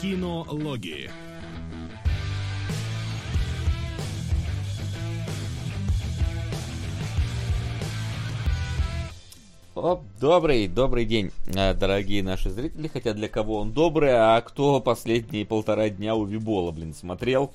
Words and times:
Кинологии. 0.00 1.10
Оп, 9.74 10.02
добрый, 10.20 10.68
добрый 10.68 11.04
день, 11.04 11.32
э, 11.46 11.74
дорогие 11.74 12.22
наши 12.22 12.48
зрители, 12.48 12.88
хотя 12.88 13.12
для 13.12 13.28
кого 13.28 13.58
он 13.58 13.72
добрый, 13.72 14.12
а 14.12 14.40
кто 14.40 14.80
последние 14.80 15.44
полтора 15.44 15.88
дня 15.88 16.14
у 16.14 16.24
Вибола, 16.24 16.70
блин, 16.70 16.94
смотрел. 16.94 17.52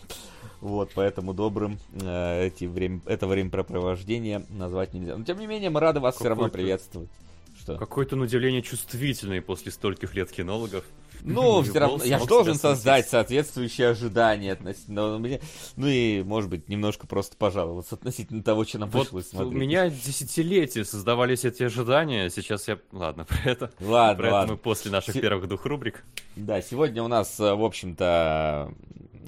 Вот, 0.60 0.92
поэтому 0.94 1.34
добрым 1.34 1.80
э, 1.94 2.48
эти 2.48 2.66
время, 2.66 3.00
это 3.06 3.26
времяпрепровождение 3.26 4.46
назвать 4.50 4.94
нельзя. 4.94 5.16
Но 5.16 5.24
тем 5.24 5.40
не 5.40 5.48
менее, 5.48 5.70
мы 5.70 5.80
рады 5.80 6.02
вас 6.02 6.18
все 6.18 6.28
равно 6.28 6.50
приветствовать. 6.50 7.10
Что? 7.58 7.78
Какой-то, 7.78 8.16
на 8.16 8.24
удивление, 8.24 8.62
чувствительный 8.62 9.42
после 9.42 9.72
стольких 9.72 10.14
лет 10.14 10.32
кинологов. 10.32 10.84
Ну, 11.22 11.62
все 11.62 11.80
равно, 11.80 12.04
я 12.04 12.20
же 12.20 12.26
должен 12.26 12.56
создать 12.56 13.08
соответствующие 13.08 13.90
ожидания 13.90 14.54
относительно 14.54 15.18
меня. 15.18 15.40
Ну 15.76 15.88
и, 15.88 16.24
может 16.24 16.50
быть, 16.50 16.68
немножко 16.70 17.08
просто 17.08 17.38
пожаловаться 17.38 17.96
относительно 17.96 18.44
того, 18.44 18.66
что 18.66 18.80
нам 18.80 18.90
вот 18.90 19.04
пришлось 19.04 19.30
смотреть. 19.30 19.54
У 19.54 19.58
меня 19.58 19.90
десятилетия 19.90 20.86
создавались 20.86 21.46
эти 21.46 21.64
ожидания. 21.64 22.30
Сейчас 22.30 22.68
я... 22.68 22.80
Ладно, 22.92 23.26
про 23.30 23.50
это. 23.50 23.72
Ладно, 23.80 24.24
про 24.24 24.32
ладно. 24.32 24.46
это 24.46 24.52
мы 24.54 24.58
после 24.58 24.92
наших 24.92 25.16
С... 25.16 25.20
первых 25.20 25.48
двух 25.48 25.66
рубрик. 25.66 26.04
Да, 26.36 26.62
сегодня 26.62 27.04
у 27.04 27.08
нас, 27.08 27.38
в 27.38 27.64
общем-то, 27.64 28.74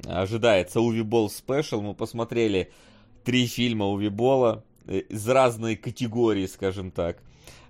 ожидается 0.06 0.82
Уви 0.82 1.02
Болл 1.02 1.30
спешл. 1.30 1.82
Мы 1.82 1.94
посмотрели 1.94 2.72
три 3.24 3.48
фильма 3.48 3.88
Уви 3.88 4.10
Болла 4.10 4.64
из 4.88 5.28
разной 5.28 5.76
категории, 5.76 6.46
скажем 6.48 6.92
так, 6.92 7.18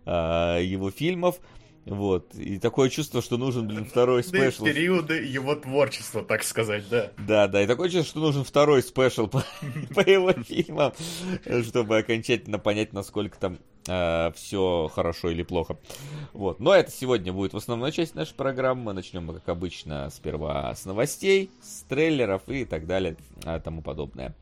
а, 0.05 0.59
его 0.59 0.91
фильмов. 0.91 1.39
Вот. 1.85 2.35
И 2.35 2.59
такое 2.59 2.89
чувство, 2.89 3.21
что 3.21 3.37
нужен, 3.37 3.67
блин, 3.67 3.85
второй 3.85 4.23
special. 4.23 4.65
периоды 4.65 5.15
его 5.15 5.55
творчества, 5.55 6.23
так 6.23 6.43
сказать, 6.43 6.87
да. 6.89 7.11
Да, 7.17 7.47
да. 7.47 7.63
И 7.63 7.67
такое 7.67 7.89
чувство, 7.89 8.09
что 8.09 8.19
нужен 8.19 8.43
второй 8.43 8.83
special 8.83 9.27
по, 9.27 9.43
по 9.95 10.01
его 10.01 10.31
фильмам, 10.33 10.93
чтобы 11.67 11.97
окончательно 11.97 12.59
понять, 12.59 12.93
насколько 12.93 13.39
там 13.39 13.57
э, 13.87 14.31
все 14.35 14.91
хорошо 14.93 15.31
или 15.31 15.41
плохо. 15.41 15.77
Вот. 16.33 16.59
Но 16.59 16.73
это 16.75 16.91
сегодня 16.91 17.33
будет 17.33 17.53
в 17.53 17.57
основной 17.57 17.91
части 17.91 18.15
нашей 18.15 18.35
программы. 18.35 18.83
Мы 18.83 18.93
начнем, 18.93 19.27
как 19.33 19.49
обычно, 19.49 20.09
сперва 20.11 20.75
с 20.75 20.85
новостей, 20.85 21.49
с 21.63 21.81
трейлеров 21.83 22.43
и 22.47 22.65
так 22.65 22.85
далее, 22.85 23.17
и 23.43 23.59
тому 23.59 23.81
подобное. 23.81 24.35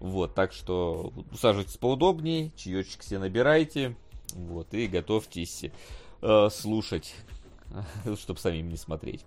Вот. 0.00 0.34
Так 0.34 0.52
что 0.52 1.12
усаживайтесь 1.32 1.76
поудобнее, 1.76 2.50
чаечек 2.56 3.04
себе 3.04 3.20
набирайте. 3.20 3.94
Вот. 4.34 4.74
И 4.74 4.88
готовьтесь 4.88 5.66
э, 6.24 6.48
слушать, 6.50 7.14
чтобы 8.18 8.40
самим 8.40 8.68
не 8.68 8.76
смотреть. 8.76 9.24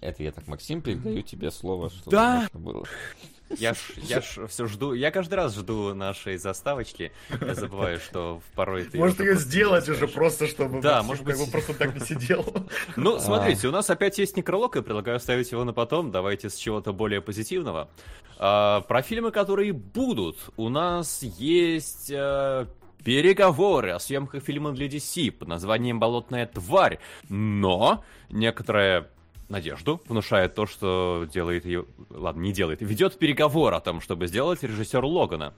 Это 0.00 0.22
я 0.22 0.32
так, 0.32 0.46
Максим, 0.46 0.80
передаю 0.80 1.22
тебе 1.22 1.50
слово, 1.50 1.90
что 1.90 2.10
да. 2.10 2.48
было. 2.54 2.86
Я 3.58 3.74
ж, 3.74 3.78
я 3.96 4.20
ж 4.20 4.46
все 4.46 4.66
жду, 4.66 4.92
я 4.92 5.10
каждый 5.10 5.34
раз 5.34 5.56
жду 5.56 5.92
нашей 5.92 6.36
заставочки. 6.38 7.12
Я 7.40 7.54
забываю, 7.54 7.98
что 7.98 8.40
порой 8.54 8.84
ты... 8.84 8.96
Может 8.96 9.20
ее 9.20 9.34
сделать 9.34 9.88
уже 9.88 10.06
просто, 10.06 10.46
чтобы 10.46 10.80
да, 10.80 11.02
может 11.02 11.24
быть... 11.24 11.36
как 11.36 11.46
бы 11.46 11.50
просто 11.50 11.74
так 11.74 11.94
не 11.94 12.00
сидел. 12.00 12.44
Ну, 12.96 13.18
смотрите, 13.18 13.68
у 13.68 13.72
нас 13.72 13.90
опять 13.90 14.18
есть 14.18 14.36
некролог, 14.36 14.76
я 14.76 14.82
предлагаю 14.82 15.16
оставить 15.16 15.50
его 15.50 15.64
на 15.64 15.72
потом. 15.72 16.10
Давайте 16.12 16.48
с 16.48 16.56
чего-то 16.56 16.92
более 16.92 17.20
позитивного. 17.20 17.90
А, 18.38 18.82
про 18.82 19.02
фильмы, 19.02 19.32
которые 19.32 19.72
будут. 19.72 20.38
У 20.56 20.68
нас 20.68 21.22
есть 21.22 22.10
а, 22.14 22.66
переговоры 23.04 23.90
о 23.90 23.98
съемках 23.98 24.42
фильма 24.42 24.72
для 24.72 24.86
DC 24.86 25.32
под 25.32 25.48
названием 25.48 25.98
«Болотная 25.98 26.46
тварь», 26.46 26.98
но 27.28 28.04
некоторая 28.28 29.10
надежду 29.48 30.00
внушает 30.06 30.54
то, 30.54 30.66
что 30.66 31.26
делает 31.32 31.64
ее... 31.64 31.86
Ладно, 32.10 32.40
не 32.40 32.52
делает. 32.52 32.80
Ведет 32.80 33.18
переговор 33.18 33.74
о 33.74 33.80
том, 33.80 34.00
чтобы 34.00 34.26
сделать 34.26 34.62
режиссер 34.62 35.04
Логана. 35.04 35.54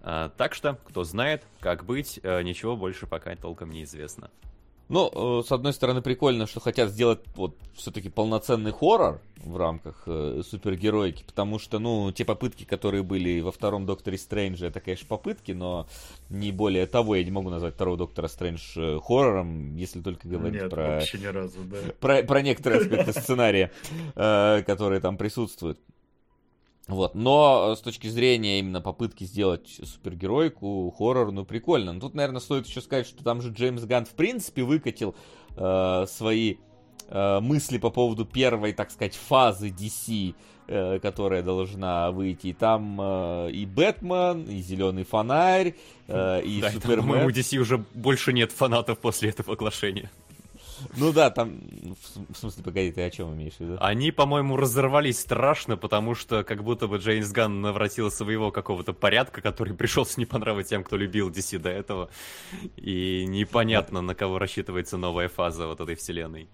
А, 0.00 0.30
так 0.30 0.54
что, 0.54 0.78
кто 0.86 1.04
знает, 1.04 1.44
как 1.60 1.84
быть, 1.84 2.18
а, 2.22 2.40
ничего 2.42 2.76
больше 2.76 3.06
пока 3.06 3.34
толком 3.36 3.70
не 3.70 3.84
известно. 3.84 4.30
Ну, 4.88 5.40
э, 5.40 5.42
с 5.46 5.52
одной 5.52 5.72
стороны, 5.72 6.00
прикольно, 6.00 6.46
что 6.46 6.60
хотят 6.60 6.90
сделать 6.90 7.20
вот 7.34 7.56
все-таки 7.74 8.08
полноценный 8.08 8.72
хоррор 8.72 9.20
в 9.36 9.56
рамках 9.56 10.02
э, 10.06 10.42
супергероики, 10.48 11.24
потому 11.24 11.58
что, 11.58 11.78
ну, 11.78 12.10
те 12.10 12.24
попытки, 12.24 12.64
которые 12.64 13.02
были 13.02 13.40
во 13.40 13.52
втором 13.52 13.84
Докторе 13.84 14.16
Стрэндже, 14.16 14.66
это, 14.66 14.80
конечно, 14.80 15.06
попытки, 15.06 15.52
но 15.52 15.86
не 16.30 16.52
более 16.52 16.86
того, 16.86 17.16
я 17.16 17.24
не 17.24 17.30
могу 17.30 17.50
назвать 17.50 17.74
второго 17.74 17.98
Доктора 17.98 18.28
Стрэндж 18.28 18.98
хоррором, 19.00 19.76
если 19.76 20.00
только 20.00 20.26
говорить 20.26 20.62
Нет, 20.62 20.70
про... 20.70 20.82
вообще 20.94 21.18
ни 21.18 21.26
разу, 21.26 21.58
да. 21.64 21.78
Про, 22.00 22.22
про 22.22 22.42
некоторые 22.42 22.80
аспекты 22.80 23.12
сценария, 23.12 23.70
э, 24.14 24.62
которые 24.66 25.00
там 25.00 25.18
присутствуют. 25.18 25.78
Вот, 26.88 27.14
но 27.14 27.76
с 27.76 27.80
точки 27.80 28.06
зрения 28.06 28.60
именно 28.60 28.80
попытки 28.80 29.24
сделать 29.24 29.68
супергеройку, 29.84 30.90
хоррор, 30.96 31.30
ну 31.32 31.44
прикольно. 31.44 31.92
Но 31.92 32.00
тут, 32.00 32.14
наверное, 32.14 32.40
стоит 32.40 32.66
еще 32.66 32.80
сказать, 32.80 33.06
что 33.06 33.22
там 33.22 33.42
же 33.42 33.50
Джеймс 33.52 33.82
Ганн 33.82 34.06
в 34.06 34.14
принципе 34.14 34.62
выкатил 34.62 35.14
э, 35.56 36.06
свои 36.08 36.56
э, 37.08 37.40
мысли 37.40 37.76
по 37.76 37.90
поводу 37.90 38.24
первой, 38.24 38.72
так 38.72 38.90
сказать, 38.90 39.14
фазы 39.14 39.68
DC, 39.68 40.34
э, 40.66 40.98
которая 41.00 41.42
должна 41.42 42.10
выйти. 42.10 42.48
И 42.48 42.52
там 42.54 42.98
э, 42.98 43.50
и 43.52 43.66
Бэтмен, 43.66 44.44
и 44.44 44.62
Зеленый 44.62 45.04
фонарь, 45.04 45.74
э, 46.06 46.42
и 46.42 46.62
да, 46.62 46.70
Супермен. 46.70 47.18
Там, 47.18 47.26
у 47.26 47.30
DC 47.30 47.58
уже 47.58 47.84
больше 47.92 48.32
нет 48.32 48.50
фанатов 48.50 48.98
после 48.98 49.28
этого 49.28 49.52
оглашения. 49.52 50.10
Ну 50.96 51.12
да, 51.12 51.30
там, 51.30 51.60
в 52.32 52.36
смысле, 52.36 52.62
погоди, 52.62 52.92
ты 52.92 53.02
о 53.02 53.10
чем 53.10 53.34
имеешь 53.34 53.54
в 53.54 53.60
виду? 53.60 53.76
Они, 53.80 54.10
по-моему, 54.10 54.56
разорвались 54.56 55.20
страшно, 55.20 55.76
потому 55.76 56.14
что 56.14 56.44
как 56.44 56.62
будто 56.62 56.86
бы 56.86 56.98
Джеймс 56.98 57.30
Ганн 57.30 57.60
навратил 57.60 58.10
своего 58.10 58.50
какого-то 58.50 58.92
порядка, 58.92 59.40
который 59.40 59.74
пришелся 59.74 60.18
не 60.20 60.26
по 60.26 60.38
нраву 60.38 60.62
тем, 60.62 60.84
кто 60.84 60.96
любил 60.96 61.30
DC 61.30 61.58
до 61.58 61.70
этого. 61.70 62.10
И 62.76 63.24
непонятно, 63.26 64.00
на 64.00 64.14
кого 64.14 64.38
рассчитывается 64.38 64.96
новая 64.96 65.28
фаза 65.28 65.66
вот 65.66 65.80
этой 65.80 65.94
вселенной. 65.94 66.48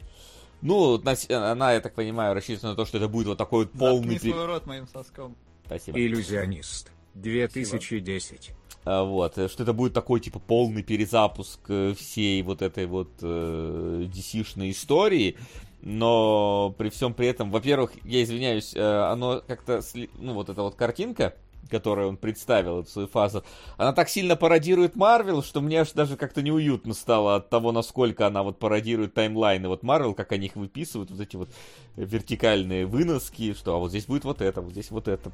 Ну, 0.62 1.02
она, 1.28 1.72
я 1.72 1.80
так 1.80 1.94
понимаю, 1.94 2.34
рассчитана 2.34 2.70
на 2.72 2.76
то, 2.76 2.86
что 2.86 2.96
это 2.98 3.08
будет 3.08 3.26
вот 3.26 3.38
такой 3.38 3.64
вот 3.66 3.72
полный... 3.72 4.14
Заткни 4.14 4.32
свой 4.32 4.46
рот 4.46 4.66
моим 4.66 4.86
соском. 4.88 5.36
Спасибо. 5.66 5.98
Иллюзионист. 5.98 6.90
2010. 7.14 8.50
А, 8.50 8.63
вот, 8.84 9.38
э, 9.38 9.48
что 9.48 9.62
это 9.62 9.72
будет 9.72 9.94
такой, 9.94 10.20
типа, 10.20 10.38
полный 10.38 10.82
перезапуск 10.82 11.60
э, 11.68 11.94
всей 11.94 12.42
вот 12.42 12.62
этой 12.62 12.86
вот 12.86 13.10
э, 13.22 14.06
DC-шной 14.12 14.70
истории, 14.70 15.36
но 15.82 16.74
при 16.78 16.90
всем 16.90 17.14
при 17.14 17.28
этом, 17.28 17.50
во-первых, 17.50 17.92
я 18.04 18.22
извиняюсь, 18.22 18.74
э, 18.74 18.80
оно 18.80 19.42
как-то, 19.46 19.80
ну, 20.18 20.34
вот 20.34 20.48
эта 20.48 20.62
вот 20.62 20.74
картинка, 20.74 21.34
которую 21.70 22.08
он 22.08 22.16
представил, 22.16 22.80
эту 22.80 22.90
свою 22.90 23.08
фазу, 23.08 23.42
она 23.76 23.92
так 23.92 24.08
сильно 24.08 24.36
пародирует 24.36 24.96
Марвел, 24.96 25.42
что 25.42 25.60
мне 25.60 25.80
аж 25.80 25.92
даже 25.92 26.16
как-то 26.16 26.42
неуютно 26.42 26.94
стало 26.94 27.36
от 27.36 27.50
того, 27.50 27.72
насколько 27.72 28.26
она 28.26 28.42
вот 28.42 28.58
пародирует 28.58 29.14
таймлайны 29.14 29.68
вот 29.68 29.82
Марвел, 29.82 30.14
как 30.14 30.32
они 30.32 30.46
их 30.46 30.56
выписывают, 30.56 31.10
вот 31.10 31.20
эти 31.20 31.36
вот 31.36 31.48
вертикальные 31.96 32.86
выноски, 32.86 33.54
что 33.54 33.74
а 33.74 33.78
вот 33.78 33.90
здесь 33.90 34.06
будет 34.06 34.24
вот 34.24 34.40
это, 34.40 34.60
вот 34.60 34.72
здесь 34.72 34.90
вот 34.90 35.08
это. 35.08 35.32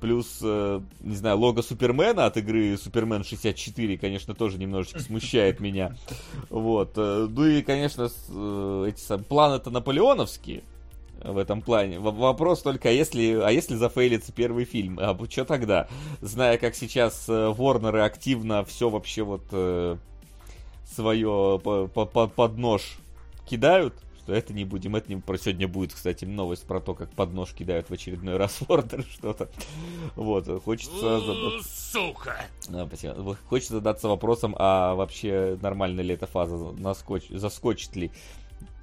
Плюс, 0.00 0.38
э, 0.42 0.80
не 1.00 1.16
знаю, 1.16 1.38
лого 1.38 1.60
Супермена 1.62 2.26
от 2.26 2.36
игры 2.36 2.76
Супермен 2.76 3.24
64, 3.24 3.98
конечно, 3.98 4.34
тоже 4.34 4.58
немножечко 4.58 5.00
смущает 5.00 5.58
меня. 5.60 5.96
Вот. 6.50 6.92
Э, 6.96 7.26
ну 7.28 7.44
и, 7.44 7.62
конечно, 7.62 8.08
э, 8.28 8.84
эти 8.88 9.22
планы-то 9.24 9.70
наполеоновские 9.70 10.62
в 11.22 11.36
этом 11.36 11.62
плане. 11.62 11.98
Вопрос 11.98 12.62
только, 12.62 12.90
а 12.90 12.92
если, 12.92 13.40
а 13.42 13.50
если 13.50 13.74
зафейлится 13.74 14.30
первый 14.30 14.64
фильм, 14.64 15.00
а 15.00 15.18
что 15.28 15.44
тогда? 15.44 15.88
Зная, 16.20 16.58
как 16.58 16.76
сейчас 16.76 17.24
Ворнеры 17.26 18.02
активно 18.02 18.64
все 18.64 18.88
вообще 18.88 19.24
вот 19.24 19.42
свое 20.86 21.60
под 21.62 22.56
нож 22.56 22.98
кидают, 23.48 23.94
что 24.28 24.34
это 24.34 24.52
не 24.52 24.66
будем, 24.66 24.94
это 24.94 25.10
не... 25.10 25.18
Про 25.18 25.38
сегодня 25.38 25.66
будет, 25.66 25.94
кстати, 25.94 26.26
новость 26.26 26.66
про 26.66 26.80
то, 26.80 26.94
как 26.94 27.10
под 27.12 27.32
нож 27.32 27.54
кидают 27.54 27.88
в 27.88 27.94
очередной 27.94 28.36
раз 28.36 28.60
Вордер 28.68 29.02
что-то. 29.10 29.48
Вот, 30.16 30.46
хочется 30.64 31.20
задаться... 31.20 31.90
Сука! 31.92 32.36
А, 32.68 32.86
спасибо. 32.86 33.38
Хочется 33.48 33.72
задаться 33.74 34.06
вопросом, 34.06 34.54
а 34.58 34.94
вообще 34.96 35.58
нормально 35.62 36.02
ли 36.02 36.12
эта 36.12 36.26
фаза, 36.26 36.56
наскоч... 36.72 37.30
заскочит 37.30 37.96
ли 37.96 38.10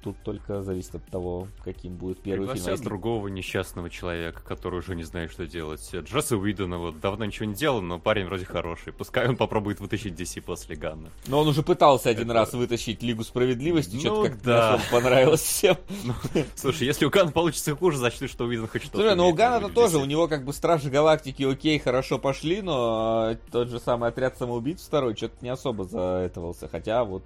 Тут 0.06 0.22
только 0.22 0.62
зависит 0.62 0.94
от 0.94 1.04
того, 1.06 1.48
каким 1.64 1.96
будет 1.96 2.20
первый 2.20 2.46
Пригласят 2.46 2.62
фильм. 2.62 2.68
А 2.68 2.72
если... 2.74 2.84
другого 2.84 3.26
несчастного 3.26 3.90
человека, 3.90 4.40
который 4.46 4.78
уже 4.78 4.94
не 4.94 5.02
знает, 5.02 5.32
что 5.32 5.48
делать. 5.48 5.92
Джосса 5.92 6.36
Уидона 6.36 6.78
вот 6.78 7.00
давно 7.00 7.24
ничего 7.24 7.46
не 7.46 7.56
делал, 7.56 7.82
но 7.82 7.98
парень 7.98 8.26
вроде 8.26 8.44
хороший. 8.44 8.92
Пускай 8.92 9.26
он 9.28 9.36
попробует 9.36 9.80
вытащить 9.80 10.14
DC 10.14 10.42
после 10.42 10.76
Ганна. 10.76 11.08
Но 11.26 11.40
он 11.40 11.48
уже 11.48 11.64
пытался 11.64 12.08
один 12.08 12.26
Это... 12.26 12.34
раз 12.34 12.52
вытащить 12.52 13.02
Лигу 13.02 13.24
Справедливости, 13.24 13.96
ну, 13.96 14.00
что-то 14.00 14.28
как-то 14.28 14.44
да. 14.44 14.80
понравилось 14.92 15.40
всем. 15.40 15.76
Ну, 16.04 16.14
слушай, 16.54 16.86
если 16.86 17.04
у 17.04 17.10
Ганна 17.10 17.32
получится 17.32 17.74
хуже, 17.74 17.98
значит, 17.98 18.30
что 18.30 18.44
Уидон 18.44 18.68
хоть 18.68 18.82
что-то 18.82 18.98
Слушай, 18.98 19.16
ну 19.16 19.28
у 19.28 19.32
Ганна-то 19.32 19.74
тоже, 19.74 19.98
у 19.98 20.04
него 20.04 20.28
как 20.28 20.44
бы 20.44 20.52
Стражи 20.52 20.88
Галактики 20.88 21.42
окей, 21.42 21.80
хорошо 21.80 22.20
пошли, 22.20 22.62
но 22.62 23.34
тот 23.50 23.70
же 23.70 23.80
самый 23.80 24.10
отряд 24.10 24.38
самоубийц 24.38 24.82
второй 24.82 25.16
что-то 25.16 25.34
не 25.40 25.48
особо 25.48 25.82
заэтовался. 25.82 26.68
Хотя 26.68 27.02
вот 27.02 27.24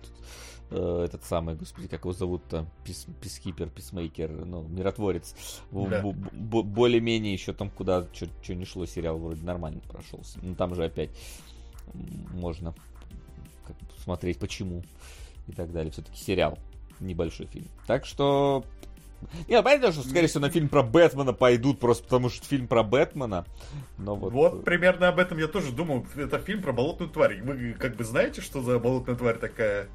э, 0.70 1.02
этот 1.04 1.24
самый, 1.24 1.54
господи, 1.54 1.88
как 1.88 2.00
его 2.00 2.12
зовут-то, 2.12 2.66
Пис, 2.84 3.06
Пискипер, 3.20 3.68
Писмейкер, 3.68 4.30
ну, 4.30 4.62
миротворец. 4.62 5.34
Да. 5.70 6.02
более-менее 6.02 7.32
еще 7.32 7.52
там 7.52 7.70
куда 7.70 8.06
что 8.12 8.54
не 8.54 8.64
шло, 8.64 8.86
сериал 8.86 9.18
вроде 9.18 9.42
нормально 9.44 9.80
прошелся. 9.88 10.38
Ну, 10.42 10.54
там 10.54 10.74
же 10.74 10.84
опять 10.84 11.10
можно 12.32 12.74
смотреть, 14.02 14.38
почему 14.38 14.82
и 15.46 15.52
так 15.52 15.72
далее. 15.72 15.92
Все-таки 15.92 16.18
сериал, 16.18 16.58
небольшой 17.00 17.46
фильм. 17.46 17.66
Так 17.86 18.06
что... 18.06 18.64
Не, 19.48 19.62
понятно, 19.62 19.92
что, 19.92 20.08
скорее 20.08 20.28
всего, 20.28 20.40
на 20.40 20.50
фильм 20.50 20.70
про 20.70 20.82
Бэтмена 20.82 21.34
пойдут, 21.34 21.78
просто 21.78 22.04
потому 22.04 22.30
что 22.30 22.46
фильм 22.46 22.66
про 22.66 22.82
Бэтмена. 22.82 23.44
Но 23.98 24.16
вот... 24.16 24.32
Вот, 24.32 24.54
э, 24.54 24.62
примерно 24.62 25.08
об 25.08 25.18
этом 25.18 25.36
я 25.38 25.46
тоже 25.46 25.72
думал. 25.72 26.06
Это 26.16 26.38
фильм 26.38 26.62
про 26.62 26.72
болотную 26.72 27.10
тварь. 27.10 27.42
Вы 27.42 27.74
как 27.74 27.96
бы 27.96 28.04
знаете, 28.04 28.40
что 28.40 28.62
за 28.62 28.78
болотная 28.78 29.16
тварь 29.16 29.38
такая? 29.38 29.88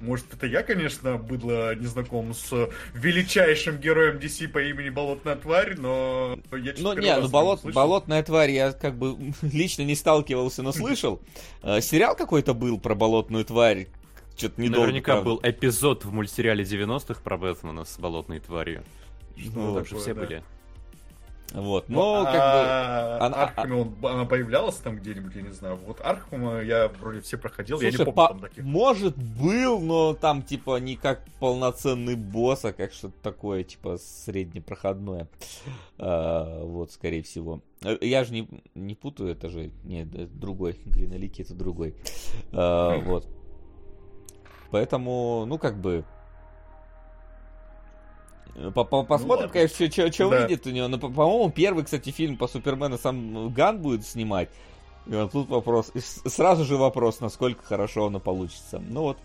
Может, 0.00 0.34
это 0.34 0.46
я, 0.46 0.62
конечно, 0.62 1.16
быдло 1.16 1.74
не 1.74 1.86
знаком 1.86 2.34
с 2.34 2.68
величайшим 2.94 3.78
героем 3.78 4.16
DC 4.16 4.48
по 4.48 4.62
имени 4.62 4.90
Болотная 4.90 5.36
тварь, 5.36 5.76
но 5.78 6.38
я 6.52 6.74
Ну, 6.78 6.92
не, 6.94 7.16
ну 7.16 7.28
болот, 7.28 7.60
слышал. 7.60 7.80
болотная 7.80 8.22
тварь, 8.22 8.50
я 8.50 8.72
как 8.72 8.96
бы 8.96 9.16
лично 9.42 9.82
не 9.82 9.94
сталкивался, 9.94 10.62
но 10.62 10.72
слышал. 10.72 11.20
Э, 11.62 11.80
Сериал 11.80 12.16
какой-то 12.16 12.54
был 12.54 12.78
про 12.78 12.94
болотную 12.94 13.44
тварь. 13.44 13.86
Что-то 14.36 14.60
недолго. 14.60 14.86
Наверняка 14.86 15.12
правда. 15.12 15.30
был 15.30 15.40
эпизод 15.42 16.04
в 16.04 16.12
мультсериале 16.12 16.64
90-х 16.64 17.20
про 17.22 17.38
Бэтмена 17.38 17.84
с 17.84 17.98
болотной 17.98 18.40
тварью. 18.40 18.82
Что 19.36 19.50
Ну, 19.54 19.74
Там 19.76 19.84
же 19.86 19.96
все 19.96 20.12
да. 20.12 20.20
были. 20.20 20.44
Вот, 21.54 21.88
Ну, 21.88 21.96
но 21.98 22.24
как 22.24 22.32
бы... 22.34 22.38
а 22.40 23.18
она- 23.20 23.42
Архаме 23.44 23.74
он- 23.76 23.94
она 24.02 24.24
появлялась 24.24 24.74
там 24.76 24.96
где-нибудь, 24.96 25.36
я 25.36 25.42
не 25.42 25.52
знаю. 25.52 25.78
Вот 25.86 26.00
Архама 26.00 26.60
я 26.62 26.88
вроде 26.88 27.20
все 27.20 27.38
проходил, 27.38 27.80
я 27.80 27.90
не 27.92 27.96
Слушай, 27.96 28.12
помню 28.12 28.16
по- 28.16 28.28
там 28.34 28.40
таких. 28.40 28.64
может 28.64 29.16
был, 29.16 29.78
но 29.78 30.14
там 30.14 30.42
типа 30.42 30.78
не 30.80 30.96
как 30.96 31.22
полноценный 31.38 32.16
босс, 32.16 32.64
а 32.64 32.72
как 32.72 32.92
что-то 32.92 33.14
такое, 33.22 33.62
типа 33.62 33.98
среднепроходное. 33.98 35.28
А, 35.98 36.64
вот, 36.64 36.90
скорее 36.90 37.22
всего. 37.22 37.60
Я 38.00 38.24
же 38.24 38.32
не, 38.32 38.48
не 38.74 38.96
путаю, 38.96 39.30
это 39.30 39.48
же 39.48 39.70
нет, 39.84 40.12
это 40.12 40.26
другой. 40.34 40.76
Гринолики 40.86 41.42
это 41.42 41.54
другой. 41.54 41.94
А, 42.52 42.98
вот. 42.98 43.28
Поэтому, 44.70 45.44
ну 45.46 45.58
как 45.58 45.80
бы. 45.80 46.04
По- 48.74 48.84
по- 48.84 49.02
Посмотрим, 49.02 49.46
ладно. 49.46 49.48
конечно, 49.52 49.90
что 50.12 50.30
Да. 50.30 50.40
выйдет 50.40 50.66
у 50.66 50.70
него. 50.70 50.88
Но, 50.88 50.98
по- 50.98 51.08
по-моему, 51.08 51.50
первый, 51.50 51.84
кстати, 51.84 52.10
фильм 52.10 52.36
по 52.36 52.46
Супермену 52.48 52.98
сам 52.98 53.52
Ган 53.52 53.80
будет 53.80 54.06
снимать. 54.06 54.48
И 55.06 55.10
вот 55.10 55.32
тут 55.32 55.48
вопрос. 55.48 55.90
и 55.94 56.00
сразу 56.00 56.64
же 56.64 56.76
вопрос, 56.76 57.20
насколько 57.20 57.62
хорошо 57.64 58.06
оно 58.06 58.20
получится. 58.20 58.78
Ну 58.78 59.02
вот, 59.02 59.18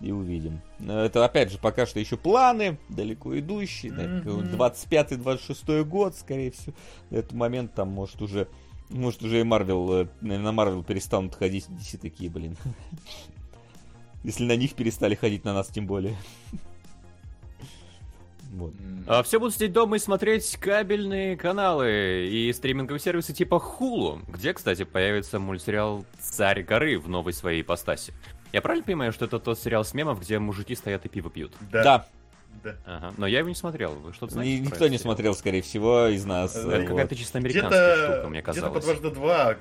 и 0.00 0.12
увидим. 0.12 0.60
Это, 0.86 1.24
опять 1.24 1.50
же, 1.50 1.58
пока 1.58 1.86
что 1.86 1.98
еще 2.00 2.16
планы, 2.18 2.78
далеко 2.90 3.38
идущие. 3.38 3.92
Мгм. 3.92 4.50
25-26 4.50 5.84
год, 5.84 6.14
скорее 6.16 6.50
всего. 6.50 6.74
На 7.10 7.16
этот 7.16 7.32
момент 7.32 7.72
там, 7.74 7.88
может, 7.88 8.20
уже... 8.20 8.48
Может, 8.90 9.22
уже 9.22 9.40
и 9.40 9.42
Марвел, 9.42 9.92
э, 10.02 10.06
на 10.20 10.52
Марвел 10.52 10.84
перестанут 10.84 11.34
ходить 11.34 11.66
DC 11.68 11.98
такие, 11.98 12.30
блин. 12.30 12.56
Если 14.22 14.44
на 14.44 14.54
них 14.56 14.74
перестали 14.74 15.14
ходить, 15.14 15.44
на 15.44 15.54
нас 15.54 15.68
тем 15.68 15.86
более. 15.86 16.16
Вот. 18.52 18.72
А, 19.06 19.22
все 19.22 19.38
будут 19.38 19.54
сидеть 19.54 19.72
дома 19.72 19.96
и 19.96 19.98
смотреть 19.98 20.56
кабельные 20.58 21.36
каналы 21.36 22.26
и 22.30 22.52
стриминговые 22.52 23.00
сервисы 23.00 23.32
типа 23.32 23.56
Hulu, 23.56 24.20
где, 24.28 24.52
кстати, 24.54 24.84
появится 24.84 25.38
мультсериал 25.38 26.04
«Царь 26.20 26.62
горы» 26.62 26.98
в 26.98 27.08
новой 27.08 27.32
своей 27.32 27.62
ипостаси. 27.62 28.12
Я 28.52 28.62
правильно 28.62 28.84
понимаю, 28.84 29.12
что 29.12 29.26
это 29.26 29.38
тот 29.38 29.58
сериал 29.58 29.84
с 29.84 29.92
мемов, 29.92 30.20
где 30.20 30.38
мужики 30.38 30.74
стоят 30.74 31.04
и 31.04 31.08
пиво 31.08 31.30
пьют? 31.30 31.52
Да. 31.70 31.82
Да, 31.82 32.06
да. 32.64 32.76
Ага. 32.86 33.14
Но 33.18 33.26
я 33.26 33.40
его 33.40 33.48
не 33.48 33.54
смотрел. 33.54 33.92
Вы 33.92 34.12
что-то 34.12 34.34
знаете? 34.34 34.60
никто 34.60 34.84
не 34.88 34.96
сериал? 34.96 35.02
смотрел, 35.02 35.34
скорее 35.34 35.62
всего, 35.62 36.06
из 36.06 36.24
нас. 36.24 36.56
Это 36.56 36.68
Это 36.68 36.80
вот. 36.80 36.88
какая-то 36.88 37.14
чисто 37.16 37.38
американская 37.38 37.94
Где-то 37.96 38.12
штука, 38.14 38.28
мне 38.28 38.40
где-то 38.40 38.68
по 38.68 38.80
казалось. 38.80 38.84
дважды 38.84 39.10
два, 39.10 39.56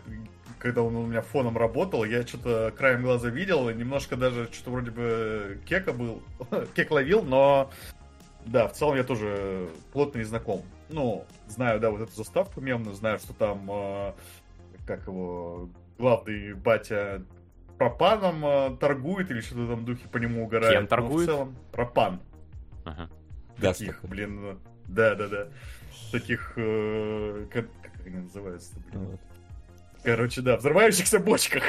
когда 0.59 0.81
он 0.81 0.95
у 0.95 1.05
меня 1.05 1.21
фоном 1.21 1.57
работал, 1.57 2.05
я 2.05 2.25
что-то 2.25 2.73
краем 2.77 3.01
глаза 3.03 3.29
видел, 3.29 3.69
немножко 3.69 4.15
даже 4.15 4.47
что-то 4.51 4.71
вроде 4.71 4.91
бы 4.91 5.59
кека 5.67 5.91
был, 5.91 6.23
кек 6.75 6.89
ловил, 6.91 7.21
но 7.21 7.69
да, 8.45 8.67
в 8.67 8.73
целом 8.73 8.95
я 8.95 9.03
тоже 9.03 9.69
плотно 9.91 10.19
не 10.19 10.23
знаком. 10.23 10.61
Ну, 10.89 11.25
знаю, 11.47 11.79
да, 11.79 11.89
вот 11.89 12.01
эту 12.01 12.11
заставку 12.11 12.61
мемную, 12.61 12.95
знаю, 12.95 13.17
что 13.19 13.33
там, 13.33 13.67
э, 13.69 14.13
как 14.85 15.07
его, 15.07 15.69
главный 15.97 16.53
батя 16.53 17.23
пропаном 17.77 18.45
э, 18.45 18.77
торгует 18.77 19.31
или 19.31 19.41
что-то 19.41 19.67
там 19.67 19.85
духи 19.85 20.07
по 20.07 20.17
нему 20.17 20.43
угорают. 20.43 20.73
Кем 20.73 20.83
но 20.83 20.87
торгует? 20.87 21.27
в 21.27 21.31
целом 21.31 21.55
пропан. 21.71 22.19
Ага. 22.83 23.09
Таких, 23.59 24.03
блин, 24.03 24.59
да, 24.87 25.15
да, 25.15 25.27
да. 25.27 25.47
Таких, 26.11 26.53
э, 26.55 27.47
как, 27.51 27.65
как 27.81 28.05
они 28.07 28.17
называются, 28.17 28.75
блин. 28.91 29.05
Вот. 29.05 29.19
Короче, 30.05 30.41
да, 30.41 30.57
взрывающихся 30.57 31.19
бочках. 31.19 31.63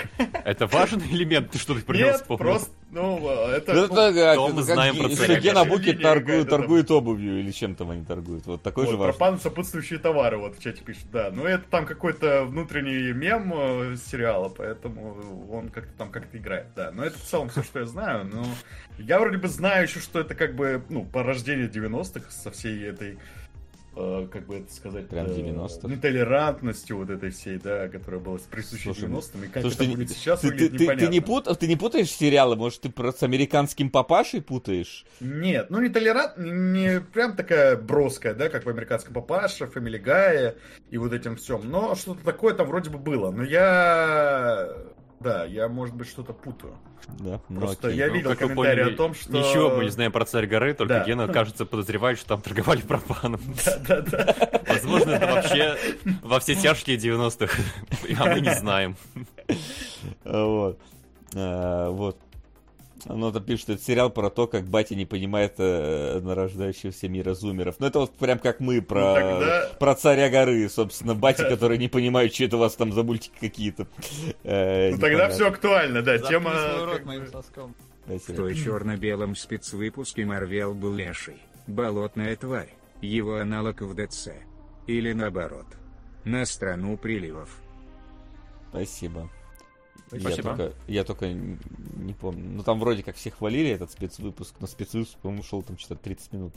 Это 0.44 0.67
важный 0.67 1.06
элемент, 1.11 1.50
ты 1.50 1.59
что-то 1.59 1.81
про 1.85 1.97
него 1.97 2.09
Нет, 2.09 2.17
вспомнил? 2.17 2.44
просто, 2.44 2.71
ну, 2.91 3.29
это... 3.49 3.73
Ну, 3.73 3.87
ну, 3.88 4.00
это 4.00 4.35
то 4.35 4.49
мы 4.49 4.62
знаем 4.62 4.97
про 4.97 5.09
Буки 5.09 5.23
Линия 5.23 5.53
торгует, 5.53 5.97
какая-то 5.97 6.50
там. 6.50 6.61
торгует 6.61 6.91
обувью 6.91 7.41
или 7.41 7.50
чем 7.50 7.75
там 7.75 7.91
они 7.91 8.05
торгуют. 8.05 8.47
Вот 8.47 8.62
такой 8.62 8.85
вот, 8.85 8.91
же 8.91 8.97
важный. 8.97 9.19
пропан 9.19 9.41
сопутствующие 9.41 9.99
товары, 9.99 10.37
вот 10.37 10.56
в 10.59 10.62
чате 10.62 10.83
пишут, 10.83 11.11
да. 11.12 11.31
Ну, 11.33 11.44
это 11.44 11.65
там 11.69 11.87
какой-то 11.87 12.44
внутренний 12.44 13.12
мем 13.12 13.53
э, 13.55 13.97
сериала, 13.97 14.49
поэтому 14.49 15.49
он 15.50 15.71
как-то 15.71 15.93
там 15.97 16.11
как-то 16.11 16.37
играет, 16.37 16.67
да. 16.77 16.91
Но 16.93 17.05
это 17.05 17.19
в 17.19 17.23
целом 17.23 17.49
все, 17.49 17.62
что 17.62 17.81
я 17.81 17.87
знаю. 17.87 18.25
Но 18.27 18.47
я 18.99 19.19
вроде 19.19 19.39
бы 19.39 19.49
знаю 19.49 19.85
еще, 19.85 20.00
что 20.00 20.21
это 20.21 20.35
как 20.35 20.55
бы, 20.55 20.82
ну, 20.89 21.05
порождение 21.05 21.69
90-х 21.69 22.31
со 22.31 22.50
всей 22.50 22.87
этой 22.87 23.19
как 23.96 24.46
бы 24.46 24.56
это 24.56 24.72
сказать, 24.72 25.08
Прям 25.08 25.26
э, 25.26 25.31
90-х. 25.31 25.88
нетолерантностью 25.88 26.98
вот 26.98 27.10
этой 27.10 27.31
всей, 27.31 27.58
да, 27.58 27.88
которая 27.88 28.20
была 28.20 28.38
присуща 28.50 28.93
Слушай, 28.93 29.08
90-м, 29.08 29.44
и 29.44 29.48
как 29.48 29.62
Слушай, 29.62 29.75
это 29.75 29.84
ты, 29.84 29.90
будет 29.90 30.10
сейчас, 30.10 30.40
ты, 30.40 30.48
ты, 30.48 30.52
выглядит 30.52 30.72
ты- 30.72 30.78
ты 30.78 30.84
непонятно. 30.84 31.12
не 31.12 31.20
пут- 31.20 31.58
ты 31.58 31.66
не 31.66 31.76
путаешь 31.76 32.10
сериалы? 32.10 32.56
Может, 32.56 32.82
ты 32.82 32.90
просто 32.90 33.20
с 33.20 33.22
американским 33.22 33.88
папашей 33.90 34.43
путаешь? 34.43 35.06
Нет, 35.20 35.70
ну 35.70 35.81
не 35.81 35.88
толерант, 35.88 36.37
не 36.37 37.00
прям 37.00 37.37
такая 37.37 37.76
броская, 37.76 38.34
да, 38.34 38.48
как 38.48 38.66
в 38.66 38.69
американском 38.69 39.14
папаше, 39.14 39.66
Фамили 39.66 39.98
Гае 39.98 40.56
и 40.90 40.98
вот 40.98 41.12
этим 41.12 41.37
всем. 41.37 41.62
Но 41.70 41.94
что-то 41.94 42.25
такое 42.25 42.52
там 42.54 42.66
вроде 42.66 42.90
бы 42.90 42.98
было. 42.98 43.31
Но 43.31 43.43
я... 43.44 44.69
Да, 45.21 45.45
я, 45.45 45.69
может 45.69 45.95
быть, 45.95 46.09
что-то 46.09 46.33
путаю. 46.33 46.75
Да, 47.19 47.41
ну 47.49 47.61
Просто 47.61 47.89
окей. 47.89 47.99
я 47.99 48.09
Ну, 48.09 48.15
видел 48.15 48.31
как 48.31 48.41
вы 48.41 48.49
комментарии 48.49 48.81
поняли, 48.83 48.95
о 48.95 48.97
том, 48.97 49.15
что... 49.15 49.33
Ничего 49.33 49.71
мы 49.71 49.85
не 49.85 49.91
знаем 49.91 50.13
про 50.13 50.25
царь 50.25 50.47
горы, 50.47 50.75
только 50.75 50.95
Да. 50.95 51.05
Гена, 51.05 51.29
кажется, 51.29 51.65
подозревает, 51.65 52.19
что 52.19 52.29
там 52.29 52.43
торговали 52.43 52.82
пропаном. 52.82 53.41
Да-да-да. 53.65 54.35
Возможно, 54.69 55.11
это 55.13 55.27
вообще 55.27 55.77
во 56.23 56.41
все 56.41 56.55
тяжкие 56.55 56.96
90-х, 56.96 57.63
а 58.19 58.27
мы 58.27 58.41
не 58.41 58.55
знаем. 58.55 58.96
Вот. 60.25 60.81
А, 61.35 61.91
вот. 61.91 62.19
Ну, 63.08 63.29
это 63.29 63.41
пишет, 63.41 63.60
что 63.63 63.72
это 63.75 63.82
сериал 63.82 64.10
про 64.10 64.31
то, 64.31 64.46
как 64.46 64.65
батя 64.65 64.94
не 64.96 65.06
понимает 65.06 65.55
э, 65.58 66.20
нарождающегося 66.20 67.08
мира 67.08 67.34
зумеров. 67.34 67.77
Ну, 67.79 67.86
это 67.86 68.01
вот 68.01 68.13
прям 68.17 68.39
как 68.39 68.58
мы 68.60 68.82
про, 68.82 69.01
Ну, 69.01 69.15
тогда- 69.15 69.70
про 69.79 69.94
царя 69.94 70.29
горы, 70.29 70.69
собственно. 70.69 71.15
Батя, 71.15 71.48
который 71.48 71.79
не 71.79 71.89
понимает, 71.89 72.34
что 72.34 72.44
это 72.44 72.56
у 72.56 72.60
вас 72.60 72.75
там 72.75 72.93
за 72.93 73.03
мультики 73.05 73.34
какие-то. 73.41 73.86
Э, 74.43 74.91
Ну 74.91 74.98
тогда 74.98 75.29
все 75.29 75.48
актуально, 75.48 76.03
да, 76.03 76.19
тема... 76.19 76.51
Заткни 76.53 76.84
рот 76.84 77.05
моим 77.05 77.27
соском. 77.29 77.75
В 78.06 78.32
той 78.34 78.55
черно-белом 78.55 79.34
спецвыпуске 79.36 80.25
Марвел 80.25 80.75
был 80.75 80.94
леший, 80.94 81.36
болотная 81.67 82.34
тварь, 82.36 82.72
его 83.01 83.36
аналог 83.36 83.81
в 83.82 83.94
ДЦ. 83.94 84.29
Или 84.86 85.13
наоборот. 85.13 85.67
На 86.25 86.44
страну 86.44 86.96
приливов. 86.96 87.60
Спасибо. 88.70 89.29
Я 90.13 90.20
Спасибо. 90.20 90.48
только, 90.56 90.72
я 90.86 91.05
только 91.05 91.32
не 91.32 92.13
помню. 92.15 92.44
Ну, 92.48 92.63
там 92.63 92.79
вроде 92.79 93.03
как 93.03 93.17
все 93.17 93.31
хвалили 93.31 93.70
этот 93.70 93.91
спецвыпуск, 93.91 94.55
но 94.60 94.67
спецвыпуск, 94.69 95.19
по-моему, 95.19 95.43
шел 95.43 95.63
там 95.63 95.79
что-то 95.79 96.03
30 96.03 96.32
минут. 96.32 96.55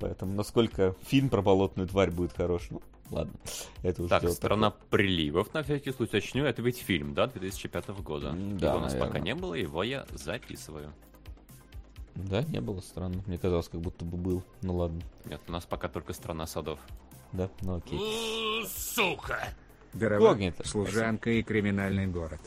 Поэтому 0.00 0.32
насколько 0.34 0.96
фильм 1.06 1.28
про 1.28 1.42
болотную 1.42 1.88
тварь 1.88 2.10
будет 2.10 2.32
хорош, 2.32 2.66
ну, 2.70 2.82
ладно. 3.10 3.34
Это 3.82 4.02
уже 4.02 4.08
Так, 4.10 4.28
«Страна 4.30 4.70
приливов», 4.90 5.54
на 5.54 5.62
всякий 5.62 5.92
случай 5.92 6.10
уточню, 6.18 6.44
это 6.44 6.60
ведь 6.60 6.78
фильм, 6.78 7.14
да, 7.14 7.28
2005 7.28 7.88
года? 8.00 8.32
Да, 8.32 8.68
Его 8.70 8.78
у 8.78 8.80
нас 8.80 8.92
наверное. 8.92 9.06
пока 9.12 9.18
не 9.20 9.34
было, 9.36 9.54
его 9.54 9.82
я 9.84 10.04
записываю. 10.10 10.92
такое. 12.14 12.42
Да, 12.42 12.42
не 12.42 12.60
было 12.60 12.80
странно. 12.80 13.22
Мне 13.26 13.38
казалось, 13.38 13.68
как 13.68 13.80
будто 13.80 14.04
бы 14.04 14.16
был. 14.16 14.42
Ну, 14.60 14.74
ладно. 14.76 15.00
Нет, 15.24 15.40
у 15.48 15.52
нас 15.52 15.64
пока 15.64 15.88
только 15.88 16.12
«Страна 16.12 16.46
садов». 16.46 16.78
Да, 17.32 17.48
ну 17.62 17.76
окей. 17.76 17.98
Дрова, 19.94 20.30
Когнито. 20.30 20.66
служанка 20.66 21.30
и 21.30 21.42
криминальный 21.42 22.06
город. 22.06 22.40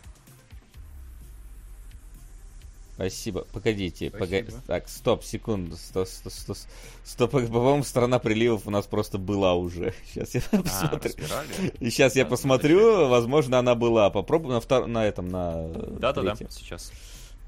Спасибо. 2.95 3.45
Погодите, 3.51 4.07
Спасибо. 4.07 4.17
погоди. 4.25 4.57
Так, 4.67 4.87
стоп, 4.87 5.23
секунду. 5.23 5.75
Стоп, 5.75 6.07
стоп, 6.07 6.31
стоп. 6.31 6.57
Стоп, 7.03 7.31
по-моему, 7.31 7.83
страна 7.83 8.19
приливов 8.19 8.67
у 8.67 8.71
нас 8.71 8.85
просто 8.85 9.17
была 9.17 9.53
уже. 9.53 9.93
Сейчас 10.05 10.33
я 10.35 10.41
А, 10.53 10.61
посмотрю. 10.97 11.71
И 11.81 11.89
сейчас 11.89 12.15
я 12.15 12.23
Да, 12.23 12.29
посмотрю, 12.29 13.09
возможно, 13.09 13.59
она 13.59 13.75
была. 13.75 14.09
Попробуй 14.09 14.53
на 14.53 14.61
втор... 14.61 14.87
на 14.87 15.05
этом, 15.05 15.27
на 15.27 15.67
Да-да-да, 15.99 16.35
третьем. 16.35 16.49
сейчас. 16.49 16.93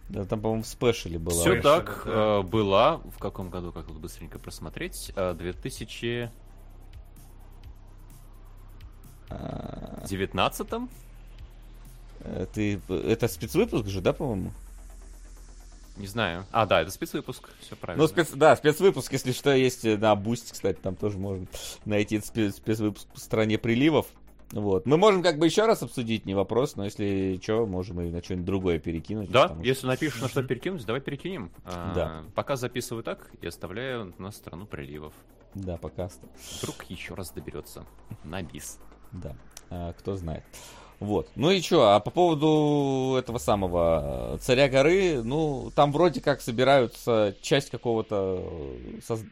Да, 0.09 0.25
там, 0.25 0.41
по-моему, 0.41 0.63
в 0.63 0.67
спешле 0.67 1.17
была. 1.17 1.39
Все 1.39 1.61
так 1.61 2.03
да. 2.05 2.39
э, 2.39 2.41
была. 2.41 2.97
В 2.97 3.17
каком 3.17 3.49
году, 3.49 3.71
как 3.71 3.87
вот 3.87 3.99
быстренько 3.99 4.39
просмотреть? 4.39 5.13
Э, 5.15 5.33
2019 5.33 6.31
А, 9.29 10.75
м 10.75 10.89
э, 12.19 12.45
Ты... 12.53 12.81
Это 12.89 13.29
спецвыпуск 13.29 13.87
же, 13.87 14.01
да, 14.01 14.11
по-моему? 14.11 14.51
Не 15.97 16.07
знаю. 16.07 16.45
А, 16.51 16.65
да, 16.65 16.81
это 16.81 16.91
спецвыпуск. 16.91 17.49
Все 17.59 17.75
правильно. 17.75 18.03
Ну, 18.03 18.07
спец... 18.07 18.29
да, 18.31 18.55
спецвыпуск, 18.55 19.11
если 19.11 19.31
что, 19.31 19.53
есть 19.55 19.83
э, 19.85 19.97
на 19.97 20.15
Boosty, 20.15 20.53
кстати, 20.53 20.77
там 20.77 20.95
тоже 20.95 21.17
можно 21.17 21.47
найти 21.85 22.17
этот 22.17 22.35
спе- 22.35 22.51
спецвыпуск 22.51 23.07
в 23.13 23.19
стране 23.19 23.57
приливов. 23.57 24.07
Вот. 24.51 24.85
Мы 24.85 24.97
можем 24.97 25.23
как 25.23 25.39
бы 25.39 25.45
еще 25.45 25.65
раз 25.65 25.83
обсудить, 25.83 26.25
не 26.25 26.33
вопрос, 26.33 26.75
но 26.75 26.85
если 26.85 27.39
что, 27.41 27.65
можем 27.65 27.99
и 28.01 28.09
на 28.09 28.23
что-нибудь 28.23 28.45
другое 28.45 28.79
перекинуть. 28.79 29.29
Да, 29.29 29.43
потому 29.49 29.63
если 29.63 29.87
напишешь, 29.87 30.21
на 30.21 30.29
что 30.29 30.41
перекинуть, 30.43 30.85
давай 30.85 31.01
перекинем. 31.01 31.51
А, 31.65 31.93
Да. 31.93 32.23
Пока 32.33 32.55
записываю 32.55 33.03
так 33.03 33.29
и 33.41 33.47
оставляю 33.47 34.13
на 34.17 34.31
страну 34.31 34.65
приливов. 34.65 35.13
Да, 35.53 35.77
пока. 35.77 36.09
Вдруг 36.59 36.83
еще 36.83 37.13
раз 37.15 37.31
доберется 37.31 37.85
на 38.23 38.41
бис. 38.41 38.79
Да, 39.11 39.35
а, 39.69 39.93
кто 39.93 40.15
знает. 40.15 40.43
Вот. 40.99 41.29
Ну 41.35 41.51
и 41.51 41.61
что, 41.61 41.93
а 41.95 41.99
по 41.99 42.09
поводу 42.09 43.17
этого 43.19 43.37
самого 43.37 44.35
э, 44.35 44.37
царя 44.41 44.67
горы, 44.67 45.21
ну, 45.23 45.71
там 45.75 45.91
вроде 45.91 46.21
как 46.21 46.41
собираются 46.41 47.35
часть 47.41 47.69
какого-то 47.69 48.39
э, 48.41 48.99
соз- 49.07 49.25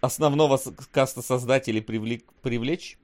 основного 0.00 0.58
каста 0.90 1.22
создателей 1.22 1.80
привлек- 1.80 2.24
привлечь 2.42 2.98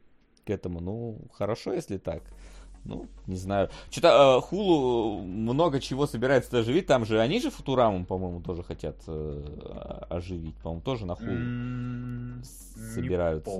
к 0.44 0.50
этому. 0.50 0.80
Ну, 0.80 1.18
хорошо, 1.32 1.72
если 1.72 1.98
так. 1.98 2.22
Ну, 2.84 3.06
не 3.26 3.36
знаю. 3.36 3.68
Что-то 3.90 4.40
Хулу 4.40 5.20
много 5.22 5.80
чего 5.80 6.06
собирается 6.06 6.58
оживить. 6.58 6.86
Там 6.86 7.04
же 7.04 7.20
они 7.20 7.38
же 7.40 7.50
Футураму, 7.50 8.04
по-моему, 8.06 8.40
тоже 8.40 8.62
хотят 8.62 8.96
э, 9.06 10.04
оживить. 10.08 10.54
По-моему, 10.56 10.82
тоже 10.82 11.04
на 11.06 11.14
Хулу 11.14 11.30
не 11.30 12.42
собираются. 12.94 13.50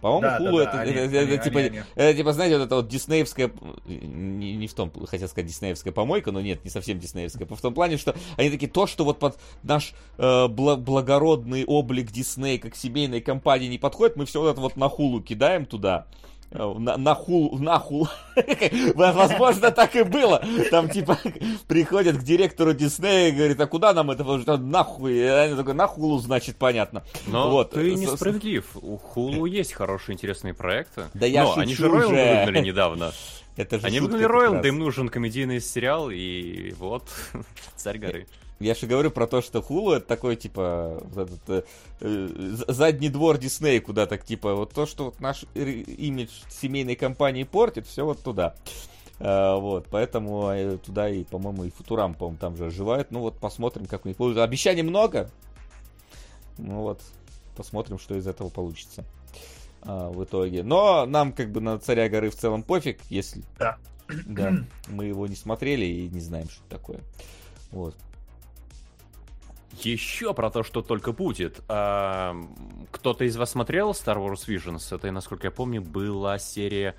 По-моему, 0.00 0.20
Да, 0.22 0.38
Хулу 0.38 0.58
да, 0.58 0.62
это, 0.64 0.72
да, 0.72 0.82
это- 0.84 0.90
они- 0.90 0.90
это- 0.92 1.20
они- 1.20 1.32
это 1.32 1.44
типа, 1.44 1.58
они- 1.60 1.80
это 1.94 2.16
типа, 2.18 2.32
знаете, 2.34 2.58
вот 2.58 2.64
это 2.66 2.74
вот 2.76 2.88
диснеевская, 2.88 3.50
не, 3.86 4.56
не 4.56 4.66
в 4.66 4.74
том, 4.74 4.92
хотел 5.06 5.28
сказать 5.28 5.48
диснеевская 5.48 5.92
помойка, 5.92 6.30
но 6.30 6.40
нет, 6.42 6.62
не 6.64 6.70
совсем 6.70 6.98
диснеевская, 6.98 7.48
в 7.48 7.60
том 7.60 7.72
плане, 7.74 7.96
что 7.96 8.14
они 8.36 8.50
такие, 8.50 8.70
то, 8.70 8.86
что 8.86 9.04
вот 9.04 9.18
под 9.18 9.38
наш 9.62 9.94
э, 10.18 10.22
бла- 10.48 10.76
благородный 10.76 11.64
облик 11.64 12.12
Дисней 12.12 12.58
как 12.58 12.76
семейной 12.76 13.20
компании 13.22 13.68
не 13.68 13.78
подходит, 13.78 14.16
мы 14.16 14.26
все 14.26 14.40
вот 14.40 14.50
это 14.50 14.60
вот 14.60 14.76
на 14.76 14.88
Хулу 14.90 15.22
кидаем 15.22 15.64
туда. 15.64 16.06
Э, 16.50 16.74
На, 16.78 16.96
на 16.96 17.14
хул, 17.14 17.58
на 17.58 17.78
хул. 17.78 18.08
Возможно, 18.94 19.70
так 19.70 19.96
и 19.96 20.02
было. 20.02 20.42
Там, 20.70 20.88
типа, 20.88 21.18
приходят 21.66 22.16
к 22.18 22.22
директору 22.22 22.72
Диснея 22.72 23.28
и 23.28 23.32
говорит, 23.32 23.60
а 23.60 23.66
куда 23.66 23.92
нам 23.92 24.10
это? 24.10 24.24
положить?» 24.24 24.46
Нахуй. 24.46 25.14
И 25.14 25.22
они 25.22 25.56
такой, 25.56 25.74
на 25.74 25.86
хулу, 25.86 26.18
значит, 26.18 26.56
понятно. 26.56 27.02
Но 27.26 27.50
Вот, 27.50 27.72
ты 27.72 27.94
несправедлив. 27.94 28.64
У 28.76 28.96
Хулу 28.96 29.46
есть 29.46 29.72
хорошие 29.72 30.14
интересные 30.14 30.54
проекты. 30.54 31.04
Да 31.14 31.26
я 31.26 31.42
Но 31.44 31.48
шучу 31.50 31.60
они 31.60 31.74
же 31.74 31.88
Ройл 31.88 32.08
выгнали 32.10 32.60
недавно. 32.60 33.12
Это 33.56 33.78
же 33.78 33.86
Они 33.86 34.00
выгнали 34.00 34.24
Ройл, 34.24 34.52
да 34.60 34.68
им 34.68 34.78
нужен 34.78 35.08
комедийный 35.08 35.60
сериал, 35.60 36.10
и 36.10 36.72
вот, 36.78 37.08
Царь 37.76 37.98
горы. 37.98 38.26
Я 38.58 38.74
же 38.74 38.86
говорю 38.86 39.10
про 39.10 39.26
то, 39.26 39.42
что 39.42 39.60
Хулу 39.60 39.92
это 39.92 40.06
такой, 40.06 40.36
типа, 40.36 41.02
вот 41.12 41.28
этот, 41.28 41.50
э, 41.50 41.62
э, 42.00 42.28
задний 42.68 43.10
двор 43.10 43.36
Дисней, 43.36 43.80
куда 43.80 44.06
так, 44.06 44.24
типа, 44.24 44.54
вот 44.54 44.72
то, 44.72 44.86
что 44.86 45.06
вот 45.06 45.20
наш 45.20 45.44
имидж 45.54 46.30
семейной 46.48 46.96
компании 46.96 47.44
портит, 47.44 47.86
все 47.86 48.04
вот 48.04 48.22
туда. 48.22 48.54
А, 49.18 49.56
вот, 49.56 49.86
поэтому 49.90 50.48
э, 50.50 50.78
туда 50.78 51.08
и, 51.08 51.24
по-моему, 51.24 51.64
и 51.64 51.70
Футурам, 51.70 52.14
по-моему, 52.14 52.38
там 52.38 52.56
же 52.56 52.66
оживает. 52.66 53.10
Ну 53.10 53.20
вот, 53.20 53.38
посмотрим, 53.38 53.86
как 53.86 54.04
у 54.04 54.08
них 54.08 54.16
получится. 54.16 54.44
Обещаний 54.44 54.82
много. 54.82 55.30
Ну 56.58 56.82
вот, 56.82 57.00
посмотрим, 57.56 57.98
что 57.98 58.14
из 58.14 58.26
этого 58.26 58.48
получится 58.48 59.04
а, 59.82 60.10
в 60.10 60.22
итоге. 60.24 60.62
Но 60.62 61.06
нам, 61.06 61.32
как 61.32 61.50
бы, 61.50 61.60
на 61.60 61.78
Царя 61.78 62.08
горы 62.08 62.30
в 62.30 62.36
целом 62.36 62.62
пофиг, 62.62 63.00
если... 63.08 63.42
Да. 63.58 63.76
Да, 64.26 64.52
мы 64.88 65.06
его 65.06 65.26
не 65.26 65.36
смотрели 65.36 65.84
и 65.84 66.08
не 66.08 66.20
знаем, 66.20 66.48
что 66.48 66.62
такое. 66.68 67.00
Вот. 67.72 67.96
Еще 69.82 70.32
про 70.34 70.50
то, 70.50 70.62
что 70.62 70.82
только 70.82 71.12
будет. 71.12 71.60
А, 71.68 72.34
Кто-то 72.90 73.24
из 73.24 73.36
вас 73.36 73.50
смотрел 73.50 73.90
Star 73.92 74.16
Wars 74.16 74.46
Visions? 74.46 74.94
Это, 74.94 75.10
насколько 75.10 75.46
я 75.46 75.50
помню, 75.50 75.82
была 75.82 76.38
серия 76.38 76.94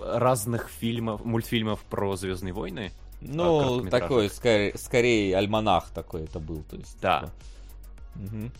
разных 0.00 0.68
фильмов, 0.68 1.24
мультфильмов 1.24 1.80
про 1.84 2.16
Звездные 2.16 2.52
войны. 2.52 2.92
Ну, 3.20 3.60
короткометражек. 3.60 3.90
такой, 4.08 4.30
скорее, 4.30 4.78
скорее 4.78 5.36
альманах 5.36 5.90
такой 5.90 6.24
это 6.24 6.40
был, 6.40 6.62
то 6.64 6.76
есть. 6.76 6.98
Да. 7.00 7.20
типа. 7.20 7.32
Мгм. 8.16 8.52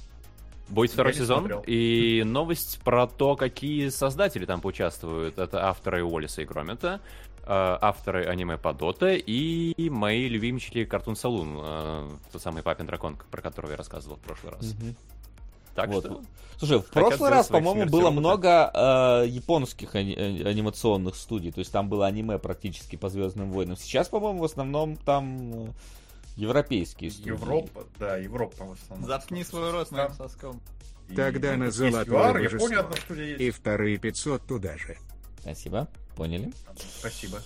Будет 0.69 0.93
второй 0.93 1.13
не 1.13 1.19
сезон. 1.19 1.39
смотрел. 1.41 1.65
И 1.67 2.23
новость 2.25 2.81
про 2.85 3.07
то, 3.07 3.35
какие 3.37 3.89
создатели 3.89 4.47
там 4.47 4.61
поучаствуют. 4.61 5.39
Это 5.39 5.67
авторы 5.67 6.05
Уоллиса 6.05 6.43
и 6.43 6.45
Громета, 6.45 7.01
авторы 7.45 8.25
аниме 8.27 8.57
Подота 8.57 9.15
и 9.15 9.91
мои 9.91 10.29
любимчики 10.29 10.85
Картун 10.85 11.17
Салун, 11.17 11.59
э, 11.61 12.11
тот 12.31 12.43
самый 12.43 12.63
Папин 12.63 12.87
Дракон, 12.87 13.17
про 13.31 13.43
которого 13.43 13.73
я 13.73 13.77
рассказывал 13.77 14.17
в 14.17 14.21
прошлый 14.21 14.53
раз. 14.53 14.75
Так 15.75 15.89
Вот. 15.89 16.05
что... 16.05 16.21
Слушай, 16.59 16.79
в 16.79 16.87
прошлый 16.91 17.31
раз, 17.31 17.49
по-моему, 17.49 17.91
было 17.91 18.11
много 18.11 18.71
э, 18.73 19.27
японских 19.27 19.95
ани- 19.97 20.15
э, 20.15 20.49
анимационных 20.49 21.17
студий, 21.17 21.51
то 21.51 21.59
есть 21.59 21.73
там 21.73 21.89
было 21.89 22.07
аниме 22.07 22.39
практически 22.39 22.97
по 22.97 23.09
Звездным 23.09 23.51
войнам. 23.51 23.77
Сейчас, 23.77 24.09
по-моему, 24.09 24.41
в 24.41 24.45
основном 24.45 24.97
там 24.97 25.67
э, 25.67 25.69
европейские 26.37 27.11
студии. 27.11 27.31
Европа, 27.31 27.85
да, 27.99 28.17
Европа 28.17 28.65
в 28.65 28.73
основном. 28.73 29.09
Заткни 29.09 29.43
свой 29.43 29.73
рот 29.73 29.91
моим 29.91 30.13
соском. 30.13 30.61
И 31.09 31.17
Тогда 31.17 31.57
на 31.57 31.71
золотое 31.71 32.33
божество. 32.33 32.59
Япония 32.59 32.77
одна 32.79 32.97
студия 32.97 33.25
есть. 33.25 33.41
И 33.41 33.51
вторые 33.51 33.99
500 33.99 34.47
туда 34.47 34.77
же. 34.77 34.97
Спасибо, 35.43 35.89
поняли. 36.17 36.53
Спасибо. 36.99 37.41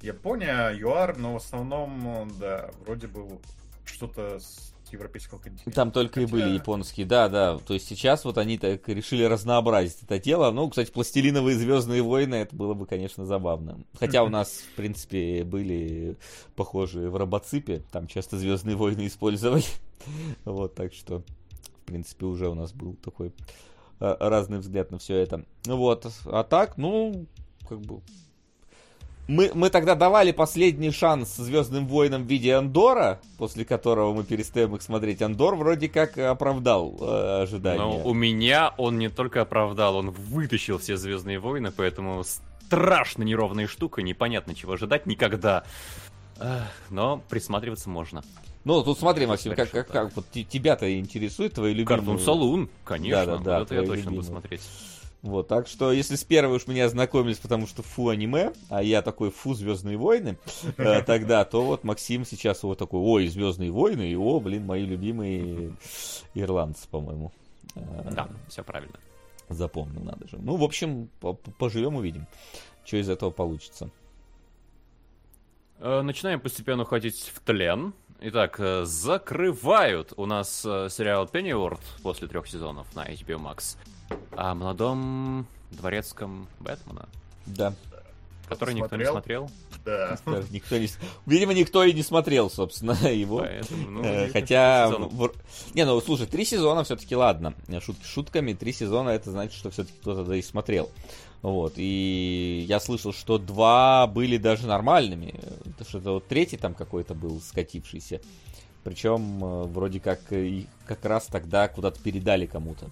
Япония, 0.00 0.70
ЮАР, 0.76 1.16
но 1.18 1.34
в 1.34 1.36
основном, 1.36 2.32
да, 2.40 2.70
вроде 2.84 3.06
бы 3.06 3.38
что-то 3.84 4.38
с 4.40 4.72
европейского 4.90 5.38
континента. 5.38 5.70
Там 5.70 5.90
только 5.90 6.20
и 6.20 6.24
Хотя- 6.24 6.36
были 6.36 6.54
японские, 6.54 7.06
да, 7.06 7.28
да. 7.28 7.58
То 7.58 7.74
есть 7.74 7.86
сейчас 7.88 8.24
вот 8.24 8.36
они 8.36 8.58
так 8.58 8.86
решили 8.88 9.24
разнообразить 9.24 10.02
это 10.02 10.18
дело. 10.18 10.50
Ну, 10.50 10.68
кстати, 10.68 10.90
пластилиновые 10.90 11.56
звездные 11.56 12.02
войны, 12.02 12.34
это 12.36 12.54
было 12.54 12.74
бы, 12.74 12.84
конечно, 12.86 13.24
забавно. 13.24 13.84
Хотя 13.98 14.22
у 14.22 14.28
нас, 14.30 14.50
в 14.50 14.74
принципе, 14.76 15.44
были 15.44 16.16
похожие 16.56 17.08
в 17.08 17.16
робоципе. 17.16 17.82
Там 17.90 18.06
часто 18.06 18.38
звездные 18.38 18.76
войны 18.76 19.06
использовали. 19.06 19.64
Вот, 20.44 20.74
так 20.74 20.92
что, 20.94 21.20
в 21.20 21.84
принципе, 21.86 22.26
уже 22.26 22.48
у 22.48 22.54
нас 22.54 22.72
был 22.72 22.94
такой 22.96 23.32
разный 24.20 24.58
взгляд 24.58 24.90
на 24.90 24.98
все 24.98 25.16
это. 25.16 25.44
Вот. 25.64 26.06
А 26.26 26.42
так, 26.44 26.76
ну, 26.76 27.26
как 27.68 27.80
бы 27.80 28.00
мы, 29.28 29.50
мы 29.54 29.70
тогда 29.70 29.94
давали 29.94 30.32
последний 30.32 30.90
шанс 30.90 31.36
Звездным 31.36 31.86
войнам 31.86 32.24
в 32.24 32.26
виде 32.26 32.54
Андора, 32.54 33.20
после 33.38 33.64
которого 33.64 34.12
мы 34.12 34.24
перестаем 34.24 34.74
их 34.74 34.82
смотреть. 34.82 35.22
Андор 35.22 35.54
вроде 35.54 35.88
как 35.88 36.18
оправдал 36.18 36.96
э, 37.00 37.42
ожидания. 37.42 37.78
Но 37.78 38.02
у 38.04 38.14
меня 38.14 38.74
он 38.76 38.98
не 38.98 39.08
только 39.08 39.42
оправдал, 39.42 39.96
он 39.96 40.10
вытащил 40.10 40.78
все 40.78 40.96
Звездные 40.96 41.38
войны, 41.38 41.72
поэтому 41.74 42.24
страшно 42.24 43.22
неровная 43.22 43.68
штука, 43.68 44.02
непонятно 44.02 44.54
чего 44.54 44.72
ожидать 44.72 45.06
никогда. 45.06 45.64
Но 46.90 47.22
присматриваться 47.28 47.88
можно. 47.88 48.22
Ну, 48.64 48.82
тут 48.84 48.98
смотри, 48.98 49.26
Максим, 49.26 49.54
как, 49.54 49.70
как, 49.70 49.88
как 49.88 50.14
вот 50.16 50.24
те- 50.30 50.44
тебя-то 50.44 50.98
интересует 50.98 51.54
твои 51.54 51.72
любимые... 51.72 51.98
Картун 51.98 52.18
Салун, 52.20 52.70
конечно, 52.84 53.26
Да-да-да, 53.38 53.58
вот 53.60 53.72
это 53.72 53.80
я 53.80 53.86
точно 53.86 54.10
буду 54.12 54.22
смотреть. 54.22 54.60
Вот, 55.22 55.46
так 55.46 55.68
что, 55.68 55.92
если 55.92 56.16
с 56.16 56.24
первой 56.24 56.56
уж 56.56 56.66
меня 56.66 56.86
ознакомились, 56.86 57.38
потому 57.38 57.68
что 57.68 57.82
фу 57.82 58.08
аниме, 58.08 58.52
а 58.70 58.82
я 58.82 59.02
такой 59.02 59.30
фу 59.30 59.54
Звездные 59.54 59.96
войны, 59.96 60.36
э, 60.76 61.02
тогда, 61.06 61.44
то 61.44 61.62
вот 61.64 61.84
Максим 61.84 62.24
сейчас 62.24 62.62
вот 62.64 62.78
такой, 62.78 63.00
ой, 63.00 63.28
Звездные 63.28 63.70
войны, 63.70 64.10
и 64.10 64.16
о, 64.16 64.40
блин, 64.40 64.66
мои 64.66 64.84
любимые 64.84 65.74
ирландцы, 66.34 66.88
по-моему. 66.88 67.30
Э, 67.76 68.10
Да, 68.12 68.28
все 68.48 68.64
правильно. 68.64 68.94
Запомнил, 69.48 70.02
надо 70.02 70.26
же. 70.28 70.38
Ну, 70.40 70.56
в 70.56 70.64
общем, 70.64 71.08
по- 71.20 71.34
по- 71.34 71.50
поживем, 71.52 71.94
увидим, 71.96 72.26
что 72.84 72.96
из 72.96 73.08
этого 73.08 73.30
получится. 73.30 73.90
Э, 75.78 76.02
Начинаем 76.02 76.40
постепенно 76.40 76.82
уходить 76.82 77.30
в 77.34 77.40
тлен. 77.40 77.92
Итак, 78.24 78.60
э, 78.60 78.84
закрывают 78.84 80.12
у 80.16 80.26
нас 80.26 80.62
э, 80.64 80.86
сериал 80.90 81.24
Pennyworth 81.24 81.80
после 82.04 82.28
трех 82.28 82.46
сезонов 82.46 82.86
на 82.94 83.04
HBO 83.04 83.40
Max 83.40 83.76
о 84.36 84.54
молодом 84.54 85.48
дворецком 85.72 86.46
Бэтмена. 86.60 87.08
Да. 87.46 87.74
Который 88.48 88.74
никто 88.74 88.94
не 88.94 89.06
Смотрел? 89.06 89.50
Да. 89.84 90.16
Никто 90.50 90.78
не... 90.78 90.88
Видимо, 91.26 91.52
никто 91.52 91.82
и 91.82 91.92
не 91.92 92.04
смотрел, 92.04 92.48
собственно, 92.48 92.92
его. 93.10 93.40
Поэтому, 93.40 93.90
ну, 93.90 94.04
Э, 94.04 94.30
Хотя... 94.30 94.88
Не, 95.74 95.84
ну 95.84 96.00
слушай, 96.00 96.26
три 96.28 96.44
сезона 96.44 96.84
все-таки 96.84 97.16
ладно. 97.16 97.54
Шутки 97.80 98.04
шутками, 98.04 98.52
три 98.52 98.72
сезона 98.72 99.10
это 99.10 99.32
значит, 99.32 99.54
что 99.54 99.70
все-таки 99.70 99.98
кто-то 100.00 100.24
да 100.24 100.36
и 100.36 100.42
смотрел. 100.42 100.92
Вот, 101.42 101.74
и 101.76 102.64
я 102.68 102.78
слышал, 102.78 103.12
что 103.12 103.36
два 103.36 104.06
были 104.06 104.36
даже 104.36 104.68
нормальными. 104.68 105.34
Это 105.66 105.84
что-то 105.84 106.12
вот 106.12 106.28
третий 106.28 106.56
там 106.56 106.72
какой-то 106.72 107.14
был 107.14 107.40
скатившийся. 107.40 108.20
Причем 108.84 109.44
э, 109.44 109.62
вроде 109.64 110.00
как 110.00 110.20
как 110.86 111.04
раз 111.04 111.26
тогда 111.26 111.68
куда-то 111.68 112.00
передали 112.00 112.46
кому-то. 112.46 112.88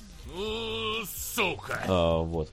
Сука! 1.07 1.81
А, 1.87 2.19
вот. 2.23 2.51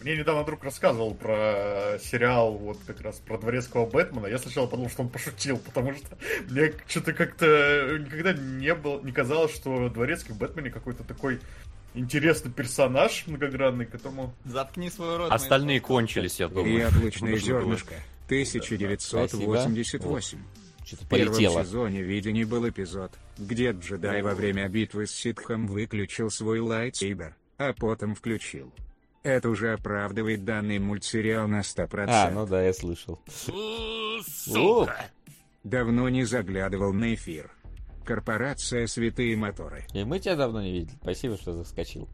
Мне 0.00 0.16
недавно 0.16 0.44
друг 0.44 0.62
рассказывал 0.62 1.12
про 1.14 1.98
сериал, 2.00 2.52
вот 2.52 2.78
как 2.86 3.00
раз 3.00 3.16
про 3.16 3.36
дворецкого 3.36 3.84
Бэтмена. 3.84 4.26
Я 4.26 4.38
сначала 4.38 4.68
подумал, 4.68 4.90
что 4.90 5.02
он 5.02 5.08
пошутил, 5.08 5.58
потому 5.58 5.92
что 5.94 6.16
мне 6.48 6.72
что-то 6.86 7.12
как-то 7.12 7.98
никогда 7.98 8.32
не 8.32 8.74
было, 8.74 9.00
не 9.02 9.10
казалось, 9.10 9.52
что 9.54 9.88
дворецкий 9.88 10.32
в 10.32 10.38
Бэтмене 10.38 10.70
какой-то 10.70 11.02
такой 11.02 11.40
интересный 11.94 12.50
персонаж 12.50 13.26
многогранный, 13.26 13.86
которому... 13.86 14.34
Заткни 14.44 14.90
свой 14.90 15.16
рот. 15.16 15.30
Остальные 15.30 15.80
кончились, 15.80 16.40
я 16.40 16.48
думаю. 16.48 16.90
Нужно 16.92 17.28
было. 17.28 17.38
зернышко. 17.38 17.94
1988. 18.26 20.38
Что-то 20.84 21.04
В 21.04 21.08
первом 21.08 21.34
полетело. 21.34 21.64
сезоне 21.64 22.02
видений 22.02 22.44
был 22.44 22.68
эпизод, 22.68 23.12
где 23.36 23.72
джедай 23.72 24.22
во 24.22 24.34
время 24.34 24.68
битвы 24.68 25.06
с 25.06 25.10
ситхом 25.10 25.66
выключил 25.66 26.30
свой 26.30 26.60
лайтсейбер, 26.60 27.36
а 27.58 27.74
потом 27.74 28.14
включил. 28.14 28.72
Это 29.22 29.50
уже 29.50 29.74
оправдывает 29.74 30.44
данный 30.44 30.78
мультсериал 30.78 31.46
на 31.48 31.60
100%. 31.60 32.06
А, 32.08 32.30
ну 32.30 32.46
да, 32.46 32.64
я 32.64 32.72
слышал. 32.72 33.20
О, 34.54 34.88
Давно 35.64 36.08
не 36.08 36.24
заглядывал 36.24 36.92
на 36.94 37.14
эфир. 37.14 37.50
Корпорация 38.08 38.86
«Святые 38.86 39.36
моторы». 39.36 39.84
И 39.92 40.02
мы 40.02 40.18
тебя 40.18 40.34
давно 40.34 40.62
не 40.62 40.72
видели. 40.72 40.96
Спасибо, 41.02 41.36
что 41.36 41.52
заскочил. 41.52 42.08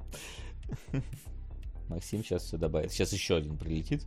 Максим 1.88 2.24
сейчас 2.24 2.42
все 2.42 2.56
добавит. 2.56 2.90
Сейчас 2.90 3.12
еще 3.12 3.36
один 3.36 3.56
прилетит. 3.56 4.02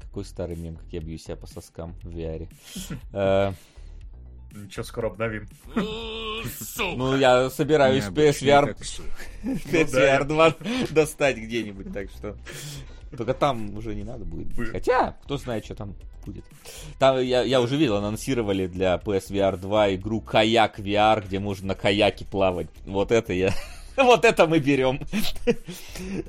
Какой 0.00 0.24
старый 0.24 0.56
мем, 0.56 0.76
как 0.76 0.90
я 0.90 1.00
бью 1.00 1.18
себя 1.18 1.36
по 1.36 1.46
соскам 1.46 1.92
в 2.02 2.06
VR. 2.06 2.48
Э, 3.12 3.52
Ничего, 4.54 4.84
скоро 4.84 5.08
обновим. 5.08 5.46
Ну, 5.74 7.14
я 7.18 7.50
собираюсь 7.50 8.04
PSVR. 8.04 8.74
PSVR 9.42 10.24
2 10.24 10.56
достать 10.92 11.36
где-нибудь, 11.36 11.92
так 11.92 12.08
что... 12.08 12.38
Только 13.16 13.34
там 13.34 13.76
уже 13.76 13.94
не 13.94 14.04
надо 14.04 14.24
будет. 14.24 14.48
Хотя, 14.70 15.16
кто 15.24 15.36
знает, 15.36 15.64
что 15.64 15.74
там 15.74 15.94
будет. 16.24 16.44
Там, 16.98 17.20
я, 17.20 17.42
я 17.42 17.60
уже 17.60 17.76
видел, 17.76 17.96
анонсировали 17.96 18.66
для 18.66 18.96
PSVR 18.96 19.56
2 19.58 19.94
игру 19.96 20.20
Каяк 20.20 20.78
VR, 20.78 21.24
где 21.26 21.38
можно 21.38 21.68
на 21.68 21.74
каяке 21.74 22.24
плавать. 22.24 22.68
Вот 22.86 23.12
это 23.12 23.32
я... 23.32 23.52
Вот 23.96 24.24
это 24.24 24.46
мы 24.46 24.58
берем. 24.58 25.00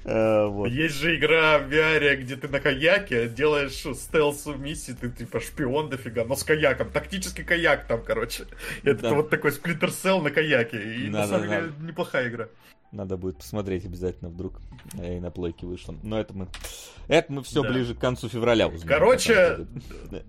Э. 0.05 0.65
Есть 0.67 0.95
же 0.95 1.15
игра 1.15 1.59
в 1.59 1.71
VR, 1.71 2.17
где 2.17 2.35
ты 2.35 2.49
на 2.49 2.59
каяке 2.59 3.29
делаешь 3.29 3.85
стелс 3.97 4.45
миссии, 4.57 4.91
ты 4.91 5.09
типа 5.09 5.39
шпион 5.39 5.89
дофига, 5.89 6.25
но 6.25 6.35
с 6.35 6.43
каяком. 6.43 6.91
Тактический 6.91 7.45
каяк 7.45 7.87
там, 7.87 8.03
короче. 8.03 8.45
Это 8.83 9.13
вот 9.13 9.29
такой 9.29 9.51
Splinter 9.51 9.89
Cell 9.89 10.21
на 10.21 10.29
каяке. 10.29 11.05
И 11.05 11.09
на 11.09 11.25
самом 11.25 11.47
деле 11.47 11.71
неплохая 11.79 12.27
игра. 12.27 12.49
Надо 12.93 13.17
будет 13.17 13.37
посмотреть 13.37 13.85
обязательно, 13.85 14.29
вдруг 14.29 14.61
э, 14.99 15.17
и 15.17 15.19
на 15.19 15.31
плойке 15.31 15.65
вышло. 15.65 15.95
Но 16.03 16.19
это 16.19 16.33
мы... 16.35 16.47
Это 17.07 17.33
мы 17.33 17.41
все 17.41 17.63
Да. 17.63 17.69
ближе 17.69 17.95
к 17.95 17.99
концу 17.99 18.29
февраля 18.29 18.67
узнаем. 18.67 18.87
Короче. 18.87 19.65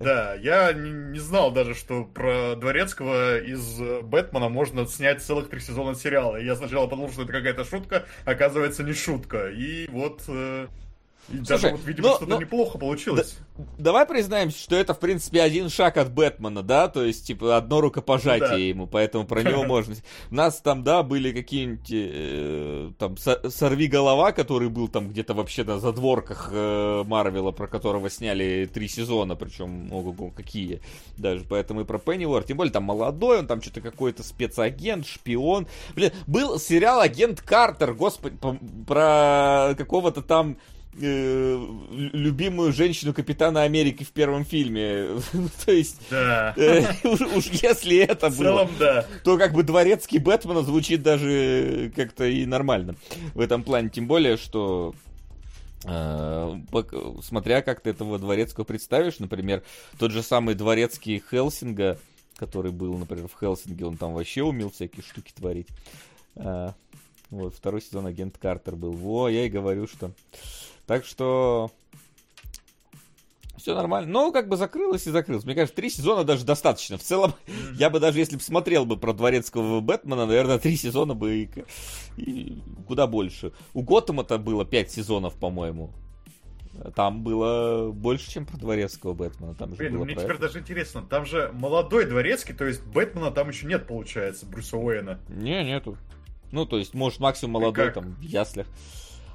Да, 0.01 0.35
я 0.35 0.73
не, 0.73 0.91
не 0.91 1.19
знал 1.19 1.53
даже, 1.53 1.75
что 1.75 2.05
про 2.05 2.57
Дворецкого 2.57 3.39
из 3.39 3.79
э, 3.81 4.01
Бэтмена 4.01 4.49
можно 4.49 4.87
снять 4.87 5.23
целых 5.23 5.51
три 5.51 5.61
сезона 5.61 5.95
сериала. 5.95 6.37
Я 6.37 6.57
сначала 6.57 6.87
подумал, 6.87 7.13
что 7.13 7.23
это 7.25 7.33
какая-то 7.33 7.65
шутка, 7.65 8.07
оказывается, 8.25 8.83
не 8.83 8.95
шутка. 8.95 9.51
И 9.51 9.87
вот... 9.91 10.23
и 11.33 11.39
даже 11.39 11.47
Слушай, 11.47 11.73
вот, 11.73 11.85
видимо, 11.85 12.09
но- 12.09 12.15
что-то 12.17 12.31
но- 12.31 12.41
неплохо 12.41 12.79
получилось. 12.79 13.37
Давай 13.79 14.05
признаемся, 14.07 14.59
что 14.59 14.77
это, 14.77 14.95
в 14.95 14.99
принципе, 15.01 15.41
один 15.41 15.69
шаг 15.69 15.97
от 15.97 16.13
Бэтмена, 16.13 16.63
да? 16.63 16.89
То 16.89 17.05
есть, 17.05 17.27
типа, 17.27 17.57
одно 17.57 17.81
рукопожатие 17.81 18.49
Да. 18.49 18.57
ему, 18.57 18.87
поэтому 18.87 19.25
про 19.27 19.43
него 19.43 19.65
можно... 19.65 19.95
У 20.31 20.35
нас 20.35 20.61
там, 20.61 20.83
да, 20.83 21.03
были 21.03 21.33
какие-нибудь, 21.33 21.89
э, 21.93 22.91
там, 22.99 23.17
со- 23.17 23.49
Сорви 23.51 23.87
голова, 23.87 24.33
который 24.33 24.69
был 24.69 24.89
там 24.89 25.09
где-то 25.09 25.35
вообще 25.35 25.65
на 25.65 25.79
задворках 25.79 26.49
э, 26.53 27.05
Марвела, 27.07 27.53
про 27.53 27.67
которого 27.69 28.11
сняли 28.11 28.69
три 28.73 28.89
сезона, 28.89 29.37
причем, 29.37 29.93
ого-го, 29.93 30.31
какие 30.31 30.81
даже. 31.17 31.45
Поэтому 31.49 31.83
и 31.83 31.85
про 31.85 31.99
Пенниуорт, 31.99 32.47
тем 32.47 32.57
более, 32.57 32.73
там 32.73 32.85
молодой, 32.85 33.39
он 33.39 33.47
там 33.47 33.63
что-то 33.63 33.81
какой-то 33.81 34.23
спецагент, 34.23 35.07
шпион. 35.07 35.67
Блин, 35.95 36.11
был 36.27 36.59
сериал 36.59 37.01
«Агент 37.01 37.41
Картер», 37.41 37.95
господи, 37.95 38.37
по- 38.37 38.59
про 38.87 39.75
какого-то 39.77 40.23
там 40.23 40.57
э, 41.01 41.67
любимую 42.13 42.73
женщину 42.73 43.13
Капитана 43.15 43.63
Америки 43.63 44.05
в 44.05 44.11
первом 44.11 44.45
фильме. 44.45 45.09
Ну, 45.33 45.49
То 45.65 45.73
есть, 45.73 46.01
Да. 46.11 46.55
э, 46.57 46.85
уж 47.05 47.21
уж 47.21 47.47
если 47.47 47.99
это 47.99 48.31
В 48.31 48.39
было, 48.39 48.45
целом, 48.47 48.71
да. 48.79 49.07
то 49.25 49.37
как 49.39 49.53
бы 49.53 49.63
дворецкий 49.63 50.19
Бэтмена 50.19 50.63
звучит 50.63 51.03
даже 51.03 51.93
как-то 51.97 52.25
и 52.25 52.47
нормально 52.47 52.97
в 53.35 53.41
этом 53.41 53.63
плане. 53.63 53.89
Тем 53.91 54.07
более, 54.07 54.37
что 54.37 54.95
э, 55.85 56.61
смотря 57.23 57.63
как 57.63 57.81
ты 57.81 57.91
этого 57.91 58.19
дворецкого 58.19 58.65
представишь, 58.65 59.19
например, 59.19 59.63
тот 59.99 60.11
же 60.13 60.23
самый 60.23 60.55
дворецкий 60.55 61.23
Хелсинга, 61.31 61.99
который 62.37 62.73
был, 62.73 62.97
например, 62.97 63.29
в 63.29 63.39
Хелсинге, 63.39 63.87
он 63.87 63.97
там 63.97 64.13
вообще 64.15 64.43
умел 64.43 64.71
всякие 64.71 65.03
штуки 65.03 65.33
творить. 65.35 65.69
А, 66.37 66.75
вот, 67.31 67.55
второй 67.55 67.81
сезон 67.83 68.07
агент 68.07 68.39
Картер 68.39 68.77
был. 68.77 68.93
Во, 68.93 69.29
я 69.29 69.47
и 69.47 69.49
говорю, 69.49 69.87
что... 69.87 70.13
Так 70.87 71.05
что... 71.05 71.71
Все 73.57 73.75
нормально. 73.75 74.13
Ну, 74.13 74.31
как 74.31 74.49
бы 74.49 74.59
закрылось 74.59 75.07
и 75.07 75.11
закрылось. 75.11 75.45
Мне 75.45 75.55
кажется, 75.55 75.75
три 75.75 75.89
сезона 75.89 76.25
даже 76.25 76.45
достаточно. 76.45 76.99
В 76.99 77.03
целом, 77.03 77.33
я 77.77 77.89
бы 77.89 77.99
даже, 77.99 78.19
если 78.19 78.37
бы 78.37 78.43
смотрел 78.43 78.85
бы 78.85 78.99
про 78.99 79.15
дворецкого 79.15 79.81
Бэтмена, 79.81 80.27
наверное, 80.27 80.59
три 80.59 80.77
сезона 80.77 81.15
бы 81.15 81.35
и, 81.35 81.51
и 82.19 82.63
куда 82.87 83.07
больше. 83.07 83.53
У 83.73 83.81
Готэма-то 83.81 84.37
было 84.37 84.67
пять 84.67 84.91
сезонов, 84.91 85.35
по-моему. 85.37 85.93
Там 86.95 87.23
было 87.23 87.91
больше, 87.93 88.31
чем 88.31 88.45
про 88.45 88.59
дворецкого 88.59 89.15
Бэтмена. 89.15 89.55
Там 89.55 89.71
же 89.71 89.77
Блин, 89.77 89.95
было 89.95 90.05
мне 90.05 90.15
про 90.15 90.25
теперь 90.25 90.39
даже 90.39 90.59
интересно, 90.59 91.03
там 91.03 91.25
же 91.25 91.51
молодой 91.55 92.05
дворецкий, 92.05 92.53
то 92.53 92.65
есть 92.67 92.85
Бэтмена 92.85 93.31
там 93.31 93.49
еще 93.49 93.67
нет, 93.67 93.87
получается, 93.87 94.45
Брюса 94.45 94.77
Уэйна. 94.77 95.21
Не, 95.29 95.65
нету. 95.65 95.97
Ну, 96.53 96.67
то 96.67 96.77
есть, 96.77 96.93
может, 96.93 97.21
максимум 97.21 97.63
молодой 97.63 97.93
там 97.93 98.15
в 98.17 98.21
яслях. 98.21 98.67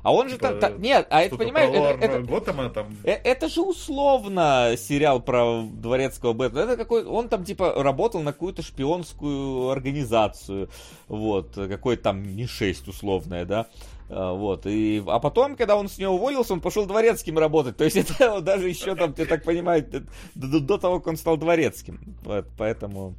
А 0.02 0.14
он 0.14 0.30
же 0.30 0.36
Типа, 0.36 0.50
там... 0.50 0.60
та- 0.60 0.70
Нет, 0.70 1.08
а 1.10 1.22
это, 1.22 1.36
понимаешь, 1.36 1.70
это- 1.72 2.06
это, 2.06 2.20
Готэма 2.22 2.70
там... 2.70 2.88
Э, 3.04 3.12
Это 3.24 3.50
же 3.50 3.62
условно 3.62 4.76
сериал 4.78 5.20
про 5.22 5.64
дворецкого 5.64 6.34
Бэтмена. 6.34 6.64
Это 6.72 6.78
какой 6.78 7.04
он 7.06 7.28
там 7.28 7.44
типа 7.44 7.74
работал 7.84 8.22
на 8.22 8.32
какую-то 8.32 8.62
шпионскую 8.62 9.70
организацию, 9.70 10.70
вот 11.08 11.54
какой 11.56 11.98
там 11.98 12.24
не 12.36 12.48
6 12.48 12.88
условная, 12.88 13.46
да. 13.46 13.66
А, 14.10 14.34
Вот, 14.34 14.66
и, 14.66 15.04
а 15.06 15.20
потом, 15.20 15.56
когда 15.56 15.76
он 15.76 15.88
с 15.90 15.98
нее 15.98 16.10
уволился, 16.10 16.54
он 16.54 16.62
пошел 16.62 16.86
дворецким 16.86 17.38
работать. 17.38 17.78
То 17.78 17.84
есть 17.84 17.98
это 17.98 18.42
даже 18.42 18.70
еще 18.70 18.96
там, 18.96 19.14
я 19.18 19.26
так 19.26 19.44
понимаю, 19.44 19.84
д- 19.84 20.04
до, 20.36 20.60
до 20.60 20.78
того, 20.78 21.00
как 21.00 21.08
он 21.08 21.18
стал 21.18 21.38
дворецким. 21.38 22.00
Вот, 22.24 22.46
поэтому 22.58 23.16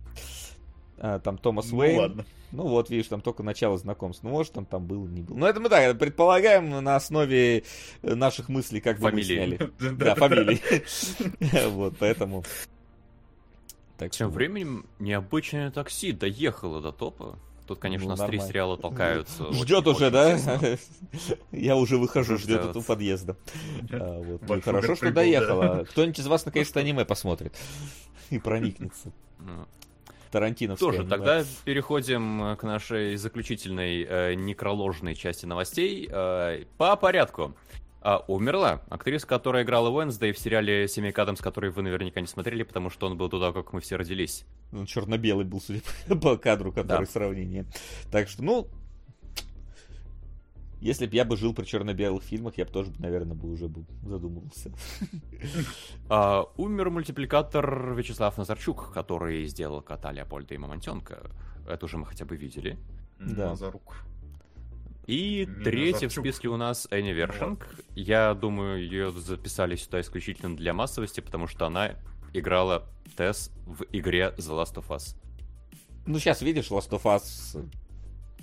там 1.00 1.38
Томас 1.38 1.70
Ну 1.72 1.78
Уэйн. 1.78 1.98
ладно. 1.98 2.24
Ну 2.52 2.64
вот, 2.68 2.90
видишь, 2.90 3.06
там 3.08 3.20
только 3.20 3.42
начало 3.42 3.78
знакомства. 3.78 4.26
Ну, 4.28 4.34
может, 4.34 4.56
он 4.58 4.66
там 4.66 4.84
был, 4.86 5.06
не 5.06 5.22
был. 5.22 5.36
Ну, 5.36 5.46
это 5.46 5.60
мы 5.60 5.68
так, 5.68 5.98
предполагаем 5.98 6.68
на 6.82 6.96
основе 6.96 7.62
э, 8.02 8.14
наших 8.14 8.48
мыслей, 8.48 8.80
как 8.80 8.96
бы 8.98 9.04
мы 9.04 9.10
Фамилии. 9.10 9.56
сняли. 9.56 9.70
Да, 9.96 10.14
фамилии. 10.14 10.60
Вот, 11.70 11.94
поэтому... 11.98 12.44
Так 13.98 14.10
Тем 14.12 14.30
временем 14.30 14.86
необычное 14.98 15.70
такси 15.70 16.12
доехало 16.12 16.80
до 16.80 16.90
топа. 16.90 17.38
Тут, 17.66 17.78
конечно, 17.78 18.08
Ну, 18.08 18.16
нас 18.16 18.28
три 18.28 18.40
сериала 18.40 18.76
толкаются. 18.76 19.44
очень- 19.44 19.62
Ждет 19.62 19.86
уже, 19.86 20.06
очень 20.06 20.12
да? 20.12 20.36
тесно. 20.58 20.78
Я 21.52 21.76
уже 21.76 21.98
выхожу, 21.98 22.36
ждет 22.36 22.62
ждет. 22.62 22.76
у 22.76 22.82
подъезда. 22.82 23.36
А, 23.92 24.22
вот. 24.22 24.42
Ну, 24.48 24.60
Хорошо, 24.60 24.96
что 24.96 25.00
прибыл, 25.04 25.14
доехала. 25.16 25.84
Кто-нибудь 25.84 26.18
из 26.18 26.26
вас 26.26 26.44
наконец-то 26.46 26.80
аниме 26.80 27.04
посмотрит 27.04 27.54
и 28.30 28.38
проникнется. 28.40 29.12
Ну, 30.30 30.38
Тарантиновское 30.38 30.88
Что 30.88 30.92
же, 30.92 31.02
аниме. 31.02 31.10
тогда 31.16 31.44
переходим 31.64 32.42
э, 32.44 32.56
к 32.56 32.62
нашей 32.62 33.16
заключительной 33.16 34.06
э, 34.08 34.34
некроложной 34.34 35.14
части 35.16 35.44
новостей. 35.44 36.08
Э, 36.10 36.64
по 36.78 36.94
порядку. 36.96 37.54
А, 38.02 38.24
умерла 38.28 38.80
актриса, 38.88 39.26
которая 39.26 39.62
играла 39.62 39.90
Уэнсдей 39.90 40.32
в 40.32 40.38
сериале 40.38 40.88
«Семейка 40.88 41.22
Адамс», 41.22 41.40
который 41.40 41.68
вы 41.70 41.82
наверняка 41.82 42.22
не 42.22 42.26
смотрели, 42.26 42.62
потому 42.62 42.88
что 42.88 43.06
он 43.06 43.18
был 43.18 43.28
туда, 43.28 43.52
как 43.52 43.74
мы 43.74 43.80
все 43.82 43.96
родились. 43.96 44.46
Он 44.72 44.86
черно-белый 44.86 45.44
был, 45.44 45.60
судя 45.60 45.82
по 46.22 46.38
кадру, 46.38 46.72
который 46.72 47.04
Да. 47.04 47.12
сравнение. 47.12 47.66
Так 48.10 48.28
что, 48.28 48.42
ну, 48.42 48.68
Если 50.80 51.06
бы 51.06 51.14
я 51.14 51.24
бы 51.24 51.36
жил 51.36 51.54
при 51.54 51.64
черно-белых 51.64 52.22
фильмах, 52.22 52.56
я 52.56 52.64
бы 52.64 52.70
тоже, 52.70 52.92
наверное, 52.98 53.36
бы 53.36 53.50
уже 53.50 53.68
бы 53.68 53.84
задумывался. 54.02 54.72
А, 56.08 56.44
умер 56.56 56.90
мультипликатор 56.90 57.94
Вячеслав 57.94 58.36
Назарчук, 58.36 58.92
который 58.92 59.46
сделал 59.46 59.80
кота 59.80 60.10
Леопольда 60.10 60.54
и 60.54 60.58
Мамонтенка. 60.58 61.30
Это 61.68 61.86
уже 61.86 61.98
мы 61.98 62.06
хотя 62.06 62.24
бы 62.24 62.36
видели. 62.36 62.78
Да. 63.20 63.54
За 63.54 63.70
руку. 63.70 63.94
И 65.06 65.46
третья 65.64 66.08
в 66.08 66.12
списке 66.12 66.48
у 66.48 66.56
нас 66.56 66.88
Энни 66.90 67.10
Вершинг. 67.10 67.68
Я 67.94 68.34
думаю, 68.34 68.82
ее 68.82 69.12
записали 69.12 69.76
сюда 69.76 70.00
исключительно 70.00 70.56
для 70.56 70.72
массовости, 70.72 71.20
потому 71.20 71.46
что 71.46 71.66
она 71.66 71.96
играла 72.32 72.88
Тесс 73.16 73.50
в 73.66 73.84
игре 73.92 74.34
The 74.36 74.62
Last 74.62 74.74
of 74.74 74.88
Us. 74.88 75.16
Ну, 76.06 76.18
сейчас, 76.18 76.42
видишь, 76.42 76.70
Last 76.70 76.90
of 76.90 77.02
Us 77.02 77.70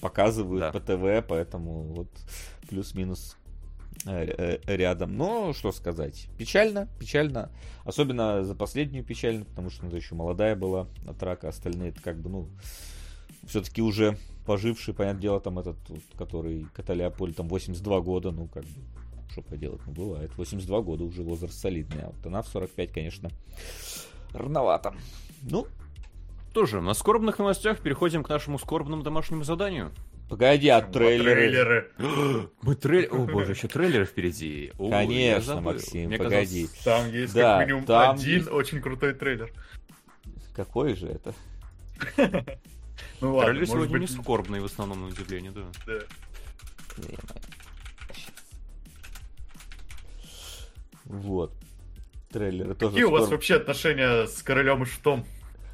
показывают 0.02 0.60
Да. 0.62 0.72
по 0.72 0.80
ТВ, 0.80 1.26
поэтому 1.28 1.84
вот 1.94 2.10
плюс-минус 2.70 3.38
э, 4.06 4.60
э, 4.66 4.76
рядом. 4.76 5.18
Но, 5.18 5.54
что 5.54 5.72
сказать, 5.72 6.28
печально, 6.38 6.88
печально. 7.00 7.50
Особенно 7.84 8.44
за 8.44 8.56
последнюю 8.56 9.04
печально, 9.04 9.46
потому 9.46 9.70
что 9.70 9.86
она 9.88 9.96
еще 9.96 10.16
молодая 10.16 10.56
была 10.56 10.88
от 11.08 11.22
рака, 11.24 11.50
остальные 11.50 11.90
это 11.90 12.02
как 12.02 12.20
бы, 12.20 12.30
ну, 12.30 12.50
все-таки 13.48 13.82
уже 13.82 14.18
поживший, 14.46 14.94
понятное 14.94 15.22
дело, 15.22 15.40
там 15.40 15.60
этот, 15.60 15.78
вот, 15.90 16.02
который 16.18 16.68
Каталеополь, 16.74 17.34
там 17.34 17.48
82 17.50 18.02
года, 18.02 18.32
ну, 18.32 18.48
как 18.48 18.64
бы, 18.64 18.82
что 19.32 19.42
поделать, 19.42 19.82
ну, 19.86 19.92
бывает. 19.94 20.32
82 20.38 20.82
года 20.82 21.04
уже 21.04 21.22
возраст 21.24 21.60
солидный, 21.60 22.04
а 22.04 22.08
вот 22.08 22.26
она 22.26 22.42
в 22.42 22.48
45, 22.48 22.92
конечно, 22.92 23.30
рановато. 24.34 24.94
Ну, 25.42 25.68
Тоже 26.58 26.82
на 26.82 26.96
скорбных 26.96 27.38
новостях 27.38 27.82
переходим 27.82 28.24
к 28.24 28.30
нашему 28.30 28.58
скорбному 28.58 29.04
домашнему 29.04 29.44
заданию. 29.44 29.92
погоди, 30.28 30.70
а 30.70 30.82
трейлеры? 30.82 31.92
трейлеры. 32.00 32.50
Мы 32.64 32.74
трейлер... 32.74 33.14
О 33.14 33.28
боже, 33.28 33.52
еще 33.52 33.68
трейлеры 33.68 34.06
впереди. 34.06 34.72
О, 34.80 34.90
Конечно. 34.90 35.62
Максим, 35.62 36.08
Мне 36.08 36.18
погоди. 36.18 36.64
казалось- 36.66 36.84
Там 36.84 37.12
есть 37.12 37.34
Да, 37.36 37.60
как 37.60 37.68
минимум 37.68 37.86
там 37.86 38.16
один 38.16 38.38
есть. 38.40 38.50
очень 38.50 38.82
крутой 38.82 39.14
трейлер. 39.14 39.54
Какой 40.56 40.96
же 40.96 41.06
это? 41.10 41.36
Ну 43.22 43.36
ладно, 43.36 43.52
Трейлер 43.52 43.68
сегодня 43.68 44.00
быть... 44.00 44.02
не 44.02 44.08
скорбный 44.08 44.60
в 44.60 44.66
основном, 44.66 45.02
на 45.02 45.08
удивление, 45.10 45.52
да. 45.52 45.62
да. 45.86 46.00
Вот. 51.06 51.54
Трейлеры 52.32 52.74
тоже 52.74 52.94
Какие 52.94 53.04
у 53.04 53.12
вас 53.12 53.30
вообще 53.30 53.58
отношения 53.58 54.26
с 54.26 54.42
королем 54.42 54.82
и 54.82 54.86
шутом? 54.88 55.24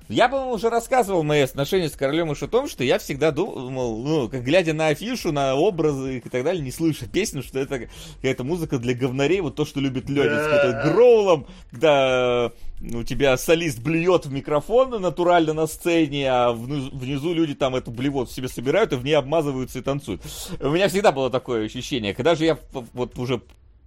Я, 0.10 0.28
по-моему, 0.30 0.54
уже 0.54 0.70
рассказывал 0.70 1.24
мои 1.24 1.42
отношения 1.42 1.90
с 1.90 1.94
королем 1.94 2.32
и 2.32 2.36
шутом, 2.36 2.68
что 2.68 2.84
я 2.84 3.00
всегда 3.00 3.32
думал, 3.32 3.98
ну, 4.04 4.30
как 4.30 4.44
глядя 4.44 4.74
на 4.74 4.88
афишу, 4.88 5.32
на 5.32 5.56
образы 5.56 6.18
и 6.18 6.20
так 6.20 6.44
далее, 6.44 6.62
не 6.62 6.72
слыша 6.72 7.08
песню, 7.08 7.42
что 7.42 7.60
это 7.60 7.88
какая-то 8.18 8.44
музыка 8.44 8.78
для 8.80 8.94
говнарей, 8.94 9.40
вот 9.42 9.56
то, 9.56 9.66
что 9.66 9.80
любит 9.80 10.10
Леня, 10.10 10.44
с 10.44 10.46
Да. 10.46 10.58
какой-то 10.58 10.92
гроулом, 10.94 11.48
когда 11.72 12.52
ну, 12.80 13.00
у 13.00 13.04
тебя 13.04 13.38
солист 13.38 13.80
блюет 13.80 14.26
в 14.26 14.32
микрофон 14.34 14.90
натурально 15.02 15.54
на 15.54 15.68
сцене, 15.68 16.30
а 16.30 16.52
внизу 16.52 17.34
люди 17.34 17.56
там 17.56 17.76
эту 17.76 17.92
блевот 17.92 18.30
в 18.30 18.34
себе 18.34 18.50
собирают 18.50 18.92
и 18.94 18.98
в 18.98 19.04
ней 19.06 19.14
обмазываются 19.14 19.80
и 19.80 19.82
танцуют. 19.82 20.22
У 20.60 20.70
меня 20.70 20.90
всегда 20.90 21.12
было 21.12 21.30
такое 21.30 21.66
ощущение. 21.66 22.14
Когда 22.14 22.36
же 22.36 22.44
я 22.46 22.58
вот 22.94 23.18
уже 23.18 23.42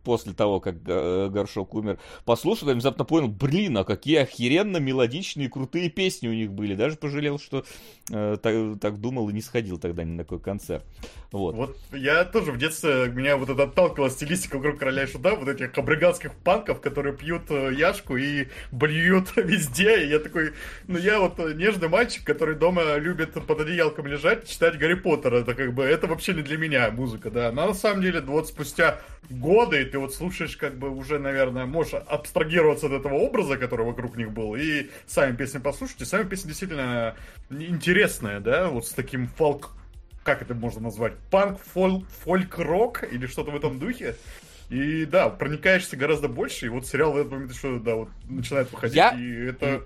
после 0.07 0.35
того, 0.35 0.61
как 0.61 0.77
э, 0.87 1.29
Горшок 1.33 1.75
умер, 1.75 1.99
послушал, 2.25 2.69
я 2.69 2.75
внезапно 2.75 3.05
понял, 3.05 3.27
блин, 3.27 3.77
а 3.77 3.83
какие 3.83 4.19
охеренно 4.19 4.77
мелодичные, 4.77 5.51
крутые 5.51 5.91
песни 5.91 6.29
у 6.29 6.33
них 6.33 6.53
были. 6.53 6.77
Даже 6.77 6.97
пожалел, 6.97 7.41
что 7.41 7.65
э, 8.13 8.37
так, 8.41 8.79
так 8.81 9.01
думал 9.01 9.29
и 9.31 9.33
не 9.33 9.43
сходил 9.43 9.79
тогда 9.81 10.05
ни 10.05 10.13
на 10.13 10.23
какой 10.23 10.39
концерт. 10.39 10.85
Вот. 11.33 11.57
Вот 11.57 11.77
я 11.93 12.25
тоже 12.25 12.53
в 12.53 12.59
детстве, 12.59 13.09
меня 13.13 13.37
вот 13.37 13.51
это 13.51 13.65
отталкивала 13.65 14.09
стилистика 14.09 14.59
вокруг 14.59 14.79
короля 14.79 15.03
и 15.03 15.07
шута, 15.09 15.35
вот 15.35 15.49
этих 15.49 15.77
абриганских 15.77 16.33
панков, 16.37 16.81
которые 16.81 17.17
пьют 17.17 17.51
э, 17.51 17.75
яшку 17.77 18.17
и 18.17 18.47
блюют 18.71 19.33
везде. 19.37 20.05
И 20.05 20.09
я 20.09 20.21
такой, 20.21 20.53
ну 20.87 20.99
я 20.99 21.19
вот 21.19 21.41
нежный 21.57 21.89
мальчик, 21.89 22.23
который 22.23 22.55
дома 22.55 22.95
любит 22.99 23.33
под 23.33 23.61
одеялком 23.61 24.07
лежать, 24.07 24.49
читать 24.49 24.79
Гарри 24.79 24.95
Поттера. 24.95 25.39
Это 25.39 25.55
как 25.55 25.75
бы, 25.75 25.83
это 25.83 26.07
вообще 26.07 26.33
не 26.33 26.43
для 26.43 26.59
меня 26.59 26.93
музыка, 26.93 27.29
да. 27.29 27.51
Но 27.51 27.67
на 27.67 27.75
самом 27.75 28.03
деле, 28.03 28.21
вот 28.21 28.47
спустя 28.47 29.01
годы 29.29 29.85
ты 29.85 29.96
вот 29.97 30.15
слушаешь, 30.15 30.57
как 30.57 30.79
бы 30.79 30.91
уже, 30.91 31.19
наверное, 31.19 31.67
можешь 31.67 31.95
абстрагироваться 31.95 32.87
от 32.87 32.93
этого 32.93 33.15
образа, 33.15 33.57
который 33.57 33.87
вокруг 33.87 34.17
них 34.17 34.33
был, 34.33 34.55
и 34.57 34.89
сами 35.07 35.37
песни 35.37 35.59
послушать. 35.59 36.01
И 36.03 36.05
сами 36.05 36.29
песни 36.29 36.49
действительно 36.49 37.17
интересные, 37.51 38.41
да, 38.41 38.69
вот 38.69 38.87
с 38.87 38.91
таким 38.91 39.29
фолк 39.29 39.71
как 40.25 40.43
это 40.43 40.55
можно 40.55 40.81
назвать, 40.81 41.13
панк, 41.31 41.61
фол- 41.73 42.05
фольк-рок 42.25 43.05
или 43.13 43.27
что-то 43.27 43.53
в 43.53 43.57
этом 43.57 43.79
духе. 43.79 44.17
И 44.69 45.05
да, 45.05 45.29
проникаешься 45.29 45.97
гораздо 45.97 46.27
больше, 46.27 46.67
и 46.67 46.69
вот 46.69 46.85
сериал 46.87 47.13
в 47.13 47.17
этот 47.17 47.31
момент 47.31 47.53
еще, 47.53 47.79
да, 47.79 47.95
вот 47.95 48.09
начинает 48.29 48.73
выходить, 48.73 48.97
Я- 48.97 49.11
и 49.13 49.47
это 49.47 49.85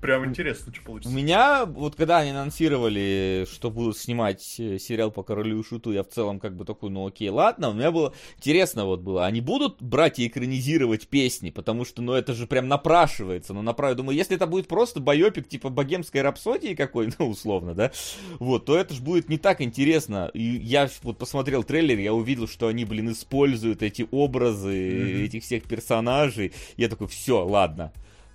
прям 0.00 0.24
интересно, 0.26 0.72
что 0.72 0.82
У 0.82 0.86
получится. 0.86 1.14
меня, 1.14 1.64
вот 1.66 1.94
когда 1.96 2.18
они 2.18 2.30
анонсировали, 2.30 3.46
что 3.50 3.70
будут 3.70 3.96
снимать 3.98 4.56
э, 4.58 4.78
сериал 4.78 5.10
по 5.10 5.22
Королю 5.22 5.60
и 5.60 5.64
Шуту, 5.64 5.92
я 5.92 6.02
в 6.02 6.08
целом 6.08 6.40
как 6.40 6.56
бы 6.56 6.64
такой, 6.64 6.90
ну 6.90 7.06
окей, 7.06 7.28
ладно, 7.28 7.70
у 7.70 7.72
меня 7.72 7.90
было 7.90 8.12
интересно 8.36 8.84
вот 8.86 9.00
было, 9.00 9.26
они 9.26 9.40
будут 9.40 9.82
брать 9.82 10.18
и 10.18 10.26
экранизировать 10.26 11.08
песни, 11.08 11.50
потому 11.50 11.84
что, 11.84 12.02
ну 12.02 12.12
это 12.14 12.32
же 12.34 12.46
прям 12.46 12.68
напрашивается, 12.68 13.52
ну 13.54 13.62
направо, 13.62 13.94
думаю, 13.94 14.16
если 14.16 14.36
это 14.36 14.46
будет 14.46 14.68
просто 14.68 15.00
байопик 15.00 15.48
типа 15.48 15.68
богемской 15.68 16.22
рапсодии 16.22 16.74
какой, 16.74 17.10
ну 17.18 17.28
условно, 17.28 17.74
да, 17.74 17.92
вот, 18.38 18.64
то 18.66 18.76
это 18.76 18.94
же 18.94 19.02
будет 19.02 19.28
не 19.28 19.38
так 19.38 19.60
интересно, 19.60 20.30
и 20.34 20.42
я 20.42 20.88
вот 21.02 21.18
посмотрел 21.18 21.62
трейлер, 21.64 21.98
я 21.98 22.12
увидел, 22.14 22.48
что 22.48 22.66
они, 22.68 22.84
блин, 22.84 23.12
используют 23.12 23.82
эти 23.82 24.06
образы, 24.10 24.70
Мгм. 24.70 25.24
этих 25.24 25.42
всех 25.42 25.64
персонажей, 25.64 26.52
я 26.76 26.88
такой, 26.88 27.06
все, 27.08 27.44
ладно, 27.44 27.92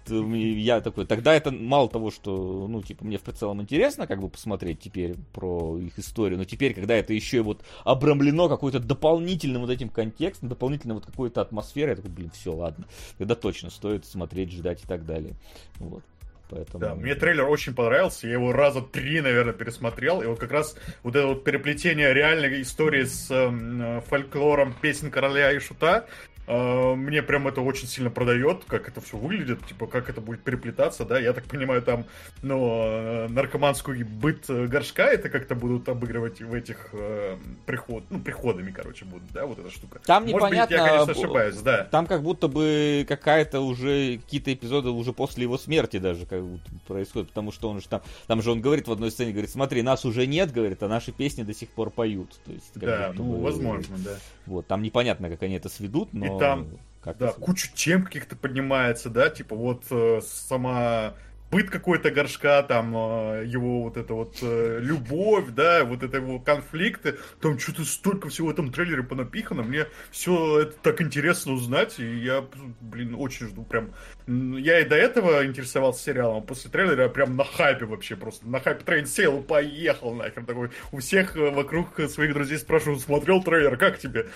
я 0.09 0.81
такой, 0.81 1.05
тогда 1.05 1.33
это 1.33 1.51
мало 1.51 1.89
того, 1.89 2.11
что, 2.11 2.67
ну, 2.67 2.81
типа, 2.81 3.05
мне 3.05 3.17
в 3.17 3.23
целом 3.33 3.61
интересно, 3.61 4.07
как 4.07 4.19
бы, 4.19 4.29
посмотреть 4.29 4.79
теперь 4.79 5.15
про 5.33 5.77
их 5.77 5.97
историю, 5.99 6.37
но 6.37 6.45
теперь, 6.45 6.73
когда 6.73 6.95
это 6.95 7.13
еще 7.13 7.37
и 7.37 7.41
вот 7.41 7.63
обрамлено 7.83 8.49
какой-то 8.49 8.79
дополнительным 8.79 9.61
вот 9.61 9.71
этим 9.71 9.89
контекстом, 9.89 10.49
дополнительной 10.49 10.95
вот 10.95 11.05
какой-то 11.05 11.41
атмосферой, 11.41 11.91
я 11.91 11.95
такой, 11.95 12.11
блин, 12.11 12.31
все, 12.31 12.53
ладно, 12.53 12.85
тогда 13.17 13.35
точно 13.35 13.69
стоит 13.69 14.05
смотреть, 14.05 14.51
ждать 14.51 14.83
и 14.83 14.87
так 14.87 15.05
далее, 15.05 15.33
вот. 15.79 16.03
Поэтому... 16.49 16.79
Да, 16.79 16.95
мне 16.95 17.15
трейлер 17.15 17.47
очень 17.47 17.73
понравился, 17.73 18.27
я 18.27 18.33
его 18.33 18.51
раза 18.51 18.81
три, 18.81 19.21
наверное, 19.21 19.53
пересмотрел, 19.53 20.21
и 20.21 20.25
вот 20.25 20.39
как 20.39 20.51
раз 20.51 20.75
вот 21.03 21.15
это 21.15 21.27
вот 21.27 21.43
переплетение 21.43 22.13
реальной 22.13 22.61
истории 22.61 23.03
с 23.03 23.31
эм, 23.31 23.81
э, 23.81 24.01
фольклором 24.01 24.75
песен 24.79 25.09
короля 25.09 25.51
и 25.51 25.59
шута, 25.59 26.05
мне 26.47 27.23
прям 27.23 27.47
это 27.47 27.61
очень 27.61 27.87
сильно 27.87 28.09
продает, 28.09 28.65
как 28.67 28.87
это 28.87 29.01
все 29.01 29.17
выглядит, 29.17 29.65
типа, 29.65 29.87
как 29.87 30.09
это 30.09 30.21
будет 30.21 30.43
переплетаться, 30.43 31.05
да, 31.05 31.19
я 31.19 31.33
так 31.33 31.45
понимаю, 31.45 31.81
там, 31.81 32.05
ну, 32.41 32.85
э, 32.85 33.27
наркоманский 33.29 34.03
быт 34.03 34.45
э, 34.49 34.67
горшка 34.67 35.07
это 35.07 35.29
как-то 35.29 35.55
будут 35.55 35.89
обыгрывать 35.89 36.41
в 36.41 36.53
этих 36.53 36.89
э, 36.93 37.37
приход, 37.65 38.03
ну, 38.09 38.19
приходами, 38.19 38.71
короче, 38.71 39.05
будут, 39.05 39.31
да, 39.31 39.45
вот 39.45 39.59
эта 39.59 39.71
штука. 39.71 39.99
Там 40.05 40.23
Может 40.23 40.49
быть, 40.49 40.53
я, 40.53 40.65
непонятно, 40.65 40.89
конечно, 40.89 41.11
ошибаюсь, 41.11 41.57
да. 41.57 41.83
Там 41.85 42.05
как 42.07 42.21
будто 42.21 42.47
бы 42.47 43.05
какая-то 43.07 43.61
уже, 43.61 44.17
какие-то 44.17 44.53
эпизоды 44.53 44.89
уже 44.89 45.13
после 45.13 45.43
его 45.43 45.57
смерти 45.57 45.97
даже 45.97 46.25
как 46.25 46.43
будто 46.43 46.69
происходят, 46.87 47.29
потому 47.29 47.51
что 47.51 47.69
он 47.69 47.81
же 47.81 47.87
там, 47.87 48.01
там 48.27 48.41
же 48.41 48.51
он 48.51 48.61
говорит 48.61 48.87
в 48.87 48.91
одной 48.91 49.11
сцене, 49.11 49.31
говорит, 49.31 49.49
смотри, 49.49 49.81
нас 49.81 50.05
уже 50.05 50.27
нет, 50.27 50.51
говорит, 50.51 50.81
а 50.83 50.87
наши 50.87 51.11
песни 51.11 51.43
до 51.43 51.53
сих 51.53 51.69
пор 51.69 51.89
поют. 51.89 52.29
То 52.45 52.51
есть, 52.51 52.71
Да, 52.75 53.13
ну, 53.15 53.23
бы- 53.23 53.41
возможно, 53.41 53.95
да. 53.97 54.15
Вот, 54.45 54.67
там 54.67 54.81
непонятно, 54.81 55.29
как 55.29 55.41
они 55.43 55.55
это 55.55 55.69
сведут, 55.69 56.13
но... 56.13 56.34
там, 56.39 56.67
как 57.01 57.17
Да, 57.17 57.31
кучу 57.31 57.69
тем 57.73 58.03
каких-то 58.03 58.35
поднимается, 58.35 59.09
да, 59.09 59.29
типа 59.29 59.55
вот 59.55 59.83
э, 59.91 60.21
сама 60.23 61.13
быт 61.51 61.69
какой-то 61.69 62.11
горшка, 62.11 62.63
там 62.63 62.95
э, 62.95 63.45
его 63.45 63.83
вот 63.83 63.97
это 63.97 64.13
вот 64.13 64.39
э, 64.41 64.79
любовь, 64.81 65.49
да, 65.49 65.85
вот 65.85 66.03
это 66.03 66.17
его 66.17 66.39
конфликты, 66.39 67.17
там 67.39 67.57
что-то 67.59 67.85
столько 67.85 68.29
всего 68.29 68.47
в 68.47 68.51
этом 68.51 68.71
трейлере 68.71 69.03
понапихано, 69.03 69.63
мне 69.63 69.85
все 70.11 70.61
это 70.61 70.75
так 70.81 71.01
интересно 71.01 71.53
узнать, 71.53 71.99
и 71.99 72.17
я, 72.17 72.43
блин, 72.81 73.15
очень 73.17 73.47
жду 73.47 73.63
прям. 73.63 73.91
Я 74.27 74.79
и 74.79 74.85
до 74.85 74.95
этого 74.95 75.45
интересовался 75.45 76.03
сериалом, 76.03 76.37
а 76.37 76.41
после 76.41 76.69
трейлера 76.69 77.03
я 77.03 77.09
прям 77.09 77.37
на 77.37 77.43
хайпе 77.43 77.85
вообще 77.85 78.15
просто, 78.15 78.47
на 78.47 78.59
хайпе 78.59 78.83
трейн 78.83 79.05
сел 79.05 79.39
и 79.39 79.43
поехал 79.43 80.13
нахер 80.13 80.45
такой. 80.45 80.71
У 80.91 80.99
всех 80.99 81.37
э, 81.37 81.51
вокруг 81.51 81.99
своих 82.09 82.33
друзей 82.33 82.57
спрашиваю, 82.57 82.99
смотрел 82.99 83.41
трейлер, 83.43 83.77
как 83.77 83.99
тебе? 83.99 84.27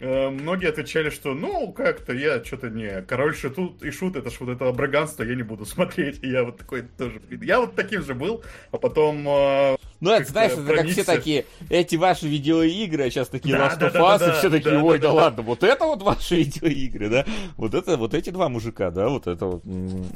Э, 0.00 0.30
Многие 0.30 0.70
отвечали, 0.70 1.10
что 1.10 1.34
ну 1.34 1.72
как-то 1.72 2.14
я 2.14 2.42
что-то 2.42 2.70
не 2.70 3.02
король 3.02 3.36
шут 3.36 3.82
и 3.82 3.90
шут, 3.90 4.16
это 4.16 4.30
ж 4.30 4.36
вот 4.40 4.48
это 4.48 4.66
абраганство, 4.66 5.22
я 5.22 5.34
не 5.34 5.42
буду 5.42 5.64
смотреть. 5.66 6.24
И 6.24 6.30
я 6.30 6.42
вот 6.42 6.56
такой 6.56 6.82
тоже, 6.82 7.20
я 7.42 7.60
вот 7.60 7.74
таким 7.74 8.02
же 8.02 8.14
был, 8.14 8.42
а 8.72 8.78
потом 8.78 9.28
э, 9.28 9.76
Ну, 10.00 10.10
это, 10.10 10.24
знаешь, 10.24 10.52
это 10.52 10.64
как 10.74 10.86
все 10.86 11.04
такие, 11.04 11.44
эти 11.68 11.96
ваши 11.96 12.26
видеоигры, 12.28 13.04
а 13.04 13.10
сейчас 13.10 13.28
такие 13.28 13.54
Да, 13.54 13.68
Last 13.68 13.80
of 13.80 13.94
Us, 13.94 14.18
да, 14.20 14.30
и 14.30 14.38
все 14.38 14.50
такие, 14.50 14.78
ой, 14.82 14.98
да, 14.98 15.12
ладно, 15.12 15.42
вот 15.42 15.62
это 15.62 15.84
вот 15.84 16.02
ваши 16.02 16.36
видеоигры, 16.44 17.10
да? 17.10 17.26
Вот 17.58 17.74
это, 17.74 17.98
вот 17.98 18.14
эти 18.14 18.30
два 18.30 18.48
мужика, 18.48 18.90
да, 18.90 19.10
вот 19.10 19.26
это 19.26 19.44
вот, 19.44 19.62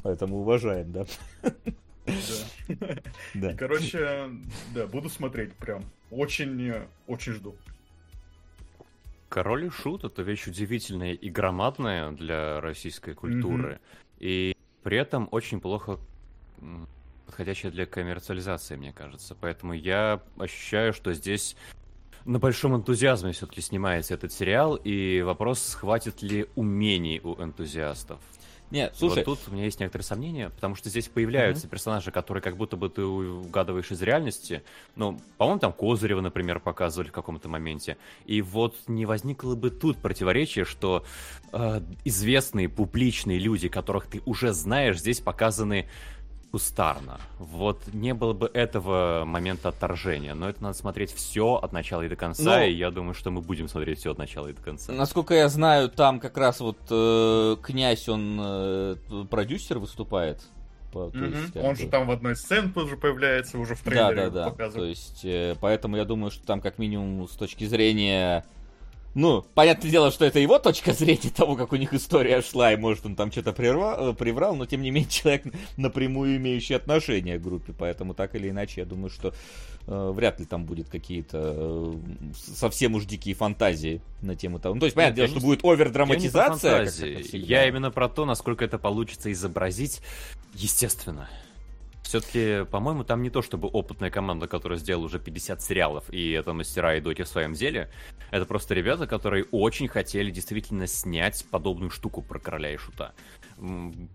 это 0.02 0.26
мы 0.26 0.38
уважаем, 0.38 0.92
да? 0.92 1.04
да. 3.34 3.50
И, 3.52 3.54
короче, 3.54 4.30
да, 4.74 4.86
буду 4.86 5.10
смотреть 5.10 5.52
прям. 5.54 5.84
Очень, 6.10 6.70
э, 6.70 6.86
очень 7.06 7.32
жду. 7.32 7.54
Король 9.34 9.64
и 9.64 9.68
Шут— 9.68 10.04
это 10.04 10.22
вещь 10.22 10.46
удивительная 10.46 11.12
и 11.12 11.28
громадная 11.28 12.12
для 12.12 12.60
российской 12.60 13.14
культуры. 13.14 13.80
И 14.20 14.56
при 14.84 14.96
этом 14.96 15.26
очень 15.32 15.58
плохо 15.60 15.98
подходящая 17.26 17.72
для 17.72 17.84
коммерциализации, 17.84 18.76
мне 18.76 18.92
кажется. 18.92 19.34
Поэтому 19.40 19.72
я 19.72 20.22
ощущаю, 20.38 20.92
что 20.92 21.12
здесь 21.14 21.56
на 22.24 22.38
большом 22.38 22.76
энтузиазме 22.76 23.32
все-таки 23.32 23.60
снимается 23.60 24.14
этот 24.14 24.32
сериал, 24.32 24.76
и 24.76 25.20
вопрос, 25.22 25.74
хватит 25.74 26.22
ли 26.22 26.46
умений 26.54 27.20
у 27.20 27.34
энтузиастов. 27.42 28.20
Нет, 28.74 28.92
слушай, 28.96 29.24
Вот 29.24 29.38
тут 29.38 29.38
у 29.48 29.52
меня 29.52 29.64
есть 29.64 29.78
некоторые 29.78 30.04
сомнения, 30.04 30.50
потому 30.50 30.74
что 30.74 30.88
здесь 30.88 31.06
появляются 31.06 31.68
персонажи, 31.68 32.10
которые 32.10 32.42
как 32.42 32.56
будто 32.56 32.76
бы 32.76 32.88
ты 32.88 33.04
угадываешь 33.04 33.90
из 33.92 34.02
реальности. 34.02 34.64
Ну, 34.96 35.20
по-моему, 35.38 35.60
там 35.60 35.72
Козырева, 35.72 36.20
например, 36.20 36.58
показывали 36.58 37.08
в 37.08 37.12
каком-то 37.12 37.48
моменте. 37.48 37.96
И 38.26 38.42
вот 38.42 38.74
не 38.88 39.06
возникло 39.06 39.54
бы 39.54 39.70
тут 39.70 39.98
противоречие, 39.98 40.64
что 40.64 41.04
э, 41.52 41.82
известные 42.04 42.68
публичные 42.68 43.38
люди, 43.38 43.68
которых 43.68 44.06
ты 44.06 44.22
уже 44.26 44.52
знаешь, 44.52 44.98
здесь 44.98 45.20
показаны 45.20 45.88
кустарно. 46.54 47.18
Вот 47.40 47.80
не 47.92 48.14
было 48.14 48.32
бы 48.32 48.48
этого 48.54 49.24
момента 49.26 49.70
отторжения. 49.70 50.34
Но 50.34 50.48
это 50.48 50.62
надо 50.62 50.78
смотреть 50.78 51.12
все 51.12 51.54
от 51.56 51.72
начала 51.72 52.02
и 52.02 52.08
до 52.08 52.14
конца, 52.14 52.58
Ну, 52.60 52.64
и 52.66 52.70
я 52.72 52.92
думаю, 52.92 53.14
что 53.14 53.32
мы 53.32 53.40
будем 53.40 53.66
смотреть 53.66 53.98
все 53.98 54.12
от 54.12 54.18
начала 54.18 54.46
и 54.46 54.52
до 54.52 54.62
конца. 54.62 54.92
насколько 54.92 55.34
я 55.34 55.48
знаю, 55.48 55.88
там 55.88 56.20
как 56.20 56.36
раз 56.38 56.60
вот 56.60 56.78
э, 56.90 57.56
князь, 57.60 58.08
он 58.08 58.38
э, 58.40 58.96
продюсер 59.28 59.80
выступает. 59.80 60.42
По- 60.92 61.10
то 61.10 61.18
Мгм. 61.18 61.32
есть, 61.40 61.52
как 61.54 61.64
Он 61.64 61.74
же 61.74 61.88
там 61.88 62.06
в 62.06 62.12
одной 62.12 62.36
сцене 62.36 62.70
тоже 62.72 62.96
появляется, 62.96 63.58
уже 63.58 63.74
в 63.74 63.82
Да, 63.82 63.90
трейлере 63.90 64.14
да, 64.14 64.30
да. 64.30 64.44
То 64.44 64.50
показывают. 64.52 64.90
есть, 64.90 65.24
э, 65.24 65.56
поэтому 65.60 65.96
я 65.96 66.04
думаю, 66.04 66.30
что 66.30 66.46
там 66.46 66.60
как 66.60 66.78
минимум 66.78 67.26
с 67.28 67.32
точки 67.32 67.64
зрения... 67.64 68.44
Ну, 69.14 69.42
понятное 69.54 69.90
дело, 69.90 70.10
что 70.10 70.24
это 70.24 70.40
его 70.40 70.58
точка 70.58 70.92
зрения 70.92 71.30
того, 71.34 71.54
как 71.56 71.72
у 71.72 71.76
них 71.76 71.94
история 71.94 72.42
шла, 72.42 72.72
и 72.72 72.76
может 72.76 73.06
он 73.06 73.14
там 73.14 73.30
что-то 73.30 73.50
прерва- 73.50 74.10
э, 74.10 74.14
приврал, 74.14 74.56
но 74.56 74.66
тем 74.66 74.82
не 74.82 74.90
менее 74.90 75.10
человек 75.10 75.44
напрямую 75.76 76.36
имеющий 76.36 76.74
отношение 76.74 77.38
к 77.38 77.42
группе, 77.42 77.72
поэтому 77.76 78.14
так 78.14 78.34
или 78.34 78.50
иначе 78.50 78.80
я 78.80 78.86
думаю, 78.86 79.10
что 79.10 79.32
э, 79.86 80.12
вряд 80.14 80.40
ли 80.40 80.46
там 80.46 80.64
будет 80.64 80.88
какие-то 80.88 81.54
э, 81.56 81.94
совсем 82.56 82.94
уж 82.96 83.04
дикие 83.04 83.34
фантазии 83.36 84.00
на 84.20 84.34
тему 84.34 84.58
того. 84.58 84.74
Ну, 84.74 84.80
то 84.80 84.86
есть, 84.86 84.96
понятное 84.96 85.16
дело, 85.16 85.26
я 85.26 85.30
что 85.30 85.40
будет 85.40 85.62
Я 85.62 85.70
овердраматизация. 85.70 86.86
всегда. 86.86 87.46
Я 87.46 87.68
именно 87.68 87.90
про 87.92 88.08
то, 88.08 88.24
насколько 88.24 88.64
это 88.64 88.78
получится 88.78 89.30
изобразить 89.30 90.00
естественно. 90.54 91.28
Все-таки, 92.04 92.64
по-моему, 92.70 93.02
там 93.02 93.22
не 93.22 93.30
то 93.30 93.40
чтобы 93.42 93.66
опытная 93.68 94.10
команда, 94.10 94.46
которая 94.46 94.78
сделала 94.78 95.06
уже 95.06 95.18
50 95.18 95.60
сериалов, 95.62 96.04
и 96.10 96.30
это 96.32 96.52
мастера 96.52 96.94
и 96.96 97.00
доки 97.00 97.22
в 97.22 97.28
своем 97.28 97.54
деле. 97.54 97.90
Это 98.30 98.44
просто 98.44 98.74
ребята, 98.74 99.06
которые 99.06 99.44
очень 99.50 99.88
хотели 99.88 100.30
действительно 100.30 100.86
снять 100.86 101.44
подобную 101.50 101.90
штуку 101.90 102.22
про 102.22 102.38
короля 102.38 102.72
и 102.72 102.76
шута. 102.76 103.12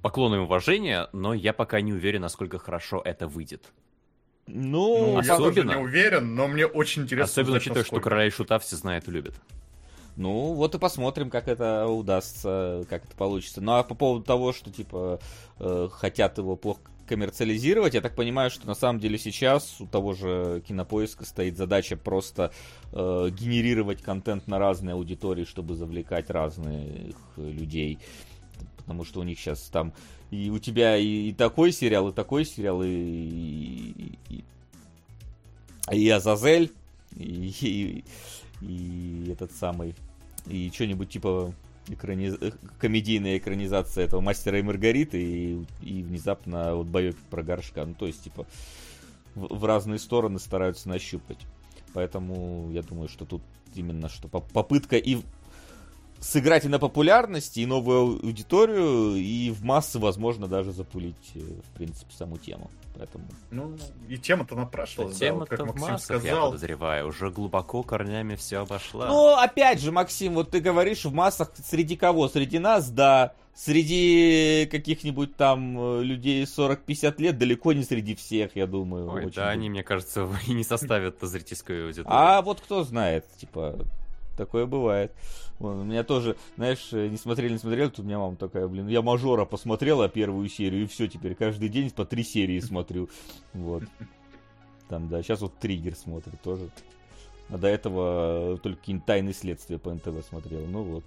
Поклон 0.02 0.36
им 0.36 0.42
уважения, 0.44 1.10
но 1.14 1.34
я 1.34 1.52
пока 1.52 1.82
не 1.82 1.92
уверен, 1.92 2.22
насколько 2.22 2.60
хорошо 2.60 3.02
это 3.04 3.28
выйдет. 3.28 3.66
Ну, 4.48 5.14
Ну, 5.16 5.22
я 5.22 5.38
тоже 5.38 5.50
особенно- 5.52 5.72
не 5.72 5.78
уверен, 5.84 6.36
но 6.36 6.48
мне 6.48 6.66
очень 6.66 7.04
интересно 7.04 7.26
Особенно 7.32 7.50
узнать, 7.58 7.62
учитывая, 7.62 7.84
что 7.84 7.96
насколько. 7.96 8.10
короля 8.10 8.28
и 8.28 8.30
шута 8.30 8.60
все 8.60 8.76
знают 8.76 9.08
и 9.08 9.12
любят. 9.12 9.36
Ну, 10.16 10.54
вот 10.54 10.76
и 10.76 10.80
посмотрим, 10.80 11.30
как 11.30 11.48
это 11.48 11.88
удастся, 11.88 12.86
как 12.90 13.06
это 13.06 13.16
получится. 13.16 13.62
Ну, 13.62 13.74
а 13.74 13.84
по 13.84 13.96
поводу 13.96 14.26
того, 14.26 14.52
что, 14.54 14.72
типа, 14.72 15.20
э, 15.60 15.90
хотят 15.92 16.38
его 16.40 16.56
плохо 16.56 16.82
коммерциализировать, 17.10 17.96
я 17.96 18.02
так 18.02 18.16
понимаю, 18.16 18.52
что 18.52 18.68
на 18.68 18.76
самом 18.76 19.00
деле 19.00 19.18
сейчас 19.18 19.82
у 19.82 19.88
того 19.88 20.14
же 20.14 20.62
кинопоиска 20.68 21.26
стоит 21.26 21.58
задача 21.58 21.98
просто 21.98 22.52
э, 22.94 23.30
генерировать 23.32 24.04
контент 24.04 24.48
на 24.48 24.60
разные 24.60 24.94
аудитории, 24.94 25.44
чтобы 25.44 25.74
завлекать 25.74 26.30
разных 26.30 27.08
людей. 27.36 27.98
Потому 28.78 29.04
что 29.06 29.22
у 29.22 29.24
них 29.24 29.40
сейчас 29.40 29.62
там 29.70 29.94
и 30.30 30.52
у 30.52 30.60
тебя 30.60 30.98
и, 30.98 31.30
и 31.30 31.34
такой 31.34 31.72
сериал, 31.72 32.10
и 32.10 32.14
такой 32.14 32.46
сериал, 32.46 32.84
и, 32.84 32.88
и, 32.88 34.20
и, 34.30 34.44
и 35.92 36.10
Азазель, 36.10 36.72
и, 37.18 37.52
и, 37.62 38.04
и 38.62 39.32
этот 39.32 39.52
самый, 39.54 39.96
и 40.46 40.70
что-нибудь 40.72 41.10
типа 41.10 41.54
экраниз... 41.90 42.38
э, 42.40 42.52
комедийная 42.80 43.38
экранизация 43.38 44.06
этого 44.06 44.22
Мастера 44.22 44.60
и 44.60 44.62
Маргариты, 44.62 45.22
и, 45.22 45.66
и 45.82 46.04
внезапно 46.04 46.76
вот 46.76 46.88
боёпик 46.88 47.22
про 47.30 47.44
горшка. 47.44 47.86
Ну, 47.86 47.94
то 47.94 48.08
есть, 48.08 48.24
типа, 48.24 48.46
в, 49.36 49.60
в 49.60 49.66
разные 49.66 50.00
стороны 50.00 50.40
стараются 50.40 50.90
нащупать. 50.90 51.40
Поэтому 51.94 52.70
я 52.72 52.82
думаю, 52.82 53.10
что 53.10 53.26
тут 53.26 53.42
именно 53.76 54.10
что 54.10 54.28
по- 54.28 54.42
попытка 54.42 54.98
и 54.98 55.18
сыграть 56.20 56.66
и 56.66 56.68
на 56.68 56.80
популярности, 56.80 57.60
и 57.62 57.66
новую 57.66 58.20
аудиторию, 58.24 59.16
и 59.16 59.52
в 59.52 59.64
массы, 59.64 60.00
возможно, 60.00 60.48
даже 60.48 60.72
запулить, 60.72 61.16
э, 61.36 61.40
в 61.40 61.78
принципе, 61.78 62.14
саму 62.14 62.38
тему. 62.38 62.70
Поэтому 62.98 63.26
Ну, 63.52 63.78
и 64.10 64.18
тема-то 64.18 64.56
напрашивалась, 64.56 65.18
да, 65.18 65.34
вот 65.34 65.48
Тема-то 65.48 65.58
как 65.58 65.66
в 65.68 65.80
Максим 65.80 65.92
массах, 65.94 66.16
я 66.16 66.20
сказал. 66.32 66.48
подозреваю, 66.48 67.08
уже 67.08 67.30
глубоко 67.32 67.82
корнями 67.84 68.36
все 68.36 68.58
обошла. 68.58 69.08
Ну, 69.08 69.36
опять 69.36 69.80
же, 69.80 69.92
Максим, 69.94 70.34
вот 70.34 70.52
ты 70.52 70.60
говоришь 70.60 71.06
в 71.06 71.14
массах 71.14 71.52
среди 71.64 71.96
кого? 71.96 72.28
Среди 72.28 72.60
нас, 72.60 72.90
да. 72.90 73.34
Среди 73.56 74.68
каких-нибудь 74.72 75.36
там 75.36 75.78
э, 76.00 76.04
людей 76.04 76.44
40-50 76.44 77.16
лет, 77.22 77.38
далеко 77.38 77.74
не 77.74 77.84
среди 77.84 78.16
всех, 78.16 78.56
я 78.56 78.68
думаю. 78.68 79.10
Ой, 79.12 79.26
очень 79.26 79.36
да, 79.36 79.46
бы- 79.46 79.52
они, 79.52 79.70
мне 79.70 79.84
кажется, 79.84 80.28
и 80.48 80.52
не 80.54 80.64
составят 80.64 81.18
зрительскую 81.22 81.86
аудиторию. 81.88 82.12
А 82.12 82.42
вот 82.42 82.60
кто 82.62 82.84
знает, 82.84 83.26
типа, 83.38 83.78
такое 84.40 84.66
бывает. 84.66 85.12
Вон, 85.60 85.80
у 85.80 85.84
меня 85.84 86.04
тоже, 86.04 86.38
знаешь, 86.56 86.90
э, 86.94 87.08
не 87.10 87.18
смотрели, 87.18 87.52
не 87.54 87.60
смотрели, 87.60 87.88
тут 87.90 88.00
у 88.00 88.04
меня 88.04 88.18
мама 88.20 88.36
такая, 88.38 88.68
блин, 88.68 88.88
я 88.88 89.02
мажора 89.02 89.46
посмотрела 89.46 90.08
первую 90.10 90.48
серию, 90.50 90.84
и 90.84 90.88
все, 90.88 91.08
теперь 91.08 91.36
каждый 91.36 91.68
день 91.70 91.92
по 91.92 92.06
три 92.06 92.24
серии 92.24 92.60
смотрю. 92.60 93.10
Вот. 93.54 93.84
Там, 94.88 95.10
да, 95.10 95.22
сейчас 95.22 95.42
вот 95.42 95.58
триггер 95.60 95.96
смотрит 95.96 96.42
тоже. 96.42 96.70
А 97.50 97.58
до 97.58 97.68
этого 97.68 98.58
только 98.60 98.80
какие-нибудь 98.80 99.06
тайные 99.06 99.34
следствия 99.34 99.78
по 99.78 99.94
НТВ 99.94 100.26
смотрел. 100.28 100.66
Ну 100.68 100.84
вот. 100.84 101.04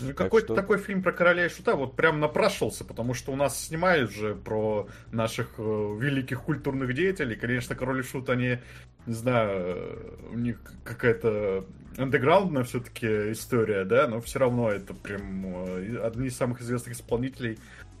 Ну, 0.00 0.08
Так 0.08 0.16
какой-то 0.16 0.48
что- 0.48 0.54
такой 0.54 0.78
фильм 0.78 1.02
про 1.02 1.12
короля 1.12 1.46
и 1.46 1.48
шута 1.48 1.74
вот 1.76 1.96
прям 1.96 2.20
напрашивался, 2.20 2.84
потому 2.84 3.14
что 3.14 3.32
у 3.32 3.36
нас 3.36 3.58
снимают 3.66 4.10
же 4.12 4.34
про 4.34 4.86
наших 5.12 5.54
э, 5.58 5.62
великих 5.62 6.42
культурных 6.42 6.94
деятелей. 6.94 7.36
Конечно, 7.36 7.74
король 7.74 8.00
и 8.00 8.02
шут, 8.02 8.28
они, 8.30 8.58
не 9.06 9.14
знаю, 9.14 9.50
э, 9.52 10.08
у 10.32 10.38
них 10.38 10.58
какая-то 10.84 11.64
андеграундная 11.96 12.64
все-таки 12.64 13.06
история, 13.32 13.84
да, 13.84 14.06
но 14.08 14.20
все 14.20 14.38
равно 14.38 14.70
это 14.70 14.94
прям 14.94 15.46
э, 15.66 15.98
одни 16.04 16.26
из 16.28 16.36
самых 16.36 16.60
известных 16.60 16.94
исполнителей 16.94 17.58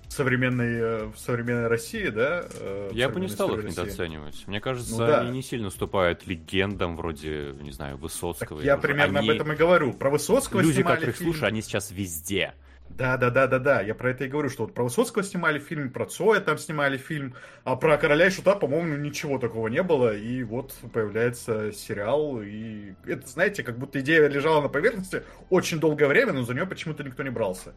современной, 0.08 0.74
э, 0.78 1.04
в 1.06 1.18
современной 1.18 1.66
России, 1.68 2.08
да. 2.08 2.44
Я 2.92 3.08
бы 3.08 3.20
не 3.20 3.28
стал 3.28 3.50
их 3.56 3.64
России. 3.64 3.70
недооценивать. 3.80 4.44
Мне 4.46 4.60
кажется, 4.60 4.92
Ну 4.92 4.98
да. 4.98 5.20
они 5.20 5.30
не 5.30 5.42
сильно 5.42 5.68
уступают 5.68 6.26
легендам 6.26 6.96
вроде, 6.96 7.54
не 7.60 7.72
знаю, 7.72 7.94
Так 7.96 8.02
Высоцкого. 8.02 8.60
я 8.60 8.64
или 8.64 8.72
уже. 8.72 8.80
примерно 8.82 9.18
Они- 9.20 9.30
об 9.30 9.34
этом 9.36 9.52
и 9.52 9.56
говорю. 9.56 9.92
Про 9.94 10.10
Высоцкого 10.10 10.60
Люди, 10.60 10.74
снимали 10.76 10.94
которых 10.96 11.16
фильм. 11.16 11.30
слушаю, 11.32 11.48
они 11.48 11.62
сейчас 11.62 11.90
везде. 11.90 12.54
Да, 12.88 13.16
да, 13.16 13.30
да, 13.30 13.46
да, 13.46 13.58
да. 13.58 13.80
Я 13.82 13.94
про 13.94 14.10
это 14.10 14.24
и 14.24 14.28
говорю, 14.28 14.48
что 14.48 14.64
вот 14.64 14.74
про 14.74 14.84
Высоцкого 14.84 15.22
снимали 15.22 15.58
фильм, 15.58 15.90
про 15.90 16.06
Цоя 16.06 16.40
там 16.40 16.56
снимали 16.56 16.96
фильм, 16.96 17.34
а 17.64 17.76
про 17.76 17.98
Короля 17.98 18.26
и 18.26 18.30
Шута, 18.30 18.54
по-моему, 18.54 18.96
ничего 18.96 19.38
такого 19.38 19.68
не 19.68 19.82
было. 19.82 20.16
И 20.16 20.42
вот 20.42 20.72
появляется 20.92 21.72
сериал. 21.72 22.40
И 22.42 22.94
это, 23.06 23.26
знаете, 23.26 23.62
как 23.62 23.78
будто 23.78 24.00
идея 24.00 24.28
лежала 24.28 24.62
на 24.62 24.68
поверхности 24.68 25.24
очень 25.50 25.78
долгое 25.78 26.06
время, 26.08 26.32
но 26.32 26.42
за 26.42 26.54
нее 26.54 26.66
почему-то 26.66 27.04
никто 27.04 27.22
не 27.22 27.30
брался. 27.30 27.74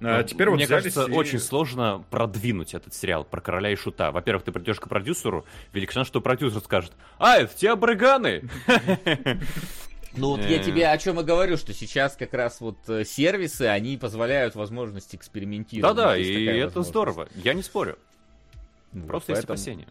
А 0.00 0.18
Ну, 0.18 0.22
теперь 0.24 0.48
вот 0.50 0.56
Мне 0.56 0.66
кажется, 0.66 1.04
и- 1.06 1.12
очень 1.12 1.38
сложно 1.38 2.04
продвинуть 2.10 2.74
этот 2.74 2.94
сериал 2.94 3.24
про 3.24 3.40
короля 3.40 3.70
и 3.70 3.76
шута. 3.76 4.10
Во-первых, 4.12 4.44
ты 4.44 4.52
придешь 4.52 4.80
к 4.80 4.88
продюсеру, 4.88 5.44
велик 5.72 5.92
шанс, 5.92 6.08
что 6.08 6.20
продюсер 6.20 6.60
скажет, 6.60 6.92
а, 7.18 7.36
это 7.38 7.54
те 7.56 7.74
брыганы! 7.76 8.42
Ну 10.16 10.30
вот 10.30 10.40
я 10.40 10.60
Э. 10.60 10.64
тебе 10.64 10.86
о 10.88 10.96
чем 10.98 11.18
и 11.20 11.24
говорю, 11.24 11.56
что 11.56 11.72
сейчас 11.72 12.16
как 12.16 12.32
раз 12.34 12.60
вот 12.60 12.76
э, 12.88 13.04
сервисы, 13.04 13.62
они 13.62 13.96
позволяют 13.96 14.54
возможность 14.54 15.14
экспериментировать. 15.14 15.96
Да-да, 15.96 16.14
Есть 16.16 16.30
и 16.30 16.44
это 16.44 16.82
здорово. 16.82 17.28
Я 17.34 17.54
не 17.54 17.62
спорю. 17.62 17.98
Просто 19.06 19.32
есть 19.32 19.46
поэтому- 19.46 19.54
опасения. 19.54 19.88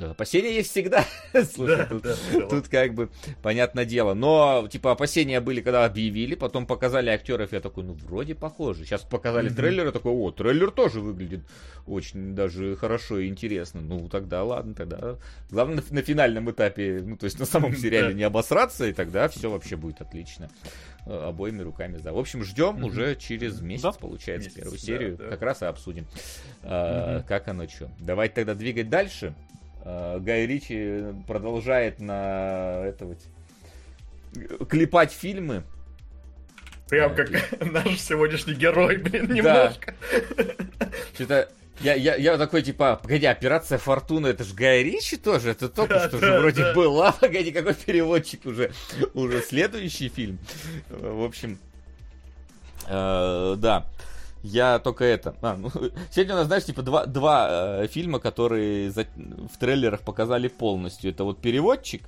Да, 0.00 0.12
опасения 0.12 0.54
есть 0.54 0.70
всегда. 0.70 1.04
Слушай, 1.52 1.76
Да, 1.76 1.84
тут, 1.86 2.02
да, 2.02 2.14
тут 2.48 2.68
как 2.68 2.94
бы 2.94 3.10
понятное 3.42 3.84
дело. 3.84 4.14
Но, 4.14 4.66
типа, 4.70 4.92
опасения 4.92 5.40
были, 5.40 5.60
когда 5.60 5.84
объявили, 5.84 6.34
потом 6.34 6.66
показали 6.66 7.10
актеров, 7.10 7.52
я 7.52 7.60
такой, 7.60 7.84
ну, 7.84 7.92
вроде 7.92 8.34
похоже. 8.34 8.84
Сейчас 8.84 9.02
показали 9.02 9.48
Мгм. 9.48 9.56
трейлер, 9.56 9.84
я 9.86 9.92
такой, 9.92 10.12
о, 10.12 10.30
трейлер 10.30 10.70
тоже 10.70 11.00
выглядит 11.00 11.40
очень 11.86 12.34
даже 12.34 12.76
хорошо 12.76 13.18
и 13.18 13.28
интересно. 13.28 13.80
Ну, 13.80 14.08
тогда 14.08 14.42
ладно, 14.42 14.74
тогда... 14.74 15.16
Главное 15.50 15.76
на, 15.90 15.96
на 15.96 16.02
финальном 16.02 16.50
этапе, 16.50 17.02
ну, 17.04 17.16
то 17.16 17.24
есть 17.24 17.38
на 17.38 17.46
самом 17.46 17.76
сериале 17.76 18.08
Да. 18.08 18.14
не 18.14 18.22
обосраться, 18.22 18.86
и 18.86 18.92
тогда 18.92 19.28
все 19.28 19.50
вообще 19.50 19.76
будет 19.76 20.00
отлично. 20.00 20.48
Э, 21.06 21.28
Обоими 21.28 21.62
руками 21.62 21.98
за. 21.98 22.12
В 22.12 22.18
общем, 22.18 22.42
ждем 22.44 22.76
Мгм. 22.76 22.84
уже 22.84 23.16
через 23.16 23.60
месяц, 23.60 23.82
Да. 23.82 23.92
получается, 23.92 24.48
Месяц, 24.48 24.56
первую 24.58 24.78
да, 24.78 24.84
серию. 24.84 25.16
да. 25.16 25.26
Как 25.28 25.42
раз 25.42 25.62
и 25.62 25.66
обсудим, 25.66 26.06
э, 26.62 27.16
Мгм. 27.16 27.24
как 27.26 27.48
оно 27.48 27.68
что. 27.68 27.90
Давайте 27.98 28.34
тогда 28.36 28.54
двигать 28.54 28.88
дальше. 28.88 29.34
Э, 29.84 30.18
Гай 30.20 30.46
Ричи 30.46 31.04
продолжает 31.26 32.00
на 32.00 32.82
это 32.84 33.06
вот 33.06 34.68
клепать 34.68 35.12
фильмы. 35.12 35.64
Прям 36.88 37.14
как 37.14 37.30
наш 37.60 37.98
сегодняшний 38.00 38.54
герой, 38.54 38.96
блин, 38.98 39.32
немножко. 39.32 39.94
Что-то 41.14 41.48
я, 41.80 41.94
я, 41.94 42.14
я 42.16 42.36
такой, 42.36 42.62
типа, 42.62 43.00
погоди, 43.02 43.24
операция 43.24 43.78
Фортуна, 43.78 44.26
это 44.26 44.44
же 44.44 44.54
Гай 44.54 44.82
Ричи 44.82 45.16
тоже? 45.16 45.50
Это 45.52 45.68
только 45.70 45.94
Да, 45.94 46.08
что 46.08 46.18
да, 46.18 46.26
же 46.26 46.38
вроде 46.40 46.62
да. 46.62 46.74
была. 46.74 47.12
Погоди, 47.20 47.52
какой 47.52 47.74
переводчик 47.74 48.44
уже? 48.44 48.72
Уже 49.14 49.40
следующий 49.40 50.08
фильм. 50.10 50.38
Э, 50.90 51.10
В 51.12 51.24
общем, 51.24 51.58
э, 52.86 53.54
да. 53.56 53.86
Я 54.42 54.78
только 54.78 55.04
это. 55.04 55.34
А, 55.42 55.56
ну, 55.56 55.70
сегодня 56.10 56.34
у 56.34 56.38
нас, 56.38 56.46
знаешь, 56.46 56.64
типа 56.64 56.82
два, 56.82 57.06
два 57.06 57.82
э, 57.82 57.86
фильма, 57.88 58.18
которые 58.20 58.90
за- 58.90 59.06
в 59.52 59.58
трейлерах 59.58 60.00
показали 60.00 60.48
полностью. 60.48 61.10
Это 61.10 61.24
вот 61.24 61.40
переводчик, 61.40 62.02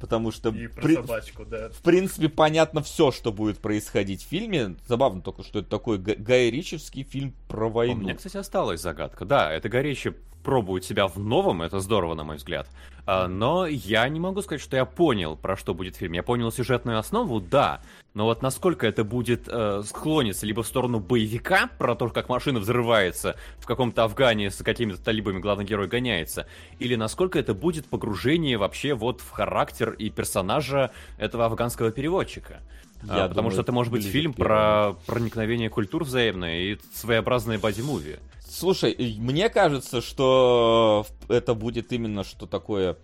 потому 0.00 0.30
что 0.30 0.50
И 0.50 0.68
про 0.68 0.82
при- 0.82 0.94
собачку, 0.94 1.44
да. 1.44 1.70
в 1.70 1.82
принципе, 1.82 2.28
понятно 2.28 2.82
все, 2.82 3.10
что 3.10 3.32
будет 3.32 3.58
происходить 3.58 4.22
в 4.22 4.28
фильме. 4.28 4.76
Забавно 4.86 5.20
только, 5.20 5.42
что 5.42 5.58
это 5.60 5.68
такой 5.68 5.98
Га- 5.98 6.14
Гай 6.16 6.50
Ричевский 6.50 7.02
фильм 7.02 7.34
про 7.48 7.66
У 7.66 7.70
войну. 7.72 7.96
меня, 8.02 8.14
кстати, 8.14 8.36
осталась 8.36 8.80
загадка. 8.80 9.24
Да, 9.24 9.52
это 9.52 9.68
горячее 9.68 10.14
пробует 10.44 10.84
себя 10.84 11.08
в 11.08 11.18
новом, 11.18 11.62
это 11.62 11.80
здорово, 11.80 12.14
на 12.14 12.22
мой 12.22 12.36
взгляд. 12.36 12.68
А, 13.06 13.26
но 13.26 13.66
я 13.66 14.08
не 14.08 14.20
могу 14.20 14.40
сказать, 14.42 14.62
что 14.62 14.76
я 14.76 14.84
понял, 14.84 15.36
про 15.36 15.56
что 15.56 15.74
будет 15.74 15.96
фильм. 15.96 16.12
Я 16.12 16.22
понял 16.22 16.52
сюжетную 16.52 16.98
основу, 16.98 17.40
да. 17.40 17.82
Но 18.14 18.24
вот 18.24 18.42
насколько 18.42 18.86
это 18.86 19.04
будет 19.04 19.48
э, 19.48 19.82
склониться 19.84 20.46
либо 20.46 20.62
в 20.62 20.66
сторону 20.66 21.00
боевика, 21.00 21.68
про 21.78 21.96
то, 21.96 22.08
как 22.08 22.28
машина 22.28 22.60
взрывается 22.60 23.36
в 23.58 23.66
каком-то 23.66 24.04
Афгане 24.04 24.50
с 24.50 24.62
какими-то 24.62 25.02
талибами 25.02 25.40
главный 25.40 25.64
герой 25.64 25.88
гоняется, 25.88 26.46
или 26.78 26.94
насколько 26.94 27.38
это 27.38 27.54
будет 27.54 27.86
погружение 27.86 28.56
вообще 28.56 28.94
вот 28.94 29.20
в 29.20 29.30
характер 29.30 29.90
и 29.90 30.10
персонажа 30.10 30.92
этого 31.18 31.46
афганского 31.46 31.90
переводчика. 31.90 32.60
Я 33.02 33.24
А, 33.24 33.28
потому 33.28 33.34
думаю, 33.34 33.50
что 33.50 33.62
это 33.62 33.72
может 33.72 33.92
быть 33.92 34.06
фильм 34.06 34.32
про 34.32 34.94
проникновение 35.06 35.68
культур 35.68 36.04
взаимное 36.04 36.60
и 36.60 36.78
своеобразное 36.94 37.58
боди-муви. 37.58 38.18
Слушай, 38.54 39.16
мне 39.18 39.48
кажется, 39.48 40.00
что 40.00 41.06
это 41.28 41.54
будет 41.54 41.92
именно 41.92 42.22
что 42.22 42.46
такое... 42.46 42.96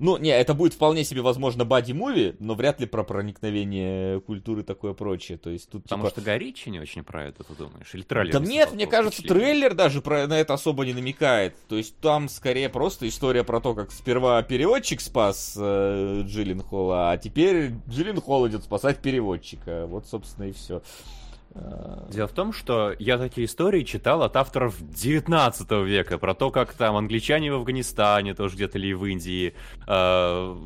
Ну, 0.00 0.16
не, 0.16 0.30
это 0.30 0.54
будет 0.54 0.74
вполне 0.74 1.02
себе, 1.02 1.22
возможно, 1.22 1.64
бади-муви, 1.64 2.36
но 2.38 2.54
вряд 2.54 2.80
ли 2.80 2.86
про 2.86 3.02
проникновение 3.02 4.20
культуры 4.20 4.62
такое 4.62 4.94
прочее. 4.94 5.36
То 5.36 5.50
есть 5.50 5.68
тут 5.68 5.82
Потому 5.82 6.04
типа... 6.04 6.10
что 6.12 6.20
Горичи 6.20 6.68
не 6.70 6.78
очень 6.78 7.02
про 7.02 7.24
это, 7.24 7.42
ты 7.42 7.52
думаешь? 7.54 7.92
Или 7.92 8.02
трейлер? 8.02 8.32
Да 8.32 8.38
не 8.38 8.46
нет, 8.46 8.72
мне 8.72 8.86
кажется, 8.86 9.20
впечатления? 9.20 9.50
трейлер 9.50 9.74
даже 9.74 10.00
про, 10.00 10.26
на 10.28 10.38
это 10.38 10.54
особо 10.54 10.86
не 10.86 10.94
намекает. 10.94 11.56
То 11.68 11.76
есть 11.76 11.96
там 11.98 12.28
скорее 12.28 12.68
просто 12.68 13.08
история 13.08 13.42
про 13.42 13.60
то, 13.60 13.74
как 13.74 13.90
сперва 13.90 14.40
переводчик 14.42 15.00
спас 15.00 15.56
э, 15.58 16.22
Джилленхола, 16.24 17.10
а 17.10 17.18
теперь 17.18 17.72
Джилленхол 17.88 18.46
идет 18.48 18.62
спасать 18.62 18.98
переводчика. 18.98 19.86
Вот, 19.86 20.06
собственно, 20.06 20.46
и 20.46 20.52
все. 20.52 20.80
Дело 22.10 22.26
в 22.26 22.32
том, 22.32 22.52
что 22.52 22.94
я 22.98 23.18
такие 23.18 23.46
истории 23.46 23.82
читал 23.82 24.22
от 24.22 24.34
авторов 24.36 24.76
19 24.80 25.70
века, 25.84 26.18
про 26.18 26.34
то, 26.34 26.50
как 26.50 26.72
там 26.72 26.96
англичане 26.96 27.52
в 27.52 27.56
Афганистане, 27.56 28.34
тоже 28.34 28.54
где-то 28.56 28.78
или 28.78 28.94
в 28.94 29.04
Индии, 29.04 29.54
э, 29.86 30.56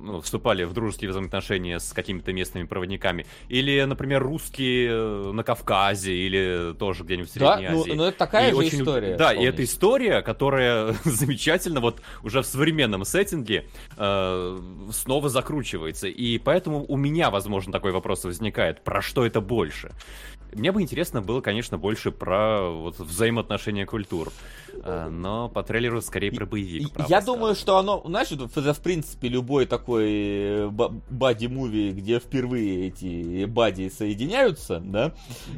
ну, 0.00 0.20
вступали 0.20 0.64
в 0.64 0.72
дружеские 0.72 1.10
взаимоотношения 1.10 1.78
с 1.78 1.92
какими-то 1.92 2.32
местными 2.32 2.64
проводниками. 2.66 3.26
Или, 3.48 3.82
например, 3.84 4.22
русские 4.22 4.88
э, 4.90 5.32
на 5.32 5.42
Кавказе, 5.44 6.12
или 6.14 6.74
тоже 6.78 7.04
где-нибудь 7.04 7.30
в 7.30 7.38
Да, 7.38 7.56
Средней 7.56 7.74
ну, 7.74 7.80
Азии. 7.82 7.92
ну 7.92 8.04
это 8.04 8.18
такая 8.18 8.48
И 8.48 8.50
же 8.50 8.56
очень- 8.56 8.80
история. 8.80 9.16
Да, 9.16 9.30
и 9.32 9.34
вполне 9.34 9.48
это 9.48 9.64
история, 9.64 10.22
которая 10.22 10.94
замечательно 11.04 11.80
вот 11.80 12.00
уже 12.22 12.42
в 12.42 12.46
современном 12.46 13.04
сеттинге 13.04 13.66
э, 13.96 14.60
снова 14.92 15.28
закручивается. 15.28 16.08
И 16.08 16.38
поэтому 16.38 16.84
у 16.88 16.96
меня, 16.96 17.30
возможно, 17.30 17.72
такой 17.72 17.92
вопрос 17.92 18.24
возникает. 18.24 18.82
Про 18.84 19.02
что 19.02 19.24
это 19.26 19.40
больше? 19.40 19.90
Мне 20.54 20.72
бы 20.72 20.82
интересно 20.82 21.22
было, 21.22 21.40
конечно, 21.40 21.78
больше 21.78 22.10
про 22.10 22.70
вот, 22.70 22.98
взаимоотношения 22.98 23.86
культур. 23.86 24.32
Э, 24.82 25.08
но 25.08 25.48
по 25.48 25.62
трейлеру 25.62 26.00
скорее 26.00 26.32
про 26.32 26.46
боевик. 26.46 26.92
Я 26.98 27.04
сказано. 27.04 27.26
думаю, 27.26 27.54
что 27.54 27.78
оно, 27.78 28.02
знаешь, 28.06 28.30
это, 28.32 28.46
в 28.46 28.80
принципе 28.80 29.28
любой 29.28 29.66
такой 29.66 30.10
э, 30.10 30.68
ба- 30.68 30.92
бади-муви, 31.10 31.90
где 31.92 32.18
впервые 32.18 32.88
эти 32.88 33.44
бади 33.44 33.88
соединяются, 33.88 34.80
да, 34.80 35.12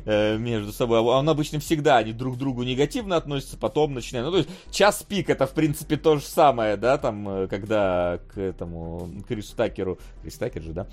э, 0.04 0.36
между 0.38 0.72
собой. 0.72 0.98
А 0.98 1.02
Он 1.02 1.28
обычно 1.28 1.58
всегда, 1.60 1.98
они 1.98 2.12
друг 2.12 2.36
к 2.36 2.38
другу 2.38 2.62
негативно 2.62 3.16
относятся, 3.16 3.56
потом 3.56 3.94
начинают. 3.94 4.26
Ну, 4.26 4.32
то 4.32 4.38
есть, 4.38 4.50
час 4.70 5.02
пик 5.02 5.30
это, 5.30 5.46
в 5.46 5.52
принципе, 5.52 5.96
то 5.96 6.16
же 6.16 6.24
самое, 6.24 6.76
да, 6.76 6.98
там, 6.98 7.48
когда 7.48 8.18
к 8.34 8.38
этому 8.38 9.10
Крису 9.26 9.56
Такеру, 9.56 9.98
Крис 10.22 10.34
Такер 10.34 10.62
же, 10.62 10.72
да, 10.72 10.86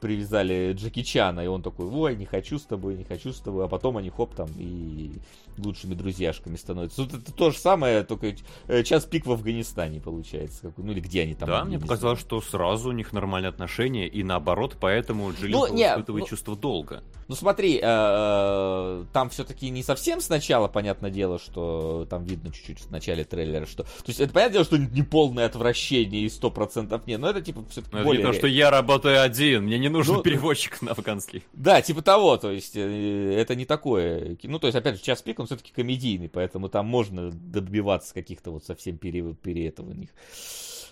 привязали 0.00 0.72
Джеки 0.72 1.02
Чана, 1.02 1.40
и 1.40 1.46
он 1.46 1.62
такой, 1.62 1.86
ой, 1.86 2.16
не 2.16 2.26
хочу 2.30 2.58
с 2.58 2.62
тобой, 2.64 2.96
не 2.96 3.04
хочу 3.04 3.32
с 3.32 3.40
тобой, 3.40 3.64
а 3.64 3.68
потом 3.68 3.96
они 3.96 4.10
хоп 4.10 4.34
там 4.34 4.48
и 4.56 5.12
лучшими 5.58 5.94
друзьяшками 5.94 6.56
становятся. 6.56 7.04
Тут 7.04 7.14
это 7.14 7.32
то 7.32 7.50
же 7.50 7.58
самое, 7.58 8.02
только 8.04 8.34
э, 8.68 8.82
час 8.82 9.04
пик 9.04 9.26
в 9.26 9.32
Афганистане 9.32 10.00
получается, 10.00 10.72
ну 10.76 10.92
или 10.92 11.00
где 11.00 11.22
они 11.22 11.34
там. 11.34 11.48
Да, 11.48 11.64
мне 11.64 11.76
не 11.76 11.80
показалось, 11.80 12.20
что 12.20 12.40
сразу 12.40 12.90
у 12.90 12.92
них 12.92 13.12
нормальные 13.12 13.50
отношения, 13.50 14.06
и 14.08 14.22
наоборот, 14.22 14.76
поэтому 14.80 15.32
Джиллин 15.32 15.52
Ну, 15.52 15.74
не, 15.74 15.84
испытывает 15.84 16.22
ну- 16.22 16.28
чувство 16.28 16.56
долга. 16.56 17.02
Ну 17.28 17.36
смотри, 17.36 17.76
э, 17.76 17.80
э, 17.84 19.04
там 19.12 19.30
все-таки 19.30 19.70
не 19.70 19.82
совсем 19.82 20.20
сначала, 20.20 20.68
понятное 20.68 21.10
дело, 21.10 21.38
что 21.38 22.06
там 22.10 22.24
видно 22.24 22.52
чуть-чуть 22.52 22.80
в 22.80 22.90
начале 22.90 23.24
трейлера, 23.24 23.66
что... 23.66 23.84
То 23.84 23.88
есть 24.08 24.20
это 24.20 24.32
понятное 24.32 24.54
дело, 24.54 24.64
что 24.64 24.78
не 24.78 25.02
полное 25.02 25.46
отвращение 25.46 26.22
и 26.22 26.28
сто 26.28 26.50
процентов 26.50 27.06
нет, 27.06 27.20
но 27.20 27.30
это 27.30 27.40
типа 27.40 27.64
все-таки 27.70 27.94
Ну, 27.94 27.98
это 28.00 28.06
более... 28.06 28.22
видно, 28.22 28.36
что 28.36 28.46
я 28.46 28.70
работаю 28.70 29.22
один, 29.22 29.64
мне 29.64 29.78
не 29.78 29.88
нужен 29.88 30.16
Ну, 30.16 30.22
переводчик 30.22 30.82
на 30.82 30.92
афганский. 30.92 31.44
Да, 31.52 31.80
типа 31.82 32.02
того, 32.02 32.36
то 32.36 32.50
есть 32.50 32.74
это 32.74 33.54
не 33.54 33.64
такое. 33.64 34.36
Ну, 34.42 34.58
то 34.58 34.66
есть, 34.66 34.76
опять 34.76 34.96
же, 34.96 35.02
час 35.02 35.22
пик, 35.22 35.39
он 35.40 35.46
все-таки 35.46 35.72
комедийный, 35.72 36.28
поэтому 36.28 36.68
там 36.68 36.86
можно 36.86 37.30
добиваться 37.30 38.14
каких-то 38.14 38.50
вот 38.50 38.64
совсем 38.64 38.98
пере, 38.98 39.34
переэтованных 39.34 40.10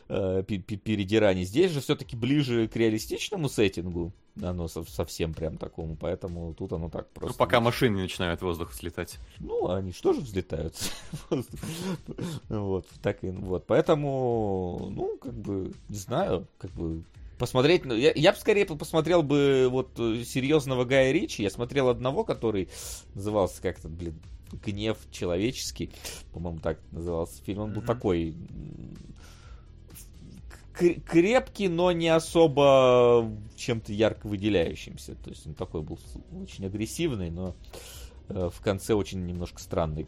э, 0.09 0.43
пе- 0.47 0.59
пе- 0.59 0.77
передираний. 0.77 1.45
Здесь 1.45 1.71
же 1.73 1.81
все-таки 1.81 2.17
ближе 2.17 2.67
к 2.69 2.77
реалистичному 2.77 3.49
сеттингу, 3.49 4.13
оно 4.43 4.69
со- 4.69 4.85
совсем 4.85 5.35
прям 5.35 5.59
такому, 5.59 5.97
поэтому 5.97 6.55
тут 6.55 6.73
оно 6.73 6.89
так 6.89 7.09
Ну, 7.15 7.21
просто. 7.21 7.39
пока 7.39 7.61
машины 7.61 7.97
не 7.97 8.03
начинают 8.03 8.41
в 8.41 8.45
воздух 8.45 8.73
слетать. 8.73 9.19
Ну, 9.41 9.69
они 9.71 9.93
что 9.93 10.13
же 10.13 10.21
взлетают? 10.21 10.75
Вот, 12.49 12.87
так 13.03 13.23
и 13.25 13.31
вот. 13.31 13.67
Поэтому, 13.67 14.89
ну, 14.95 15.17
как 15.19 15.35
бы, 15.35 15.73
не 15.89 15.97
знаю, 15.97 16.47
как 16.59 16.71
бы 16.73 17.03
посмотреть. 17.39 17.85
ну, 17.85 17.95
Я, 17.95 18.13
я 18.15 18.33
бы 18.33 18.39
скорее 18.39 18.65
посмотрел 18.67 19.23
бы 19.23 19.69
вот 19.71 19.91
э, 19.99 20.25
серьезного 20.25 20.85
Гая 20.85 21.13
Ричи. 21.13 21.43
Я 21.43 21.51
смотрел 21.51 21.89
одного, 21.89 22.25
который 22.25 22.69
назывался 23.15 23.61
как-то, 23.63 23.89
блин, 23.89 24.19
гнев 24.53 24.99
человеческий. 25.11 25.91
По-моему, 26.33 26.61
так 26.61 26.79
назывался 26.93 27.43
фильм. 27.43 27.61
Он 27.61 27.71
был 27.73 27.79
Мгм. 27.81 27.87
такой 27.87 28.35
крепкий, 31.07 31.69
но 31.69 31.91
не 31.91 32.09
особо 32.09 33.29
чем-то 33.57 33.93
ярко 33.93 34.29
выделяющимся. 34.29 35.17
То 35.17 35.31
есть 35.31 35.47
он 35.47 35.55
такой 35.55 35.83
был 35.83 35.99
очень 36.41 36.67
агрессивный, 36.67 37.31
но 37.31 37.55
э, 38.29 38.49
в 38.53 38.61
конце 38.61 38.95
очень 38.95 39.25
немножко 39.27 39.61
странный. 39.61 40.07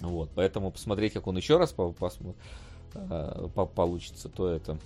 Вот, 0.00 0.30
поэтому 0.34 0.72
посмотреть, 0.72 1.12
как 1.12 1.28
он 1.28 1.36
еще 1.36 1.58
раз 1.58 1.72
по- 1.72 1.94
э, 2.94 3.48
по- 3.54 3.66
получится, 3.66 4.28
то 4.28 4.48
это. 4.48 4.78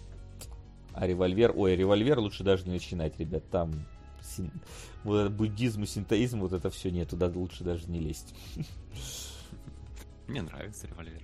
А 0.93 1.07
револьвер, 1.07 1.53
ой, 1.57 1.75
револьвер 1.77 2.19
лучше 2.19 2.45
даже 2.45 2.65
не 2.67 2.73
начинать, 2.73 3.19
ребят, 3.19 3.49
там 3.51 3.73
син- 4.37 4.51
вот 5.05 5.31
буддизм 5.33 5.83
и 5.83 5.87
синтоизм, 5.87 6.41
вот 6.41 6.53
это 6.53 6.71
все 6.71 6.91
нет, 6.91 7.11
туда 7.11 7.27
лучше 7.35 7.65
даже 7.65 7.89
не 7.91 8.01
лезть. 8.01 8.35
Мне 10.27 10.43
нравится 10.43 10.87
револьвер. 10.89 11.21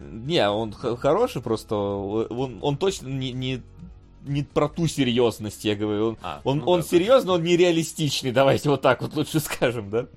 Не, 0.00 0.48
он 0.50 0.72
хороший, 0.72 1.42
просто 1.42 1.76
он, 1.76 2.58
он 2.60 2.76
точно 2.76 3.08
не, 3.08 3.32
не, 3.32 3.62
не 4.24 4.42
про 4.42 4.68
ту 4.68 4.86
серьезность, 4.88 5.64
я 5.64 5.76
говорю. 5.76 6.08
Он, 6.08 6.18
А, 6.22 6.40
он, 6.44 6.58
ну 6.58 6.64
он 6.66 6.80
да, 6.80 6.86
серьезный, 6.86 7.34
он 7.34 7.42
нереалистичный, 7.44 8.32
давайте 8.32 8.68
вот 8.68 8.82
так 8.82 9.00
вот 9.00 9.14
лучше 9.14 9.38
скажем, 9.40 9.90
да? 9.90 10.08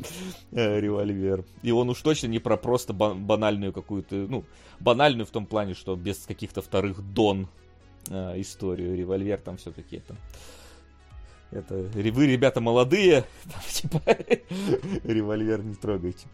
Э, 0.51 0.79
Револьвер. 0.79 1.45
И 1.62 1.71
он 1.71 1.89
уж 1.89 2.01
точно 2.01 2.27
не 2.27 2.39
про 2.39 2.58
просто 2.58 2.93
ба- 2.93 3.13
банальную 3.13 3.71
какую-то, 3.73 4.15
ну, 4.15 4.43
банальную 4.79 5.25
в 5.27 5.31
том 5.31 5.45
плане, 5.45 5.75
что 5.75 5.95
без 5.95 6.17
каких-то 6.25 6.62
вторых 6.63 7.01
дон 7.13 7.47
э, 8.10 8.41
историю. 8.41 8.97
Револьвер 8.97 9.38
там 9.39 9.58
все-таки 9.58 9.97
это... 9.97 10.15
Это 11.56 11.75
вы, 11.75 12.27
ребята, 12.27 12.60
молодые, 12.60 13.23
там, 13.45 13.62
типа, 13.69 14.01
револьвер 15.03 15.63
не 15.63 15.75
трогайте. 15.75 16.27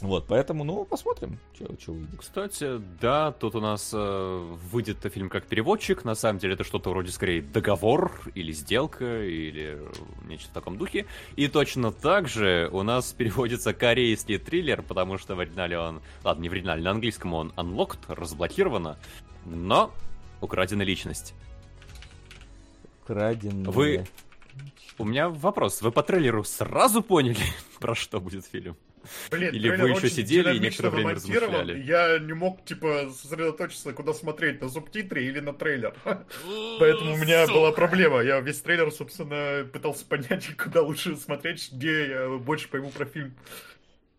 Вот, 0.00 0.26
поэтому, 0.28 0.62
ну, 0.62 0.84
посмотрим, 0.84 1.40
что 1.52 1.92
выйдет. 1.92 2.20
Кстати, 2.20 2.80
да, 3.00 3.32
тут 3.32 3.56
у 3.56 3.60
нас 3.60 3.90
э, 3.92 4.56
выйдет 4.70 4.98
фильм 5.12 5.28
как 5.28 5.46
переводчик. 5.46 6.04
На 6.04 6.14
самом 6.14 6.38
деле 6.38 6.54
это 6.54 6.62
что-то 6.62 6.90
вроде 6.90 7.10
скорее 7.10 7.42
договор 7.42 8.12
или 8.36 8.52
сделка 8.52 9.24
или 9.24 9.76
э, 9.76 9.92
нечто 10.28 10.50
в 10.50 10.52
таком 10.52 10.78
духе. 10.78 11.06
И 11.34 11.48
точно 11.48 11.90
так 11.90 12.28
же 12.28 12.68
у 12.72 12.84
нас 12.84 13.12
переводится 13.18 13.74
корейский 13.74 14.38
триллер, 14.38 14.82
потому 14.82 15.18
что 15.18 15.34
в 15.34 15.40
оригинале 15.40 15.76
он... 15.76 16.00
Ладно, 16.22 16.42
не 16.42 16.48
в 16.48 16.52
оригинале, 16.52 16.80
на 16.80 16.92
английском 16.92 17.34
он 17.34 17.52
unlocked, 17.56 17.98
разблокировано, 18.06 18.98
но 19.46 19.92
украдена 20.40 20.82
личность. 20.82 21.34
Краденая 23.08 23.70
Вы- 23.70 24.04
У 24.98 25.04
меня 25.04 25.30
вопрос. 25.30 25.80
Вы 25.80 25.90
по 25.92 26.02
трейлеру 26.02 26.44
сразу 26.44 27.02
поняли, 27.02 27.38
про 27.80 27.94
что 27.94 28.20
будет 28.20 28.44
фильм? 28.44 28.76
Блин, 29.30 29.54
Или 29.54 29.70
вы 29.70 29.88
еще 29.88 30.10
сидели 30.10 30.54
и 30.54 30.60
некоторое 30.60 30.90
время 30.90 31.14
размышляли? 31.14 31.82
Я 31.82 32.18
не 32.18 32.34
мог, 32.34 32.62
типа, 32.66 33.10
сосредоточиться, 33.10 33.94
куда 33.94 34.12
смотреть, 34.12 34.60
на 34.60 34.68
субтитры 34.68 35.24
или 35.24 35.40
на 35.40 35.54
трейлер. 35.54 35.94
Поэтому 36.78 37.14
у 37.14 37.16
меня 37.16 37.46
была 37.46 37.72
проблема. 37.72 38.20
Я 38.20 38.40
весь 38.40 38.60
трейлер, 38.60 38.90
собственно, 38.92 39.64
пытался 39.64 40.04
понять, 40.04 40.54
куда 40.62 40.82
лучше 40.82 41.16
смотреть, 41.16 41.72
где 41.72 42.08
я 42.08 42.28
больше 42.28 42.68
пойму 42.68 42.90
про 42.90 43.06
фильм. 43.06 43.34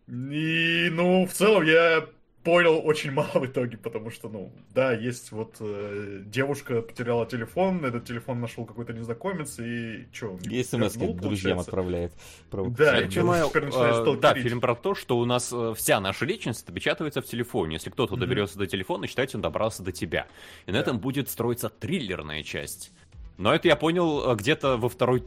И, 0.07 0.89
ну, 0.89 1.27
в 1.27 1.31
целом, 1.33 1.63
я 1.63 2.07
понял 2.49 2.81
очень 2.83 3.11
мало 3.19 3.29
в 3.33 3.45
итоге, 3.45 3.77
потому 3.77 4.09
что, 4.09 4.29
ну, 4.29 4.51
да, 4.73 4.93
есть 4.93 5.31
вот 5.31 5.57
э, 5.59 6.21
девушка 6.25 6.81
потеряла 6.81 7.25
телефон, 7.25 7.85
этот 7.85 8.05
телефон 8.05 8.41
нашел 8.41 8.65
какой-то 8.65 8.93
незнакомец, 8.93 9.59
и 9.59 10.07
что? 10.11 10.37
И 10.49 10.63
смс 10.63 10.93
друзьям 10.95 11.59
отправляет. 11.59 12.11
Да, 12.51 13.01
и 13.01 13.07
понимаю, 13.07 13.49
э, 13.53 14.17
да, 14.19 14.33
фильм 14.33 14.61
про 14.61 14.75
то, 14.75 14.95
что 14.95 15.19
у 15.19 15.25
нас 15.25 15.51
э, 15.53 15.73
вся 15.77 15.99
наша 15.99 16.25
личность 16.25 16.67
отпечатывается 16.67 17.21
в 17.21 17.25
телефоне. 17.25 17.73
Если 17.75 17.91
кто-то 17.91 18.15
доберется 18.15 18.57
до 18.57 18.65
телефона, 18.65 19.07
считайте, 19.07 19.37
он 19.37 19.41
добрался 19.41 19.83
до 19.83 19.91
тебя. 19.91 20.27
И 20.65 20.71
на 20.71 20.77
этом 20.77 20.99
будет 20.99 21.29
строиться 21.29 21.69
триллерная 21.69 22.43
часть. 22.43 22.91
Но 23.37 23.53
это 23.53 23.67
я 23.67 23.75
понял 23.75 24.31
э, 24.31 24.35
где-то 24.35 24.77
во 24.77 24.89
второй, 24.89 25.23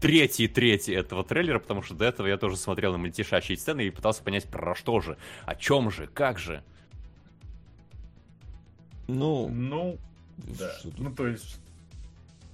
третьей 0.00 0.48
трети 0.48 0.90
этого 0.90 1.24
трейлера, 1.24 1.58
потому 1.58 1.82
что 1.82 1.94
до 1.94 2.04
этого 2.04 2.26
я 2.26 2.36
тоже 2.36 2.56
смотрел 2.56 2.92
на 2.92 2.98
мультишащие 2.98 3.58
сцены 3.58 3.86
и 3.86 3.90
пытался 3.90 4.22
понять, 4.22 4.44
про 4.44 4.74
что 4.74 5.00
же, 5.00 5.18
о 5.44 5.54
чем 5.54 5.90
же, 5.90 6.06
как 6.06 6.38
же. 6.38 6.62
Ну, 9.06 9.48
Ну, 9.48 9.98
да. 10.36 10.72
Ну, 10.98 11.10
то 11.12 11.26
есть... 11.26 11.60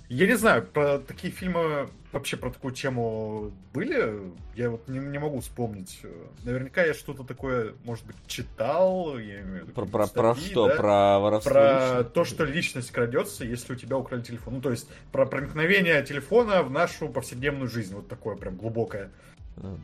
Я 0.08 0.26
не 0.26 0.36
знаю, 0.36 0.66
про 0.66 0.98
такие 0.98 1.32
фильмы, 1.32 1.88
вообще 2.12 2.36
про 2.36 2.50
такую 2.50 2.74
тему 2.74 3.52
были? 3.72 4.32
Я 4.54 4.70
вот 4.70 4.86
не, 4.86 4.98
не 4.98 5.18
могу 5.18 5.40
вспомнить. 5.40 6.00
Наверняка 6.44 6.84
я 6.84 6.92
что-то 6.92 7.24
такое, 7.24 7.74
может 7.84 8.04
быть, 8.04 8.16
читал. 8.26 9.18
Я 9.18 9.40
имею 9.40 9.60
в 9.60 9.62
виду 9.62 9.72
про, 9.72 9.86
про, 9.86 10.06
про 10.06 10.34
статьи, 10.34 10.50
что? 10.50 10.68
да? 10.68 10.76
Про 10.76 11.18
воровство? 11.20 11.52
Про 11.52 11.78
личности? 11.78 12.14
то, 12.14 12.24
что 12.24 12.44
личность 12.44 12.90
крадется, 12.90 13.44
если 13.44 13.72
у 13.72 13.76
тебя 13.76 13.96
украли 13.96 14.22
телефон. 14.22 14.54
Ну, 14.54 14.60
то 14.60 14.70
есть, 14.70 14.88
про 15.10 15.24
проникновение 15.24 16.02
телефона 16.04 16.62
в 16.62 16.70
нашу 16.70 17.08
повседневную 17.08 17.68
жизнь. 17.68 17.94
Вот 17.94 18.06
такое 18.06 18.36
прям 18.36 18.56
глубокое. 18.56 19.10
Да, 19.56 19.74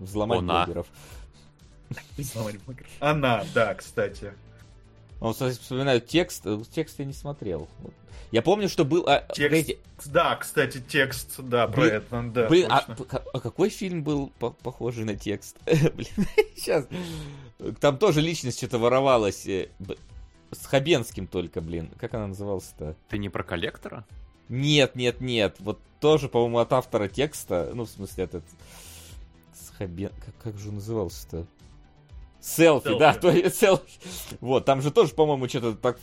Взломать 0.00 0.38
Она. 0.38 0.64
блогеров. 0.64 0.86
Она, 3.00 3.44
да, 3.54 3.74
кстати. 3.74 4.32
Он, 5.26 5.32
кстати, 5.32 5.58
вспоминаю 5.58 6.00
текст. 6.00 6.42
э, 6.46 6.58
Текст 6.72 6.98
я 6.98 7.04
не 7.04 7.12
смотрел. 7.12 7.68
Я 8.32 8.42
помню, 8.42 8.68
что 8.68 8.84
был... 8.84 9.04
а, 9.06 9.20
Текст, 9.34 9.38
погодите, 9.42 9.78
да, 10.06 10.36
кстати, 10.36 10.80
текст, 10.80 11.38
да, 11.38 11.68
про 11.68 11.82
Блин, 11.82 11.94
это, 11.94 12.22
да, 12.34 12.48
Блин, 12.48 12.66
а, 12.70 12.80
точно. 12.82 13.22
а 13.32 13.40
какой 13.40 13.70
фильм 13.70 14.02
был 14.02 14.32
по- 14.40 14.50
похожий 14.50 15.04
на 15.04 15.14
текст? 15.16 15.56
Блин, 15.64 16.26
сейчас. 16.56 16.86
Там 17.80 17.98
тоже 17.98 18.20
личность 18.20 18.58
что-то 18.58 18.78
воровалась. 18.78 19.46
э, 19.46 19.68
С 20.50 20.66
Хабенским 20.66 21.26
только, 21.28 21.60
блин. 21.60 21.88
Как 21.98 22.14
она 22.14 22.26
называлась-то? 22.26 22.96
Ты 23.08 23.18
не 23.18 23.28
про 23.28 23.42
коллектора? 23.44 24.04
Нет, 24.48 24.96
нет, 24.96 25.20
нет. 25.20 25.56
Вот 25.60 25.78
тоже, 26.00 26.28
по-моему, 26.28 26.58
от 26.58 26.72
автора 26.72 27.08
текста. 27.08 27.70
Ну, 27.74 27.84
в 27.84 27.88
смысле, 27.90 28.24
этот... 28.24 28.44
С 29.54 29.70
Хабен... 29.78 30.10
Как, 30.24 30.34
как 30.52 30.58
же 30.58 30.68
он 30.68 30.76
назывался-то? 30.76 31.46
Селфи, 32.40 32.84
Селфи. 32.88 32.98
да, 32.98 33.14
то 33.14 33.30
есть 33.30 33.56
селфи. 33.56 33.98
Вот, 34.40 34.64
там 34.64 34.82
же 34.82 34.90
тоже, 34.90 35.14
по-моему, 35.14 35.48
что-то 35.48 35.74
так, 35.74 35.98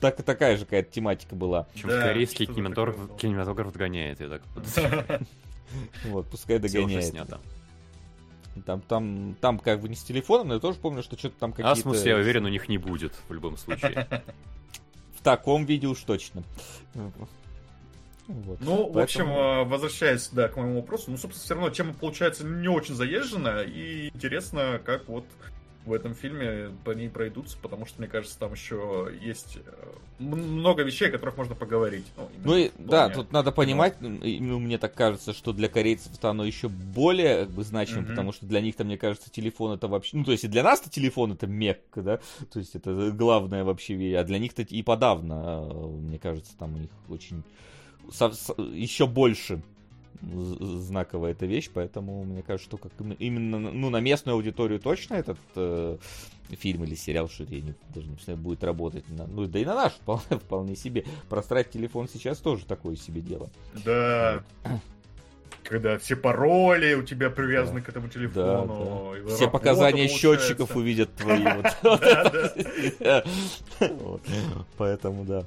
так, 0.00 0.22
такая 0.22 0.56
же 0.56 0.64
какая-то 0.64 0.90
тематика 0.90 1.34
была. 1.34 1.66
Чем 1.74 1.90
Да, 1.90 2.02
корейский 2.02 2.46
кинематограф, 2.46 2.96
такое 2.96 3.16
кинематограф 3.18 3.72
догоняет, 3.72 4.20
я 4.20 4.28
так. 4.28 4.42
Вот, 6.04 6.28
пускай 6.28 6.58
догоняет. 6.58 7.14
Там, 8.66 8.80
там, 8.80 9.36
там 9.40 9.58
как 9.60 9.80
бы 9.80 9.88
не 9.88 9.94
с 9.94 10.02
телефоном, 10.02 10.48
но 10.48 10.54
я 10.54 10.60
тоже 10.60 10.78
помню, 10.78 11.02
что 11.02 11.16
что-то 11.16 11.36
там 11.38 11.52
какие-то... 11.52 11.70
А 11.70 11.76
смысле, 11.76 12.10
я 12.10 12.16
уверен, 12.16 12.44
у 12.44 12.48
них 12.48 12.68
не 12.68 12.78
будет 12.78 13.14
в 13.28 13.32
любом 13.32 13.56
случае. 13.56 14.08
В 15.14 15.22
таком 15.22 15.66
виде 15.66 15.86
уж 15.86 16.00
точно. 16.00 16.42
Вот. 18.26 18.60
Ну, 18.60 18.88
в 18.88 18.92
Поэтому- 18.92 19.00
общем, 19.02 19.28
э, 19.28 19.64
возвращаясь, 19.64 20.28
да, 20.28 20.48
к 20.48 20.56
моему 20.56 20.76
вопросу, 20.80 21.10
ну, 21.10 21.16
собственно, 21.16 21.44
все 21.44 21.54
равно 21.54 21.70
тема 21.70 21.94
получается 21.94 22.44
не 22.46 22.68
очень 22.68 22.94
заезжена, 22.94 23.62
и 23.62 24.08
интересно, 24.08 24.80
как 24.84 25.08
вот 25.08 25.24
в 25.86 25.92
этом 25.94 26.14
фильме 26.14 26.70
по 26.84 26.90
ней 26.90 27.08
пройдутся, 27.08 27.56
потому 27.60 27.86
что, 27.86 28.00
мне 28.00 28.08
кажется, 28.08 28.38
там 28.38 28.52
еще 28.52 29.10
есть 29.22 29.56
э, 29.64 30.22
много 30.22 30.82
вещей, 30.82 31.08
о 31.08 31.10
которых 31.10 31.38
можно 31.38 31.54
поговорить. 31.54 32.04
Ну, 32.18 32.28
Ну 32.44 32.56
и 32.56 32.70
да, 32.78 33.08
тут 33.08 33.32
надо 33.32 33.50
понимать, 33.50 33.96
ну, 34.00 34.58
мне 34.58 34.76
так 34.76 34.94
кажется, 34.94 35.32
что 35.32 35.52
для 35.54 35.68
корейцев 35.68 36.12
это 36.14 36.30
оно 36.30 36.44
еще 36.44 36.68
более 36.68 37.46
как 37.46 37.54
бы, 37.54 37.64
значимо, 37.64 38.00
Мгм. 38.02 38.08
потому 38.10 38.32
что 38.32 38.44
для 38.46 38.60
них-то, 38.60 38.84
мне 38.84 38.98
кажется, 38.98 39.30
телефон 39.30 39.72
это 39.72 39.88
вообще... 39.88 40.18
Ну, 40.18 40.24
то 40.24 40.32
есть 40.32 40.44
и 40.44 40.48
для 40.48 40.62
нас-то 40.62 40.90
телефон 40.90 41.32
это 41.32 41.46
мекка, 41.46 42.02
да? 42.02 42.20
То 42.52 42.58
есть 42.58 42.74
это 42.74 43.10
главное 43.12 43.64
вообще, 43.64 43.94
ве- 43.94 44.16
а 44.16 44.24
для 44.24 44.38
них-то 44.38 44.62
и 44.62 44.82
подавно, 44.82 45.66
э, 45.70 45.86
мне 45.86 46.18
кажется, 46.18 46.52
там 46.58 46.74
у 46.74 46.78
них 46.78 46.90
очень... 47.08 47.42
со- 48.12 48.32
еще 48.72 49.06
больше 49.06 49.62
знаковая 50.22 51.32
эта 51.32 51.46
вещь, 51.46 51.70
поэтому 51.72 52.24
мне 52.24 52.42
кажется, 52.42 52.68
что 52.68 52.76
как 52.76 52.92
им- 53.00 53.12
именно 53.12 53.58
ну, 53.58 53.90
на 53.90 54.00
местную 54.00 54.34
аудиторию 54.34 54.78
точно 54.78 55.14
этот 55.14 55.38
э, 55.56 55.96
фильм 56.50 56.84
или 56.84 56.94
сериал, 56.94 57.28
что 57.28 57.44
я 57.44 57.60
не, 57.60 57.74
даже 57.94 58.08
не 58.08 58.16
знаю, 58.22 58.38
будет 58.38 58.62
работать. 58.64 59.08
На, 59.08 59.26
ну 59.26 59.46
да 59.46 59.58
и 59.58 59.64
на 59.64 59.74
наш 59.74 59.92
вполне, 60.02 60.24
вполне 60.30 60.76
себе. 60.76 61.04
Просрать 61.28 61.70
телефон 61.70 62.08
сейчас 62.08 62.38
тоже 62.38 62.66
такое 62.66 62.96
себе 62.96 63.20
дело. 63.20 63.50
Да. 63.84 64.44
Когда 65.62 65.98
все 65.98 66.16
пароли 66.16 66.94
у 66.94 67.02
тебя 67.02 67.30
привязаны 67.30 67.80
к 67.80 67.88
этому 67.88 68.08
телефону. 68.08 69.14
и 69.14 69.20
Все 69.26 69.44
работа 69.44 69.50
показания 69.50 70.08
получается. 70.08 70.46
счетчиков 70.48 70.74
увидят 70.76 71.14
твои. 71.14 71.44
Поэтому 74.76 75.24
да. 75.24 75.44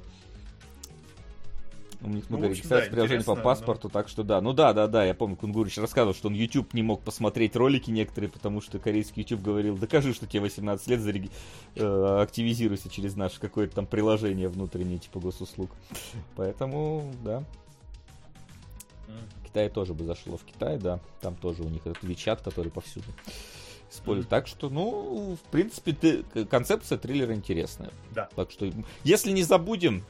У 2.04 2.08
них 2.08 2.24
Ну, 2.28 2.36
общем, 2.36 2.50
регистрации 2.50 2.88
да, 2.88 2.92
приложений 2.92 3.24
по 3.24 3.36
паспорту, 3.36 3.88
так 3.88 4.08
что 4.08 4.22
да. 4.22 4.40
Ну 4.40 4.52
да, 4.52 4.72
да, 4.72 4.86
да, 4.86 5.04
я 5.04 5.14
помню, 5.14 5.36
Кунгурич 5.36 5.78
рассказывал, 5.78 6.14
что 6.14 6.28
он 6.28 6.34
YouTube 6.34 6.74
не 6.74 6.82
мог 6.82 7.02
посмотреть 7.02 7.56
ролики 7.56 7.90
некоторые, 7.90 8.30
потому 8.30 8.60
что 8.60 8.78
корейский 8.78 9.22
YouTube 9.22 9.42
говорил, 9.42 9.78
докажи, 9.78 10.12
что 10.12 10.26
тебе 10.26 10.40
18 10.40 10.86
лет, 10.88 11.00
зареги... 11.00 11.30
э, 11.76 12.18
активизируйся 12.22 12.90
через 12.90 13.16
наше 13.16 13.40
какое-то 13.40 13.76
там 13.76 13.86
приложение 13.86 14.48
внутреннее, 14.48 14.98
типа 14.98 15.18
госуслуг. 15.18 15.70
Поэтому, 16.36 17.10
да, 17.24 17.42
Китае 19.54 19.70
тоже 19.70 19.94
бы 19.94 20.04
зашло. 20.04 20.36
В 20.36 20.44
Китае, 20.44 20.78
да, 20.78 20.98
там 21.20 21.36
тоже 21.36 21.62
у 21.62 21.68
них 21.68 21.86
этот 21.86 22.02
Вичат, 22.02 22.42
который 22.42 22.72
повсюду 22.72 23.06
используют. 23.88 24.28
Так 24.28 24.48
что, 24.48 24.68
ну, 24.68 25.36
в 25.36 25.50
принципе, 25.50 25.92
ты- 25.92 26.44
концепция 26.46 26.98
триллера 26.98 27.34
интересная. 27.34 27.92
Да. 28.12 28.28
Так 28.34 28.50
что, 28.50 28.68
если 29.04 29.30
не 29.30 29.44
забудем, 29.44 30.04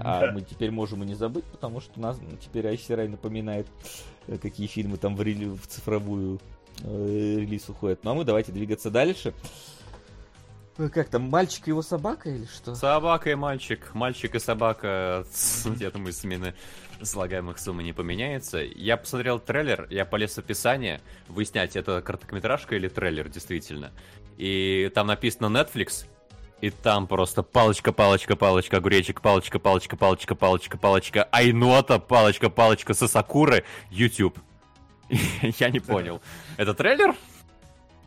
а 0.00 0.20
Да. 0.26 0.32
мы 0.32 0.40
теперь 0.42 0.70
можем 0.70 1.02
и 1.02 1.06
не 1.06 1.14
забыть, 1.14 1.44
потому 1.44 1.80
что 1.80 2.00
нас 2.00 2.18
теперь 2.40 2.66
ICRI 2.66 3.08
напоминает, 3.08 3.66
э, 4.26 4.38
какие 4.38 4.66
фильмы 4.66 4.96
там 4.96 5.16
в, 5.16 5.22
рели- 5.22 5.54
в 5.56 5.66
цифровую 5.66 6.40
э, 6.82 7.36
релиз 7.40 7.68
уходят. 7.68 8.04
Ну 8.04 8.10
а 8.12 8.14
мы 8.14 8.24
давайте 8.24 8.52
двигаться 8.52 8.90
дальше. 8.90 9.34
Э, 10.78 10.88
Как 10.88 11.08
там, 11.08 11.22
мальчик 11.28 11.68
и 11.68 11.70
его 11.70 11.82
собака 11.82 12.30
или 12.30 12.46
что? 12.46 12.74
Собака 12.74 13.30
и 13.30 13.34
мальчик, 13.34 13.94
мальчик 13.94 14.34
и 14.34 14.38
собака, 14.38 15.24
я 15.78 15.90
думаю, 15.90 16.12
смены 16.12 16.54
слагаемых 17.02 17.58
суммы 17.58 17.82
не 17.82 17.92
поменяется. 17.94 18.58
Я 18.58 18.96
посмотрел 18.98 19.38
трейлер, 19.38 19.86
я 19.90 20.04
полез 20.04 20.34
в 20.34 20.38
описание, 20.38 21.00
выяснять, 21.28 21.74
это 21.76 22.02
короткометражка 22.02 22.76
или 22.76 22.88
трейлер, 22.88 23.28
действительно. 23.28 23.90
И 24.36 24.90
там 24.94 25.06
написано 25.06 25.46
Netflix, 25.46 26.06
и 26.60 26.70
там 26.70 27.06
просто 27.06 27.42
палочка, 27.42 27.92
палочка, 27.92 28.36
палочка, 28.36 28.76
огуречек, 28.78 29.20
палочка, 29.20 29.58
палочка, 29.58 29.96
палочка, 29.96 30.34
палочка, 30.34 30.76
палочка, 30.78 31.22
айнота, 31.32 31.98
палочка, 31.98 32.50
палочка, 32.50 32.94
сосакуры, 32.94 33.64
YouTube. 33.90 34.38
Я 35.58 35.70
не 35.70 35.80
понял. 35.80 36.20
Это 36.56 36.74
трейлер? 36.74 37.14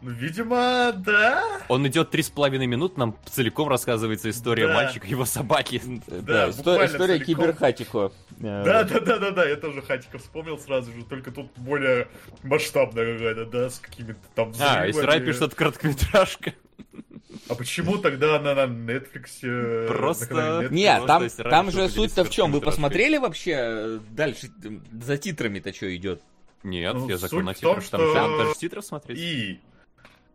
Ну, 0.01 0.09
видимо, 0.11 0.91
да. 0.97 1.61
Он 1.69 1.87
идет 1.87 2.11
три 2.11 2.23
с 2.23 2.29
половиной 2.29 2.67
минут, 2.67 2.97
нам 2.97 3.15
целиком 3.25 3.69
рассказывается 3.69 4.29
история 4.29 4.67
Да. 4.67 4.73
мальчика 4.73 5.07
и 5.07 5.11
его 5.11 5.23
собаки. 5.23 5.81
Да, 6.07 6.49
история 6.49 6.89
целиком. 6.89 7.25
киберхатико. 7.25 8.11
Да, 8.31 8.83
да, 8.83 8.99
да, 8.99 9.17
да, 9.17 9.31
да, 9.31 9.45
я 9.47 9.55
тоже 9.55 9.81
хатика 9.81 10.17
вспомнил 10.17 10.59
сразу 10.59 10.91
же, 10.91 11.05
только 11.05 11.31
тут 11.31 11.51
более 11.55 12.09
масштабная 12.43 13.13
какая-то, 13.13 13.45
да, 13.45 13.69
с 13.69 13.79
какими-то 13.79 14.19
там 14.35 14.49
А, 14.59 14.85
взрывами. 14.87 15.05
Рай 15.05 15.21
пишет, 15.21 15.41
это 15.43 15.55
короткометражка. 15.55 16.53
А 17.49 17.55
почему 17.55 17.97
тогда 17.97 18.37
она 18.37 18.55
на 18.55 18.65
Netflix? 18.71 19.39
э, 19.43 19.87
Просто- 19.87 20.33
на 20.33 20.63
Netflix? 20.63 20.73
Нет, 20.73 21.05
там, 21.05 21.29
там 21.29 21.71
же 21.71 21.89
суть-то 21.89 22.23
в 22.23 22.29
чем? 22.29 22.51
Вы 22.51 22.61
посмотрели 22.61 23.17
вообще 23.17 23.51
э, 23.57 23.99
дальше 24.11 24.47
за 25.01 25.17
титрами-то 25.17 25.73
что 25.73 25.93
идет? 25.95 26.21
Нет, 26.63 26.93
Ну, 26.93 27.09
я 27.09 27.17
закон 27.17 27.43
на 27.45 27.53
том, 27.53 27.81
титрах. 27.81 27.83
Что 27.83 28.13
там 28.13 28.37
даже 28.37 28.53
с 28.53 28.57
титров 28.57 28.85
смотреть. 28.85 29.19
И 29.19 29.59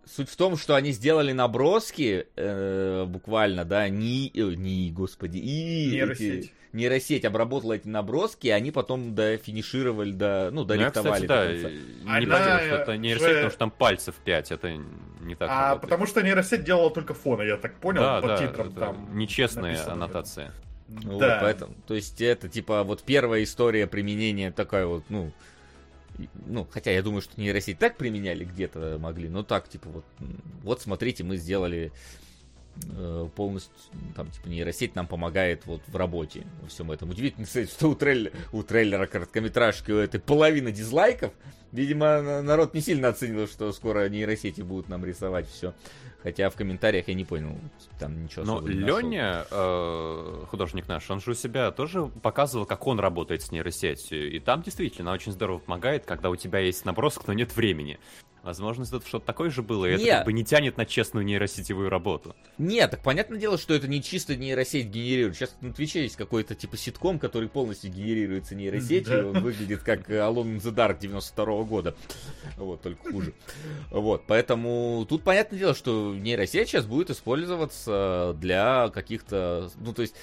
Суть 0.05 0.31
в 0.31 0.37
том, 0.37 0.57
что 0.57 0.75
они 0.75 0.93
сделали 0.93 1.33
наброски, 1.33 2.27
э, 2.35 3.05
буквально, 3.07 3.67
да, 3.67 3.91
не, 3.91 4.29
э, 4.35 4.55
не, 4.55 4.91
господи, 4.91 5.37
и 5.37 5.91
Нейросеть. 5.93 6.45
эти- 6.47 6.53
нейросеть 6.73 7.25
обработала 7.27 7.75
эти 7.75 7.89
наброски, 7.89 8.47
и 8.47 8.51
они 8.51 8.71
потом 8.71 9.15
дофинишировали, 9.15 10.13
до, 10.13 10.49
ну, 10.51 10.63
Ну, 10.65 10.73
я, 10.75 10.79
дорихтовали. 10.91 11.23
кстати, 11.23 11.27
да, 11.27 11.45
до 11.45 11.53
конца. 11.53 11.69
не 11.69 12.11
Она, 12.25 12.39
поверил, 12.39 12.67
что 12.67 12.75
это 12.77 12.97
нейросеть, 12.97 13.29
же- 13.29 13.35
потому 13.35 13.51
что 13.51 13.59
там 13.59 13.71
пальцев 13.71 14.15
5, 14.25 14.51
это 14.51 14.81
не 15.29 15.35
так 15.37 15.49
А 15.51 15.61
работает. 15.69 15.81
потому 15.83 16.07
что 16.07 16.23
нейросеть 16.23 16.65
делала 16.65 16.91
только 16.91 17.15
фоны, 17.15 17.43
я 17.43 17.57
так 17.57 17.75
понял, 17.77 18.01
да, 18.03 18.21
по 18.21 18.29
да, 18.29 18.39
титрам 18.39 18.69
это 18.69 18.81
там. 18.81 19.17
нечестная 19.17 19.73
написано. 19.73 19.93
аннотация. 19.93 20.53
Вот, 20.89 21.21
Да. 21.21 21.39
поэтому, 21.43 21.75
то 21.87 21.95
есть 21.95 22.21
это 22.21 22.49
типа 22.49 22.83
вот 22.83 23.03
первая 23.03 23.43
история 23.45 23.87
применения 23.87 24.51
такая 24.51 24.87
вот, 24.87 25.05
ну, 25.11 25.33
ну, 26.47 26.67
хотя 26.71 26.91
я 26.91 27.03
думаю, 27.03 27.21
что 27.23 27.41
нейросеть 27.41 27.79
так 27.79 27.97
применяли 27.97 28.45
где-то 28.45 28.97
могли, 28.99 29.29
но 29.29 29.43
так, 29.45 29.69
типа, 29.69 29.89
вот, 29.91 30.05
вот 30.65 30.81
смотрите, 30.83 31.23
мы 31.23 31.37
сделали 31.37 31.93
полностью, 33.35 33.73
ну, 33.93 34.13
там, 34.15 34.31
типа, 34.31 34.49
нейросеть 34.49 34.95
нам 34.95 35.07
помогает 35.07 35.67
вот 35.67 35.83
в 35.87 35.97
работе 35.97 36.47
во 36.63 36.69
всем 36.69 36.91
этом. 36.91 37.11
Удивительно, 37.11 37.47
кстати, 37.47 37.71
что 37.71 37.89
у 37.89 37.95
трейлера, 37.95 38.33
у 38.53 38.63
трейлера 38.63 39.07
короткометражки 39.07 39.91
у 39.91 39.99
этой 39.99 40.21
половина 40.21 40.71
дизлайков. 40.73 41.33
Видимо, 41.73 42.23
на- 42.23 42.43
народ 42.43 42.75
не 42.75 42.81
сильно 42.81 43.09
оценил, 43.09 43.47
что 43.47 43.73
скоро 43.73 44.09
нейросети 44.09 44.63
будут 44.63 44.89
нам 44.89 45.05
рисовать 45.05 45.49
все. 45.49 45.75
Хотя 46.23 46.51
в 46.51 46.57
комментариях 46.57 47.07
я 47.09 47.15
не 47.15 47.25
понял, 47.25 47.57
там 48.01 48.25
ничего 48.25 48.45
Но. 48.45 48.61
Леня, 48.67 49.47
э, 49.51 50.45
художник 50.49 50.89
наш, 50.89 51.09
он 51.11 51.21
же 51.21 51.31
у 51.31 51.35
себя 51.35 51.71
тоже 51.71 52.07
показывал, 52.07 52.67
как 52.67 52.87
он 52.89 52.99
работает 52.99 53.43
с 53.43 53.53
нейросетью. 53.53 54.33
И 54.33 54.41
там 54.41 54.63
действительно 54.63 55.13
очень 55.13 55.31
здорово 55.31 55.59
помогает, 55.59 56.05
когда 56.05 56.29
у 56.31 56.37
тебя 56.37 56.59
есть 56.59 56.85
набросок, 56.85 57.29
но 57.29 57.35
нет 57.35 57.55
времени. 57.55 58.01
Возможно, 58.43 58.85
это 58.85 59.07
что-то 59.07 59.27
такое 59.27 59.51
же 59.51 59.63
было, 59.63 59.85
и 59.85 59.91
это 59.93 60.03
Нет. 60.03 60.17
как 60.17 60.25
бы 60.27 60.33
не 60.33 60.45
тянет 60.45 60.77
на 60.77 60.87
честную 60.87 61.25
нейросетевую 61.27 61.91
работу. 61.91 62.35
Нет, 62.57 62.91
так 62.91 63.03
понятное 63.03 63.39
дело, 63.39 63.59
что 63.59 63.75
это 63.75 63.89
не 63.89 64.03
чисто 64.03 64.37
нейросеть 64.37 64.87
генерирует. 64.87 65.37
Сейчас 65.37 65.55
на 65.61 65.73
Твиче 65.73 66.03
есть 66.03 66.17
какой-то 66.17 66.55
типа 66.55 66.77
ситком, 66.77 67.19
который 67.19 67.49
полностью 67.49 67.91
генерируется 67.91 68.55
нейросетью. 68.55 69.23
Да. 69.23 69.29
Он 69.29 69.41
выглядит 69.43 69.83
как 69.83 70.09
э, 70.09 70.15
Alone 70.15 70.57
in 70.57 70.61
the 70.63 70.75
Dark 70.75 70.99
92 71.01 71.65
года. 71.65 71.95
Вот, 72.57 72.81
только 72.81 73.11
хуже. 73.11 73.35
Вот, 73.91 74.25
поэтому 74.27 75.05
тут 75.09 75.25
понятное 75.25 75.59
дело, 75.59 75.75
что 75.75 76.08
нейросеть 76.15 76.69
сейчас 76.69 76.87
будет 76.87 77.11
использоваться 77.11 78.37
для 78.41 78.89
каких-то... 78.91 79.71
Ну, 79.77 79.93
то 79.93 80.03
есть... 80.03 80.15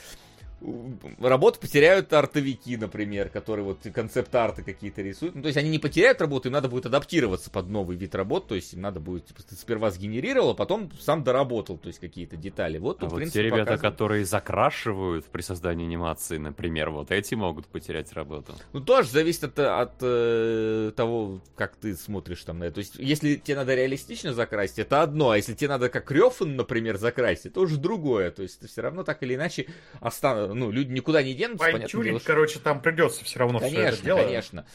Работу 1.19 1.59
потеряют 1.59 2.11
артовики, 2.13 2.77
например, 2.77 3.29
которые 3.29 3.65
вот 3.65 3.79
концепт-арты 3.93 4.63
какие-то 4.63 5.01
рисуют. 5.01 5.35
Ну, 5.35 5.41
то 5.41 5.47
есть 5.47 5.57
они 5.57 5.69
не 5.69 5.79
потеряют 5.79 6.21
работу, 6.21 6.47
им 6.47 6.53
надо 6.53 6.69
будет 6.69 6.85
адаптироваться 6.85 7.49
под 7.49 7.69
новый 7.69 7.97
вид 7.97 8.15
работ. 8.15 8.47
То 8.47 8.55
есть 8.55 8.73
им 8.73 8.81
надо 8.81 8.99
будет, 8.99 9.25
типа, 9.27 9.43
ты 9.43 9.55
сперва 9.55 9.91
сгенерировал, 9.91 10.51
а 10.51 10.53
потом 10.55 10.91
сам 10.99 11.23
доработал, 11.23 11.77
то 11.77 11.87
есть 11.87 11.99
какие-то 11.99 12.37
детали. 12.37 12.77
Вот 12.77 12.97
А 12.97 12.99
тут, 13.01 13.09
в 13.09 13.11
вот 13.11 13.17
принципе, 13.17 13.39
те 13.39 13.45
ребята, 13.45 13.63
показывают. 13.73 13.93
которые 13.93 14.25
закрашивают 14.25 15.25
при 15.25 15.41
создании 15.41 15.85
анимации, 15.85 16.37
например, 16.37 16.89
вот 16.89 17.11
эти 17.11 17.35
могут 17.35 17.67
потерять 17.67 18.11
работу. 18.13 18.55
Ну, 18.73 18.79
тоже 18.79 19.09
зависит 19.09 19.43
от, 19.43 19.59
от 19.59 19.93
э, 20.01 20.91
того, 20.95 21.41
как 21.55 21.75
ты 21.75 21.95
смотришь 21.95 22.43
там 22.43 22.59
на 22.59 22.65
это. 22.65 22.75
То 22.75 22.79
есть, 22.79 22.95
если 22.95 23.35
тебе 23.35 23.57
надо 23.57 23.75
реалистично 23.75 24.33
закрасить, 24.33 24.79
это 24.79 25.01
одно, 25.01 25.31
а 25.31 25.37
если 25.37 25.53
тебе 25.53 25.69
надо 25.69 25.89
как 25.89 26.09
Рёфан, 26.11 26.55
например, 26.55 26.97
закрасить, 26.97 27.47
это 27.47 27.59
уже 27.59 27.77
другое. 27.77 28.31
То 28.31 28.41
есть, 28.43 28.67
все 28.67 28.81
равно 28.81 29.03
так 29.03 29.21
или 29.23 29.35
иначе 29.35 29.67
останут, 29.99 30.44
ну, 30.53 30.71
люди 30.71 30.91
никуда 30.91 31.23
не 31.23 31.33
денутся, 31.33 31.65
понятное 31.71 32.03
дело, 32.03 32.19
что- 32.19 32.27
короче, 32.27 32.59
там 32.59 32.81
придется 32.81 33.23
все 33.25 33.39
равно 33.39 33.59
все 33.59 33.67
это 33.67 33.75
Конечно, 33.75 34.05
дело. 34.05 34.17
конечно. 34.23 34.65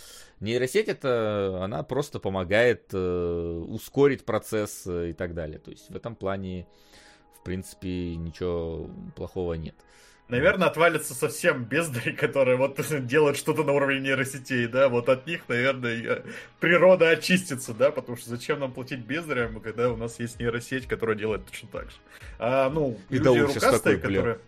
Нейросеть 0.41 0.89
это, 0.89 1.61
она 1.63 1.83
просто 1.83 2.19
помогает 2.19 2.85
э, 2.93 3.65
ускорить 3.69 4.25
процесс 4.25 4.85
э, 4.87 5.11
и 5.11 5.13
так 5.13 5.35
далее. 5.35 5.59
То 5.59 5.71
есть 5.71 5.91
в 5.91 5.97
этом 5.97 6.17
плане, 6.17 6.67
в 7.39 7.45
принципе, 7.45 8.17
ничего 8.17 8.89
плохого 9.17 9.53
нет. 9.55 9.75
Наверное, 10.29 10.69
отвалятся 10.69 11.13
совсем 11.13 11.65
бездари, 11.65 12.13
которые 12.13 12.57
вот 12.57 12.79
делают 13.05 13.37
что-то 13.37 13.65
на 13.65 13.73
уровне 13.73 13.99
нейросетей, 13.99 14.69
да, 14.69 14.89
вот 14.89 15.09
от 15.09 15.27
них, 15.27 15.49
наверное, 15.49 16.23
природа 16.61 17.11
очистится, 17.11 17.75
да, 17.75 17.91
потому 17.91 18.17
что 18.17 18.31
зачем 18.31 18.61
нам 18.61 18.73
платить 18.73 19.01
бездарям, 19.01 19.61
когда 19.61 19.91
у 19.93 19.97
нас 19.97 20.21
есть 20.21 20.39
нейросеть, 20.39 20.87
которая 20.87 21.17
делает 21.17 21.45
точно 21.47 21.69
так 21.73 21.91
же. 21.91 21.97
А, 22.39 22.71
ну, 22.71 22.97
И 23.11 23.19
люди 23.19 23.53
щас 23.53 23.65
рукастые, 23.65 23.97
такой, 23.97 24.09
бля. 24.11 24.19
которые... 24.21 24.37
Э, 24.37 24.39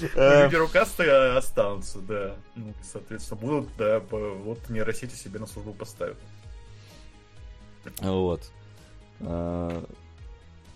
Люди 0.00 0.54
рукастые 0.56 1.36
останутся, 1.36 1.98
да. 2.00 2.36
Ну, 2.56 2.72
соответственно, 2.82 3.40
будут, 3.40 3.76
да, 3.76 4.00
вот 4.00 4.68
нейросети 4.70 5.14
себе 5.14 5.38
на 5.40 5.46
службу 5.46 5.72
поставят. 5.74 6.18
Вот. 7.98 8.50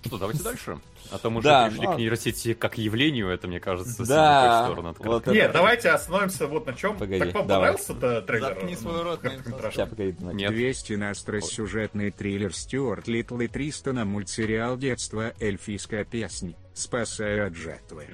Что, 0.05 0.19
давайте 0.19 0.43
дальше. 0.43 0.79
А 1.11 1.19
то 1.19 1.31
мы 1.31 1.39
уже 1.39 1.49
Да, 1.49 1.69
перешли 1.69 1.87
ну, 1.87 1.95
к 1.95 1.99
нейросети 1.99 2.55
как 2.55 2.79
явлению, 2.79 3.29
это, 3.29 3.49
мне 3.49 3.61
кажется, 3.61 4.05
Да, 4.07 4.67
сторону 4.67 4.91
от 4.91 4.99
вот. 4.99 5.27
Нет, 5.29 5.37
это- 5.45 5.53
давайте 5.55 5.91
остановимся 5.91 6.47
вот 6.47 6.67
на 6.67 6.75
чем. 6.75 6.97
Погоди, 6.97 7.25
так 7.25 7.35
вам 7.35 7.49
понравился-то 7.49 8.23
трейлер? 8.23 8.49
Заткни 8.49 8.77
свой 8.77 9.03
рот? 9.03 9.21
Сейчас, 9.23 9.89
погоди. 9.89 10.17
Нет. 10.21 10.51
200 10.51 10.93
на 10.95 11.11
остросюжетный 11.11 12.11
триллер 12.11 12.55
Стюарт 12.55 13.09
Литл 13.09 13.41
и 13.41 13.49
Тристона 13.49 14.05
мультсериал 14.05 14.77
детства 14.77 15.33
эльфийская 15.41 16.05
песня 16.05 16.55
«Спасаю 16.75 17.49
от 17.49 17.55
жатвы». 17.57 18.07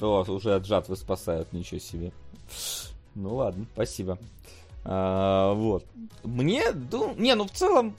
О, 0.00 0.24
уже 0.28 0.54
от 0.54 0.66
жатвы 0.66 0.96
спасают, 0.96 1.52
ничего 1.52 1.80
себе. 1.80 2.12
Ну 3.14 3.34
ладно, 3.36 3.66
спасибо. 3.74 4.18
А, 4.84 5.52
вот. 5.54 5.84
Мне, 6.24 6.64
ну, 6.90 7.14
не, 7.16 7.34
ну 7.34 7.44
в 7.46 7.50
целом, 7.52 7.96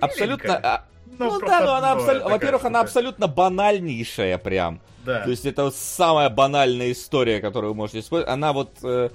абсолютно... 0.00 0.56
А, 0.62 0.84
Ну, 1.18 1.38
Ну, 1.38 1.40
да, 1.46 1.60
но 1.60 1.74
она 1.74 1.92
абсолютно... 1.92 2.28
Во-первых, 2.30 2.64
она 2.64 2.80
абсолютно 2.80 3.26
банальнейшая 3.28 4.38
прям. 4.38 4.80
Да. 5.04 5.22
То 5.24 5.30
есть 5.30 5.44
это 5.46 5.64
вот 5.64 5.74
самая 5.76 6.28
банальная 6.30 6.90
история, 6.92 7.40
которую 7.40 7.72
вы 7.72 7.76
можете 7.76 8.00
использовать. 8.00 8.32
Она 8.32 8.52
вот 8.52 8.70
э, 8.82 9.10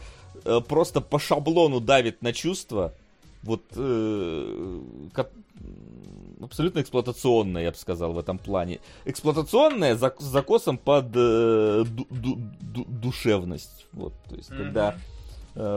э, 0.45 0.61
просто 0.67 1.01
по 1.01 1.19
шаблону 1.19 1.79
давит 1.79 2.21
на 2.21 2.31
чувства. 2.31 2.93
Вот 3.43 3.63
э, 3.75 3.79
м, 3.81 5.11
абсолютно 6.41 6.79
эксплуатационная, 6.81 7.63
я 7.63 7.71
бы 7.71 7.77
сказал, 7.77 8.13
в 8.13 8.19
этом 8.19 8.37
плане. 8.37 8.79
Эксплуатационная 9.05 9.95
за- 9.95 10.13
с 10.19 10.23
закосом 10.23 10.77
под 10.77 11.07
э, 11.15 11.83
ду- 11.85 12.07
ду- 12.09 12.39
ду- 12.61 12.85
душевность. 12.87 13.87
Вот, 13.91 14.13
то 14.29 14.35
есть, 14.35 14.49
Мгм. 14.51 14.59
когда 14.63 14.95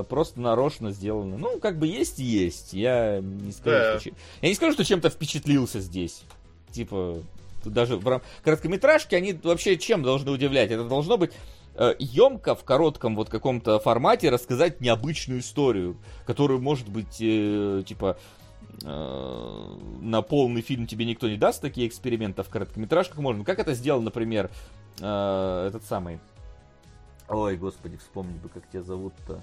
просто 0.08 0.40
нарочно 0.40 0.90
сделано. 0.92 1.36
Ну, 1.38 1.58
как 1.60 1.78
бы 1.78 1.86
есть 1.86 2.18
и 2.20 2.24
есть. 2.24 2.72
Я 2.72 3.20
не 3.20 3.52
скажу, 3.52 3.76
Да. 3.76 4.00
что, 4.00 4.10
я 4.42 4.48
не 4.48 4.54
скажу, 4.54 4.72
что 4.74 4.84
чем-то 4.84 5.10
впечатлился 5.10 5.80
здесь. 5.80 6.22
Типа, 6.70 7.18
тут 7.62 7.72
даже 7.72 7.96
в 7.96 8.06
рам- 8.06 8.22
короткометражки, 8.44 9.14
они 9.14 9.32
вообще 9.32 9.76
чем 9.76 10.02
должны 10.02 10.30
удивлять? 10.30 10.70
Это 10.70 10.84
должно 10.84 11.16
быть 11.16 11.32
емко 11.98 12.54
в 12.54 12.64
коротком 12.64 13.16
вот 13.16 13.30
каком-то 13.30 13.78
формате 13.78 14.28
рассказать 14.28 14.80
необычную 14.82 15.40
историю, 15.40 15.96
которую, 16.26 16.60
может 16.60 16.86
быть, 16.88 17.16
э, 17.20 17.82
типа, 17.86 18.18
э, 18.84 19.76
на 20.02 20.20
полный 20.22 20.60
фильм 20.60 20.86
тебе 20.86 21.04
никто 21.06 21.28
не 21.30 21.36
даст 21.38 21.62
такие 21.62 21.86
эксперименты, 21.88 22.42
а 22.42 22.44
в 22.44 22.48
короткометражках 22.50 23.18
можно. 23.18 23.42
Как 23.44 23.58
это 23.58 23.72
сделал, 23.74 24.02
например, 24.02 24.50
э, 25.00 25.64
этот 25.68 25.84
самый... 25.84 26.20
Ой, 27.28 27.56
господи, 27.56 27.96
вспомни 27.96 28.36
бы, 28.38 28.50
как 28.50 28.68
тебя 28.68 28.82
зовут-то. 28.82 29.40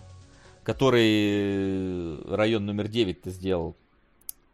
Который 0.69 2.21
район 2.31 2.67
номер 2.67 2.89
9 2.89 3.23
ты 3.23 3.31
сделал. 3.31 3.75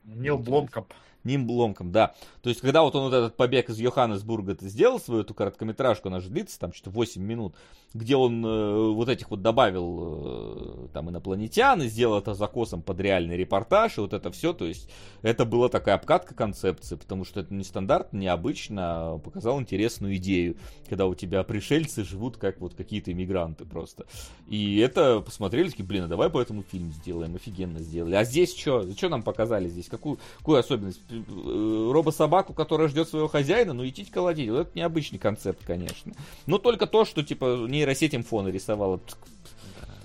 Нил 0.05 0.37
Бломкамп. 0.37 0.93
Ним 1.25 1.47
Бломком, 1.47 1.91
да. 1.91 2.13
То 2.41 2.49
есть, 2.49 2.61
когда 2.61 2.83
вот 2.83 2.95
он 2.95 3.03
вот 3.03 3.13
этот 3.13 3.35
побег 3.35 3.69
из 3.69 3.79
Йоханнесбурга 3.79 4.55
сделал 4.61 4.99
свою 4.99 5.21
эту 5.21 5.33
короткометражку, 5.33 6.07
она 6.07 6.19
же 6.19 6.29
длится 6.29 6.59
там 6.59 6.73
что-то 6.73 6.91
8 6.91 7.21
минут, 7.21 7.55
где 7.93 8.15
он 8.15 8.45
э, 8.45 8.91
вот 8.91 9.09
этих 9.09 9.29
вот 9.31 9.41
добавил 9.41 10.85
э, 10.85 10.87
там 10.93 11.09
инопланетян 11.09 11.81
и 11.81 11.87
сделал 11.87 12.19
это 12.19 12.33
закосом 12.33 12.81
под 12.81 12.99
реальный 12.99 13.37
репортаж, 13.37 13.97
и 13.97 14.01
вот 14.01 14.13
это 14.13 14.31
все, 14.31 14.53
то 14.53 14.65
есть, 14.65 14.89
это 15.21 15.45
была 15.45 15.69
такая 15.69 15.95
обкатка 15.95 16.35
концепции, 16.35 16.95
потому 16.95 17.25
что 17.25 17.39
это 17.39 17.53
не 17.53 17.63
стандарт, 17.63 18.13
необычно, 18.13 18.85
а 18.85 19.17
показал 19.17 19.59
интересную 19.59 20.15
идею, 20.17 20.57
когда 20.87 21.07
у 21.07 21.15
тебя 21.15 21.43
пришельцы 21.43 22.03
живут 22.03 22.37
как 22.37 22.59
вот 22.59 22.75
какие-то 22.75 23.11
иммигранты 23.11 23.65
просто. 23.65 24.05
И 24.47 24.77
это 24.77 25.21
посмотрели, 25.21 25.69
такие, 25.69 25.85
блин, 25.85 26.03
а 26.03 26.07
давай 26.07 26.29
по 26.29 26.41
этому 26.41 26.63
фильм 26.63 26.91
сделаем, 26.91 27.35
офигенно 27.35 27.79
сделали. 27.79 28.15
А 28.15 28.23
здесь 28.23 28.55
что? 28.55 28.89
Что 28.93 29.09
нам 29.09 29.23
показали 29.23 29.67
здесь? 29.67 29.87
Какую, 29.87 30.19
какую 30.37 30.59
особенность? 30.59 31.01
Э, 31.27 31.91
Робособаку, 31.91 32.53
которая 32.53 32.87
ждет 32.87 33.09
своего 33.09 33.27
хозяина, 33.27 33.73
ну 33.73 33.85
идите 33.87 34.11
колотить. 34.11 34.49
Вот 34.49 34.61
это 34.61 34.71
необычный 34.75 35.19
концепт, 35.19 35.63
конечно. 35.65 36.13
Но 36.45 36.57
только 36.57 36.87
то, 36.87 37.05
что 37.05 37.23
типа 37.23 37.65
нейросеть 37.67 38.13
им 38.13 38.23
фоны 38.23 38.49
рисовала. 38.49 38.99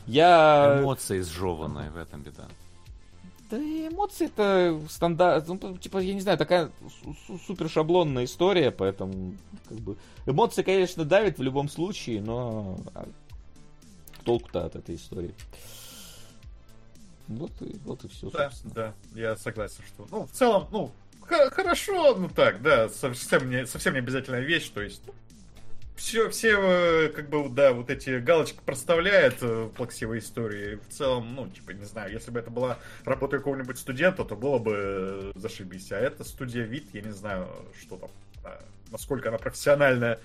Я... 0.07 0.81
Эмоции 0.81 1.21
сжеванные 1.21 1.91
в 1.91 1.97
этом 1.97 2.23
беда. 2.23 2.49
Да 3.51 3.59
и 3.59 3.89
эмоции 3.89 4.27
это 4.27 4.81
стандарт, 4.89 5.49
ну, 5.49 5.77
типа, 5.77 5.99
я 5.99 6.15
не 6.15 6.21
знаю, 6.21 6.39
такая 6.39 6.71
су- 7.03 7.17
су- 7.27 7.39
супер 7.39 7.69
шаблонная 7.69 8.25
история, 8.25 8.71
поэтому, 8.71 9.35
как 9.69 9.79
бы, 9.79 9.97
эмоции, 10.27 10.63
конечно, 10.63 11.05
давят 11.05 11.39
в 11.39 11.43
любом 11.43 11.69
случае, 11.69 12.23
но 12.23 12.79
а 12.95 13.09
толку-то 14.25 14.67
от 14.67 14.77
этой 14.77 14.95
истории. 14.95 15.35
Вот 17.27 17.51
и, 17.61 17.77
вот 17.85 18.05
и 18.05 18.09
все, 18.09 18.31
Да, 18.31 18.51
да, 18.65 18.95
я 19.15 19.37
согласен, 19.37 19.83
что, 19.87 20.07
ну, 20.11 20.27
в 20.27 20.31
целом, 20.31 20.69
ну, 20.71 20.93
хорошо, 21.51 22.15
ну 22.17 22.29
так, 22.29 22.63
да, 22.63 22.89
совсем 22.89 23.49
не, 23.51 23.67
совсем 23.67 23.95
не 23.95 24.01
обязательная 24.01 24.41
вещь, 24.41 24.69
то 24.69 24.83
есть, 24.83 25.03
ну, 25.07 25.15
все, 26.01 26.31
все, 26.31 26.59
э, 26.59 27.09
как 27.09 27.29
бы, 27.29 27.49
да, 27.51 27.75
вот 27.75 27.91
эти 27.91 28.19
галочки 28.19 28.59
проставляет 28.65 29.43
э, 29.43 29.65
в 29.65 29.69
плаксивой 29.69 30.21
истории. 30.21 30.77
В 30.77 30.89
целом, 30.89 31.35
ну, 31.35 31.47
типа, 31.47 31.73
не 31.73 31.85
знаю, 31.85 32.11
если 32.11 32.31
бы 32.31 32.41
это 32.41 32.51
была 32.51 32.79
работа 33.05 33.37
какого-нибудь 33.37 33.79
студента, 33.79 34.25
то 34.25 34.35
было 34.35 34.59
бы 34.59 34.73
э, 34.75 35.33
зашибись. 35.35 35.93
А 35.93 35.99
это 35.99 36.25
студия 36.25 36.65
вид, 36.65 36.89
я 36.95 37.03
не 37.03 37.13
знаю, 37.13 37.49
что 37.79 37.99
там, 37.99 38.11
насколько 38.91 39.29
она 39.29 39.37
профессиональная 39.37 40.19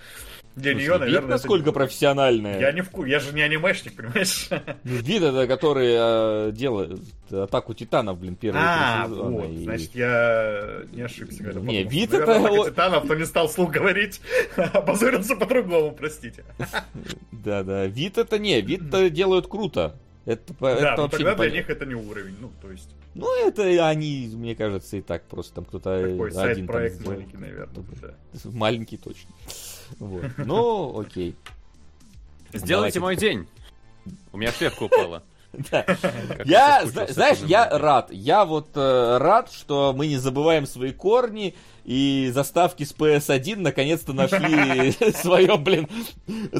для 0.55 0.71
Слушай, 0.71 0.83
нее, 0.83 0.97
наверное. 0.97 1.19
это 1.19 1.27
насколько 1.27 1.71
профессиональная. 1.71 2.59
Я 2.59 2.71
не 2.71 2.81
в 2.81 2.89
ку- 2.89 3.05
я 3.05 3.19
же 3.19 3.33
не 3.33 3.41
анимешник, 3.41 3.95
понимаешь? 3.95 4.47
Ну, 4.49 4.59
Вид 4.83 5.21
это, 5.23 5.47
который 5.47 5.93
э, 5.97 6.51
делает 6.53 6.99
атаку 7.29 7.73
титанов, 7.73 8.19
блин, 8.19 8.35
первые 8.35 8.63
А, 8.65 9.05
три 9.05 9.13
сезона. 9.15 9.29
вот, 9.31 9.49
и- 9.51 9.63
значит, 9.63 9.95
я 9.95 10.81
не 10.93 11.01
ошибся, 11.01 11.43
когда 11.43 11.59
Не, 11.59 11.83
подумал, 11.83 11.89
вид 11.91 12.11
наверное, 12.11 12.35
это 12.37 12.47
«Атака 12.47 12.69
Титанов, 12.71 13.07
то 13.07 13.15
не 13.15 13.25
стал 13.25 13.49
слух 13.49 13.71
говорить, 13.71 14.21
опозорился 14.55 15.35
по-другому, 15.35 15.91
простите. 15.91 16.43
Да, 17.31 17.63
да. 17.63 17.85
Вид 17.87 18.17
это 18.17 18.39
не, 18.39 18.61
вид 18.61 18.89
то 18.91 19.09
делают 19.09 19.47
круто. 19.47 19.95
Это, 20.25 20.53
по- 20.55 20.65
это 20.67 20.81
Да, 20.81 20.95
но 20.95 21.03
вообще 21.03 21.17
тогда 21.23 21.35
для 21.43 21.51
них 21.51 21.69
это 21.69 21.85
не 21.85 21.93
уровень, 21.95 22.35
ну, 22.41 22.51
то 22.61 22.71
есть, 22.71 22.89
Ну, 23.13 23.27
это 23.47 23.87
они, 23.87 24.31
мне 24.33 24.55
кажется, 24.55 24.97
и 24.97 25.01
так 25.01 25.23
просто 25.25 25.53
там 25.53 25.65
кто-то 25.65 25.95
такой 26.01 26.29
один 26.29 26.31
сайт-проект 26.31 27.05
маленький, 27.05 27.37
наверное, 27.37 27.67
да. 28.01 28.13
Маленький 28.45 28.97
точно. 28.97 29.29
Вот. 29.99 30.25
Ну, 30.37 30.99
окей. 30.99 31.35
Сделайте 32.53 32.99
Давайте. 32.99 32.99
мой 32.99 33.15
день. 33.15 33.47
У 34.31 34.37
меня 34.37 34.51
шляпка 34.51 34.83
упала. 34.83 35.23
Да. 35.71 35.85
Я, 36.43 36.85
знаешь, 36.85 37.37
я 37.45 37.69
рад. 37.69 38.11
Я 38.11 38.43
вот 38.43 38.71
э, 38.75 39.17
рад, 39.19 39.49
что 39.49 39.93
мы 39.95 40.07
не 40.07 40.17
забываем 40.17 40.65
свои 40.65 40.91
корни, 40.91 41.55
и 41.85 42.31
заставки 42.33 42.83
с 42.83 42.93
PS1 42.93 43.59
наконец-то 43.59 44.11
нашли 44.11 44.91
свое, 45.13 45.55
блин, 45.57 45.87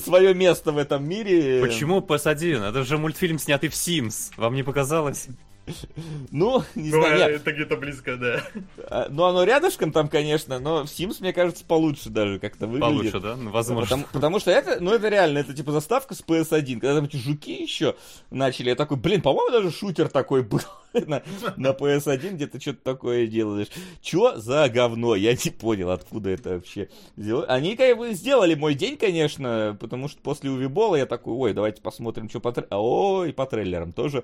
свое 0.02 0.34
место 0.34 0.72
в 0.72 0.78
этом 0.78 1.08
мире. 1.08 1.62
Почему 1.62 2.00
PS1? 2.00 2.70
Это 2.70 2.84
же 2.84 2.98
мультфильм, 2.98 3.40
снятый 3.40 3.70
в 3.70 3.74
Sims. 3.74 4.32
Вам 4.38 4.56
не 4.56 4.64
показалось? 4.64 5.28
Ну, 6.32 6.64
не 6.76 6.92
Ну, 6.92 7.02
знаю, 7.02 7.18
нет. 7.18 7.42
это 7.42 7.52
где-то 7.52 7.78
близко, 7.78 8.18
да. 8.18 8.44
А, 8.90 9.08
Ну, 9.10 9.24
оно 9.24 9.44
рядышком 9.44 9.92
там, 9.92 10.08
конечно, 10.08 10.60
но 10.60 10.84
в 10.84 10.86
Sims, 10.88 11.18
мне 11.20 11.34
кажется, 11.34 11.64
получше 11.66 12.10
даже 12.10 12.40
как-то 12.40 12.68
выглядит. 12.68 13.12
Получше, 13.14 13.20
да? 13.20 13.36
Ну, 13.36 13.52
возможно. 13.52 13.86
Потому, 13.86 14.06
потому 14.14 14.40
что 14.40 14.52
это, 14.52 14.78
ну 14.80 14.92
это 14.92 15.08
реально, 15.10 15.40
это 15.40 15.54
типа 15.54 15.72
заставка 15.72 16.14
с 16.14 16.22
PS1. 16.22 16.74
Когда 16.80 16.96
там 16.96 17.06
эти 17.06 17.18
жуки 17.18 17.62
еще 17.64 17.96
начали, 18.30 18.70
я 18.70 18.76
такой, 18.76 18.98
блин, 18.98 19.22
по-моему, 19.22 19.52
даже 19.52 19.72
шутер 19.72 20.10
такой 20.10 20.44
был 20.44 20.62
на, 21.08 21.24
на 21.58 21.68
PS1, 21.72 22.32
где 22.34 22.48
ты 22.48 22.60
что-то 22.60 22.80
такое 22.84 23.28
делаешь. 23.28 23.68
Чё 24.02 24.38
за 24.38 24.70
говно? 24.70 25.16
Я 25.16 25.34
не 25.34 25.52
понял, 25.52 25.92
откуда 25.92 26.30
это 26.30 26.56
вообще 26.56 26.90
сделали. 27.18 27.46
Они 27.48 27.76
как 27.76 27.98
бы 27.98 28.14
сделали 28.14 28.56
мой 28.56 28.76
день, 28.76 28.98
конечно, 28.98 29.78
потому 29.80 30.08
что 30.08 30.22
после 30.22 30.50
Увибола 30.50 30.96
я 30.96 31.06
такой, 31.06 31.34
ой, 31.34 31.54
давайте 31.54 31.82
посмотрим, 31.82 32.30
что 32.30 32.40
по 32.40 32.52
трейлерам. 32.52 32.80
О, 32.80 33.26
и 33.26 33.32
по 33.32 33.46
трейлерам 33.46 33.94
тоже 33.94 34.24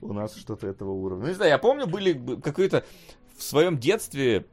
у 0.00 0.12
нас 0.12 0.36
что-то 0.36 0.66
этого 0.66 0.90
уровня. 0.90 1.24
Ну, 1.24 1.28
не 1.28 1.34
знаю, 1.34 1.50
я 1.50 1.58
помню, 1.58 1.86
были 1.86 2.20
какой-то 2.40 2.84
в 3.36 3.42
своем 3.42 3.78
детстве 3.78 4.46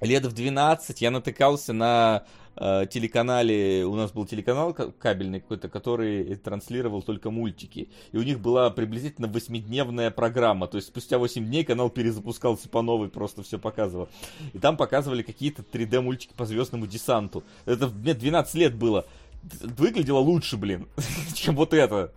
лет 0.00 0.24
в 0.24 0.32
12 0.32 1.00
я 1.00 1.10
натыкался 1.10 1.72
на 1.72 2.24
э, 2.56 2.86
телеканале, 2.90 3.84
у 3.84 3.94
нас 3.94 4.12
был 4.12 4.26
телеканал 4.26 4.74
ка- 4.74 4.92
кабельный 4.92 5.40
какой-то, 5.40 5.68
который 5.68 6.34
транслировал 6.36 7.02
только 7.02 7.30
мультики. 7.30 7.88
И 8.12 8.16
у 8.16 8.22
них 8.22 8.40
была 8.40 8.70
приблизительно 8.70 9.28
восьмидневная 9.28 10.10
программа. 10.10 10.66
То 10.66 10.76
есть 10.76 10.88
спустя 10.88 11.18
8 11.18 11.44
дней 11.44 11.64
канал 11.64 11.90
перезапускался 11.90 12.68
по 12.68 12.82
новой, 12.82 13.08
просто 13.08 13.42
все 13.42 13.58
показывал. 13.58 14.08
И 14.52 14.58
там 14.58 14.76
показывали 14.76 15.22
какие-то 15.22 15.62
3D 15.62 16.00
мультики 16.00 16.32
по 16.36 16.46
звездному 16.46 16.86
десанту. 16.86 17.44
Это 17.66 17.88
мне 17.88 18.14
12 18.14 18.54
лет 18.54 18.74
было. 18.74 19.06
Выглядело 19.42 20.18
лучше, 20.18 20.56
блин, 20.56 20.88
чем 21.34 21.56
вот 21.56 21.74
это. 21.74 22.12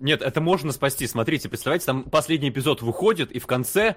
Нет, 0.00 0.22
это 0.22 0.40
можно 0.40 0.72
спасти. 0.72 1.06
Смотрите, 1.06 1.48
представляете, 1.48 1.86
там 1.86 2.04
последний 2.04 2.48
эпизод 2.48 2.82
выходит, 2.82 3.30
и 3.32 3.38
в 3.38 3.46
конце... 3.46 3.96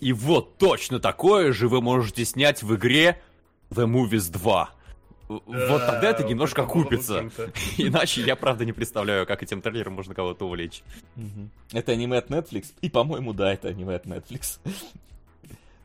И 0.00 0.14
вот 0.14 0.56
точно 0.56 1.00
такое 1.00 1.52
же 1.52 1.68
вы 1.68 1.82
можете 1.82 2.24
снять 2.24 2.62
в 2.62 2.74
игре 2.76 3.20
The 3.68 3.86
Movies 3.86 4.32
2. 4.32 4.70
В- 5.28 5.40
Вот 5.46 5.86
тогда 5.86 6.10
это 6.10 6.24
немножко 6.24 6.64
купится. 6.64 7.30
Иначе 7.78 8.22
я 8.22 8.36
правда 8.36 8.64
не 8.64 8.72
представляю, 8.72 9.26
как 9.26 9.42
этим 9.42 9.62
трейлером 9.62 9.94
можно 9.94 10.14
кого-то 10.14 10.46
увлечь. 10.46 10.82
Это 11.72 11.92
аниме 11.92 12.18
от 12.18 12.30
Netflix. 12.30 12.72
И, 12.80 12.88
по-моему, 12.90 13.32
да, 13.32 13.52
это 13.52 13.68
аниме 13.68 13.96
от 13.96 14.06
Netflix. 14.06 14.58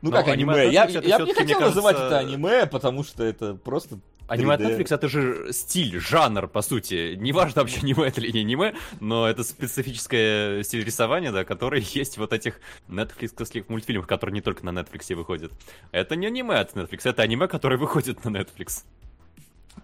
Ну 0.00 0.12
как 0.12 0.28
аниме 0.28 0.70
Я, 0.70 0.86
не 0.86 1.34
хотел 1.34 1.60
называть 1.60 1.96
это 1.96 2.18
аниме, 2.18 2.66
потому 2.66 3.02
что 3.02 3.24
это 3.24 3.54
просто 3.54 3.98
Аниме 4.28 4.54
от 4.54 4.60
3D. 4.60 4.76
Netflix 4.78 4.94
это 4.94 5.08
же 5.08 5.52
стиль, 5.52 5.98
жанр, 5.98 6.46
по 6.48 6.60
сути. 6.62 7.14
Неважно 7.16 7.62
вообще 7.62 7.80
аниме 7.80 8.06
это 8.06 8.20
или 8.20 8.30
не 8.30 8.40
аниме, 8.40 8.74
но 9.00 9.26
это 9.26 9.42
специфическое 9.42 10.62
стиль 10.62 10.84
рисования, 10.84 11.32
да, 11.32 11.44
который 11.44 11.80
есть 11.94 12.18
вот 12.18 12.32
этих 12.32 12.60
Netflix 12.88 13.64
мультфильмах, 13.68 14.06
которые 14.06 14.34
не 14.34 14.40
только 14.40 14.64
на 14.64 14.70
Netflix 14.78 15.12
выходят. 15.14 15.50
Это 15.92 16.14
не 16.14 16.26
аниме 16.26 16.56
от 16.56 16.74
Netflix, 16.74 17.00
это 17.04 17.22
аниме, 17.22 17.48
которое 17.48 17.76
выходит 17.78 18.24
на 18.24 18.28
Netflix. 18.28 18.84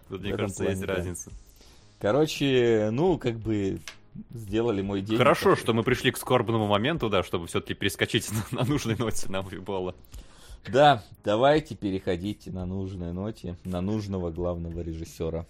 Тут, 0.09 0.21
мне 0.23 0.37
кажется, 0.37 0.65
плане, 0.65 0.71
есть 0.71 0.87
да. 0.87 0.95
разница. 0.95 1.31
Короче, 1.99 2.91
ну, 2.93 3.19
как 3.19 3.39
бы 3.39 3.81
сделали 4.33 4.83
мой 4.83 5.01
день. 5.01 5.17
Хорошо, 5.17 5.57
что 5.57 5.73
мы 5.73 5.83
пришли 5.83 6.11
к 6.11 6.17
скорбному 6.17 6.67
моменту, 6.67 7.09
да, 7.09 7.23
чтобы 7.23 7.47
все-таки 7.47 7.75
перескочить 7.75 8.31
на, 8.31 8.45
на 8.63 8.65
нужной 8.65 8.97
ноте 8.97 9.29
на 9.29 9.41
Увибола. 9.41 9.95
Да, 10.67 11.05
давайте 11.25 11.75
переходите 11.75 12.51
на 12.51 12.65
нужной 12.65 13.13
ноте, 13.13 13.57
на 13.65 13.81
нужного 13.81 14.31
главного 14.31 14.81
режиссера. 14.81 15.47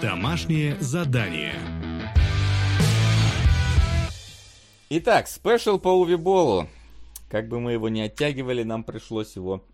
Домашнее 0.00 0.76
задание. 0.80 1.54
Итак, 4.88 5.28
спешл 5.28 5.78
по 5.78 5.88
Увиболу. 5.88 6.68
Как 7.28 7.48
бы 7.48 7.60
мы 7.60 7.72
его 7.72 7.88
не 7.88 8.02
оттягивали, 8.02 8.64
нам 8.64 8.82
пришлось 8.82 9.36
его 9.36 9.64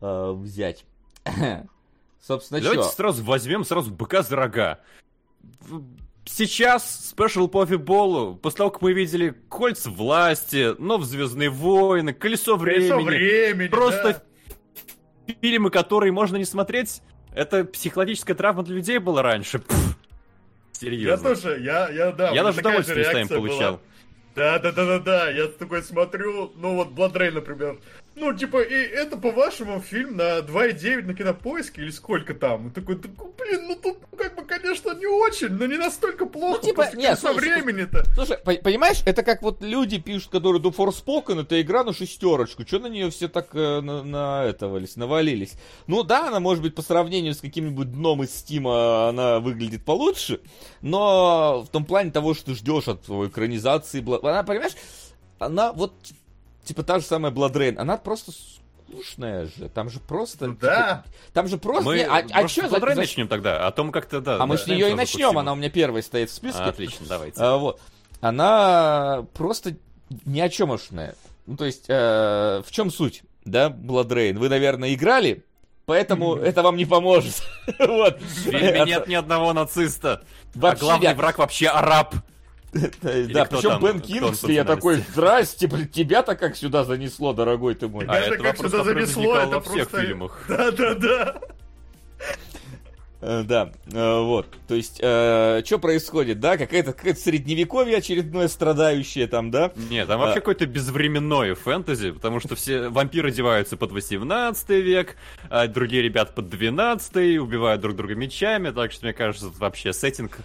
э, 0.00 0.32
взять. 0.36 0.84
Собственно, 2.20 2.60
Давайте 2.60 2.84
что? 2.84 2.92
сразу 2.92 3.24
возьмем 3.24 3.64
сразу 3.64 3.90
быка 3.90 4.22
за 4.22 4.36
рога. 4.36 4.80
В- 5.60 5.82
Сейчас 6.26 7.08
спешл 7.08 7.48
по 7.48 7.64
Фиболу, 7.66 8.36
после 8.36 8.58
того, 8.58 8.70
как 8.70 8.82
мы 8.82 8.92
видели 8.92 9.30
Кольца 9.48 9.90
власти, 9.90 10.74
Нов 10.80 11.02
Звездные 11.04 11.48
войны, 11.50 12.12
Колесо 12.12 12.56
Колесо 12.58 12.96
времени, 12.98 13.02
времени, 13.04 13.68
просто 13.68 14.22
фильмы, 15.40 15.70
которые 15.70 16.12
можно 16.12 16.36
не 16.36 16.44
смотреть, 16.44 17.02
это 17.34 17.64
психологическая 17.64 18.36
травма 18.36 18.62
для 18.62 18.76
людей 18.76 18.98
была 18.98 19.22
раньше. 19.22 19.60
Пф, 19.60 19.76
Я 19.78 19.94
Серьезно. 20.72 21.30
тоже, 21.34 21.58
я, 21.60 21.88
я, 21.88 22.12
да. 22.12 22.30
Я 22.30 22.44
даже 22.44 22.60
удовольствие 22.60 23.04
с 23.04 23.12
вами 23.12 23.26
получал. 23.26 23.80
Да, 24.36 24.58
да, 24.60 24.70
да, 24.72 24.84
да, 24.86 24.98
да. 25.00 25.30
Я 25.30 25.48
такой 25.48 25.82
смотрю, 25.82 26.52
ну 26.56 26.76
вот 26.76 26.88
Blood 26.90 27.14
Rain, 27.14 27.32
например. 27.32 27.78
Ну, 28.16 28.36
типа, 28.36 28.60
и 28.60 28.74
это, 28.74 29.16
по-вашему, 29.16 29.80
фильм 29.80 30.16
на 30.16 30.40
2,9 30.40 31.02
на 31.06 31.14
кинопоиске 31.14 31.82
или 31.82 31.90
сколько 31.90 32.34
там? 32.34 32.68
И 32.68 32.70
такой, 32.70 32.96
блин, 32.96 33.68
ну 33.68 33.76
тут, 33.76 33.98
ну, 34.10 34.18
как 34.18 34.36
бы, 34.36 34.42
конечно, 34.42 34.94
не 34.94 35.06
очень, 35.06 35.48
но 35.50 35.66
не 35.66 35.76
настолько 35.76 36.26
плохо. 36.26 36.58
Ну, 36.60 36.68
типа, 36.68 36.82
нет, 36.94 37.18
«Колеса 37.18 37.32
слушай, 37.32 37.62
времени-то. 37.62 38.04
Слушай, 38.14 38.38
по- 38.38 38.54
понимаешь, 38.54 39.02
это 39.06 39.22
как 39.22 39.42
вот 39.42 39.62
люди 39.62 39.98
пишут, 39.98 40.30
которые 40.30 40.60
до 40.60 40.70
Forspoken, 40.70 41.42
это 41.42 41.60
игра 41.62 41.84
на 41.84 41.92
шестерочку. 41.92 42.64
Че 42.64 42.80
на 42.80 42.88
нее 42.88 43.10
все 43.10 43.28
так 43.28 43.54
э, 43.54 43.80
на, 43.80 44.02
на 44.02 44.44
этого 44.44 44.82
навалились? 44.96 45.54
Ну 45.86 46.02
да, 46.02 46.28
она 46.28 46.40
может 46.40 46.62
быть 46.62 46.74
по 46.74 46.82
сравнению 46.82 47.34
с 47.34 47.40
каким-нибудь 47.40 47.92
дном 47.92 48.22
из 48.22 48.34
Стима, 48.34 49.08
она 49.08 49.40
выглядит 49.40 49.84
получше, 49.84 50.40
но 50.82 51.62
в 51.66 51.68
том 51.70 51.84
плане 51.84 52.10
того, 52.10 52.34
что 52.34 52.54
ждешь 52.54 52.88
от 52.88 53.02
твоей 53.02 53.30
экранизации, 53.30 54.00
она, 54.00 54.42
понимаешь, 54.42 54.74
она 55.38 55.72
вот, 55.72 55.94
типа 56.64 56.82
та 56.82 56.98
же 56.98 57.04
самая 57.04 57.32
Blood 57.32 57.52
Rain, 57.52 57.76
она 57.78 57.96
просто 57.96 58.32
скучная 58.90 59.46
же, 59.46 59.68
там 59.68 59.88
же 59.90 60.00
просто... 60.00 60.46
Ну 60.48 60.54
типа, 60.54 60.66
да. 60.66 61.04
там 61.32 61.48
же 61.48 61.58
просто... 61.58 61.84
Мы, 61.84 61.96
не- 61.98 62.04
а, 62.04 62.18
а 62.32 62.48
за- 62.48 62.62
Blood 62.62 62.80
Rain 62.80 62.94
за- 62.94 63.00
начнем 63.00 63.28
тогда, 63.28 63.66
о 63.66 63.70
том 63.70 63.92
как-то, 63.92 64.20
да. 64.20 64.36
А 64.40 64.46
мы 64.46 64.58
с 64.58 64.66
нее 64.66 64.90
и 64.90 64.94
начнем, 64.94 65.38
она 65.38 65.52
у 65.52 65.56
меня 65.56 65.70
первой 65.70 66.02
стоит 66.02 66.30
в 66.30 66.34
списке. 66.34 66.60
А, 66.62 66.68
Отлично, 66.68 67.06
давайте. 67.08 67.40
А, 67.40 67.56
вот. 67.56 67.80
Она 68.20 69.24
просто 69.34 69.76
ни 70.24 70.40
о 70.40 70.48
чемошная. 70.48 71.14
Ну, 71.46 71.56
то 71.56 71.64
есть, 71.64 71.86
э, 71.88 72.62
в 72.66 72.70
чем 72.70 72.90
суть, 72.90 73.22
да, 73.44 73.68
Blood 73.70 74.08
Rain? 74.08 74.38
Вы, 74.38 74.48
наверное, 74.48 74.92
играли, 74.94 75.44
поэтому 75.86 76.36
это 76.36 76.62
вам 76.62 76.76
не 76.76 76.84
поможет. 76.84 77.42
Вот. 77.78 78.20
В 78.20 78.24
фильме 78.24 78.82
нет 78.84 79.06
ни 79.08 79.14
одного 79.14 79.52
нациста. 79.52 80.22
А 80.54 80.58
Вообще 80.58 80.80
главный 80.84 81.06
нет. 81.08 81.16
враг 81.16 81.38
вообще 81.38 81.68
араб. 81.68 82.14
Да, 82.72 83.44
причем? 83.44 83.80
Бен 83.82 84.00
Кингсли, 84.00 84.52
я 84.52 84.64
такой, 84.64 85.02
здрасте, 85.12 85.66
блин, 85.66 85.88
тебя-то 85.88 86.36
как 86.36 86.56
сюда 86.56 86.84
занесло, 86.84 87.32
дорогой 87.32 87.74
ты 87.74 87.88
мой. 87.88 88.04
А 88.06 88.16
это 88.16 88.36
как 88.36 88.56
сюда 88.56 88.84
занесло, 88.84 89.36
это 89.36 89.48
во 89.56 89.60
всех 89.60 89.88
просто... 89.88 90.06
фильмах. 90.06 90.44
Да, 90.48 90.70
да, 90.70 90.94
да. 90.94 91.40
Э, 93.22 93.42
Да, 93.42 93.72
э, 93.92 94.20
вот. 94.20 94.46
То 94.66 94.74
есть, 94.74 94.96
что 94.96 95.78
происходит, 95.80 96.40
да? 96.40 96.56
Какая-то 96.56 96.92
какая 96.92 97.14
средневековье 97.14 97.98
очередное 97.98 98.48
страдающее 98.48 99.26
там, 99.26 99.50
да? 99.50 99.72
Нет, 99.90 100.08
там 100.08 100.20
вообще 100.20 100.38
А. 100.38 100.40
какое-то 100.40 100.66
безвременное 100.66 101.54
фэнтези, 101.54 102.12
потому 102.12 102.40
что 102.40 102.54
все 102.54 102.88
вампиры 102.88 103.28
одеваются 103.28 103.76
под 103.76 103.92
18 103.92 104.68
век, 104.70 105.16
а 105.50 105.66
другие 105.66 106.02
ребят 106.02 106.34
под 106.34 106.48
12 106.48 107.38
убивают 107.40 107.80
друг 107.82 107.96
друга 107.96 108.14
мечами, 108.14 108.70
так 108.70 108.92
что, 108.92 109.04
мне 109.06 109.12
кажется, 109.12 109.48
это 109.48 109.58
вообще 109.58 109.92
сеттинг... 109.92 110.38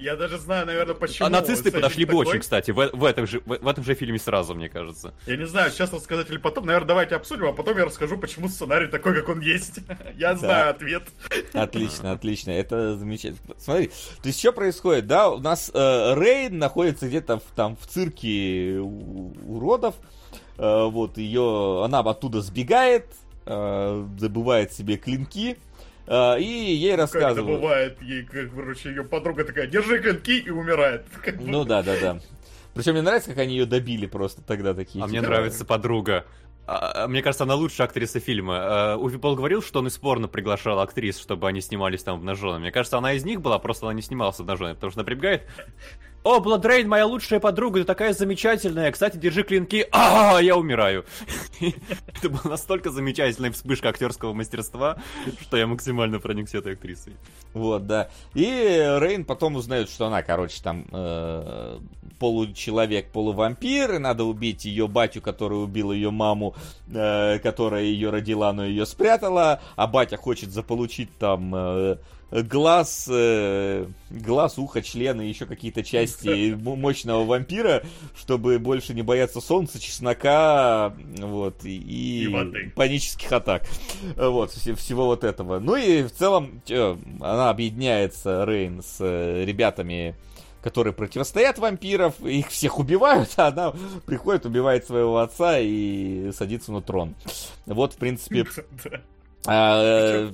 Я 0.00 0.16
даже 0.16 0.38
знаю, 0.38 0.66
наверное, 0.66 0.94
почему. 0.94 1.26
А 1.26 1.30
нацисты 1.30 1.70
подошли 1.70 2.04
бы 2.04 2.12
такой. 2.12 2.26
очень, 2.26 2.40
кстати, 2.40 2.70
в, 2.70 2.90
в 2.92 3.04
этом 3.04 3.26
же, 3.26 3.40
в, 3.40 3.58
в 3.58 3.68
этом 3.68 3.84
же 3.84 3.94
фильме 3.94 4.18
сразу, 4.18 4.54
мне 4.54 4.68
кажется. 4.68 5.14
Я 5.26 5.36
не 5.36 5.46
знаю, 5.46 5.70
сейчас 5.70 5.92
рассказать 5.92 6.30
или 6.30 6.38
потом. 6.38 6.66
Наверное, 6.66 6.88
давайте 6.88 7.16
обсудим, 7.16 7.46
а 7.46 7.52
потом 7.52 7.76
я 7.76 7.84
расскажу, 7.84 8.16
почему 8.16 8.48
сценарий 8.48 8.86
такой, 8.88 9.14
как 9.14 9.28
он 9.28 9.40
есть. 9.40 9.80
Я 10.16 10.34
знаю 10.36 10.70
ответ. 10.70 11.04
Отлично, 11.52 12.12
отлично, 12.12 12.50
это 12.50 12.96
замечательно. 12.96 13.54
Смотри, 13.58 13.88
то 13.88 14.28
есть 14.28 14.38
что 14.38 14.52
происходит, 14.52 15.06
да? 15.06 15.30
У 15.30 15.38
нас 15.38 15.70
э, 15.72 16.14
Рейн 16.16 16.58
находится 16.58 17.06
где-то 17.08 17.38
в, 17.38 17.44
там 17.54 17.76
в 17.76 17.86
цирке 17.86 18.78
у- 18.80 19.32
уродов. 19.46 19.94
Э, 20.58 20.84
вот 20.86 21.18
ее, 21.18 21.82
она 21.84 22.00
оттуда 22.00 22.40
сбегает, 22.40 23.06
э, 23.46 24.06
добывает 24.18 24.72
себе 24.72 24.96
клинки. 24.96 25.58
Э, 26.10 26.40
и 26.40 26.44
ей 26.44 26.90
Как 26.96 27.08
это 27.08 27.18
рассказывают. 27.18 27.60
бывает, 27.60 28.02
ей, 28.02 28.24
как, 28.24 28.54
короче, 28.54 28.90
ее 28.90 29.04
подруга 29.04 29.44
такая, 29.44 29.66
держи 29.66 29.98
клинки 30.00 30.38
и 30.38 30.50
умирает. 30.50 31.06
Ну 31.38 31.64
да, 31.64 31.82
да, 31.82 31.94
да. 32.00 32.20
Причем 32.74 32.92
мне 32.92 33.02
нравится, 33.02 33.30
как 33.30 33.38
они 33.38 33.54
ее 33.56 33.66
добили 33.66 34.06
просто 34.06 34.42
тогда 34.42 34.74
такие. 34.74 35.02
А 35.02 35.06
мне 35.06 35.18
типа, 35.20 35.30
нравится 35.30 35.64
подруга. 35.64 36.26
А, 36.66 37.04
а, 37.04 37.08
Мне 37.08 37.20
кажется, 37.20 37.44
она 37.44 37.56
лучшая 37.56 37.88
актриса 37.88 38.20
фильма. 38.20 38.58
А, 38.60 38.96
Уви 38.96 39.18
Пол 39.18 39.34
говорил, 39.34 39.60
что 39.60 39.80
он 39.80 39.88
из 39.88 39.98
порно 39.98 40.28
приглашал 40.28 40.78
актрис, 40.78 41.18
чтобы 41.18 41.48
они 41.48 41.60
снимались 41.60 42.04
там 42.04 42.18
обнаженными. 42.18 42.62
Мне 42.62 42.72
кажется, 42.72 42.96
она 42.98 43.12
из 43.14 43.24
них 43.24 43.40
была, 43.40 43.58
просто 43.58 43.86
она 43.86 43.94
не 43.94 44.02
снималась 44.02 44.38
обнаженной, 44.38 44.74
потому 44.74 44.92
что 44.92 45.00
она 45.00 45.04
прибегает. 45.06 45.48
О, 46.22 46.38
Бладрейн, 46.38 46.86
моя 46.86 47.06
лучшая 47.06 47.40
подруга, 47.40 47.80
ты 47.80 47.86
такая 47.86 48.12
замечательная. 48.12 48.92
Кстати, 48.92 49.16
держи 49.16 49.42
клинки. 49.42 49.86
А, 49.90 50.38
я 50.38 50.54
умираю. 50.54 51.06
Это 51.60 52.28
была 52.28 52.42
настолько 52.44 52.90
замечательная 52.90 53.50
вспышка 53.50 53.88
актерского 53.88 54.34
мастерства, 54.34 54.98
что 55.40 55.56
я 55.56 55.66
максимально 55.66 56.20
проникся 56.20 56.58
этой 56.58 56.74
актрисой. 56.74 57.14
Вот, 57.54 57.86
да. 57.86 58.10
И 58.34 58.44
Рейн 58.44 59.24
потом 59.24 59.56
узнает, 59.56 59.88
что 59.88 60.06
она, 60.08 60.22
короче, 60.22 60.62
там 60.62 60.84
э, 60.92 61.78
получеловек, 62.18 63.10
полувампир, 63.12 63.94
и 63.94 63.98
надо 63.98 64.24
убить 64.24 64.66
ее 64.66 64.88
батю, 64.88 65.22
который 65.22 65.64
убил 65.64 65.90
ее 65.90 66.10
маму, 66.10 66.54
э, 66.92 67.38
которая 67.38 67.84
ее 67.84 68.10
родила, 68.10 68.52
но 68.52 68.66
ее 68.66 68.84
спрятала, 68.84 69.62
а 69.74 69.86
батя 69.86 70.18
хочет 70.18 70.52
заполучить 70.52 71.08
там 71.18 71.54
э, 71.54 71.96
глаз, 72.30 73.08
э, 73.10 73.86
глаз, 74.10 74.58
ухо, 74.58 74.82
члены, 74.82 75.22
еще 75.22 75.46
какие-то 75.46 75.82
части 75.82 76.54
мощного 76.54 77.24
вампира, 77.24 77.82
чтобы 78.16 78.58
больше 78.58 78.94
не 78.94 79.02
бояться 79.02 79.40
солнца, 79.40 79.80
чеснока, 79.80 80.94
вот, 81.18 81.64
и, 81.64 82.24
И 82.24 82.28
воды. 82.28 82.72
панических 82.76 83.30
атак. 83.32 83.64
Вот, 84.16 84.50
вс- 84.50 84.74
всего 84.74 85.06
вот 85.06 85.24
этого. 85.24 85.58
Ну 85.58 85.76
и 85.76 86.02
в 86.04 86.12
целом, 86.12 86.62
она 87.20 87.50
объединяется, 87.50 88.44
Рейн, 88.44 88.82
с 88.82 88.96
э, 89.00 89.44
ребятами, 89.44 90.14
которые 90.62 90.92
противостоят 90.92 91.58
вампиров, 91.58 92.20
их 92.20 92.48
всех 92.48 92.78
убивают, 92.78 93.30
а 93.36 93.48
она 93.48 93.72
приходит, 94.06 94.46
убивает 94.46 94.84
своего 94.86 95.18
отца 95.18 95.58
и 95.58 96.30
садится 96.32 96.70
на 96.70 96.82
трон. 96.82 97.14
Вот, 97.66 97.94
в 97.94 97.96
принципе, 97.96 98.44
Да. 99.46 100.30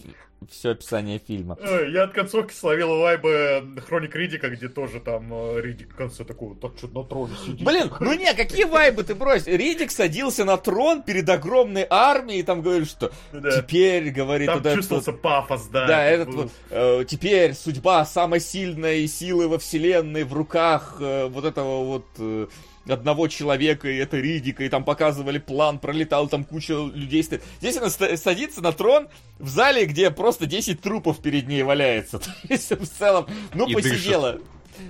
Все 0.51 0.71
описание 0.71 1.19
фильма. 1.19 1.59
Ой, 1.61 1.93
Я 1.93 2.05
от 2.05 2.13
концовки 2.13 2.53
словил 2.53 2.99
вайбы 2.99 3.65
Хроник 3.87 4.15
Ридика, 4.15 4.49
где 4.51 4.69
тоже 4.69 5.01
там 5.01 5.33
э, 5.33 5.61
Ридик 5.61 5.93
в 5.93 5.97
конце 5.97 6.25
такой, 6.25 6.55
так 6.57 6.73
что 6.77 6.89
на 6.89 7.05
троне 7.05 7.35
сидит. 7.45 7.63
Блин, 7.65 7.91
ну 8.01 8.13
не, 8.13 8.33
какие 8.35 8.65
вайбы 8.65 9.03
ты 9.03 9.15
брось? 9.15 9.47
Ридик 9.47 9.91
садился 9.91 10.45
на 10.45 10.57
трон 10.57 11.03
перед 11.03 11.29
огромной 11.29 11.87
армией 11.89 12.41
и 12.41 12.43
там 12.43 12.63
говорит, 12.63 12.89
что 12.89 13.11
Да. 13.33 13.61
теперь, 13.63 14.11
говорит, 14.11 14.47
Там 14.47 14.59
вот 14.59 14.67
этот 14.67 14.77
чувствовался 14.79 15.13
вот- 15.13 15.23
пафос, 15.23 15.67
да. 15.69 15.87
Да, 15.87 16.05
это 16.05 16.23
этот 16.23 16.35
вот, 16.35 16.51
э, 16.71 17.05
теперь 17.09 17.55
судьба 17.55 18.05
самой 18.05 18.41
сильной 18.41 19.07
силы 19.09 19.49
во 19.49 19.59
вселенной 19.59 20.25
в 20.25 20.33
руках 20.33 20.97
э, 21.01 21.27
вот 21.27 21.45
этого 21.45 21.85
вот 21.85 22.07
э, 22.19 22.47
одного 22.89 23.29
человека, 23.29 23.89
и 23.89 23.97
это 23.97 24.19
Ридика, 24.19 24.65
и 24.65 24.69
там 24.69 24.85
показывали 24.85 25.39
план, 25.39 25.79
пролетал, 25.79 26.29
там 26.29 26.45
куча 26.45 26.75
людей 26.75 27.23
стоит. 27.23 27.43
Здесь 27.61 27.77
она 27.77 27.91
садится 27.91 28.61
на 28.63 28.73
трон 28.73 29.09
в 29.39 29.49
зале, 29.49 29.87
где 29.87 30.11
просто 30.11 30.47
10 30.47 30.81
трупов 30.81 31.19
перед 31.21 31.49
ней 31.49 31.63
валяется. 31.63 32.19
То 32.19 32.31
есть, 32.49 32.71
в 32.71 32.87
целом, 32.87 33.27
ну, 33.55 33.67
И 33.67 33.75
посидела. 33.75 34.39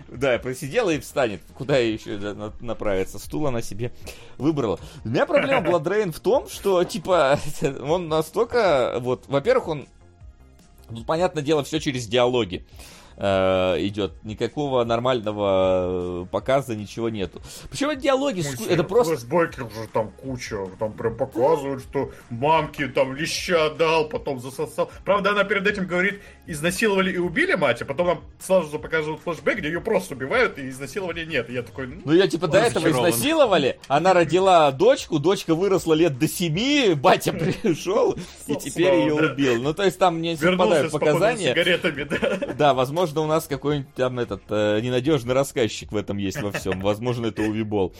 Да, 0.09 0.38
посидела 0.38 0.90
и 0.90 0.99
встанет. 0.99 1.40
Куда 1.55 1.78
ей 1.78 1.97
еще 1.97 2.51
направиться? 2.61 3.18
Стул 3.18 3.47
она 3.47 3.62
себе 3.62 3.92
выбрала. 4.36 4.80
У 5.05 5.09
меня 5.09 5.26
проблема 5.26 5.61
BloodRayne 5.61 6.12
в 6.12 6.18
том, 6.18 6.49
что, 6.49 6.82
типа, 6.82 7.38
он 7.80 8.09
настолько, 8.09 8.97
вот, 9.01 9.24
во-первых, 9.28 9.68
он 9.68 9.86
Тут, 10.88 11.05
понятное 11.05 11.42
дело, 11.42 11.64
все 11.64 11.80
через 11.80 12.07
диалоги 12.07 12.64
э, 13.17 13.77
идет. 13.87 14.12
Никакого 14.25 14.85
нормального 14.85 16.23
э, 16.23 16.27
показа, 16.31 16.75
ничего 16.75 17.09
нету. 17.09 17.41
Почему 17.71 17.95
диалоги? 17.95 18.39
Ой, 18.39 18.45
ску- 18.57 18.67
Это 18.69 18.85
просто... 18.85 19.17
Флэшбэки 19.17 19.61
уже 19.61 19.87
там 19.93 20.11
куча, 20.11 20.67
там 20.79 20.93
прям 20.93 21.17
показывают, 21.17 21.83
что 21.83 22.11
мамки 22.31 22.87
там 22.89 23.14
леща 23.14 23.71
дал, 23.71 24.09
потом 24.09 24.39
засосал. 24.41 24.91
Правда, 25.05 25.31
она 25.31 25.45
перед 25.45 25.67
этим 25.67 25.87
говорит, 25.87 26.21
изнасиловали 26.47 27.12
и 27.12 27.18
убили 27.18 27.55
мать, 27.55 27.82
а 27.82 27.84
потом 27.84 28.07
нам 28.07 28.24
сразу 28.38 28.70
же 28.70 28.78
показывают 28.78 29.20
флэшбэк, 29.22 29.59
где 29.59 29.68
ее 29.68 29.80
просто 29.80 30.14
убивают, 30.14 30.59
и 30.59 30.68
изнасилования 30.68 31.26
нет. 31.26 31.51
И 31.51 31.55
я 31.55 31.62
такой, 31.62 31.88
ну, 31.88 32.03
Ну, 32.05 32.12
ее 32.12 32.28
типа 32.28 32.49
до 32.49 32.59
этого 32.59 32.88
изнасиловали, 32.90 33.78
она 33.88 34.14
родила 34.14 34.70
дочку, 34.72 35.18
дочка 35.18 35.55
выросла 35.55 35.94
лет 35.94 36.18
до 36.18 36.28
семи, 36.28 36.94
батя 36.97 37.32
пришел 37.32 38.16
и 38.47 38.55
теперь 38.57 38.94
ее 38.94 39.14
убил. 39.14 39.62
Ну, 39.62 39.74
то 39.74 39.84
есть 39.84 39.99
там 39.99 40.20
не 40.22 40.36
совпадают 40.36 40.92
показания. 40.92 41.51
сигаретами, 41.51 42.05
да. 42.05 42.55
Да, 42.55 42.74
возможно, 42.74 43.20
у 43.20 43.26
нас 43.26 43.47
какой-нибудь 43.47 43.94
там 43.94 44.18
этот 44.18 44.42
э, 44.49 44.80
ненадежный 44.80 45.34
рассказчик 45.34 45.92
в 45.92 45.97
этом 45.97 46.18
есть 46.18 46.40
во 46.40 46.53
всем. 46.53 46.80
Возможно, 46.80 47.26
это 47.26 47.42
Увибол. 47.42 47.92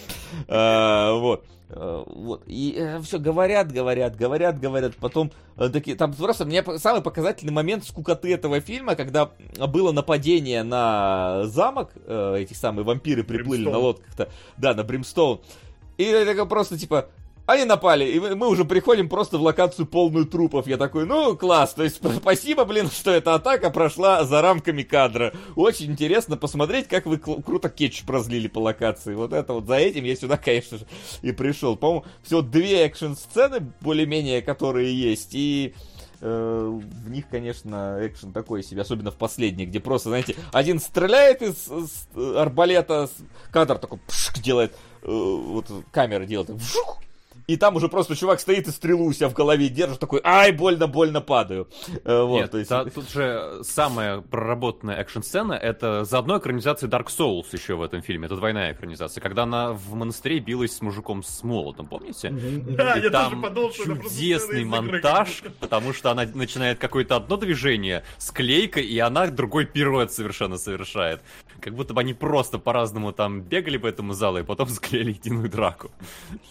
Э, 0.49 1.13
вот. 1.13 1.45
Э, 1.69 2.05
Вот. 2.07 2.43
И 2.47 2.99
все 3.03 3.19
говорят, 3.19 3.73
говорят, 3.73 4.17
говорят, 4.17 4.61
говорят. 4.61 4.97
Потом 4.97 5.33
э, 5.57 5.69
такие. 5.69 5.97
Там 5.97 6.13
просто 6.13 6.45
мне 6.45 6.63
самый 6.79 7.03
показательный 7.03 7.53
момент 7.53 7.85
скукоты 7.85 8.33
этого 8.33 8.61
фильма, 8.61 8.95
когда 8.95 9.31
было 9.69 9.93
нападение 9.93 10.63
на 10.63 11.45
замок, 11.45 11.91
э, 11.95 12.37
эти 12.39 12.55
самые 12.55 12.85
вампиры 12.85 13.25
приплыли 13.25 13.63
Бримстоун. 13.63 13.73
на 13.73 13.79
лодках-то. 13.79 14.29
Да, 14.57 14.75
на 14.75 14.85
Бримстоун. 14.85 15.41
И 15.99 16.05
это 16.05 16.47
просто 16.47 16.79
типа. 16.79 17.09
Они 17.47 17.65
напали, 17.65 18.05
и 18.05 18.19
мы 18.19 18.49
уже 18.49 18.65
приходим 18.65 19.09
просто 19.09 19.39
в 19.39 19.43
локацию 19.43 19.87
полную 19.87 20.27
трупов. 20.27 20.67
Я 20.67 20.77
такой, 20.77 21.07
ну, 21.07 21.37
класс, 21.37 21.75
то 21.75 21.85
есть 21.85 22.01
спасибо, 22.17 22.65
блин, 22.65 22.91
что 22.91 23.13
эта 23.13 23.35
атака 23.35 23.71
прошла 23.71 24.25
за 24.25 24.43
рамками 24.43 24.83
кадра. 24.83 25.33
Очень 25.55 25.93
интересно 25.93 26.37
посмотреть, 26.37 26.89
как 26.89 27.07
вы 27.07 27.19
круто 27.19 27.69
кетчуп 27.69 28.11
разлили 28.11 28.49
по 28.49 28.59
локации. 28.59 29.15
Вот 29.15 29.33
это 29.33 29.53
вот 29.53 29.67
за 29.67 29.77
этим 29.77 30.05
я 30.05 30.17
сюда, 30.17 30.37
конечно 30.45 30.79
же, 30.79 30.87
и 31.23 31.31
пришел. 31.31 31.77
По-моему, 31.77 32.05
всего 32.25 32.43
две 32.43 32.85
экшн-сцены, 32.85 33.73
более-менее, 33.81 34.43
которые 34.43 34.93
есть, 34.93 35.31
и 35.33 35.73
э, 36.21 36.81
в 36.81 37.11
них, 37.11 37.29
конечно, 37.29 37.99
экшен 38.03 38.33
такой 38.33 38.65
себе, 38.65 38.83
особенно 38.83 39.13
в 39.13 39.17
последней, 39.17 39.67
где 39.67 39.79
просто, 39.79 40.09
знаете, 40.09 40.35
один 40.53 40.81
стреляет 40.81 41.43
из, 41.43 41.69
из, 41.69 42.09
арбалета, 42.37 43.09
кадр 43.53 43.79
такой 43.79 44.01
пшк, 44.09 44.41
делает, 44.41 44.73
э, 45.03 45.07
вот 45.07 45.71
камера 45.93 46.25
делает, 46.25 46.51
вжух, 46.51 46.99
и 47.47 47.57
там 47.57 47.77
уже 47.77 47.89
просто 47.89 48.17
чувак 48.17 48.41
стоит 48.41 48.67
и 48.67 48.71
стрелу 48.71 49.05
у 49.05 49.13
себя 49.13 49.29
в 49.29 49.35
голове 49.35 49.69
держит, 49.69 50.01
такой, 50.01 50.21
ай, 50.25 50.53
больно, 50.53 50.87
больно 50.87 51.21
падаю. 51.21 51.69
Э, 52.05 52.23
вот, 52.23 52.41
Нет, 52.41 52.51
то 52.51 52.59
есть... 52.59 52.69
та- 52.69 52.85
тут 52.85 53.09
же 53.11 53.61
самая 53.63 54.21
проработанная 54.21 54.97
экшн-сцена 54.97 55.53
это 55.55 56.05
заодно 56.05 56.39
экранизация 56.39 56.89
Dark 56.89 57.07
Souls 57.07 57.47
еще 57.53 57.75
в 57.75 57.83
этом 57.83 58.03
фильме. 58.03 58.27
Это 58.27 58.37
двойная 58.37 58.73
экранизация. 58.73 59.21
Когда 59.21 59.45
она 59.45 59.73
в 59.73 59.95
монастыре 59.95 60.41
билась 60.41 60.77
с 60.77 60.81
мужиком 60.81 61.23
с 61.23 61.43
молотом, 61.45 61.87
помните? 61.87 62.31
Да, 62.31 62.97
И 62.97 63.03
я 63.03 63.11
там 63.11 63.31
тоже 63.31 63.43
подумал, 63.43 63.73
что 63.73 63.85
чудесный 63.85 64.65
монтаж, 64.65 65.43
потому 65.61 65.93
что 65.93 66.11
она 66.11 66.25
начинает 66.35 66.79
какое-то 66.79 67.17
одно 67.17 67.37
движение, 67.37 68.05
склейка, 68.19 68.81
и 68.81 68.99
она 68.99 69.27
другой 69.29 69.67
пируэт 69.67 70.13
совершенно 70.13 70.59
совершает. 70.59 71.21
Как 71.61 71.75
будто 71.75 71.95
бы 71.95 72.01
они 72.01 72.15
просто 72.15 72.59
по-разному 72.59 73.13
там 73.13 73.41
бегали 73.41 73.77
по 73.77 73.87
этому 73.87 74.13
залу, 74.13 74.39
и 74.39 74.43
потом 74.43 74.69
склеили 74.69 75.13
единую 75.13 75.49
драку. 75.49 75.91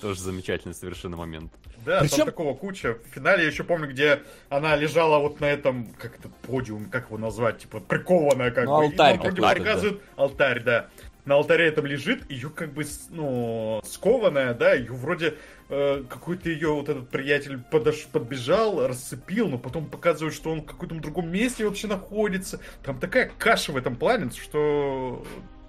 Тоже 0.01 0.21
замечательный 0.21 0.73
совершенно 0.85 1.17
момент. 1.17 1.51
Да, 1.85 1.99
Причем- 2.01 2.17
там 2.17 2.25
такого 2.27 2.55
куча. 2.55 2.93
В 2.95 3.13
финале 3.13 3.43
я 3.43 3.49
еще 3.49 3.63
помню, 3.63 3.87
где 3.89 4.21
она 4.49 4.75
лежала 4.75 5.19
вот 5.19 5.39
на 5.39 5.45
этом, 5.45 5.87
как 5.99 6.17
это, 6.19 6.29
подиум, 6.47 6.85
как 6.89 7.07
его 7.07 7.17
назвать, 7.17 7.59
типа, 7.59 7.79
прикованная 7.79 8.51
как 8.51 8.65
Ну, 8.65 8.77
бы. 8.77 8.85
И 8.85 8.87
алтарь 8.91 9.17
вроде 9.17 9.29
бы 9.31 9.41
какой-то, 9.41 9.59
показывают 9.63 10.01
алтарь, 10.15 10.63
да. 10.63 10.87
на 11.25 11.35
алтаре 11.35 11.71
там 11.71 11.85
лежит, 11.85 12.29
ее 12.29 12.49
как 12.49 12.73
бы, 12.73 12.83
с- 12.83 13.07
ну, 13.09 13.81
скованная, 13.83 14.53
да, 14.53 14.73
ее 14.73 14.91
вроде 14.93 15.35
э, 15.69 16.03
какой-то 16.07 16.49
ее 16.49 16.69
вот 16.73 16.89
этот 16.89 17.09
приятель 17.09 17.57
подош, 17.71 18.05
подбежал, 18.11 18.85
расцепил, 18.87 19.47
но 19.47 19.57
потом 19.57 19.87
показывают, 19.87 20.35
что 20.35 20.51
он 20.51 20.61
в 20.61 20.65
каком-то 20.65 20.93
другом 20.95 21.29
месте 21.31 21.65
вообще 21.67 21.87
находится. 21.87 22.59
Там 22.83 22.99
такая 22.99 23.31
каша 23.39 23.71
в 23.71 23.77
этом 23.77 23.95
плане, 23.95 24.29
что... 24.29 25.25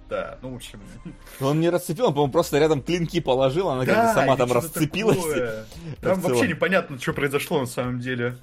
Да, 0.09 0.37
ну, 0.41 0.51
в 0.53 0.55
общем... 0.55 0.79
Он 1.41 1.59
не 1.59 1.69
расцепил, 1.69 2.05
он, 2.07 2.13
по-моему, 2.13 2.31
просто 2.31 2.57
рядом 2.59 2.81
клинки 2.81 3.19
положил, 3.19 3.69
она 3.69 3.83
да, 3.83 3.93
как-то 3.93 4.21
сама 4.21 4.37
там 4.37 4.51
расцепилась. 4.53 5.17
такое. 5.17 5.65
Там 6.01 6.21
вообще 6.21 6.47
непонятно, 6.47 6.97
что 6.99 7.13
произошло 7.13 7.59
на 7.59 7.65
самом 7.65 7.99
деле. 7.99 8.37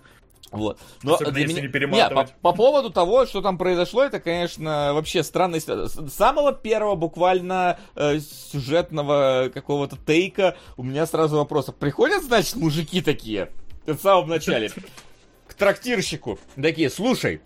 Вот. 0.50 0.78
Но 1.02 1.14
Особенно 1.14 1.32
для 1.32 1.42
если 1.42 1.54
меня- 1.54 1.66
не 1.66 1.72
перематывать. 1.72 2.32
по, 2.42 2.50
по 2.52 2.56
поводу 2.56 2.90
того, 2.90 3.26
что 3.26 3.42
там 3.42 3.58
произошло, 3.58 4.04
это, 4.04 4.20
конечно, 4.20 4.92
вообще 4.94 5.20
история. 5.20 5.88
С 5.88 6.12
самого 6.12 6.52
первого 6.52 6.94
буквально 6.94 7.78
э, 7.96 8.20
сюжетного 8.20 9.50
какого-то 9.52 9.96
тейка 9.96 10.56
у 10.76 10.84
меня 10.84 11.06
сразу 11.06 11.38
вопрос. 11.38 11.70
А 11.70 11.72
Приходят, 11.72 12.22
значит, 12.22 12.54
мужики 12.54 13.00
такие 13.00 13.50
в 13.86 13.96
самом 13.96 14.28
начале 14.28 14.70
к 15.48 15.54
трактирщику. 15.54 16.38
Такие, 16.54 16.88
слушай, 16.88 17.40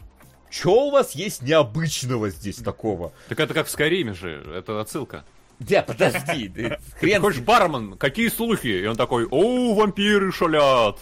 что 0.51 0.89
у 0.89 0.91
вас 0.91 1.15
есть 1.15 1.43
необычного 1.43 2.31
здесь 2.31 2.57
такого? 2.57 3.13
Так 3.29 3.41
это 3.41 3.55
как 3.55 3.67
в 3.67 3.71
Скайриме 3.71 4.15
же, 4.15 4.43
это 4.55 4.81
отсылка. 4.81 5.25
Да, 5.59 5.83
подожди, 5.83 6.49
ты 6.55 6.79
хрен 7.01 7.21
хочешь 7.21 7.41
бармен, 7.41 7.97
какие 7.97 8.29
слухи? 8.29 8.69
И 8.69 8.87
он 8.87 8.97
такой, 8.97 9.27
о, 9.27 9.75
вампиры 9.75 10.33
шалят. 10.33 10.99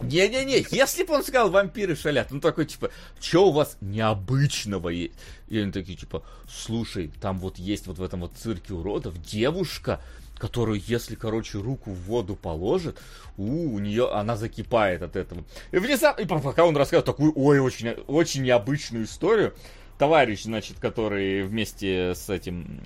Не-не-не, 0.00 0.64
если 0.70 1.02
бы 1.02 1.14
он 1.14 1.24
сказал 1.24 1.50
вампиры 1.50 1.96
шалят, 1.96 2.30
ну 2.30 2.40
такой 2.40 2.66
типа, 2.66 2.90
что 3.20 3.48
у 3.48 3.52
вас 3.52 3.76
необычного 3.80 4.90
есть? 4.90 5.14
И 5.48 5.58
они 5.58 5.72
такие 5.72 5.98
типа, 5.98 6.22
слушай, 6.48 7.10
там 7.20 7.38
вот 7.38 7.58
есть 7.58 7.88
вот 7.88 7.98
в 7.98 8.02
этом 8.02 8.20
вот 8.20 8.32
цирке 8.36 8.74
уродов 8.74 9.20
девушка, 9.20 10.00
которую, 10.38 10.80
если, 10.84 11.14
короче, 11.14 11.58
руку 11.58 11.90
в 11.90 12.00
воду 12.02 12.36
положит, 12.36 13.00
у, 13.36 13.74
у 13.74 13.78
нее 13.78 14.10
она 14.12 14.36
закипает 14.36 15.02
от 15.02 15.16
этого. 15.16 15.44
И 15.72 15.78
внезапно, 15.78 16.22
и 16.22 16.26
пока 16.26 16.64
он 16.64 16.76
рассказывает 16.76 17.06
такую, 17.06 17.32
ой, 17.34 17.60
очень, 17.60 17.90
очень 18.06 18.42
необычную 18.42 19.04
историю, 19.04 19.54
товарищ, 19.98 20.44
значит, 20.44 20.78
который 20.78 21.42
вместе 21.42 22.14
с 22.14 22.30
этим, 22.30 22.80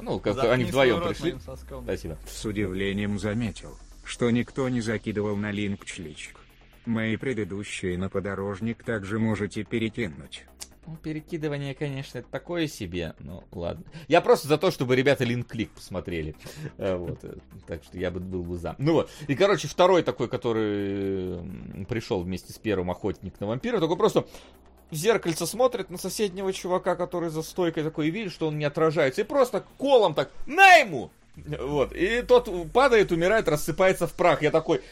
ну, 0.00 0.20
как 0.20 0.34
Заткни 0.34 0.50
они 0.50 0.64
вдвоем 0.64 0.98
рот 0.98 1.08
пришли. 1.08 1.36
Спасибо. 1.84 2.18
С 2.28 2.44
удивлением 2.44 3.18
заметил, 3.18 3.76
что 4.04 4.30
никто 4.30 4.68
не 4.68 4.80
закидывал 4.80 5.36
на 5.36 5.50
линк 5.50 5.84
чличек. 5.84 6.36
Мои 6.86 7.16
предыдущие 7.16 7.98
на 7.98 8.08
подорожник 8.08 8.82
также 8.82 9.18
можете 9.18 9.64
перекинуть. 9.64 10.44
Ну, 10.86 10.96
перекидывание, 10.96 11.74
конечно, 11.74 12.22
такое 12.22 12.66
себе, 12.66 13.14
ну 13.18 13.44
ладно. 13.52 13.84
Я 14.08 14.20
просто 14.20 14.48
за 14.48 14.56
то, 14.58 14.70
чтобы 14.70 14.96
ребята 14.96 15.24
линк-клик 15.24 15.70
посмотрели. 15.70 16.34
Э, 16.78 16.96
Вот, 16.96 17.18
э, 17.22 17.34
так 17.66 17.84
что 17.84 17.98
я 17.98 18.10
бы 18.10 18.18
был 18.18 18.42
бы 18.42 18.56
за. 18.56 18.74
Ну 18.78 18.94
вот, 18.94 19.10
и, 19.28 19.34
короче, 19.34 19.68
второй 19.68 20.02
такой, 20.02 20.28
который 20.28 21.38
пришел 21.86 22.22
вместе 22.22 22.52
с 22.52 22.58
первым 22.58 22.90
охотник 22.90 23.38
на 23.40 23.46
вампира, 23.46 23.78
такой 23.78 23.96
просто 23.96 24.26
в 24.90 24.94
зеркальце 24.94 25.46
смотрит 25.46 25.90
на 25.90 25.98
соседнего 25.98 26.52
чувака, 26.52 26.96
который 26.96 27.30
за 27.30 27.42
стойкой 27.42 27.84
такой, 27.84 28.08
и 28.08 28.10
видит, 28.10 28.32
что 28.32 28.48
он 28.48 28.58
не 28.58 28.64
отражается, 28.64 29.20
и 29.20 29.24
просто 29.24 29.64
колом 29.78 30.14
так, 30.14 30.30
на 30.46 30.76
ему! 30.76 31.10
Вот, 31.36 31.92
и 31.92 32.22
тот 32.22 32.50
падает, 32.72 33.12
умирает, 33.12 33.48
рассыпается 33.48 34.06
в 34.06 34.14
прах. 34.14 34.42
Я 34.42 34.50
такой, 34.50 34.82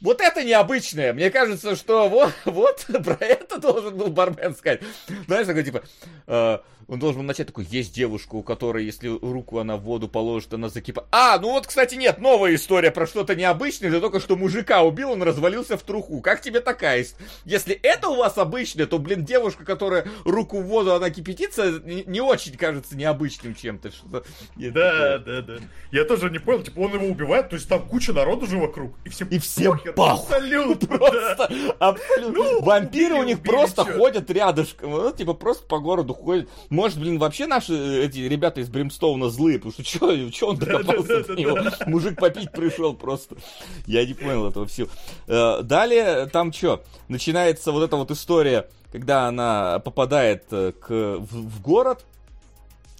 вот 0.00 0.20
это 0.20 0.44
необычное. 0.44 1.12
Мне 1.12 1.30
кажется, 1.30 1.76
что 1.76 2.08
вот, 2.08 2.32
вот 2.44 2.86
про 3.04 3.16
это 3.24 3.58
должен 3.58 3.96
был 3.96 4.08
бармен 4.08 4.54
сказать. 4.54 4.80
Знаешь, 5.26 5.46
такой 5.46 5.64
типа, 5.64 5.82
э, 6.26 6.58
он 6.88 6.98
должен 6.98 7.20
был 7.20 7.26
начать 7.26 7.46
такой, 7.46 7.66
есть 7.70 7.94
девушка, 7.94 8.34
у 8.34 8.42
которой, 8.42 8.84
если 8.84 9.08
руку 9.08 9.58
она 9.58 9.76
в 9.76 9.82
воду 9.82 10.08
положит, 10.08 10.54
она 10.54 10.68
закипает. 10.70 11.06
А, 11.12 11.38
ну 11.38 11.52
вот, 11.52 11.66
кстати, 11.66 11.94
нет, 11.96 12.18
новая 12.18 12.54
история 12.54 12.90
про 12.90 13.06
что-то 13.06 13.34
необычное, 13.36 13.90
это 13.90 14.00
только 14.00 14.20
что 14.20 14.36
мужика 14.36 14.82
убил, 14.82 15.10
он 15.12 15.22
развалился 15.22 15.76
в 15.76 15.82
труху. 15.82 16.20
Как 16.22 16.40
тебе 16.40 16.60
такая? 16.60 17.02
ис- 17.02 17.14
Если 17.44 17.74
это 17.74 18.08
у 18.08 18.16
вас 18.16 18.38
обычное, 18.38 18.86
то, 18.86 18.98
блин, 18.98 19.24
девушка, 19.24 19.64
которая 19.64 20.06
руку 20.24 20.60
в 20.60 20.64
воду, 20.64 20.94
она 20.94 21.10
кипятится, 21.10 21.80
не, 21.84 22.20
очень 22.20 22.56
кажется 22.56 22.96
необычным 22.96 23.54
чем-то. 23.54 23.90
Что-то... 23.92 24.24
Да, 24.56 25.18
да, 25.18 25.42
да. 25.42 25.56
Я 25.92 26.04
тоже 26.04 26.30
не 26.30 26.38
понял, 26.38 26.62
типа 26.62 26.80
он 26.80 26.94
его 26.94 27.06
убивает, 27.06 27.50
то 27.50 27.56
есть 27.56 27.68
там 27.68 27.86
куча 27.86 28.12
народу 28.12 28.46
же 28.46 28.56
вокруг, 28.58 28.94
и 29.04 29.10
всем 29.10 29.28
И 29.28 29.38
похер, 29.38 29.92
похуй. 29.92 30.36
Абсолютно. 30.36 30.88
Просто, 30.98 31.50
абсолютно. 31.78 32.60
Вампиры 32.64 33.14
у 33.14 33.24
них 33.24 33.42
просто 33.42 33.84
ходят 33.84 34.30
рядышком. 34.30 34.90
Ну, 34.90 35.12
типа, 35.12 35.34
просто 35.34 35.66
по 35.66 35.78
городу 35.78 36.14
ходят. 36.14 36.48
Может, 36.78 37.00
блин, 37.00 37.18
вообще 37.18 37.48
наши 37.48 37.72
э, 37.74 38.04
эти 38.04 38.20
ребята 38.20 38.60
из 38.60 38.68
Бримстоуна 38.68 39.30
злые, 39.30 39.58
потому 39.58 39.72
что 39.72 39.82
чё, 39.82 40.30
чё 40.30 40.50
он 40.50 40.58
докопался 40.58 41.24
до 41.24 41.34
него? 41.34 41.58
Мужик 41.86 42.20
попить 42.20 42.52
пришел 42.52 42.94
просто. 42.94 43.34
Я 43.86 44.06
не 44.06 44.14
понял 44.14 44.46
этого 44.48 44.64
всего. 44.66 44.86
Э, 45.26 45.62
Далее, 45.64 46.26
там 46.26 46.52
что? 46.52 46.84
Начинается 47.08 47.72
вот 47.72 47.82
эта 47.82 47.96
вот 47.96 48.12
история, 48.12 48.68
когда 48.92 49.26
она 49.26 49.80
попадает 49.80 50.44
э, 50.52 50.70
к, 50.70 50.88
в, 50.88 51.26
в 51.48 51.60
город. 51.62 52.04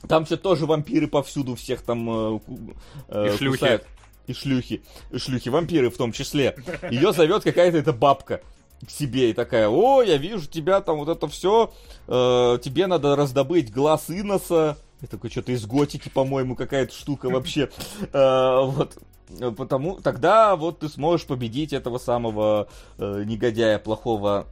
Там 0.09 0.25
все 0.25 0.37
тоже 0.37 0.67
вампиры 0.67 1.07
повсюду 1.07 1.55
всех 1.55 1.83
там 1.83 2.11
э, 2.11 3.29
И 3.29 3.37
шлюхи. 3.37 3.59
кусают. 3.59 3.87
И 4.27 4.33
шлюхи. 4.33 4.83
И 5.13 5.19
шлюхи, 5.19 5.51
вампиры 5.51 5.89
в 5.91 5.97
том 5.97 6.11
числе. 6.11 6.57
Ее 6.91 7.13
зовет 7.13 7.45
какая-то 7.45 7.79
эта 7.79 7.93
бабка 7.93 8.41
к 8.87 8.91
себе 8.91 9.31
и 9.31 9.33
такая, 9.33 9.69
о, 9.69 10.03
я 10.03 10.17
вижу 10.17 10.47
тебя 10.47 10.81
там 10.81 10.99
вот 10.99 11.09
это 11.09 11.27
все, 11.29 11.73
тебе 12.07 12.87
надо 12.87 13.17
раздобыть 13.17 13.73
глаз 13.73 14.09
Иноса. 14.09 14.77
Я 15.01 15.07
такой, 15.09 15.31
что-то 15.31 15.53
из 15.53 15.65
готики, 15.65 16.09
по-моему, 16.09 16.57
какая-то 16.57 16.93
штука 16.93 17.29
вообще. 17.29 17.71
Э, 18.13 18.61
Вот. 18.65 18.99
Потому 19.57 20.01
тогда 20.01 20.57
вот 20.57 20.81
ты 20.81 20.89
сможешь 20.89 21.27
победить 21.27 21.73
этого 21.75 21.99
самого 21.99 22.69
э, 22.97 23.25
негодяя 23.27 23.79
плохого. 23.79 24.47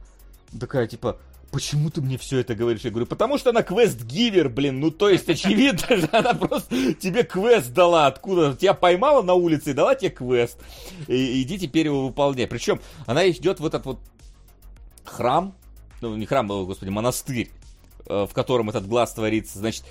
Такая 0.59 0.85
типа, 0.87 1.17
почему 1.51 1.89
ты 1.89 1.99
мне 2.01 2.17
все 2.19 2.39
это 2.39 2.53
говоришь? 2.53 2.81
Я 2.81 2.91
говорю, 2.91 3.07
потому 3.07 3.39
что 3.39 3.49
она 3.49 3.63
квест-гивер, 3.63 4.49
блин. 4.49 4.79
Ну, 4.79 4.91
то 4.91 5.09
есть, 5.09 5.27
очевидно 5.27 5.97
же, 5.97 6.07
она 6.11 6.33
просто 6.35 6.93
тебе 6.93 7.23
квест 7.23 7.73
дала. 7.73 8.05
Откуда? 8.05 8.55
Тебя 8.55 8.75
поймала 8.75 9.23
на 9.23 9.33
улице 9.33 9.71
и 9.71 9.73
дала 9.73 9.95
тебе 9.95 10.11
квест. 10.11 10.59
И, 11.07 11.41
иди 11.41 11.57
теперь 11.57 11.87
его 11.87 12.05
выполняй. 12.05 12.45
Причем 12.47 12.79
она 13.07 13.27
идет 13.29 13.59
в 13.59 13.65
этот 13.65 13.85
вот 13.85 13.99
храм, 15.09 15.53
ну, 16.01 16.15
не 16.15 16.25
храм, 16.25 16.49
о, 16.51 16.65
господи, 16.65 16.89
монастырь, 16.89 17.49
э, 18.05 18.27
в 18.29 18.33
котором 18.33 18.69
этот 18.69 18.87
глаз 18.87 19.13
творится, 19.13 19.59
значит, 19.59 19.83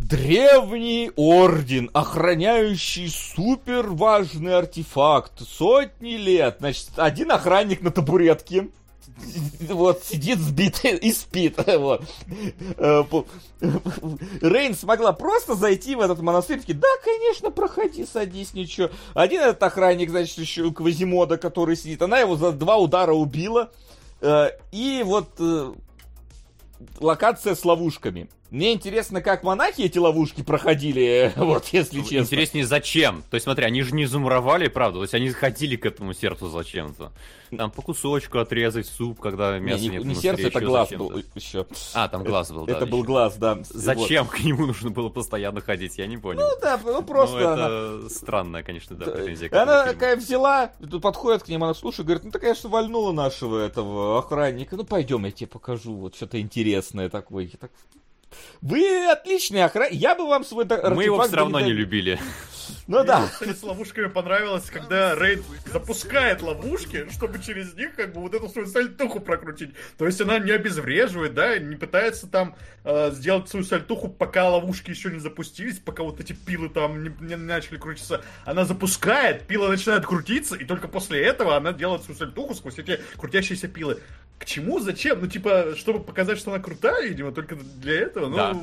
Древний 0.00 1.10
орден, 1.16 1.88
охраняющий 1.94 3.08
супер 3.08 3.88
важный 3.88 4.56
артефакт. 4.56 5.40
Сотни 5.40 6.16
лет. 6.16 6.56
Значит, 6.58 6.90
один 6.96 7.32
охранник 7.32 7.80
на 7.80 7.90
табуретке. 7.90 8.68
Вот, 9.60 10.04
сидит 10.04 10.38
сбитый 10.38 10.96
и 10.96 11.12
спит. 11.12 11.58
Вот. 11.66 12.02
Э, 12.76 13.02
Рейн 14.40 14.74
смогла 14.74 15.12
просто 15.12 15.54
зайти 15.54 15.94
в 15.94 16.00
этот 16.00 16.20
монастырь. 16.20 16.60
Такие, 16.60 16.78
да, 16.78 16.88
конечно, 17.02 17.50
проходи, 17.50 18.06
садись, 18.06 18.54
ничего. 18.54 18.90
Один 19.14 19.40
этот 19.40 19.62
охранник, 19.62 20.10
значит, 20.10 20.38
еще 20.38 20.70
Квазимода, 20.72 21.38
который 21.38 21.76
сидит. 21.76 22.02
Она 22.02 22.18
его 22.18 22.36
за 22.36 22.52
два 22.52 22.76
удара 22.76 23.12
убила. 23.12 23.70
Э, 24.20 24.50
И 24.72 25.02
вот 25.04 25.28
э, 25.38 25.72
локация 27.00 27.54
с 27.54 27.64
ловушками. 27.64 28.28
Мне 28.50 28.72
интересно, 28.72 29.20
как 29.20 29.42
монахи 29.42 29.82
эти 29.82 29.98
ловушки 29.98 30.42
проходили, 30.42 31.32
вот, 31.36 31.66
если 31.68 32.00
честно. 32.00 32.18
Интереснее, 32.18 32.64
зачем? 32.66 33.22
То 33.30 33.34
есть, 33.34 33.44
смотри, 33.44 33.64
они 33.64 33.82
же 33.82 33.94
не 33.94 34.06
замуровали, 34.06 34.68
правда, 34.68 34.98
то 34.98 35.02
есть 35.02 35.14
они 35.14 35.30
ходили 35.30 35.76
к 35.76 35.86
этому 35.86 36.14
сердцу 36.14 36.48
зачем-то. 36.48 37.12
Там 37.56 37.70
по 37.70 37.82
кусочку 37.82 38.38
отрезать 38.38 38.86
суп, 38.86 39.20
когда 39.20 39.58
Не, 39.58 39.64
мясо 39.64 39.82
не, 39.82 39.88
нет 39.90 40.04
не 40.04 40.14
сердце, 40.14 40.48
это 40.48 40.58
ещё 40.58 40.68
глаз 40.68 40.88
зачем-то. 40.88 41.14
был 41.14 41.22
еще. 41.34 41.66
А, 41.94 42.08
там 42.08 42.24
глаз 42.24 42.50
был, 42.50 42.66
да. 42.66 42.72
Это 42.76 42.86
был 42.86 42.98
ещё. 42.98 43.06
глаз, 43.06 43.36
да. 43.36 43.54
Вот. 43.56 43.66
Зачем 43.66 44.26
к 44.26 44.40
нему 44.40 44.66
нужно 44.66 44.90
было 44.90 45.08
постоянно 45.08 45.60
ходить, 45.60 45.98
я 45.98 46.06
не 46.06 46.16
понял. 46.16 46.40
Ну 46.40 46.60
да, 46.60 46.80
ну 46.84 47.02
просто 47.02 47.38
Ну, 47.38 47.48
она... 47.48 47.66
это 47.66 48.08
странная, 48.08 48.62
конечно, 48.62 48.96
да, 48.96 49.06
претензия. 49.06 49.48
она 49.52 49.84
такая 49.84 50.16
взяла, 50.16 50.72
тут 50.90 51.02
подходит 51.02 51.44
к 51.44 51.48
ним, 51.48 51.64
она 51.64 51.74
слушает, 51.74 52.06
говорит, 52.06 52.24
ну 52.24 52.30
ты, 52.30 52.38
конечно, 52.38 52.68
вальнула 52.68 53.12
нашего 53.12 53.58
этого 53.58 54.18
охранника, 54.18 54.76
ну 54.76 54.84
пойдем, 54.84 55.24
я 55.24 55.30
тебе 55.30 55.46
покажу, 55.46 55.94
вот 55.94 56.14
что-то 56.16 56.40
интересное 56.40 57.08
такое. 57.08 57.44
Я 57.44 57.58
так, 57.58 57.70
Вы 58.60 59.06
отличный 59.10 59.64
охранник, 59.64 60.00
я 60.00 60.14
бы 60.14 60.26
вам 60.26 60.44
свой 60.44 60.64
Мы 60.64 61.04
его 61.04 61.20
все 61.22 61.36
равно 61.36 61.60
не 61.60 61.66
передал». 61.66 61.80
любили. 61.80 62.18
Ну 62.86 63.04
да. 63.04 63.28
Кстати, 63.28 63.54
с 63.54 63.62
ловушками 63.62 64.08
понравилось, 64.08 64.68
когда 64.70 65.14
Рейд 65.14 65.42
запускает 65.72 66.42
ловушки, 66.42 67.08
чтобы 67.10 67.40
через 67.40 67.74
них 67.74 67.94
как 67.94 68.12
бы 68.12 68.20
вот 68.20 68.34
эту 68.34 68.48
свою 68.48 68.66
сальтуху 68.66 69.20
прокрутить. 69.20 69.70
То 69.96 70.06
есть 70.06 70.20
она 70.20 70.38
не 70.38 70.50
обезвреживает, 70.50 71.34
да, 71.34 71.58
не 71.58 71.76
пытается 71.76 72.26
там 72.26 72.56
э, 72.84 73.10
сделать 73.12 73.48
свою 73.48 73.64
сальтуху, 73.64 74.08
пока 74.08 74.48
ловушки 74.48 74.90
еще 74.90 75.10
не 75.10 75.18
запустились, 75.18 75.78
пока 75.78 76.02
вот 76.02 76.20
эти 76.20 76.32
пилы 76.32 76.68
там 76.68 77.02
не, 77.02 77.10
не 77.20 77.36
начали 77.36 77.78
крутиться. 77.78 78.22
Она 78.44 78.64
запускает, 78.64 79.46
пила 79.46 79.68
начинает 79.68 80.04
крутиться, 80.04 80.54
и 80.56 80.64
только 80.64 80.88
после 80.88 81.22
этого 81.22 81.56
она 81.56 81.72
делает 81.72 82.02
свою 82.02 82.18
сальтуху 82.18 82.54
сквозь 82.54 82.78
эти 82.78 83.00
крутящиеся 83.16 83.68
пилы. 83.68 84.00
К 84.38 84.44
чему? 84.44 84.80
Зачем? 84.80 85.20
Ну, 85.20 85.26
типа, 85.26 85.74
чтобы 85.76 86.00
показать, 86.00 86.38
что 86.38 86.52
она 86.52 86.62
крутая, 86.62 87.08
видимо, 87.08 87.32
только 87.32 87.56
для 87.56 88.00
этого. 88.00 88.28
Ну, 88.28 88.36
Да. 88.36 88.54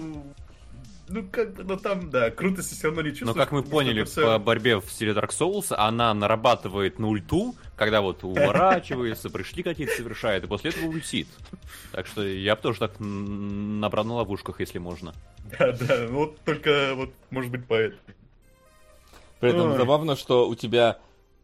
Ну 1.12 1.28
как 1.32 1.54
бы, 1.54 1.64
ну 1.64 1.78
там, 1.78 2.10
да, 2.10 2.32
крутости 2.32 2.74
все 2.74 2.88
равно 2.88 3.02
не 3.02 3.10
чувствуешь. 3.10 3.36
Но 3.36 3.42
как 3.42 3.52
мы 3.52 3.64
поняли 3.64 4.04
всё- 4.04 4.24
по 4.26 4.40
борьбе 4.40 4.78
в 4.78 4.86
стиле 4.90 5.14
Dark 5.14 5.30
Souls, 5.30 5.74
она 5.76 6.14
нарабатывает 6.14 7.00
на 7.00 7.08
ульту, 7.08 7.56
когда 7.76 8.02
вот 8.02 8.24
уворачивается, 8.24 9.30
прыжки 9.30 9.64
какие-то 9.64 9.94
совершает, 9.96 10.44
и 10.44 10.48
после 10.48 10.72
этого 10.72 10.86
ультит. 10.88 11.28
Так 11.92 12.08
что 12.08 12.26
я 12.26 12.56
бы 12.56 12.62
тоже 12.62 12.80
так 12.80 12.94
набрал 13.00 14.06
на 14.06 14.14
ловушках, 14.16 14.60
если 14.60 14.80
можно. 14.80 15.14
Да, 15.60 15.72
да, 15.74 16.08
ну 16.10 16.16
вот 16.18 16.40
только 16.46 16.94
вот, 16.96 17.12
может 17.30 17.52
быть, 17.52 17.66
поэтому. 17.68 18.00
При 19.40 19.50
этом 19.50 19.72
Ой. 19.72 19.78
забавно, 19.78 20.16
что 20.16 20.48
у 20.48 20.56
тебя 20.56 21.00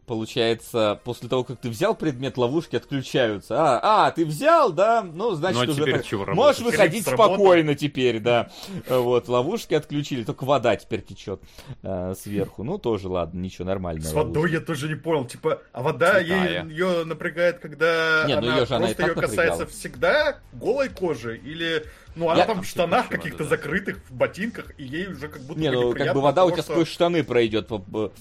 получается, 0.08 1.00
после 1.04 1.28
того, 1.28 1.44
как 1.44 1.58
ты 1.60 1.68
взял 1.68 1.94
предмет, 1.94 2.36
ловушки 2.36 2.74
отключаются. 2.76 3.54
А, 3.58 4.06
а 4.06 4.10
ты 4.10 4.24
взял, 4.24 4.72
да? 4.72 5.02
Ну, 5.02 5.32
значит, 5.34 5.56
Ну, 5.62 5.68
а 5.68 5.70
уже 5.70 5.82
теперь 5.82 5.94
так- 5.98 6.06
чего 6.06 6.24
можешь 6.26 6.36
работать? 6.58 6.60
выходить 6.64 7.02
Скрипт 7.02 7.08
сработал. 7.18 7.34
спокойно 7.36 7.74
теперь, 7.74 8.18
да. 8.20 8.50
Вот, 8.88 9.28
ловушки 9.28 9.74
отключили, 9.74 10.24
только 10.24 10.44
вода 10.44 10.74
теперь 10.76 11.02
течет 11.02 11.40
э, 11.82 12.14
сверху. 12.18 12.64
Ну, 12.64 12.78
тоже, 12.78 13.08
ладно, 13.08 13.38
ничего, 13.38 13.66
нормально. 13.66 14.02
С 14.02 14.12
водой 14.12 14.50
я 14.52 14.60
тоже 14.60 14.88
не 14.88 14.94
понял, 14.96 15.26
типа, 15.26 15.62
а 15.72 15.82
вода 15.82 16.18
ей, 16.18 16.64
ее 16.68 17.04
напрягает, 17.04 17.58
когда 17.60 18.24
Не, 18.26 18.34
ну 18.34 18.38
она 18.48 18.56
её 18.56 18.66
же 18.66 18.74
она 18.74 18.86
просто 18.86 19.02
ее 19.06 19.14
касается 19.14 19.42
напрягала. 19.44 19.66
всегда 19.66 20.38
голой 20.52 20.88
кожи, 20.88 21.36
или, 21.38 21.84
ну, 22.18 22.28
она 22.28 22.40
Я- 22.40 22.46
там 22.46 22.62
в 22.62 22.66
штанах 22.66 23.08
каких-то 23.08 23.44
да. 23.44 23.50
закрытых, 23.50 23.98
в 24.08 24.12
ботинках, 24.14 24.72
и 24.78 24.84
ей 24.84 25.06
уже 25.06 25.28
как 25.28 25.42
будто 25.42 25.60
Не, 25.60 25.70
ну 25.70 25.92
как 25.94 26.14
бы 26.14 26.20
вода 26.20 26.42
от 26.42 26.48
у 26.48 26.50
того, 26.50 26.50
тебя 26.50 26.62
что- 26.64 26.72
сквозь 26.72 26.88
штаны 26.88 27.24
пройдет. 27.24 27.66
Вот, 27.70 28.12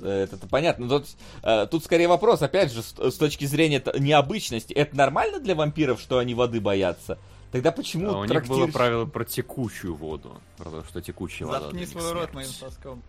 э, 0.00 0.08
это, 0.24 0.36
это 0.36 0.46
понятно. 0.48 0.88
Тут, 0.88 1.06
э, 1.42 1.66
тут 1.70 1.84
скорее 1.84 2.08
вопрос, 2.08 2.42
опять 2.42 2.72
же, 2.72 2.82
с, 2.82 2.94
с 2.96 3.16
точки 3.16 3.44
зрения 3.44 3.82
необычности. 3.98 4.72
Это 4.72 4.96
нормально 4.96 5.40
для 5.40 5.54
вампиров, 5.54 6.00
что 6.00 6.18
они 6.18 6.34
воды 6.34 6.60
боятся? 6.60 7.18
Тогда 7.52 7.70
почему 7.70 8.10
А 8.10 8.18
у 8.20 8.24
них 8.24 8.46
было 8.48 8.66
трактир- 8.66 8.72
правило 8.72 9.04
про 9.06 9.24
текучую 9.24 9.94
воду. 9.94 10.40
Про 10.56 10.70
то, 10.70 10.84
что 10.88 11.00
текучая 11.00 11.46
вода. 11.48 11.60
Заткни 11.66 11.86
свой 11.86 12.02
рот 12.12 12.30
смерть. 12.30 12.34
моим 12.34 12.48
соском. 12.48 13.02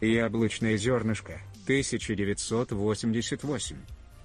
Яблочное 0.00 0.76
зернышко, 0.76 1.40
1988. 1.66 3.76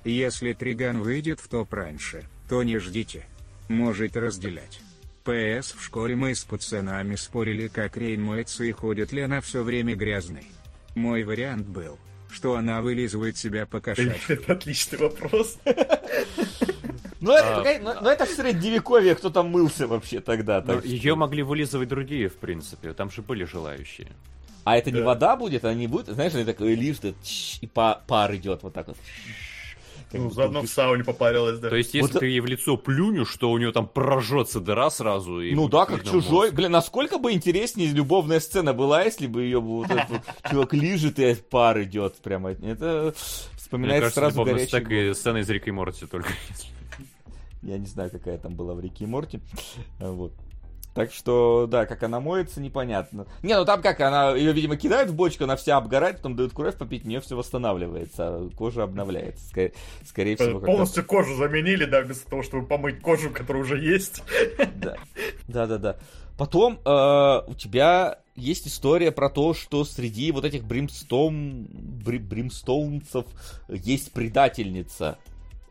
Если 0.06 0.54
Триган 0.54 1.02
выйдет 1.02 1.40
в 1.40 1.48
топ 1.48 1.74
раньше, 1.74 2.24
то 2.50 2.64
не 2.64 2.78
ждите. 2.78 3.26
Можете 3.68 4.20
разделять. 4.20 4.80
ПС 5.28 5.74
в 5.74 5.84
школе 5.84 6.16
мы 6.16 6.34
с 6.34 6.46
пацанами 6.46 7.16
спорили, 7.16 7.68
как 7.68 7.98
Рейн 7.98 8.22
моется 8.24 8.64
и 8.64 8.72
ходит 8.72 9.12
ли 9.12 9.22
она 9.22 9.42
все 9.42 9.62
время 9.62 9.94
грязной. 9.94 10.46
Мой 10.96 11.24
вариант 11.26 11.68
был, 11.68 12.00
что 12.32 12.56
она 12.56 12.82
вылизывает 12.82 13.36
себя 13.38 13.66
по 13.66 13.82
кошачьи. 13.82 14.14
Это 14.30 14.54
отличный 14.54 15.00
вопрос. 15.00 15.58
Ну, 17.20 17.34
это, 17.34 17.62
А. 17.62 17.80
ну, 17.82 17.94
ну, 18.04 18.10
это 18.10 18.26
в 18.26 18.30
средневековье, 18.30 19.16
кто 19.16 19.30
там 19.30 19.50
мылся 19.50 19.86
вообще 19.88 20.22
тогда. 20.22 20.62
Так 20.62 20.80
что- 20.80 20.88
ее 20.88 21.16
могли 21.16 21.44
вылизывать 21.44 21.90
другие, 21.90 22.30
в 22.30 22.36
принципе. 22.38 22.94
Там 22.94 23.12
же 23.12 23.22
были 23.22 23.44
желающие. 23.44 24.08
А 24.64 24.78
это 24.78 24.92
не 24.92 25.00
Да. 25.00 25.06
вода 25.08 25.36
будет, 25.36 25.66
она 25.66 25.74
не 25.74 25.88
будет, 25.88 26.08
знаешь, 26.08 26.34
она 26.36 26.46
такой 26.46 26.76
лишь, 26.76 26.98
и 27.60 27.68
па- 27.68 28.02
пар 28.08 28.34
идет 28.36 28.64
вот 28.64 28.74
так 28.74 28.88
вот. 28.88 28.98
Как 30.12 30.22
Ну, 30.22 30.32
заодно 30.32 30.62
в 30.62 30.68
сауне 30.68 31.04
попарилась, 31.04 31.60
да. 31.60 31.70
То 31.70 31.76
есть, 31.76 31.94
если 31.94 32.14
Вот- 32.14 32.20
ты 32.22 32.28
ей 32.28 32.40
в 32.40 32.46
лицо 32.46 32.78
плюнешь, 32.78 33.36
то 33.36 33.52
у 33.52 33.58
нее 33.58 33.74
там 33.74 33.88
прожжется 33.88 34.62
дыра 34.62 34.90
сразу. 34.90 35.42
И 35.42 35.54
Ну 35.54 35.68
да, 35.68 35.86
как 35.86 36.06
чужой. 36.06 36.46
мозг. 36.48 36.54
Блин, 36.54 36.72
насколько 36.72 37.18
бы 37.18 37.34
интереснее 37.34 37.90
любовная 37.92 38.40
сцена 38.40 38.74
была, 38.74 39.04
если 39.04 39.28
бы 39.28 39.44
ее 39.44 39.60
вот 39.60 39.90
этот 39.92 40.10
вот 40.10 40.22
чувак 40.50 40.74
лежит 40.74 41.20
и 41.20 41.36
пар 41.36 41.84
идет 41.84 42.16
прямо. 42.18 42.52
Это 42.52 42.62
Мне 42.64 43.14
вспоминается 43.58 44.02
кажется, 44.02 44.20
сразу 44.22 44.44
горячий 44.46 44.68
стек 44.68 44.84
год. 44.84 44.92
и 44.94 45.14
сцена 45.14 45.38
из 45.40 45.50
Рика 45.50 45.70
и 45.70 45.72
Морти 45.74 46.06
только. 46.06 46.30
Я 47.62 47.78
не 47.78 47.88
знаю, 47.88 48.10
какая 48.10 48.38
там 48.38 48.56
была 48.56 48.76
в 48.76 48.80
Рике 48.80 49.04
и 49.04 49.08
Морти. 49.08 49.42
Вот. 50.00 50.32
Так 50.98 51.14
что, 51.14 51.68
да, 51.70 51.86
как 51.86 52.02
она 52.02 52.20
моется, 52.20 52.60
непонятно. 52.60 53.28
Не, 53.44 53.56
ну 53.56 53.66
там 53.66 53.84
как, 53.84 54.02
она 54.02 54.32
ее, 54.32 54.52
видимо, 54.52 54.78
кидают 54.78 55.12
в 55.12 55.16
бочку, 55.16 55.44
она 55.44 55.56
вся 55.56 55.78
обгорает, 55.78 56.16
потом 56.16 56.36
дают 56.36 56.54
кровь 56.54 56.76
попить, 56.76 57.06
у 57.06 57.08
нее 57.08 57.22
все 57.22 57.36
восстанавливается, 57.36 58.28
а 58.28 58.50
кожа 58.58 58.82
обновляется. 58.82 59.48
Скорее, 59.48 59.74
скорее 60.04 60.36
всего, 60.38 60.60
как 60.60 60.66
Полностью 60.66 61.06
кожу 61.06 61.36
заменили, 61.36 61.86
да, 61.86 62.02
вместо 62.02 62.28
того, 62.28 62.42
чтобы 62.42 62.66
помыть 62.66 63.00
кожу, 63.00 63.30
которая 63.30 63.62
уже 63.62 63.78
есть. 63.78 64.24
Да, 64.76 64.96
да, 65.48 65.68
да. 65.68 65.78
да. 65.78 65.98
Потом 66.36 66.80
э, 66.84 67.42
у 67.46 67.54
тебя 67.54 68.18
есть 68.36 68.68
история 68.68 69.12
про 69.12 69.30
то, 69.30 69.54
что 69.54 69.86
среди 69.86 70.32
вот 70.32 70.46
этих 70.46 70.64
бримстоун, 70.64 71.68
бри- 72.04 72.18
бримстоунцев 72.18 73.28
есть 73.70 74.14
предательница, 74.14 75.20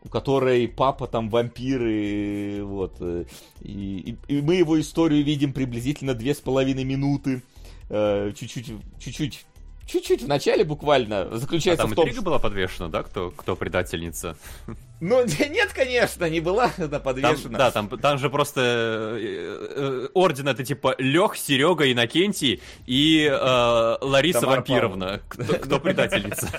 у 0.07 0.09
которой 0.09 0.67
папа 0.69 1.05
там 1.07 1.29
вампиры, 1.29 2.63
вот. 2.63 2.95
э, 3.01 3.25
И, 3.61 4.15
и- 4.29 4.37
и 4.37 4.41
мы 4.41 4.55
его 4.55 4.79
историю 4.79 5.23
видим 5.23 5.51
приблизительно 5.53 6.13
две 6.13 6.33
с 6.33 6.39
половиной 6.39 6.85
минуты. 6.85 7.41
э, 7.89 8.31
Чуть-чуть, 8.35 8.71
чуть-чуть, 8.99 9.45
чуть-чуть 9.87 10.23
в 10.23 10.27
начале 10.27 10.63
буквально 10.63 11.21
А 11.21 11.37
заключается 11.37 11.83
там 11.83 11.91
в 11.91 11.95
том, 11.95 12.05
интрига 12.05 12.21
была 12.23 12.39
подвешена, 12.39 12.89
да, 12.89 13.03
кто, 13.03 13.31
кто 13.31 13.55
предательница? 13.55 14.37
Ну, 14.99 15.23
нет, 15.25 15.73
конечно, 15.73 16.27
не 16.29 16.39
была 16.39 16.71
она 16.77 16.87
Там, 16.87 17.01
подвешена. 17.01 17.57
да, 17.57 17.71
там, 17.71 17.87
там 17.87 18.17
же 18.17 18.29
просто 18.29 18.61
э, 19.19 19.67
э, 19.75 20.07
орден 20.13 20.47
это 20.47 20.63
типа 20.63 20.95
Лех, 20.97 21.37
Серега, 21.37 21.91
Иннокентий 21.91 22.61
и 22.87 23.25
э, 23.31 23.97
Лариса 24.01 24.41
Тамара 24.41 24.57
Вампировна. 24.57 25.21
Кто, 25.29 25.43
кто 25.53 25.79
предательница? 25.81 26.49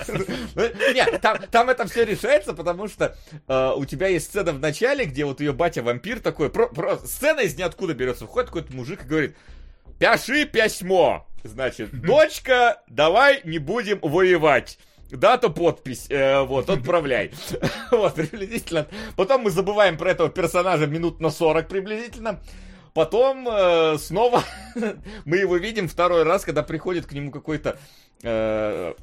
Ну, 0.55 0.63
Нет, 0.93 1.19
там, 1.21 1.37
там 1.51 1.69
это 1.69 1.85
все 1.87 2.05
решается, 2.05 2.53
потому 2.53 2.87
что 2.87 3.15
э, 3.47 3.73
у 3.75 3.85
тебя 3.85 4.07
есть 4.07 4.27
сцена 4.27 4.53
в 4.53 4.59
начале, 4.59 5.05
где 5.05 5.25
вот 5.25 5.41
ее 5.41 5.51
батя 5.51 5.83
вампир 5.83 6.19
такой, 6.21 6.49
про, 6.49 6.67
про- 6.67 6.97
сцена 6.99 7.41
из 7.41 7.57
ниоткуда 7.57 7.93
берется, 7.93 8.25
входит 8.25 8.47
какой-то 8.49 8.73
мужик 8.73 9.03
и 9.03 9.07
говорит, 9.07 9.35
пяши 9.99 10.45
письмо, 10.45 11.27
значит, 11.43 11.91
дочка, 12.01 12.81
давай 12.87 13.41
не 13.43 13.59
будем 13.59 13.99
воевать. 14.01 14.77
Дата, 15.11 15.49
подпись, 15.49 16.05
э, 16.09 16.43
вот, 16.43 16.69
отправляй. 16.69 17.31
Вот, 17.91 18.13
приблизительно. 18.13 18.87
Потом 19.15 19.41
мы 19.41 19.49
забываем 19.49 19.97
про 19.97 20.11
этого 20.11 20.29
персонажа 20.29 20.85
минут 20.85 21.19
на 21.19 21.31
40 21.31 21.67
приблизительно. 21.67 22.39
Потом 22.93 23.47
э, 23.49 23.97
снова 23.97 24.43
мы 25.25 25.37
его 25.37 25.57
видим 25.57 25.87
второй 25.87 26.23
раз, 26.23 26.43
когда 26.43 26.61
приходит 26.61 27.07
к 27.07 27.13
нему 27.13 27.31
какой-то 27.31 27.79
э, 28.23 28.93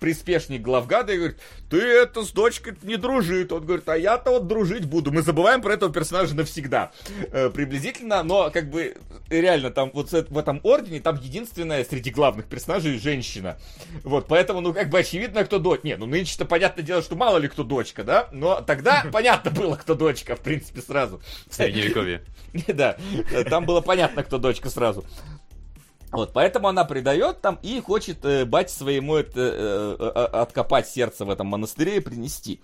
приспешник 0.00 0.62
главгада 0.62 1.12
и 1.12 1.16
говорит, 1.16 1.38
ты 1.70 1.78
это 1.78 2.22
с 2.22 2.30
дочкой 2.30 2.74
не 2.82 2.96
дружит. 2.96 3.52
Он 3.52 3.64
говорит, 3.64 3.88
а 3.88 3.96
я-то 3.96 4.30
вот 4.30 4.46
дружить 4.46 4.84
буду. 4.84 5.12
Мы 5.12 5.22
забываем 5.22 5.62
про 5.62 5.74
этого 5.74 5.92
персонажа 5.92 6.34
навсегда. 6.34 6.92
Э, 7.32 7.50
приблизительно, 7.50 8.22
но 8.22 8.50
как 8.50 8.70
бы 8.70 8.96
реально 9.28 9.70
там 9.70 9.90
вот 9.92 10.10
в 10.10 10.38
этом 10.38 10.60
ордене 10.62 11.00
там 11.00 11.16
единственная 11.16 11.84
среди 11.84 12.10
главных 12.10 12.46
персонажей 12.46 12.98
женщина. 12.98 13.58
Вот, 14.04 14.26
поэтому, 14.28 14.60
ну, 14.60 14.72
как 14.72 14.88
бы 14.90 14.98
очевидно, 14.98 15.44
кто 15.44 15.58
дочь. 15.58 15.80
Не, 15.82 15.96
ну, 15.96 16.06
нынче-то 16.06 16.44
понятное 16.44 16.84
дело, 16.84 17.02
что 17.02 17.16
мало 17.16 17.38
ли 17.38 17.48
кто 17.48 17.64
дочка, 17.64 18.04
да? 18.04 18.28
Но 18.32 18.60
тогда 18.60 19.04
понятно 19.12 19.50
было, 19.50 19.76
кто 19.76 19.94
дочка, 19.94 20.36
в 20.36 20.40
принципе, 20.40 20.80
сразу. 20.80 21.20
В 21.48 21.54
Средневековье. 21.54 22.22
Да, 22.68 22.96
там 23.48 23.64
было 23.64 23.80
понятно, 23.80 24.22
кто 24.22 24.36
дочка 24.36 24.68
сразу. 24.68 25.04
Вот, 26.12 26.32
поэтому 26.34 26.68
она 26.68 26.84
предает 26.84 27.40
там 27.40 27.58
и 27.62 27.80
хочет 27.80 28.24
э, 28.24 28.44
бате 28.44 28.74
своему 28.74 29.16
это, 29.16 29.40
э, 29.40 29.96
э, 29.98 30.12
э, 30.14 30.24
откопать 30.40 30.86
сердце 30.86 31.24
в 31.24 31.30
этом 31.30 31.46
монастыре 31.46 31.96
и 31.96 32.00
принести. 32.00 32.60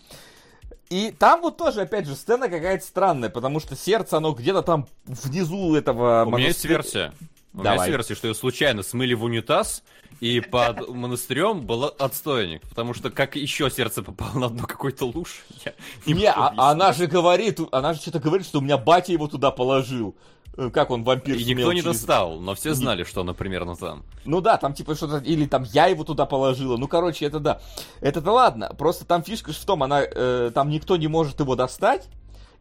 И 0.91 1.11
там 1.19 1.41
вот 1.41 1.57
тоже, 1.57 1.83
опять 1.83 2.07
же, 2.07 2.15
сцена 2.15 2.49
какая-то 2.49 2.85
странная, 2.85 3.31
потому 3.31 3.61
что 3.61 3.75
сердце, 3.75 4.19
оно 4.19 4.33
где-то 4.33 4.63
там 4.63 4.87
внизу 5.07 5.75
этого 5.75 6.25
У 6.27 6.31
меня 6.31 6.49
есть 6.49 6.65
версия. 6.65 7.13
У 7.55 7.61
меня 7.61 7.73
Давай. 7.73 7.89
есть 7.89 7.91
версия, 7.91 8.15
что 8.15 8.29
ее 8.29 8.35
случайно 8.35 8.83
смыли 8.83 9.15
в 9.15 9.25
унитаз, 9.25 9.83
и 10.21 10.41
под 10.41 10.89
монастырем 10.95 11.63
был 11.63 11.85
отстойник. 11.85 12.63
Потому 12.69 12.95
что 12.95 13.11
как 13.11 13.37
еще 13.37 13.71
сердце 13.71 14.03
попало 14.03 14.39
на 14.39 14.49
дно 14.49 14.67
какой-то 14.67 15.07
луж, 15.07 15.41
я 15.65 15.73
не, 16.07 16.15
Не, 16.15 16.31
а, 16.31 16.53
она 16.57 16.93
же 16.93 17.07
говорит, 17.07 17.61
она 17.73 17.95
же 17.95 18.01
что-то 18.01 18.21
говорит, 18.21 18.47
что 18.47 18.59
у 18.59 18.63
меня 18.63 18.77
батя 18.77 19.13
его 19.13 19.27
туда 19.27 19.51
положил. 19.51 20.15
Э, 20.59 20.71
Как 20.71 20.91
он 20.91 21.05
вампир 21.05 21.37
И 21.37 21.45
никто 21.45 21.73
не 21.73 21.83
через- 21.83 22.01
достал, 22.01 22.41
но 22.41 22.57
все 22.57 22.75
знали, 22.75 23.05
что 23.05 23.21
она 23.21 23.33
примерно 23.33 23.77
там. 23.77 24.03
Ну 24.25 24.41
да, 24.41 24.57
там 24.57 24.75
типа 24.75 24.97
что-то, 24.97 25.19
или 25.19 25.47
там 25.47 25.63
я 25.73 25.87
его 25.87 26.03
туда 26.03 26.27
положила. 26.27 26.77
Ну, 26.77 26.89
короче, 26.89 27.27
это 27.27 27.39
да. 27.39 27.61
Это-то 28.01 28.33
ладно. 28.33 28.75
Просто 28.77 29.05
там 29.05 29.23
фишка 29.23 29.53
в 29.53 29.65
том, 29.65 29.85
она, 29.85 30.03
э, 30.03 30.51
там 30.53 30.69
никто 30.69 30.97
не 30.97 31.07
может 31.07 31.39
его 31.39 31.55
достать. 31.55 32.09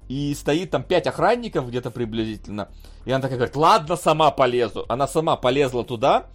И 0.09 0.33
стоит 0.35 0.69
там 0.69 0.83
пять 0.83 1.07
охранников 1.07 1.67
где-то 1.67 1.89
приблизительно. 1.89 2.69
И 3.05 3.11
она 3.11 3.21
такая 3.21 3.37
говорит, 3.39 3.55
ладно, 3.55 3.95
сама 3.95 4.29
полезу. 4.29 4.85
Она 4.89 5.07
сама 5.07 5.35
полезла 5.35 5.83
туда. 5.83 6.27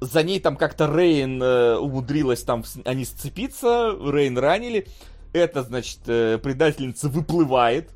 За 0.00 0.24
ней 0.24 0.40
там 0.40 0.56
как-то 0.56 0.92
Рейн 0.92 1.40
э, 1.40 1.76
умудрилась 1.76 2.42
там, 2.42 2.64
они 2.84 3.04
сцепиться. 3.04 3.96
Рейн 4.04 4.36
ранили. 4.36 4.88
Это, 5.32 5.62
значит, 5.62 6.00
э, 6.08 6.38
предательница 6.38 7.08
выплывает 7.08 7.90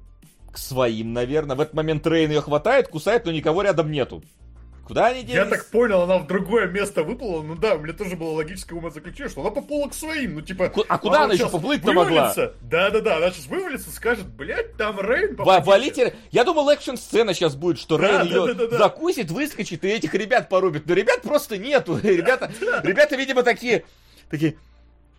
к 0.52 0.58
своим, 0.58 1.12
наверное. 1.12 1.56
В 1.56 1.60
этот 1.60 1.74
момент 1.74 2.06
Рейн 2.06 2.30
ее 2.30 2.40
хватает, 2.40 2.88
кусает, 2.88 3.24
но 3.24 3.32
никого 3.32 3.62
рядом 3.62 3.90
нету. 3.90 4.22
Куда 4.84 5.06
они 5.06 5.22
делись? 5.22 5.34
Я 5.34 5.46
так 5.46 5.66
понял, 5.70 6.02
она 6.02 6.18
в 6.18 6.26
другое 6.26 6.66
место 6.66 7.04
выплыла. 7.04 7.40
Ну 7.42 7.54
да, 7.54 7.76
у 7.76 7.78
меня 7.78 7.92
тоже 7.92 8.16
было 8.16 8.32
логическое 8.32 8.74
умозаключение, 8.74 9.30
что 9.30 9.40
она 9.40 9.50
поплыла 9.50 9.88
к 9.88 9.94
своим. 9.94 10.34
Ну 10.34 10.40
типа... 10.42 10.68
Ку- 10.68 10.84
а 10.88 10.98
куда 10.98 11.22
она 11.22 11.34
еще 11.34 11.44
сейчас 11.44 11.52
поплыть-то 11.52 11.92
могла? 11.92 12.34
Да-да-да, 12.62 13.16
она 13.16 13.30
сейчас 13.30 13.46
вывалится, 13.46 13.90
скажет, 13.92 14.26
блядь, 14.26 14.76
там 14.76 15.00
Рейн, 15.00 15.36
Ва- 15.36 15.44
помогите». 15.44 15.70
Валите... 15.70 16.14
Я 16.32 16.44
думал, 16.44 16.68
экшн-сцена 16.68 17.32
сейчас 17.32 17.54
будет, 17.54 17.78
что 17.78 17.96
Да, 17.96 18.08
Рейн 18.08 18.18
да, 18.18 18.24
ее 18.24 18.46
да, 18.48 18.54
да, 18.54 18.66
да. 18.66 18.78
закусит, 18.78 19.30
выскочит 19.30 19.84
и 19.84 19.88
этих 19.88 20.12
ребят 20.14 20.48
порубит. 20.48 20.84
Но 20.86 20.94
ребят 20.94 21.22
просто 21.22 21.58
нету. 21.58 21.98
Ребята, 22.02 22.50
ребята, 22.82 23.16
видимо, 23.16 23.44
такие... 23.44 23.84
Такие, 24.30 24.56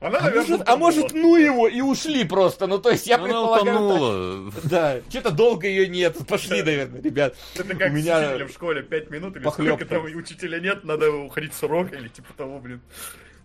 Она, 0.04 0.18
а 0.18 0.22
наверное, 0.24 0.49
может, 0.49 0.70
а 0.70 0.76
может, 0.76 1.14
ну 1.14 1.38
его, 1.38 1.70
и 1.70 1.80
ушли 1.80 2.26
просто. 2.26 2.68
Ну, 2.68 2.78
то 2.78 2.89
есть, 2.89 3.08
я 3.08 3.16
Она 3.16 3.24
предполагаю... 3.24 3.66
так. 3.66 3.76
утонула. 3.76 4.51
Да, 4.66 5.01
что-то 5.08 5.32
долго 5.32 5.66
ее 5.66 5.88
нет. 5.88 6.18
Пошли, 6.28 6.62
наверное, 6.62 7.01
ребят. 7.01 7.36
Это 7.56 7.74
как 7.74 7.93
у 7.93 7.95
с 7.95 7.97
меня 7.97 8.20
учителем 8.20 8.47
в 8.49 8.51
школе, 8.51 8.84
5 8.84 9.10
минут 9.10 9.38
или 9.38 9.47
сколько 9.47 9.86
там 9.86 10.04
учителя 10.04 10.60
нет, 10.60 10.84
надо 10.84 11.10
уходить 11.10 11.54
с 11.54 11.64
урока 11.64 11.95
или 11.95 12.10
типа 12.10 12.34
того, 12.36 12.60
блин. 12.60 12.82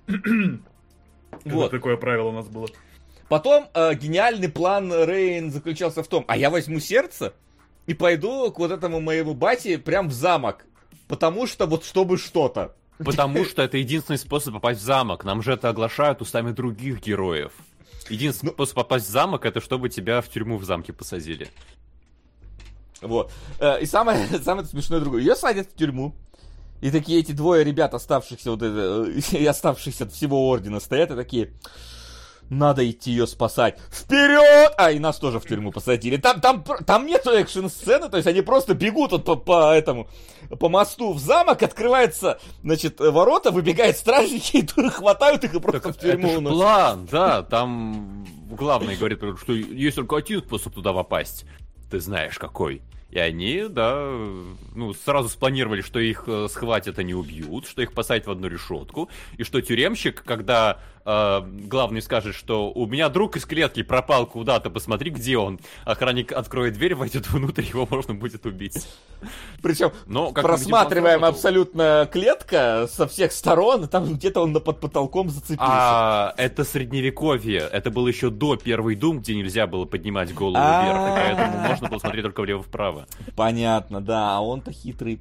Вот. 1.44 1.52
Вот 1.52 1.70
такое 1.70 1.98
правило 1.98 2.28
у 2.28 2.32
нас 2.32 2.48
было. 2.48 2.68
Потом 3.28 3.68
э, 3.74 3.94
гениальный 3.94 4.48
план 4.48 4.90
Рейн 4.90 5.52
заключался 5.52 6.02
в 6.02 6.08
том, 6.08 6.24
а 6.26 6.38
я 6.38 6.48
возьму 6.48 6.80
сердце 6.80 7.34
и 7.86 7.92
пойду 7.92 8.50
к 8.50 8.58
вот 8.58 8.70
этому 8.72 9.00
моему 9.00 9.34
бате 9.34 9.76
прям 9.76 10.08
в 10.08 10.12
замок. 10.12 10.64
Потому 11.06 11.46
что 11.46 11.66
вот 11.66 11.84
чтобы 11.84 12.16
что-то. 12.16 12.74
Потому 12.98 13.44
что 13.44 13.62
это 13.62 13.78
единственный 13.78 14.18
способ 14.18 14.54
попасть 14.54 14.80
в 14.80 14.84
замок. 14.84 15.24
Нам 15.24 15.42
же 15.42 15.52
это 15.52 15.68
оглашают 15.68 16.20
устами 16.20 16.52
других 16.52 17.00
героев. 17.00 17.52
Единственный 18.08 18.52
способ 18.52 18.74
попасть 18.74 19.06
в 19.06 19.10
замок 19.10 19.44
это 19.44 19.60
чтобы 19.60 19.88
тебя 19.88 20.20
в 20.20 20.28
тюрьму 20.28 20.56
в 20.56 20.64
замке 20.64 20.92
посадили. 20.92 21.48
Вот. 23.00 23.30
Э, 23.60 23.80
И 23.80 23.86
самое, 23.86 24.26
самое 24.42 24.66
смешное 24.66 25.00
другое. 25.00 25.20
Ее 25.20 25.36
садят 25.36 25.68
в 25.68 25.74
тюрьму. 25.74 26.14
И 26.80 26.90
такие 26.90 27.20
эти 27.20 27.32
двое 27.32 27.64
ребят, 27.64 27.94
оставшихся 27.94 28.50
вот 28.50 28.62
это, 28.62 29.06
э, 29.08 29.20
и 29.38 29.46
оставшихся 29.46 30.04
от 30.04 30.12
всего 30.12 30.48
ордена, 30.48 30.80
стоят 30.80 31.10
и 31.10 31.16
такие. 31.16 31.52
Надо 32.50 32.88
идти 32.88 33.10
ее 33.10 33.26
спасать. 33.26 33.78
Вперед! 33.90 34.72
А, 34.76 34.90
и 34.90 34.98
нас 34.98 35.18
тоже 35.18 35.38
в 35.38 35.46
тюрьму 35.46 35.70
посадили. 35.70 36.16
Там, 36.16 36.40
там, 36.40 36.64
там 36.86 37.06
нету 37.06 37.30
экшн-сцены, 37.30 38.08
то 38.08 38.16
есть 38.16 38.26
они 38.26 38.40
просто 38.40 38.74
бегут 38.74 39.12
вот 39.12 39.24
по, 39.24 39.36
по 39.36 39.74
этому, 39.74 40.08
по 40.58 40.68
мосту 40.68 41.12
в 41.12 41.18
замок, 41.18 41.62
открывается, 41.62 42.38
значит, 42.62 43.00
ворота, 43.00 43.50
выбегают 43.50 43.96
стражники, 43.96 44.56
и 44.76 44.88
хватают 44.88 45.44
их 45.44 45.54
и 45.54 45.60
просто 45.60 45.92
в 45.92 45.98
тюрьму 45.98 46.28
это 46.28 46.40
план, 46.40 47.08
да, 47.10 47.42
там 47.42 48.26
главный 48.50 48.96
говорит, 48.96 49.20
что 49.40 49.52
есть 49.52 49.96
только 49.96 50.16
один 50.16 50.40
способ 50.40 50.74
туда 50.74 50.92
попасть. 50.92 51.44
Ты 51.90 52.00
знаешь 52.00 52.38
какой. 52.38 52.82
И 53.10 53.18
они, 53.18 53.64
да, 53.70 54.06
ну, 54.74 54.92
сразу 54.92 55.30
спланировали, 55.30 55.80
что 55.80 55.98
их 55.98 56.24
э, 56.26 56.46
схватят, 56.50 56.98
они 56.98 57.14
убьют, 57.14 57.66
что 57.66 57.80
их 57.80 57.94
посадят 57.94 58.26
в 58.26 58.30
одну 58.30 58.48
решетку, 58.48 59.08
и 59.38 59.44
что 59.44 59.62
тюремщик, 59.62 60.22
когда 60.22 60.78
э, 61.08 61.42
главный 61.66 62.02
скажет, 62.02 62.34
что 62.34 62.70
у 62.70 62.86
меня 62.86 63.08
друг 63.08 63.36
из 63.36 63.46
клетки 63.46 63.82
пропал 63.82 64.26
куда-то, 64.26 64.70
посмотри, 64.70 65.10
где 65.10 65.38
он. 65.38 65.58
Охранник 65.84 66.32
откроет 66.32 66.74
дверь, 66.74 66.94
войдет 66.94 67.28
внутрь, 67.30 67.64
его 67.64 67.86
можно 67.90 68.14
будет 68.14 68.44
убить. 68.46 68.86
Причем 69.62 69.92
Но, 70.06 70.32
как 70.32 70.44
просматриваем 70.44 71.24
абсолютно 71.24 72.08
клетка 72.12 72.88
со 72.90 73.06
всех 73.08 73.32
сторон, 73.32 73.84
и 73.84 73.86
там 73.86 74.14
где-то 74.14 74.40
он 74.40 74.54
под 74.60 74.80
потолком 74.80 75.30
зацепился. 75.30 75.64
А, 75.66 76.34
это 76.36 76.64
средневековье. 76.64 77.68
Это 77.72 77.90
было 77.90 78.08
еще 78.08 78.30
до 78.30 78.56
первой 78.56 78.94
Дум, 78.94 79.20
где 79.20 79.34
нельзя 79.34 79.66
было 79.66 79.84
поднимать 79.84 80.34
голову 80.34 80.58
вверх, 80.58 80.98
поэтому 81.14 81.58
можно 81.68 81.88
было 81.88 81.98
смотреть 81.98 82.24
только 82.24 82.42
влево-вправо. 82.42 83.06
Понятно, 83.36 84.00
да, 84.00 84.36
а 84.36 84.40
он-то 84.40 84.72
хитрый. 84.72 85.18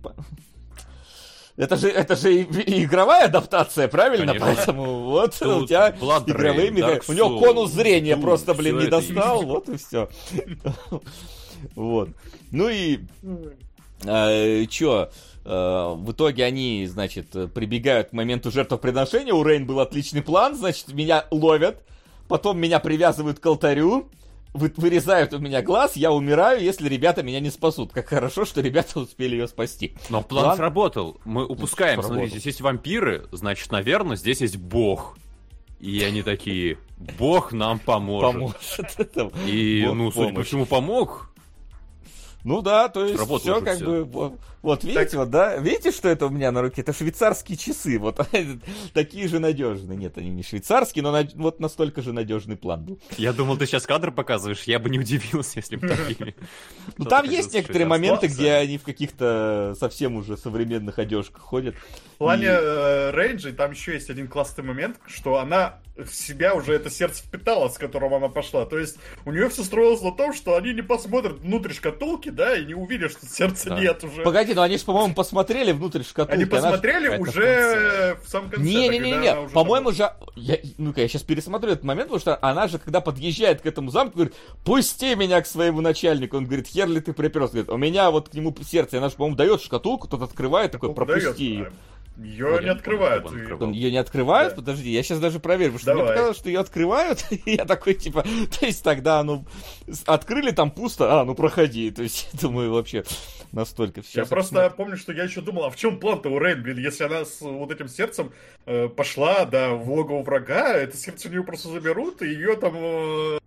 Это 1.57 1.75
же, 1.75 1.89
это 1.89 2.15
же 2.15 2.33
и- 2.35 2.43
и 2.61 2.83
игровая 2.83 3.25
адаптация, 3.25 3.87
правильно? 3.87 4.33
Конечно. 4.33 4.53
Поэтому 4.55 4.99
вот 5.01 5.35
Тут 5.39 5.63
у 5.63 5.65
тебя 5.65 5.89
Blood 5.89 6.25
Rain, 6.27 6.31
игровые 6.31 6.69
Dark 6.71 7.03
У 7.07 7.13
него 7.13 7.39
конус 7.39 7.71
зрения 7.71 8.13
Doom, 8.13 8.21
просто, 8.21 8.53
блин, 8.53 8.77
не 8.77 8.85
достал, 8.87 9.41
вот 9.43 9.67
и 9.69 9.77
все. 9.77 10.07
Вот. 11.75 12.09
Ну 12.51 12.69
и 12.69 12.99
э, 14.05 14.65
чё, 14.69 15.09
э, 15.43 15.93
в 15.97 16.11
итоге 16.11 16.45
они, 16.45 16.85
значит, 16.87 17.31
прибегают 17.53 18.09
к 18.09 18.13
моменту 18.13 18.51
жертвоприношения, 18.51 19.33
у 19.33 19.43
Рейн 19.43 19.65
был 19.65 19.79
отличный 19.79 20.21
план, 20.21 20.55
значит, 20.55 20.93
меня 20.93 21.25
ловят, 21.31 21.81
потом 22.27 22.59
меня 22.59 22.79
привязывают 22.79 23.39
к 23.39 23.45
алтарю, 23.47 24.09
вы- 24.57 24.73
вырезают 24.75 25.33
у 25.33 25.39
меня 25.39 25.61
глаз, 25.61 25.95
я 25.95 26.11
умираю, 26.11 26.61
если 26.61 26.89
ребята 26.89 27.23
меня 27.23 27.39
не 27.39 27.49
спасут. 27.49 27.93
Как 27.93 28.07
хорошо, 28.07 28.45
что 28.45 28.61
ребята 28.61 28.99
успели 28.99 29.35
ее 29.35 29.47
спасти. 29.47 29.95
Но 30.09 30.21
план, 30.21 30.45
План- 30.45 30.57
сработал. 30.57 31.19
Мы 31.25 31.45
упускаем. 31.45 31.95
Сработал. 32.01 32.15
Смотрите, 32.15 32.39
здесь 32.39 32.45
есть 32.45 32.61
вампиры, 32.61 33.27
значит, 33.31 33.71
наверное, 33.71 34.17
здесь 34.17 34.41
есть 34.41 34.57
бог. 34.57 35.17
И 35.79 36.03
они 36.03 36.23
такие, 36.23 36.79
бог 37.19 37.51
нам 37.53 37.79
поможет. 37.79 38.33
Поможет. 38.33 39.35
И, 39.47 39.83
Бог 39.85 39.95
ну, 39.95 40.11
судя 40.11 40.33
по 40.33 40.43
всему, 40.43 40.65
помог. 40.65 41.29
Ну 42.43 42.61
да, 42.61 42.87
то 42.87 43.05
есть 43.05 43.21
все 43.21 43.61
как 43.61 43.79
бы... 43.79 44.37
Вот, 44.67 44.83
видите, 44.83 45.15
вот, 45.17 45.29
да? 45.29 45.55
Видите, 45.55 45.93
что 45.93 46.09
это 46.09 46.25
у 46.25 46.29
меня 46.29 46.51
на 46.51 46.61
руке? 46.61 46.81
Это 46.81 46.91
швейцарские 46.91 47.57
часы. 47.57 47.97
Вот 47.97 48.19
такие 48.93 49.29
же 49.29 49.39
надежные. 49.39 49.97
Нет, 49.97 50.17
они 50.17 50.29
не 50.29 50.43
швейцарские, 50.43 51.03
но 51.03 51.13
над- 51.13 51.35
вот 51.35 51.61
настолько 51.61 52.01
же 52.01 52.11
надежный 52.11 52.57
план 52.57 52.83
был. 52.83 52.99
Я 53.15 53.31
думал, 53.31 53.55
ты 53.55 53.65
сейчас 53.65 53.85
кадр 53.85 54.11
показываешь, 54.11 54.63
я 54.63 54.79
бы 54.79 54.89
не 54.89 54.99
удивился, 54.99 55.59
если 55.59 55.77
бы 55.77 55.87
такие. 55.87 56.35
Ну 56.97 57.05
там 57.05 57.23
есть 57.29 57.53
некоторые 57.53 57.85
моменты, 57.85 58.27
где 58.27 58.55
они 58.55 58.77
в 58.77 58.83
каких-то 58.83 59.73
совсем 59.79 60.17
уже 60.17 60.35
современных 60.35 60.99
одежках 60.99 61.43
ходят. 61.43 61.73
В 62.15 62.17
плане 62.17 62.47
э, 62.47 63.11
Рейнджи 63.11 63.53
там 63.53 63.71
еще 63.71 63.93
есть 63.93 64.09
один 64.09 64.27
классный 64.27 64.65
момент, 64.65 64.97
что 65.05 65.37
она 65.37 65.79
в 65.97 66.13
себя 66.13 66.53
уже 66.53 66.73
это 66.73 66.89
сердце 66.89 67.23
впитала, 67.23 67.69
с 67.69 67.77
которым 67.77 68.13
она 68.13 68.29
пошла. 68.29 68.65
То 68.65 68.77
есть 68.77 68.97
у 69.25 69.31
нее 69.31 69.49
все 69.49 69.63
строилось 69.63 70.01
на 70.01 70.11
том, 70.11 70.33
что 70.33 70.55
они 70.55 70.73
не 70.73 70.81
посмотрят 70.81 71.39
внутрь 71.39 71.73
шкатулки, 71.73 72.29
да, 72.29 72.55
и 72.55 72.65
не 72.65 72.73
увидят, 72.73 73.11
что 73.11 73.25
сердца 73.25 73.71
нет 73.71 74.03
уже. 74.03 74.23
Погоди, 74.23 74.53
ну 74.57 74.63
они 74.63 74.77
же, 74.77 74.83
по-моему, 74.83 75.13
посмотрели 75.13 75.71
внутрь 75.71 76.03
шкатулки. 76.03 76.33
Они 76.33 76.43
она 76.43 76.51
ж- 76.51 76.61
посмотрели 76.63 77.13
это 77.13 77.21
уже 77.21 78.17
в 78.25 78.29
самом 78.29 78.49
конце. 78.49 78.63
она 79.31 79.41
уже 79.41 79.53
по-моему 79.53 79.91
же, 79.91 80.11
я, 80.35 80.57
ну-ка, 80.77 81.01
я 81.01 81.07
сейчас 81.07 81.23
пересмотрю 81.23 81.71
этот 81.71 81.83
момент, 81.85 82.09
потому 82.09 82.19
что 82.19 82.37
она 82.41 82.67
же, 82.67 82.79
когда 82.79 82.99
подъезжает 82.99 83.61
к 83.61 83.65
этому 83.65 83.89
замку, 83.91 84.15
говорит, 84.15 84.35
пусти 84.65 85.15
меня 85.15 85.41
к 85.41 85.47
своему 85.47 85.81
начальнику. 85.81 86.37
Он 86.37 86.45
говорит, 86.45 86.67
хер 86.67 86.87
ли 86.89 86.99
ты 86.99 87.13
приперся? 87.13 87.47
Говорит, 87.49 87.69
у 87.69 87.77
меня 87.77 88.11
вот 88.11 88.29
к 88.29 88.33
нему 88.33 88.53
сердце, 88.67 88.97
она 88.97 89.09
же, 89.09 89.15
по-моему, 89.15 89.37
дает 89.37 89.61
шкатулку, 89.61 90.07
тот 90.07 90.21
открывает, 90.23 90.71
такой, 90.71 90.93
пропусти 90.93 91.45
ее. 91.45 91.65
а 91.67 92.19
Ее 92.19 92.51
Вот 92.51 92.63
не 92.63 92.69
открывают. 92.69 93.23
и- 93.25 93.27
открывал. 93.27 93.71
Ее 93.71 93.91
не 93.91 93.97
открывают? 93.97 94.53
Да. 94.53 94.55
Подожди, 94.61 94.89
я 94.89 95.03
сейчас 95.03 95.19
даже 95.19 95.39
проверю, 95.39 95.73
потому 95.73 95.79
что 95.81 95.93
мне 95.93 96.01
Давай. 96.01 96.13
показалось, 96.15 96.37
что 96.37 96.49
ее 96.49 96.59
открывают, 96.61 97.25
и 97.31 97.55
я 97.55 97.65
такой, 97.65 97.93
типа, 97.93 98.23
то 98.59 98.65
есть 98.65 98.83
тогда, 98.83 99.21
ну, 99.23 99.45
открыли, 100.07 100.49
там 100.49 100.71
пусто, 100.71 101.21
а, 101.21 101.25
ну, 101.25 101.35
проходи, 101.35 101.91
то 101.91 102.01
есть, 102.01 102.29
думаю, 102.41 102.73
вообще, 102.73 103.03
настолько 103.51 104.01
все. 104.01 104.21
Я 104.21 104.25
просто 104.25 104.69
помню, 104.71 104.97
что 104.97 105.11
я 105.13 105.23
еще 105.23 105.41
думал, 105.41 105.65
а 105.65 105.69
в 105.69 105.75
чем 105.75 105.99
план-то 105.99 106.29
у 106.29 106.39
Рейн, 106.39 106.61
блин, 106.63 106.77
если 106.77 107.03
она 107.03 107.25
с 107.25 107.41
вот 107.41 107.71
этим 107.71 107.87
сердцем 107.87 108.31
э, 108.65 108.87
пошла, 108.89 109.45
да, 109.45 109.73
в 109.73 109.89
логово 109.91 110.23
врага, 110.23 110.73
это 110.73 110.95
сердце 110.97 111.27
у 111.27 111.31
нее 111.31 111.43
просто 111.43 111.69
заберут, 111.69 112.21
и 112.21 112.27
ее 112.27 112.55
там 112.55 112.73
э, 112.75 113.39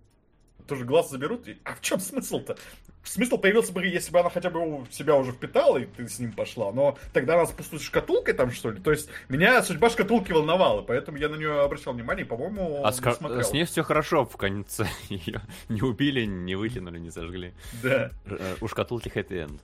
тоже 0.67 0.85
глаз 0.85 1.09
заберут. 1.09 1.47
И- 1.47 1.57
А 1.63 1.73
в 1.75 1.81
чем 1.81 1.99
смысл-то? 1.99 2.57
Смысл 3.03 3.39
появился 3.39 3.73
бы, 3.73 3.83
если 3.83 4.11
бы 4.11 4.19
она 4.19 4.29
хотя 4.29 4.51
бы 4.51 4.59
его 4.61 4.85
в 4.87 4.93
себя 4.93 5.15
уже 5.15 5.31
впитала, 5.31 5.79
и 5.79 5.85
ты 5.85 6.07
с 6.07 6.19
ним 6.19 6.33
пошла, 6.33 6.71
но 6.71 6.99
тогда 7.13 7.33
она 7.33 7.47
с 7.47 7.51
пустой 7.51 7.79
шкатулкой 7.79 8.35
там, 8.35 8.51
что 8.51 8.69
ли? 8.69 8.79
То 8.79 8.91
есть, 8.91 9.09
меня 9.27 9.63
судьба 9.63 9.89
шкатулки 9.89 10.31
волновала, 10.31 10.83
поэтому 10.83 11.17
я 11.17 11.27
на 11.27 11.35
нее 11.35 11.61
обращал 11.61 11.93
внимание, 11.93 12.25
и, 12.25 12.27
по-моему, 12.27 12.83
А 12.85 12.91
с, 12.91 12.99
ка- 12.99 13.13
смотрел. 13.13 13.43
с 13.43 13.51
ней 13.53 13.65
все 13.65 13.81
хорошо 13.81 14.23
в 14.25 14.37
конце. 14.37 14.85
Ее 15.09 15.41
не 15.67 15.81
убили, 15.81 16.25
не 16.25 16.53
выкинули, 16.53 16.99
не 16.99 17.09
сожгли. 17.09 17.53
Да. 17.81 18.11
Э, 18.27 18.55
У 18.61 18.67
шкатулки 18.67 19.09
хэппи 19.09 19.33
энд. 19.33 19.61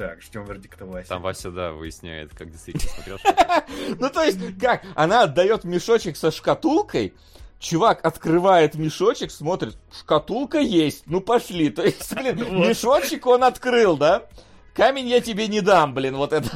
Так, 0.00 0.22
ждем 0.22 0.46
вердикта 0.46 0.86
Вася. 0.86 1.10
Там 1.10 1.20
Вася, 1.20 1.50
да, 1.50 1.72
выясняет, 1.72 2.30
как 2.34 2.50
действительно 2.50 2.90
смотрел. 2.90 3.18
Ну, 3.98 4.08
то 4.08 4.22
есть, 4.22 4.38
как? 4.58 4.82
Она 4.94 5.24
отдает 5.24 5.64
мешочек 5.64 6.16
со 6.16 6.30
шкатулкой, 6.30 7.12
чувак 7.58 8.02
открывает 8.02 8.76
мешочек, 8.76 9.30
смотрит, 9.30 9.76
шкатулка 9.92 10.58
есть, 10.58 11.02
ну 11.04 11.20
пошли. 11.20 11.68
То 11.68 11.84
есть, 11.84 12.14
блин, 12.14 12.38
мешочек 12.66 13.26
он 13.26 13.44
открыл, 13.44 13.98
да? 13.98 14.26
Камень 14.72 15.06
я 15.06 15.20
тебе 15.20 15.48
не 15.48 15.60
дам, 15.60 15.92
блин, 15.92 16.16
вот 16.16 16.32
это. 16.32 16.48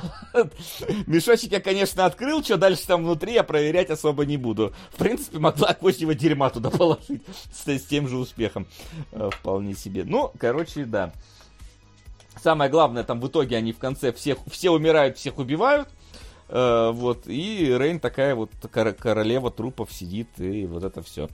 Мешочек 1.06 1.52
я, 1.52 1.60
конечно, 1.60 2.06
открыл, 2.06 2.42
что 2.42 2.56
дальше 2.56 2.86
там 2.86 3.04
внутри, 3.04 3.34
я 3.34 3.42
проверять 3.42 3.90
особо 3.90 4.24
не 4.24 4.38
буду. 4.38 4.72
В 4.90 4.96
принципе, 4.96 5.38
могла 5.38 5.74
козьего 5.74 6.14
дерьма 6.14 6.48
туда 6.48 6.70
положить 6.70 7.22
с, 7.52 7.68
с 7.68 7.84
тем 7.84 8.08
же 8.08 8.16
успехом. 8.16 8.66
Э, 9.12 9.28
Вполне 9.30 9.74
себе. 9.74 10.04
Ну, 10.04 10.32
короче, 10.38 10.86
да. 10.86 11.12
Самое 12.44 12.70
главное, 12.70 13.04
там 13.04 13.22
в 13.22 13.28
итоге 13.28 13.56
они 13.56 13.72
в 13.72 13.78
конце 13.78 14.12
всех, 14.12 14.36
все 14.50 14.68
умирают, 14.68 15.16
всех 15.16 15.38
убивают. 15.38 15.88
Э, 16.50 16.90
вот, 16.92 17.26
и 17.26 17.74
Рейн 17.74 17.98
такая 17.98 18.34
вот 18.34 18.50
кор- 18.70 18.92
королева 18.92 19.50
трупов 19.50 19.90
сидит, 19.90 20.28
и 20.36 20.66
вот 20.66 20.84
это 20.84 21.00
все. 21.00 21.30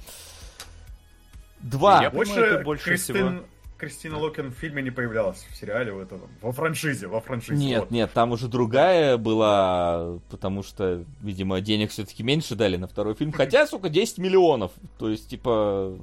Два. 1.59 2.01
Я 2.01 2.11
Больше, 2.11 2.35
понимаю, 2.35 2.55
это 2.55 2.63
больше 2.63 2.85
Кристин, 2.85 3.15
всего. 3.17 3.45
Кристина 3.77 4.19
Локин 4.19 4.53
в 4.53 4.55
фильме 4.55 4.83
не 4.83 4.93
появлялась, 4.93 5.45
в 5.51 5.57
сериале, 5.57 5.91
в 5.91 5.99
этом, 5.99 6.21
во 6.41 6.53
франшизе, 6.53 7.09
во 7.09 7.21
франшизе. 7.21 7.61
Нет, 7.61 7.81
вот. 7.81 7.91
нет, 7.91 8.13
там 8.13 8.31
уже 8.31 8.47
другая 8.47 9.17
была, 9.17 10.21
потому 10.31 10.63
что, 10.63 11.05
видимо, 11.23 11.61
денег 11.61 11.91
все-таки 11.91 12.23
меньше 12.23 12.55
дали 12.55 12.77
на 12.77 12.87
второй 12.87 13.17
фильм. 13.17 13.33
Хотя, 13.37 13.67
сука, 13.67 13.89
10 13.89 14.19
миллионов. 14.19 14.71
То 15.01 15.09
есть, 15.09 15.29
типа... 15.29 15.99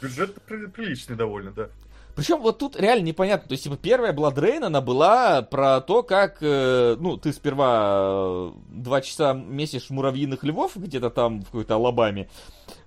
Бюджет 0.00 0.40
при- 0.42 0.66
приличный 0.66 1.16
довольно, 1.16 1.50
да. 1.50 1.68
Причем 2.14 2.40
вот 2.40 2.58
тут 2.58 2.76
реально 2.78 3.06
непонятно. 3.06 3.48
То 3.48 3.52
есть, 3.52 3.64
типа, 3.64 3.76
первая 3.76 4.12
Blood 4.12 4.34
Rain, 4.34 4.64
она 4.64 4.80
была 4.80 5.42
про 5.42 5.80
то, 5.80 6.02
как, 6.02 6.38
э, 6.40 6.96
ну, 7.00 7.16
ты 7.16 7.32
сперва 7.32 8.12
э, 8.12 8.52
два 8.68 9.00
часа 9.00 9.32
месишь 9.32 9.88
муравьиных 9.88 10.44
львов 10.44 10.76
где-то 10.76 11.10
там 11.10 11.40
в 11.40 11.46
какой-то 11.46 11.76
Алабаме, 11.76 12.28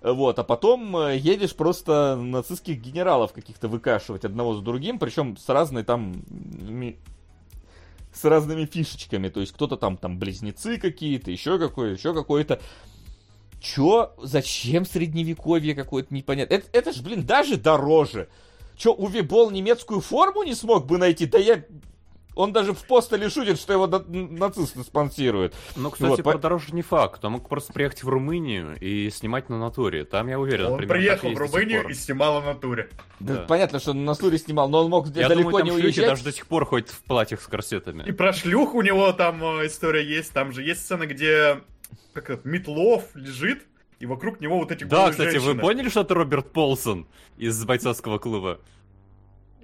вот, 0.01 0.37
а 0.37 0.43
потом 0.43 0.95
э, 0.97 1.17
едешь 1.17 1.55
просто 1.55 2.15
нацистских 2.15 2.79
генералов 2.79 3.33
каких-то 3.33 3.67
выкашивать 3.67 4.25
одного 4.25 4.53
за 4.53 4.61
другим, 4.61 4.99
причем 4.99 5.37
с 5.37 5.49
разной 5.49 5.83
там 5.83 6.23
с 8.13 8.23
разными 8.23 8.65
фишечками. 8.65 9.29
То 9.29 9.41
есть 9.41 9.53
кто-то 9.53 9.75
там, 9.77 9.97
там 9.97 10.17
близнецы 10.17 10.77
какие-то, 10.77 11.31
еще 11.31 11.59
какой 11.59 11.93
еще 11.93 12.13
какой-то. 12.13 12.61
Чё? 13.59 14.13
Зачем 14.21 14.85
средневековье 14.85 15.73
какое-то 15.75 16.13
непонятно? 16.13 16.53
Это, 16.53 16.67
это 16.71 16.93
ж, 16.93 17.01
блин, 17.01 17.25
даже 17.25 17.57
дороже. 17.57 18.29
Чё, 18.77 18.93
Уви 18.93 19.21
Болл 19.21 19.51
немецкую 19.51 20.01
форму 20.01 20.43
не 20.43 20.53
смог 20.55 20.85
бы 20.85 20.97
найти? 20.97 21.25
Да 21.25 21.37
я... 21.37 21.63
Он 22.37 22.51
даже 22.51 22.73
в 22.73 22.85
постеле 22.85 23.29
шутит, 23.29 23.57
что 23.57 23.71
его 23.71 23.87
на- 23.87 24.03
нацисты 24.09 24.83
спонсируют. 24.83 25.55
Ну, 25.77 25.89
кстати, 25.89 26.09
Вот, 26.09 26.17
по- 26.23 26.31
про 26.31 26.37
дороже 26.37 26.73
не 26.75 26.81
факт. 26.81 27.23
Он 27.23 27.31
мог 27.31 27.47
просто 27.47 27.71
приехать 27.71 28.03
в 28.03 28.09
Румынию 28.09 28.75
и 28.77 29.09
снимать 29.09 29.47
на 29.47 29.57
натуре. 29.57 30.03
Там, 30.03 30.27
я 30.27 30.37
уверен, 30.37 30.65
Он 30.65 30.77
примерно 30.77 30.99
приехал 31.01 31.29
в 31.31 31.37
Румынию 31.37 31.87
и 31.87 31.93
снимал 31.93 32.41
в 32.41 32.45
натуре. 32.45 32.89
Да, 33.21 33.35
Да. 33.35 33.41
Понятно, 33.43 33.79
что 33.79 33.91
он 33.91 34.03
на 34.03 34.15
Суре 34.15 34.37
снимал, 34.37 34.67
но 34.67 34.83
он 34.83 34.89
мог 34.89 35.07
Я 35.15 35.29
далеко 35.29 35.49
думаю, 35.51 35.63
не 35.63 35.69
там 35.71 35.79
шлюхи 35.79 35.85
уезжать. 35.85 36.05
даже 36.07 36.23
до 36.25 36.31
сих 36.33 36.45
пор 36.47 36.65
ходят 36.65 36.89
в 36.89 37.01
платьях 37.03 37.41
с 37.41 37.47
корсетами. 37.47 38.03
И 38.05 38.11
про 38.11 38.33
шлюх 38.33 38.75
у 38.75 38.81
него 38.81 39.13
там 39.13 39.41
э, 39.61 39.67
история 39.67 40.05
есть. 40.05 40.33
Там 40.33 40.51
же 40.51 40.61
есть 40.61 40.81
сцена, 40.81 41.05
где 41.05 41.61
как 42.11 42.29
это, 42.29 42.45
Метлов 42.45 43.03
лежит, 43.15 43.63
и 43.99 44.05
вокруг 44.05 44.41
него 44.41 44.57
вот 44.59 44.71
эти 44.71 44.83
Да, 44.83 45.09
кстати, 45.11 45.35
вы 45.35 45.41
женщины. 45.41 45.61
поняли, 45.61 45.89
что 45.89 46.01
это 46.01 46.13
Роберт 46.15 46.51
Полсон 46.51 47.07
из 47.37 47.63
бойцовского 47.65 48.17
клуба? 48.19 48.59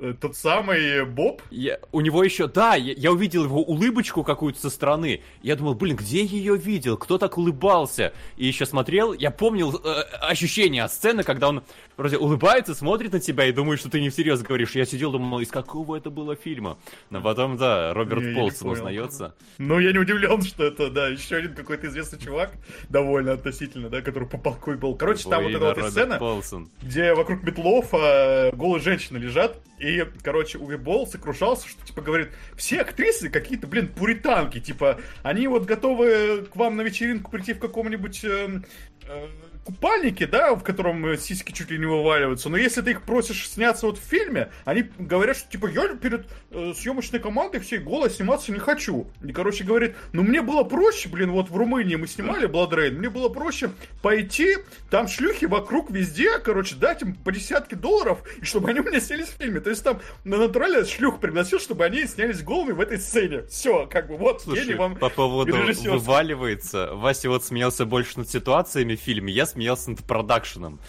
Э, 0.02 0.16
Тот 0.20 0.36
самый 0.36 1.06
Боб. 1.06 1.44
Я, 1.52 1.80
у 1.92 2.02
него 2.02 2.24
еще, 2.24 2.48
да, 2.48 2.74
я, 2.74 2.94
я 2.94 3.12
увидел 3.12 3.44
его 3.44 3.62
улыбочку 3.62 4.24
какую-то 4.24 4.60
со 4.60 4.72
стороны. 4.72 5.22
Я 5.44 5.56
думал, 5.56 5.76
блин, 5.76 5.96
где 5.96 6.24
я 6.24 6.38
ее 6.38 6.58
видел? 6.58 6.98
Кто 6.98 7.20
так 7.20 7.38
улыбался? 7.38 8.12
И 8.36 8.48
еще 8.48 8.66
смотрел, 8.66 9.14
я 9.14 9.30
помнил 9.30 9.76
э, 9.76 10.02
ощущение 10.22 10.84
от 10.84 10.92
сцены, 10.92 11.24
когда 11.24 11.50
он 11.50 11.64
вроде 11.98 12.18
улыбается, 12.18 12.74
смотрит 12.74 13.14
на 13.14 13.20
тебя 13.20 13.46
и 13.46 13.52
думает, 13.52 13.80
что 13.80 13.92
ты 13.92 14.02
не 14.02 14.10
всерьез 14.10 14.42
говоришь. 14.42 14.72
Я 14.72 14.86
сидел, 14.86 15.12
думал, 15.12 15.40
из 15.40 15.50
какого 15.50 15.96
это 15.96 16.10
было 16.10 16.36
фильма? 16.36 16.80
Но 17.12 17.22
потом, 17.22 17.58
да, 17.58 17.94
Роберт 17.94 18.24
Не, 18.24 18.34
Полсон 18.34 18.70
узнается. 18.72 19.36
Ну, 19.60 19.78
я 19.78 19.92
не 19.92 20.00
удивлен, 20.00 20.42
что 20.42 20.64
это, 20.64 20.90
да, 20.90 21.10
еще 21.10 21.36
один 21.36 21.54
какой-то 21.54 21.86
известный 21.88 22.18
чувак, 22.18 22.54
довольно 22.90 23.34
относительно, 23.34 23.90
да, 23.90 24.02
который 24.02 24.28
по 24.28 24.40
полку 24.40 24.72
был. 24.72 24.96
Короче, 24.96 25.30
там 25.30 25.44
вот 25.44 25.52
Во 25.52 25.58
эта 25.58 25.66
вот 25.66 25.76
Роберт 25.78 25.92
сцена, 25.92 26.18
Полсон. 26.18 26.70
где 26.82 27.14
вокруг 27.14 27.44
Метлов 27.44 27.94
э, 27.94 28.52
голые 28.56 28.82
женщины 28.82 29.18
лежат, 29.18 29.58
и, 29.78 29.91
короче, 30.24 30.58
Уви 30.58 30.78
Болл 30.78 31.08
сокрушался, 31.08 31.68
что, 31.68 31.86
типа, 31.86 32.02
говорит, 32.02 32.30
все 32.56 32.82
актрисы 32.82 33.30
какие-то, 33.30 33.68
блин, 33.68 33.88
пуританки, 33.88 34.60
типа, 34.60 35.00
они 35.24 35.48
вот 35.48 35.66
готовы 35.66 36.46
к 36.52 36.56
вам 36.56 36.78
на 36.78 36.82
вечеринку 36.82 37.32
прийти 37.32 37.54
в 37.54 37.60
каком-нибудь 37.60 38.24
э, 38.24 38.62
э, 39.08 39.28
купальнике, 39.66 40.28
да, 40.28 40.56
в 40.56 40.64
котором 40.64 41.06
э, 41.06 41.18
сиськи 41.18 41.52
чуть 41.52 41.72
ли 41.72 41.78
не 41.78 41.86
вываливаются, 41.86 42.50
но 42.50 42.58
если 42.58 42.82
ты 42.82 42.92
их 42.92 43.04
просишь 43.04 43.50
сняться 43.50 43.86
вот 43.86 43.98
в 43.98 44.04
фильме, 44.04 44.52
они 44.66 44.90
говорят, 44.98 45.38
что, 45.38 45.50
типа, 45.50 45.68
я 45.68 45.96
перед 45.96 46.28
э, 46.52 46.74
съемочной 46.76 47.20
командой 47.20 47.60
всей 47.60 47.80
голой 47.80 48.10
сниматься 48.10 48.52
не 48.52 48.60
хочу. 48.60 49.08
И, 49.24 49.32
короче, 49.32 49.64
говорит, 49.64 49.96
ну, 50.14 50.24
мне 50.24 50.42
было 50.42 50.64
проще, 50.64 51.10
блин, 51.10 51.32
вот 51.32 51.50
в 51.50 51.56
Румынии 51.56 51.96
мы 51.96 52.08
снимали 52.08 52.48
Blood 52.48 52.72
Rain, 52.72 52.92
мне 52.92 53.10
было 53.10 53.30
проще 53.30 53.72
пойти, 54.02 54.58
там 54.90 55.08
шлюхи 55.08 55.46
вокруг 55.46 55.90
везде, 55.90 56.38
короче, 56.40 56.76
дать 56.76 57.02
им 57.02 57.16
по 57.16 57.32
десятке 57.32 57.76
долларов, 57.76 58.20
и 58.42 58.46
чтобы 58.46 58.70
они 58.70 58.80
у 58.80 58.84
меня 58.84 59.00
снялись 59.00 59.28
в 59.28 59.38
фильме. 59.38 59.60
То 59.60 59.70
есть 59.70 59.84
там 59.84 60.00
на 60.24 60.38
натурально 60.38 60.86
шлюх 60.86 61.20
пригласил, 61.20 61.60
чтобы 61.60 61.86
они 61.86 62.06
снялись 62.06 62.42
голыми 62.44 62.74
в 62.74 62.82
этой 62.82 63.00
сцене. 63.00 63.44
Все, 63.44 63.88
как 63.88 64.08
бы, 64.08 64.18
вот, 64.18 64.42
Слушай, 64.42 64.76
вам 64.76 64.96
по 64.96 65.10
поводу 65.10 65.56
вываливается, 65.84 66.94
Вася 66.94 67.30
вот 67.30 67.46
смеялся 67.46 67.86
больше 67.86 68.20
над 68.20 68.30
ситуациями 68.30 68.96
в 68.96 69.00
фильме, 69.00 69.34
я 69.34 69.46
смеялся 69.46 69.92
над 69.92 70.04
продакшеном. 70.04 70.80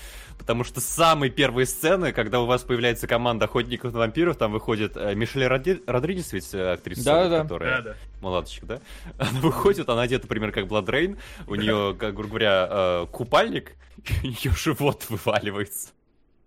Потому 0.42 0.64
что 0.64 0.80
самые 0.80 1.30
первые 1.30 1.66
сцены, 1.66 2.12
когда 2.12 2.40
у 2.40 2.46
вас 2.46 2.62
появляется 2.62 3.06
команда 3.06 3.44
охотников 3.44 3.92
на 3.92 4.00
вампиров, 4.00 4.36
там 4.36 4.50
выходит 4.50 4.96
э, 4.96 5.14
Мишель 5.14 5.44
Роди- 5.44 5.80
Родригес, 5.86 6.32
ведь 6.32 6.52
э, 6.52 6.72
актриса, 6.72 7.04
Да-да-да. 7.04 7.42
которая 7.44 7.76
Да-да. 7.82 7.96
мулаточка, 8.20 8.66
да? 8.66 8.80
Она 9.18 9.38
выходит, 9.38 9.88
она 9.88 10.02
одета, 10.02 10.24
например, 10.24 10.50
как 10.50 10.64
Blood 10.64 10.86
Rain, 10.86 11.16
у 11.46 11.54
нее, 11.54 11.94
как, 11.96 12.14
грубо 12.14 12.30
говоря, 12.30 12.66
э, 12.68 13.06
купальник, 13.12 13.76
и 14.24 14.26
у 14.26 14.30
нее 14.30 14.50
живот 14.56 15.06
вываливается. 15.08 15.90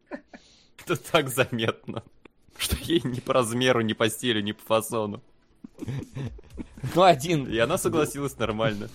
Это 0.86 0.98
так 0.98 1.30
заметно, 1.30 2.04
что 2.58 2.76
ей 2.82 3.00
ни 3.02 3.22
по 3.22 3.32
размеру, 3.32 3.80
ни 3.80 3.94
по 3.94 4.10
стилю, 4.10 4.42
ни 4.44 4.52
по 4.52 4.62
фасону. 4.62 5.24
Ну, 6.96 7.02
один. 7.02 7.46
И 7.46 7.58
она 7.60 7.78
согласилась 7.78 8.38
нормально. 8.38 8.90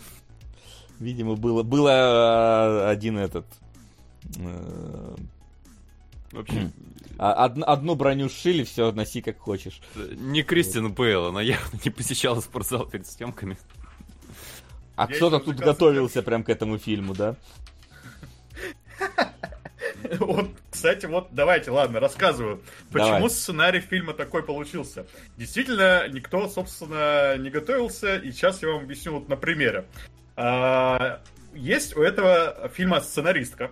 Видимо, 0.98 1.36
было, 1.36 1.62
было 1.62 2.90
один 2.90 3.16
этот... 3.16 3.46
э, 4.38 5.14
В 6.32 6.38
общем, 6.38 6.72
а- 7.18 7.46
од- 7.46 7.62
одну 7.64 7.94
броню 7.96 8.28
сшили, 8.28 8.64
все, 8.64 8.92
носи 8.92 9.20
как 9.22 9.38
хочешь. 9.38 9.80
не 10.16 10.42
Кристин 10.42 10.92
Бейл, 10.92 11.26
она 11.26 11.40
явно 11.42 11.78
не 11.84 11.90
посещала 11.90 12.40
спортзал 12.40 12.86
перед 12.86 13.06
съемками. 13.06 13.56
А 14.96 15.06
кто-то 15.06 15.38
тут 15.40 15.56
готовился 15.56 16.22
прям 16.22 16.44
к 16.44 16.48
этому 16.50 16.78
фильму, 16.78 17.14
да? 17.14 17.36
Вот, 20.18 20.50
кстати, 20.70 21.06
вот 21.06 21.28
давайте, 21.30 21.70
ладно, 21.70 22.00
рассказываю. 22.00 22.62
Почему 22.90 23.12
Давай. 23.16 23.30
сценарий 23.30 23.80
фильма 23.80 24.12
такой 24.14 24.42
получился? 24.42 25.06
Действительно, 25.36 26.08
никто, 26.08 26.48
собственно, 26.48 27.36
не 27.36 27.50
готовился, 27.50 28.16
и 28.16 28.30
сейчас 28.32 28.62
я 28.62 28.68
вам 28.70 28.84
объясню 28.84 29.12
вот 29.12 29.28
на 29.28 29.36
примере. 29.36 29.84
А, 30.36 31.20
Есть 31.54 31.96
у 31.96 32.02
этого 32.02 32.70
фильма 32.74 33.00
сценаристка, 33.00 33.70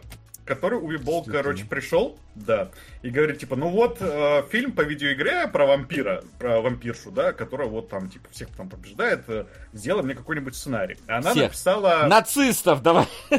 который 0.48 0.78
Уви 0.78 0.96
Болл, 0.96 1.24
короче, 1.24 1.64
пришел, 1.66 2.18
да, 2.34 2.70
и 3.02 3.10
говорит, 3.10 3.38
типа, 3.38 3.54
ну 3.54 3.68
вот, 3.68 3.98
э, 4.00 4.42
фильм 4.50 4.72
по 4.72 4.80
видеоигре 4.80 5.46
про 5.48 5.66
вампира, 5.66 6.24
про 6.38 6.60
вампиршу, 6.62 7.10
да, 7.10 7.32
которая 7.32 7.68
вот 7.68 7.90
там, 7.90 8.08
типа, 8.08 8.28
всех 8.30 8.48
там 8.56 8.70
побеждает, 8.70 9.24
э, 9.28 9.44
сделай 9.74 10.02
мне 10.02 10.14
какой-нибудь 10.14 10.56
сценарий. 10.56 10.96
Она 11.06 11.32
Всех. 11.32 11.44
написала... 11.44 12.06
Нацистов, 12.08 12.82
давай 12.82 13.06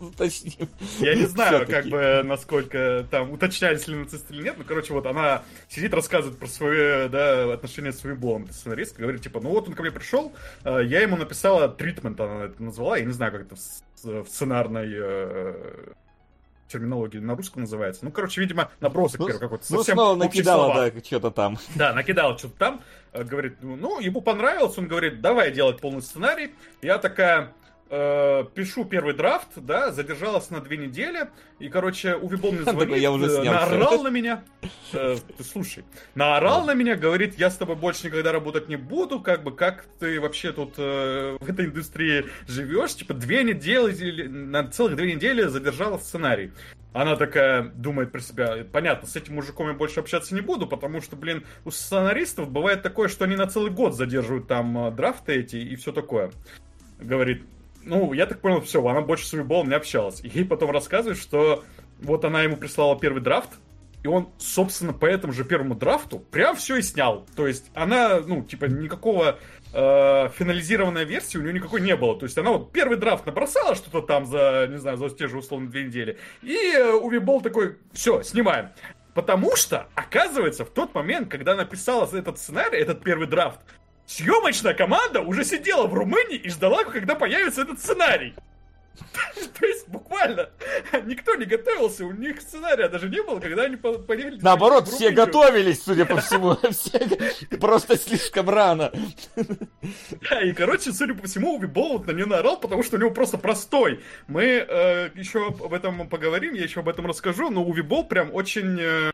уточним. 0.00 0.68
Я 1.00 1.16
не 1.16 1.26
знаю, 1.26 1.66
как 1.66 1.86
бы, 1.86 2.22
насколько 2.24 3.04
там 3.10 3.32
уточнялись 3.32 3.88
ли 3.88 3.96
нацисты 3.96 4.32
или 4.32 4.44
нет, 4.44 4.54
но, 4.56 4.64
короче, 4.64 4.92
вот 4.92 5.06
она 5.06 5.42
сидит, 5.68 5.92
рассказывает 5.92 6.38
про 6.38 6.46
свои, 6.46 7.08
да, 7.08 7.52
отношения 7.52 7.92
с 7.92 8.04
Уиблом, 8.04 8.48
сценаристка, 8.52 9.02
говорит, 9.02 9.22
типа, 9.22 9.40
ну 9.40 9.50
вот 9.50 9.66
он 9.66 9.74
ко 9.74 9.82
мне 9.82 9.90
пришел, 9.90 10.32
э, 10.64 10.80
я 10.84 11.00
ему 11.00 11.16
написала 11.16 11.68
тритмент, 11.68 12.20
она 12.20 12.44
это 12.44 12.62
назвала, 12.62 12.98
я 12.98 13.04
не 13.04 13.12
знаю, 13.12 13.32
как 13.32 13.42
это 13.42 13.56
в 14.02 14.28
сценарной 14.28 14.88
э, 14.92 15.92
терминологии 16.70 17.18
на 17.18 17.34
русском 17.36 17.62
называется. 17.62 18.04
Ну, 18.04 18.10
короче, 18.12 18.40
видимо, 18.40 18.70
набросок 18.80 19.20
Ну, 19.20 19.26
первый 19.26 19.40
какой-то. 19.40 19.64
Ну, 19.70 19.76
совсем 19.78 19.96
снова 19.96 20.16
накидала, 20.16 20.66
слова. 20.72 20.90
да, 20.90 21.00
что-то 21.04 21.30
там. 21.30 21.58
Да, 21.74 21.92
накидал 21.92 22.38
что-то 22.38 22.56
там. 22.58 22.80
э, 23.12 23.24
Говорит, 23.24 23.56
ну, 23.62 24.00
ему 24.00 24.20
понравилось. 24.20 24.78
Он 24.78 24.86
говорит, 24.88 25.20
давай 25.20 25.50
делать 25.52 25.80
полный 25.80 26.02
сценарий. 26.02 26.54
Я 26.82 26.98
такая, 26.98 27.52
э, 27.90 28.44
пишу 28.54 28.84
первый 28.84 29.14
драфт, 29.14 29.48
да, 29.56 29.90
задержалась 29.90 30.50
на 30.50 30.60
две 30.60 30.76
недели. 30.76 31.28
И, 31.58 31.68
короче, 31.68 32.14
Уви 32.14 32.36
Болл 32.36 32.52
мне 32.52 32.62
звонит, 32.62 32.96
«Я 32.96 33.12
уже 33.12 33.26
э, 33.26 33.44
наорал 33.44 34.02
на 34.02 34.08
меня. 34.08 34.44
Э, 34.92 35.16
ты 35.38 35.44
слушай, 35.44 35.84
наорал 36.16 36.64
на 36.64 36.74
меня, 36.74 36.96
говорит, 36.96 37.38
я 37.38 37.48
с 37.48 37.56
тобой 37.56 37.76
больше 37.76 38.08
никогда 38.08 38.32
работать 38.32 38.68
не 38.68 38.74
буду. 38.74 39.20
Как 39.20 39.44
бы, 39.44 39.52
как 39.52 39.84
ты 40.00 40.20
вообще 40.20 40.52
тут 40.52 40.74
э, 40.78 41.36
в 41.38 41.48
этой 41.48 41.66
индустрии 41.66 42.26
живешь? 42.48 42.96
Типа, 42.96 43.14
две 43.14 43.44
недели, 43.44 44.26
на 44.26 44.68
целых 44.68 44.96
две 44.96 45.14
недели 45.14 45.44
задержала 45.44 45.98
сценарий. 45.98 46.50
Она 46.92 47.14
такая 47.14 47.62
думает 47.62 48.10
про 48.10 48.20
себя, 48.20 48.64
понятно, 48.70 49.06
с 49.06 49.14
этим 49.14 49.36
мужиком 49.36 49.68
я 49.68 49.74
больше 49.74 50.00
общаться 50.00 50.34
не 50.34 50.40
буду, 50.40 50.66
потому 50.66 51.00
что, 51.00 51.14
блин, 51.14 51.44
у 51.64 51.70
сценаристов 51.70 52.50
бывает 52.50 52.82
такое, 52.82 53.06
что 53.08 53.26
они 53.26 53.36
на 53.36 53.46
целый 53.46 53.70
год 53.70 53.94
задерживают 53.94 54.48
там 54.48 54.76
э, 54.86 54.90
драфты 54.90 55.34
эти 55.34 55.56
и 55.56 55.76
все 55.76 55.92
такое. 55.92 56.32
Говорит, 56.98 57.44
ну, 57.84 58.12
я 58.12 58.26
так 58.26 58.40
понял, 58.40 58.60
все, 58.60 58.84
она 58.86 59.00
больше 59.00 59.26
с 59.26 59.32
Уиболом 59.32 59.68
не 59.68 59.74
общалась. 59.74 60.20
И 60.22 60.28
ей 60.28 60.44
потом 60.44 60.70
рассказывает, 60.70 61.18
что 61.18 61.64
вот 62.00 62.24
она 62.24 62.42
ему 62.42 62.56
прислала 62.56 62.98
первый 62.98 63.22
драфт, 63.22 63.50
и 64.02 64.08
он, 64.08 64.30
собственно, 64.38 64.92
по 64.92 65.04
этому 65.04 65.32
же 65.32 65.44
первому 65.44 65.74
драфту 65.74 66.18
прям 66.18 66.56
все 66.56 66.76
и 66.76 66.82
снял. 66.82 67.26
То 67.36 67.46
есть 67.46 67.70
она, 67.74 68.20
ну, 68.20 68.42
типа, 68.42 68.64
никакого 68.64 69.38
э, 69.74 70.28
финализированной 70.38 71.04
версии 71.04 71.36
у 71.36 71.42
нее 71.42 71.52
никакой 71.52 71.82
не 71.82 71.94
было. 71.96 72.18
То 72.18 72.24
есть 72.24 72.38
она 72.38 72.50
вот 72.50 72.72
первый 72.72 72.96
драфт 72.96 73.26
набросала 73.26 73.74
что-то 73.74 74.00
там 74.00 74.24
за, 74.24 74.68
не 74.70 74.78
знаю, 74.78 74.96
за 74.96 75.10
те 75.10 75.28
же 75.28 75.36
условно 75.36 75.68
две 75.68 75.84
недели. 75.84 76.18
И 76.42 76.54
э, 76.54 76.92
Уви 76.94 77.18
Болл 77.18 77.42
такой, 77.42 77.76
все, 77.92 78.22
снимаем. 78.22 78.70
Потому 79.12 79.54
что, 79.56 79.88
оказывается, 79.94 80.64
в 80.64 80.70
тот 80.70 80.94
момент, 80.94 81.28
когда 81.28 81.54
написала 81.54 82.08
этот 82.10 82.38
сценарий, 82.38 82.78
этот 82.78 83.02
первый 83.02 83.26
драфт, 83.26 83.60
съемочная 84.10 84.74
команда 84.74 85.20
уже 85.20 85.44
сидела 85.44 85.86
в 85.86 85.94
Румынии 85.94 86.36
и 86.36 86.50
ждала, 86.50 86.84
когда 86.84 87.14
появится 87.14 87.62
этот 87.62 87.78
сценарий. 87.80 88.34
То 89.58 89.66
есть, 89.66 89.88
буквально, 89.88 90.50
никто 91.04 91.34
не 91.36 91.46
готовился, 91.46 92.04
у 92.04 92.12
них 92.12 92.40
сценария 92.40 92.88
даже 92.88 93.08
не 93.08 93.22
было, 93.22 93.38
когда 93.40 93.62
они 93.62 93.76
по- 93.76 93.98
поехали... 93.98 94.38
Наоборот, 94.42 94.88
все 94.88 95.10
готовились, 95.10 95.82
судя 95.82 96.04
по 96.04 96.16
всему. 96.20 96.56
Все 96.70 96.98
просто 97.58 97.96
слишком 97.96 98.50
рано. 98.50 98.92
Да, 100.28 100.42
и, 100.42 100.52
короче, 100.52 100.92
судя 100.92 101.14
по 101.14 101.26
всему, 101.26 101.56
Уви 101.56 101.66
Болт 101.66 102.06
на 102.06 102.12
нее 102.12 102.26
наорал, 102.26 102.58
потому 102.58 102.82
что 102.82 102.96
у 102.96 103.00
него 103.00 103.10
просто 103.10 103.38
простой. 103.38 104.00
Мы 104.26 104.42
э, 104.68 105.10
еще 105.14 105.46
об 105.46 105.72
этом 105.72 106.08
поговорим, 106.08 106.54
я 106.54 106.64
еще 106.64 106.80
об 106.80 106.88
этом 106.88 107.06
расскажу, 107.06 107.48
но 107.50 107.64
Уви 107.64 107.82
Болт 107.82 108.08
прям 108.08 108.34
очень... 108.34 109.12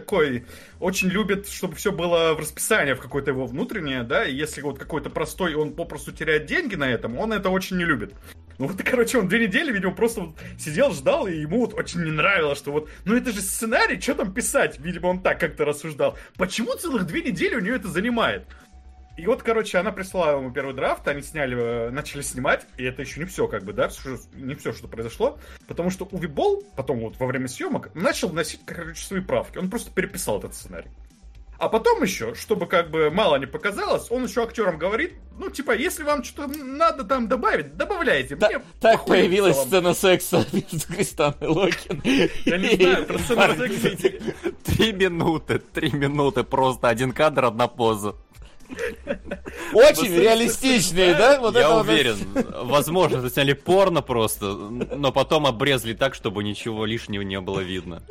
такой, 0.00 0.44
очень 0.78 1.08
любит, 1.08 1.48
чтобы 1.48 1.74
все 1.74 1.90
было 1.90 2.34
в 2.34 2.40
расписании 2.40 2.92
в 2.92 3.00
какое-то 3.00 3.30
его 3.30 3.46
внутреннее, 3.46 4.02
да, 4.02 4.24
и 4.24 4.34
если 4.34 4.60
вот 4.60 4.78
какой-то 4.78 5.08
простой, 5.08 5.54
он 5.54 5.72
попросту 5.72 6.12
теряет 6.12 6.46
деньги 6.46 6.74
на 6.74 6.88
этом, 6.90 7.18
он 7.18 7.32
это 7.32 7.48
очень 7.48 7.78
не 7.78 7.84
любит. 7.84 8.14
Ну 8.58 8.68
вот, 8.68 8.82
короче, 8.84 9.18
он 9.18 9.28
две 9.28 9.46
недели, 9.46 9.72
видимо, 9.72 9.94
просто 9.94 10.20
вот 10.20 10.36
сидел, 10.58 10.92
ждал, 10.92 11.26
и 11.26 11.36
ему 11.36 11.60
вот 11.60 11.74
очень 11.74 12.02
не 12.04 12.10
нравилось, 12.10 12.58
что 12.58 12.72
вот, 12.72 12.90
ну 13.04 13.16
это 13.16 13.32
же 13.32 13.40
сценарий, 13.40 14.00
что 14.00 14.14
там 14.14 14.34
писать? 14.34 14.78
Видимо, 14.78 15.06
он 15.06 15.20
так 15.20 15.40
как-то 15.40 15.64
рассуждал. 15.64 16.18
Почему 16.36 16.74
целых 16.74 17.06
две 17.06 17.22
недели 17.22 17.54
у 17.54 17.60
нее 17.60 17.76
это 17.76 17.88
занимает? 17.88 18.46
И 19.16 19.26
вот, 19.26 19.42
короче, 19.42 19.78
она 19.78 19.92
прислала 19.92 20.38
ему 20.38 20.50
первый 20.50 20.74
драфт, 20.74 21.08
они 21.08 21.22
сняли, 21.22 21.56
э, 21.56 21.90
начали 21.90 22.20
снимать, 22.20 22.66
и 22.76 22.84
это 22.84 23.00
еще 23.02 23.20
не 23.20 23.26
все, 23.26 23.48
как 23.48 23.64
бы, 23.64 23.72
да, 23.72 23.88
не 24.34 24.54
все, 24.54 24.72
что 24.74 24.88
произошло, 24.88 25.38
потому 25.66 25.88
что 25.90 26.06
Уви 26.10 26.26
Болл 26.26 26.62
потом 26.76 27.00
вот 27.00 27.18
во 27.18 27.26
время 27.26 27.48
съемок 27.48 27.94
начал 27.94 28.28
вносить, 28.28 28.60
короче, 28.66 29.02
свои 29.02 29.20
правки, 29.20 29.56
он 29.56 29.70
просто 29.70 29.90
переписал 29.90 30.38
этот 30.38 30.54
сценарий. 30.54 30.90
А 31.58 31.70
потом 31.70 32.02
еще, 32.02 32.34
чтобы 32.34 32.66
как 32.66 32.90
бы 32.90 33.10
мало 33.10 33.36
не 33.36 33.46
показалось, 33.46 34.10
он 34.10 34.24
еще 34.24 34.42
актерам 34.42 34.76
говорит, 34.76 35.14
ну, 35.38 35.48
типа, 35.48 35.74
если 35.74 36.02
вам 36.02 36.22
что-то 36.22 36.48
надо 36.58 37.02
там 37.04 37.28
добавить, 37.28 37.78
добавляйте. 37.78 38.36
Та- 38.36 38.48
Мне 38.48 38.60
Так 38.78 39.06
появилась 39.06 39.54
целом». 39.54 39.68
сцена 39.68 39.94
секса 39.94 40.46
между 40.52 40.86
Кристаной 40.86 41.48
Локин. 41.48 42.02
Я 42.44 42.58
не 42.58 42.76
знаю, 42.76 43.06
про 43.06 43.18
сцену 43.18 43.54
секса. 43.56 43.88
Три 44.64 44.92
минуты, 44.92 45.58
три 45.58 45.90
минуты, 45.92 46.44
просто 46.44 46.88
один 46.88 47.12
кадр, 47.12 47.46
одна 47.46 47.68
поза. 47.68 48.14
Очень 49.72 50.14
реалистичные, 50.14 51.14
да? 51.14 51.40
Вот 51.40 51.54
Я 51.56 51.76
уверен. 51.76 52.16
Возможно, 52.64 53.20
засняли 53.20 53.52
порно 53.52 54.02
просто, 54.02 54.54
но 54.54 55.12
потом 55.12 55.46
обрезали 55.46 55.94
так, 55.94 56.14
чтобы 56.14 56.44
ничего 56.44 56.84
лишнего 56.84 57.22
не 57.22 57.40
было 57.40 57.60
видно. 57.60 58.02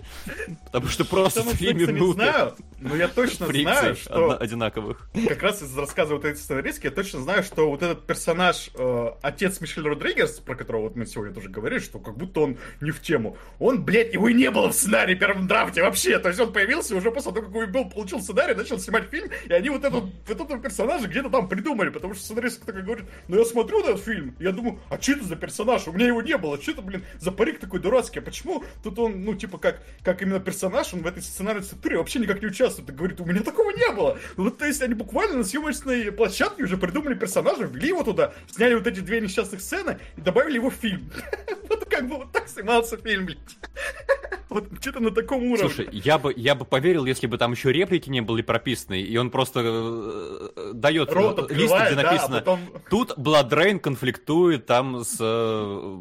Потому 0.66 0.88
что 0.88 1.06
просто 1.06 1.44
три 1.58 1.74
минуты 1.74 2.14
знаю, 2.14 2.56
но 2.80 2.96
я 2.96 3.08
точно 3.08 3.48
знаю, 3.48 3.96
что... 3.96 4.38
одинаковых. 4.38 5.10
как 5.28 5.44
раз 5.44 5.62
из 5.62 5.76
рассказа 5.78 6.14
вот 6.14 6.26
этой 6.26 6.38
сценаристки 6.38 6.86
я 6.86 6.92
точно 6.92 7.22
знаю, 7.22 7.44
что 7.44 7.70
вот 7.70 7.82
этот 7.82 8.06
персонаж, 8.06 8.70
э, 8.76 9.08
отец 9.22 9.62
Мишель 9.62 9.88
Родригес, 9.88 10.40
про 10.40 10.56
которого 10.56 10.84
вот 10.84 10.96
мы 10.96 11.06
сегодня 11.06 11.34
тоже 11.34 11.50
говорили, 11.50 11.80
что 11.80 12.00
как 12.00 12.18
будто 12.18 12.42
он 12.42 12.58
не 12.82 12.92
в 12.92 13.02
тему. 13.02 13.38
Он, 13.60 13.84
блядь, 13.84 14.14
его 14.14 14.30
и 14.30 14.34
не 14.34 14.52
было 14.52 14.70
в 14.70 14.74
сценарии 14.74 15.16
первом 15.16 15.48
драфте 15.48 15.82
вообще. 15.82 16.20
То 16.20 16.30
есть 16.30 16.40
он 16.40 16.54
появился 16.54 16.96
уже 16.96 17.12
после 17.12 17.32
того, 17.32 17.46
как 17.46 17.56
Уи 17.56 17.66
Белл 17.66 17.90
получил 17.90 18.22
сценарий, 18.22 18.54
начал 18.54 18.80
снимать 18.80 19.10
фильм, 19.10 19.30
и 19.48 19.54
они 19.54 19.70
вот, 19.70 19.84
этот, 19.84 20.04
вот 20.28 20.42
этого 20.46 20.60
персонажа 20.60 21.08
где-то 21.08 21.30
там 21.30 21.48
придумали, 21.48 21.90
потому 21.90 22.14
что 22.14 22.24
сценаристка 22.24 22.66
такая 22.66 22.84
говорит, 22.84 23.06
ну 23.28 23.38
я 23.38 23.46
смотрю 23.46 23.82
этот 23.82 24.02
фильм, 24.02 24.36
я 24.40 24.52
думаю, 24.52 24.80
а 24.90 25.02
что 25.02 25.14
это 25.14 25.26
за 25.26 25.36
персонаж? 25.36 25.88
У 25.88 25.92
меня 25.92 26.08
его 26.08 26.22
не 26.22 26.38
было, 26.38 26.62
что 26.62 26.72
это, 26.72 26.82
блин, 26.82 27.04
за 27.20 27.32
парик 27.32 27.60
такой 27.60 27.80
дурацкий, 27.80 28.20
а 28.20 28.22
почему 28.22 28.64
тут 28.84 28.98
он, 29.00 29.24
ну, 29.24 29.36
типа, 29.36 29.58
как, 29.58 29.82
как 30.04 30.22
именно 30.22 30.40
персонаж, 30.40 30.94
он 30.94 31.02
в 31.02 31.08
этой 31.08 31.22
сценарной 31.22 31.64
структуре 31.64 31.98
вообще 31.98 32.20
никак 32.20 32.42
не 32.42 32.48
участвует, 32.48 32.90
и 32.90 32.94
говорит, 32.94 33.20
у 33.20 33.26
меня 33.26 33.42
такого 33.42 33.72
не 33.72 33.92
было. 33.92 34.18
Вот, 34.38 34.58
то 34.58 34.66
есть, 34.66 34.82
они 34.82 34.94
буквально 34.94 35.38
на 35.38 35.44
съемочной 35.44 36.12
площадке 36.12 36.64
уже 36.64 36.78
придумали 36.78 37.16
персонажа, 37.16 37.66
ввели 37.66 37.90
его 37.90 38.04
туда, 38.04 38.34
сняли 38.48 38.76
вот 38.76 38.88
эти 38.88 39.00
две 39.00 39.22
несчастных 39.22 39.62
сцены 39.62 40.00
и 40.18 40.22
добавили 40.22 40.56
его 40.56 40.70
в 40.70 40.76
фильм. 40.76 41.10
Вот 41.68 41.86
как 41.86 42.08
бы 42.08 42.18
вот 42.18 42.32
так 42.32 42.48
снимался 42.48 42.98
фильм. 42.98 43.28
Вот 44.50 44.70
где-то 44.70 45.00
на 45.00 45.12
таком 45.12 45.44
уровне. 45.44 45.70
Слушай, 45.70 45.90
я 45.92 46.18
бы, 46.18 46.34
я 46.36 46.56
бы 46.56 46.66
поверил, 46.66 47.06
если 47.06 47.28
бы 47.28 47.38
там 47.38 47.52
еще 47.52 47.74
реплики 47.74 48.10
не 48.10 48.22
были 48.22 48.42
прописаны, 48.42 49.02
и 49.02 49.18
он 49.18 49.32
просто 49.32 49.62
э, 49.64 50.35
дает 50.74 51.12
Рот 51.12 51.52
лист, 51.52 51.74
где 51.74 51.96
да, 51.96 52.02
а 52.02 52.04
написано 52.04 52.38
потом... 52.40 52.60
Тут 52.90 53.14
Бладрейн 53.18 53.80
конфликтует 53.80 54.66
там 54.66 55.04
с 55.04 55.18
э, 55.20 55.98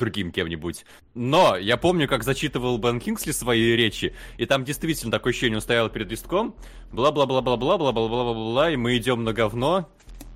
другим 0.00 0.32
кем-нибудь. 0.32 0.84
Но 1.14 1.56
я 1.56 1.76
помню, 1.76 2.08
как 2.08 2.24
зачитывал 2.24 2.78
Бен 2.78 2.98
Кингсли 2.98 3.30
свои 3.30 3.76
речи, 3.76 4.14
и 4.38 4.46
там 4.46 4.64
действительно 4.64 5.12
такое 5.12 5.32
ощущение, 5.32 5.56
он 5.56 5.62
стоял 5.62 5.88
перед 5.88 6.10
листком, 6.10 6.56
бла-бла-бла-бла-бла-бла-бла-бла-бла-бла, 6.92 8.70
и 8.72 8.76
мы 8.76 8.96
идем 8.96 9.22
на 9.22 9.32
говно, 9.32 9.88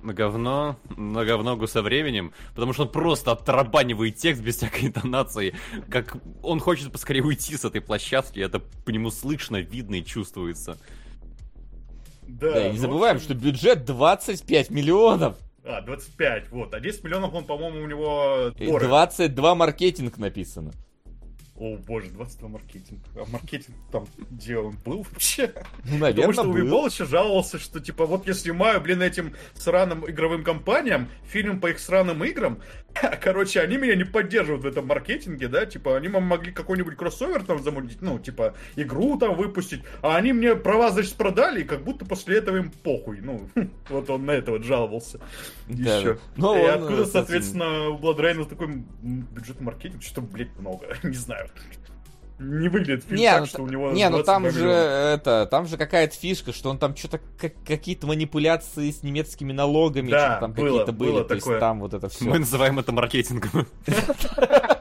на 0.03 0.13
говно, 0.13 0.77
на 0.95 1.25
говногу 1.25 1.67
со 1.67 1.81
временем, 1.81 2.31
потому 2.53 2.73
что 2.73 2.83
он 2.83 2.89
просто 2.89 3.31
оттарабанивает 3.31 4.15
текст 4.15 4.41
без 4.41 4.57
всякой 4.57 4.85
интонации, 4.87 5.55
как 5.89 6.17
он 6.43 6.59
хочет 6.59 6.91
поскорее 6.91 7.23
уйти 7.23 7.57
с 7.57 7.65
этой 7.65 7.81
площадки, 7.81 8.39
это 8.39 8.59
по 8.59 8.91
нему 8.91 9.09
слышно, 9.09 9.57
видно 9.57 9.95
и 9.95 10.05
чувствуется. 10.05 10.77
Да, 12.27 12.67
и 12.67 12.69
не 12.69 12.75
ну, 12.75 12.81
забываем, 12.81 13.17
в 13.17 13.21
что 13.21 13.33
общем, 13.33 13.45
бюджет 13.45 13.85
25 13.85 14.69
миллионов. 14.69 15.37
А, 15.63 15.81
25, 15.81 16.51
вот. 16.51 16.73
А 16.73 16.79
10 16.79 17.03
миллионов 17.03 17.33
он, 17.33 17.45
по-моему, 17.45 17.83
у 17.83 17.87
него... 17.87 18.51
Дорого. 18.57 18.87
22 18.87 19.55
маркетинг 19.55 20.17
написано. 20.17 20.71
О, 21.57 21.77
боже, 21.77 22.09
22 22.09 22.49
маркетинг. 22.49 22.99
А 23.15 23.23
маркетинг 23.31 23.77
там, 23.89 24.05
где 24.29 24.57
он 24.57 24.75
был 24.83 25.05
вообще? 25.09 25.53
Ну, 25.85 25.99
Потому 25.99 25.99
наверное, 25.99 26.33
что 26.33 26.43
был. 26.43 26.53
Уибол 26.53 26.87
еще 26.87 27.05
жаловался, 27.05 27.59
что 27.59 27.79
типа 27.79 28.05
вот 28.05 28.27
я 28.27 28.33
снимаю, 28.33 28.81
блин, 28.81 29.01
этим 29.01 29.33
сраным 29.53 30.09
игровым 30.09 30.43
компаниям 30.43 31.07
фильм 31.23 31.61
по 31.61 31.67
их 31.67 31.79
сраным 31.79 32.25
играм, 32.25 32.59
короче, 33.21 33.61
они 33.61 33.77
меня 33.77 33.95
не 33.95 34.03
поддерживают 34.03 34.63
в 34.63 34.67
этом 34.67 34.87
маркетинге, 34.87 35.47
да, 35.47 35.65
типа 35.65 35.97
они 35.97 36.07
могли 36.07 36.51
какой-нибудь 36.51 36.95
кроссовер 36.95 37.43
там 37.43 37.61
замутить, 37.61 38.01
ну, 38.01 38.19
типа 38.19 38.55
игру 38.75 39.17
там 39.17 39.35
выпустить, 39.35 39.81
а 40.01 40.15
они 40.15 40.33
мне 40.33 40.55
права, 40.55 40.91
значит, 40.91 41.15
продали, 41.15 41.61
и 41.61 41.65
как 41.65 41.83
будто 41.83 42.05
после 42.05 42.37
этого 42.37 42.57
им 42.57 42.71
похуй, 42.71 43.19
ну, 43.21 43.49
вот 43.89 44.09
он 44.09 44.25
на 44.25 44.31
это 44.31 44.51
вот 44.51 44.63
жаловался. 44.63 45.19
Да, 45.67 45.97
Еще. 45.97 46.19
Ну, 46.35 46.55
и 46.55 46.61
он, 46.61 46.69
откуда, 46.69 47.05
соответственно, 47.05 47.89
у 47.89 47.97
Бладрейна 47.97 48.45
такой 48.45 48.83
бюджет 49.01 49.59
маркетинг, 49.61 50.03
что, 50.03 50.21
блядь, 50.21 50.57
много, 50.59 50.87
не 51.03 51.15
знаю. 51.15 51.49
Не 52.37 52.67
выглядит 52.67 53.05
фильм 53.05 53.17
Не, 53.17 53.31
так, 53.31 53.39
ну, 53.41 53.45
что 53.45 53.63
у 53.63 53.67
него 53.67 53.91
не, 53.91 54.09
ну 54.09 54.17
22 54.17 54.23
там 54.33 54.51
же 54.51 54.59
миллиона. 54.59 55.13
это, 55.13 55.47
там 55.49 55.67
же 55.67 55.77
какая-то 55.77 56.15
фишка, 56.15 56.51
что 56.51 56.69
он 56.69 56.77
там 56.77 56.95
что-то 56.95 57.21
какие-то 57.65 58.07
манипуляции 58.07 58.91
с 58.91 59.03
немецкими 59.03 59.53
налогами, 59.53 60.11
Да, 60.11 60.19
что-то 60.19 60.39
там 60.41 60.53
было, 60.53 60.65
какие-то 60.65 60.91
были, 60.91 61.11
было 61.11 61.23
то 61.23 61.35
есть 61.35 61.47
там 61.59 61.79
вот 61.79 61.93
это 61.93 62.09
все. 62.09 62.25
Мы 62.25 62.39
называем 62.39 62.77
это 62.77 62.91
маркетингом. 62.91 63.67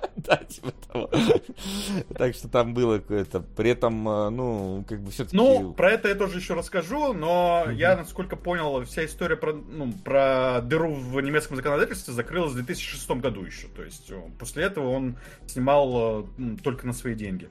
Типа 0.55 0.73
того. 0.93 1.11
Так 2.17 2.35
что 2.35 2.49
там 2.49 2.75
было 2.75 2.99
какое-то. 2.99 3.41
При 3.41 3.71
этом, 3.71 4.09
э, 4.09 4.31
ну, 4.31 4.85
как 4.89 5.01
бы 5.01 5.11
все-таки. 5.11 5.37
Ну, 5.37 5.73
про 5.73 5.93
это 5.93 6.09
я 6.09 6.15
тоже 6.15 6.39
еще 6.39 6.55
расскажу, 6.55 7.13
но 7.13 7.67
я, 7.73 7.97
насколько 7.97 8.37
понял, 8.37 8.85
вся 8.85 9.05
история 9.05 9.37
про, 9.37 9.53
ну, 9.53 9.93
про 10.05 10.61
дыру 10.63 10.95
в 10.95 11.21
немецком 11.21 11.57
законодательстве 11.57 12.15
закрылась 12.15 12.53
в 12.53 12.57
2006 12.57 13.11
году 13.11 13.45
еще. 13.45 13.69
То 13.69 13.83
есть 13.83 14.11
э, 14.11 14.21
после 14.39 14.65
этого 14.65 14.91
он 14.91 15.17
снимал 15.47 16.27
э, 16.39 16.57
только 16.63 16.87
на 16.87 16.93
свои 16.93 17.15
деньги. 17.15 17.49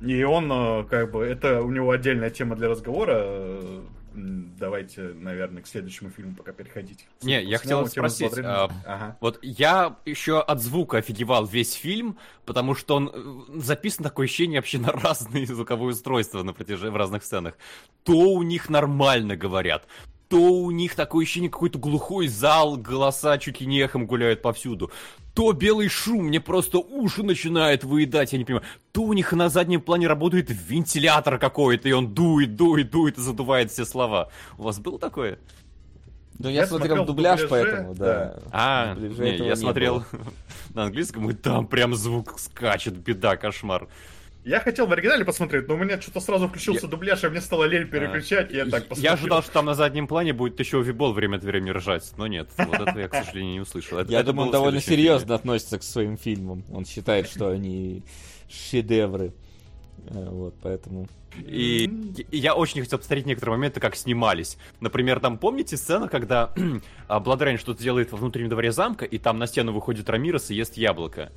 И 0.00 0.22
он, 0.22 0.86
как 0.86 1.12
бы, 1.12 1.24
это 1.24 1.62
у 1.62 1.70
него 1.70 1.90
отдельная 1.90 2.28
тема 2.28 2.56
для 2.56 2.68
разговора. 2.68 3.82
Давайте, 4.14 5.02
наверное, 5.14 5.62
к 5.62 5.66
следующему 5.66 6.10
фильму 6.10 6.36
пока 6.36 6.52
переходить. 6.52 7.06
Не, 7.22 7.42
я 7.42 7.58
хотел 7.58 7.86
спросить, 7.88 8.38
а, 8.38 8.70
Ага. 8.86 9.16
Вот 9.20 9.40
я 9.42 9.96
еще 10.04 10.40
от 10.40 10.62
звука 10.62 10.98
офигевал 10.98 11.46
весь 11.46 11.72
фильм, 11.72 12.16
потому 12.44 12.76
что 12.76 12.94
он 12.94 13.10
э, 13.12 13.60
записан 13.60 14.04
такое 14.04 14.26
ощущение 14.26 14.60
вообще 14.60 14.78
на 14.78 14.92
разные 14.92 15.46
звуковые 15.48 15.94
устройства 15.94 16.44
на 16.44 16.52
протяжении 16.52 16.92
в 16.92 16.96
разных 16.96 17.24
сценах. 17.24 17.58
То 18.04 18.12
у 18.12 18.42
них 18.42 18.68
нормально 18.68 19.36
говорят, 19.36 19.86
то 20.28 20.38
у 20.38 20.70
них 20.70 20.94
такое 20.94 21.24
ощущение 21.24 21.50
какой-то 21.50 21.78
глухой 21.78 22.28
зал, 22.28 22.76
голоса 22.76 23.38
чуть 23.38 23.60
ли 23.60 23.66
не 23.66 23.80
эхом 23.80 24.06
гуляют 24.06 24.42
повсюду. 24.42 24.90
То 25.34 25.52
белый 25.52 25.88
шум 25.88 26.26
мне 26.26 26.40
просто 26.40 26.78
уши 26.78 27.22
начинает 27.22 27.82
выедать, 27.82 28.32
я 28.32 28.38
не 28.38 28.44
понимаю. 28.44 28.64
То 28.92 29.02
у 29.02 29.12
них 29.12 29.32
на 29.32 29.48
заднем 29.48 29.80
плане 29.80 30.06
работает 30.06 30.48
вентилятор 30.50 31.38
какой-то, 31.38 31.88
и 31.88 31.92
он 31.92 32.14
дует, 32.14 32.54
дует, 32.54 32.90
дует 32.90 33.18
и 33.18 33.20
задувает 33.20 33.70
все 33.72 33.84
слова. 33.84 34.30
У 34.58 34.62
вас 34.62 34.78
было 34.78 34.98
такое? 34.98 35.38
Ну, 36.38 36.48
я, 36.48 36.62
Я 36.62 36.66
смотрел 36.66 37.04
дубляж, 37.04 37.42
дубляже, 37.42 37.48
поэтому, 37.48 37.94
да. 37.94 38.36
А, 38.50 38.94
В 38.94 39.00
дубляже 39.00 39.22
не, 39.24 39.36
я 39.38 39.44
не 39.50 39.56
смотрел 39.56 40.04
было. 40.12 40.22
на 40.74 40.84
английском, 40.84 41.30
и 41.30 41.34
там 41.34 41.66
прям 41.66 41.94
звук 41.94 42.38
скачет, 42.38 42.94
беда, 42.94 43.36
кошмар. 43.36 43.88
Я 44.44 44.60
хотел 44.60 44.86
в 44.86 44.92
оригинале 44.92 45.24
посмотреть, 45.24 45.66
но 45.68 45.74
у 45.74 45.78
меня 45.78 45.98
что-то 46.00 46.20
сразу 46.20 46.48
включился 46.48 46.84
Я- 46.84 46.90
дубляж, 46.90 47.24
и 47.24 47.28
мне 47.28 47.40
стало 47.40 47.64
лень 47.64 47.88
переключать, 47.88 48.52
и 48.52 48.56
я 48.56 48.64
так 48.66 48.86
посмотрел. 48.88 49.04
Я 49.04 49.12
ожидал, 49.14 49.42
что 49.42 49.52
там 49.52 49.64
на 49.64 49.74
заднем 49.74 50.06
плане 50.06 50.34
будет 50.34 50.60
еще 50.60 50.82
Вибол 50.82 51.14
время 51.14 51.36
от 51.36 51.44
времени 51.44 51.70
ржать, 51.70 52.12
но 52.18 52.26
нет, 52.26 52.50
вот 52.58 52.74
этого 52.78 52.98
я, 52.98 53.08
к 53.08 53.14
сожалению, 53.14 53.54
не 53.54 53.60
услышал. 53.60 53.98
Это- 53.98 54.12
Я 54.12 54.20
это 54.20 54.32
думаю, 54.32 54.46
он 54.46 54.52
довольно 54.52 54.80
серьезно 54.82 55.34
относится 55.34 55.78
к 55.78 55.82
своим 55.82 56.18
фильмам. 56.18 56.62
Он 56.70 56.84
считает, 56.84 57.26
что 57.28 57.48
они 57.48 58.02
шедевры. 58.50 59.32
Э, 60.08 60.28
Вот, 60.30 60.54
поэтому... 60.62 61.08
И 61.38 61.90
я 62.30 62.54
очень 62.54 62.82
хотел 62.82 62.98
посмотреть 62.98 63.26
некоторые 63.26 63.56
моменты, 63.56 63.80
как 63.80 63.96
снимались. 63.96 64.56
Например, 64.80 65.18
там 65.18 65.38
помните 65.38 65.76
сцену, 65.78 66.08
когда 66.08 66.52
а, 67.08 67.18
Бладрейн 67.18 67.58
что-то 67.58 67.82
делает 67.82 68.12
во 68.12 68.18
внутреннем 68.18 68.50
дворе 68.50 68.70
замка, 68.70 69.04
и 69.06 69.18
там 69.18 69.38
на 69.38 69.46
стену 69.46 69.72
выходит 69.72 70.08
Рамирос 70.10 70.50
и 70.50 70.54
ест 70.54 70.76
яблоко. 70.76 71.32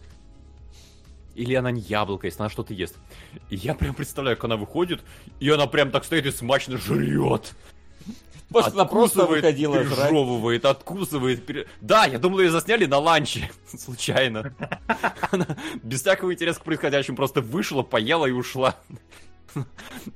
Или 1.38 1.54
она 1.54 1.70
не 1.72 1.82
яблоко, 1.82 2.26
если 2.28 2.42
она 2.42 2.50
что-то 2.50 2.74
ест. 2.74 2.98
И 3.52 3.56
я 3.56 3.76
прям 3.76 3.94
представляю, 3.94 4.36
как 4.38 4.46
она 4.46 4.58
выходит, 4.58 5.02
и 5.40 5.50
она 5.50 5.68
прям 5.68 5.92
так 5.92 6.04
стоит 6.04 6.26
и 6.26 6.32
смачно 6.32 6.78
жрет. 6.78 7.54
Может, 8.50 8.74
она 8.74 8.86
просто 8.86 9.26
выходила 9.26 9.84
жрать. 9.84 10.10
пережевывает, 10.10 10.66
откусывает. 10.66 11.46
пере- 11.46 11.68
Да, 11.80 12.06
я 12.06 12.18
думал, 12.18 12.40
ее 12.40 12.50
засняли 12.50 12.86
на 12.86 12.98
ланче. 12.98 13.52
Случайно. 13.78 14.56
Она 15.32 15.46
без 15.84 16.02
всякого 16.02 16.34
интереса 16.34 16.60
к 16.60 16.64
происходящему 16.64 17.16
просто 17.16 17.42
вышла, 17.42 17.84
поела 17.84 18.26
и 18.26 18.32
ушла. 18.32 18.76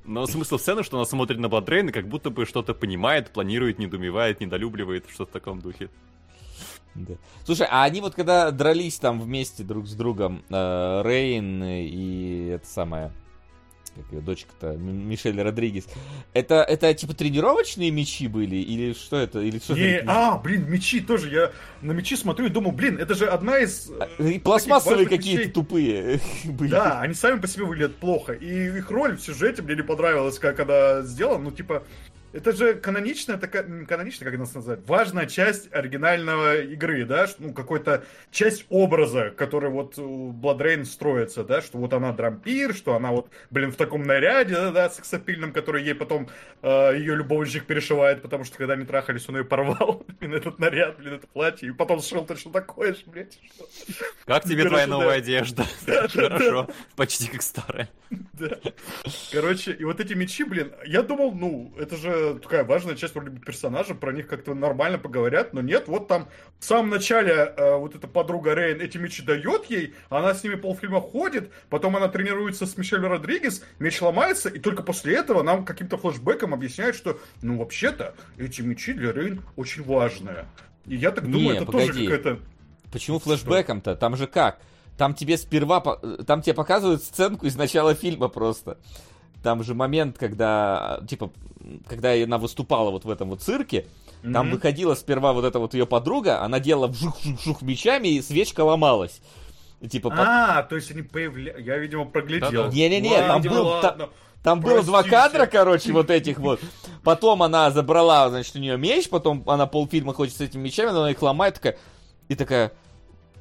Но 0.05 0.25
смысл 0.27 0.57
сцены, 0.57 0.83
что 0.83 0.97
она 0.97 1.05
смотрит 1.05 1.39
на 1.39 1.49
Бладрейн 1.49 1.89
и 1.89 1.91
как 1.91 2.07
будто 2.07 2.29
бы 2.29 2.45
что-то 2.45 2.73
понимает, 2.73 3.31
планирует, 3.31 3.79
недоумевает, 3.79 4.39
недолюбливает, 4.39 5.05
что-то 5.09 5.29
в 5.29 5.33
таком 5.33 5.61
духе. 5.61 5.89
Да. 6.95 7.13
Слушай, 7.45 7.67
а 7.69 7.83
они 7.83 8.01
вот 8.01 8.15
когда 8.15 8.51
дрались 8.51 8.97
там 8.99 9.21
вместе 9.21 9.63
друг 9.63 9.87
с 9.87 9.93
другом, 9.93 10.43
э, 10.49 11.01
Рейн 11.05 11.63
и 11.63 12.47
это 12.49 12.67
самое, 12.67 13.11
как 13.95 14.11
ее 14.11 14.21
дочка-то, 14.21 14.73
Мишель 14.77 15.41
Родригес, 15.41 15.85
это, 16.33 16.63
это 16.63 16.93
типа 16.93 17.13
тренировочные 17.13 17.91
мечи 17.91 18.27
были? 18.27 18.55
Или 18.57 18.93
что 18.93 19.17
это? 19.17 19.39
Или 19.41 19.59
что 19.59 19.73
Не, 19.73 19.81
это? 19.99 20.05
а, 20.07 20.37
блин, 20.37 20.69
мечи 20.69 20.99
тоже. 21.01 21.29
Я 21.29 21.51
на 21.81 21.91
мечи 21.93 22.15
смотрю 22.17 22.45
и 22.47 22.49
думаю, 22.49 22.73
блин, 22.73 22.97
это 22.97 23.15
же 23.15 23.25
одна 23.27 23.59
из... 23.59 23.89
э, 24.17 24.29
И 24.31 24.39
Пластмассовые 24.39 25.07
какие-то 25.07 25.41
вещей. 25.43 25.51
тупые 25.53 26.19
были. 26.45 26.71
Да, 26.71 26.99
они 27.01 27.13
сами 27.13 27.39
по 27.39 27.47
себе 27.47 27.65
выглядят 27.65 27.95
плохо. 27.97 28.33
И 28.33 28.77
их 28.77 28.89
роль 28.91 29.17
в 29.17 29.21
сюжете 29.21 29.61
мне 29.61 29.75
не 29.75 29.83
понравилась, 29.83 30.39
как 30.39 30.59
она 30.61 31.01
сделана. 31.03 31.45
Ну, 31.45 31.51
типа, 31.51 31.83
это 32.33 32.53
же 32.53 32.75
каноничная 32.75 33.37
такая, 33.37 33.63
каноничная, 33.85 34.29
как 34.29 34.39
нас 34.39 34.53
назвать, 34.53 34.79
важная 34.87 35.25
часть 35.25 35.73
оригинального 35.73 36.61
игры, 36.61 37.05
да, 37.05 37.27
ну, 37.39 37.53
какой-то 37.53 38.03
часть 38.31 38.65
образа, 38.69 39.31
который 39.31 39.69
вот 39.69 39.97
у 39.97 40.31
Бладрейн 40.31 40.85
строится, 40.85 41.43
да, 41.43 41.61
что 41.61 41.77
вот 41.77 41.93
она 41.93 42.11
дрампир, 42.11 42.73
что 42.73 42.95
она 42.95 43.11
вот, 43.11 43.29
блин, 43.49 43.71
в 43.71 43.75
таком 43.75 44.03
наряде, 44.03 44.55
да, 44.55 44.71
да, 44.71 44.89
сексапильном, 44.89 45.51
который 45.51 45.83
ей 45.83 45.95
потом 45.95 46.29
э, 46.61 46.97
ее 46.97 47.15
любовничек 47.15 47.65
перешивает, 47.65 48.21
потому 48.21 48.43
что 48.43 48.57
когда 48.57 48.73
они 48.73 48.85
трахались, 48.85 49.27
он 49.27 49.37
ее 49.37 49.45
порвал, 49.45 50.05
блин, 50.19 50.33
этот 50.33 50.59
наряд, 50.59 50.97
блин, 50.97 51.15
это 51.15 51.27
платье, 51.27 51.69
и 51.69 51.71
потом 51.71 52.01
сшил 52.01 52.25
точно 52.25 52.51
такое 52.51 52.93
же, 52.93 53.01
блядь, 53.07 53.37
что? 53.53 53.65
Как 54.25 54.43
тебе 54.43 54.63
Короче, 54.63 54.69
твоя 54.69 54.87
да. 54.87 54.91
новая 54.91 55.17
одежда? 55.17 55.65
Да, 55.85 56.07
да, 56.13 56.29
Хорошо, 56.29 56.69
почти 56.95 57.27
как 57.27 57.41
старая. 57.41 57.89
Да. 58.33 58.57
Короче, 59.31 59.73
и 59.73 59.83
вот 59.83 59.99
эти 59.99 60.13
мечи, 60.13 60.43
блин, 60.43 60.71
я 60.85 61.01
думал, 61.01 61.33
ну, 61.33 61.73
это 61.77 61.97
же 61.97 62.20
такая 62.41 62.63
важная 62.63 62.95
часть 62.95 63.15
вроде 63.15 63.31
бы 63.31 63.39
персонажа, 63.39 63.95
про 63.95 64.11
них 64.11 64.27
как-то 64.27 64.53
нормально 64.53 64.97
поговорят, 64.97 65.53
но 65.53 65.61
нет, 65.61 65.87
вот 65.87 66.07
там 66.07 66.27
в 66.59 66.65
самом 66.65 66.89
начале 66.89 67.33
э, 67.33 67.75
вот 67.75 67.95
эта 67.95 68.07
подруга 68.07 68.53
Рейн 68.53 68.81
эти 68.81 68.97
мечи 68.97 69.23
дает 69.23 69.65
ей, 69.65 69.93
она 70.09 70.33
с 70.33 70.43
ними 70.43 70.55
полфильма 70.55 71.01
ходит, 71.01 71.51
потом 71.69 71.95
она 71.97 72.07
тренируется 72.07 72.65
с 72.65 72.77
Мишель 72.77 73.01
Родригес, 73.01 73.63
меч 73.79 74.01
ломается, 74.01 74.49
и 74.49 74.59
только 74.59 74.83
после 74.83 75.15
этого 75.15 75.43
нам 75.43 75.65
каким-то 75.65 75.97
флешбеком 75.97 76.53
объясняют, 76.53 76.95
что, 76.95 77.19
ну, 77.41 77.57
вообще-то, 77.57 78.15
эти 78.37 78.61
мечи 78.61 78.93
для 78.93 79.11
Рейн 79.11 79.41
очень 79.55 79.83
важные. 79.83 80.45
И 80.85 80.95
я 80.95 81.11
так 81.11 81.25
Не, 81.25 81.33
думаю, 81.33 81.57
это 81.57 81.65
тоже 81.65 81.87
погоди. 81.87 82.07
какая-то... 82.07 82.39
Почему 82.91 83.19
флешбеком-то? 83.19 83.95
Там 83.95 84.15
же 84.15 84.27
как? 84.27 84.59
Там 84.97 85.13
тебе 85.13 85.37
сперва, 85.37 85.79
там 86.27 86.41
тебе 86.41 86.53
показывают 86.53 87.01
сценку 87.01 87.45
из 87.45 87.55
начала 87.55 87.95
фильма 87.95 88.27
просто. 88.27 88.77
Там 89.43 89.63
же 89.63 89.73
момент, 89.73 90.17
когда, 90.17 90.99
типа, 91.07 91.31
когда 91.87 92.13
она 92.13 92.37
выступала 92.37 92.91
вот 92.91 93.05
в 93.05 93.09
этом 93.09 93.29
вот 93.29 93.41
цирке, 93.41 93.85
там 94.21 94.47
Мгм. 94.47 94.51
выходила 94.55 94.93
сперва 94.93 95.33
вот 95.33 95.45
эта 95.45 95.57
вот 95.59 95.73
ее 95.73 95.85
подруга, 95.87 96.41
она 96.43 96.59
делала 96.59 96.87
вжух-вжух 96.87 97.61
мечами, 97.63 98.09
и 98.09 98.21
свечка 98.21 98.61
ломалась. 98.61 99.19
Типа, 99.89 100.13
А, 100.15 100.61
то 100.61 100.75
есть 100.75 100.91
они 100.91 101.01
появлялись... 101.01 101.65
Я, 101.65 101.77
видимо, 101.79 102.05
проглядел. 102.05 102.69
Не-не-не, 102.71 103.17
там 103.17 103.41
видимо, 103.41 103.55
был- 103.55 103.67
ладно. 103.67 104.09
Там 104.43 104.59
было 104.59 104.81
два 104.83 105.01
Простите. 105.03 105.15
кадра, 105.15 105.45
короче, 105.45 105.91
вот 105.91 106.09
этих 106.09 106.39
вот. 106.39 106.59
Потом 107.03 107.43
она 107.43 107.69
забрала, 107.71 108.27
значит, 108.29 108.55
у 108.55 108.59
нее 108.59 108.75
меч, 108.77 109.07
потом 109.09 109.43
она 109.47 109.65
полфильма 109.67 110.13
ходит 110.15 110.35
с 110.35 110.41
этими 110.41 110.63
мечами, 110.63 110.89
она 110.89 111.11
их 111.11 111.21
ломает, 111.21 111.55
такая, 111.55 111.77
и 112.27 112.33
такая, 112.35 112.71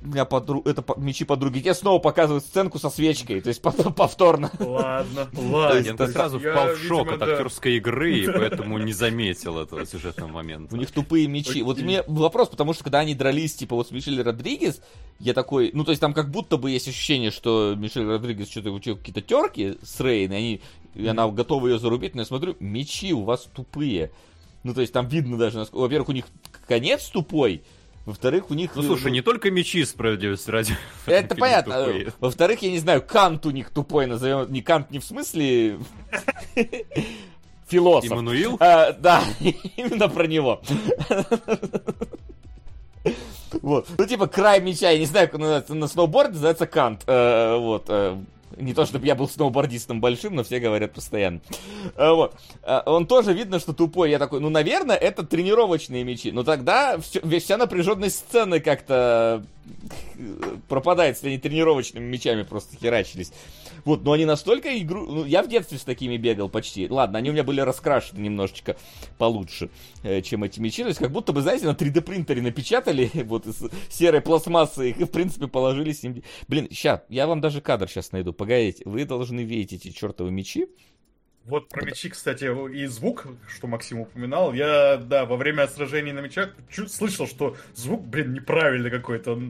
у 0.03 0.07
меня 0.07 0.25
подру... 0.25 0.63
это 0.65 0.85
мечи 0.97 1.25
подруги. 1.25 1.61
Тебе 1.61 1.75
снова 1.75 1.99
показывают 1.99 2.45
сценку 2.45 2.79
со 2.79 2.91
свечкой, 2.91 3.41
то 3.41 3.49
есть 3.49 3.61
пов- 3.63 3.93
повторно. 3.95 4.51
Ладно, 4.59 5.29
ладно. 5.35 5.79
я 5.79 6.09
сразу 6.09 6.39
Я, 6.39 6.53
впал 6.53 6.69
в 6.75 6.79
шок 6.79 7.07
видимо, 7.07 7.13
от 7.15 7.19
да. 7.21 7.27
актерской 7.33 7.77
игры, 7.77 8.19
и 8.19 8.27
поэтому 8.27 8.79
не 8.79 8.93
заметил 8.93 9.59
этого 9.59 9.85
сюжетного 9.87 10.31
момента. 10.31 10.75
У 10.75 10.79
них 10.79 10.91
тупые 10.91 11.27
мечи. 11.27 11.63
Вот 11.63 11.79
у 11.79 11.83
меня 11.85 12.03
вопрос, 12.07 12.49
потому 12.49 12.73
что 12.73 12.85
когда 12.85 13.01
они 13.01 13.15
дрались, 13.15 13.55
типа, 13.55 13.77
вот 13.77 13.89
с 13.89 13.91
Мишель 13.91 14.21
Родригес, 14.23 14.81
я 15.19 15.35
такой, 15.35 15.71
ну, 15.75 15.85
то 15.85 15.91
есть 15.91 16.01
там 16.01 16.15
как 16.15 16.31
будто 16.31 16.57
бы 16.57 16.71
есть 16.71 16.89
ощущение, 16.89 17.31
что 17.31 17.75
Мишель 17.77 18.07
Родригес 18.07 18.49
что-то 18.51 18.71
учил 18.71 18.97
какие-то 18.97 19.21
терки 19.21 19.77
с 19.83 20.01
Рейн, 20.01 20.33
и, 20.33 20.37
они, 20.37 20.61
и 20.95 21.07
она 21.07 21.29
готова 21.29 21.69
ее 21.69 21.79
зарубить, 21.79 22.15
но 22.15 22.23
я 22.23 22.27
смотрю, 22.27 22.57
мечи 22.59 23.13
у 23.13 23.25
вас 23.25 23.49
тупые. 23.55 24.11
Ну, 24.63 24.75
то 24.75 24.81
есть 24.81 24.93
там 24.93 25.09
видно 25.09 25.37
даже, 25.39 25.59
насколько- 25.59 25.83
во-первых, 25.83 26.09
у 26.11 26.13
них 26.13 26.27
конец 26.67 27.05
тупой, 27.09 27.63
во-вторых, 28.07 28.51
у 28.51 28.55
них... 28.55 28.75
Ну 28.75 28.83
слушай, 28.83 29.11
не 29.13 29.21
только 29.21 29.51
мечи 29.51 29.85
справедливости 29.85 30.51
ради. 30.51 30.77
Это 31.07 31.35
понятно. 31.35 31.87
Во-вторых, 32.19 32.63
я 32.63 32.71
не 32.71 32.79
знаю, 32.79 33.03
Кант 33.03 33.47
у 33.47 33.51
них 33.51 33.71
тупой 33.71 34.07
назовем. 34.07 34.51
Не 34.53 34.63
Кант 34.63 34.91
не 34.91 34.99
в 34.99 35.05
смысле 35.05 35.79
философ. 37.69 38.11
Иммануил? 38.11 38.57
А, 38.61 38.93
да, 38.93 39.23
именно 39.77 40.09
про 40.09 40.27
него. 40.27 40.63
Вот. 43.63 43.89
Ну, 43.99 44.07
типа, 44.07 44.27
край 44.29 44.61
меча, 44.61 44.91
я 44.91 44.99
не 44.99 45.07
знаю, 45.07 45.27
как 45.27 45.35
он 45.35 45.41
называется, 45.43 45.75
на 45.75 45.89
сноуборде 45.89 46.33
называется 46.35 46.67
Кант. 46.67 47.03
Э, 47.07 47.57
Вот. 47.59 47.91
Не 48.57 48.75
то, 48.75 48.85
чтобы 48.87 49.07
я 49.07 49.15
был 49.15 49.29
сноубордистом 49.29 50.01
большим, 50.01 50.35
но 50.35 50.43
все 50.43 50.59
говорят 50.59 50.93
постоянно. 50.93 51.41
Э, 51.97 52.11
Вот. 52.13 52.35
Э, 52.63 52.81
Он 52.87 53.07
тоже 53.07 53.33
видно, 53.33 53.59
что 53.61 53.73
тупой. 53.73 54.11
Я 54.11 54.19
такой, 54.19 54.41
ну, 54.41 54.51
наверное, 54.51 54.97
это 54.97 55.23
тренировочные 55.23 56.05
мечи. 56.05 56.33
Но 56.33 56.43
тогда 56.43 56.97
весь- 57.23 57.45
вся 57.45 57.57
напряженность 57.57 58.19
сцены 58.19 58.61
как-то 58.61 59.45
э, 60.19 60.57
пропадает, 60.69 61.17
если 61.17 61.29
они 61.29 61.39
тренировочными 61.39 62.05
мечами 62.05 62.43
просто 62.43 62.77
херачились. 62.77 63.33
Вот, 63.85 64.05
но 64.05 64.13
они 64.13 64.25
настолько 64.25 64.79
игру... 64.79 65.07
Ну, 65.07 65.25
я 65.25 65.43
в 65.43 65.49
детстве 65.49 65.79
с 65.79 65.85
такими 65.85 66.17
бегал 66.17 66.49
почти. 66.49 66.89
Ладно, 66.89 67.19
они 67.19 67.31
у 67.31 67.33
меня 67.33 67.45
были 67.45 67.61
раскрашены 67.61 68.21
немножечко 68.21 68.77
получше, 69.19 69.71
э, 70.03 70.23
чем 70.23 70.45
эти 70.45 70.61
мечи. 70.61 70.83
То 70.83 70.89
есть, 70.89 71.01
как 71.01 71.11
будто 71.11 71.33
бы, 71.33 71.43
знаете, 71.43 71.67
на 71.67 71.73
3D 71.73 72.01
принтере 72.01 72.43
напечатали 72.43 73.11
вот 73.25 73.47
из 73.47 73.63
серой 73.89 74.21
пластмассы 74.21 74.91
их 74.91 75.01
и, 75.01 75.05
в 75.05 75.11
принципе, 75.11 75.47
положили 75.47 75.93
с 75.93 76.03
ним. 76.03 76.23
Блин, 76.49 76.69
ща, 76.71 77.05
я 77.09 77.27
вам 77.27 77.41
даже 77.41 77.61
кадр 77.61 77.89
сейчас 77.89 78.13
найду. 78.13 78.33
Погодите, 78.33 78.83
вы 78.85 79.05
должны 79.05 79.41
видеть 79.41 79.73
эти 79.73 79.91
чертовы 79.91 80.31
мечи. 80.31 80.67
Вот 81.51 81.69
про 81.69 81.85
мечи, 81.85 82.09
кстати, 82.09 82.45
и 82.73 82.87
звук, 82.87 83.27
что 83.53 83.67
Максим 83.67 84.01
упоминал, 84.01 84.55
я, 84.55 84.97
да, 84.97 85.25
во 85.27 85.37
время 85.37 85.67
сражений 85.67 86.13
на 86.13 86.21
мечах 86.21 86.55
чу- 86.71 86.87
слышал, 86.87 87.27
что 87.27 87.57
звук, 87.75 88.07
блин, 88.07 88.33
неправильный 88.33 88.91
какой-то. 88.91 89.43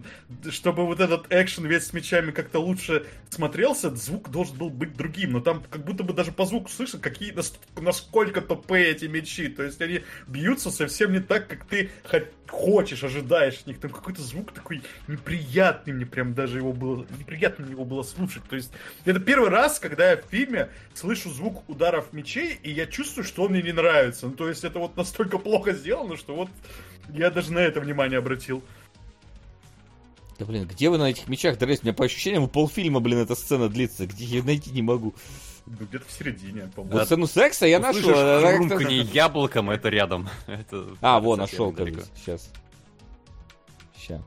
Чтобы 0.51 0.87
вот 0.87 0.99
этот 1.01 1.27
экшен 1.31 1.67
весь 1.67 1.85
с 1.89 1.93
мечами 1.93 2.31
как-то 2.31 2.59
лучше 2.59 3.07
смотрелся, 3.29 3.95
звук 3.95 4.31
должен 4.31 4.57
был 4.57 4.71
быть 4.71 4.97
другим, 4.97 5.33
но 5.33 5.41
там 5.41 5.63
как 5.71 5.85
будто 5.85 6.03
бы 6.03 6.15
даже 6.15 6.33
по 6.33 6.47
звуку 6.47 6.71
слышно, 6.71 6.99
какие, 6.99 7.33
нас- 7.33 7.59
насколько 7.79 8.41
тупые 8.41 8.87
эти 8.89 9.05
мечи. 9.05 9.49
То 9.49 9.63
есть 9.63 9.81
они 9.83 10.01
бьются 10.27 10.71
совсем 10.71 11.13
не 11.13 11.21
так, 11.21 11.49
как 11.49 11.67
ты 11.67 11.91
хо- 12.05 12.25
хочешь, 12.49 13.05
ожидаешь 13.05 13.59
от 13.61 13.67
них. 13.67 13.79
Там 13.81 13.91
какой-то 13.91 14.23
звук 14.23 14.53
такой 14.53 14.83
неприятный, 15.07 15.93
мне 15.93 16.07
прям 16.07 16.35
даже 16.35 16.59
его 16.59 16.73
было, 16.73 17.07
неприятно 17.19 17.67
его 17.67 17.85
было 17.85 18.03
слушать. 18.03 18.43
То 18.49 18.57
есть 18.57 18.73
это 19.05 19.21
первый 19.21 19.51
раз, 19.51 19.79
когда 19.79 20.11
я 20.11 20.17
в 20.17 20.25
фильме 20.31 20.71
слышу 20.95 21.31
звук 21.31 21.63
ударов 21.91 22.12
мечей, 22.12 22.59
и 22.62 22.71
я 22.71 22.87
чувствую, 22.87 23.25
что 23.25 23.45
он 23.45 23.51
мне 23.53 23.62
не 23.62 23.73
нравится. 23.73 24.27
Ну, 24.27 24.33
то 24.35 24.49
есть 24.49 24.65
это 24.65 24.79
вот 24.79 24.97
настолько 24.97 25.39
плохо 25.39 25.73
сделано, 25.73 26.17
что 26.17 26.35
вот 26.35 26.49
я 27.12 27.31
даже 27.31 27.53
на 27.53 27.59
это 27.59 27.81
внимание 27.81 28.19
обратил. 28.19 28.62
Да, 30.39 30.47
блин, 30.47 30.67
где 30.67 30.89
вы 30.89 30.97
на 30.99 31.11
этих 31.11 31.29
мечах 31.29 31.59
дрались? 31.59 31.81
У 31.83 31.85
меня 31.87 31.93
по 31.95 32.05
ощущениям 32.05 32.49
полфильма, 32.49 33.01
блин, 33.01 33.19
эта 33.19 33.35
сцена 33.35 33.69
длится. 33.69 34.07
Где 34.07 34.25
я 34.25 34.43
найти 34.43 34.71
не 34.71 34.83
могу. 34.83 35.15
Ну, 35.67 35.77
где-то 35.87 36.07
в 36.07 36.12
середине, 36.12 36.62
Вот 36.65 36.75
по-моему. 36.75 37.05
сцену 37.05 37.27
секса 37.27 37.67
я 37.67 37.79
нашел. 37.81 38.09
Она 38.11 38.41
как-то- 38.41 38.57
хрумканье 38.57 39.03
яблоком, 39.03 39.71
это 39.71 39.89
рядом. 39.91 40.29
Это 40.47 40.87
А, 41.03 41.21
во, 41.21 41.37
нашел, 41.37 41.73
кажется. 41.73 42.09
Сейчас. 42.17 42.51
Ща. 43.99 44.23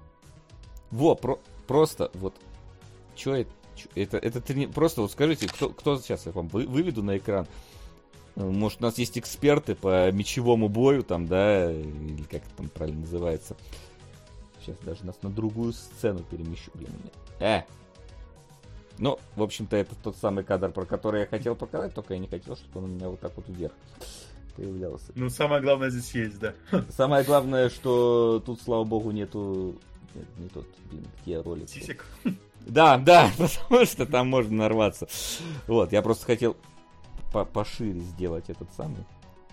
Во, 0.91 1.15
про- 1.15 1.39
просто 1.65 2.11
вот. 2.13 2.35
Чё 3.15 3.33
это? 3.35 3.49
Это, 3.95 4.17
это 4.17 4.39
трени- 4.39 4.71
Просто 4.71 5.01
вот 5.01 5.11
скажите, 5.11 5.47
кто, 5.47 5.69
кто 5.69 5.97
сейчас 5.97 6.25
я 6.25 6.31
вам 6.31 6.47
вы- 6.47 6.67
выведу 6.67 7.03
на 7.03 7.17
экран? 7.17 7.47
Э, 8.35 8.43
Может, 8.43 8.79
у 8.81 8.83
нас 8.83 8.97
есть 8.97 9.17
эксперты 9.17 9.75
по 9.75 10.11
мечевому 10.11 10.69
бою, 10.69 11.03
там, 11.03 11.27
да, 11.27 11.71
или 11.71 12.23
как 12.23 12.41
это 12.43 12.55
там 12.57 12.69
правильно 12.69 13.01
называется. 13.01 13.55
Сейчас 14.61 14.77
даже 14.85 15.05
нас 15.05 15.15
на 15.21 15.29
другую 15.29 15.73
сцену 15.73 16.19
перемещу, 16.29 16.71
блин. 16.73 16.89
Э! 17.39 17.61
Ну, 18.99 19.19
в 19.35 19.41
общем-то, 19.43 19.75
это 19.75 19.95
тот 20.03 20.15
самый 20.17 20.43
кадр, 20.43 20.71
про 20.71 20.85
который 20.85 21.21
я 21.21 21.25
хотел 21.27 21.55
показать, 21.55 21.93
только 21.93 22.13
я 22.13 22.19
не 22.19 22.27
хотел, 22.27 22.55
чтобы 22.55 22.79
он 22.85 22.91
у 22.91 22.93
меня 22.93 23.09
вот 23.09 23.19
так 23.19 23.33
вот 23.35 23.45
вверх 23.49 23.73
появлялся. 24.55 25.11
Ну, 25.15 25.29
самое 25.29 25.61
главное 25.63 25.89
здесь 25.89 26.13
есть, 26.13 26.39
да. 26.39 26.53
Самое 26.95 27.23
главное, 27.23 27.69
что 27.69 28.41
тут, 28.45 28.61
слава 28.61 28.83
богу, 28.83 29.09
нету... 29.11 29.75
Нет, 30.13 30.25
не 30.37 30.47
тот, 30.47 30.67
блин, 30.91 31.07
где 31.23 31.41
ролик. 31.41 31.67
Сисек. 31.67 32.05
Да, 32.65 32.97
да, 32.97 33.29
потому 33.37 33.85
что 33.85 34.05
там 34.05 34.29
можно 34.29 34.55
нарваться. 34.55 35.07
Вот, 35.67 35.91
я 35.91 36.01
просто 36.01 36.25
хотел 36.25 36.55
по- 37.31 37.45
пошире 37.45 37.99
сделать 37.99 38.45
этот 38.49 38.69
самый. 38.75 39.03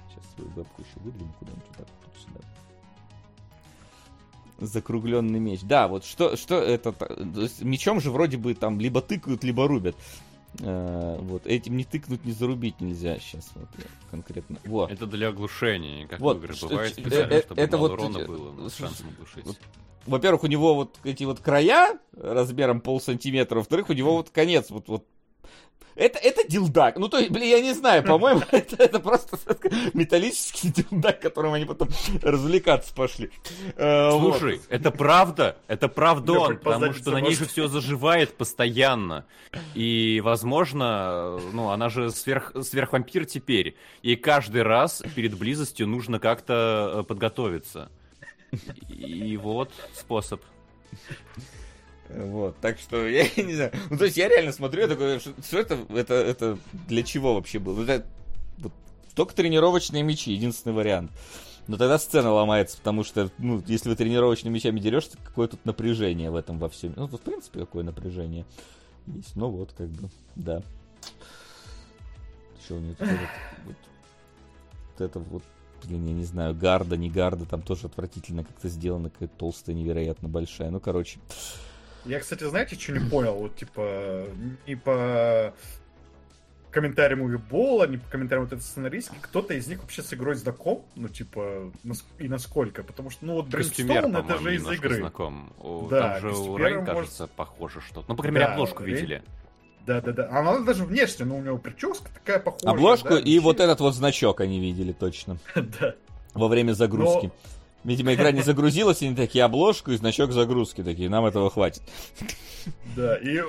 Сейчас 0.09 0.25
свою 0.35 0.51
вебку 0.51 0.83
еще 0.83 1.01
выдвину 1.05 1.33
куда-нибудь 1.39 1.77
так 1.77 1.87
вот 2.05 2.15
сюда. 2.23 2.41
Закругленный 4.59 5.41
меч. 5.41 5.61
Да, 5.63 5.89
вот 5.89 6.05
что, 6.05 6.37
что 6.37 6.57
это... 6.61 6.95
мечом 7.61 8.01
же 8.01 8.11
вроде 8.11 8.37
бы 8.37 8.55
там 8.55 8.79
либо 8.79 9.01
тыкают, 9.01 9.43
либо 9.43 9.67
рубят. 9.67 9.97
Э, 10.59 11.17
вот, 11.21 11.47
этим 11.47 11.77
не 11.77 11.85
тыкнуть, 11.85 12.25
не 12.25 12.33
зарубить 12.33 12.81
нельзя 12.81 13.19
сейчас. 13.19 13.51
Вот 13.55 13.69
конкретно. 14.11 14.59
Вот. 14.65 14.91
Это 14.91 15.07
для 15.07 15.29
оглушения, 15.29 16.07
как 16.07 16.21
Вот, 16.21 16.43
что- 16.55 16.69
бывает, 16.69 16.99
э, 16.99 17.01
специально, 17.01 17.33
э, 17.35 17.43
чтобы 17.43 17.61
это 17.63 17.77
мало 17.77 17.89
вот 17.89 18.01
урона 18.01 18.27
было, 18.27 18.55
слушай, 18.59 18.79
шансом 18.79 19.09
оглушить. 19.11 19.45
вот 19.45 19.57
во-первых, 20.07 20.45
у 20.45 20.47
него 20.49 20.75
вот 20.75 20.99
эти 21.05 21.25
вот 21.25 21.41
края 21.41 21.99
размером 22.17 22.81
пол 22.81 23.01
сантиметра, 23.01 23.57
во-вторых, 23.59 23.91
у 23.91 23.93
него 23.93 24.15
вот 24.17 24.31
конец 24.31 24.71
вот, 24.71 24.89
вот 24.89 25.07
это, 25.97 26.19
это 26.19 26.47
дилдак. 26.49 26.97
Ну, 26.97 27.09
то 27.09 27.19
есть, 27.19 27.31
блин, 27.31 27.49
я 27.49 27.61
не 27.61 27.73
знаю, 27.73 28.03
по-моему, 28.03 28.43
это, 28.51 28.77
это 28.83 29.01
просто 29.01 29.39
металлический 29.95 30.69
дилдак, 30.91 31.21
которым 31.21 31.53
они 31.53 31.65
потом 31.65 31.89
развлекаться 32.23 32.95
пошли. 32.95 33.31
Э, 33.77 34.11
вот. 34.11 34.39
Слушай, 34.39 34.61
это 34.69 34.91
правда, 34.91 35.57
это 35.69 35.89
правдон, 35.89 36.59
потому 36.59 36.93
что 36.93 37.11
на 37.11 37.21
ней 37.21 37.35
же 37.35 37.47
все 37.47 37.69
заживает 37.69 38.37
постоянно. 38.37 39.27
И, 39.75 40.21
возможно, 40.25 41.39
ну, 41.53 41.71
она 41.71 41.89
же 41.89 42.11
сверх, 42.11 42.53
сверхвампир 42.63 43.27
теперь. 43.27 43.77
И 44.03 44.17
каждый 44.17 44.63
раз 44.63 45.03
перед 45.15 45.37
близостью 45.37 45.87
нужно 45.87 46.19
как-то 46.19 47.01
э, 47.01 47.03
подготовиться. 47.05 47.91
И 48.89 49.37
вот 49.37 49.71
способ. 49.95 50.43
Вот, 52.17 52.57
так 52.61 52.79
что 52.79 53.07
я 53.09 53.25
не 53.37 53.55
знаю. 53.55 53.73
Ну, 53.91 53.99
то 53.99 54.05
есть 54.05 54.17
я 54.17 54.29
реально 54.29 54.53
смотрю, 54.53 54.83
я 54.83 54.89
такой, 54.89 55.21
что, 55.21 55.33
что 55.43 55.59
это, 55.59 55.79
это, 55.91 56.15
это 56.15 56.59
для 56.89 57.03
чего 57.03 57.35
вообще 57.35 57.59
было? 57.59 57.83
Это, 57.83 58.07
вот, 58.59 58.73
только 59.15 59.35
тренировочные 59.35 60.03
мечи, 60.03 60.33
единственный 60.33 60.73
вариант. 60.73 61.11
Но 61.67 61.77
тогда 61.77 61.99
сцена 61.99 62.33
ломается, 62.33 62.79
потому 62.79 63.05
что, 63.05 63.31
ну, 63.39 63.63
если 63.67 63.89
вы 63.89 63.97
тренировочными 63.97 64.55
мечами 64.55 64.81
дерешься, 64.81 65.17
какое 65.23 65.47
тут 65.47 65.65
напряжение 65.65 66.31
в 66.31 66.35
этом 66.35 66.59
во 66.59 66.69
всем. 66.69 66.95
Ну, 66.97 67.07
тут, 67.07 67.21
в 67.21 67.25
принципе, 67.25 67.61
какое 67.61 67.85
напряжение 67.85 68.45
есть. 69.07 69.37
Ну, 69.37 69.51
вот, 69.51 69.73
как 69.77 69.89
бы, 69.89 70.09
да. 70.35 70.63
Что 72.65 72.75
у 72.75 72.79
нее 72.81 72.95
этот, 72.99 73.09
вот, 73.67 73.77
вот 74.97 75.01
это 75.01 75.19
вот, 75.21 75.43
блин, 75.85 76.07
я 76.07 76.13
не 76.13 76.25
знаю, 76.25 76.55
гарда, 76.57 76.97
не 76.97 77.09
гарда, 77.09 77.45
там 77.45 77.63
тоже 77.63 77.87
отвратительно 77.87 78.43
как-то 78.43 78.69
сделано, 78.69 79.11
какая 79.11 79.29
толстая, 79.29 79.77
невероятно 79.77 80.29
большая. 80.29 80.71
Ну, 80.71 80.81
короче, 80.81 81.21
Я, 82.05 82.21
кстати, 82.21 82.45
знаете, 82.45 82.77
что 82.77 82.93
не 82.93 83.09
понял? 83.11 83.35
Вот, 83.35 83.57
типа, 83.57 84.25
не 84.67 84.75
по 84.77 85.53
комментариям 86.71 87.21
Уибола, 87.23 87.87
не 87.87 87.97
по 87.99 88.09
комментариям 88.11 88.45
вот 88.45 88.53
этой 88.53 88.63
сценаристки, 88.63 89.17
кто-то 89.21 89.55
из 89.55 89.67
них 89.67 89.81
вообще 89.83 90.03
с 90.03 90.15
игрой 90.15 90.35
знаком? 90.37 90.85
Ну, 90.95 91.09
типа, 91.09 91.73
и 92.19 92.29
насколько? 92.29 92.83
Потому 92.85 93.11
что, 93.11 93.27
ну, 93.27 93.35
вот 93.35 93.51
Костюмер, 93.51 94.03
Бримстоун, 94.03 94.17
это 94.25 94.39
же 94.39 94.55
из 94.55 94.71
игры. 94.71 94.97
знаком. 94.97 95.53
О, 95.59 95.89
Да, 95.91 96.13
Там 96.13 96.21
же 96.21 96.37
у 96.39 96.57
Рейн, 96.57 96.79
может- 96.79 96.95
кажется, 96.95 97.27
похоже 97.27 97.81
что-то. 97.81 98.07
Ну, 98.09 98.17
по 98.17 98.23
крайней 98.23 98.37
мере, 98.37 98.47
Да, 98.47 98.53
обложку 98.55 98.83
Рейн- 98.85 98.87
видели. 98.95 99.23
Да-да-да. 99.87 100.29
А 100.31 100.39
Она 100.41 100.61
даже 100.61 100.85
внешне, 100.85 101.25
ну, 101.25 101.39
у 101.39 101.43
него 101.43 101.59
прическа 101.59 102.09
такая 102.15 102.39
похожая. 102.39 102.71
Обложку 102.73 103.09
да, 103.11 103.19
и 103.19 103.39
вот 103.41 103.57
вообще. 103.59 103.65
этот 103.65 103.81
вот 103.81 103.95
значок 103.95 104.41
они 104.41 104.61
видели 104.61 104.93
точно 104.93 105.39
Да. 105.57 105.95
во 106.35 106.49
время 106.49 106.73
загрузки. 106.73 107.33
Видимо, 107.83 108.13
игра 108.13 108.31
не 108.31 108.43
загрузилась, 108.43 109.01
и 109.03 109.07
они 109.07 109.17
такие 109.17 109.43
обложку 109.45 109.91
и 109.93 109.97
значок 109.97 110.33
загрузки 110.33 110.83
такие, 110.83 111.09
нам 111.09 111.25
этого 111.25 111.49
хватит. 111.51 111.83
Да, 112.95 113.17
и 113.17 113.41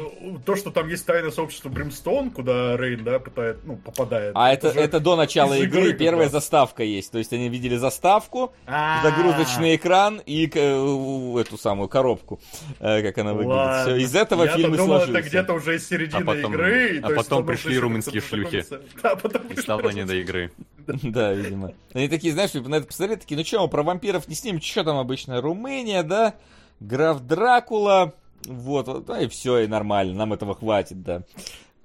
то, 0.45 0.55
что 0.55 0.71
там 0.71 0.87
есть 0.87 1.05
тайное 1.05 1.31
сообщество 1.31 1.67
Бримстоун, 1.67 2.31
куда 2.31 2.77
Рейн, 2.77 3.03
да, 3.03 3.19
пытает, 3.19 3.57
ну, 3.65 3.75
попадает. 3.75 4.31
А 4.35 4.53
это, 4.53 4.69
это 4.69 5.01
до 5.01 5.17
начала 5.17 5.53
игры 5.55 5.81
игры 5.89 5.93
первая 5.93 6.25
раз. 6.25 6.31
заставка 6.31 6.83
есть. 6.83 7.11
То 7.11 7.17
есть 7.17 7.33
они 7.33 7.49
видели 7.49 7.75
заставку, 7.75 8.53
А, 8.65 9.01
загрузочный 9.03 9.75
экран 9.75 10.21
и 10.25 10.49
э, 10.53 11.39
эту 11.41 11.57
самую 11.57 11.89
коробку, 11.89 12.39
э, 12.79 13.01
как 13.01 13.17
она 13.17 13.33
выглядит. 13.33 13.55
Ладно. 13.57 13.83
Все, 13.95 13.95
из 14.05 14.15
этого 14.15 14.43
Я-то 14.45 14.57
фильм 14.57 14.73
и 14.73 14.77
думал, 14.77 14.97
сложился. 14.99 15.19
это 15.19 15.27
где-то 15.27 15.53
уже 15.55 15.75
из 15.75 15.89
середины 15.89 16.21
А 16.21 16.25
потом- 16.25 16.53
игры. 16.53 16.99
а 17.03 17.09
потом 17.09 17.45
пришли 17.45 17.77
румынские 17.77 18.21
шлюхи. 18.21 18.63
Да, 19.03 19.15
потом 19.17 19.41
И 19.47 19.59
стало 19.59 19.89
не 19.89 20.05
до 20.05 20.15
игры. 20.15 20.51
Да, 21.03 21.33
видимо. 21.33 21.73
Они 21.93 22.07
такие, 22.07 22.33
знаешь, 22.33 22.51
типа, 22.51 22.69
на 22.69 22.75
это 22.75 22.87
посмотрели, 22.87 23.19
такие, 23.19 23.37
ну 23.37 23.45
что, 23.45 23.61
мы 23.61 23.67
про 23.69 23.83
вампиров 23.83 24.27
не 24.27 24.35
снимем, 24.35 24.61
что 24.61 24.83
там 24.83 24.97
обычно, 24.97 25.41
Румыния, 25.41 26.03
да, 26.03 26.35
граф 26.79 27.21
Дракула, 27.21 28.13
вот, 28.45 29.05
да, 29.05 29.21
и 29.21 29.27
все, 29.27 29.59
и 29.59 29.67
нормально, 29.67 30.13
нам 30.13 30.33
этого 30.33 30.55
хватит, 30.55 31.01
да. 31.03 31.23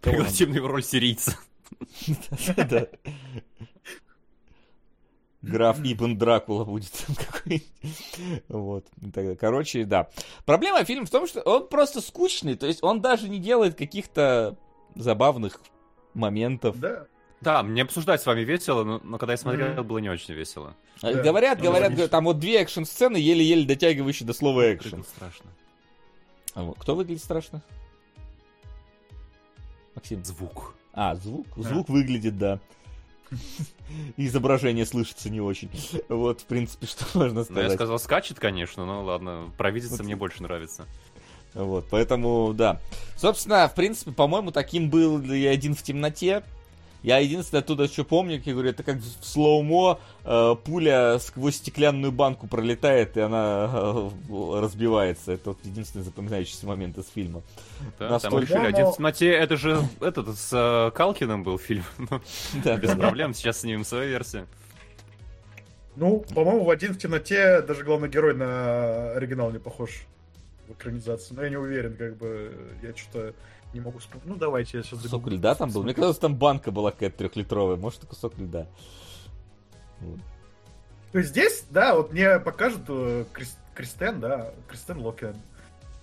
Пригласим 0.00 0.52
его 0.52 0.68
в 0.68 0.70
роль 0.70 0.84
сирийца. 0.84 1.36
Да. 2.56 2.86
Граф 5.42 5.78
Ибн 5.82 6.16
Дракула 6.18 6.64
будет 6.64 6.90
там 7.06 7.14
какой-нибудь. 7.14 7.68
Вот. 8.48 8.86
Короче, 9.38 9.84
да. 9.84 10.08
Проблема 10.44 10.84
фильма 10.84 11.06
в 11.06 11.10
том, 11.10 11.26
что 11.26 11.40
он 11.42 11.68
просто 11.68 12.00
скучный. 12.00 12.56
То 12.56 12.66
есть 12.66 12.82
он 12.82 13.00
даже 13.00 13.28
не 13.28 13.38
делает 13.38 13.76
каких-то 13.76 14.56
забавных 14.96 15.60
моментов. 16.14 16.80
Да. 16.80 17.06
Да, 17.42 17.62
мне 17.62 17.82
обсуждать 17.82 18.22
с 18.22 18.26
вами 18.26 18.40
весело, 18.40 18.82
но, 18.82 19.00
но 19.04 19.18
когда 19.18 19.34
я 19.34 19.36
смотрел, 19.36 19.68
Мгм. 19.68 19.84
было 19.86 19.98
не 19.98 20.08
очень 20.08 20.34
весело. 20.34 20.74
А 21.02 21.12
Да. 21.12 21.22
Говорят, 21.22 21.58
Ну, 21.58 21.64
говорят, 21.66 21.92
говорят, 21.92 22.10
там 22.10 22.24
вот 22.24 22.38
две 22.38 22.60
экшн-сцены, 22.62 23.16
еле-еле 23.18 23.66
дотягивающие 23.66 24.26
до 24.26 24.32
слова 24.32 24.74
экшен. 24.74 24.90
Блин, 24.92 25.04
страшно. 25.04 25.50
А 26.54 26.62
вот 26.62 26.78
Кто 26.78 26.94
выглядит 26.96 27.22
страшно? 27.22 27.62
Максим. 29.94 30.24
Звук. 30.24 30.74
А, 30.92 31.14
звук? 31.14 31.46
Да. 31.56 31.62
Звук 31.62 31.88
выглядит, 31.88 32.38
да. 32.38 32.58
Изображение 34.16 34.86
слышится 34.86 35.30
не 35.30 35.40
очень. 35.40 35.70
Вот, 36.08 36.40
в 36.40 36.44
принципе, 36.44 36.86
что 36.86 37.04
можно 37.18 37.34
Ну, 37.34 37.40
я 37.40 37.44
сказать. 37.44 37.72
сказал, 37.72 37.98
скачет, 37.98 38.38
конечно, 38.40 38.86
но 38.86 39.04
ладно, 39.04 39.52
Вот. 39.58 40.00
мне 40.00 40.16
больше 40.16 40.42
нравится. 40.42 40.86
Вот, 41.54 41.86
поэтому, 41.90 42.52
да. 42.54 42.80
Собственно, 43.16 43.66
в 43.68 43.74
принципе, 43.74 44.12
по-моему, 44.12 44.50
таким 44.52 44.90
был 44.90 45.20
и 45.22 45.44
один 45.46 45.74
в 45.74 45.82
темноте. 45.82 46.42
Я 47.02 47.18
единственное 47.18 47.62
оттуда 47.62 47.86
что 47.86 48.04
помню, 48.04 48.38
как 48.38 48.46
я 48.48 48.52
говорю, 48.54 48.70
это 48.70 48.82
как 48.82 48.96
в 48.96 49.24
слоумо 49.24 50.00
э, 50.24 50.54
пуля 50.64 51.18
сквозь 51.20 51.56
стеклянную 51.56 52.10
банку 52.10 52.46
пролетает, 52.48 53.16
и 53.16 53.20
она 53.20 53.70
э, 53.72 54.10
разбивается. 54.60 55.32
Это 55.32 55.50
вот 55.50 55.58
единственный 55.64 56.02
запоминающийся 56.02 56.66
момент 56.66 56.98
из 56.98 57.08
фильма. 57.08 57.42
Да, 57.98 58.08
там 58.08 58.10
Настолько- 58.12 58.46
решили, 58.46 58.66
один 58.66 58.86
в 58.86 58.96
темноте, 58.96 59.30
это 59.30 59.56
же 59.56 59.80
этот 60.00 60.36
с 60.36 60.50
э, 60.52 60.90
Калкиным 60.96 61.42
был 61.44 61.58
фильм. 61.58 61.84
Да, 62.64 62.76
Без 62.76 62.90
да. 62.90 62.96
проблем, 62.96 63.34
сейчас 63.34 63.60
снимем 63.60 63.84
свою 63.84 64.08
версию. 64.08 64.46
Ну, 65.96 66.24
по-моему, 66.34 66.64
в 66.64 66.70
«Один 66.70 66.92
в 66.92 66.98
темноте» 66.98 67.62
даже 67.62 67.82
главный 67.82 68.08
герой 68.08 68.34
на 68.34 69.12
оригинал 69.12 69.50
не 69.50 69.58
похож 69.58 70.02
в 70.68 70.72
экранизации. 70.72 71.34
Но 71.34 71.42
я 71.42 71.48
не 71.50 71.56
уверен, 71.56 71.96
как 71.96 72.16
бы, 72.18 72.52
я 72.82 72.94
что-то 72.94 73.32
не 73.76 73.80
могу 73.80 73.98
вспомнить. 73.98 74.26
Ну, 74.26 74.36
давайте 74.36 74.78
я 74.78 74.82
сейчас 74.82 75.00
Кусок 75.00 75.26
льда 75.28 75.54
там 75.54 75.70
был. 75.70 75.82
Мне 75.82 75.94
казалось, 75.94 76.18
там 76.18 76.34
банка 76.34 76.70
была 76.70 76.90
какая-то 76.90 77.18
трехлитровая. 77.18 77.76
Может, 77.76 78.04
и 78.04 78.06
кусок 78.06 78.36
льда. 78.38 78.66
Вот. 80.00 80.18
То 81.12 81.18
есть 81.18 81.30
здесь, 81.30 81.64
да, 81.70 81.94
вот 81.94 82.12
мне 82.12 82.38
покажут 82.40 82.82
э, 82.88 83.24
Крис- 83.32 83.58
Кристен, 83.74 84.20
да, 84.20 84.52
Кристен 84.68 85.00
Локен 85.00 85.36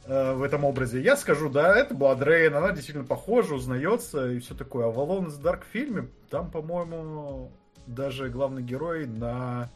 э, 0.05 0.33
в 0.33 0.41
этом 0.41 0.63
образе. 0.65 1.01
Я 1.01 1.17
скажу, 1.17 1.49
да, 1.49 1.75
это 1.75 1.93
была 1.93 2.15
Дрейн, 2.15 2.55
она 2.55 2.71
действительно 2.71 3.05
похожа, 3.05 3.55
узнается 3.55 4.31
и 4.31 4.39
все 4.39 4.55
такое. 4.55 4.87
А 4.87 4.89
в 4.89 4.97
Alone 4.97 5.27
in 5.27 5.29
the 5.29 5.41
Dark 5.41 5.63
фильме, 5.71 6.07
там, 6.29 6.49
по-моему, 6.49 7.51
даже 7.85 8.29
главный 8.29 8.63
герой 8.63 9.05
на 9.05 9.69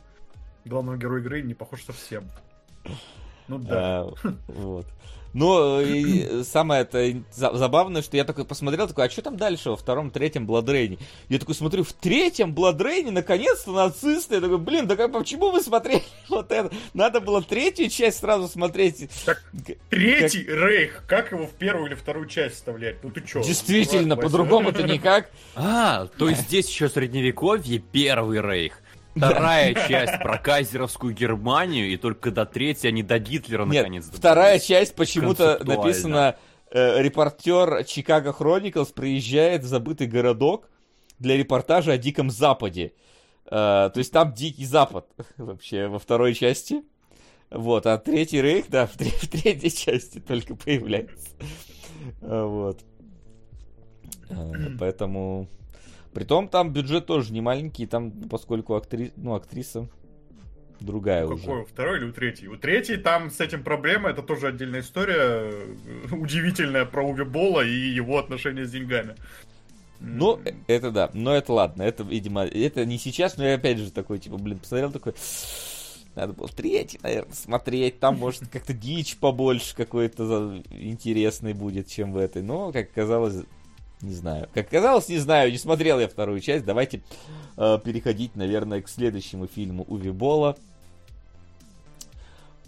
главного 0.66 0.98
героя 0.98 1.22
игры 1.22 1.42
не 1.42 1.54
похож 1.54 1.84
совсем. 1.84 2.26
Ну 3.48 3.60
да. 3.60 4.02
А, 4.02 4.14
вот. 4.48 4.86
Но 5.38 5.82
и 5.82 6.44
самое 6.44 6.82
это 6.82 7.14
за- 7.32 7.54
забавное, 7.56 8.02
что 8.02 8.18
я 8.18 8.24
такой 8.24 8.44
посмотрел, 8.44 8.88
такой, 8.88 9.06
а 9.06 9.10
что 9.10 9.22
там 9.22 9.38
дальше 9.38 9.70
во 9.70 9.76
втором, 9.76 10.10
третьем 10.10 10.48
Бладрейне? 10.48 10.98
Я 11.30 11.38
такой 11.38 11.54
смотрю, 11.54 11.84
в 11.84 11.94
третьем 11.94 12.54
Бладрейне 12.54 13.12
наконец-то 13.12 13.72
нацисты. 13.72 14.36
Я 14.36 14.42
такой, 14.42 14.58
блин, 14.58 14.88
да 14.88 14.96
как, 14.96 15.12
почему 15.12 15.52
вы 15.52 15.62
смотрели 15.62 16.02
вот 16.30 16.52
это? 16.52 16.72
Надо 16.96 17.22
было 17.22 17.44
третью 17.44 17.90
часть 17.90 18.20
сразу 18.20 18.48
смотреть. 18.48 19.10
Так, 19.26 19.44
Третий 19.92 20.44
Рейх, 20.44 21.04
как 21.08 21.32
его 21.32 21.46
в 21.46 21.52
первую 21.52 21.90
или 21.90 21.96
вторую 21.96 22.26
часть 22.28 22.56
вставлять? 22.56 23.04
Ну 23.04 23.12
ты 23.12 23.22
чё? 23.22 23.44
Действительно, 23.44 24.18
по-другому-то 24.18 24.82
никак. 24.88 25.30
А, 25.56 26.08
то 26.18 26.30
есть 26.30 26.42
здесь 26.48 26.68
еще 26.68 26.90
средневековье, 26.90 27.78
первый 27.78 28.42
рейх. 28.42 28.80
Вторая 29.18 29.74
часть 29.74 30.20
про 30.20 30.38
кайзеровскую 30.38 31.14
Германию, 31.14 31.92
и 31.92 31.98
только 31.98 32.32
до 32.32 32.46
третьей 32.46 32.90
они 32.90 33.04
до 33.04 33.20
Гитлера 33.20 33.66
Нет, 33.66 33.84
наконец 33.84 34.06
вторая 34.12 34.60
часть 34.60 34.96
почему-то 34.96 35.60
написана 35.64 36.36
э, 36.72 37.02
репортер 37.02 37.84
Чикаго 37.86 38.34
Хрониклс 38.34 38.90
приезжает 38.90 39.64
в 39.64 39.68
забытый 39.68 40.08
городок 40.08 40.70
для 41.20 41.38
репортажа 41.38 41.94
о 41.94 41.98
Диком 41.98 42.30
Западе. 42.30 42.94
Э, 43.46 43.90
то 43.94 43.94
есть 43.96 44.12
там 44.12 44.34
Дикий 44.34 44.66
Запад 44.66 45.08
вообще 45.38 45.88
во 45.88 46.00
второй 46.00 46.34
части. 46.34 46.84
Вот, 47.50 47.86
а 47.86 47.98
Третий 47.98 48.42
Рейх, 48.42 48.66
да, 48.70 48.88
в, 48.88 48.96
в 49.00 49.28
третьей 49.30 49.72
части 49.72 50.20
только 50.20 50.56
появляется. 50.56 51.30
Э, 52.22 52.44
Вот. 52.44 52.82
Э, 54.30 54.70
Поэтому... 54.80 55.48
Притом 56.18 56.48
там 56.48 56.74
бюджет 56.74 57.06
тоже 57.06 57.32
не 57.32 57.42
маленький, 57.42 57.86
там, 57.86 58.12
поскольку 58.12 58.74
актри... 58.74 59.12
ну, 59.18 59.36
актриса 59.36 59.88
другая 60.80 61.28
уже. 61.28 61.44
Какой, 61.44 61.66
второй 61.66 62.00
или 62.00 62.06
у 62.06 62.12
третьей? 62.12 62.48
У 62.48 62.58
третьей 62.58 62.98
там 62.98 63.30
с 63.30 63.40
этим 63.40 63.64
проблема, 63.64 64.10
это 64.10 64.24
тоже 64.24 64.48
отдельная 64.48 64.80
история, 64.80 65.16
э, 65.16 65.76
удивительная 66.10 66.86
про 66.86 67.08
Уви 67.08 67.24
Болла 67.24 67.64
и 67.64 67.72
его 67.72 68.18
отношения 68.18 68.66
с 68.66 68.72
деньгами. 68.72 69.14
Ну, 70.00 70.40
э, 70.44 70.54
это 70.66 70.90
да, 70.90 71.12
но 71.14 71.36
это 71.36 71.54
ладно, 71.54 71.84
это, 71.84 72.02
видимо, 72.02 72.46
это 72.46 72.84
не 72.84 72.98
сейчас, 72.98 73.38
но 73.38 73.46
я 73.46 73.54
опять 73.54 73.78
же 73.78 73.92
такой, 73.92 74.18
типа, 74.18 74.38
блин, 74.38 74.58
посмотрел 74.58 74.92
такой, 74.92 75.14
надо 76.16 76.34
было 76.34 76.48
третий, 76.48 77.00
наверное, 77.04 77.36
смотреть, 77.36 78.00
там, 78.00 78.18
может, 78.18 78.48
как-то 78.48 78.74
дичь 78.74 79.18
побольше 79.18 79.76
какой-то 79.76 80.64
интересный 80.72 81.54
будет, 81.54 81.90
чем 81.90 82.12
в 82.12 82.18
этой, 82.18 82.42
но, 82.42 82.72
как 82.72 82.90
оказалось, 82.90 83.44
не 84.02 84.14
знаю. 84.14 84.48
Как 84.54 84.68
оказалось, 84.68 85.10
не 85.10 85.18
знаю, 85.18 85.52
не 85.52 85.58
смотрел 85.58 86.00
я 86.00 86.08
вторую 86.08 86.40
часть, 86.40 86.66
давайте 86.66 87.02
э, 87.58 87.80
переходить, 87.84 88.36
наверное, 88.36 88.82
к 88.82 88.90
следующему 88.90 89.48
фильму 89.48 89.86
Уви 89.88 90.12
Болла. 90.12 90.56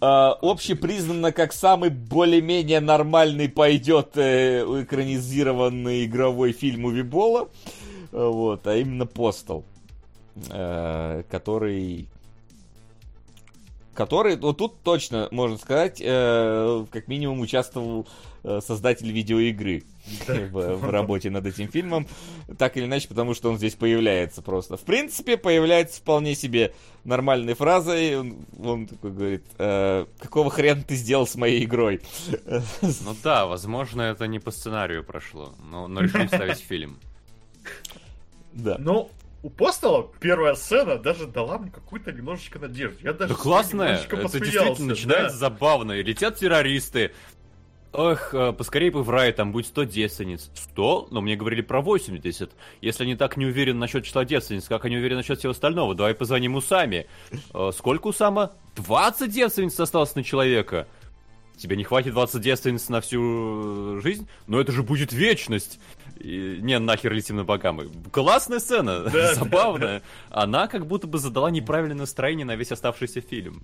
Э, 0.00 0.32
общепризнанно 0.42 1.30
как 1.32 1.52
самый 1.52 1.90
более-менее 1.90 2.80
нормальный 2.80 3.48
пойдет 3.48 4.16
э, 4.16 4.62
экранизированный 4.82 6.04
игровой 6.04 6.52
фильм 6.52 6.86
Уви 6.86 7.02
Болла. 7.02 7.48
Э, 8.12 8.26
Вот, 8.26 8.66
а 8.66 8.76
именно 8.76 9.06
Постал. 9.06 9.64
э, 10.50 11.22
который... 11.30 12.08
Который, 14.00 14.36
вот 14.36 14.56
тут 14.56 14.82
точно, 14.82 15.28
можно 15.30 15.58
сказать, 15.58 16.00
э, 16.02 16.86
как 16.90 17.06
минимум 17.06 17.40
участвовал 17.40 18.08
э, 18.42 18.60
создатель 18.66 19.12
видеоигры 19.12 19.82
в, 20.26 20.76
в 20.76 20.88
работе 20.88 21.28
над 21.28 21.44
этим 21.44 21.68
фильмом. 21.68 22.06
Так 22.56 22.78
или 22.78 22.86
иначе, 22.86 23.08
потому 23.08 23.34
что 23.34 23.50
он 23.50 23.58
здесь 23.58 23.74
появляется 23.74 24.40
просто. 24.40 24.78
В 24.78 24.80
принципе, 24.84 25.36
появляется 25.36 26.00
вполне 26.00 26.34
себе 26.34 26.72
нормальной 27.04 27.52
фразой. 27.52 28.18
Он, 28.18 28.36
он 28.58 28.86
такой 28.86 29.10
говорит, 29.10 29.44
«Э, 29.58 30.06
какого 30.18 30.48
хрена 30.48 30.82
ты 30.82 30.94
сделал 30.94 31.26
с 31.26 31.34
моей 31.34 31.62
игрой? 31.64 32.00
Ну 32.80 33.14
да, 33.22 33.44
возможно, 33.44 34.00
это 34.00 34.26
не 34.26 34.38
по 34.38 34.50
сценарию 34.50 35.04
прошло, 35.04 35.52
но, 35.70 35.88
но 35.88 36.00
решили 36.00 36.24
вставить 36.24 36.58
в 36.58 36.64
фильм. 36.64 36.98
Да. 38.54 38.76
Ну, 38.78 39.10
у 39.42 39.50
Постала 39.50 40.10
первая 40.20 40.54
сцена 40.54 40.98
даже 40.98 41.26
дала 41.26 41.58
мне 41.58 41.70
какую-то 41.70 42.12
немножечко 42.12 42.58
надежду. 42.58 42.98
Я 43.02 43.12
даже 43.12 43.34
Да 43.34 43.40
классная, 43.40 43.98
это 43.98 44.40
действительно 44.40 44.88
начинается 44.88 45.38
да. 45.38 45.48
забавно. 45.48 46.00
Летят 46.00 46.36
террористы. 46.36 47.12
Ох, 47.92 48.34
э, 48.34 48.52
поскорее 48.52 48.92
бы 48.92 49.02
в 49.02 49.10
рай, 49.10 49.32
там 49.32 49.50
будет 49.50 49.66
100 49.66 49.84
девственниц. 49.84 50.50
100? 50.54 51.08
Но 51.10 51.20
мне 51.20 51.34
говорили 51.34 51.60
про 51.60 51.80
80. 51.80 52.52
Если 52.80 53.02
они 53.02 53.16
так 53.16 53.36
не 53.36 53.46
уверены 53.46 53.80
насчет 53.80 54.04
числа 54.04 54.24
девственниц, 54.24 54.68
как 54.68 54.84
они 54.84 54.96
уверены 54.96 55.18
насчет 55.18 55.38
всего 55.38 55.50
остального? 55.50 55.94
Давай 55.94 56.14
позвоним 56.14 56.54
Усами. 56.54 57.06
Э, 57.52 57.70
сколько 57.74 58.08
Усама? 58.08 58.52
20 58.76 59.30
девственниц 59.32 59.80
осталось 59.80 60.14
на 60.14 60.22
человека. 60.22 60.86
Тебе 61.56 61.76
не 61.76 61.82
хватит 61.82 62.12
20 62.12 62.40
девственниц 62.40 62.88
на 62.88 63.00
всю 63.00 63.96
э, 63.96 64.00
жизнь? 64.02 64.28
Но 64.46 64.60
это 64.60 64.70
же 64.70 64.84
будет 64.84 65.12
вечность. 65.12 65.80
И, 66.20 66.58
не, 66.60 66.78
нахер 66.78 67.12
летим 67.12 67.36
на 67.36 67.44
богам. 67.44 67.80
Классная 68.12 68.58
сцена, 68.58 69.04
Да, 69.04 69.34
забавная. 69.34 70.02
Она 70.28 70.66
как 70.66 70.86
будто 70.86 71.06
бы 71.06 71.18
задала 71.18 71.50
неправильное 71.50 71.96
настроение 71.96 72.44
на 72.44 72.56
весь 72.56 72.72
оставшийся 72.72 73.20
фильм. 73.20 73.62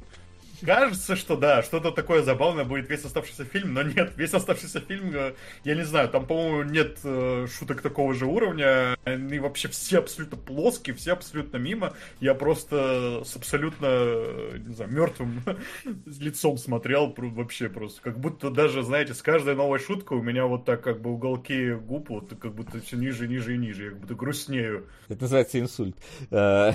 Кажется, 0.64 1.16
что 1.16 1.36
да, 1.36 1.62
что-то 1.62 1.90
такое 1.90 2.22
забавное 2.22 2.64
будет 2.64 2.88
весь 2.88 3.04
оставшийся 3.04 3.44
фильм, 3.44 3.74
но 3.74 3.82
нет, 3.82 4.12
весь 4.16 4.32
оставшийся 4.32 4.80
фильм, 4.80 5.14
э, 5.14 5.34
я 5.64 5.74
не 5.74 5.84
знаю, 5.84 6.08
там, 6.08 6.26
по-моему, 6.26 6.62
нет 6.62 6.98
э, 7.04 7.46
шуток 7.46 7.82
такого 7.82 8.14
же 8.14 8.26
уровня, 8.26 8.96
они 9.04 9.38
вообще 9.38 9.68
все 9.68 9.98
абсолютно 9.98 10.36
плоские, 10.38 10.96
все 10.96 11.12
абсолютно 11.12 11.58
мимо, 11.58 11.92
я 12.20 12.34
просто 12.34 13.22
с 13.24 13.36
абсолютно, 13.36 13.86
э, 13.86 14.58
не 14.66 14.74
знаю, 14.74 14.90
мертвым 14.92 15.42
лицом 16.06 16.56
смотрел, 16.56 17.14
вообще 17.16 17.68
просто, 17.68 18.00
как 18.00 18.18
будто 18.18 18.50
даже, 18.50 18.82
знаете, 18.82 19.14
с 19.14 19.22
каждой 19.22 19.54
новой 19.54 19.78
шуткой 19.78 20.18
у 20.18 20.22
меня 20.22 20.46
вот 20.46 20.64
так 20.64 20.82
как 20.82 21.02
бы 21.02 21.10
уголки 21.12 21.72
губ, 21.72 22.08
вот 22.08 22.32
как 22.40 22.54
будто 22.54 22.80
все 22.80 22.96
ниже, 22.96 23.28
ниже 23.28 23.54
и 23.54 23.58
ниже, 23.58 23.84
я 23.84 23.90
как 23.90 24.00
будто 24.00 24.14
грустнею. 24.14 24.86
Это 25.08 25.22
называется 25.22 25.60
инсульт. 25.60 25.96
Э, 26.30 26.72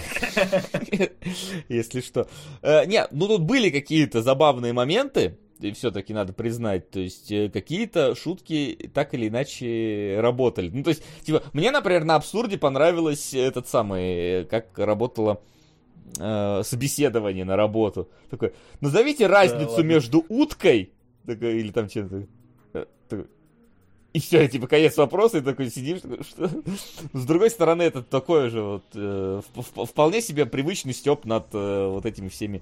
Если 1.69 2.01
что. 2.01 2.27
Не, 2.61 3.07
ну 3.11 3.27
тут 3.27 3.41
были 3.41 3.70
какие-то 3.71 4.21
забавные 4.21 4.73
моменты, 4.73 5.37
и 5.59 5.71
все-таки 5.73 6.13
надо 6.13 6.33
признать, 6.33 6.89
то 6.89 6.99
есть 6.99 7.31
э, 7.31 7.49
какие-то 7.49 8.15
шутки 8.15 8.89
так 8.93 9.13
или 9.13 9.27
иначе 9.27 10.17
работали. 10.19 10.69
Ну, 10.73 10.83
то 10.83 10.89
есть, 10.89 11.03
типа, 11.23 11.43
мне, 11.53 11.71
например, 11.71 12.03
на 12.03 12.15
абсурде 12.15 12.57
понравилось 12.57 13.33
этот 13.33 13.67
самый, 13.67 14.03
э, 14.41 14.45
как 14.45 14.77
работало 14.77 15.41
э, 16.19 16.61
собеседование 16.63 17.45
на 17.45 17.55
работу. 17.55 18.09
Такой, 18.29 18.53
назовите 18.79 19.27
разницу 19.27 19.71
ладно. 19.71 19.83
между 19.83 20.25
уткой, 20.29 20.91
такой, 21.25 21.59
или 21.59 21.71
там 21.71 21.87
чем-то. 21.87 22.27
э, 22.73 22.85
и 24.13 24.19
все, 24.19 24.45
типа, 24.47 24.67
конец 24.67 24.97
вопроса, 24.97 25.37
и 25.37 25.41
такой 25.41 25.69
сидишь, 25.69 25.99
что? 25.99 26.49
С 27.13 27.25
другой 27.25 27.49
стороны, 27.49 27.83
это 27.83 28.03
такое 28.03 28.49
же 28.49 28.61
вот, 28.61 28.83
э, 28.93 29.41
вп- 29.55 29.65
вп- 29.73 29.85
вполне 29.85 30.21
себе 30.21 30.45
привычный 30.45 30.93
степ 30.93 31.23
над 31.25 31.45
э, 31.53 31.87
вот 31.87 32.05
этими 32.05 32.27
всеми 32.27 32.61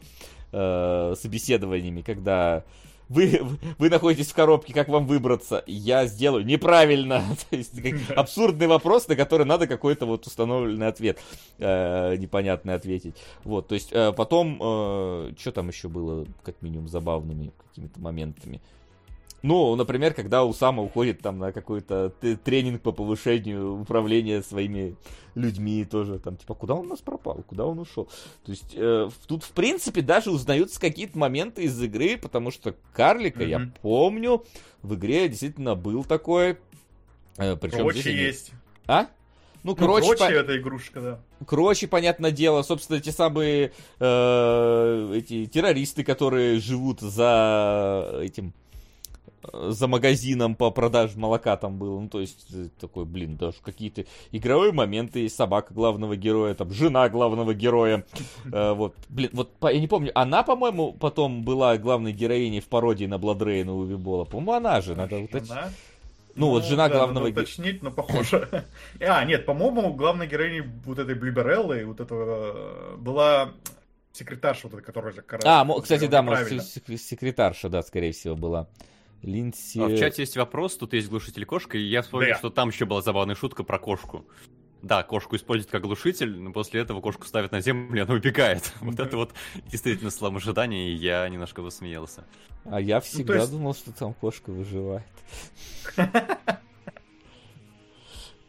э, 0.51 1.15
собеседованиями, 1.19 2.01
когда 2.01 2.63
вы, 3.07 3.41
вы- 3.79 3.89
находитесь 3.89 4.27
в 4.27 4.35
коробке, 4.35 4.73
как 4.73 4.87
вам 4.87 5.07
выбраться? 5.07 5.63
Я 5.65 6.05
сделаю 6.05 6.45
неправильно. 6.45 7.23
То 7.49 7.55
есть 7.55 7.73
абсурдный 8.15 8.67
вопрос, 8.67 9.07
на 9.07 9.15
который 9.15 9.45
надо 9.45 9.67
какой-то 9.67 10.05
вот 10.05 10.27
установленный 10.27 10.87
ответ 10.87 11.19
э, 11.57 12.15
непонятный 12.17 12.75
ответить. 12.75 13.15
Вот, 13.43 13.67
то 13.67 13.75
есть 13.75 13.89
э, 13.91 14.13
потом, 14.13 14.57
что 15.37 15.51
там 15.51 15.69
еще 15.69 15.87
было, 15.87 16.25
как 16.43 16.61
минимум, 16.61 16.87
забавными 16.87 17.51
какими-то 17.69 17.99
моментами. 17.99 18.61
Ну, 19.41 19.75
например, 19.75 20.13
когда 20.13 20.43
Усама 20.43 20.83
уходит 20.83 21.21
там 21.21 21.39
на 21.39 21.51
какой-то 21.53 22.09
тренинг 22.43 22.81
по 22.81 22.91
повышению 22.91 23.79
управления 23.81 24.41
своими 24.41 24.95
людьми 25.35 25.85
тоже, 25.85 26.19
там, 26.19 26.35
типа, 26.35 26.55
куда 26.55 26.73
он 26.73 26.87
у 26.87 26.89
нас 26.89 26.99
пропал, 26.99 27.43
куда 27.47 27.65
он 27.65 27.79
ушел. 27.79 28.09
То 28.45 28.51
есть, 28.51 28.73
э, 28.75 29.09
тут, 29.27 29.43
в 29.43 29.51
принципе, 29.51 30.01
даже 30.01 30.31
узнаются 30.31 30.79
какие-то 30.81 31.17
моменты 31.17 31.63
из 31.63 31.81
игры, 31.81 32.17
потому 32.17 32.51
что 32.51 32.75
Карлика, 32.93 33.43
я 33.43 33.59
Мгм. 33.59 33.73
помню, 33.81 34.43
в 34.81 34.95
игре 34.95 35.29
действительно 35.29 35.75
был 35.75 36.03
такой. 36.03 36.57
Э, 37.37 37.55
причем 37.55 37.77
Прочее 37.79 38.01
здесь 38.01 38.13
они- 38.13 38.21
есть. 38.23 38.51
А? 38.87 39.03
Ну, 39.63 39.71
Ну, 39.71 39.75
короче, 39.75 40.07
прочее 40.07 40.27
по- 40.29 40.33
это 40.33 40.57
игрушка, 40.57 41.01
да. 41.01 41.19
Кроче, 41.45 41.87
понятное 41.87 42.31
дело, 42.31 42.61
собственно, 42.63 42.99
те 42.99 43.11
самые 43.13 43.71
э, 43.99 45.11
эти 45.15 45.45
террористы, 45.45 46.03
которые 46.03 46.59
живут 46.59 46.99
за 47.01 48.19
этим 48.21 48.53
за 49.53 49.87
магазином 49.87 50.55
по 50.55 50.71
продаже 50.71 51.17
молока 51.17 51.57
там 51.57 51.77
был. 51.77 51.99
Ну, 51.99 52.09
то 52.09 52.19
есть, 52.19 52.47
э, 52.53 52.69
такой, 52.79 53.05
блин, 53.05 53.37
даже 53.37 53.57
какие-то 53.63 54.05
игровые 54.31 54.71
моменты. 54.71 55.19
Есть 55.19 55.35
собака 55.35 55.73
главного 55.73 56.15
героя, 56.15 56.53
там, 56.53 56.71
жена 56.71 57.09
главного 57.09 57.53
героя. 57.53 58.05
Э, 58.51 58.73
вот, 58.73 58.95
блин, 59.09 59.29
вот, 59.33 59.53
по- 59.57 59.71
я 59.71 59.79
не 59.79 59.87
помню, 59.87 60.11
она, 60.15 60.43
по-моему, 60.43 60.93
потом 60.93 61.43
была 61.43 61.77
главной 61.77 62.13
героиней 62.13 62.61
в 62.61 62.67
пародии 62.67 63.05
на 63.05 63.17
Бладрейна 63.17 63.73
у 63.73 63.83
Вибола. 63.83 64.25
По-моему, 64.25 64.53
она 64.53 64.81
же, 64.81 64.95
надо 64.95 65.17
уточнить. 65.17 65.49
Жена? 65.49 65.69
Ну, 66.35 66.49
вот 66.49 66.65
жена 66.65 66.87
да, 66.87 66.95
главного 66.95 67.25
надо 67.25 67.35
ге- 67.35 67.41
уточнить, 67.41 67.83
но 67.83 67.91
похоже. 67.91 68.65
А, 69.01 69.23
нет, 69.25 69.45
по-моему, 69.45 69.93
главной 69.93 70.27
героиней 70.27 70.63
вот 70.85 70.99
этой 70.99 71.15
Блибереллы, 71.15 71.85
вот 71.85 71.99
этого, 71.99 72.93
э, 72.93 72.95
была 72.97 73.51
секретарша 74.13 74.67
вот 74.67 74.73
эта, 74.75 74.81
которая... 74.83 75.13
А, 75.43 75.65
кстати, 75.81 76.07
да, 76.07 76.21
может, 76.21 76.63
секретарша, 76.63 77.69
да, 77.69 77.81
скорее 77.83 78.11
всего, 78.11 78.35
была. 78.35 78.67
Линдси... 79.21 79.79
А 79.79 79.87
в 79.87 79.97
чате 79.97 80.21
есть 80.23 80.37
вопрос, 80.37 80.77
тут 80.77 80.93
есть 80.93 81.09
глушитель 81.09 81.45
кошка, 81.45 81.77
и 81.77 81.81
я 81.81 82.01
вспомнил, 82.01 82.29
Да. 82.29 82.37
что 82.37 82.49
там 82.49 82.69
еще 82.69 82.85
была 82.85 83.01
забавная 83.01 83.35
шутка 83.35 83.63
про 83.63 83.77
кошку. 83.79 84.25
Да, 84.81 85.03
кошку 85.03 85.35
используют 85.35 85.71
как 85.71 85.81
глушитель, 85.81 86.37
но 86.39 86.53
после 86.53 86.79
этого 86.79 87.01
кошку 87.01 87.25
ставят 87.27 87.51
на 87.51 87.59
землю, 87.59 87.97
и 87.97 87.99
она 87.99 88.13
убегает. 88.13 88.71
Вот 88.81 88.97
это 88.99 89.17
вот 89.17 89.33
действительно 89.67 90.09
слом 90.09 90.37
ожидания, 90.37 90.89
и 90.91 90.95
я 90.95 91.27
немножко 91.27 91.61
посмеялся. 91.61 92.25
А 92.63 92.79
я 92.79 93.01
всегда 93.01 93.35
есть- 93.35 93.51
думал, 93.51 93.73
что 93.73 93.91
там 93.91 94.13
кошка 94.13 94.51
выживает. 94.51 95.03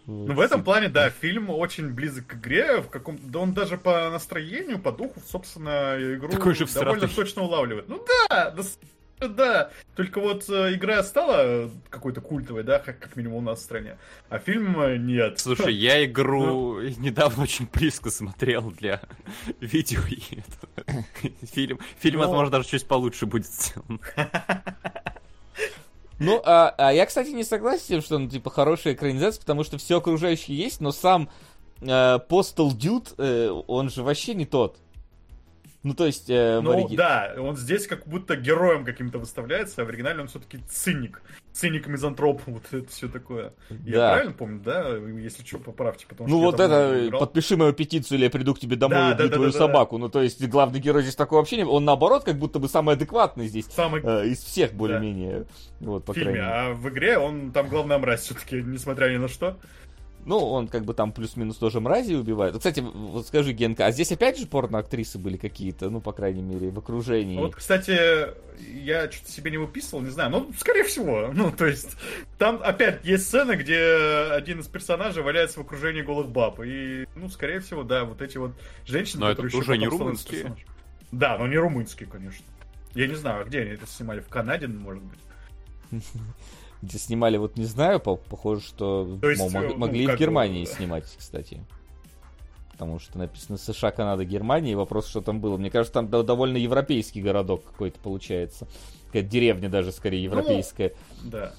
Ну, 0.06 0.34
в 0.34 0.40
этом 0.40 0.64
плане, 0.64 0.88
да, 0.88 1.08
фильм 1.10 1.50
очень 1.50 1.90
близок 1.90 2.26
к 2.26 2.34
игре, 2.34 2.80
в 2.80 2.88
каком 2.88 3.16
да 3.22 3.38
он 3.38 3.52
даже 3.52 3.76
по 3.78 4.10
настроению, 4.10 4.80
по 4.80 4.90
духу, 4.90 5.20
собственно, 5.24 5.96
игру 6.00 6.30
довольно 6.32 7.06
точно 7.06 7.42
улавливает. 7.42 7.88
Ну 7.88 8.04
да, 8.28 8.50
да 9.28 9.70
только 9.96 10.20
вот 10.20 10.48
э, 10.48 10.74
игра 10.74 11.02
стала 11.02 11.70
какой-то 11.90 12.20
культовой, 12.20 12.62
да, 12.62 12.78
как, 12.78 12.98
как 12.98 13.16
минимум 13.16 13.38
у 13.38 13.40
нас 13.42 13.60
в 13.60 13.62
стране, 13.62 13.98
а 14.28 14.38
фильм 14.38 14.80
э, 14.80 14.96
нет. 14.96 15.38
Слушай, 15.38 15.74
я 15.74 16.04
игру 16.06 16.80
недавно 16.80 17.42
очень 17.44 17.68
близко 17.72 18.10
смотрел 18.10 18.70
для 18.70 19.00
видео. 19.60 20.00
и 20.08 20.38
это- 20.38 21.04
Фильм, 21.52 21.78
фильм, 21.98 22.18
Ну. 22.20 22.24
возможно, 22.26 22.50
даже 22.50 22.68
чуть 22.68 22.86
получше 22.86 23.26
будет 23.26 23.46
сделан. 23.46 24.00
Ну, 26.18 26.40
а, 26.44 26.74
а 26.76 26.92
я, 26.92 27.06
кстати, 27.06 27.30
не 27.30 27.44
согласен 27.44 27.80
с 27.82 27.86
тем, 27.86 28.02
что, 28.02 28.18
ну, 28.18 28.28
типа, 28.28 28.50
хорошая 28.50 28.92
экранизация, 28.92 29.40
потому 29.40 29.64
что 29.64 29.78
все 29.78 29.96
окружающее 29.98 30.54
есть, 30.56 30.80
но 30.82 30.92
сам 30.92 31.30
э, 31.80 31.86
Postal 31.86 32.72
Dude, 32.76 33.14
э, 33.16 33.48
он 33.66 33.88
же 33.88 34.02
вообще 34.02 34.34
не 34.34 34.44
тот. 34.44 34.76
Ну, 35.82 35.94
то 35.94 36.04
есть, 36.04 36.28
э, 36.28 36.60
Ну 36.60 36.72
ориги- 36.72 36.94
да, 36.96 37.34
он 37.38 37.56
здесь 37.56 37.86
как 37.86 38.06
будто 38.06 38.36
героем 38.36 38.84
каким-то 38.84 39.18
выставляется, 39.18 39.80
а 39.80 39.84
в 39.86 39.88
оригинале 39.88 40.20
он 40.20 40.28
все-таки 40.28 40.58
циник. 40.68 41.22
Циник-мизантроп, 41.54 42.42
вот 42.46 42.62
это 42.70 42.86
все 42.90 43.08
такое. 43.08 43.54
Я 43.84 43.96
Да. 43.96 44.12
правильно 44.12 44.32
помню, 44.34 44.60
да? 44.62 44.88
Если 44.96 45.42
что, 45.44 45.58
поправьте, 45.58 46.06
потому 46.06 46.28
Ну 46.28 46.36
что 46.36 46.44
я 46.44 46.50
вот 46.50 46.60
это, 46.60 47.06
играл. 47.08 47.20
подпиши 47.20 47.56
мою 47.56 47.72
петицию, 47.72 48.18
или 48.18 48.24
я 48.24 48.30
приду 48.30 48.54
к 48.54 48.58
тебе 48.58 48.76
домой 48.76 48.98
Да, 48.98 49.06
и 49.06 49.14
да, 49.14 49.14
убью 49.24 49.28
да, 49.30 49.34
твою 49.36 49.52
да, 49.52 49.58
да. 49.58 49.66
собаку. 49.66 49.96
Ну, 49.98 50.08
то 50.10 50.20
есть, 50.22 50.46
главный 50.48 50.80
герой 50.80 51.02
здесь 51.02 51.16
такого 51.16 51.38
вообще 51.38 51.56
не... 51.56 51.64
Он, 51.64 51.84
наоборот, 51.84 52.24
как 52.24 52.36
будто 52.36 52.58
бы 52.58 52.68
самый 52.68 52.94
адекватный 52.96 53.46
здесь. 53.48 53.64
Самый 53.66 54.02
э, 54.04 54.26
из 54.28 54.38
всех, 54.44 54.74
более-менее. 54.74 55.46
Вот, 55.80 56.04
по 56.04 56.12
в 56.12 56.16
фильме, 56.16 56.32
крайней 56.34 56.46
мере. 56.50 56.70
а 56.72 56.74
в 56.74 56.88
игре 56.90 57.18
он 57.18 57.52
там 57.52 57.68
главная 57.68 57.98
мразь 57.98 58.20
все-таки, 58.20 58.62
несмотря 58.62 59.08
ни 59.10 59.16
на 59.16 59.28
что. 59.28 59.56
Ну, 60.26 60.38
он 60.38 60.68
как 60.68 60.84
бы 60.84 60.92
там 60.92 61.12
плюс-минус 61.12 61.56
тоже 61.56 61.80
мрази 61.80 62.14
убивает. 62.14 62.56
Кстати, 62.56 62.80
вот 62.80 63.26
скажи, 63.26 63.52
Генка, 63.52 63.86
а 63.86 63.90
здесь 63.90 64.12
опять 64.12 64.38
же 64.38 64.46
порно-актрисы 64.46 65.18
были 65.18 65.36
какие-то, 65.36 65.88
ну, 65.88 66.00
по 66.00 66.12
крайней 66.12 66.42
мере, 66.42 66.70
в 66.70 66.78
окружении? 66.78 67.38
Вот, 67.38 67.56
кстати, 67.56 68.28
я 68.60 69.10
что-то 69.10 69.32
себе 69.32 69.50
не 69.50 69.56
выписывал, 69.56 70.02
не 70.02 70.10
знаю, 70.10 70.30
ну, 70.30 70.52
скорее 70.58 70.84
всего. 70.84 71.30
Ну, 71.40 71.50
то 71.50 71.64
есть, 71.64 71.96
там 72.38 72.60
опять 72.62 73.04
есть 73.04 73.26
сцена, 73.26 73.56
где 73.56 73.78
один 74.30 74.60
из 74.60 74.66
персонажей 74.66 75.22
валяется 75.22 75.60
в 75.60 75.62
окружении 75.62 76.02
голых 76.02 76.28
баб. 76.28 76.60
И, 76.62 77.06
ну, 77.14 77.30
скорее 77.30 77.60
всего, 77.60 77.82
да, 77.82 78.04
вот 78.04 78.20
эти 78.20 78.36
вот 78.36 78.52
женщины, 78.84 79.20
Но 79.20 79.30
это 79.30 79.42
которые 79.42 79.60
уже 79.60 79.72
еще 79.72 79.80
не 79.80 79.88
румынские. 79.88 80.56
Да, 81.12 81.38
но 81.38 81.46
не 81.46 81.56
румынские, 81.56 82.08
конечно. 82.08 82.44
Я 82.94 83.06
не 83.06 83.14
знаю, 83.14 83.42
а 83.42 83.44
где 83.44 83.60
они 83.60 83.70
это 83.70 83.86
снимали? 83.86 84.20
В 84.20 84.28
Канаде, 84.28 84.66
может 84.66 85.02
быть? 85.02 85.20
Где 86.82 86.98
снимали, 86.98 87.36
вот 87.36 87.56
не 87.56 87.64
знаю, 87.66 88.00
по- 88.00 88.16
похоже, 88.16 88.62
что 88.62 89.18
То 89.20 89.30
есть, 89.30 89.42
мог- 89.42 89.52
ну, 89.52 89.76
могли 89.76 90.04
и 90.04 90.06
как 90.06 90.16
в 90.16 90.18
бы- 90.18 90.24
Германии 90.24 90.64
снимать, 90.64 91.04
кстати. 91.18 91.62
Потому 92.72 92.98
что 92.98 93.18
написано 93.18 93.58
США, 93.58 93.90
Канада, 93.90 94.24
Германия, 94.24 94.72
и 94.72 94.74
вопрос, 94.74 95.06
что 95.06 95.20
там 95.20 95.40
было. 95.40 95.58
Мне 95.58 95.70
кажется, 95.70 95.92
там 95.92 96.08
до- 96.08 96.22
довольно 96.22 96.56
европейский 96.56 97.20
городок 97.20 97.64
какой-то 97.66 97.98
получается. 98.00 98.66
Какая-то 99.08 99.28
деревня 99.28 99.68
даже, 99.68 99.92
скорее, 99.92 100.22
европейская. 100.22 100.94
Да. 101.22 101.52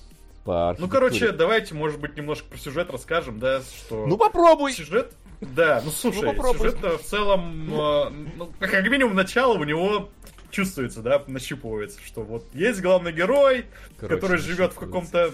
по 0.44 0.76
Ну, 0.80 0.88
короче, 0.88 1.32
давайте, 1.32 1.76
может 1.76 2.00
быть, 2.00 2.18
немножко 2.18 2.48
про 2.50 2.58
сюжет 2.58 2.90
расскажем, 2.90 3.38
да, 3.38 3.62
что... 3.62 4.08
Ну 4.08 4.18
попробуй! 4.18 4.74
Сюжет, 4.74 5.14
да, 5.40 5.84
ну 5.86 5.92
слушай, 5.92 6.24
Ну, 6.24 6.34
попробуй. 6.34 6.72
сюжет 6.72 6.80
в 7.00 7.04
целом, 7.04 7.72
э, 7.72 8.10
ну, 8.38 8.50
как 8.60 8.74
минимум 8.90 9.14
начало 9.14 9.54
у 9.60 9.64
него 9.64 10.10
чувствуется, 10.52 11.02
да, 11.02 11.24
нащупывается, 11.28 12.00
что 12.06 12.22
вот 12.24 12.46
есть 12.54 12.82
главный 12.82 13.12
герой, 13.12 13.66
Короче, 13.98 14.16
который 14.22 14.38
живет 14.38 14.74
в 14.74 14.76
каком-то 14.80 15.34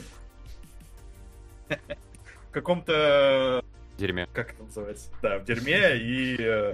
в 1.70 2.52
каком-то 2.52 3.64
Дерьме. 3.98 4.28
как 4.34 4.54
это 4.54 4.64
называется, 4.64 5.10
да, 5.22 5.40
в 5.40 5.46
дерьме 5.46 5.98
и 5.98 6.38
э, 6.40 6.74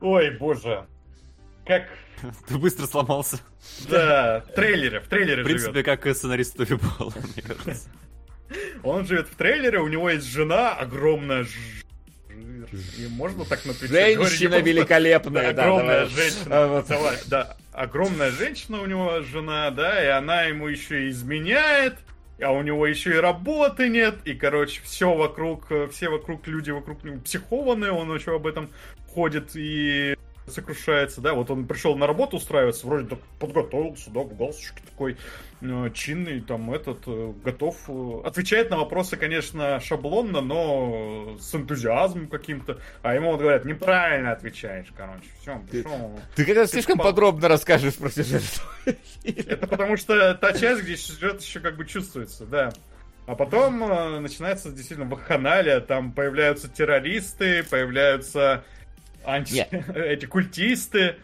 ой, 0.00 0.30
боже, 0.36 0.86
как 1.64 1.88
Ты 2.48 2.58
быстро 2.58 2.86
сломался. 2.86 3.40
да, 3.88 4.40
в 4.46 4.52
трейлере, 4.54 5.00
в 5.00 5.08
трейлере 5.08 5.42
В 5.42 5.46
принципе, 5.46 5.72
живет. 5.72 5.86
как 5.86 6.06
и 6.06 6.14
сценарист 6.14 6.56
Тоби 6.56 6.74
мне 6.74 7.42
кажется. 7.42 7.88
Он 8.82 9.06
живет 9.06 9.28
в 9.28 9.36
трейлере, 9.36 9.78
у 9.78 9.86
него 9.88 10.10
есть 10.10 10.26
жена 10.26 10.74
огромная. 10.74 11.46
Ж- 12.66 12.98
И 12.98 13.08
можно 13.08 13.44
так 13.44 13.64
на 13.64 13.74
Твиче? 13.74 13.92
Женщина 13.94 14.60
великолепная, 14.60 15.52
да, 15.52 15.62
огромная 15.62 16.00
давай. 16.06 16.08
женщина. 16.08 16.44
А, 16.50 16.66
вот. 16.68 16.86
Давай, 16.88 17.16
да, 17.26 17.56
огромная 17.72 18.30
женщина 18.30 18.80
у 18.80 18.86
него 18.86 19.20
жена, 19.22 19.70
да, 19.70 20.02
и 20.04 20.08
она 20.08 20.42
ему 20.42 20.66
еще 20.68 21.06
и 21.06 21.10
изменяет, 21.10 21.96
а 22.42 22.52
у 22.52 22.62
него 22.62 22.86
еще 22.86 23.10
и 23.14 23.18
работы 23.18 23.88
нет, 23.88 24.16
и, 24.24 24.34
короче, 24.34 24.80
все 24.84 25.14
вокруг, 25.14 25.68
все 25.92 26.08
вокруг 26.08 26.46
люди 26.46 26.70
вокруг 26.70 27.04
него 27.04 27.18
психованные, 27.20 27.92
он 27.92 28.14
еще 28.14 28.34
об 28.36 28.46
этом 28.46 28.70
ходит 29.08 29.50
и 29.54 30.16
сокрушается, 30.50 31.20
да, 31.20 31.34
вот 31.34 31.50
он 31.50 31.66
пришел 31.66 31.96
на 31.96 32.06
работу 32.06 32.36
устраиваться, 32.36 32.86
вроде 32.86 33.08
так 33.08 33.18
подготовился, 33.38 34.10
да, 34.10 34.20
в 34.20 34.36
галстучке 34.36 34.82
такой 34.88 35.16
э, 35.62 35.90
чинный, 35.94 36.40
там, 36.40 36.72
этот, 36.72 36.98
э, 37.06 37.32
готов, 37.44 37.76
э, 37.88 38.20
отвечает 38.24 38.70
на 38.70 38.76
вопросы, 38.78 39.16
конечно, 39.16 39.80
шаблонно, 39.80 40.40
но 40.40 41.36
с 41.40 41.54
энтузиазмом 41.54 42.28
каким-то, 42.28 42.78
а 43.02 43.14
ему 43.14 43.32
вот 43.32 43.40
говорят, 43.40 43.64
неправильно 43.64 44.32
отвечаешь, 44.32 44.88
короче, 44.96 45.24
все, 45.40 45.60
Ты- 45.70 45.82
пришел. 45.82 46.20
Ты 46.34 46.44
когда 46.44 46.66
слишком 46.66 46.98
пал- 46.98 47.06
подробно 47.08 47.48
расскажешь 47.48 47.94
про 47.94 48.10
сюжет. 48.10 48.42
Это 49.24 49.66
потому 49.66 49.96
что 49.96 50.34
та 50.34 50.52
часть, 50.52 50.82
где 50.82 50.96
сюжет 50.96 51.40
еще 51.40 51.60
как 51.60 51.76
бы 51.76 51.86
чувствуется, 51.86 52.44
да. 52.44 52.72
А 53.26 53.36
потом 53.36 53.84
э, 53.84 54.18
начинается 54.18 54.70
действительно 54.72 55.08
вакханалия, 55.08 55.80
там 55.80 56.10
появляются 56.12 56.68
террористы, 56.68 57.62
появляются 57.62 58.64
анти... 59.24 59.66
Эти 59.94 60.26
культисты. 60.26 61.16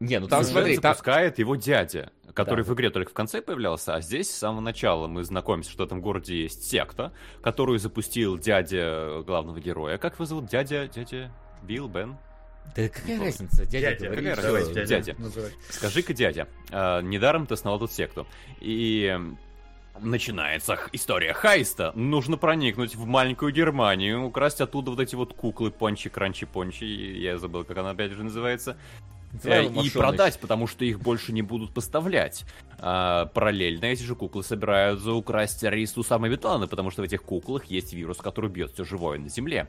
Не, 0.00 0.18
ну 0.18 0.28
там 0.28 0.40
Сюжет 0.42 0.52
смотри, 0.52 0.74
там... 0.78 0.92
запускает 0.92 1.38
его 1.38 1.56
дядя, 1.56 2.10
который 2.34 2.64
Да. 2.64 2.70
в 2.70 2.74
игре 2.74 2.90
только 2.90 3.10
в 3.10 3.14
конце 3.14 3.40
появлялся, 3.40 3.94
а 3.94 4.00
здесь 4.00 4.28
с 4.30 4.36
самого 4.36 4.60
начала 4.60 5.06
мы 5.06 5.22
знакомимся, 5.24 5.70
что 5.70 5.84
в 5.84 5.86
этом 5.86 6.00
городе 6.00 6.42
есть 6.42 6.68
секта, 6.68 7.12
которую 7.42 7.78
запустил 7.78 8.36
дядя 8.38 9.22
главного 9.24 9.60
героя. 9.60 9.96
Как 9.98 10.14
его 10.14 10.24
зовут? 10.26 10.46
Дядя, 10.46 10.88
дядя 10.88 11.30
Билл, 11.62 11.88
Бен? 11.88 12.16
Да 12.74 12.88
какая 12.88 13.20
разница, 13.20 13.66
дядя, 13.66 13.90
Дядя, 13.90 14.06
говорит, 14.06 14.34
какая 14.36 14.52
разница? 14.52 14.84
Дядя. 14.86 15.14
называй. 15.18 15.50
Скажи-ка, 15.68 16.14
дядя, 16.14 16.48
а, 16.70 17.02
недаром 17.02 17.46
ты 17.46 17.54
основал 17.54 17.78
тут 17.78 17.92
секту. 17.92 18.26
И 18.60 19.16
начинается 20.00 20.78
история 20.92 21.32
heist 21.32 21.75
а. 21.75 21.92
Нужно 21.94 22.36
проникнуть 22.36 22.94
в 22.94 23.06
маленькую 23.06 23.52
Германию, 23.52 24.24
украсть 24.24 24.60
оттуда 24.60 24.90
вот 24.90 25.00
эти 25.00 25.14
вот 25.14 25.34
куклы 25.34 25.70
Пончи, 25.70 26.08
Кранчи, 26.08 26.46
Пончи, 26.46 26.84
я 26.84 27.38
забыл, 27.38 27.64
как 27.64 27.78
она 27.78 27.90
опять 27.90 28.12
же 28.12 28.22
называется. 28.22 28.76
Сразу 29.42 29.80
Э, 29.80 29.82
и 29.82 29.90
продать, 29.90 30.38
потому 30.38 30.66
что 30.66 30.84
их 30.84 31.00
больше 31.00 31.32
не 31.32 31.42
будут 31.42 31.72
поставлять. 31.74 32.44
А, 32.78 33.26
параллельно 33.26 33.86
эти 33.86 34.02
же 34.02 34.14
куклы 34.14 34.44
собираются 34.44 35.12
украсть 35.12 35.60
террористы 35.60 36.02
с 36.02 36.06
Усамой 36.06 36.30
бен 36.30 36.40
Ладеном, 36.40 36.66
потому 36.68 36.90
что 36.90 37.02
в 37.02 37.04
этих 37.04 37.22
куклах 37.22 37.64
есть 37.64 37.92
вирус, 37.92 38.18
который 38.18 38.50
убьет 38.50 38.72
все 38.72 38.84
живое 38.84 39.18
на 39.18 39.28
Земле. 39.28 39.68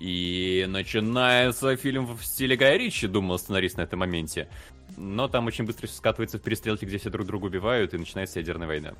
И 0.00 0.66
начинается 0.68 1.76
фильм 1.76 2.06
в 2.06 2.24
стиле 2.24 2.56
Гая 2.56 2.76
Ричи, 2.76 3.06
думал 3.06 3.38
сценарист 3.38 3.76
на 3.76 3.82
этом 3.82 4.00
моменте. 4.00 4.48
Но 4.96 5.28
там 5.28 5.46
очень 5.46 5.66
быстро 5.66 5.86
все 5.86 5.96
скатывается 5.96 6.38
в 6.38 6.42
перестрелки, 6.42 6.84
где 6.84 6.98
все 6.98 7.10
друг 7.10 7.26
друга 7.26 7.46
убивают, 7.46 7.94
и 7.94 7.98
начинается 7.98 8.40
ядерная 8.40 8.66
война. 8.66 8.94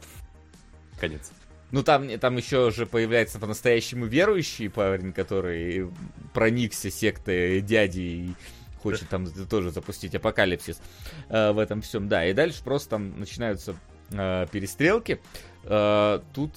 Конец. 0.98 1.31
Ну 1.73 1.82
там, 1.82 2.09
там 2.18 2.36
еще 2.36 2.70
же 2.70 2.86
появляется 2.86 3.39
по-настоящему 3.39 4.06
верующий 4.06 4.70
парень, 4.70 5.12
который 5.12 5.90
проникся 6.32 6.90
сектой 6.90 7.60
дяди 7.60 8.01
и 8.01 8.35
хочет 8.82 9.09
там 9.09 9.27
тоже 9.47 9.73
запустить 9.73 10.14
апокалипсис 10.14 10.81
э, 11.28 11.51
в 11.52 11.59
этом 11.59 11.82
всем. 11.82 12.09
Да, 12.09 12.24
и 12.24 12.32
дальше 12.32 12.62
просто 12.62 12.90
там 12.90 13.18
начинаются 13.18 13.74
э, 14.10 14.47
перестрелки. 14.52 15.20
Э, 15.64 16.20
тут... 16.32 16.52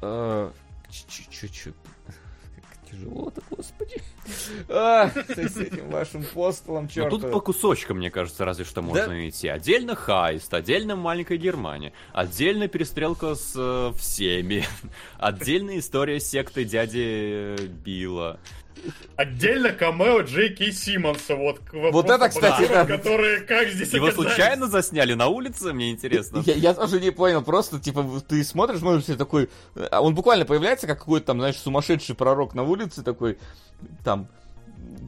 э, 0.00 0.50
чуть-чуть... 0.90 1.74
Как 2.06 2.90
тяжело-то, 2.90 3.42
господи. 3.50 4.00
А, 4.68 5.08
с 5.28 5.56
этим 5.56 5.90
вашим 5.90 6.24
постулом, 6.24 6.84
Но 6.84 6.88
черт. 6.90 7.10
тут 7.10 7.30
по 7.30 7.40
кусочкам, 7.40 7.98
мне 7.98 8.10
кажется, 8.10 8.44
разве 8.44 8.64
что 8.64 8.82
можно 8.82 9.28
идти. 9.28 9.48
Отдельно 9.48 9.94
Хайст, 9.94 10.52
отдельно 10.52 10.96
Маленькая 10.96 11.38
Германия, 11.38 11.92
отдельно 12.12 12.68
перестрелка 12.68 13.34
с 13.34 13.54
э, 13.56 13.92
всеми, 13.98 14.64
отдельная 15.18 15.78
история 15.78 16.20
секты 16.20 16.64
дяди 16.64 17.56
э, 17.58 17.66
Билла. 17.66 18.38
Отдельно 19.16 19.72
камео 19.72 20.22
Джей 20.22 20.54
Кей 20.54 20.72
Симмонса, 20.72 21.36
вот. 21.36 21.60
Вот 21.72 22.08
это, 22.08 22.28
кстати, 22.28 22.66
да. 22.68 22.86
Которые 22.86 23.40
как 23.40 23.68
здесь 23.68 23.92
Его 23.92 24.06
оказались. 24.06 24.28
случайно 24.30 24.66
засняли 24.68 25.12
на 25.14 25.26
улице, 25.26 25.72
мне 25.72 25.90
интересно. 25.90 26.42
Я, 26.46 26.54
я 26.54 26.74
тоже 26.74 27.00
не 27.00 27.10
понял, 27.10 27.42
просто, 27.42 27.78
типа, 27.78 28.06
ты 28.26 28.42
смотришь, 28.42 28.78
смотришь, 28.80 29.08
и 29.08 29.16
такой... 29.16 29.50
а 29.90 30.00
Он 30.00 30.14
буквально 30.14 30.46
появляется, 30.46 30.86
как 30.86 31.00
какой-то 31.00 31.26
там, 31.26 31.38
знаешь, 31.38 31.56
сумасшедший 31.56 32.14
пророк 32.14 32.54
на 32.54 32.62
улице, 32.62 33.02
такой, 33.02 33.38
там, 34.04 34.28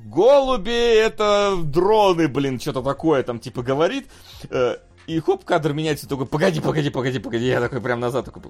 голуби, 0.04 0.70
это 0.70 1.56
дроны, 1.62 2.28
блин, 2.28 2.60
что-то 2.60 2.82
такое, 2.82 3.22
там, 3.22 3.38
типа, 3.38 3.62
говорит, 3.62 4.08
э, 4.50 4.76
и 5.06 5.18
хоп, 5.20 5.44
кадр 5.44 5.72
меняется, 5.72 6.08
такой, 6.08 6.26
погоди, 6.26 6.60
погоди, 6.60 6.90
погоди, 6.90 7.18
погоди, 7.18 7.46
я 7.46 7.60
такой 7.60 7.80
прям 7.80 8.00
назад, 8.00 8.26
такой, 8.26 8.42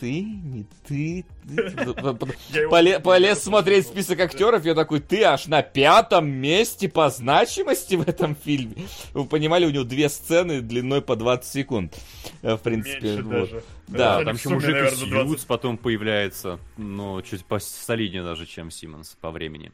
ты, 0.00 0.22
не 0.22 0.64
ты. 0.88 1.24
ты». 1.46 1.54
Я 2.50 2.60
его- 2.62 2.70
Поле- 2.70 2.98
Полез 3.00 3.42
смотреть 3.42 3.86
список 3.86 4.18
актеров, 4.20 4.64
я 4.64 4.74
такой, 4.74 5.00
ты 5.00 5.22
аж 5.24 5.46
на 5.46 5.62
пятом 5.62 6.28
месте 6.30 6.88
по 6.88 7.08
значимости 7.10 7.94
в 7.96 8.08
этом 8.08 8.34
фильме. 8.34 8.86
Вы 9.12 9.26
понимали, 9.26 9.66
у 9.66 9.70
него 9.70 9.84
две 9.84 10.08
сцены 10.08 10.60
длиной 10.60 11.02
по 11.02 11.16
20 11.16 11.52
секунд. 11.52 11.94
Э, 12.42 12.54
В 12.54 12.58
принципе, 12.58 13.20
вот. 13.22 13.64
Да, 13.88 14.24
Там 14.24 14.36
еще 14.36 14.48
мужик 14.50 14.74
из 14.76 14.98
20. 15.00 15.28
Сьюз 15.28 15.44
потом 15.44 15.76
появляется, 15.76 16.58
ну, 16.76 17.20
чуть 17.22 17.44
посолиднее 17.44 18.22
даже, 18.22 18.46
чем 18.46 18.70
Симмонс 18.70 19.16
по 19.20 19.30
времени. 19.30 19.72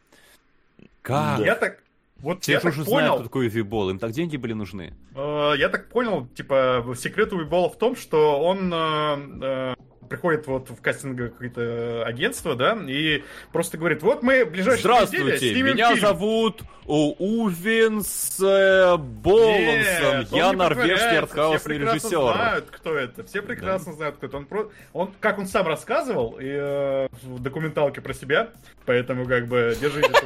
Как? 1.02 1.40
Я 1.40 1.54
так... 1.54 1.82
Вот 2.18 2.42
Все 2.42 2.52
я 2.52 2.60
так 2.60 2.72
уже 2.72 2.82
знают, 2.84 2.90
понял, 3.08 3.14
кто 3.16 3.24
такой 3.24 3.48
Вибол, 3.48 3.90
им 3.90 3.98
так 3.98 4.12
деньги 4.12 4.38
были 4.38 4.54
нужны. 4.54 4.94
Э, 5.14 5.52
Я 5.58 5.68
так 5.68 5.90
понял, 5.90 6.26
типа, 6.28 6.82
секрет 6.96 7.30
у 7.34 7.36
Уибола 7.36 7.68
в 7.68 7.76
том, 7.76 7.94
что 7.94 8.40
он 8.40 8.72
э, 8.72 9.16
э, 9.42 9.74
приходит 10.08 10.46
вот 10.46 10.70
в 10.70 10.80
кастинговое 10.80 11.30
какое-то 11.30 12.04
агентство, 12.06 12.54
да, 12.54 12.76
и 12.86 13.22
просто 13.52 13.76
говорит, 13.78 14.02
вот 14.02 14.22
мы 14.22 14.44
в 14.44 14.50
ближайшие 14.50 14.80
Здравствуйте, 14.82 15.38
снимем 15.38 15.74
меня 15.74 15.88
фильм. 15.94 16.00
зовут 16.06 16.62
О, 16.86 17.12
Увенс 17.18 18.38
э, 18.40 18.96
Болонсон, 18.96 20.18
Нет, 20.20 20.32
он 20.32 20.38
я 20.38 20.52
норвежский 20.52 21.18
артхаусный 21.18 21.76
Все 21.78 21.84
режиссер. 21.84 22.34
знают, 22.34 22.64
кто 22.70 22.96
это. 22.96 23.24
Все 23.24 23.42
прекрасно 23.42 23.92
знают, 23.92 24.16
кто 24.16 24.26
это. 24.26 24.36
Он, 24.36 24.44
про... 24.46 24.70
он, 24.92 25.10
как 25.20 25.38
он 25.38 25.46
сам 25.46 25.66
рассказывал 25.66 26.36
и, 26.40 26.44
э, 26.46 27.08
в 27.22 27.40
документалке 27.40 28.00
про 28.00 28.14
себя, 28.14 28.50
поэтому 28.84 29.26
как 29.26 29.46
бы 29.48 29.76
держите. 29.80 30.08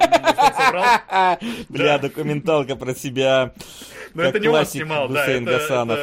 Бля, 0.70 1.38
Да. 1.68 1.98
документалка 1.98 2.76
про 2.76 2.94
себя. 2.94 3.52
Но 4.14 4.22
это 4.24 4.38
не 4.40 4.48
он 4.48 4.66
снимал, 4.66 5.08
да. 5.08 5.20
Гусейн 5.24 5.44
Гасанов. 5.44 5.98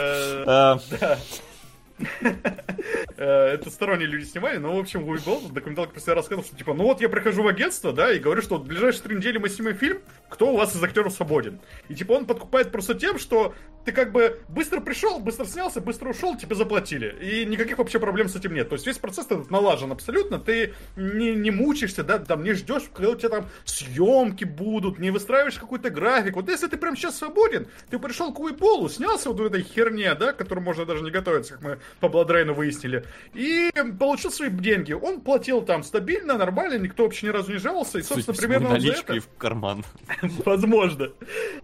Э, 3.18 3.54
Это 3.54 3.70
сторонние 3.70 4.08
люди 4.08 4.26
снимали, 4.26 4.58
но, 4.58 4.76
в 4.76 4.80
общем, 4.80 5.04
Луи 5.04 5.18
в 5.18 5.52
документалке 5.52 6.00
себя 6.00 6.16
рассказывал, 6.16 6.46
что, 6.46 6.56
типа, 6.56 6.74
ну 6.74 6.84
вот 6.84 7.02
я 7.02 7.10
прихожу 7.10 7.44
в 7.44 7.48
агентство, 7.48 7.92
да, 7.92 8.12
и 8.12 8.20
говорю, 8.20 8.42
что 8.42 8.58
в 8.58 8.66
ближайшие 8.66 9.04
три 9.04 9.16
недели 9.16 9.38
мы 9.38 9.50
снимем 9.50 9.76
фильм, 9.76 10.00
кто 10.30 10.54
у 10.54 10.58
вас 10.58 10.76
из 10.76 10.84
актеров 10.84 11.14
свободен. 11.14 11.60
И, 11.90 11.96
типа, 11.96 12.14
он 12.14 12.26
подкупает 12.26 12.72
просто 12.72 12.94
тем, 12.94 13.18
что 13.18 13.56
ты 13.88 13.94
как 13.94 14.12
бы 14.12 14.40
быстро 14.50 14.82
пришел, 14.82 15.20
быстро 15.20 15.46
снялся, 15.46 15.80
быстро 15.80 16.10
ушел, 16.10 16.38
тебе 16.38 16.56
заплатили. 16.56 17.16
И 17.22 17.46
никаких 17.46 17.78
вообще 17.78 18.00
проблем 18.00 18.28
с 18.28 18.36
этим 18.36 18.54
нет. 18.54 18.68
То 18.68 18.76
есть 18.76 18.86
весь 18.86 18.98
процесс 18.98 19.28
этот 19.28 19.50
налажен 19.50 19.92
абсолютно, 19.94 20.40
ты 20.40 20.74
не, 20.98 21.34
не 21.34 21.52
мучаешься, 21.52 22.04
да, 22.04 22.20
там 22.20 22.44
не 22.44 22.52
ждешь, 22.52 22.84
когда 22.94 23.12
у 23.12 23.16
тебя 23.16 23.30
там 23.30 23.50
съемки 23.64 24.44
будут, 24.44 25.00
не 25.00 25.10
выстраиваешь 25.10 25.58
какой-то 25.58 25.90
график. 25.90 26.36
Вот 26.36 26.50
если 26.50 26.68
ты 26.68 26.76
прям 26.76 26.98
сейчас 26.98 27.18
свободен, 27.18 27.68
ты 27.90 27.98
пришел 27.98 28.34
к 28.34 28.40
Уйболу, 28.40 28.90
снялся 28.90 29.30
вот 29.30 29.40
в 29.40 29.46
этой 29.46 29.64
херне, 29.64 30.14
да, 30.16 30.34
к 30.34 30.38
которой 30.38 30.60
можно 30.60 30.86
даже 30.86 31.02
не 31.02 31.12
готовиться, 31.12 31.54
как 31.54 31.62
мы 31.62 31.80
по 32.00 32.10
Бладрейну 32.10 32.54
выяснили, 32.54 33.06
и 33.34 33.72
получил 34.00 34.32
свои 34.32 34.50
деньги. 34.50 34.94
Он 34.94 35.22
платил 35.22 35.62
там 35.62 35.84
стабильно, 35.84 36.38
нормально, 36.38 36.78
никто 36.78 37.04
вообще 37.04 37.28
ни 37.28 37.32
разу 37.32 37.52
не 37.52 37.58
жаловался, 37.60 38.00
и, 38.00 38.02
собственно, 38.02 38.34
всему, 38.34 38.48
примерно 38.48 38.70
вот 38.70 38.82
за 38.82 38.92
это, 38.92 39.20
в 39.22 39.38
карман. 39.38 39.84
возможно. 40.46 41.12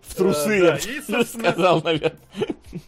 в 0.02 0.16
трусы, 0.16 0.54
Э, 0.54 0.62
да, 0.62 0.78
я 0.78 1.20
бы 1.20 1.26
сказал, 1.26 1.82
наверное. 1.82 2.18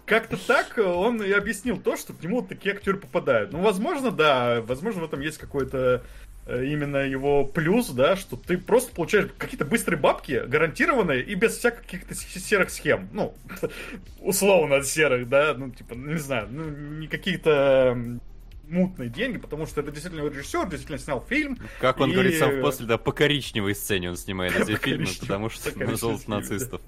как-то 0.05 0.37
так 0.37 0.77
он 0.77 1.21
и 1.21 1.31
объяснил 1.31 1.79
то, 1.79 1.97
что 1.97 2.13
к 2.13 2.23
нему 2.23 2.41
такие 2.41 2.75
актеры 2.75 2.97
попадают. 2.97 3.51
Ну, 3.51 3.61
возможно, 3.61 4.11
да, 4.11 4.61
возможно, 4.61 5.01
в 5.01 5.05
этом 5.05 5.21
есть 5.21 5.37
какой-то 5.37 5.77
э, 5.77 5.99
именно 6.47 6.97
его 6.97 7.43
плюс, 7.43 7.89
да, 7.89 8.15
что 8.15 8.35
ты 8.35 8.57
просто 8.57 8.93
получаешь 8.93 9.29
какие-то 9.37 9.65
быстрые 9.65 9.99
бабки, 9.99 10.43
гарантированные, 10.45 11.23
и 11.23 11.35
без 11.35 11.57
всяких 11.57 11.81
каких-то 11.81 12.13
серых 12.13 12.69
схем. 12.69 13.09
Ну, 13.11 13.33
условно 14.19 14.83
серых, 14.83 15.27
да, 15.27 15.55
ну, 15.57 15.71
типа, 15.71 15.93
не 15.93 16.19
знаю, 16.19 16.47
ну, 16.51 16.69
не 16.69 17.07
какие-то 17.07 18.19
мутные 18.67 19.09
деньги, 19.09 19.37
потому 19.37 19.65
что 19.65 19.81
это 19.81 19.91
действительно 19.91 20.27
режиссер, 20.27 20.67
действительно 20.69 20.97
снял 20.97 21.23
фильм. 21.27 21.57
Как 21.79 21.99
он 21.99 22.11
И- 22.11 22.13
говорит 22.13 22.37
сам 22.37 22.61
после, 22.61 22.85
да, 22.85 22.97
по 22.97 23.11
коричневой 23.11 23.75
сцене 23.75 24.09
он 24.09 24.17
снимает 24.17 24.55
эти 24.59 24.75
фильмы, 24.75 25.07
потому 25.19 25.49
что 25.49 25.71
по 25.71 25.79
на 25.79 25.95
золото 25.95 26.25
коричневой, 26.25 26.41
нацистов. 26.41 26.81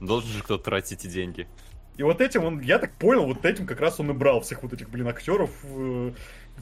Должен 0.00 0.30
же 0.30 0.42
кто-то 0.42 0.64
тратить 0.64 1.04
эти 1.04 1.08
деньги. 1.12 1.46
И 1.96 2.02
вот 2.02 2.20
этим 2.20 2.44
он, 2.44 2.60
я 2.60 2.78
так 2.78 2.94
понял, 2.96 3.26
вот 3.26 3.44
этим 3.44 3.66
как 3.66 3.80
раз 3.80 4.00
он 4.00 4.10
и 4.10 4.14
брал 4.14 4.40
всех 4.40 4.62
вот 4.62 4.72
этих, 4.72 4.88
блин, 4.88 5.08
актеров. 5.08 5.50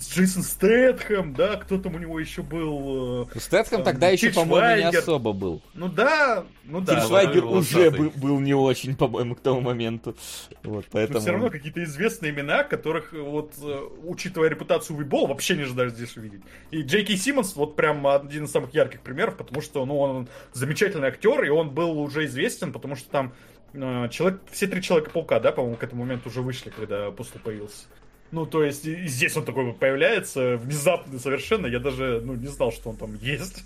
Джейсон 0.01 0.43
Стэтхэм, 0.43 1.35
да, 1.35 1.57
кто 1.57 1.79
там 1.79 1.95
у 1.95 1.99
него 1.99 2.19
еще 2.21 2.43
был. 2.43 3.29
э, 3.35 3.39
Стэтхэм 3.39 3.79
Там, 3.79 3.85
тогда 3.85 4.09
еще, 4.09 4.31
по-моему, 4.33 4.91
не 4.91 4.97
особо 4.97 5.33
был. 5.33 5.63
Ну 5.75 5.89
да, 5.89 6.45
ну 6.65 6.81
да. 6.81 6.95
Тиль 6.95 7.01
вот 7.03 7.09
Швайгер 7.09 7.45
он 7.45 7.51
был 7.51 7.59
уже 7.59 7.89
усатый. 7.89 8.01
бы- 8.01 8.11
был 8.11 8.41
не 8.41 8.55
очень, 8.55 8.97
по-моему, 8.97 9.35
к 9.35 9.41
тому 9.41 9.61
моменту. 9.61 10.17
Вот, 10.63 10.85
Но 10.85 10.91
поэтому... 10.91 11.21
все 11.21 11.33
равно 11.33 11.51
какие-то 11.51 11.83
известные 11.85 12.33
имена, 12.33 12.65
которых, 12.65 13.15
э, 13.15 13.21
вот, 13.21 13.55
э, 13.63 13.81
учитывая 14.05 14.49
репутацию 14.49 14.97
Уибол, 14.97 15.27
вообще 15.27 15.57
не 15.57 15.63
ожидаешь 15.63 15.93
здесь 15.93 16.17
увидеть. 16.17 16.43
И 16.71 16.83
Джей 16.83 17.05
Кей 17.05 17.17
Симмонс, 17.17 17.57
вот 17.57 17.77
прям 17.77 18.07
один 18.07 18.45
из 18.45 18.51
самых 18.51 18.75
ярких 18.75 19.01
примеров, 19.01 19.37
потому 19.37 19.61
что, 19.61 19.85
ну, 19.87 19.99
он 19.99 20.29
замечательный 20.53 21.09
актер, 21.09 21.45
и 21.45 21.49
он 21.49 21.71
был 21.71 21.99
уже 22.01 22.25
известен, 22.27 22.73
потому 22.73 22.97
что 22.97 23.09
там 23.11 23.33
человек, 23.73 24.41
все 24.51 24.67
три 24.67 24.81
Человека-паука, 24.81 25.41
да, 25.41 25.53
по-моему, 25.53 25.77
к 25.77 25.83
этому 25.83 26.05
моменту 26.05 26.31
уже 26.31 26.41
вышли, 26.41 26.71
когда 26.71 27.11
Пусту 27.11 27.39
появился. 27.39 27.85
Ну, 28.31 28.47
то 28.47 28.63
есть, 28.63 28.85
здесь 28.85 29.37
он 29.37 29.45
такой 29.45 29.73
появляется, 29.73 30.57
внезапно 30.57 31.19
совершенно, 31.19 31.67
я 31.67 31.79
даже, 31.79 32.21
ну, 32.25 32.35
не 32.35 32.47
знал, 32.47 32.73
что 32.73 32.91
он 32.91 32.97
там 32.97 33.15
есть. 33.17 33.65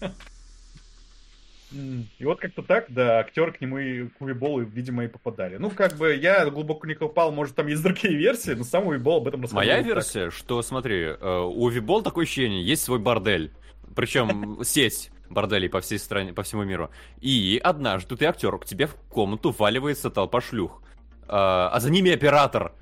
И 2.18 2.24
вот 2.24 2.39
как-то 2.39 2.62
так, 2.62 2.86
да, 2.89 3.20
актеры 3.20 3.52
к 3.52 3.60
нему 3.60 3.78
и 3.78 4.09
к 4.09 4.20
Уиболу, 4.20 4.60
видимо, 4.60 5.05
и 5.05 5.09
попадали. 5.09 5.56
Ну, 5.56 5.70
как 5.70 5.97
бы, 5.97 6.14
я 6.14 6.48
глубоко 6.51 6.86
не 6.86 6.94
копал, 6.94 7.32
может, 7.32 7.55
там 7.55 7.66
есть 7.66 7.82
другие 7.82 8.14
версии, 8.14 8.52
но 8.52 8.64
сам 8.64 8.86
Уибол 8.86 9.18
об 9.18 9.28
этом 9.28 9.40
рассказывал. 9.43 9.64
Моя 9.64 9.78
вот 9.78 9.86
так. 9.86 9.94
версия, 9.94 10.30
что, 10.30 10.62
смотри, 10.62 11.02
э, 11.05 11.40
у 11.40 11.68
Вибол 11.68 12.02
такое 12.02 12.24
ощущение, 12.24 12.62
есть 12.64 12.82
свой 12.82 12.98
бордель. 12.98 13.52
Причем 13.94 14.59
сеть 14.64 15.10
борделей 15.30 15.68
по 15.68 15.80
всей 15.80 15.98
стране, 15.98 16.32
по 16.32 16.43
всему 16.43 16.62
миру. 16.64 16.90
И 17.20 17.60
однажды 17.62 18.16
ты 18.16 18.26
актер, 18.26 18.59
к 18.59 18.66
тебе 18.66 18.86
в 18.86 18.94
комнату 19.09 19.51
валивается 19.51 20.10
толпа 20.10 20.40
шлюх. 20.40 20.82
А 21.26 21.70
а 21.72 21.80
за 21.80 21.90
ними 21.90 22.12
оператор. 22.12 22.72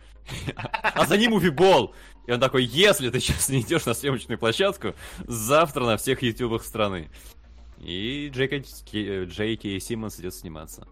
А 0.57 1.07
за 1.07 1.17
ним 1.17 1.33
Увибол. 1.33 1.95
И 2.27 2.33
он 2.33 2.41
такой, 2.41 2.65
если 2.65 3.11
ты 3.11 3.19
сейчас 3.21 3.49
не 3.49 3.61
идешь 3.61 3.87
на 3.87 3.95
съемочную 3.95 4.39
площадку, 4.39 4.95
завтра 5.27 5.85
на 5.85 5.97
всех 5.97 6.23
ютубах 6.23 6.65
страны. 6.65 7.11
И 7.79 8.31
Джей 8.33 8.47
Кей- 8.49 9.25
Джей 9.25 9.57
Кей 9.57 9.81
Симмонс 9.81 10.21
идет 10.21 10.35
сниматься. 10.35 10.87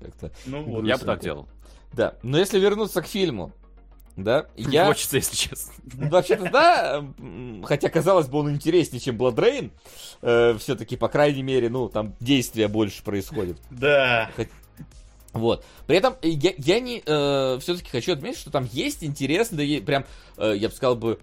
как-то- 0.00 0.32
Ну 0.46 0.62
вот. 0.64 0.84
Я 0.84 0.96
бы 0.98 1.04
так 1.04 1.20
делал. 1.20 1.48
Да, 1.92 2.16
но 2.22 2.38
если 2.38 2.58
вернуться 2.58 3.02
к 3.02 3.06
фильму, 3.06 3.52
да, 4.16 4.46
я... 4.56 4.86
Хочется, 4.86 5.16
если 5.16 5.36
честно. 5.36 5.72
Ну, 5.94 6.08
Вообще-то 6.08 6.50
да, 6.50 7.04
хотя 7.66 7.88
казалось 7.90 8.28
бы 8.28 8.38
он 8.38 8.50
интереснее, 8.52 9.00
чем 9.00 9.16
Бладрейн, 9.16 9.72
все-таки, 10.20 10.96
по 10.96 11.08
крайней 11.08 11.42
мере, 11.42 11.68
ну, 11.68 11.88
там 11.88 12.14
действия 12.20 12.68
больше 12.68 13.02
происходит. 13.02 13.58
Да. 13.70 14.30
Вот. 15.32 15.64
При 15.86 15.96
этом 15.96 16.14
э, 16.22 16.28
я, 16.28 16.52
я 16.58 16.80
не 16.80 17.00
все-таки 17.60 17.90
хочу 17.90 18.12
отметить, 18.12 18.38
что 18.38 18.50
там 18.50 18.68
есть 18.72 19.02
интересные, 19.02 19.80
прям, 19.80 20.04
э, 20.36 20.54
я 20.56 20.68
бы 20.68 20.74
сказал 20.74 20.96
бы, 20.96 21.18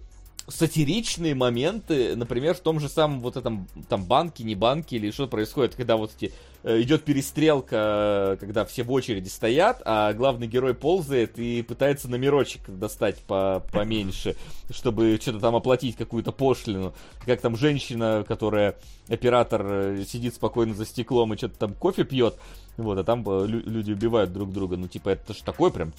сатиричные 0.49 1.35
моменты, 1.35 2.15
например, 2.15 2.55
в 2.55 2.59
том 2.59 2.79
же 2.79 2.89
самом 2.89 3.21
вот 3.21 3.37
этом 3.37 3.67
там 3.87 4.05
банке, 4.05 4.43
не 4.43 4.55
банке 4.55 4.95
или 4.97 5.11
что 5.11 5.27
происходит, 5.27 5.75
когда 5.75 5.95
вот 5.95 6.11
эти 6.17 6.33
э, 6.63 6.81
идет 6.81 7.03
перестрелка, 7.03 8.33
э, 8.33 8.37
когда 8.39 8.65
все 8.65 8.83
в 8.83 8.91
очереди 8.91 9.27
стоят, 9.27 9.81
а 9.85 10.13
главный 10.13 10.47
герой 10.47 10.73
ползает 10.73 11.37
и 11.37 11.61
пытается 11.61 12.09
номерочек 12.09 12.61
достать 12.67 13.17
по 13.19 13.63
поменьше, 13.71 14.35
чтобы 14.71 15.17
что-то 15.21 15.39
там 15.39 15.55
оплатить 15.55 15.95
какую-то 15.95 16.31
пошлину. 16.31 16.93
Как 17.25 17.41
там 17.41 17.55
женщина, 17.55 18.25
которая 18.27 18.75
оператор 19.07 19.65
э, 19.65 20.03
сидит 20.07 20.35
спокойно 20.35 20.73
за 20.73 20.85
стеклом 20.85 21.33
и 21.33 21.37
что-то 21.37 21.59
там 21.59 21.73
кофе 21.73 22.03
пьет, 22.03 22.35
вот, 22.83 22.97
а 22.97 23.03
там 23.03 23.23
э, 23.27 23.45
лю- 23.47 23.63
люди 23.65 23.91
убивают 23.91 24.33
друг 24.33 24.51
друга. 24.51 24.77
Ну, 24.77 24.87
типа, 24.87 25.09
это 25.09 25.33
же 25.33 25.43
такой 25.43 25.71
прям, 25.71 25.93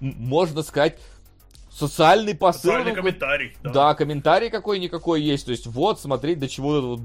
можно 0.00 0.62
сказать, 0.62 0.98
социальный 1.70 2.34
посыл. 2.34 2.70
Социальный 2.70 2.92
ну, 2.92 2.96
комментарий. 2.96 3.56
да. 3.62 3.94
комментарий 3.94 4.50
какой-никакой 4.50 5.22
есть. 5.22 5.44
То 5.46 5.52
есть, 5.52 5.66
вот, 5.66 6.00
смотреть, 6.00 6.38
до 6.38 6.48
чего 6.48 6.76
этот 6.78 6.84
вот 6.84 7.00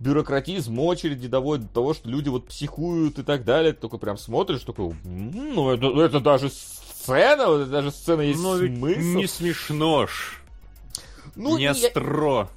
бюрократизм 0.00 0.78
очереди 0.80 1.28
доводит 1.28 1.68
до 1.68 1.72
того, 1.74 1.94
что 1.94 2.08
люди 2.08 2.28
вот 2.28 2.46
психуют 2.48 3.18
и 3.18 3.22
так 3.22 3.44
далее. 3.44 3.72
Ты 3.72 3.80
такой 3.80 3.98
прям 3.98 4.18
смотришь, 4.18 4.62
такой, 4.62 4.90
«М, 5.04 5.54
ну, 5.54 5.70
это, 5.70 5.86
это 6.02 6.20
даже 6.20 6.50
сцена, 6.50 7.46
вот 7.46 7.62
это 7.62 7.70
даже 7.70 7.90
сцена 7.90 8.20
есть 8.20 8.40
Но 8.42 8.56
ведь 8.56 8.76
смысл. 8.76 9.00
не 9.18 9.26
смешно 9.26 10.06
ж. 10.06 10.38
ну, 11.34 11.56
не 11.58 11.70
остро. 11.70 12.02
Я 12.02 12.48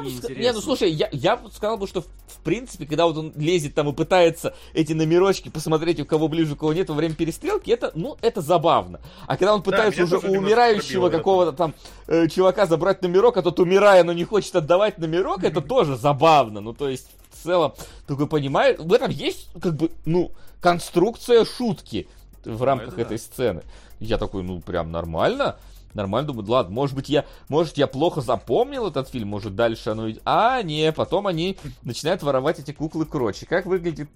бы 0.00 0.10
сказал, 0.10 0.36
не, 0.36 0.52
ну 0.52 0.60
слушай, 0.60 0.90
я, 0.90 1.08
я 1.12 1.36
бы 1.36 1.50
сказал 1.50 1.76
бы, 1.76 1.86
что 1.86 2.00
в, 2.00 2.06
в 2.06 2.38
принципе, 2.42 2.86
когда 2.86 3.06
вот 3.06 3.18
он 3.18 3.32
лезет 3.36 3.74
там 3.74 3.88
и 3.90 3.92
пытается 3.92 4.54
эти 4.72 4.94
номерочки 4.94 5.50
посмотреть, 5.50 6.00
у 6.00 6.06
кого 6.06 6.28
ближе, 6.28 6.54
у 6.54 6.56
кого 6.56 6.72
нет 6.72 6.88
во 6.88 6.94
время 6.94 7.14
перестрелки, 7.14 7.70
это, 7.70 7.92
ну, 7.94 8.16
это 8.22 8.40
забавно. 8.40 9.00
А 9.26 9.36
когда 9.36 9.54
он 9.54 9.62
пытается 9.62 10.02
меня 10.02 10.16
уже 10.16 10.26
у 10.26 10.38
умирающего 10.38 11.10
какого-то 11.10 11.52
там 11.52 11.74
э, 12.06 12.28
чувака 12.28 12.64
забрать 12.66 13.02
номерок, 13.02 13.36
а 13.36 13.42
тот 13.42 13.60
умирая, 13.60 14.04
но 14.04 14.12
не 14.14 14.24
хочет 14.24 14.56
отдавать 14.56 14.98
номерок, 14.98 15.44
это 15.44 15.60
тоже 15.62 15.96
забавно. 15.96 16.60
Ну, 16.60 16.72
то 16.72 16.88
есть, 16.88 17.08
в 17.30 17.44
целом, 17.44 17.74
такой 18.06 18.26
понимаешь, 18.26 18.78
в 18.78 18.92
этом 18.92 19.10
есть, 19.10 19.50
как 19.60 19.76
бы, 19.76 19.90
ну, 20.06 20.32
конструкция 20.60 21.44
шутки 21.44 22.08
в 22.44 22.62
рамках 22.62 22.94
это 22.94 22.96
да. 22.96 23.02
этой 23.02 23.18
сцены. 23.18 23.62
Я 24.00 24.16
такой, 24.16 24.42
ну, 24.42 24.60
прям 24.60 24.90
нормально. 24.90 25.58
Нормально, 25.94 26.28
думаю, 26.28 26.50
ладно, 26.50 26.74
может 26.74 26.94
быть, 26.94 27.08
я, 27.08 27.24
может, 27.48 27.78
я 27.78 27.86
плохо 27.86 28.20
запомнил 28.20 28.86
этот 28.86 29.08
фильм, 29.08 29.28
может, 29.28 29.54
дальше 29.54 29.90
оно... 29.90 30.08
А, 30.24 30.62
не, 30.62 30.92
потом 30.92 31.26
они 31.26 31.56
начинают 31.82 32.22
воровать 32.22 32.58
эти 32.58 32.72
куклы 32.72 33.06
Крочи. 33.06 33.46
Как 33.46 33.66
выглядит 33.66 34.10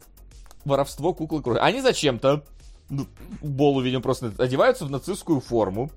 воровство 0.64 1.14
куклы 1.14 1.42
Крочи? 1.42 1.60
Они 1.60 1.80
зачем-то, 1.80 2.44
ну, 2.90 3.06
Болу, 3.40 3.80
видимо, 3.80 4.02
просто 4.02 4.32
одеваются 4.38 4.84
в 4.84 4.90
нацистскую 4.90 5.40
форму, 5.40 5.90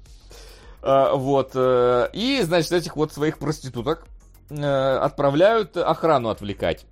а, 0.81 1.15
вот, 1.15 1.51
э, 1.55 2.09
и, 2.13 2.41
значит, 2.43 2.71
этих 2.71 2.95
вот 2.95 3.11
своих 3.11 3.39
проституток 3.39 4.05
э, 4.51 4.97
отправляют 4.97 5.75
охрану 5.77 6.29
отвлекать. 6.29 6.85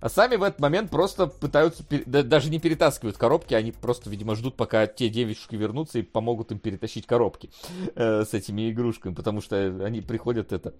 А 0.00 0.08
сами 0.08 0.36
в 0.36 0.44
этот 0.44 0.60
момент 0.60 0.90
просто 0.90 1.26
пытаются, 1.26 1.82
даже 2.06 2.50
не 2.50 2.60
перетаскивают 2.60 3.16
коробки, 3.16 3.54
они 3.54 3.72
просто, 3.72 4.08
видимо, 4.10 4.36
ждут, 4.36 4.56
пока 4.56 4.86
те 4.86 5.08
девушки 5.08 5.56
вернутся 5.56 5.98
и 5.98 6.02
помогут 6.02 6.52
им 6.52 6.60
перетащить 6.60 7.06
коробки 7.06 7.50
э, 7.96 8.24
с 8.24 8.32
этими 8.32 8.70
игрушками, 8.70 9.14
потому 9.14 9.40
что 9.40 9.56
они 9.84 10.00
приходят 10.00 10.52
это... 10.52 10.74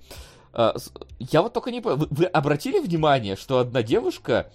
Э, 0.52 0.72
я 1.18 1.42
вот 1.42 1.52
только 1.52 1.72
не 1.72 1.80
понял, 1.80 1.96
вы, 1.96 2.06
вы 2.10 2.24
обратили 2.26 2.78
внимание, 2.78 3.34
что 3.34 3.58
одна 3.58 3.82
девушка 3.82 4.52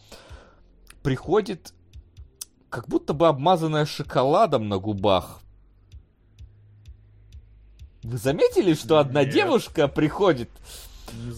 приходит 1.01 1.73
как 2.69 2.87
будто 2.87 3.13
бы 3.13 3.27
обмазанная 3.27 3.85
шоколадом 3.85 4.69
на 4.69 4.77
губах? 4.77 5.41
Вы 8.01 8.17
заметили, 8.17 8.73
что 8.73 8.97
одна 8.97 9.23
Нет. 9.23 9.33
девушка 9.33 9.87
приходит 9.87 10.49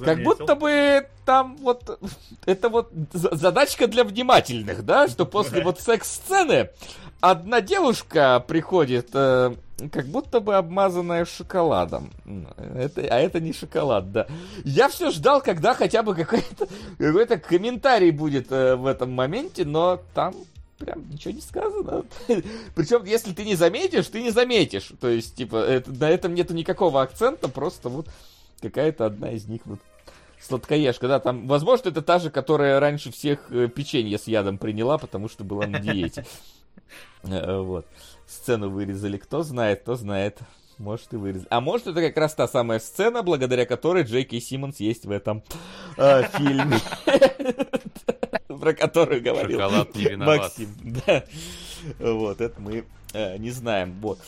как 0.04 0.24
будто 0.24 0.56
бы 0.56 1.08
там 1.26 1.58
вот 1.58 2.00
это 2.46 2.70
вот 2.70 2.92
задачка 3.14 3.88
для 3.88 4.04
внимательных, 4.04 4.86
да, 4.86 5.08
что 5.08 5.26
после 5.26 5.64
вот 5.64 5.80
секс-сцены 5.80 6.70
одна 7.22 7.62
девушка 7.62 8.44
приходит, 8.46 9.10
э, 9.14 9.56
как 9.92 10.06
будто 10.06 10.40
бы 10.40 10.56
обмазанная 10.56 11.26
шоколадом. 11.26 12.12
Это, 12.76 13.02
а 13.02 13.20
это 13.20 13.40
не 13.40 13.54
шоколад, 13.54 14.12
да. 14.12 14.28
Я 14.64 14.90
все 14.90 15.12
ждал, 15.12 15.42
когда 15.42 15.74
хотя 15.74 16.04
бы 16.04 16.16
какой-то 16.16 16.68
какой 16.98 17.26
комментарий 17.38 18.12
будет 18.12 18.52
э, 18.52 18.76
в 18.76 18.86
этом 18.86 19.12
моменте, 19.12 19.66
но 19.66 20.02
там 20.14 20.36
прям 20.78 21.10
ничего 21.10 21.34
не 21.34 21.42
сказано. 21.42 22.04
Причем, 22.76 23.06
если 23.06 23.34
ты 23.34 23.46
не 23.46 23.56
заметишь, 23.56 24.08
ты 24.08 24.22
не 24.22 24.32
заметишь. 24.32 24.92
То 25.00 25.08
есть, 25.08 25.36
типа, 25.36 25.58
это, 25.58 25.92
на 25.92 26.10
этом 26.10 26.36
нету 26.36 26.54
никакого 26.54 27.02
акцента, 27.02 27.48
просто 27.48 27.90
вот 27.90 28.08
какая-то 28.70 29.06
одна 29.06 29.32
из 29.32 29.48
них 29.48 29.62
вот 29.66 29.80
сладкоежка, 30.42 31.08
да, 31.08 31.20
там, 31.20 31.48
возможно, 31.48 31.90
это 31.90 32.02
та 32.02 32.20
же, 32.20 32.30
которая 32.30 32.80
раньше 32.80 33.12
всех 33.12 33.52
э, 33.52 33.68
печенье 33.68 34.18
с 34.18 34.28
ядом 34.28 34.58
приняла, 34.58 34.98
потому 34.98 35.30
что 35.30 35.44
была 35.44 35.68
на 35.68 35.80
диете. 35.80 36.26
Э, 37.24 37.60
вот. 37.60 37.88
Сцену 38.28 38.70
вырезали, 38.70 39.18
кто 39.18 39.42
знает, 39.42 39.82
кто 39.82 39.96
знает. 39.96 40.38
Может 40.78 41.14
и 41.14 41.18
вырезали. 41.18 41.48
А 41.50 41.60
может 41.60 41.88
это 41.88 42.00
как 42.00 42.16
раз 42.18 42.36
та 42.36 42.48
самая 42.48 42.78
сцена, 42.78 43.24
благодаря 43.24 43.66
которой 43.66 44.04
Джейки 44.04 44.40
Симмонс 44.40 44.80
есть 44.80 45.06
в 45.06 45.12
этом 45.12 45.42
э, 45.98 46.22
фильме. 46.34 46.78
Про 48.48 48.74
которую 48.74 49.24
говорил. 49.24 49.58
Максим. 50.28 50.70
Да. 51.08 51.24
Вот, 51.98 52.42
это 52.42 52.62
мы 52.62 52.86
э, 53.14 53.38
не 53.38 53.50
знаем. 53.50 53.96
Вот. 54.02 54.20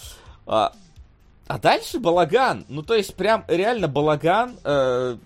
А, 1.47 1.57
дальше 1.59 1.99
балаган. 1.99 2.65
Ну, 2.67 2.83
то 2.83 2.93
есть, 2.93 3.15
прям 3.15 3.45
реально 3.47 3.87
балаган. 3.87 4.57
Э, 4.63 5.17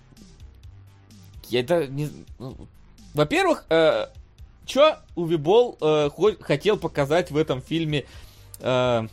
я 1.48 1.60
это 1.60 1.86
не... 1.86 2.08
Ну, 2.38 2.56
во-первых, 3.14 3.66
э, 3.68 4.06
что 4.66 5.00
Увибол 5.16 5.76
э, 5.80 6.10
хотел 6.40 6.76
показать 6.76 7.30
в 7.30 7.36
этом 7.36 7.60
фильме 7.60 8.06
э, 8.60 9.06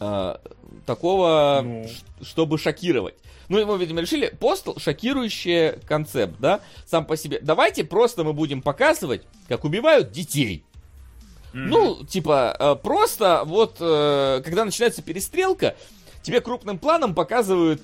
э, 0.00 0.36
такого, 0.86 1.62
ну. 1.64 1.86
чтобы 2.22 2.58
шокировать? 2.58 3.14
Ну, 3.48 3.58
ему, 3.58 3.76
видимо, 3.76 4.00
решили, 4.00 4.28
постл 4.28 4.78
шокирующий 4.78 5.72
концепт, 5.86 6.34
да, 6.38 6.60
сам 6.86 7.04
по 7.04 7.16
себе. 7.16 7.40
Давайте 7.40 7.84
просто 7.84 8.22
мы 8.22 8.32
будем 8.32 8.62
показывать, 8.62 9.22
как 9.48 9.64
убивают 9.64 10.12
детей. 10.12 10.64
Ну, 11.52 12.04
типа, 12.04 12.56
э, 12.58 12.76
просто 12.82 13.42
вот, 13.44 13.76
э, 13.80 14.42
когда 14.44 14.64
начинается 14.64 15.02
перестрелка, 15.02 15.76
тебе 16.22 16.40
крупным 16.40 16.78
планом 16.78 17.14
показывают, 17.14 17.82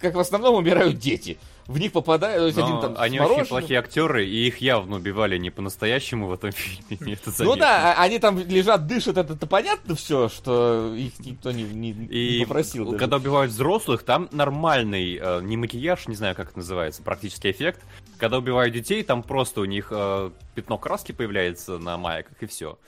как 0.00 0.14
в 0.14 0.20
основном 0.20 0.54
умирают 0.56 0.98
дети 0.98 1.38
в 1.66 1.78
них 1.78 1.92
попадают, 1.92 2.38
то 2.38 2.46
есть 2.46 2.58
один 2.58 2.80
там 2.80 2.94
Они 2.98 3.18
очень 3.18 3.46
плохие 3.46 3.78
актеры, 3.78 4.26
и 4.26 4.46
их 4.46 4.58
явно 4.58 4.96
убивали 4.96 5.38
не 5.38 5.50
по-настоящему 5.50 6.26
в 6.26 6.32
этом 6.34 6.52
фильме. 6.52 7.14
это 7.26 7.32
ну 7.42 7.56
да, 7.56 7.94
они 7.98 8.18
там 8.18 8.38
лежат, 8.38 8.86
дышат, 8.86 9.16
это, 9.16 9.32
это 9.32 9.46
понятно 9.46 9.94
все, 9.94 10.28
что 10.28 10.94
их 10.94 11.18
никто 11.20 11.52
не, 11.52 11.64
не, 11.64 11.92
и 11.92 12.38
не 12.40 12.44
попросил. 12.44 12.84
Даже. 12.84 12.98
Когда 12.98 13.16
убивают 13.16 13.52
взрослых, 13.52 14.02
там 14.02 14.28
нормальный, 14.30 15.18
э, 15.20 15.40
не 15.42 15.56
макияж, 15.56 16.06
не 16.06 16.16
знаю, 16.16 16.34
как 16.34 16.50
это 16.50 16.58
называется, 16.58 17.02
практический 17.02 17.50
эффект. 17.50 17.80
Когда 18.18 18.38
убивают 18.38 18.74
детей, 18.74 19.02
там 19.02 19.22
просто 19.22 19.60
у 19.60 19.64
них 19.64 19.88
э, 19.90 20.30
пятно 20.54 20.78
краски 20.78 21.12
появляется 21.12 21.78
на 21.78 21.96
майках, 21.96 22.42
и 22.42 22.46
все. 22.46 22.78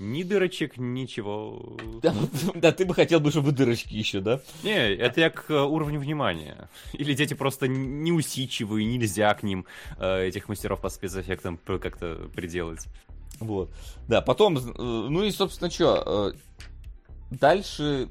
Ни 0.00 0.22
дырочек, 0.22 0.78
ничего. 0.78 1.76
Да, 2.02 2.14
да, 2.54 2.72
ты 2.72 2.86
бы 2.86 2.94
хотел 2.94 3.20
бы, 3.20 3.30
чтобы 3.30 3.52
дырочки 3.52 3.92
еще, 3.92 4.20
да? 4.20 4.40
Не, 4.62 4.94
это 4.94 5.20
я 5.20 5.28
к 5.28 5.50
э, 5.50 5.60
уровню 5.60 6.00
внимания. 6.00 6.70
Или 6.94 7.12
дети 7.12 7.34
просто 7.34 7.68
неусидчивые, 7.68 8.86
нельзя 8.86 9.34
к 9.34 9.42
ним 9.42 9.66
э, 9.98 10.28
этих 10.28 10.48
мастеров 10.48 10.80
по 10.80 10.88
спецэффектам 10.88 11.58
как-то 11.58 12.30
приделать. 12.34 12.86
Вот. 13.40 13.70
Да, 14.08 14.22
потом, 14.22 14.56
э, 14.56 14.60
ну 14.74 15.22
и, 15.22 15.30
собственно, 15.30 15.70
что, 15.70 16.32
дальше 17.30 18.08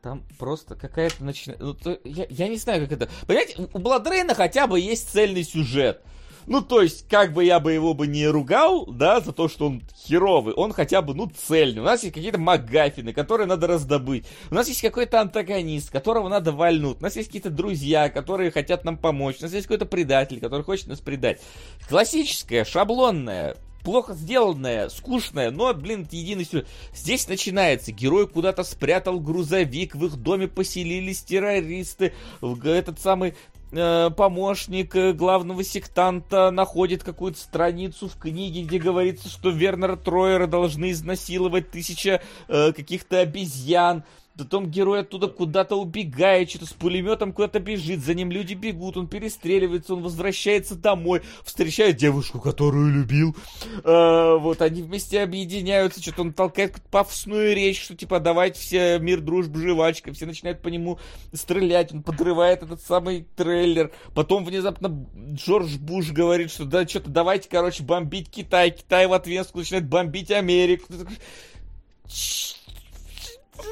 там 0.00 0.22
просто 0.38 0.76
какая-то 0.76 1.22
начинает... 1.22 1.60
Ну, 1.60 1.76
я, 2.04 2.26
я 2.30 2.48
не 2.48 2.56
знаю, 2.56 2.88
как 2.88 2.92
это... 2.92 3.10
Понимаете, 3.26 3.68
у 3.70 3.78
Бладрейна 3.78 4.34
хотя 4.34 4.66
бы 4.66 4.80
есть 4.80 5.10
цельный 5.10 5.44
сюжет. 5.44 6.00
Ну, 6.46 6.62
то 6.62 6.80
есть, 6.80 7.08
как 7.08 7.32
бы 7.32 7.44
я 7.44 7.58
бы 7.58 7.72
его 7.72 7.92
бы 7.92 8.06
не 8.06 8.26
ругал, 8.26 8.86
да, 8.86 9.20
за 9.20 9.32
то, 9.32 9.48
что 9.48 9.66
он 9.66 9.82
херовый, 10.06 10.54
он 10.54 10.72
хотя 10.72 11.02
бы, 11.02 11.14
ну, 11.14 11.28
цельный. 11.28 11.80
У 11.80 11.84
нас 11.84 12.02
есть 12.02 12.14
какие-то 12.14 12.38
магафины, 12.38 13.12
которые 13.12 13.46
надо 13.46 13.66
раздобыть. 13.66 14.26
У 14.50 14.54
нас 14.54 14.68
есть 14.68 14.80
какой-то 14.80 15.20
антагонист, 15.20 15.90
которого 15.90 16.28
надо 16.28 16.52
вальнуть. 16.52 16.98
У 17.00 17.02
нас 17.02 17.16
есть 17.16 17.28
какие-то 17.28 17.50
друзья, 17.50 18.08
которые 18.08 18.50
хотят 18.50 18.84
нам 18.84 18.96
помочь. 18.96 19.36
У 19.40 19.42
нас 19.42 19.52
есть 19.52 19.66
какой-то 19.66 19.86
предатель, 19.86 20.40
который 20.40 20.62
хочет 20.62 20.86
нас 20.86 21.00
предать. 21.00 21.40
Классическая, 21.88 22.64
шаблонная, 22.64 23.56
плохо 23.86 24.14
сделанная, 24.14 24.88
скучная, 24.88 25.52
но, 25.52 25.72
блин, 25.72 26.08
сюжет. 26.10 26.66
Здесь 26.92 27.28
начинается. 27.28 27.92
Герой 27.92 28.26
куда-то 28.26 28.64
спрятал 28.64 29.20
грузовик, 29.20 29.94
в 29.94 30.04
их 30.06 30.16
доме 30.16 30.48
поселились 30.48 31.22
террористы, 31.22 32.12
этот 32.64 33.00
самый 33.00 33.34
Э, 33.76 34.10
помощник 34.10 34.96
э, 34.96 35.12
главного 35.12 35.62
сектанта 35.62 36.50
находит 36.50 37.04
какую-то 37.04 37.38
страницу 37.38 38.08
в 38.08 38.16
книге, 38.16 38.62
где 38.62 38.78
говорится, 38.78 39.28
что 39.28 39.50
Вернера 39.50 39.96
Троера 39.96 40.46
должны 40.46 40.92
изнасиловать 40.92 41.70
тысяча 41.70 42.22
э, 42.48 42.72
каких-то 42.72 43.20
обезьян. 43.20 44.02
Потом 44.36 44.70
герой 44.70 45.00
оттуда 45.00 45.28
куда-то 45.28 45.76
убегает, 45.76 46.50
что-то 46.50 46.66
с 46.66 46.72
пулеметом 46.72 47.32
куда-то 47.32 47.58
бежит, 47.58 48.00
за 48.00 48.14
ним 48.14 48.30
люди 48.30 48.54
бегут, 48.54 48.96
он 48.96 49.08
перестреливается, 49.08 49.94
он 49.94 50.02
возвращается 50.02 50.74
домой, 50.74 51.22
встречает 51.44 51.96
девушку, 51.96 52.38
которую 52.40 52.92
любил. 52.92 53.34
Э, 53.82 54.36
вот 54.38 54.60
они 54.60 54.82
вместе 54.82 55.22
объединяются, 55.22 56.02
что-то 56.02 56.22
он 56.22 56.32
толкает 56.32 56.74
пафосную 56.90 57.54
речь, 57.54 57.82
что 57.82 57.96
типа 57.96 58.20
давайте 58.20 58.60
все 58.60 58.98
мир, 58.98 59.20
дружба, 59.20 59.58
жвачка, 59.58 60.12
все 60.12 60.26
начинают 60.26 60.60
по 60.60 60.68
нему 60.68 60.98
стрелять, 61.32 61.92
он 61.92 62.02
подрывает 62.02 62.62
этот 62.62 62.82
самый 62.82 63.26
трейлер. 63.36 63.90
Потом 64.14 64.44
внезапно 64.44 65.06
Джордж 65.32 65.78
Буш 65.78 66.12
говорит, 66.12 66.50
что 66.50 66.64
да, 66.64 66.86
что-то 66.86 67.10
давайте, 67.10 67.48
короче, 67.48 67.82
бомбить 67.82 68.30
Китай, 68.30 68.70
Китай 68.70 69.06
в 69.06 69.12
ответку 69.12 69.58
начинает 69.58 69.88
бомбить 69.88 70.30
Америку. 70.30 70.86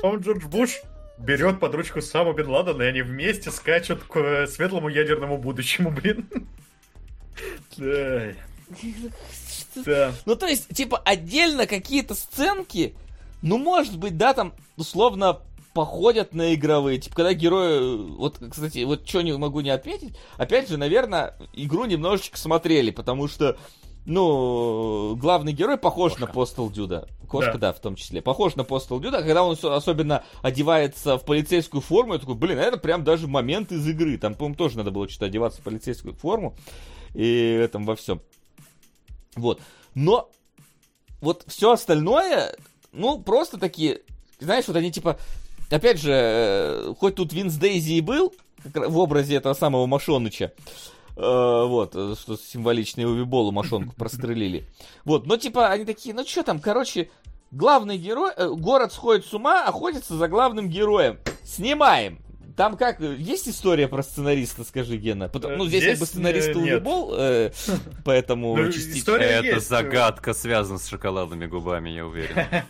Потом 0.03 0.21
Джордж 0.21 0.47
Буш 0.47 0.83
берет 1.19 1.61
под 1.61 1.75
ручку 1.75 2.01
Саму 2.01 2.33
Бен 2.33 2.49
Ладена, 2.49 2.83
и 2.83 2.87
они 2.87 3.03
вместе 3.03 3.51
скачут 3.51 4.03
к 4.05 4.17
э, 4.17 4.47
светлому 4.47 4.89
ядерному 4.89 5.39
будущему, 5.39 5.91
блин. 5.91 6.27
Да. 9.85 10.13
Ну, 10.25 10.37
то 10.37 10.47
есть, 10.47 10.69
типа, 10.75 10.99
отдельно 10.99 11.67
какие-то 11.67 12.15
сценки, 12.15 12.95
ну, 13.43 13.59
может 13.59 13.99
быть, 13.99 14.17
да, 14.17 14.33
там, 14.33 14.55
условно, 14.77 15.41
походят 15.75 16.33
на 16.33 16.55
игровые. 16.55 16.99
Типа, 16.99 17.17
когда 17.17 17.35
герои... 17.35 17.97
Вот, 18.17 18.39
кстати, 18.51 18.85
вот 18.85 19.07
что 19.07 19.23
не 19.23 19.37
могу 19.37 19.61
не 19.61 19.71
отметить. 19.71 20.17
Опять 20.37 20.69
же, 20.69 20.77
наверное, 20.77 21.35
игру 21.53 21.85
немножечко 21.85 22.39
смотрели, 22.39 22.91
потому 22.91 23.29
что 23.29 23.59
ну, 24.07 25.17
главный 25.17 25.53
герой 25.53 25.79
похож 25.79 26.13
Кошка. 26.13 26.27
на 26.27 26.33
Постал 26.33 26.71
Дюда. 26.71 27.09
Кошка, 27.29 27.53
да. 27.53 27.59
да, 27.59 27.73
в 27.73 27.81
том 27.81 27.97
числе. 27.97 28.21
Похож 28.23 28.55
на 28.55 28.65
Постал 28.65 29.01
Дюда. 29.01 29.23
Когда 29.23 29.43
он 29.43 29.57
особенно 29.63 30.25
одевается 30.43 31.19
в 31.19 31.25
полицейскую 31.25 31.81
форму, 31.81 32.15
я 32.15 32.19
такой, 32.19 32.35
блин, 32.35 32.59
это 32.59 32.77
прям 32.77 33.03
даже 33.03 33.27
момент 33.27 33.73
из 33.73 33.87
игры. 33.89 34.19
Там, 34.19 34.35
по-моему, 34.35 34.57
тоже 34.57 34.77
надо 34.77 34.91
было 34.91 35.09
что-то 35.09 35.27
одеваться 35.27 35.61
в 35.61 35.65
полицейскую 35.65 36.15
форму. 36.15 36.55
И 37.15 37.59
этом 37.63 37.87
во 37.87 37.97
всем. 37.97 38.21
Вот. 39.37 39.61
Но 39.95 40.31
вот 41.21 41.45
все 41.47 41.73
остальное, 41.73 42.55
ну, 42.93 43.21
просто 43.21 43.59
такие, 43.59 44.01
знаешь, 44.39 44.67
вот 44.67 44.77
они 44.77 44.93
типа 44.93 45.19
опять 45.71 46.01
же, 46.01 46.13
э, 46.13 46.95
хоть 46.99 47.17
тут 47.17 47.33
Винс 47.33 47.55
Дейзи 47.55 47.95
и 47.95 48.01
был 48.01 48.33
в 48.65 48.99
образе 48.99 49.37
этого 49.37 49.55
самого 49.55 49.87
Машоныча, 49.87 50.53
вот, 51.17 51.93
что 51.93 52.37
символично 52.37 53.03
его 53.03 53.13
Виболу 53.15 53.53
мошонку 53.53 53.95
прострелили. 53.97 54.67
Вот, 55.05 55.27
но 55.27 55.37
типа 55.37 55.69
они 55.69 55.85
такие, 55.85 56.15
ну 56.15 56.25
что 56.25 56.43
там, 56.43 56.59
короче, 56.59 57.11
главный 57.55 57.97
герой, 57.97 58.33
э, 58.37 58.49
город 58.49 58.93
сходит 58.93 59.25
с 59.25 59.33
ума, 59.33 59.65
охотится 59.65 60.17
за 60.17 60.29
главным 60.29 60.69
героем. 60.69 61.19
Снимаем. 61.45 62.19
Там 62.57 62.77
как, 62.77 63.01
есть 63.01 63.49
история 63.49 63.89
про 63.89 64.03
сценариста, 64.03 64.65
скажи, 64.65 64.97
Гена? 64.97 65.29
Потому, 65.29 65.57
ну, 65.57 65.67
здесь, 65.67 65.83
здесь 65.83 65.93
как 65.93 66.01
бы 66.01 66.07
сценарист 66.07 66.49
э, 66.51 66.81
был, 66.81 67.15
э, 67.17 67.51
поэтому 68.05 68.57
ну, 68.57 68.71
частично... 68.71 69.13
Это 69.13 69.47
есть. 69.47 69.69
загадка 69.69 70.35
связана 70.35 70.79
с 70.79 70.87
шоколадными 70.89 71.47
губами, 71.47 71.91
я 71.91 72.07
уверен. 72.07 72.37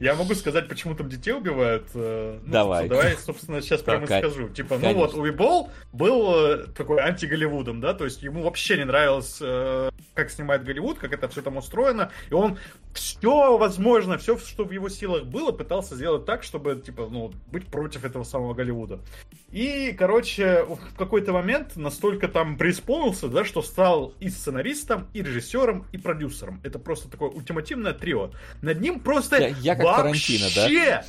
Я 0.00 0.14
могу 0.14 0.34
сказать, 0.34 0.68
почему 0.68 0.94
там 0.94 1.08
детей 1.08 1.32
убивают. 1.32 1.88
Э, 1.94 2.38
ну, 2.44 2.52
давай. 2.52 2.88
Собственно, 2.88 3.02
давай, 3.02 3.16
собственно, 3.16 3.60
сейчас 3.60 3.82
прямо 3.82 4.04
и 4.04 4.06
скажу. 4.06 4.48
Типа, 4.48 4.76
Конечно. 4.76 4.92
ну 4.92 4.98
вот, 4.98 5.14
Уибол 5.14 5.70
был 5.92 6.34
э, 6.36 6.66
такой 6.68 7.00
анти-Голливудом, 7.00 7.80
да, 7.80 7.94
то 7.94 8.04
есть 8.04 8.22
ему 8.22 8.42
вообще 8.42 8.76
не 8.76 8.84
нравилось, 8.84 9.38
э, 9.40 9.90
как 10.14 10.30
снимает 10.30 10.64
Голливуд, 10.64 10.98
как 10.98 11.12
это 11.12 11.28
все 11.28 11.42
там 11.42 11.56
устроено, 11.56 12.12
и 12.30 12.34
он 12.34 12.58
все 12.98 13.56
возможно, 13.56 14.18
все, 14.18 14.36
что 14.38 14.64
в 14.64 14.72
его 14.72 14.88
силах 14.88 15.24
было, 15.24 15.52
пытался 15.52 15.94
сделать 15.94 16.24
так, 16.24 16.42
чтобы, 16.42 16.76
типа, 16.76 17.08
ну, 17.10 17.32
быть 17.50 17.66
против 17.66 18.04
этого 18.04 18.24
самого 18.24 18.54
Голливуда. 18.54 19.00
И, 19.50 19.94
короче, 19.96 20.64
в 20.64 20.96
какой-то 20.96 21.32
момент 21.32 21.76
настолько 21.76 22.28
там 22.28 22.58
преисполнился, 22.58 23.28
да, 23.28 23.44
что 23.44 23.62
стал 23.62 24.14
и 24.20 24.28
сценаристом, 24.28 25.06
и 25.14 25.22
режиссером, 25.22 25.86
и 25.92 25.98
продюсером. 25.98 26.60
Это 26.64 26.78
просто 26.78 27.08
такое 27.08 27.30
ультимативное 27.30 27.92
трио. 27.92 28.32
Над 28.62 28.80
ним 28.80 29.00
просто 29.00 29.38
я, 29.38 29.48
я 29.48 29.74
как 29.76 29.84
вообще, 29.84 30.38
да? 30.54 31.04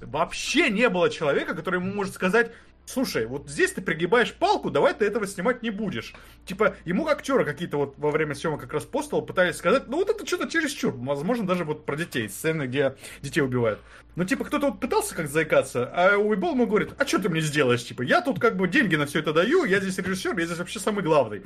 вообще 0.00 0.70
не 0.70 0.88
было 0.88 1.10
человека, 1.10 1.54
который 1.54 1.80
ему 1.80 1.92
может 1.92 2.14
сказать, 2.14 2.50
слушай, 2.86 3.26
вот 3.26 3.48
здесь 3.48 3.72
ты 3.72 3.82
пригибаешь 3.82 4.34
палку, 4.34 4.70
давай 4.70 4.94
ты 4.94 5.04
этого 5.04 5.26
снимать 5.26 5.62
не 5.62 5.70
будешь. 5.70 6.14
Типа, 6.46 6.76
ему 6.84 7.06
актеры 7.08 7.44
какие-то 7.44 7.78
вот 7.78 7.94
во 7.98 8.10
время 8.10 8.34
съемок 8.34 8.60
как 8.60 8.72
раз 8.72 8.84
постол 8.84 9.22
пытались 9.22 9.56
сказать, 9.56 9.88
ну 9.88 9.96
вот 9.96 10.10
это 10.10 10.26
что-то 10.26 10.48
чересчур. 10.48 10.94
Возможно, 10.94 11.46
даже 11.46 11.64
вот 11.64 11.86
про 11.86 11.96
детей, 11.96 12.28
сцены, 12.28 12.64
где 12.64 12.96
детей 13.22 13.40
убивают. 13.40 13.80
Ну, 14.16 14.24
типа, 14.24 14.44
кто-то 14.44 14.70
вот 14.70 14.80
пытался 14.80 15.14
как 15.14 15.28
заикаться, 15.28 15.90
а 15.92 16.16
Уибол 16.16 16.52
ему 16.52 16.66
говорит, 16.66 16.90
а 16.98 17.06
что 17.06 17.18
ты 17.18 17.28
мне 17.28 17.40
сделаешь? 17.40 17.84
Типа, 17.84 18.02
я 18.02 18.20
тут 18.20 18.38
как 18.38 18.56
бы 18.56 18.68
деньги 18.68 18.94
на 18.94 19.06
все 19.06 19.18
это 19.18 19.32
даю, 19.32 19.64
я 19.64 19.80
здесь 19.80 19.98
режиссер, 19.98 20.38
я 20.38 20.46
здесь 20.46 20.58
вообще 20.58 20.78
самый 20.78 21.02
главный. 21.02 21.42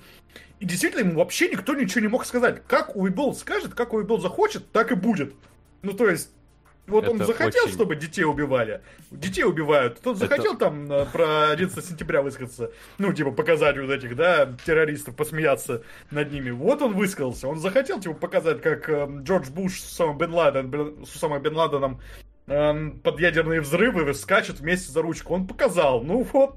И 0.60 0.66
действительно, 0.66 1.00
ему 1.00 1.18
вообще 1.18 1.48
никто 1.48 1.74
ничего 1.74 2.00
не 2.02 2.08
мог 2.08 2.26
сказать. 2.26 2.62
Как 2.66 2.94
Уибол 2.94 3.34
скажет, 3.34 3.74
как 3.74 3.94
Уибол 3.94 4.20
захочет, 4.20 4.70
так 4.70 4.92
и 4.92 4.96
будет. 4.96 5.32
Ну, 5.82 5.92
то 5.92 6.10
есть, 6.10 6.30
вот 6.88 7.04
это 7.04 7.12
он 7.12 7.18
захотел, 7.18 7.64
очень... 7.64 7.74
чтобы 7.74 7.96
детей 7.96 8.24
убивали. 8.24 8.80
Детей 9.10 9.44
убивают. 9.44 10.00
Тот 10.00 10.18
захотел 10.18 10.54
это... 10.54 10.66
там 10.66 10.90
э, 10.90 11.06
про 11.06 11.50
11 11.50 11.84
сентября 11.84 12.22
высказаться. 12.22 12.72
Ну, 12.98 13.12
типа, 13.12 13.30
показать 13.30 13.78
вот 13.78 13.90
этих, 13.90 14.16
да, 14.16 14.56
террористов, 14.64 15.14
посмеяться 15.16 15.82
над 16.10 16.32
ними. 16.32 16.50
Вот 16.50 16.82
он 16.82 16.94
высказался. 16.94 17.48
Он 17.48 17.58
захотел, 17.58 18.00
типа, 18.00 18.14
показать, 18.14 18.62
как 18.62 18.88
э, 18.88 19.08
Джордж 19.22 19.50
Буш 19.50 19.80
с 19.80 19.92
Усамой 19.92 20.16
Бен, 20.16 20.34
Ладен, 20.34 21.06
с 21.06 21.14
Усамой 21.14 21.40
Бен 21.40 21.54
Ладеном 21.54 22.00
э, 22.46 22.90
под 23.02 23.20
ядерные 23.20 23.60
взрывы 23.60 24.12
скачет 24.14 24.60
вместе 24.60 24.90
за 24.90 25.02
ручку. 25.02 25.34
Он 25.34 25.46
показал. 25.46 26.02
Ну, 26.02 26.26
вот. 26.32 26.56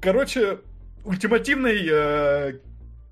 Короче, 0.00 0.60
ультимативный 1.04 1.86
э, 1.90 2.58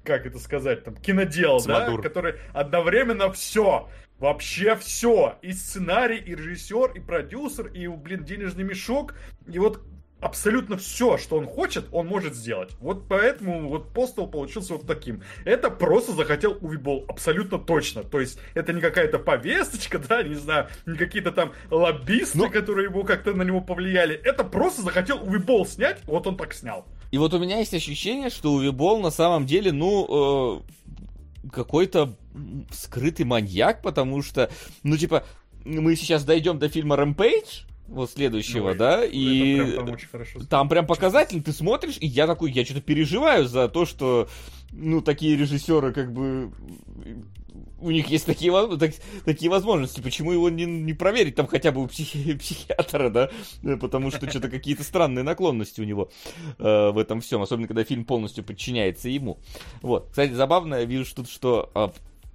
как 0.09 0.27
это 0.27 0.39
сказать, 0.39 0.85
там, 0.85 0.97
кинодел, 0.97 1.61
Самодур. 1.61 2.01
да, 2.01 2.09
который 2.09 2.35
одновременно 2.55 3.31
все 3.31 3.89
Вообще 4.19 4.77
все. 4.77 5.37
И 5.43 5.53
сценарий, 5.53 6.19
и 6.19 6.35
режиссер, 6.35 6.93
и 6.93 7.01
продюсер, 7.01 7.69
и, 7.69 7.87
блин, 7.87 8.25
денежный 8.25 8.65
мешок. 8.65 9.15
И 9.47 9.59
вот 9.59 9.81
абсолютно 10.21 10.77
все, 10.77 11.17
что 11.17 11.37
он 11.37 11.47
хочет, 11.47 11.87
он 11.93 12.07
может 12.07 12.35
сделать. 12.35 12.71
Вот 12.81 13.07
поэтому 13.09 13.69
вот 13.69 13.93
Постол 13.93 14.27
получился 14.27 14.75
вот 14.75 14.87
таким. 14.87 15.23
Это 15.45 15.71
просто 15.71 16.13
захотел 16.13 16.59
Увибол, 16.61 17.05
абсолютно 17.09 17.59
точно. 17.59 18.03
То 18.03 18.21
есть 18.21 18.39
это 18.55 18.73
не 18.73 18.81
какая-то 18.81 19.19
повесточка, 19.19 19.99
да, 20.09 20.23
не 20.23 20.35
знаю, 20.35 20.69
не 20.87 20.97
какие-то 20.97 21.33
там 21.33 21.53
лоббисты, 21.71 22.39
Но... 22.39 22.51
которые 22.51 22.89
его 22.89 23.05
как-то 23.05 23.35
на 23.35 23.43
него 23.43 23.61
повлияли. 23.61 24.15
Это 24.17 24.45
просто 24.45 24.83
захотел 24.83 25.23
Увибол 25.23 25.67
снять, 25.67 25.99
вот 26.05 26.27
он 26.27 26.37
так 26.37 26.53
снял. 26.55 26.87
И 27.11 27.17
вот 27.17 27.33
у 27.33 27.39
меня 27.39 27.59
есть 27.59 27.73
ощущение, 27.73 28.29
что 28.29 28.53
Увибол 28.53 29.01
на 29.01 29.11
самом 29.11 29.47
деле, 29.47 29.73
ну, 29.73 30.61
э, 30.67 30.73
какой-то 31.53 32.17
скрытый 32.71 33.27
маньяк, 33.27 33.83
потому 33.83 34.23
что, 34.23 34.51
ну, 34.83 34.97
типа, 34.97 35.25
мы 35.65 35.97
сейчас 35.97 36.25
дойдем 36.25 36.59
до 36.59 36.69
фильма 36.69 36.97
Rampage, 36.97 37.65
вот 37.89 38.11
следующего, 38.11 38.69
Ой, 38.69 38.77
да, 38.77 39.05
и 39.05 39.57
прям, 39.57 39.73
там, 39.73 39.95
очень 39.95 40.47
там 40.47 40.69
прям 40.69 40.87
показательно, 40.87 41.43
ты 41.43 41.53
смотришь, 41.53 41.97
и 42.01 42.07
я 42.07 42.27
такой, 42.27 42.53
я 42.53 42.65
что-то 42.65 42.83
переживаю 42.83 43.47
за 43.47 43.69
то, 43.69 43.87
что, 43.87 44.29
ну, 44.73 45.01
такие 45.01 45.37
режиссеры, 45.37 45.93
как 45.93 46.13
бы, 46.13 46.53
у 47.81 47.91
них 47.91 48.09
есть 48.09 48.27
такие, 48.27 48.53
так, 48.79 48.93
такие 49.25 49.51
возможности, 49.51 50.01
почему 50.01 50.33
его 50.33 50.51
не, 50.51 50.65
не 50.65 50.95
проверить 50.95 51.35
там 51.35 51.47
хотя 51.47 51.73
бы 51.73 51.83
у 51.83 51.87
психи, 51.87 52.35
психиатра, 52.39 53.11
да, 53.11 53.31
потому 53.81 54.11
что 54.11 54.29
что-то 54.29 54.49
какие-то 54.49 54.83
странные 54.83 55.23
наклонности 55.23 55.81
у 55.81 55.85
него 55.85 56.11
э, 56.59 56.91
в 56.91 56.99
этом 56.99 57.21
всем, 57.21 57.43
особенно 57.43 57.69
когда 57.69 57.85
фильм 57.85 58.05
полностью 58.05 58.45
подчиняется 58.45 59.09
ему. 59.09 59.39
Вот, 59.83 60.09
кстати, 60.11 60.33
забавно, 60.33 60.77
я 60.77 60.85
вижу 60.85 61.15
тут, 61.15 61.29
что 61.29 61.71
э, 61.75 61.89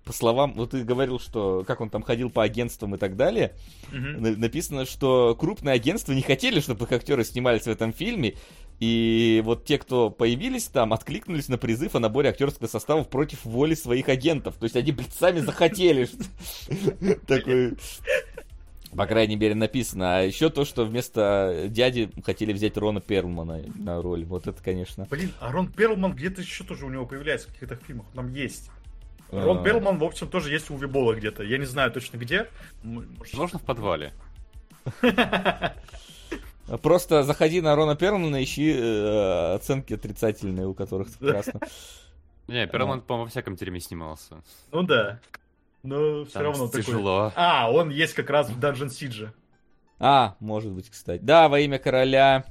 по 0.05 0.11
словам, 0.11 0.53
вот 0.55 0.71
ты 0.71 0.83
говорил, 0.83 1.19
что 1.19 1.63
как 1.65 1.81
он 1.81 1.89
там 1.89 2.03
ходил 2.03 2.29
по 2.29 2.43
агентствам 2.43 2.95
и 2.95 2.97
так 2.97 3.15
далее, 3.15 3.53
mm-hmm. 3.91 4.37
написано, 4.37 4.85
что 4.85 5.35
крупные 5.35 5.73
агентства 5.73 6.13
не 6.13 6.21
хотели, 6.21 6.59
чтобы 6.59 6.85
их 6.85 6.91
актеры 6.91 7.23
снимались 7.23 7.63
в 7.63 7.67
этом 7.67 7.93
фильме, 7.93 8.35
и 8.83 9.41
вот 9.45 9.63
те, 9.63 9.77
кто 9.77 10.09
появились 10.09 10.65
там, 10.65 10.91
откликнулись 10.91 11.47
на 11.47 11.57
призыв 11.57 11.95
о 11.95 11.99
наборе 12.01 12.29
актерского 12.29 12.67
состава 12.67 13.03
против 13.03 13.45
воли 13.45 13.75
своих 13.75 14.09
агентов. 14.09 14.55
То 14.55 14.65
есть 14.65 14.75
они, 14.75 14.91
блядь, 14.91 15.13
сами 15.13 15.39
захотели. 15.39 16.09
Такой... 17.27 17.77
По 18.93 19.07
крайней 19.07 19.37
мере, 19.37 19.55
написано. 19.55 20.17
А 20.17 20.21
еще 20.21 20.49
то, 20.49 20.65
что 20.65 20.83
вместо 20.83 21.67
дяди 21.69 22.11
хотели 22.25 22.51
взять 22.51 22.75
Рона 22.77 22.99
Перлмана 22.99 23.61
на 23.75 24.01
роль. 24.01 24.25
Вот 24.25 24.47
это, 24.47 24.61
конечно. 24.61 25.07
Блин, 25.09 25.31
а 25.39 25.51
Рон 25.51 25.71
Перлман 25.71 26.13
где-то 26.13 26.41
еще 26.41 26.65
тоже 26.65 26.85
у 26.85 26.89
него 26.89 27.05
появляется 27.05 27.47
в 27.47 27.53
каких-то 27.53 27.77
фильмах. 27.77 28.05
Там 28.13 28.33
есть. 28.33 28.69
Рон 29.31 29.59
а... 29.59 29.63
Перлман, 29.63 29.97
в 29.97 30.03
общем, 30.03 30.27
тоже 30.27 30.51
есть 30.51 30.69
у 30.69 30.75
Вибола 30.75 31.13
где-то. 31.15 31.41
Я 31.43 31.57
не 31.57 31.65
знаю 31.65 31.89
точно 31.91 32.17
где. 32.17 32.49
Возможно, 32.83 33.59
в 33.59 33.63
подвале. 33.63 34.11
Просто 36.81 37.23
заходи 37.23 37.61
на 37.61 37.75
Рона 37.75 37.95
Перлмана, 37.95 38.41
ищи 38.43 38.73
э, 38.73 39.55
оценки 39.55 39.93
отрицательные, 39.93 40.67
у 40.67 40.73
которых 40.73 41.09
прекрасно. 41.19 41.59
Не, 42.47 42.67
Перлман, 42.67 43.01
по-моему, 43.01 43.25
во 43.25 43.29
всяком 43.29 43.55
тереме 43.55 43.79
снимался. 43.79 44.41
Ну 44.71 44.83
да. 44.83 45.19
Но 45.83 46.23
все 46.25 46.39
равно 46.39 46.69
тяжело. 46.69 47.31
А, 47.35 47.69
он 47.69 47.89
есть 47.89 48.13
как 48.13 48.29
раз 48.29 48.49
в 48.49 48.57
Dungeon 48.57 48.87
Siege. 48.87 49.29
А, 49.99 50.35
может 50.39 50.71
быть, 50.71 50.89
кстати. 50.89 51.21
Да, 51.21 51.49
во 51.49 51.59
имя 51.59 51.79
короля. 51.79 52.45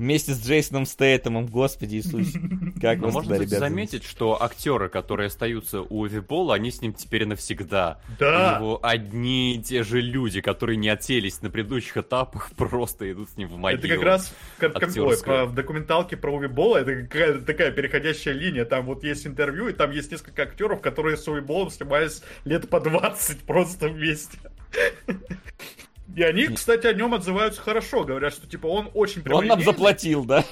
Вместе 0.00 0.32
с 0.32 0.42
Джейсоном 0.42 0.86
Стейтемом, 0.86 1.46
господи 1.46 1.96
Иисус. 1.96 2.32
Как 2.80 3.00
Но 3.00 3.10
можно 3.10 3.36
туда, 3.36 3.58
заметить, 3.58 4.02
что 4.02 4.42
актеры, 4.42 4.88
которые 4.88 5.26
остаются 5.26 5.82
у 5.82 6.06
Эвипола, 6.06 6.54
они 6.54 6.70
с 6.70 6.80
ним 6.80 6.94
теперь 6.94 7.26
навсегда. 7.26 8.00
Да. 8.18 8.56
У 8.56 8.62
него 8.62 8.80
одни 8.82 9.56
и 9.56 9.62
те 9.62 9.82
же 9.82 10.00
люди, 10.00 10.40
которые 10.40 10.78
не 10.78 10.88
отселись 10.88 11.42
на 11.42 11.50
предыдущих 11.50 11.98
этапах, 11.98 12.50
просто 12.56 13.12
идут 13.12 13.28
с 13.28 13.36
ним 13.36 13.48
в 13.48 13.58
могилу. 13.58 13.78
Это 13.78 13.88
как 13.94 14.02
раз 14.02 14.34
как, 14.56 14.72
как, 14.72 14.88
ой, 14.96 15.18
по, 15.22 15.44
в 15.44 15.54
документалке 15.54 16.16
про 16.16 16.34
Увибола, 16.34 16.78
это 16.78 17.02
какая-то 17.02 17.42
такая 17.42 17.70
переходящая 17.70 18.32
линия. 18.32 18.64
Там 18.64 18.86
вот 18.86 19.04
есть 19.04 19.26
интервью, 19.26 19.68
и 19.68 19.74
там 19.74 19.90
есть 19.90 20.10
несколько 20.10 20.44
актеров, 20.44 20.80
которые 20.80 21.18
с 21.18 21.28
Увиболом 21.28 21.68
снимались 21.68 22.22
лет 22.46 22.70
по 22.70 22.80
20 22.80 23.40
просто 23.40 23.90
вместе. 23.90 24.38
И 26.16 26.22
они, 26.22 26.48
кстати, 26.48 26.86
о 26.86 26.92
нем 26.92 27.14
отзываются 27.14 27.60
хорошо. 27.60 28.04
Говорят, 28.04 28.32
что 28.32 28.48
типа 28.48 28.66
он 28.66 28.90
очень 28.94 29.22
Он 29.30 29.46
нам 29.46 29.62
заплатил, 29.62 30.24
да? 30.24 30.44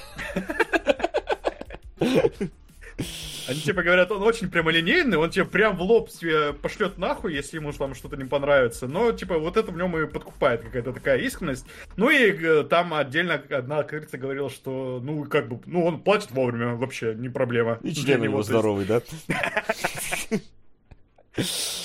Они 3.47 3.61
типа 3.61 3.81
говорят, 3.81 4.11
он 4.11 4.21
очень 4.21 4.49
прямолинейный, 4.51 5.17
он 5.17 5.31
тебе 5.31 5.43
прям 5.43 5.75
в 5.75 5.81
лоб 5.81 6.11
себе 6.11 6.53
пошлет 6.53 6.99
нахуй, 6.99 7.33
если 7.33 7.57
ему 7.57 7.71
там 7.73 7.95
что-то 7.95 8.15
не 8.15 8.25
понравится. 8.25 8.87
Но, 8.87 9.11
типа, 9.11 9.39
вот 9.39 9.57
это 9.57 9.71
в 9.71 9.77
нем 9.77 9.97
и 9.97 10.05
подкупает 10.05 10.61
какая-то 10.61 10.93
такая 10.93 11.17
искренность. 11.17 11.65
Ну 11.97 12.11
и 12.11 12.31
э, 12.31 12.63
там 12.63 12.93
отдельно 12.93 13.41
одна 13.49 13.79
актриса 13.79 14.19
говорила, 14.19 14.51
что, 14.51 14.99
ну, 15.01 15.25
как 15.25 15.47
бы, 15.47 15.59
ну, 15.65 15.83
он 15.83 15.99
платит 16.01 16.29
вовремя, 16.29 16.75
вообще, 16.75 17.15
не 17.15 17.29
проблема. 17.29 17.79
И 17.81 17.91
член 17.91 18.21
его 18.21 18.43
здоровый, 18.43 18.85
да? 18.85 19.01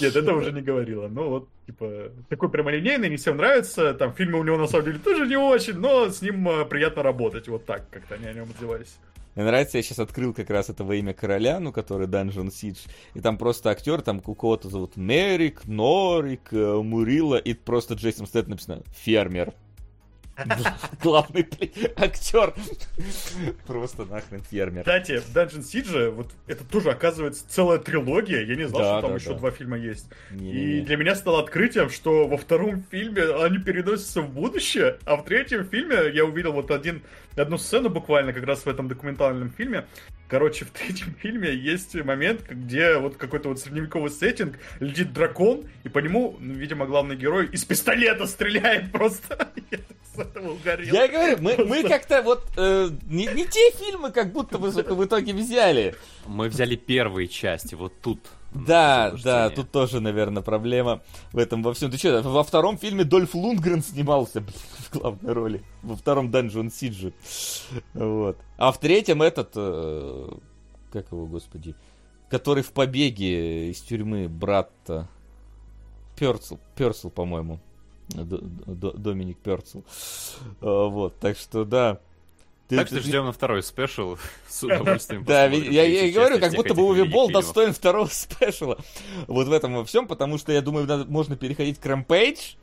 Нет, 0.01 0.17
это 0.17 0.35
уже 0.35 0.53
не 0.53 0.63
говорила. 0.63 1.09
Ну 1.09 1.29
вот, 1.29 1.49
типа, 1.67 2.11
такой 2.29 2.49
прямолинейный, 2.51 3.11
не 3.11 3.17
всем 3.17 3.37
нравится. 3.37 3.95
Там 3.95 4.15
фильмы 4.15 4.39
у 4.39 4.45
него 4.45 4.57
на 4.57 4.67
самом 4.67 4.87
деле 4.87 4.99
тоже 4.99 5.27
не 5.27 5.37
очень, 5.37 5.75
но 5.75 6.09
с 6.09 6.23
ним 6.23 6.49
э, 6.49 6.65
приятно 6.65 7.03
работать. 7.03 7.49
Вот 7.49 7.65
так 7.65 7.89
как-то 7.91 8.15
они 8.15 8.27
о 8.27 8.33
нем 8.33 8.49
отзывались. 8.51 8.97
Мне 9.35 9.47
нравится, 9.47 9.79
я 9.79 9.83
сейчас 9.83 9.99
открыл 9.99 10.33
как 10.33 10.49
раз 10.51 10.71
это 10.71 10.85
во 10.85 10.95
имя 10.95 11.13
короля, 11.13 11.59
ну, 11.59 11.73
который 11.73 12.07
Dungeon 12.07 12.51
Siege, 12.51 12.89
и 13.15 13.21
там 13.21 13.37
просто 13.37 13.71
актер, 13.71 14.01
там 14.01 14.23
у 14.25 14.35
кого-то 14.35 14.69
зовут 14.69 14.97
Мерик, 14.97 15.67
Норик, 15.67 16.53
э, 16.53 16.81
Мурила, 16.81 17.37
и 17.37 17.53
просто 17.55 17.95
Джейсон 17.95 18.27
Стэт 18.27 18.47
написано 18.47 18.83
«Фермер». 19.05 19.53
Главный 21.03 21.49
актер. 21.97 22.55
Просто 23.67 24.05
нахрен 24.05 24.43
фермер. 24.43 24.83
Кстати, 24.83 25.19
в 25.19 25.35
Dungeon 25.35 25.61
Siege 25.61 26.11
вот 26.11 26.31
это 26.47 26.65
тоже 26.65 26.91
оказывается 26.91 27.45
целая 27.49 27.79
трилогия. 27.79 28.43
Я 28.43 28.57
не 28.57 28.67
знал, 28.69 28.81
Да, 28.81 28.93
что 28.99 29.01
там 29.03 29.11
да, 29.11 29.17
еще 29.17 29.31
да. 29.31 29.39
два 29.39 29.51
фильма 29.51 29.79
есть. 29.79 30.07
Не-не-не. 30.31 30.79
И 30.79 30.81
для 30.83 30.97
меня 30.97 31.15
стало 31.15 31.41
открытием, 31.41 31.91
что 31.91 32.27
во 32.27 32.37
втором 32.37 32.85
фильме 32.91 33.23
они 33.23 33.59
переносятся 33.59 34.23
в 34.23 34.31
будущее, 34.31 34.99
а 35.05 35.17
в 35.17 35.25
третьем 35.25 35.65
фильме 35.67 36.11
я 36.13 36.25
увидел 36.25 36.53
вот 36.53 36.71
один, 36.71 37.03
одну 37.37 37.59
сцену 37.59 37.91
буквально 37.91 38.33
как 38.33 38.45
раз 38.45 38.65
в 38.65 38.69
этом 38.69 38.89
документальном 38.89 39.51
фильме. 39.51 39.87
Короче, 40.29 40.65
в 40.65 40.71
третьем 40.71 41.15
фильме 41.21 41.55
есть 41.55 41.95
момент, 41.95 42.43
где 42.49 42.99
вот 42.99 43.17
какой-то 43.17 43.49
вот 43.49 43.61
средневековый 43.61 44.11
сеттинг, 44.11 44.59
летит 44.81 45.13
дракон, 45.13 45.65
и 45.85 45.89
по 45.89 45.99
нему, 45.99 46.37
ну, 46.41 46.55
видимо, 46.55 46.87
главный 46.87 47.17
герой 47.17 47.47
из 47.47 47.65
пистолета 47.65 48.27
стреляет 48.27 48.91
просто. 48.93 49.49
Я 49.71 49.79
с 50.15 50.19
этого 50.19 50.53
угорел. 50.53 50.95
Я 50.95 51.09
говорю, 51.09 51.37
мы, 51.41 51.57
мы 51.65 51.83
как-то 51.83 52.23
вот 52.23 52.45
э, 52.57 52.91
не, 53.07 53.27
не 53.27 53.47
те 53.47 53.71
фильмы 53.73 54.11
как 54.11 54.33
будто 54.33 54.59
бы 54.59 54.73
сука, 54.73 54.95
в 54.95 55.05
итоге 55.05 55.33
взяли. 55.33 55.95
Мы 56.27 56.49
взяли 56.49 56.77
первые 56.77 57.29
части, 57.29 57.75
вот 57.75 58.01
тут. 58.01 58.21
Да, 58.55 59.13
да, 59.25 59.51
тут 59.51 59.73
тоже, 59.73 60.01
наверное, 60.01 60.43
проблема 60.43 61.03
в 61.33 61.39
этом 61.39 61.63
во 61.63 61.75
всем. 61.75 61.91
Ты 61.91 61.99
что, 61.99 62.23
во 62.23 62.45
втором 62.45 62.79
фильме 62.79 63.03
Дольф 63.03 63.35
Лундгрен 63.35 63.83
снимался, 63.83 64.41
блин, 64.41 64.55
главной 64.99 65.33
роли. 65.33 65.63
Во 65.83 65.97
втором 65.97 66.31
Dungeon 66.31 66.69
Siege. 66.69 67.13
Вот. 67.95 68.37
А 68.57 68.73
в 68.73 68.79
третьем 68.79 69.23
этот, 69.23 69.53
э, 69.55 70.29
как 70.93 71.11
его, 71.13 71.27
господи, 71.27 71.75
который 72.31 72.63
в 72.63 72.73
побеге 72.73 73.71
из 73.71 73.81
тюрьмы 73.81 74.29
брат-то. 74.29 75.09
Перцл, 76.17 76.57
Перцл, 76.77 77.09
по-моему. 77.11 77.59
Д- 78.09 78.39
Д- 78.41 78.93
Доминик 78.93 79.39
Перцл. 79.39 79.81
А, 80.61 80.87
Вот, 80.89 81.19
так 81.19 81.37
что 81.37 81.65
да. 81.65 81.99
Ты- 82.69 82.77
Так 82.77 82.87
что 82.87 82.97
ты- 82.97 83.03
ждем 83.03 83.25
на 83.27 83.33
второй 83.33 83.63
спешл. 83.63 84.17
С 84.49 84.63
удовольствием 84.63 85.25
да, 85.25 85.47
я, 85.47 85.83
я 85.85 86.13
говорю, 86.13 86.39
как 86.39 86.55
будто 86.55 86.75
бы 86.75 86.81
этих 86.83 86.91
Уви 86.91 87.03
Болл 87.03 87.29
великих 87.29 87.29
фильмов. 87.29 87.45
достоин 87.45 87.73
второго 87.73 88.07
спешла. 88.11 88.77
Вот 89.27 89.49
в 89.49 89.53
этом 89.53 89.75
во 89.75 89.85
всем, 89.85 90.07
потому 90.07 90.39
что 90.39 90.53
я 90.53 90.63
думаю, 90.63 90.87
надо- 90.87 91.05
можно 91.11 91.37
переходить 91.37 91.79
к 91.79 91.85
Rampage. 91.87 92.57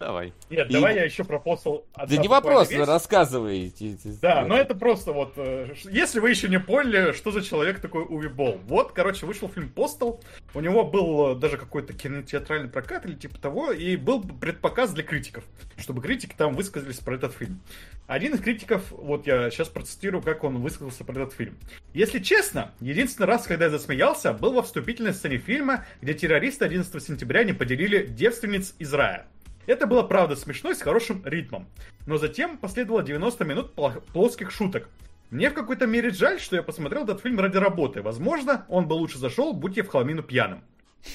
Давай. 0.00 0.32
Нет, 0.48 0.70
И- 0.70 0.72
давай 0.72 0.94
я 0.94 1.04
еще 1.04 1.24
про 1.24 1.38
постол. 1.38 1.84
Да 1.94 2.16
не 2.16 2.26
вопрос, 2.26 2.72
рассказывайте. 2.72 3.98
Да, 4.22 4.46
но 4.46 4.56
это 4.56 4.74
просто 4.74 5.12
вот, 5.12 5.34
э, 5.36 5.74
если 5.90 6.20
вы 6.20 6.30
еще 6.30 6.48
не 6.48 6.58
поняли, 6.58 7.12
что 7.12 7.30
за 7.30 7.42
человек 7.42 7.80
такой 7.80 8.04
Уви 8.08 8.28
Болл. 8.28 8.58
Вот, 8.64 8.92
короче, 8.92 9.26
вышел 9.26 9.50
фильм 9.50 9.68
«Постол», 9.68 10.22
у 10.54 10.60
него 10.60 10.84
был 10.84 11.32
э, 11.32 11.34
даже 11.34 11.58
какой-то 11.58 11.92
кинотеатральный 11.92 12.70
прокат 12.70 13.04
или 13.04 13.14
типа 13.14 13.38
того, 13.38 13.72
и 13.72 13.96
был 13.96 14.22
предпоказ 14.22 14.94
для 14.94 15.04
критиков, 15.04 15.44
чтобы 15.76 16.00
критики 16.00 16.34
там 16.34 16.54
высказались 16.54 16.98
про 16.98 17.16
этот 17.16 17.34
фильм. 17.34 17.60
Один 18.06 18.34
из 18.34 18.40
критиков, 18.40 18.90
вот 18.92 19.26
я 19.26 19.50
сейчас 19.50 19.68
процитирую, 19.68 20.22
как 20.22 20.44
он 20.44 20.62
высказался 20.62 21.04
про 21.04 21.20
этот 21.20 21.34
фильм. 21.34 21.58
Если 21.92 22.20
честно, 22.20 22.72
единственный 22.80 23.26
раз, 23.26 23.46
когда 23.46 23.66
я 23.66 23.70
засмеялся, 23.70 24.32
был 24.32 24.54
во 24.54 24.62
вступительной 24.62 25.12
сцене 25.12 25.36
фильма, 25.36 25.84
где 26.00 26.14
террористы 26.14 26.64
11 26.64 27.02
сентября 27.02 27.44
не 27.44 27.52
поделили 27.52 28.06
девственниц 28.06 28.74
из 28.78 28.94
рая. 28.94 29.26
Это 29.66 29.86
было 29.86 30.02
правда 30.02 30.36
смешно 30.36 30.70
и 30.70 30.74
с 30.74 30.82
хорошим 30.82 31.22
ритмом. 31.24 31.68
Но 32.06 32.16
затем 32.16 32.58
последовало 32.58 33.02
90 33.02 33.44
минут 33.44 33.74
плоских 34.12 34.50
шуток. 34.50 34.88
Мне 35.30 35.50
в 35.50 35.54
какой-то 35.54 35.86
мере 35.86 36.10
жаль, 36.10 36.40
что 36.40 36.56
я 36.56 36.62
посмотрел 36.62 37.04
этот 37.04 37.20
фильм 37.20 37.38
ради 37.38 37.56
работы. 37.56 38.02
Возможно, 38.02 38.66
он 38.68 38.88
бы 38.88 38.94
лучше 38.94 39.18
зашел, 39.18 39.52
будь 39.52 39.76
я 39.76 39.84
в 39.84 39.88
холмину 39.88 40.22
пьяным. 40.22 40.64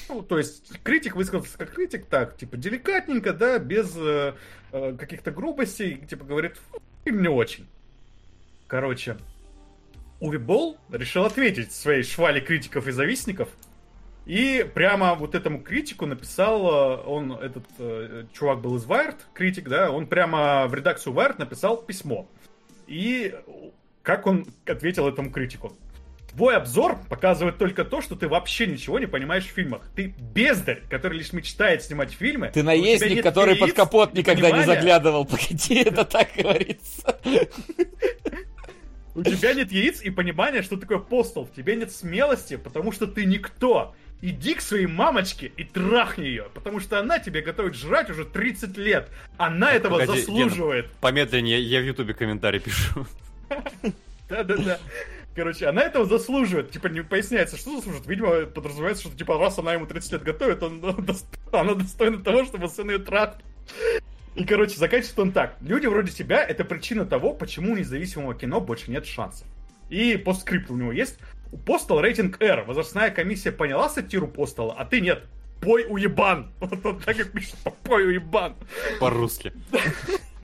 Ну, 0.09 0.22
то 0.22 0.38
есть, 0.38 0.81
критик 0.84 1.15
высказался 1.15 1.57
как 1.57 1.73
критик, 1.73 2.05
так, 2.05 2.38
типа, 2.38 2.57
деликатненько, 2.57 3.34
да, 3.34 3.59
без 3.59 3.93
э, 3.95 4.34
э, 4.72 4.95
каких-то 4.97 5.31
грубостей, 5.31 5.97
типа, 6.09 6.23
говорит, 6.23 6.57
фильм 7.03 7.22
не 7.22 7.27
очень. 7.27 7.67
Короче, 8.67 9.17
Уви 10.19 10.38
Болл 10.38 10.77
решил 10.91 11.26
ответить 11.26 11.72
своей 11.72 12.03
швали 12.03 12.39
критиков 12.39 12.88
и 12.88 12.91
завистников, 12.91 13.49
и 14.26 14.65
прямо 14.73 15.14
вот 15.15 15.35
этому 15.35 15.61
критику 15.61 16.06
написал, 16.07 16.65
э, 16.65 17.03
он, 17.06 17.34
этот 17.34 17.65
э, 17.77 18.26
чувак 18.34 18.60
был 18.60 18.76
из 18.77 18.85
Wired, 18.85 19.18
критик, 19.34 19.69
да, 19.69 19.91
он 19.91 20.07
прямо 20.07 20.65
в 20.68 20.73
редакцию 20.73 21.14
Wired 21.14 21.35
написал 21.38 21.77
письмо. 21.77 22.27
И 22.88 23.35
как 24.02 24.26
он 24.26 24.47
ответил 24.65 25.07
этому 25.07 25.30
критику? 25.30 25.76
Твой 26.35 26.57
обзор 26.57 26.99
показывает 27.07 27.57
только 27.57 27.85
то, 27.85 28.02
что 28.02 28.15
ты 28.15 28.27
вообще 28.27 28.68
ничего 28.68 28.99
не 28.99 29.06
понимаешь 29.06 29.45
в 29.45 29.52
фильмах. 29.52 29.84
Ты 29.95 30.14
бездарь, 30.34 30.81
который 30.89 31.19
лишь 31.19 31.31
мечтает 31.31 31.84
снимать 31.84 32.11
фильмы. 32.11 32.52
Ты 32.53 32.61
наездник, 32.61 33.23
который 33.23 33.56
под 33.56 33.69
яиц 33.69 33.76
капот 33.77 34.14
и 34.14 34.18
никогда 34.18 34.52
не 34.52 34.65
заглядывал. 34.65 35.26
Погоди, 35.26 35.76
это 35.76 36.03
так 36.03 36.30
говорится. 36.35 37.19
У 39.15 39.23
тебя 39.23 39.53
нет 39.53 39.72
яиц 39.72 40.02
и 40.02 40.10
понимания, 40.10 40.61
что 40.61 40.76
такое 40.76 40.97
постол. 40.97 41.45
В 41.45 41.53
тебе 41.53 41.77
нет 41.77 41.93
смелости, 41.93 42.57
потому 42.57 42.91
что 42.91 43.07
ты 43.07 43.23
никто. 43.23 43.95
Иди 44.27 44.56
к 44.56 44.61
своей 44.61 44.88
мамочке 44.88 45.52
и 45.56 45.64
трахни 45.64 46.23
ее, 46.23 46.47
потому 46.56 46.80
что 46.80 46.97
она 46.99 47.19
тебе 47.19 47.41
готовит 47.41 47.76
жрать 47.76 48.10
уже 48.10 48.26
30 48.26 48.76
лет. 48.76 49.07
Она 49.38 49.72
этого 49.72 49.99
Погоди, 49.99 50.19
заслуживает. 50.19 50.89
Помедленнее, 50.99 51.61
я 51.61 51.80
в 51.80 51.84
ютубе 51.84 52.15
комментарий 52.15 52.60
пишу. 52.60 53.06
Да-да-да. 54.27 54.80
Короче, 55.35 55.68
она 55.68 55.84
этого 55.84 56.06
заслуживает. 56.06 56.72
Типа, 56.72 56.88
не 56.88 57.02
поясняется, 57.02 57.56
что 57.56 57.76
заслуживает. 57.76 58.07
Видимо, 58.07 58.45
подразумевается, 58.47 59.03
что, 59.03 59.15
типа, 59.15 59.38
раз 59.38 59.60
она 59.60 59.73
ему 59.73 59.85
30 59.85 60.14
лет 60.14 60.23
готовит, 60.23 60.64
он, 60.64 60.84
он 60.84 60.95
дос- 61.06 61.26
она 61.52 61.76
достойна 61.76 62.18
того, 62.23 62.45
чтобы 62.45 62.68
сын 62.68 62.89
ее 62.89 62.97
трахнул. 62.97 63.43
И, 64.34 64.43
короче, 64.43 64.76
заканчивает 64.77 65.19
он 65.19 65.31
так. 65.34 65.56
Люди 65.61 65.85
вроде 65.85 66.11
тебя— 66.11 66.43
это 66.43 66.65
причина 66.65 67.06
того, 67.06 67.31
почему 67.31 67.73
у 67.73 67.76
независимого 67.76 68.34
кино 68.34 68.60
больше 68.60 68.89
нет 68.89 69.06
шансов. 69.06 69.45
И 69.91 70.18
постскрипт 70.18 70.72
у 70.72 70.76
него 70.76 70.91
есть. 70.91 71.19
У 71.56 71.57
Постол 71.57 72.02
рейтинг 72.02 72.41
R. 72.41 72.65
Возрастная 72.65 73.11
комиссия 73.11 73.53
поняла 73.53 73.88
сатиру 73.88 74.27
Постола, 74.27 74.76
а 74.77 74.84
ты 74.84 74.99
нет. 74.99 75.23
Пой 75.61 75.86
уебан. 75.88 76.52
Вот 76.60 77.06
так 77.06 77.18
и 77.18 77.23
пишет. 77.23 77.56
Пой 77.84 78.06
уебан. 78.07 78.56
По-русски. 78.99 79.53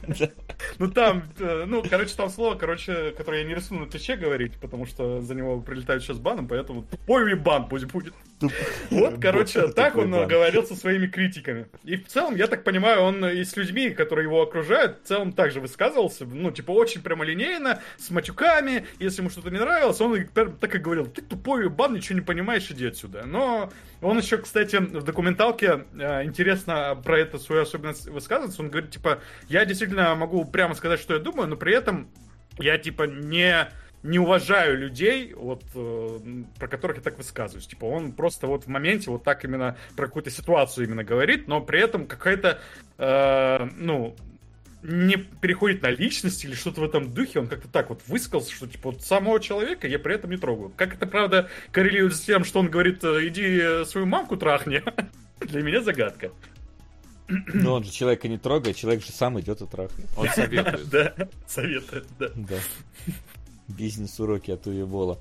Ну 0.80 0.90
там, 0.90 1.24
э, 1.40 1.66
ну, 1.68 1.84
короче, 1.88 2.16
там 2.16 2.30
слово, 2.30 2.56
короче, 2.56 3.12
которое 3.12 3.42
я 3.42 3.48
не 3.48 3.56
рискну 3.56 3.80
на 3.80 3.88
Твиче 3.88 4.16
говорить, 4.16 4.54
потому 4.60 4.86
что 4.86 5.22
за 5.22 5.36
него 5.36 5.60
прилетают 5.62 6.04
сейчас 6.04 6.18
баном, 6.18 6.48
поэтому 6.48 6.84
тупой 6.84 7.24
уебан 7.24 7.68
пусть 7.68 7.86
будет. 7.86 8.14
Вот, 8.90 9.22
короче, 9.22 9.68
так 9.70 9.96
он 9.96 10.12
бан. 10.12 10.28
говорил 10.28 10.66
со 10.66 10.76
своими 10.76 11.08
критиками. 11.08 11.68
И 11.84 11.96
в 11.96 12.08
целом, 12.08 12.36
я 12.36 12.48
так 12.48 12.64
понимаю, 12.64 13.02
он 13.02 13.26
и 13.26 13.44
с 13.44 13.56
людьми, 13.56 13.92
которые 13.92 14.26
его 14.26 14.42
окружают, 14.42 15.00
в 15.04 15.08
целом 15.08 15.34
также 15.34 15.60
высказывался, 15.60 16.26
ну, 16.26 16.52
типа, 16.52 16.72
очень 16.72 17.02
прямолинейно, 17.02 17.82
с 17.98 18.10
матюками, 18.10 18.86
если 19.00 19.22
ему 19.22 19.30
что-то 19.30 19.50
не 19.50 19.60
нравилось, 19.60 20.02
он 20.02 20.26
так 20.26 20.76
и 20.76 20.80
говорил, 20.80 21.06
ты 21.06 21.22
тупой 21.22 21.64
уебан, 21.64 21.94
ничего 21.94 22.16
не 22.16 22.26
понимаешь, 22.26 22.70
иди 22.72 22.88
отсюда. 22.88 23.24
Но 23.26 23.72
он 24.02 24.18
еще, 24.18 24.38
кстати, 24.38 24.78
в 24.78 25.04
документалке, 25.04 25.86
э, 25.94 26.24
интересно 26.24 27.00
про 27.04 27.20
это 27.20 27.38
свою 27.38 27.64
особенность 27.64 28.08
высказывается, 28.08 28.62
он 28.62 28.70
говорит, 28.70 28.92
типа, 28.92 29.20
я 29.48 29.66
действительно 29.66 30.16
могу 30.16 30.44
прямо 30.46 30.74
сказать, 30.74 31.00
что 31.00 31.14
я 31.14 31.20
думаю, 31.20 31.48
но 31.48 31.56
при 31.56 31.74
этом 31.74 32.10
я, 32.58 32.78
типа, 32.78 33.04
не 33.04 33.70
не 34.04 34.18
уважаю 34.18 34.80
людей, 34.80 35.34
вот, 35.36 35.64
э, 35.76 36.20
про 36.58 36.68
которых 36.68 36.98
я 36.98 37.04
так 37.04 37.18
высказываюсь. 37.18 37.68
Типа, 37.68 37.86
он 37.86 38.14
просто 38.14 38.48
вот 38.48 38.64
в 38.64 38.68
моменте 38.68 39.12
вот 39.12 39.24
так 39.24 39.46
именно 39.46 39.78
про 39.96 40.08
какую-то 40.08 40.32
ситуацию 40.32 40.88
именно 40.88 41.04
говорит, 41.04 41.48
но 41.48 41.62
при 41.62 41.82
этом 41.82 42.08
какая-то, 42.08 42.60
э, 42.98 43.70
ну, 43.78 44.16
не 44.84 45.18
переходит 45.18 45.82
на 45.82 45.90
личность 45.90 46.44
или 46.44 46.56
что-то 46.56 46.82
в 46.82 46.84
этом 46.84 47.14
духе, 47.14 47.40
он 47.40 47.48
как-то 47.48 47.68
так 47.68 47.90
вот 47.90 48.02
высказался, 48.08 48.54
что 48.54 48.68
типа 48.68 48.92
вот 48.92 49.02
самого 49.02 49.40
человека 49.40 49.88
я 49.88 50.00
при 50.00 50.16
этом 50.16 50.32
не 50.32 50.38
трогаю. 50.38 50.72
Как 50.76 50.96
это 50.96 51.06
правда 51.06 51.50
коррелирует 51.72 52.16
с 52.16 52.22
тем, 52.22 52.44
что 52.44 52.60
он 52.60 52.70
говорит, 52.70 53.04
э, 53.04 53.28
иди 53.28 53.60
э, 53.62 53.86
свою 53.86 54.08
мамку 54.08 54.38
трахни, 54.38 54.84
для 55.40 55.62
меня 55.62 55.82
загадка. 55.82 56.32
Но 57.28 57.76
он 57.76 57.84
же 57.84 57.92
человека 57.92 58.28
не 58.28 58.38
трогает, 58.38 58.76
человек 58.76 59.04
же 59.04 59.12
сам 59.12 59.40
идет 59.40 59.62
и 59.62 59.68
трахнет. 59.68 60.08
Он 60.18 60.28
советует. 60.30 60.88
Да, 60.90 61.16
советует, 61.48 62.08
да. 62.20 62.30
Да. 62.36 62.58
Бизнес-уроки 63.68 64.52
от 64.52 64.68
Уебола. 64.68 65.20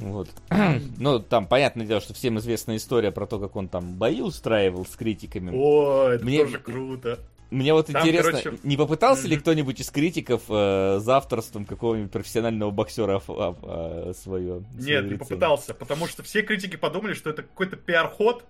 Вот. 0.00 0.28
Ну, 0.98 1.18
там, 1.18 1.46
понятное 1.46 1.86
дело, 1.86 2.00
что 2.00 2.14
всем 2.14 2.38
известна 2.38 2.76
история 2.76 3.10
про 3.10 3.26
то, 3.26 3.38
как 3.38 3.56
он 3.56 3.68
там 3.68 3.94
бои 3.94 4.20
устраивал 4.20 4.84
с 4.84 4.96
критиками. 4.96 5.50
О, 5.54 6.08
это 6.10 6.24
Мне- 6.24 6.44
тоже 6.44 6.58
круто. 6.58 7.18
Мне 7.50 7.72
вот 7.74 7.88
Там, 7.88 8.02
интересно, 8.02 8.40
короче, 8.40 8.58
не 8.62 8.76
попытался 8.76 9.26
ли 9.26 9.36
кто-нибудь 9.36 9.80
из 9.80 9.90
критиков 9.90 10.42
э, 10.48 11.00
за 11.00 11.16
авторством 11.16 11.64
какого-нибудь 11.64 12.12
профессионального 12.12 12.70
боксера 12.70 13.20
а- 13.26 13.56
а, 13.62 14.12
свое? 14.14 14.62
Нет, 14.74 15.10
не 15.10 15.16
попытался, 15.16 15.74
потому 15.74 16.06
что 16.06 16.22
все 16.22 16.42
критики 16.42 16.76
подумали, 16.76 17.14
что 17.14 17.30
это 17.30 17.42
какой-то 17.42 17.76
пиар-ход, 17.76 18.44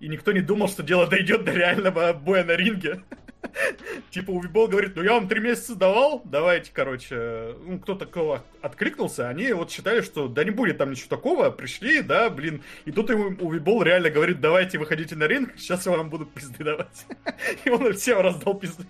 и 0.00 0.08
никто 0.08 0.32
не 0.32 0.40
думал, 0.40 0.68
что 0.68 0.82
дело 0.82 1.06
дойдет 1.06 1.44
до 1.44 1.52
реального 1.52 2.12
боя 2.14 2.42
на 2.42 2.56
ринге. 2.56 3.04
Типа 4.10 4.30
Увибол 4.30 4.68
говорит, 4.68 4.92
ну 4.94 5.02
я 5.02 5.12
вам 5.14 5.28
три 5.28 5.40
месяца 5.40 5.74
давал, 5.74 6.22
давайте, 6.24 6.70
короче. 6.72 7.54
Ну, 7.66 7.78
кто-то 7.80 8.06
кого 8.06 8.40
откликнулся, 8.60 9.28
они 9.28 9.52
вот 9.52 9.70
считали, 9.70 10.00
что 10.00 10.28
да 10.28 10.44
не 10.44 10.50
будет 10.50 10.78
там 10.78 10.90
ничего 10.92 11.08
такого, 11.08 11.50
пришли, 11.50 12.02
да, 12.02 12.30
блин. 12.30 12.62
И 12.84 12.92
тут 12.92 13.10
ему 13.10 13.36
Увибол 13.40 13.82
реально 13.82 14.10
говорит, 14.10 14.40
давайте 14.40 14.78
выходите 14.78 15.16
на 15.16 15.24
ринг, 15.26 15.50
сейчас 15.56 15.86
я 15.86 15.92
вам 15.92 16.10
буду 16.10 16.26
пизды 16.26 16.62
давать. 16.64 17.06
И 17.64 17.70
он 17.70 17.92
всем 17.94 18.20
раздал 18.20 18.54
пизды. 18.54 18.84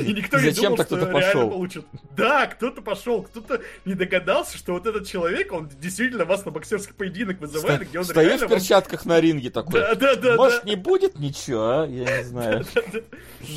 И 0.00 0.12
никто 0.12 0.38
не 0.40 0.50
думал, 0.50 0.76
что 0.76 0.84
кто-то 0.84 1.04
реально 1.06 1.12
пошел. 1.20 1.50
получит. 1.50 1.84
Да, 2.16 2.46
кто-то 2.46 2.80
пошел, 2.82 3.22
кто-то 3.22 3.60
не 3.84 3.94
догадался, 3.94 4.56
что 4.56 4.72
вот 4.72 4.86
этот 4.86 5.06
человек, 5.06 5.52
он 5.52 5.68
действительно 5.80 6.24
вас 6.24 6.44
на 6.44 6.50
боксерский 6.52 6.94
поединок 6.94 7.40
вызывает, 7.40 7.88
где 7.88 7.98
он 7.98 8.04
Стою 8.04 8.26
в 8.26 8.30
реально 8.30 8.46
вам- 8.48 8.58
перчатках 8.58 9.04
на 9.04 9.20
ринге 9.20 9.50
такой. 9.50 9.80
Да, 9.80 9.94
да, 9.94 10.14
да, 10.16 10.36
Может, 10.36 10.62
да. 10.64 10.68
не 10.70 10.76
будет 10.76 11.18
ничего, 11.18 11.60
а? 11.82 11.86
Я 11.86 12.18
не 12.18 12.24
знаю. 12.24 12.64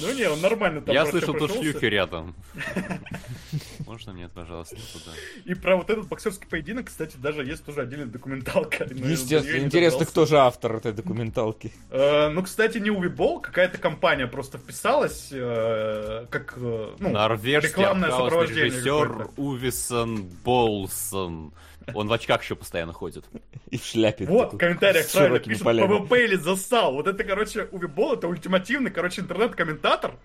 Ну 0.02 0.14
не, 0.14 0.28
он 0.34 0.42
нормально 0.42 0.82
там 0.82 0.94
Я 0.94 1.06
слышал, 1.06 1.34
тут 1.34 1.52
шлюхи 1.52 1.86
рядом. 1.86 2.36
Можно 3.86 4.12
нет, 4.12 4.32
пожалуйста, 4.34 4.76
туда. 4.76 5.12
И 5.46 5.54
про 5.54 5.78
вот 5.78 5.90
этот 5.90 6.08
боксерский 6.08 6.48
поединок, 6.48 6.88
кстати, 6.88 7.18
даже 7.18 7.44
есть 7.44 7.64
тоже 7.64 7.82
отдельная 7.82 8.08
документалка. 8.08 8.86
неё 8.92 9.10
Естественно. 9.10 9.64
Интересно, 9.64 10.06
кто 10.06 10.26
же 10.26 10.38
автор 10.38 10.76
этой 10.76 10.94
документалки? 10.94 11.72
Э, 11.90 12.30
ну, 12.30 12.44
кстати, 12.44 12.78
не 12.78 12.90
Увибол, 12.90 13.40
какая-то 13.40 13.78
компания 13.78 14.28
просто 14.28 14.58
вписалась, 14.58 15.30
э, 15.32 16.26
как, 16.30 16.54
э, 16.58 16.96
ну, 17.00 17.10
Норвежский 17.10 17.70
рекламное 17.70 18.12
сопровождение 18.12 18.66
режиссер. 18.66 19.30
Увисон 19.38 20.30
Болсон. 20.44 21.54
Он 21.94 22.08
в 22.08 22.14
очках 22.14 22.42
еще 22.44 22.56
постоянно 22.56 22.94
ходит. 22.94 23.26
И 23.70 23.78
в 23.78 23.84
шляпе. 23.86 24.26
Вот, 24.26 24.54
в 24.54 24.58
комментариях 24.58 25.12
правильно 25.12 25.40
пишут. 25.40 25.64
ПВП 25.64 26.24
или 26.26 26.36
засал. 26.36 26.94
Вот 26.94 27.08
это, 27.08 27.24
короче, 27.24 27.68
Увибол, 27.72 28.14
это 28.14 28.28
ультимативный, 28.28 28.92
короче, 28.92 29.22
интернет-комментатор. 29.22 30.16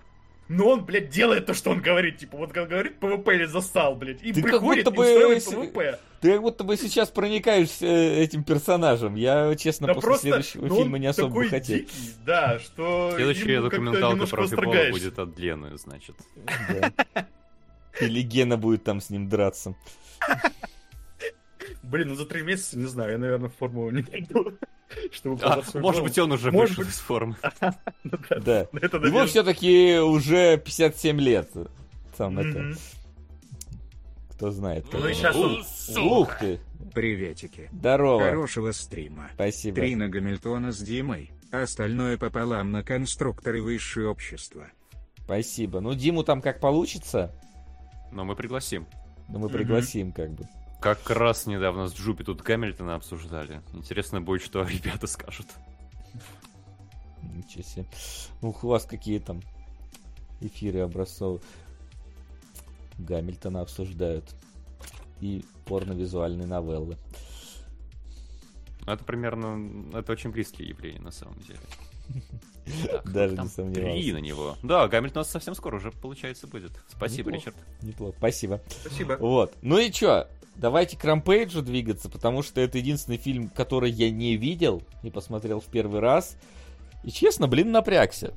Но 0.49 0.69
он, 0.71 0.85
блядь, 0.87 1.11
делает 1.11 1.45
то, 1.45 1.53
что 1.53 1.71
он 1.71 1.81
говорит. 1.83 2.17
Типа, 2.19 2.39
вот 2.39 2.53
как 2.55 2.69
говорит 2.71 2.99
ПВП 3.01 3.35
или 3.35 3.45
засал, 3.45 3.95
блядь. 3.97 4.23
И 4.23 4.33
Ты 4.33 4.41
как 4.41 4.51
приходит 4.53 4.85
будто 4.87 4.95
и 4.95 4.97
бы 4.97 5.03
устраивает 5.13 5.43
с- 5.43 5.47
ПВП. 5.53 5.99
Ты 6.23 6.33
как 6.33 6.41
будто 6.43 6.65
бы 6.65 6.77
сейчас 6.77 7.11
проникаешься 7.11 7.87
э, 7.87 8.23
этим 8.23 8.43
персонажем. 8.43 9.15
Я, 9.15 9.55
честно, 9.57 9.89
Да 9.89 9.95
после 9.95 10.09
просто, 10.09 10.23
следующего 10.29 10.67
ну, 10.67 10.77
фильма 10.77 10.99
не 10.99 11.07
особо 11.07 11.29
бы 11.29 11.35
такой 11.45 11.49
хотел. 11.51 11.77
дикий, 11.77 11.95
да, 12.25 12.59
что 12.59 13.13
Следующая 13.15 13.61
документалка 13.61 14.27
про 14.27 14.43
восторгаешься. 14.43 14.91
будет 14.93 15.19
от 15.19 15.39
Лены, 15.39 15.77
значит. 15.77 16.17
Да. 17.15 17.27
Или 18.01 18.23
Гена 18.23 18.57
будет 18.57 18.83
там 18.85 19.01
с 19.03 19.11
ним 19.11 19.29
драться. 19.29 19.75
Блин, 21.89 22.09
ну 22.09 22.15
за 22.15 22.27
три 22.27 22.43
месяца, 22.43 22.79
не 22.79 22.87
знаю, 22.87 23.13
я, 23.13 23.19
наверное, 23.19 23.49
в 23.49 23.55
форму 23.55 23.91
не 23.91 24.03
найду, 24.03 24.53
чтобы 25.11 25.41
А, 25.43 25.57
может 25.57 25.73
голос. 25.75 26.01
быть, 26.01 26.19
он 26.19 26.33
уже 26.33 26.51
Может 26.53 26.71
вышел 26.77 26.85
быть. 26.85 26.93
из 26.95 26.99
формы. 27.01 27.37
Да. 28.45 28.61
Ему 28.73 29.25
все-таки 29.27 29.99
уже 29.99 30.59
57 30.59 31.21
лет. 31.21 31.51
Там 32.17 32.39
это, 32.39 32.73
кто 34.33 34.51
знает. 34.51 34.87
Ну 34.93 35.09
и 35.09 35.15
сейчас 35.15 35.35
он... 35.37 35.63
Ух 36.07 36.39
ты! 36.39 36.61
Приветики. 36.95 37.69
Здорово. 37.73 38.21
Хорошего 38.25 38.73
стрима. 38.73 39.31
Спасибо. 39.35 39.77
Три 39.77 39.95
на 39.97 40.09
Гамильтона 40.09 40.73
с 40.73 40.79
Димой, 40.79 41.31
а 41.53 41.63
остальное 41.63 42.17
пополам 42.19 42.71
на 42.71 42.83
конструкторы 42.83 43.63
высшее 43.63 44.09
общество. 44.09 44.69
Спасибо. 45.25 45.81
Ну, 45.81 45.95
Диму 45.95 46.23
там 46.25 46.41
как 46.41 46.61
получится, 46.61 47.33
Но 48.13 48.25
мы 48.25 48.35
пригласим. 48.37 48.87
но 49.29 49.39
мы 49.39 49.47
Мгм. 49.49 49.57
пригласим 49.57 50.13
как 50.13 50.31
бы. 50.33 50.45
Как 50.81 51.11
раз 51.11 51.47
недавно 51.47 51.89
с 51.89 51.95
Джупи 51.95 52.23
тут 52.25 52.43
Гамильтона 52.43 52.95
обсуждали. 52.95 53.63
Интересно 53.73 54.21
будет, 54.21 54.43
что 54.43 54.63
ребята 54.69 55.07
скажут. 55.07 55.47
Ничего 57.23 57.63
себе. 57.63 57.87
Ух, 58.43 58.63
у 58.65 58.69
вас 58.69 58.85
какие 58.85 59.19
там 59.19 59.43
эфиры 60.41 60.81
образцов. 60.81 61.43
Гамильтона 62.99 63.61
обсуждают. 63.61 64.25
И 65.21 65.45
порно-визуальные 65.65 66.47
новеллы. 66.47 66.97
Ну, 68.87 68.93
Это 68.93 69.03
примерно... 69.05 69.99
Это 69.99 70.13
очень 70.13 70.31
близкие 70.31 70.69
явления, 70.69 71.01
на 71.01 71.11
самом 71.11 71.39
деле. 71.41 71.61
Так, 72.87 73.11
Даже 73.11 73.35
там 73.35 73.47
не 73.47 73.51
сомневался. 73.51 73.93
Три 73.93 74.13
на 74.13 74.19
него. 74.19 74.57
Да, 74.63 74.87
Гамильтон 74.89 75.21
у 75.21 75.25
нас 75.25 75.31
совсем 75.31 75.55
скоро 75.55 75.77
уже, 75.77 75.91
получается, 75.91 76.47
будет. 76.47 76.73
Спасибо, 76.89 77.31
Неплохо. 77.33 77.51
Ричард. 77.51 77.57
Неплохо. 77.83 78.15
Спасибо. 78.19 78.61
Спасибо. 78.83 79.17
Вот. 79.19 79.55
Ну 79.63 79.79
и 79.79 79.91
чё? 79.91 80.27
Давайте 80.59 80.97
к 80.97 81.05
Рампейджу 81.05 81.63
двигаться, 81.63 82.09
потому 82.11 82.43
что 82.43 82.61
это 82.61 82.79
единственный 82.79 83.17
фильм, 83.17 83.49
который 83.49 83.91
я 83.91 84.11
не 84.11 84.37
видел 84.37 84.83
и 85.03 85.11
посмотрел 85.11 85.61
в 85.61 85.67
первый 85.67 86.01
раз. 86.01 86.37
И 87.05 87.11
честно, 87.13 87.47
блин, 87.47 87.71
напрягся. 87.71 88.35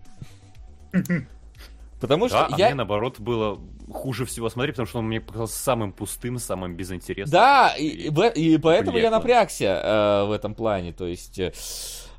Потому 1.99 2.27
что 2.29 2.47
Да, 2.49 2.55
а 2.55 2.57
я... 2.57 2.65
мне, 2.67 2.75
наоборот, 2.75 3.19
было 3.19 3.59
хуже 3.91 4.25
всего 4.25 4.49
смотреть, 4.49 4.75
потому 4.75 4.87
что 4.87 4.99
он 4.99 5.07
мне 5.07 5.21
показался 5.21 5.59
самым 5.59 5.91
пустым, 5.93 6.39
самым 6.39 6.75
безинтересным. 6.75 7.31
Да, 7.31 7.75
и, 7.77 7.87
и 7.87 8.09
б- 8.09 8.33
и 8.33 8.57
поэтому 8.57 8.97
я 8.97 9.03
Блекло. 9.03 9.17
напрягся 9.17 9.65
э, 9.65 10.25
в 10.27 10.31
этом 10.31 10.55
плане. 10.55 10.93
То 10.93 11.05
есть, 11.05 11.37
э, 11.37 11.53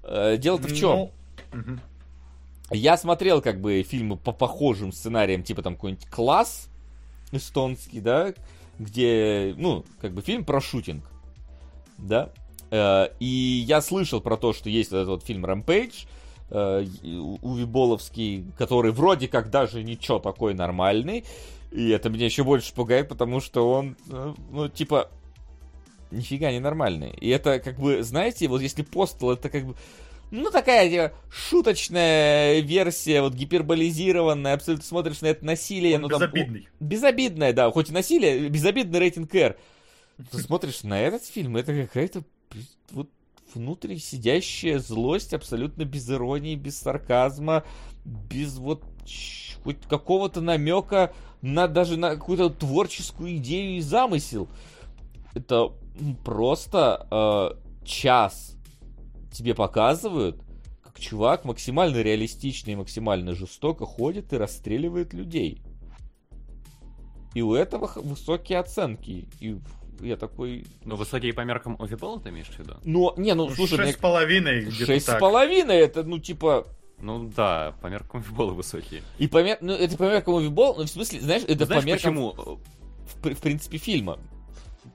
э, 0.04 0.36
дело-то 0.36 0.68
в 0.68 0.76
чем? 0.76 1.10
Ну. 1.52 1.78
Я 2.70 2.96
смотрел 2.96 3.42
как 3.42 3.60
бы 3.60 3.82
фильмы 3.82 4.16
по 4.16 4.32
похожим 4.32 4.92
сценариям, 4.92 5.42
типа 5.42 5.62
там 5.62 5.74
какой-нибудь 5.74 6.06
класс 6.06 6.68
эстонский, 7.32 8.00
да, 8.00 8.34
где, 8.82 9.54
ну, 9.56 9.84
как 10.00 10.12
бы 10.12 10.22
фильм 10.22 10.44
про 10.44 10.60
шутинг, 10.60 11.04
да. 11.98 12.30
Э, 12.70 13.08
И 13.20 13.64
я 13.66 13.80
слышал 13.80 14.20
про 14.20 14.36
то, 14.36 14.52
что 14.52 14.68
есть 14.70 14.88
этот 14.88 15.08
вот 15.08 15.24
фильм 15.24 15.44
Rampage, 15.44 16.06
э, 16.50 16.86
Увиболовский, 17.42 18.44
который 18.58 18.92
вроде 18.92 19.28
как 19.28 19.50
даже 19.50 19.82
ничего 19.82 20.18
такой 20.18 20.54
нормальный. 20.54 21.24
И 21.70 21.88
это 21.88 22.10
меня 22.10 22.26
еще 22.26 22.44
больше 22.44 22.74
пугает, 22.74 23.08
потому 23.08 23.40
что 23.40 23.70
он, 23.70 23.96
э, 24.10 24.34
ну, 24.50 24.68
типа, 24.68 25.10
нифига 26.10 26.50
не 26.52 26.60
нормальный. 26.60 27.10
И 27.10 27.28
это 27.28 27.58
как 27.58 27.78
бы, 27.78 28.02
знаете, 28.02 28.48
вот 28.48 28.60
если 28.60 28.82
постел, 28.82 29.30
это 29.30 29.48
как 29.48 29.66
бы, 29.66 29.74
ну, 30.32 30.50
такая 30.50 30.88
типа, 30.88 31.12
шуточная 31.30 32.60
версия, 32.60 33.20
вот 33.20 33.34
гиперболизированная, 33.34 34.54
абсолютно 34.54 34.84
смотришь 34.84 35.20
на 35.20 35.26
это 35.26 35.44
насилие. 35.44 35.96
Он 35.96 36.02
ну, 36.02 36.08
там, 36.08 36.20
безобидный. 36.20 36.68
о, 36.80 36.84
безобидное, 36.84 37.52
да, 37.52 37.70
хоть 37.70 37.90
и 37.90 37.92
насилие, 37.92 38.48
безобидный 38.48 38.98
рейтинг 38.98 39.34
R. 39.34 39.58
Ты 40.30 40.38
смотришь 40.38 40.84
на 40.84 40.98
этот 40.98 41.22
фильм, 41.26 41.58
это 41.58 41.74
какая-то 41.74 42.22
вот 42.92 43.10
внутри 43.54 43.98
сидящая 43.98 44.78
злость, 44.78 45.34
абсолютно 45.34 45.84
без 45.84 46.10
иронии, 46.10 46.54
без 46.54 46.78
сарказма, 46.78 47.64
без 48.06 48.56
вот 48.56 48.82
хоть 49.62 49.82
какого-то 49.82 50.40
намека 50.40 51.12
на 51.42 51.68
даже 51.68 51.98
на 51.98 52.14
какую-то 52.16 52.48
творческую 52.48 53.36
идею 53.36 53.76
и 53.76 53.80
замысел. 53.82 54.48
Это 55.34 55.72
просто 56.24 57.06
э, 57.10 57.84
час 57.84 58.51
тебе 59.32 59.54
показывают, 59.54 60.40
как 60.82 60.98
чувак 61.00 61.44
максимально 61.44 61.98
реалистично 62.02 62.70
и 62.70 62.76
максимально 62.76 63.34
жестоко 63.34 63.86
ходит 63.86 64.32
и 64.32 64.36
расстреливает 64.36 65.12
людей. 65.12 65.62
И 67.34 67.42
у 67.42 67.54
этого 67.54 67.90
высокие 67.96 68.58
оценки. 68.58 69.28
И 69.40 69.58
я 70.00 70.16
такой... 70.16 70.66
Ну, 70.84 70.96
высокие 70.96 71.32
по 71.32 71.42
меркам 71.42 71.76
Овибола 71.80 72.20
ты 72.20 72.28
имеешь 72.28 72.48
в 72.48 72.58
виду? 72.58 72.74
Ну, 72.84 73.14
не, 73.16 73.34
ну, 73.34 73.48
Ну, 73.48 73.54
слушай, 73.54 73.76
Шесть 73.78 73.98
с 73.98 74.00
половиной, 74.00 74.70
шесть 74.70 75.06
с 75.06 75.18
половиной, 75.18 75.78
это, 75.78 76.02
ну, 76.02 76.18
типа... 76.18 76.66
Ну 76.98 77.30
да, 77.34 77.74
по 77.80 77.88
меркам 77.88 78.20
Овибола 78.20 78.52
высокие. 78.52 79.02
И 79.18 79.28
по 79.28 79.42
мер... 79.42 79.58
ну, 79.60 79.72
это 79.72 79.96
по 79.96 80.04
меркам 80.04 80.34
Увибол, 80.34 80.76
ну, 80.76 80.84
в 80.84 80.88
смысле, 80.88 81.20
знаешь, 81.20 81.42
это 81.48 81.64
Знаешь 81.64 81.82
по 81.82 81.86
меркам, 81.86 82.14
почему? 82.14 82.58
в, 83.22 83.34
в 83.34 83.40
принципе, 83.40 83.78
фильма. 83.78 84.18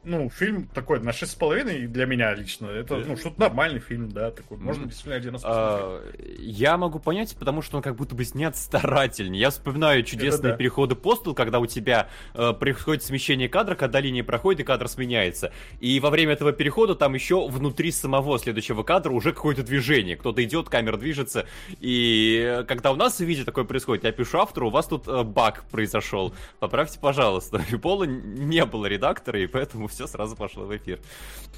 Ну, 0.10 0.30
фильм 0.30 0.70
такой 0.74 1.02
на 1.02 1.12
шесть 1.12 1.34
с 1.34 1.36
половиной 1.36 1.86
для 1.86 2.06
меня 2.06 2.34
лично. 2.34 2.68
Это, 2.68 2.96
ну, 2.96 3.18
что-то 3.18 3.42
нормальный 3.42 3.82
фильм, 3.82 4.10
да, 4.10 4.32
такой. 4.32 4.58
Можно 4.58 4.84
Мгм. 4.84 4.90
действительно 4.90 5.16
один. 5.18 5.38
А, 5.44 6.02
Я 6.40 6.78
могу 6.78 7.00
понять, 7.00 7.36
потому 7.38 7.62
что 7.62 7.76
он 7.76 7.84
как 7.84 7.98
будто 7.98 8.16
бы 8.16 8.24
снят 8.24 8.56
старательнее. 8.56 9.42
Я 9.42 9.50
вспоминаю 9.50 10.04
чудесные 10.04 10.52
да. 10.54 10.58
переходы 10.58 10.96
постел, 10.96 11.34
когда 11.34 11.60
у 11.60 11.66
тебя 11.66 12.08
э, 12.36 12.54
происходит 12.54 13.04
смещение 13.04 13.50
кадра, 13.50 13.76
когда 13.76 14.00
линия 14.00 14.24
проходит 14.24 14.62
и 14.62 14.64
кадр 14.64 14.88
сменяется. 14.88 15.52
И 15.82 16.00
во 16.00 16.10
время 16.10 16.34
этого 16.34 16.54
перехода 16.54 16.96
там 16.96 17.14
еще 17.14 17.46
внутри 17.50 17.92
самого 17.92 18.40
следующего 18.40 18.84
кадра 18.84 19.12
уже 19.12 19.34
какое-то 19.34 19.64
движение. 19.64 20.16
Кто-то 20.16 20.42
идет, 20.42 20.70
камера 20.70 20.96
движется. 20.96 21.48
И 21.82 22.42
э, 22.42 22.64
когда 22.64 22.94
у 22.94 22.96
нас 22.96 23.18
в 23.18 23.26
виде 23.26 23.44
такое 23.44 23.66
происходит, 23.66 24.06
я 24.06 24.14
пишу 24.14 24.38
автору, 24.40 24.68
у 24.68 24.72
вас 24.72 24.88
тут 24.88 25.06
э, 25.10 25.24
баг 25.24 25.66
произошел. 25.70 26.34
Поправьте, 26.60 26.98
пожалуйста. 26.98 27.62
У 27.74 27.78
Пола 27.78 28.06
не 28.06 28.64
было 28.64 28.86
редактора, 28.86 29.42
и 29.42 29.48
поэтому 29.48 29.88
все 29.88 29.97
сразу 30.06 30.36
пошло 30.36 30.65
в 30.65 30.76
эфир. 30.78 30.99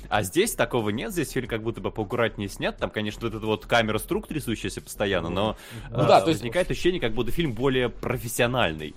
А 0.08 0.24
здесь 0.24 0.54
такого 0.54 0.92
нет, 0.92 1.12
здесь 1.12 1.32
фильм 1.32 1.48
как 1.48 1.62
будто 1.64 1.82
бы 1.82 1.92
поаккуратнее 1.92 2.48
снят. 2.48 2.78
Там, 2.78 2.90
конечно, 2.92 3.28
вот 3.28 3.36
эта 3.36 3.46
вот 3.46 3.66
камера 3.66 3.98
струк 3.98 4.28
трясущаяся 4.28 4.80
постоянно, 4.82 5.30
но 5.30 5.58
Ну 5.92 6.04
э, 6.04 6.08
да, 6.08 6.22
то 6.22 6.30
есть- 6.30 6.40
возникает 6.40 6.72
ощущение, 6.72 7.02
как 7.02 7.14
будто 7.14 7.32
фильм 7.32 7.54
более 7.54 7.90
профессиональный. 7.90 8.96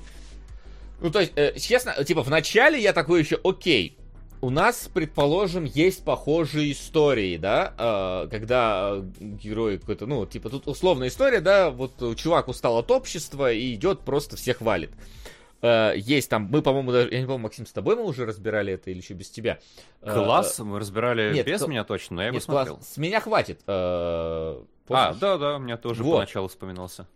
Ну, 1.01 1.11
то 1.11 1.21
есть, 1.21 1.33
э, 1.35 1.59
честно, 1.59 2.05
типа, 2.05 2.23
в 2.23 2.31
начале 2.31 2.81
я 2.81 2.93
такой 2.93 3.23
еще, 3.23 3.41
окей, 3.43 3.97
у 4.41 4.51
нас, 4.51 4.89
предположим, 4.93 5.65
есть 5.65 6.05
похожие 6.05 6.73
истории, 6.73 7.37
да, 7.37 7.75
э, 7.79 8.29
когда 8.29 8.93
э, 8.97 9.03
герой 9.21 9.79
какой-то, 9.79 10.07
ну, 10.07 10.27
типа, 10.27 10.49
тут 10.51 10.67
условная 10.69 11.09
история, 11.09 11.41
да, 11.41 11.71
вот 11.71 12.17
чувак 12.17 12.49
устал 12.49 12.79
от 12.79 12.91
общества 12.91 13.53
и 13.53 13.75
идет, 13.75 14.01
просто 14.01 14.37
всех 14.37 14.61
валит. 14.61 14.91
Э, 15.63 15.93
есть 15.97 16.29
там, 16.29 16.49
мы, 16.51 16.61
по-моему, 16.61 16.91
даже, 16.93 17.09
я 17.11 17.21
не 17.21 17.27
помню, 17.27 17.45
Максим, 17.45 17.67
с 17.67 17.73
тобой 17.73 17.97
мы 17.97 18.03
уже 18.05 18.27
разбирали 18.27 18.73
это 18.75 18.91
или 18.91 18.99
еще 18.99 19.15
без 19.15 19.31
тебя? 19.31 19.59
Класс 20.01 20.59
мы 20.59 20.79
разбирали 20.81 21.33
нет, 21.33 21.47
без 21.47 21.61
кл- 21.61 21.69
меня 21.71 21.85
точно, 21.85 22.17
но 22.17 22.23
я 22.23 22.27
его 22.29 22.35
Нет, 22.37 22.43
смотрел. 22.43 22.75
класс. 22.77 22.89
С 22.93 22.97
меня 22.97 23.21
хватит. 23.21 23.61
э, 23.67 24.63
А, 24.89 25.15
да-да, 25.15 25.57
у 25.57 25.59
меня 25.61 25.77
тоже 25.77 26.03
Вот. 26.03 26.15
поначалу 26.17 26.49
вспоминался. 26.49 27.07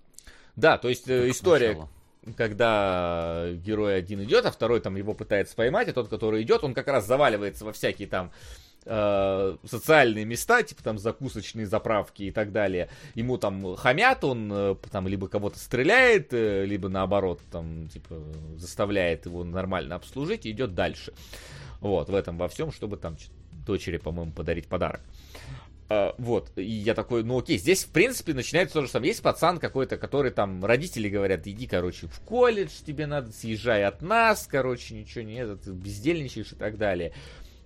Да, 0.54 0.78
то 0.78 0.88
есть 0.88 1.08
э, 1.08 1.28
история, 1.28 1.74
поначалу. 1.74 1.88
когда 2.36 3.48
герой 3.54 3.96
один 3.96 4.22
идет, 4.22 4.46
а 4.46 4.50
второй 4.50 4.80
там 4.80 4.96
его 4.96 5.12
пытается 5.14 5.54
поймать, 5.56 5.88
а 5.88 5.92
тот, 5.92 6.08
который 6.08 6.42
идет, 6.42 6.64
он 6.64 6.72
как 6.74 6.86
раз 6.88 7.06
заваливается 7.06 7.64
во 7.64 7.72
всякие 7.72 8.08
там 8.08 8.30
э, 8.86 9.56
социальные 9.64 10.24
места, 10.24 10.62
типа 10.62 10.82
там 10.82 10.98
закусочные 10.98 11.66
заправки 11.66 12.22
и 12.22 12.30
так 12.30 12.52
далее. 12.52 12.88
Ему 13.14 13.36
там 13.36 13.76
хамят, 13.76 14.24
он 14.24 14.50
э, 14.52 14.76
там 14.90 15.08
либо 15.08 15.28
кого-то 15.28 15.58
стреляет, 15.58 16.32
э, 16.32 16.64
либо 16.64 16.88
наоборот 16.88 17.40
там 17.50 17.88
типа 17.88 18.16
заставляет 18.56 19.26
его 19.26 19.44
нормально 19.44 19.96
обслужить 19.96 20.46
и 20.46 20.50
идет 20.50 20.74
дальше. 20.74 21.12
Вот, 21.80 22.08
в 22.08 22.14
этом 22.14 22.38
во 22.38 22.48
всем, 22.48 22.72
чтобы 22.72 22.96
там 22.96 23.16
дочери, 23.66 23.98
по-моему, 23.98 24.32
подарить 24.32 24.66
подарок. 24.66 25.00
Вот, 25.88 26.50
и 26.56 26.64
я 26.64 26.94
такой, 26.94 27.22
ну 27.22 27.38
окей, 27.38 27.58
здесь, 27.58 27.84
в 27.84 27.90
принципе, 27.90 28.34
начинается 28.34 28.74
то 28.74 28.82
же 28.82 28.88
самое. 28.88 29.10
Есть 29.10 29.22
пацан 29.22 29.60
какой-то, 29.60 29.96
который 29.98 30.32
там, 30.32 30.64
родители 30.64 31.08
говорят, 31.08 31.46
иди, 31.46 31.68
короче, 31.68 32.08
в 32.08 32.18
колледж, 32.22 32.72
тебе 32.84 33.06
надо, 33.06 33.30
съезжай 33.30 33.84
от 33.84 34.02
нас, 34.02 34.48
короче, 34.50 34.94
ничего 34.94 35.22
не 35.22 35.34
это, 35.34 35.56
ты 35.56 35.70
бездельничаешь 35.70 36.50
и 36.50 36.56
так 36.56 36.76
далее. 36.76 37.12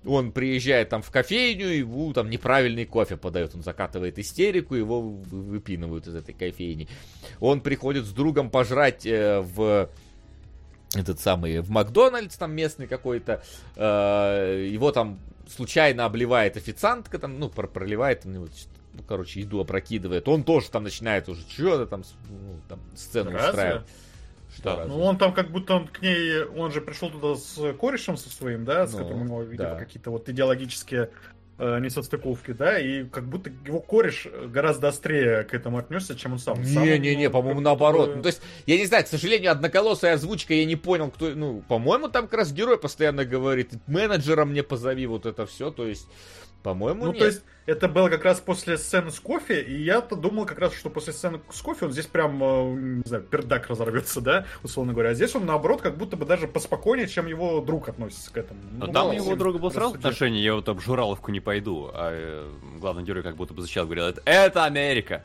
Он 0.06 0.32
приезжает 0.32 0.88
там 0.88 1.02
в 1.02 1.10
кофейню, 1.10 1.66
ему 1.66 2.12
там 2.14 2.30
неправильный 2.30 2.86
кофе 2.86 3.16
подают, 3.18 3.54
он 3.54 3.62
закатывает 3.62 4.18
истерику, 4.18 4.74
его 4.74 5.02
вы- 5.02 5.42
выпинывают 5.42 6.06
из 6.06 6.14
этой 6.14 6.32
кофейни. 6.32 6.88
Он 7.38 7.60
приходит 7.60 8.06
с 8.06 8.10
другом 8.10 8.48
пожрать 8.50 9.04
э, 9.04 9.40
в 9.40 9.90
этот 10.94 11.20
самый, 11.20 11.60
в 11.60 11.70
Макдональдс 11.70 12.36
там 12.36 12.52
местный 12.52 12.86
какой-то, 12.86 13.42
э, 13.76 14.68
его 14.72 14.90
там 14.90 15.18
случайно 15.48 16.06
обливает 16.06 16.56
официантка, 16.56 17.18
там, 17.18 17.38
ну, 17.38 17.48
про- 17.50 17.68
проливает, 17.68 18.24
ну, 18.24 18.48
короче, 19.06 19.40
еду 19.40 19.60
опрокидывает. 19.60 20.26
Он 20.28 20.44
тоже 20.44 20.70
там 20.70 20.84
начинает 20.84 21.28
уже 21.28 21.42
что-то 21.42 21.86
там, 21.86 22.04
ну, 22.28 22.58
там 22.68 22.80
сцену 22.96 23.32
Разве? 23.32 23.48
устраивать. 23.50 23.86
Что 24.60 24.76
Да. 24.76 24.84
Ну, 24.86 25.00
он 25.02 25.18
там 25.18 25.32
как 25.32 25.50
будто 25.50 25.74
он 25.74 25.88
к 25.88 26.00
ней, 26.02 26.44
он 26.44 26.70
же 26.72 26.80
пришел 26.80 27.10
туда 27.10 27.34
с 27.36 27.58
корешем 27.80 28.16
со 28.16 28.28
своим, 28.30 28.64
да, 28.64 28.86
с 28.86 28.92
Ну, 28.92 28.98
которым 28.98 29.22
у 29.22 29.24
него, 29.24 29.42
видимо, 29.42 29.70
да. 29.70 29.76
какие-то 29.76 30.10
вот 30.10 30.28
идеологические 30.28 31.10
э, 31.62 31.78
несостыковки, 31.80 32.52
да, 32.52 32.78
и 32.78 33.04
как 33.04 33.24
будто 33.28 33.50
его 33.66 33.80
кореш 33.80 34.26
гораздо 34.48 34.88
острее 34.88 35.42
к 35.44 35.52
этому 35.52 35.76
отнесся, 35.76 36.14
чем 36.16 36.32
он 36.32 36.38
сам. 36.38 36.62
Не-не-не, 36.62 37.28
по-моему, 37.28 37.60
наоборот. 37.60 38.06
будто- 38.06 38.16
Ну, 38.16 38.22
то 38.22 38.28
есть, 38.28 38.40
я 38.64 38.78
не 38.78 38.86
знаю, 38.86 39.04
к 39.04 39.08
сожалению, 39.08 39.52
одноколосая 39.52 40.14
озвучка, 40.14 40.54
я 40.54 40.64
не 40.64 40.76
понял, 40.76 41.10
кто... 41.10 41.28
Ну, 41.34 41.62
по-моему, 41.68 42.08
там 42.08 42.28
как 42.28 42.38
раз 42.40 42.52
герой 42.52 42.78
постоянно 42.78 43.26
говорит, 43.26 43.72
менеджера 43.86 44.46
мне 44.46 44.62
позови, 44.62 45.06
вот 45.06 45.26
это 45.26 45.44
все, 45.44 45.70
то 45.70 45.86
есть... 45.86 46.06
По-моему, 46.62 47.06
Ну, 47.06 47.10
нет. 47.12 47.18
то 47.20 47.26
есть, 47.26 47.42
это 47.66 47.88
было 47.88 48.08
как 48.08 48.24
раз 48.24 48.40
после 48.40 48.76
сцены 48.76 49.10
с 49.10 49.20
кофе, 49.20 49.62
и 49.62 49.82
я-то 49.82 50.16
думал 50.16 50.44
как 50.44 50.58
раз, 50.58 50.74
что 50.74 50.90
после 50.90 51.12
сцены 51.12 51.40
с 51.50 51.62
кофе 51.62 51.86
он 51.86 51.92
здесь 51.92 52.06
прям, 52.06 52.42
э, 52.42 52.74
не 53.02 53.02
знаю, 53.08 53.22
пердак 53.22 53.68
разорвется, 53.68 54.20
да, 54.20 54.44
условно 54.62 54.92
говоря. 54.92 55.10
А 55.10 55.14
здесь 55.14 55.34
он, 55.34 55.46
наоборот, 55.46 55.80
как 55.80 55.96
будто 55.96 56.16
бы 56.16 56.26
даже 56.26 56.48
поспокойнее, 56.48 57.06
чем 57.08 57.26
его 57.26 57.60
друг 57.60 57.88
относится 57.88 58.32
к 58.32 58.36
этому. 58.36 58.60
Но 58.72 58.86
Ну, 58.86 58.92
там 58.92 59.04
у 59.06 59.08
мало 59.08 59.12
его 59.24 59.36
друга 59.36 59.58
было 59.58 59.70
сразу 59.70 59.94
отношение, 59.94 60.42
я 60.42 60.54
вот 60.54 60.68
об 60.68 60.80
Жураловку 60.80 61.30
не 61.30 61.40
пойду, 61.40 61.90
а 61.94 62.10
э, 62.12 62.50
главный 62.78 63.04
герой 63.04 63.22
как 63.22 63.36
будто 63.36 63.54
бы 63.54 63.62
защищал, 63.62 63.84
говорил, 63.86 64.04
это, 64.06 64.20
это 64.24 64.64
Америка. 64.64 65.22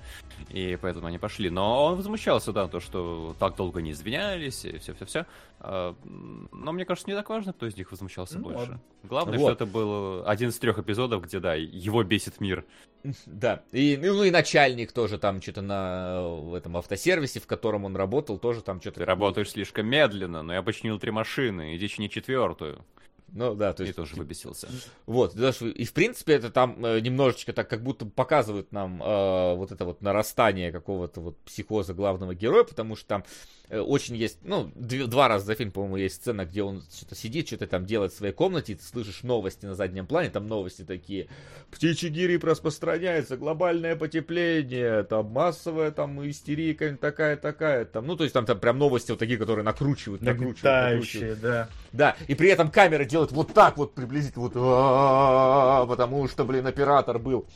И 0.49 0.77
поэтому 0.81 1.07
они 1.07 1.17
пошли. 1.17 1.49
Но 1.49 1.85
он 1.85 1.95
возмущался, 1.95 2.53
да, 2.53 2.67
то, 2.67 2.79
что 2.79 3.35
так 3.39 3.55
долго 3.55 3.81
не 3.81 3.91
извинялись, 3.91 4.63
и 4.63 4.77
все-все-все. 4.77 5.25
Но 5.65 6.71
мне 6.71 6.85
кажется, 6.85 7.09
не 7.09 7.15
так 7.15 7.29
важно, 7.29 7.53
кто 7.53 7.65
из 7.65 7.75
них 7.75 7.91
возмущался 7.91 8.37
Ну, 8.37 8.43
больше. 8.45 8.59
ладно. 8.59 8.81
Главное, 9.03 9.37
Вот. 9.39 9.45
что 9.45 9.51
это 9.53 9.65
был 9.65 10.27
один 10.27 10.49
из 10.49 10.59
трех 10.59 10.77
эпизодов, 10.79 11.23
где, 11.23 11.39
да, 11.39 11.55
его 11.55 12.03
бесит 12.03 12.39
мир. 12.39 12.65
Да, 13.27 13.63
и, 13.71 13.97
ну 14.01 14.23
и 14.23 14.31
начальник 14.31 14.91
тоже 14.91 15.19
там 15.19 15.41
что-то 15.41 15.61
на 15.61 16.17
э, 16.17 16.39
в 16.41 16.53
этом 16.55 16.75
автосервисе, 16.77 17.39
в 17.39 17.45
котором 17.45 17.85
он 17.85 17.95
работал, 17.95 18.39
тоже 18.39 18.61
там 18.61 18.81
что-то... 18.81 19.01
Ты 19.01 19.05
работаешь 19.05 19.51
слишком 19.51 19.85
медленно, 19.87 20.41
но 20.41 20.53
я 20.53 20.63
починил 20.63 20.97
три 20.99 21.11
машины, 21.11 21.75
иди 21.75 21.87
чини 21.87 22.07
четвертую. 22.07 22.83
Ну 23.31 23.53
да, 23.53 23.73
то 23.73 23.83
И 23.83 23.87
есть... 23.87 23.97
тоже 23.97 24.15
выбесился. 24.15 24.69
Вот, 25.05 25.35
и 25.35 25.83
в 25.83 25.93
принципе 25.93 26.33
это 26.33 26.49
там 26.51 26.83
э, 26.85 26.99
немножечко 27.01 27.53
так 27.53 27.69
как 27.69 27.83
будто 27.83 28.05
показывают 28.05 28.71
нам 28.71 29.01
э, 29.03 29.55
вот 29.55 29.71
это 29.71 29.83
вот 29.83 30.01
нарастание 30.01 30.71
какого-то 30.71 31.19
вот 31.21 31.37
психоза 31.39 31.93
главного 31.93 32.33
героя, 32.33 32.63
потому 32.63 32.95
что 32.95 33.07
там 33.07 33.23
э, 33.64 33.64
очень 33.69 34.15
есть, 34.15 34.39
ну, 34.43 34.71
два 34.75 35.27
раза 35.27 35.45
за 35.45 35.55
фильм, 35.55 35.71
по-моему, 35.71 35.97
есть 35.97 36.15
сцена, 36.15 36.45
где 36.45 36.63
он 36.63 36.83
что-то 36.93 37.15
сидит, 37.15 37.47
что-то 37.47 37.67
там 37.67 37.85
делает 37.85 38.13
в 38.13 38.17
своей 38.17 38.33
комнате, 38.33 38.73
и 38.73 38.75
ты 38.75 38.83
слышишь 38.83 39.23
новости 39.23 39.65
на 39.65 39.75
заднем 39.75 40.05
плане, 40.07 40.29
там 40.29 40.47
новости 40.47 40.83
такие, 40.83 41.27
птичий 41.71 42.09
грипп 42.09 42.43
распространяется, 42.43 43.37
глобальное 43.37 43.95
потепление, 43.95 45.03
там 45.03 45.27
массовая 45.27 45.91
там 45.91 46.27
истерия 46.29 46.73
такая-такая, 46.95 47.85
там, 47.85 48.07
ну, 48.07 48.15
то 48.15 48.23
есть 48.23 48.33
там, 48.33 48.45
там 48.45 48.59
прям 48.59 48.77
новости 48.77 49.11
вот 49.11 49.19
такие, 49.19 49.37
которые 49.37 49.63
накручивают, 49.63 50.21
накручивают, 50.21 50.63
накручивают. 50.63 51.41
Да. 51.41 51.69
Да, 51.91 52.15
и 52.27 52.35
при 52.35 52.49
этом 52.49 52.69
камера 52.69 53.05
делает 53.05 53.31
вот 53.31 53.53
так 53.53 53.77
вот 53.77 53.93
приблизительно, 53.93 54.45
вот, 54.45 54.55
«А-а-а», 54.55 55.85
потому 55.85 56.27
что, 56.27 56.43
блин, 56.45 56.67
оператор 56.67 57.19
был 57.19 57.47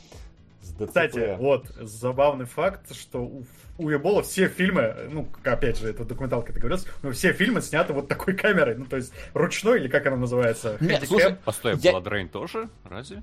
ДЦП. 0.80 0.88
Кстати, 0.88 1.36
вот 1.38 1.66
забавный 1.80 2.46
факт, 2.46 2.94
что 2.94 3.20
у, 3.22 3.46
у 3.78 3.90
Эбола 3.92 4.22
все 4.22 4.48
фильмы, 4.48 4.94
ну, 5.10 5.28
опять 5.44 5.78
же, 5.78 5.88
это 5.88 6.04
документалка 6.04 6.50
это 6.52 6.60
говорилось, 6.60 6.86
но 7.02 7.10
все 7.12 7.32
фильмы 7.32 7.60
сняты 7.62 7.92
вот 7.92 8.08
такой 8.08 8.34
камерой, 8.34 8.74
ну, 8.76 8.86
то 8.86 8.96
есть 8.96 9.12
ручной, 9.34 9.80
или 9.80 9.88
как 9.88 10.06
она 10.06 10.16
называется? 10.16 10.76
Нет, 10.80 11.02
Handycam. 11.02 11.06
слушай, 11.06 11.36
Постой, 11.44 11.76
Я- 11.78 11.92
Blood 11.92 12.04
Rain 12.04 12.28
тоже? 12.28 12.68
Разве? 12.88 13.22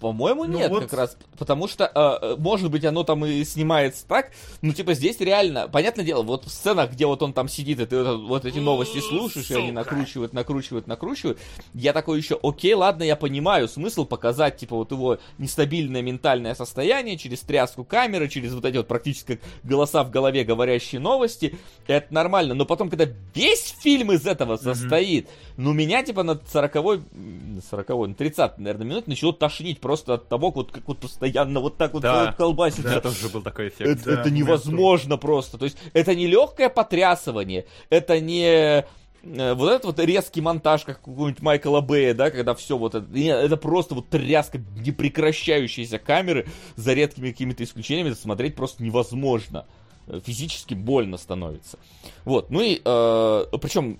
По-моему, 0.00 0.44
Ну 0.44 0.58
нет, 0.58 0.70
вот. 0.70 0.84
как 0.84 0.92
раз. 0.92 1.16
Потому 1.38 1.68
что, 1.68 1.84
э, 1.84 2.26
э, 2.26 2.36
может 2.38 2.70
быть, 2.70 2.84
оно 2.84 3.04
там 3.04 3.24
и 3.24 3.44
снимается 3.44 4.06
так. 4.06 4.32
Ну, 4.62 4.72
типа, 4.72 4.94
здесь 4.94 5.20
реально, 5.20 5.68
понятное 5.68 6.04
дело, 6.04 6.22
вот 6.22 6.44
в 6.44 6.50
сценах, 6.50 6.92
где 6.92 7.06
вот 7.06 7.22
он 7.22 7.32
там 7.32 7.48
сидит, 7.48 7.80
и 7.80 7.86
ты 7.86 8.02
вот, 8.02 8.20
вот 8.20 8.44
эти 8.44 8.58
новости 8.58 9.00
слушаешь, 9.00 9.50
и 9.50 9.54
они 9.54 9.72
накручивают, 9.72 10.32
накручивают, 10.32 10.86
накручивают. 10.86 11.38
Я 11.74 11.92
такой 11.92 12.18
еще, 12.18 12.38
окей, 12.42 12.74
ладно, 12.74 13.02
я 13.02 13.16
понимаю 13.16 13.68
смысл 13.68 14.04
показать, 14.04 14.56
типа, 14.56 14.76
вот 14.76 14.90
его 14.90 15.18
нестабильное 15.38 16.02
ментальное 16.02 16.54
состояние 16.54 17.16
через 17.16 17.40
тряску 17.40 17.84
камеры, 17.84 18.28
через 18.28 18.52
вот 18.54 18.64
эти 18.64 18.76
вот 18.76 18.88
практически 18.88 19.28
как 19.28 19.40
голоса 19.62 20.04
в 20.04 20.10
голове 20.10 20.44
говорящие 20.44 21.00
новости. 21.00 21.56
Это 21.86 22.12
нормально. 22.12 22.54
Но 22.54 22.64
потом, 22.64 22.88
когда 22.88 23.06
весь 23.34 23.74
фильм 23.80 24.12
из 24.12 24.26
этого 24.26 24.56
состоит, 24.56 25.28
ну, 25.56 25.72
меня, 25.72 26.02
типа, 26.02 26.22
на 26.22 26.32
40-й, 26.32 27.02
на 27.12 27.62
40 27.62 27.88
на 28.08 28.14
30 28.14 28.58
наверное, 28.58 28.86
минут 28.86 29.06
начало 29.06 29.32
тошнить 29.32 29.80
просто 29.88 30.14
от 30.14 30.28
того, 30.28 30.50
вот 30.50 30.70
как 30.70 30.86
вот 30.86 30.98
постоянно 30.98 31.60
вот 31.60 31.78
так 31.78 31.94
вот 31.94 32.02
Да. 32.02 32.34
колбасится. 32.36 32.82
Да, 32.82 33.00
тоже 33.00 33.30
был 33.30 33.40
такой 33.40 33.68
эффект. 33.68 33.88
Это, 33.88 34.04
Да, 34.04 34.20
это 34.20 34.30
невозможно 34.30 35.16
просто. 35.16 35.56
То 35.56 35.64
есть 35.64 35.78
это 35.94 36.14
не 36.14 36.26
легкое 36.26 36.68
потрясывание, 36.68 37.64
это 37.88 38.20
не 38.20 38.84
э, 39.22 39.54
вот 39.54 39.70
этот 39.70 39.84
вот 39.86 39.98
резкий 40.00 40.42
монтаж, 40.42 40.84
как 40.84 40.98
какого-нибудь 40.98 41.40
Майкла 41.40 41.80
Бэя, 41.80 42.12
да, 42.12 42.30
когда 42.30 42.54
все 42.54 42.76
вот 42.76 42.96
это, 42.96 43.06
не, 43.10 43.28
это 43.30 43.56
просто 43.56 43.94
вот 43.94 44.10
тряска 44.10 44.58
непрекращающейся 44.58 45.98
камеры 45.98 46.46
за 46.76 46.92
редкими 46.92 47.30
какими-то 47.30 47.64
исключениями, 47.64 48.10
это 48.10 48.20
смотреть 48.20 48.56
просто 48.56 48.82
невозможно. 48.84 49.64
Э, 50.06 50.20
Физически 50.22 50.74
больно 50.74 51.16
становится. 51.16 51.78
Вот, 52.26 52.50
ну 52.50 52.60
и, 52.60 52.82
э, 52.84 53.44
причем, 53.58 53.98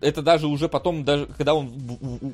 это 0.00 0.22
даже 0.22 0.46
уже 0.46 0.68
потом, 0.68 1.04
даже 1.04 1.26
когда 1.26 1.54
он 1.54 1.72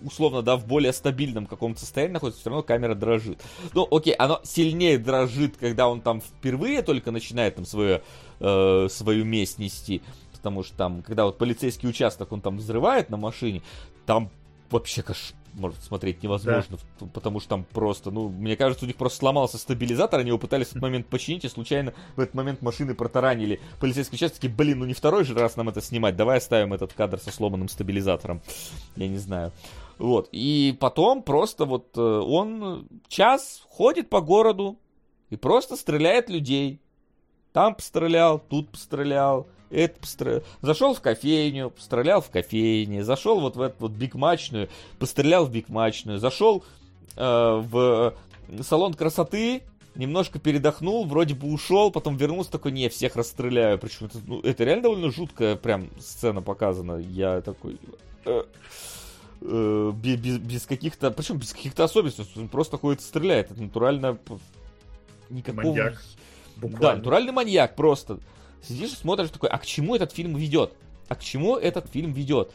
условно, 0.04 0.42
да, 0.42 0.56
в 0.56 0.66
более 0.66 0.92
стабильном 0.92 1.46
каком-то 1.46 1.80
состоянии 1.80 2.14
находится, 2.14 2.40
все 2.40 2.50
равно 2.50 2.62
камера 2.62 2.94
дрожит. 2.94 3.40
Ну, 3.74 3.86
окей, 3.90 4.14
оно 4.14 4.40
сильнее 4.44 4.98
дрожит, 4.98 5.56
когда 5.56 5.88
он 5.88 6.00
там 6.00 6.20
впервые 6.20 6.82
только 6.82 7.10
начинает 7.10 7.56
там 7.56 7.66
свое, 7.66 8.02
э, 8.40 8.88
свою 8.90 9.24
месть 9.24 9.58
нести. 9.58 10.02
Потому 10.32 10.62
что 10.62 10.76
там, 10.76 11.02
когда 11.02 11.24
вот 11.24 11.38
полицейский 11.38 11.88
участок 11.88 12.32
он 12.32 12.40
там 12.40 12.58
взрывает 12.58 13.10
на 13.10 13.16
машине, 13.16 13.62
там 14.06 14.30
вообще 14.70 15.02
каш... 15.02 15.32
может 15.58 15.82
смотреть 15.82 16.22
невозможно, 16.22 16.76
п- 16.98 17.06
потому 17.12 17.40
что 17.40 17.50
там 17.50 17.64
просто, 17.64 18.10
ну, 18.10 18.28
мне 18.28 18.56
кажется, 18.56 18.84
у 18.84 18.88
них 18.88 18.96
просто 18.96 19.18
сломался 19.18 19.58
стабилизатор, 19.58 20.20
они 20.20 20.28
его 20.28 20.38
пытались 20.38 20.68
в 20.68 20.70
этот 20.70 20.82
момент 20.82 21.06
починить, 21.06 21.44
и 21.44 21.48
случайно 21.48 21.92
в 22.16 22.20
этот 22.20 22.34
момент 22.34 22.62
машины 22.62 22.94
протаранили. 22.94 23.60
Полицейский 23.80 24.16
участок 24.16 24.40
такие, 24.40 24.54
блин, 24.54 24.78
ну 24.78 24.84
не 24.86 24.94
второй 24.94 25.24
же 25.24 25.34
раз 25.34 25.56
нам 25.56 25.68
это 25.68 25.80
снимать, 25.80 26.16
давай 26.16 26.38
оставим 26.38 26.72
этот 26.72 26.92
кадр 26.92 27.18
со 27.18 27.30
сломанным 27.30 27.68
стабилизатором. 27.68 28.40
Я 28.96 29.08
не 29.08 29.18
знаю. 29.18 29.52
Вот, 29.98 30.28
и 30.30 30.76
потом 30.78 31.22
просто 31.22 31.64
вот 31.64 31.96
э, 31.96 32.00
он 32.00 32.86
час 33.08 33.62
ходит 33.68 34.08
по 34.08 34.20
городу 34.20 34.78
и 35.30 35.36
просто 35.36 35.76
стреляет 35.76 36.30
людей. 36.30 36.80
Там 37.52 37.74
пострелял, 37.74 38.38
тут 38.38 38.68
пострелял, 38.70 39.48
это 39.70 39.98
постр... 40.00 40.42
зашел 40.62 40.94
в 40.94 41.00
кофейню, 41.00 41.70
пострелял 41.70 42.20
в 42.20 42.30
кофейне, 42.30 43.04
зашел 43.04 43.40
вот 43.40 43.56
в 43.56 43.60
эту 43.60 43.76
вот 43.78 43.92
бигмачную, 43.92 44.68
пострелял 44.98 45.46
в 45.46 45.50
бигмачную, 45.50 46.18
зашел 46.18 46.64
э, 47.16 47.22
в 47.22 48.14
салон 48.62 48.94
красоты, 48.94 49.62
немножко 49.94 50.38
передохнул, 50.38 51.04
вроде 51.04 51.34
бы 51.34 51.48
ушел, 51.52 51.90
потом 51.90 52.16
вернулся, 52.16 52.50
такой, 52.52 52.72
не, 52.72 52.88
всех 52.88 53.16
расстреляю. 53.16 53.78
Причем 53.78 54.06
это, 54.06 54.18
ну, 54.26 54.40
это 54.40 54.64
реально 54.64 54.84
довольно 54.84 55.10
жуткая 55.10 55.56
прям 55.56 55.90
сцена 56.00 56.40
показана. 56.40 56.98
Я 56.98 57.40
такой... 57.40 57.78
Э, 58.24 58.44
э, 59.42 59.92
без, 59.94 60.38
без, 60.38 60.66
каких-то... 60.66 61.10
Причем 61.10 61.38
без 61.38 61.52
каких-то 61.52 61.84
особенностей. 61.84 62.26
Он 62.36 62.48
просто 62.48 62.78
ходит 62.78 63.00
и 63.00 63.04
стреляет. 63.04 63.50
Это 63.50 63.60
натурально... 63.60 64.18
Никакого... 65.28 65.66
Маньяк. 65.66 66.02
Да, 66.56 66.68
Буквально. 66.68 66.98
натуральный 66.98 67.32
маньяк 67.32 67.76
просто. 67.76 68.18
Сидишь 68.62 68.92
смотришь 68.92 69.30
такой, 69.30 69.48
а 69.48 69.58
к 69.58 69.66
чему 69.66 69.94
этот 69.94 70.12
фильм 70.12 70.36
ведет? 70.36 70.72
А 71.08 71.14
к 71.14 71.22
чему 71.22 71.56
этот 71.56 71.88
фильм 71.90 72.12
ведет? 72.12 72.52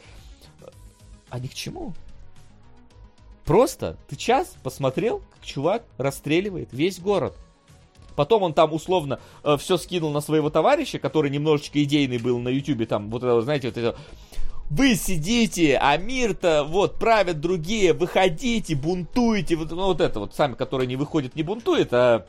А 1.28 1.38
ни 1.38 1.46
к 1.46 1.54
чему. 1.54 1.94
Просто 3.44 3.96
ты 4.08 4.16
час 4.16 4.54
посмотрел, 4.62 5.22
как 5.34 5.44
чувак 5.44 5.84
расстреливает 5.98 6.72
весь 6.72 6.98
город. 6.98 7.36
Потом 8.16 8.42
он 8.42 8.54
там 8.54 8.72
условно 8.72 9.18
э, 9.42 9.56
все 9.58 9.76
скинул 9.76 10.12
на 10.12 10.20
своего 10.20 10.48
товарища, 10.48 10.98
который 10.98 11.30
немножечко 11.30 11.82
идейный 11.82 12.18
был 12.18 12.38
на 12.38 12.48
ютюбе, 12.48 12.86
там, 12.86 13.10
вот 13.10 13.22
это, 13.22 13.40
знаете, 13.40 13.68
вот 13.68 13.76
это... 13.76 13.96
Вы 14.70 14.94
сидите, 14.94 15.76
а 15.76 15.96
мир-то 15.98 16.64
вот 16.64 16.94
правят 16.98 17.40
другие, 17.40 17.92
выходите, 17.92 18.74
бунтуете, 18.74 19.56
вот, 19.56 19.70
ну, 19.70 19.86
вот 19.86 20.00
это 20.00 20.20
вот, 20.20 20.34
сами, 20.34 20.54
которые 20.54 20.86
не 20.86 20.96
выходят, 20.96 21.36
не 21.36 21.42
бунтуют, 21.42 21.92
а 21.92 22.24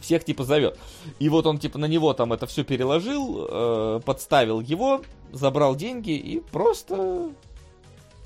всех 0.00 0.24
типа 0.24 0.44
зовет. 0.44 0.78
И 1.18 1.28
вот 1.28 1.46
он 1.46 1.58
типа 1.58 1.78
на 1.78 1.86
него 1.86 2.12
там 2.14 2.32
это 2.32 2.46
все 2.46 2.64
переложил, 2.64 3.46
э, 3.48 4.00
подставил 4.04 4.60
его, 4.60 5.02
забрал 5.32 5.76
деньги 5.76 6.12
и 6.12 6.40
просто 6.40 7.30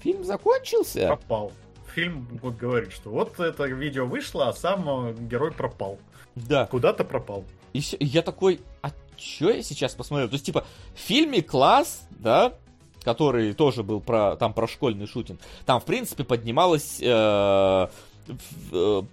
фильм 0.01 0.25
закончился. 0.25 1.07
Пропал. 1.07 1.53
Фильм 1.95 2.27
вот 2.43 2.57
говорит, 2.57 2.93
что 2.93 3.11
вот 3.11 3.39
это 3.39 3.65
видео 3.65 4.07
вышло, 4.07 4.49
а 4.49 4.53
сам 4.53 5.09
э, 5.09 5.15
герой 5.15 5.53
пропал. 5.53 5.99
Да. 6.35 6.67
Куда-то 6.67 7.05
пропал. 7.05 7.45
И, 7.73 7.83
я 8.01 8.23
такой, 8.23 8.61
а 8.83 8.91
чё 9.17 9.51
я 9.51 9.63
сейчас 9.63 9.95
посмотрел? 9.95 10.29
То 10.29 10.35
есть, 10.35 10.47
типа, 10.47 10.65
в 10.95 10.99
фильме 10.99 11.43
«Класс», 11.43 12.07
да, 12.11 12.55
который 13.03 13.53
тоже 13.53 13.83
был 13.83 14.01
про, 14.01 14.37
там, 14.37 14.55
про 14.55 14.67
школьный 14.67 15.07
шутинг, 15.07 15.41
там, 15.67 15.81
в 15.81 15.85
принципе, 15.85 16.25
поднималась 16.25 16.99
э, 17.01 17.89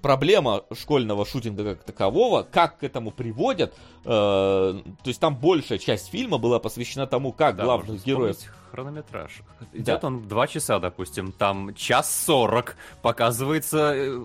проблема 0.01 0.63
школьного 0.73 1.25
шутинга 1.25 1.75
как 1.75 1.83
такового, 1.83 2.43
как 2.43 2.79
к 2.79 2.83
этому 2.83 3.11
приводят. 3.11 3.73
э, 4.05 4.07
то 4.07 4.83
есть, 5.05 5.19
там 5.19 5.35
большая 5.35 5.77
часть 5.77 6.09
фильма 6.09 6.37
была 6.37 6.59
посвящена 6.59 7.07
тому, 7.07 7.31
как 7.31 7.55
Да, 7.55 7.63
главных 7.63 8.03
героев... 8.05 8.37
хронометраж. 8.71 9.41
Идет 9.73 10.03
он 10.03 10.27
два 10.27 10.47
часа, 10.47 10.79
допустим, 10.79 11.31
там 11.31 11.73
час 11.75 12.23
сорок 12.25 12.75
показывается 13.01 13.93
э, 13.95 14.21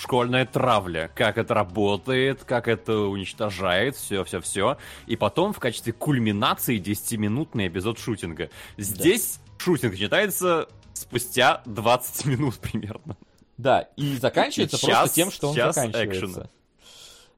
школьная 0.00 0.46
травля, 0.46 1.10
как 1.14 1.38
это 1.38 1.54
работает, 1.54 2.44
как 2.44 2.68
это 2.68 2.98
уничтожает, 2.98 3.96
все-все-все. 3.96 4.78
И 5.06 5.16
потом 5.16 5.52
в 5.52 5.58
качестве 5.58 5.92
кульминации 5.92 6.80
10-минутный 6.80 7.68
эпизод 7.68 7.98
шутинга. 7.98 8.50
Здесь 8.76 9.40
шутинг 9.58 9.96
читается 9.96 10.68
спустя 11.00 11.62
20 11.66 12.26
минут 12.26 12.58
примерно. 12.58 13.16
Да, 13.60 13.80
и 13.96 14.16
заканчивается 14.16 14.76
И 14.76 14.80
просто 14.80 15.02
час- 15.04 15.12
тем, 15.12 15.30
что 15.30 15.48
он 15.50 15.54
час 15.54 15.74
заканчивается. 15.74 16.26
экшена. 16.26 16.46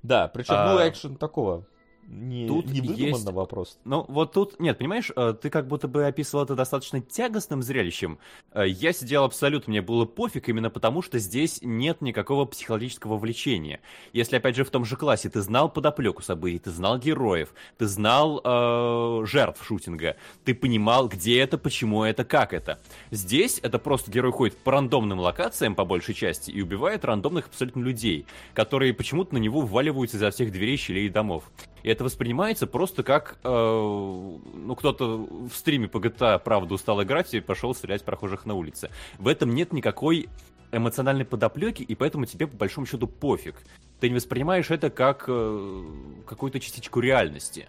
Да, 0.03 0.29
причем, 0.29 0.55
А, 0.57 0.73
ну, 0.75 0.89
экшен 0.89 1.17
такого 1.17 1.65
не, 2.13 2.47
тут 2.47 2.67
не 2.67 2.81
есть- 2.81 2.89
выдуманного 2.89 3.47
просто. 3.47 3.79
Ну, 3.85 4.05
вот 4.07 4.33
тут, 4.33 4.61
нет, 4.61 4.77
понимаешь, 4.77 5.11
э, 5.17 5.35
ты 5.41 5.49
как 5.49 5.67
будто 5.67 5.89
бы 5.89 6.07
описывал 6.07 6.45
это 6.45 6.55
достаточно 6.55 7.01
тягостным 7.01 7.63
зрелищем. 7.63 8.19
Э, 8.53 8.67
Я 8.69 8.93
сидел 8.93 9.25
абсолютно, 9.25 9.71
мне 9.71 9.81
было 9.81 10.05
пофиг 10.05 10.49
именно 10.49 10.69
потому, 10.69 11.01
что 11.01 11.19
здесь 11.19 11.61
нет 11.63 12.03
никакого 12.03 12.45
психологического 12.45 13.17
влечения. 13.17 13.81
Если, 14.13 14.37
опять 14.37 14.57
же, 14.57 14.65
в 14.65 14.71
том 14.71 14.85
же 14.85 14.97
классе 14.97 15.31
ты 15.31 15.41
знал 15.41 15.71
подоплеку 15.71 16.23
событий, 16.23 16.59
ты 16.59 16.71
знал 16.71 16.99
героев, 16.99 17.55
ты 17.79 17.87
знал 17.87 18.41
э, 18.45 19.25
жертв 19.27 19.65
шутинга, 19.65 20.17
ты 20.45 20.55
понимал, 20.55 21.09
где 21.09 21.41
это, 21.41 21.57
почему 21.57 22.05
это, 22.05 22.25
как 22.25 22.53
это. 22.53 22.79
Здесь 23.11 23.59
это 23.63 23.79
просто 23.79 24.11
герой 24.11 24.33
ходит 24.33 24.57
по 24.59 24.73
рандомным 24.73 25.19
локациям, 25.19 25.75
по 25.75 25.85
большей 25.87 26.15
части, 26.15 26.51
и 26.51 26.61
убивает 26.61 27.05
рандомных 27.07 27.47
абсолютно 27.47 27.81
людей, 27.81 28.27
которые 28.53 28.93
почему-то 28.93 29.35
на 29.35 29.39
него 29.39 29.63
вваливаются 29.63 30.19
изо 30.19 30.31
всех 30.31 30.53
дверей, 30.53 30.77
щелей 30.77 31.07
и 31.07 31.09
домов. 31.09 31.51
И 31.83 31.89
это 31.89 32.05
воспринимается 32.05 32.67
просто 32.67 33.03
как, 33.03 33.39
э, 33.43 33.49
ну, 33.49 34.77
кто-то 34.77 35.27
в 35.51 35.53
стриме 35.55 35.89
по 35.89 35.99
GTA, 35.99 36.39
правда, 36.39 36.75
устал 36.75 37.03
играть 37.03 37.33
и 37.35 37.41
пошел 37.41 37.75
стрелять 37.75 38.05
прохожих 38.05 38.47
на 38.47 38.55
улице. 38.55 38.91
В 39.19 39.29
этом 39.29 39.55
нет 39.55 39.73
никакой 39.73 40.29
эмоциональной 40.71 41.25
подоплеки, 41.25 41.83
и 41.83 41.95
поэтому 41.95 42.25
тебе, 42.27 42.47
по 42.47 42.57
большому 42.57 42.87
счету, 42.87 43.07
пофиг. 43.07 43.57
Ты 44.01 44.09
не 44.09 44.17
воспринимаешь 44.17 44.71
это 44.71 44.91
как 44.91 45.25
э, 45.29 45.85
какую-то 46.27 46.61
частичку 46.61 47.01
реальности. 47.01 47.69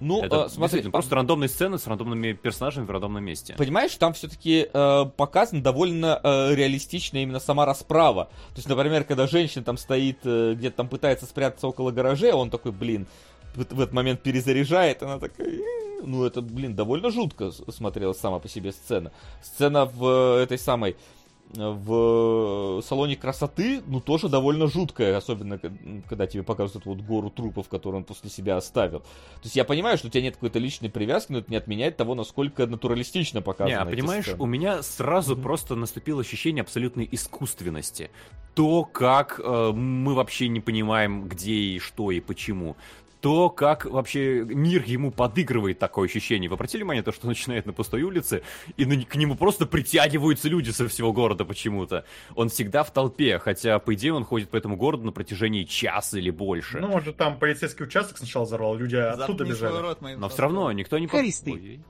Ну, 0.00 0.24
это 0.24 0.46
э, 0.46 0.48
смотри, 0.48 0.82
просто 0.82 1.14
рандомные 1.14 1.48
сцены 1.48 1.78
с 1.78 1.86
рандомными 1.86 2.32
персонажами 2.32 2.84
в 2.84 2.90
рандомном 2.90 3.22
месте. 3.24 3.54
Понимаешь, 3.56 3.94
там 3.94 4.12
все-таки 4.14 4.68
э, 4.72 5.04
показана 5.16 5.62
довольно 5.62 6.20
э, 6.22 6.54
реалистично 6.56 7.18
именно 7.18 7.38
сама 7.38 7.64
расправа. 7.64 8.24
То 8.24 8.56
есть, 8.56 8.68
например, 8.68 9.04
когда 9.04 9.28
женщина 9.28 9.64
там 9.64 9.76
стоит, 9.76 10.18
э, 10.24 10.54
где-то 10.54 10.78
там 10.78 10.88
пытается 10.88 11.26
спрятаться 11.26 11.68
около 11.68 11.92
гаражей, 11.92 12.32
а 12.32 12.36
он 12.36 12.50
такой, 12.50 12.72
блин, 12.72 13.06
в, 13.54 13.60
этот 13.80 13.92
момент 13.92 14.22
перезаряжает, 14.22 15.02
она 15.02 15.18
такая, 15.18 15.48
«Э». 15.48 16.02
ну 16.04 16.24
это, 16.24 16.42
блин, 16.42 16.74
довольно 16.74 17.10
жутко 17.10 17.50
смотрелась 17.50 18.18
сама 18.18 18.38
по 18.38 18.48
себе 18.48 18.72
сцена. 18.72 19.12
Сцена 19.42 19.84
в 19.84 20.38
э, 20.38 20.42
этой 20.42 20.58
самой 20.58 20.96
в 21.54 22.82
салоне 22.82 23.16
красоты, 23.16 23.82
ну, 23.86 24.00
тоже 24.00 24.28
довольно 24.28 24.68
жуткая, 24.68 25.16
особенно 25.16 25.58
когда 26.08 26.26
тебе 26.26 26.42
показывают 26.42 26.82
эту 26.82 26.94
вот 26.94 27.02
гору 27.02 27.30
трупов, 27.30 27.68
которые 27.68 27.98
он 27.98 28.04
после 28.04 28.30
себя 28.30 28.56
оставил. 28.56 29.00
То 29.00 29.44
есть 29.44 29.56
я 29.56 29.64
понимаю, 29.64 29.98
что 29.98 30.06
у 30.06 30.10
тебя 30.10 30.22
нет 30.22 30.34
какой-то 30.34 30.58
личной 30.58 30.88
привязки, 30.88 31.32
но 31.32 31.38
это 31.38 31.50
не 31.50 31.56
отменяет 31.56 31.96
того, 31.96 32.14
насколько 32.14 32.66
натуралистично 32.66 33.42
показано. 33.42 33.76
Не, 33.76 33.82
а 33.82 33.84
понимаешь, 33.84 34.24
сцены. 34.24 34.42
у 34.42 34.46
меня 34.46 34.82
сразу 34.82 35.36
просто 35.36 35.74
наступило 35.74 36.22
ощущение 36.22 36.62
абсолютной 36.62 37.06
искусственности. 37.10 38.10
То, 38.54 38.84
как 38.84 39.40
э, 39.42 39.72
мы 39.72 40.14
вообще 40.14 40.48
не 40.48 40.60
понимаем, 40.60 41.28
где 41.28 41.52
и 41.52 41.78
что 41.78 42.10
и 42.10 42.20
почему. 42.20 42.76
То, 43.22 43.50
как 43.50 43.84
вообще 43.86 44.42
мир 44.44 44.82
ему 44.84 45.12
подыгрывает 45.12 45.78
такое 45.78 46.08
ощущение. 46.08 46.50
Вы 46.50 46.54
обратили 46.54 46.82
внимание, 46.82 47.04
то, 47.04 47.12
что 47.12 47.28
начинает 47.28 47.66
на 47.66 47.72
пустой 47.72 48.02
улице, 48.02 48.42
и 48.76 48.84
на- 48.84 49.00
к 49.04 49.14
нему 49.14 49.36
просто 49.36 49.64
притягиваются 49.64 50.48
люди 50.48 50.70
со 50.70 50.88
всего 50.88 51.12
города 51.12 51.44
почему-то. 51.44 52.04
Он 52.34 52.48
всегда 52.48 52.82
в 52.82 52.92
толпе, 52.92 53.38
хотя, 53.38 53.78
по 53.78 53.94
идее, 53.94 54.12
он 54.12 54.24
ходит 54.24 54.50
по 54.50 54.56
этому 54.56 54.76
городу 54.76 55.04
на 55.04 55.12
протяжении 55.12 55.62
часа 55.62 56.18
или 56.18 56.30
больше. 56.30 56.80
Ну, 56.80 56.92
он 56.92 57.00
же 57.02 57.12
там 57.12 57.38
полицейский 57.38 57.84
участок 57.86 58.18
сначала 58.18 58.44
взорвал, 58.44 58.74
люди 58.74 58.96
оттуда 58.96 59.44
бежали. 59.44 59.76
рот 59.80 60.00
моим 60.02 60.18
Но 60.18 60.28
все 60.28 60.42
равно 60.42 60.72
никто 60.72 60.98
не... 60.98 61.06
по- 61.06 61.16
Харистый. 61.18 61.80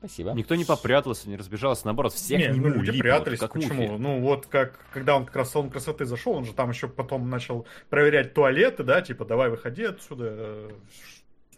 Спасибо. 0.00 0.32
Никто 0.32 0.54
не 0.54 0.64
попрятался, 0.64 1.28
не 1.28 1.36
разбежался, 1.36 1.84
наоборот, 1.84 2.14
все 2.14 2.38
Не, 2.38 2.48
ну 2.48 2.68
люди 2.70 2.98
прятались. 2.98 3.38
как 3.38 3.52
Почему? 3.52 3.82
мухи. 3.82 4.00
Ну 4.00 4.20
вот 4.20 4.46
как, 4.46 4.78
когда 4.94 5.14
он 5.14 5.26
как 5.26 5.36
раз 5.36 5.48
в 5.48 5.52
салон 5.52 5.68
красоты 5.70 6.06
зашел, 6.06 6.32
он 6.32 6.46
же 6.46 6.54
там 6.54 6.70
еще 6.70 6.88
потом 6.88 7.28
начал 7.28 7.66
проверять 7.90 8.32
туалеты, 8.32 8.82
да, 8.82 9.02
типа 9.02 9.26
давай 9.26 9.50
выходи 9.50 9.84
отсюда. 9.84 10.70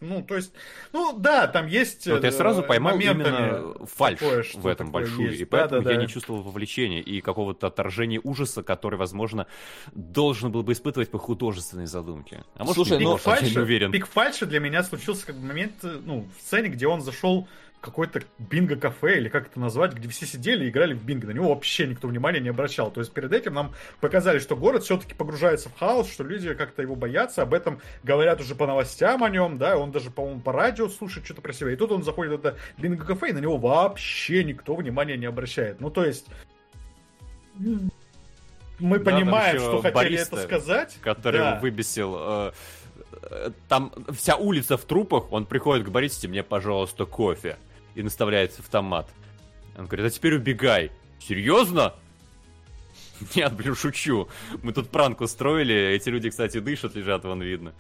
Ну, 0.02 0.20
то 0.20 0.35
есть, 0.35 0.52
ну 0.93 1.16
да, 1.16 1.47
там 1.47 1.69
есть. 1.69 2.09
Вот 2.09 2.24
я 2.24 2.31
э, 2.31 2.32
сразу 2.32 2.64
поймал 2.64 2.98
именно 2.98 3.74
фальш 3.86 4.19
такое, 4.19 4.43
что 4.43 4.59
в 4.59 4.66
этом 4.66 4.90
большую, 4.90 5.28
есть. 5.28 5.43
и 5.43 5.44
поэтому 5.44 5.82
Да-да-да. 5.82 5.94
я 5.94 6.02
не 6.02 6.09
чувствовал 6.09 6.43
вовлечения 6.43 7.01
и 7.01 7.20
какого-то 7.20 7.69
отторжения 7.69 8.20
ужаса, 8.24 8.64
который, 8.64 8.97
возможно, 8.98 9.47
должен 9.93 10.51
был 10.51 10.64
бы 10.64 10.73
испытывать 10.73 11.10
по 11.10 11.19
художественной 11.20 11.86
задумке. 11.86 12.44
А 12.56 12.64
может, 12.64 12.74
Слушай, 12.74 12.98
не 12.98 13.05
ну, 13.05 13.10
должен, 13.10 13.44
я 13.44 13.51
не 13.51 13.59
уверен. 13.59 13.93
пик 13.93 14.09
фальши 14.09 14.44
для 14.44 14.59
меня 14.59 14.82
случился 14.82 15.27
как 15.27 15.36
бы 15.36 15.47
момент, 15.47 15.74
э, 15.85 16.01
ну, 16.05 16.27
в 16.36 16.40
сцене, 16.43 16.69
где 16.69 16.89
он 16.89 17.01
зашел 17.01 17.47
какое-то 17.82 18.22
бинго-кафе, 18.38 19.18
или 19.18 19.28
как 19.28 19.48
это 19.48 19.60
назвать, 19.60 19.92
где 19.92 20.09
все 20.09 20.24
сидели 20.24 20.64
и 20.64 20.68
играли 20.70 20.94
в 20.94 21.04
бинго. 21.04 21.26
На 21.26 21.32
него 21.32 21.48
вообще 21.48 21.86
никто 21.86 22.09
внимания 22.09 22.40
не 22.40 22.48
обращал. 22.48 22.90
То 22.90 23.00
есть 23.00 23.12
перед 23.12 23.32
этим 23.32 23.54
нам 23.54 23.74
показали, 24.00 24.38
что 24.38 24.56
город 24.56 24.84
все-таки 24.84 25.14
погружается 25.14 25.68
в 25.68 25.76
хаос, 25.76 26.10
что 26.10 26.24
люди 26.24 26.54
как-то 26.54 26.80
его 26.80 26.94
боятся, 26.94 27.42
об 27.42 27.52
этом 27.52 27.80
говорят 28.04 28.40
уже 28.40 28.54
по 28.54 28.66
новостям 28.66 29.24
о 29.24 29.28
нем, 29.28 29.59
да, 29.59 29.76
он 29.76 29.90
даже, 29.90 30.10
по-моему, 30.10 30.40
по 30.40 30.52
радио 30.52 30.88
слушает 30.88 31.26
что-то 31.26 31.42
про 31.42 31.52
себя. 31.52 31.72
И 31.72 31.76
тут 31.76 31.90
он 31.92 32.02
заходит 32.04 32.32
в 32.32 32.46
это 32.46 32.56
бинго-кафе, 32.78 33.30
и 33.30 33.32
на 33.32 33.38
него 33.38 33.56
вообще 33.59 34.44
никто 34.44 34.76
внимания 34.76 35.16
не 35.16 35.26
обращает. 35.26 35.80
Ну, 35.80 35.90
то 35.90 36.04
есть... 36.04 36.26
Мы 38.78 38.98
Да, 38.98 39.10
понимаем, 39.10 39.59
что 39.59 39.82
хотели 39.82 39.94
бариста, 39.94 40.36
это 40.36 40.44
сказать. 40.44 40.98
который 41.02 41.38
Да. 41.40 41.59
выбесил. 41.60 42.16
э, 42.18 42.52
э, 43.30 43.50
Там 43.68 43.92
вся 44.12 44.36
улица 44.36 44.76
в 44.76 44.84
трупах, 44.84 45.30
он 45.32 45.46
приходит 45.46 45.86
к 45.86 45.90
баристе, 45.90 46.28
мне, 46.28 46.42
пожалуйста, 46.42 47.06
кофе. 47.06 47.56
И 47.94 48.02
наставляет 48.02 48.59
автомат. 48.59 49.09
Он 49.77 49.86
говорит, 49.86 50.06
а 50.06 50.10
теперь 50.10 50.36
убегай. 50.36 50.90
Серьезно? 51.20 51.94
Нет, 53.35 53.52
блин, 53.55 53.74
шучу. 53.74 54.28
Мы 54.62 54.73
тут 54.73 54.90
пранк 54.90 55.20
устроили. 55.20 55.74
Эти 55.74 56.09
люди, 56.09 56.31
кстати, 56.31 56.59
дышат, 56.59 56.94
лежат, 56.94 57.24
вон 57.24 57.43
видно. 57.43 57.73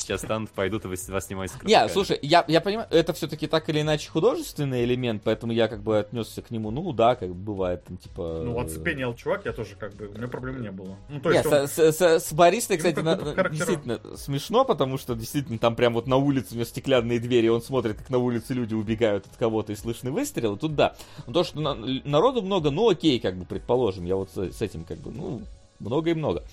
Сейчас 0.00 0.22
станут, 0.22 0.50
пойдут 0.50 0.84
и 0.84 0.88
вас, 0.88 1.08
вас 1.08 1.26
снимать 1.26 1.50
с 1.50 1.62
Не, 1.62 1.88
слушай, 1.88 2.18
я, 2.22 2.44
я 2.48 2.60
понимаю, 2.60 2.88
это 2.90 3.12
все-таки 3.12 3.46
так 3.46 3.68
или 3.68 3.80
иначе 3.80 4.10
художественный 4.10 4.84
элемент, 4.84 5.22
поэтому 5.24 5.52
я 5.52 5.68
как 5.68 5.82
бы 5.82 5.98
отнесся 5.98 6.42
к 6.42 6.50
нему, 6.50 6.70
ну 6.70 6.92
да, 6.92 7.14
как 7.14 7.28
бы 7.28 7.34
бывает 7.34 7.84
там, 7.84 7.96
типа... 7.96 8.42
Ну, 8.44 8.58
оцепенел 8.58 9.14
чувак, 9.14 9.44
я 9.44 9.52
тоже 9.52 9.76
как 9.76 9.94
бы, 9.94 10.08
у 10.08 10.12
меня 10.12 10.28
проблем 10.28 10.62
не 10.62 10.70
было. 10.70 10.96
Ну, 11.08 11.20
то 11.20 11.30
есть 11.30 11.44
Нет, 11.44 11.52
он... 11.52 11.68
с, 11.68 11.78
с, 11.78 12.00
с 12.00 12.32
Борисой, 12.32 12.76
кстати, 12.76 13.00
на, 13.00 13.16
действительно 13.50 14.00
смешно, 14.16 14.64
потому 14.64 14.98
что 14.98 15.14
действительно 15.14 15.58
там 15.58 15.76
прям 15.76 15.94
вот 15.94 16.06
на 16.06 16.16
улице 16.16 16.52
у 16.52 16.54
него 16.54 16.64
стеклянные 16.64 17.20
двери, 17.20 17.48
он 17.48 17.62
смотрит, 17.62 17.98
как 17.98 18.10
на 18.10 18.18
улице 18.18 18.54
люди 18.54 18.74
убегают 18.74 19.26
от 19.26 19.36
кого-то 19.36 19.72
и 19.72 19.76
слышны 19.76 20.10
выстрелы, 20.10 20.56
тут 20.56 20.74
да. 20.74 20.96
Но 21.26 21.32
то, 21.32 21.44
что 21.44 21.60
на, 21.60 21.74
народу 22.04 22.42
много, 22.42 22.70
ну 22.70 22.88
окей, 22.88 23.20
как 23.20 23.36
бы, 23.36 23.44
предположим, 23.44 24.04
я 24.04 24.16
вот 24.16 24.30
с, 24.30 24.52
с 24.52 24.62
этим 24.62 24.84
как 24.84 24.98
бы, 24.98 25.10
ну, 25.10 25.42
много 25.80 26.10
и 26.10 26.14
много. 26.14 26.44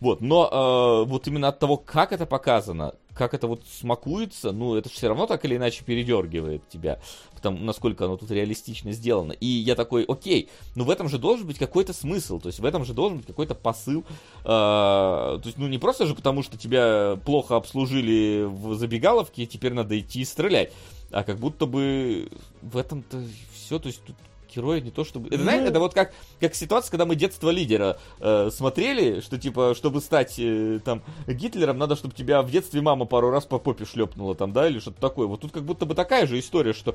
Вот, 0.00 0.20
но 0.20 1.04
э, 1.04 1.08
вот 1.08 1.26
именно 1.26 1.48
от 1.48 1.58
того, 1.58 1.76
как 1.76 2.12
это 2.12 2.26
показано, 2.26 2.94
как 3.14 3.34
это 3.34 3.46
вот 3.46 3.62
смакуется, 3.66 4.52
ну, 4.52 4.74
это 4.74 4.88
все 4.88 5.08
равно 5.08 5.26
так 5.26 5.44
или 5.44 5.56
иначе 5.56 5.84
передергивает 5.84 6.68
тебя, 6.68 7.00
потому 7.34 7.58
насколько 7.58 8.04
оно 8.04 8.16
тут 8.16 8.30
реалистично 8.30 8.92
сделано. 8.92 9.32
И 9.32 9.46
я 9.46 9.74
такой, 9.74 10.04
окей, 10.04 10.48
ну 10.74 10.84
в 10.84 10.90
этом 10.90 11.08
же 11.08 11.18
должен 11.18 11.46
быть 11.46 11.58
какой-то 11.58 11.92
смысл, 11.92 12.40
то 12.40 12.48
есть 12.48 12.58
в 12.58 12.64
этом 12.64 12.84
же 12.84 12.94
должен 12.94 13.18
быть 13.18 13.26
какой-то 13.26 13.54
посыл. 13.54 14.04
Э, 14.40 14.44
то 14.44 15.42
есть, 15.44 15.58
ну, 15.58 15.68
не 15.68 15.78
просто 15.78 16.06
же 16.06 16.14
потому, 16.14 16.42
что 16.42 16.58
тебя 16.58 17.18
плохо 17.24 17.56
обслужили 17.56 18.44
в 18.44 18.74
забегаловке, 18.74 19.44
и 19.44 19.46
теперь 19.46 19.72
надо 19.72 19.98
идти 19.98 20.20
и 20.20 20.24
стрелять, 20.24 20.72
а 21.10 21.22
как 21.24 21.38
будто 21.38 21.66
бы 21.66 22.28
в 22.62 22.76
этом-то 22.76 23.22
все, 23.54 23.78
то 23.78 23.88
есть 23.88 24.02
тут 24.04 24.16
героя 24.54 24.80
не 24.80 24.90
то 24.90 25.04
чтобы... 25.04 25.28
Это, 25.28 25.38
ну... 25.38 25.42
знаете, 25.44 25.68
это 25.68 25.80
вот 25.80 25.94
как, 25.94 26.12
как 26.40 26.54
ситуация, 26.54 26.90
когда 26.90 27.06
мы 27.06 27.16
детство 27.16 27.50
лидера 27.50 27.98
э, 28.20 28.50
смотрели, 28.52 29.20
что 29.20 29.38
типа, 29.38 29.74
чтобы 29.74 30.00
стать 30.00 30.38
э, 30.38 30.80
там 30.84 31.02
Гитлером, 31.26 31.78
надо, 31.78 31.96
чтобы 31.96 32.14
тебя 32.14 32.42
в 32.42 32.50
детстве 32.50 32.80
мама 32.80 33.04
пару 33.04 33.30
раз 33.30 33.46
по 33.46 33.58
попе 33.58 33.84
шлепнула 33.84 34.34
там, 34.34 34.52
да, 34.52 34.68
или 34.68 34.78
что-то 34.78 35.00
такое. 35.00 35.26
Вот 35.26 35.40
тут 35.40 35.52
как 35.52 35.64
будто 35.64 35.86
бы 35.86 35.94
такая 35.94 36.26
же 36.26 36.38
история, 36.38 36.72
что 36.72 36.94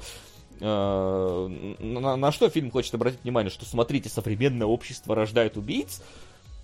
э, 0.60 1.76
на, 1.80 2.16
на 2.16 2.32
что 2.32 2.50
фильм 2.50 2.72
хочет 2.72 2.94
обратить 2.96 3.24
внимание, 3.24 3.52
что 3.52 3.66
смотрите, 3.66 4.10
современное 4.10 4.68
общество 4.68 5.16
рождает 5.16 5.58
убийц, 5.58 6.02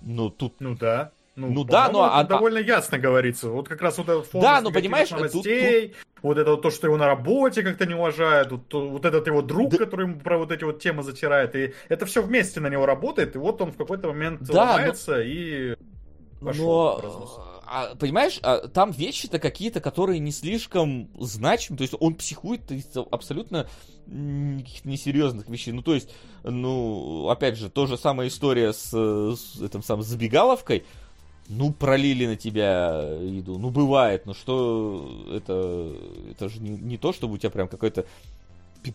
ну 0.01 0.29
тут... 0.29 0.55
Ну 0.59 0.75
да. 0.75 1.11
Ну, 1.35 1.49
ну 1.49 1.63
да, 1.63 1.89
но... 1.89 2.03
А, 2.03 2.23
довольно 2.23 2.59
ясно 2.59 2.99
говорится. 2.99 3.49
Вот 3.49 3.67
как 3.67 3.81
раз 3.81 3.97
вот 3.97 4.07
этот 4.07 4.27
фон 4.27 4.41
да, 4.41 4.61
ну, 4.61 4.71
понимаешь, 4.71 5.09
новостей, 5.09 5.87
тут, 5.87 5.97
тут... 5.97 6.05
вот 6.21 6.37
это 6.37 6.51
вот 6.51 6.61
то, 6.61 6.69
что 6.69 6.87
его 6.87 6.97
на 6.97 7.07
работе 7.07 7.63
как-то 7.63 7.87
не 7.87 7.95
уважают, 7.95 8.51
вот, 8.51 8.71
вот 8.73 9.05
этот 9.05 9.25
его 9.25 9.41
друг, 9.41 9.71
да... 9.71 9.77
который 9.77 10.07
ему 10.07 10.19
про 10.19 10.37
вот 10.37 10.51
эти 10.51 10.63
вот 10.63 10.79
темы 10.79 11.01
затирает, 11.01 11.55
и 11.55 11.73
это 11.89 12.05
все 12.05 12.21
вместе 12.21 12.59
на 12.59 12.67
него 12.67 12.85
работает, 12.85 13.35
и 13.35 13.39
вот 13.39 13.61
он 13.61 13.71
в 13.71 13.77
какой-то 13.77 14.09
момент 14.09 14.41
да, 14.41 14.73
ломается 14.73 15.15
но... 15.15 15.21
и 15.21 15.75
пошел 16.39 16.99
но... 17.01 17.53
А, 17.65 17.95
понимаешь, 17.95 18.39
а, 18.43 18.67
там 18.67 18.91
вещи-то 18.91 19.39
какие-то, 19.39 19.81
которые 19.81 20.19
не 20.19 20.31
слишком 20.31 21.09
значимы, 21.19 21.77
то 21.77 21.81
есть 21.81 21.95
он 21.99 22.13
психует 22.13 22.69
из 22.71 22.85
абсолютно 23.09 23.67
каких-то 24.05 24.87
несерьезных 24.87 25.47
вещей. 25.47 25.71
Ну, 25.71 25.81
то 25.81 25.95
есть, 25.95 26.13
ну, 26.43 27.29
опять 27.29 27.57
же, 27.57 27.69
то 27.69 27.87
же 27.87 27.97
самая 27.97 28.27
история 28.27 28.73
с, 28.73 28.91
с 28.91 29.61
этим 29.61 29.81
самым 29.81 30.03
забегаловкой, 30.03 30.85
ну, 31.49 31.71
пролили 31.71 32.25
на 32.25 32.35
тебя 32.35 33.01
еду. 33.21 33.57
Ну, 33.57 33.69
бывает, 33.69 34.25
но 34.25 34.33
что 34.33 35.25
это... 35.31 35.95
Это 36.31 36.49
же 36.49 36.59
не, 36.61 36.69
не 36.69 36.97
то, 36.97 37.13
чтобы 37.13 37.35
у 37.35 37.37
тебя 37.37 37.49
прям 37.49 37.67
какое-то 37.67 38.05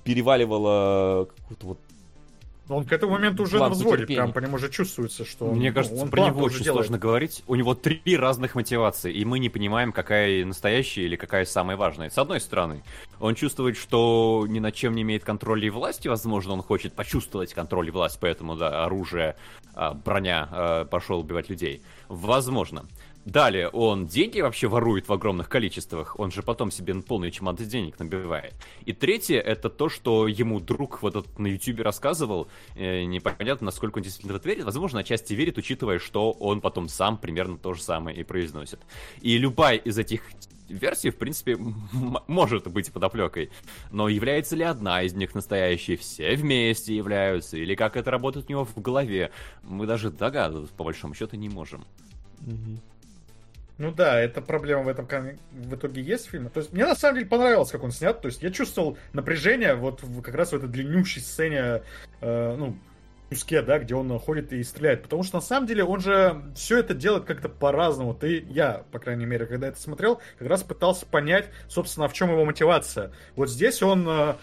переваливало 0.04 1.28
какую-то 1.36 1.66
вот 1.66 1.78
он 2.68 2.84
к 2.84 2.92
этому 2.92 3.12
моменту 3.12 3.44
уже 3.44 3.58
на 3.58 3.68
взводе, 3.68 3.98
терпения. 3.98 4.20
прям 4.22 4.32
по 4.32 4.38
нему 4.40 4.56
уже 4.56 4.68
чувствуется, 4.68 5.24
что 5.24 5.46
он, 5.46 5.56
Мне 5.56 5.72
кажется, 5.72 6.00
он 6.02 6.10
про 6.10 6.26
него 6.26 6.42
очень 6.42 6.62
делает. 6.64 6.86
сложно 6.86 6.98
говорить. 6.98 7.42
У 7.46 7.54
него 7.54 7.74
три 7.74 8.16
разных 8.16 8.54
мотивации, 8.54 9.12
и 9.12 9.24
мы 9.24 9.38
не 9.38 9.48
понимаем, 9.48 9.92
какая 9.92 10.44
настоящая 10.44 11.02
или 11.02 11.16
какая 11.16 11.44
самая 11.44 11.76
важная. 11.76 12.10
С 12.10 12.18
одной 12.18 12.40
стороны, 12.40 12.82
он 13.20 13.34
чувствует, 13.34 13.76
что 13.76 14.46
ни 14.48 14.58
над 14.58 14.74
чем 14.74 14.94
не 14.94 15.02
имеет 15.02 15.24
контроля 15.24 15.66
и 15.66 15.70
власти, 15.70 16.08
возможно, 16.08 16.52
он 16.52 16.62
хочет 16.62 16.92
почувствовать 16.94 17.54
контроль 17.54 17.88
и 17.88 17.90
власть, 17.90 18.18
поэтому, 18.20 18.56
да, 18.56 18.84
оружие, 18.84 19.36
а, 19.74 19.94
броня 19.94 20.48
а, 20.50 20.84
пошел 20.84 21.20
убивать 21.20 21.48
людей. 21.48 21.82
Возможно. 22.08 22.86
Далее, 23.28 23.68
он 23.68 24.06
деньги 24.06 24.40
вообще 24.40 24.68
ворует 24.68 25.06
в 25.06 25.12
огромных 25.12 25.50
количествах, 25.50 26.18
он 26.18 26.30
же 26.30 26.42
потом 26.42 26.70
себе 26.70 26.94
полный 26.94 27.30
чемодан 27.30 27.68
денег 27.68 27.98
набивает. 27.98 28.54
И 28.86 28.94
третье, 28.94 29.38
это 29.38 29.68
то, 29.68 29.90
что 29.90 30.26
ему 30.26 30.60
друг 30.60 31.02
вот 31.02 31.14
этот 31.14 31.38
на 31.38 31.48
ютубе 31.48 31.82
рассказывал, 31.82 32.48
э, 32.74 33.04
непонятно, 33.04 33.66
насколько 33.66 33.98
он 33.98 34.02
действительно 34.02 34.32
в 34.32 34.36
это 34.36 34.48
верит, 34.48 34.64
возможно, 34.64 35.00
отчасти 35.00 35.34
верит, 35.34 35.58
учитывая, 35.58 35.98
что 35.98 36.30
он 36.30 36.62
потом 36.62 36.88
сам 36.88 37.18
примерно 37.18 37.58
то 37.58 37.74
же 37.74 37.82
самое 37.82 38.16
и 38.16 38.22
произносит. 38.22 38.80
И 39.20 39.36
любая 39.36 39.76
из 39.76 39.98
этих 39.98 40.22
версий, 40.70 41.10
в 41.10 41.18
принципе, 41.18 41.58
может 42.28 42.66
быть 42.68 42.90
подоплекой. 42.90 43.50
Но 43.90 44.08
является 44.08 44.56
ли 44.56 44.64
одна 44.64 45.02
из 45.02 45.12
них 45.12 45.34
настоящей? 45.34 45.96
Все 45.96 46.34
вместе 46.34 46.96
являются? 46.96 47.58
Или 47.58 47.74
как 47.74 47.98
это 47.98 48.10
работает 48.10 48.46
у 48.48 48.52
него 48.52 48.64
в 48.64 48.80
голове? 48.80 49.32
Мы 49.62 49.86
даже 49.86 50.10
догадываться, 50.10 50.74
по 50.74 50.84
большому 50.84 51.12
счету, 51.12 51.36
не 51.36 51.50
можем. 51.50 51.84
Mm-hmm. 52.40 52.78
Ну 53.78 53.92
да, 53.92 54.20
эта 54.20 54.42
проблема 54.42 54.82
в 54.82 54.88
этом 54.88 55.06
в 55.52 55.74
итоге 55.74 56.02
есть 56.02 56.26
в 56.26 56.30
фильме. 56.30 56.50
То 56.50 56.60
есть 56.60 56.72
мне 56.72 56.84
на 56.84 56.96
самом 56.96 57.16
деле 57.16 57.28
понравилось, 57.28 57.70
как 57.70 57.84
он 57.84 57.92
снят. 57.92 58.20
То 58.20 58.26
есть 58.26 58.42
я 58.42 58.50
чувствовал 58.50 58.98
напряжение 59.12 59.76
вот 59.76 60.02
в, 60.02 60.20
как 60.20 60.34
раз 60.34 60.50
в 60.50 60.56
этой 60.56 60.68
длиннющей 60.68 61.22
сцене, 61.22 61.82
э, 62.20 62.56
ну, 62.56 62.76
куске, 63.28 63.62
да, 63.62 63.78
где 63.78 63.94
он 63.94 64.18
ходит 64.18 64.52
и 64.52 64.64
стреляет. 64.64 65.04
Потому 65.04 65.22
что 65.22 65.36
на 65.36 65.40
самом 65.40 65.68
деле 65.68 65.84
он 65.84 66.00
же 66.00 66.42
все 66.56 66.78
это 66.78 66.92
делает 66.92 67.24
как-то 67.24 67.48
по-разному. 67.48 68.14
Ты, 68.14 68.44
я, 68.48 68.82
по 68.90 68.98
крайней 68.98 69.26
мере, 69.26 69.46
когда 69.46 69.68
это 69.68 69.80
смотрел, 69.80 70.20
как 70.38 70.48
раз 70.48 70.64
пытался 70.64 71.06
понять, 71.06 71.48
собственно, 71.68 72.08
в 72.08 72.12
чем 72.12 72.30
его 72.30 72.44
мотивация. 72.44 73.12
Вот 73.36 73.48
здесь 73.48 73.80
он 73.80 74.08
э, 74.08 74.34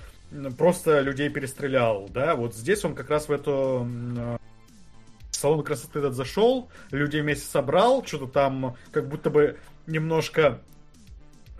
просто 0.57 1.01
людей 1.01 1.29
перестрелял, 1.29 2.07
да, 2.09 2.35
вот 2.35 2.55
здесь 2.55 2.85
он 2.85 2.95
как 2.95 3.09
раз 3.09 3.27
в 3.27 3.31
эту 3.31 3.87
э, 4.17 4.37
салон 5.37 5.63
красоты 5.63 5.99
этот 5.99 6.13
зашел, 6.13 6.69
людей 6.91 7.21
вместе 7.21 7.45
собрал, 7.47 8.05
что-то 8.05 8.27
там 8.27 8.75
как 8.91 9.07
будто 9.07 9.29
бы 9.29 9.57
немножко 9.87 10.61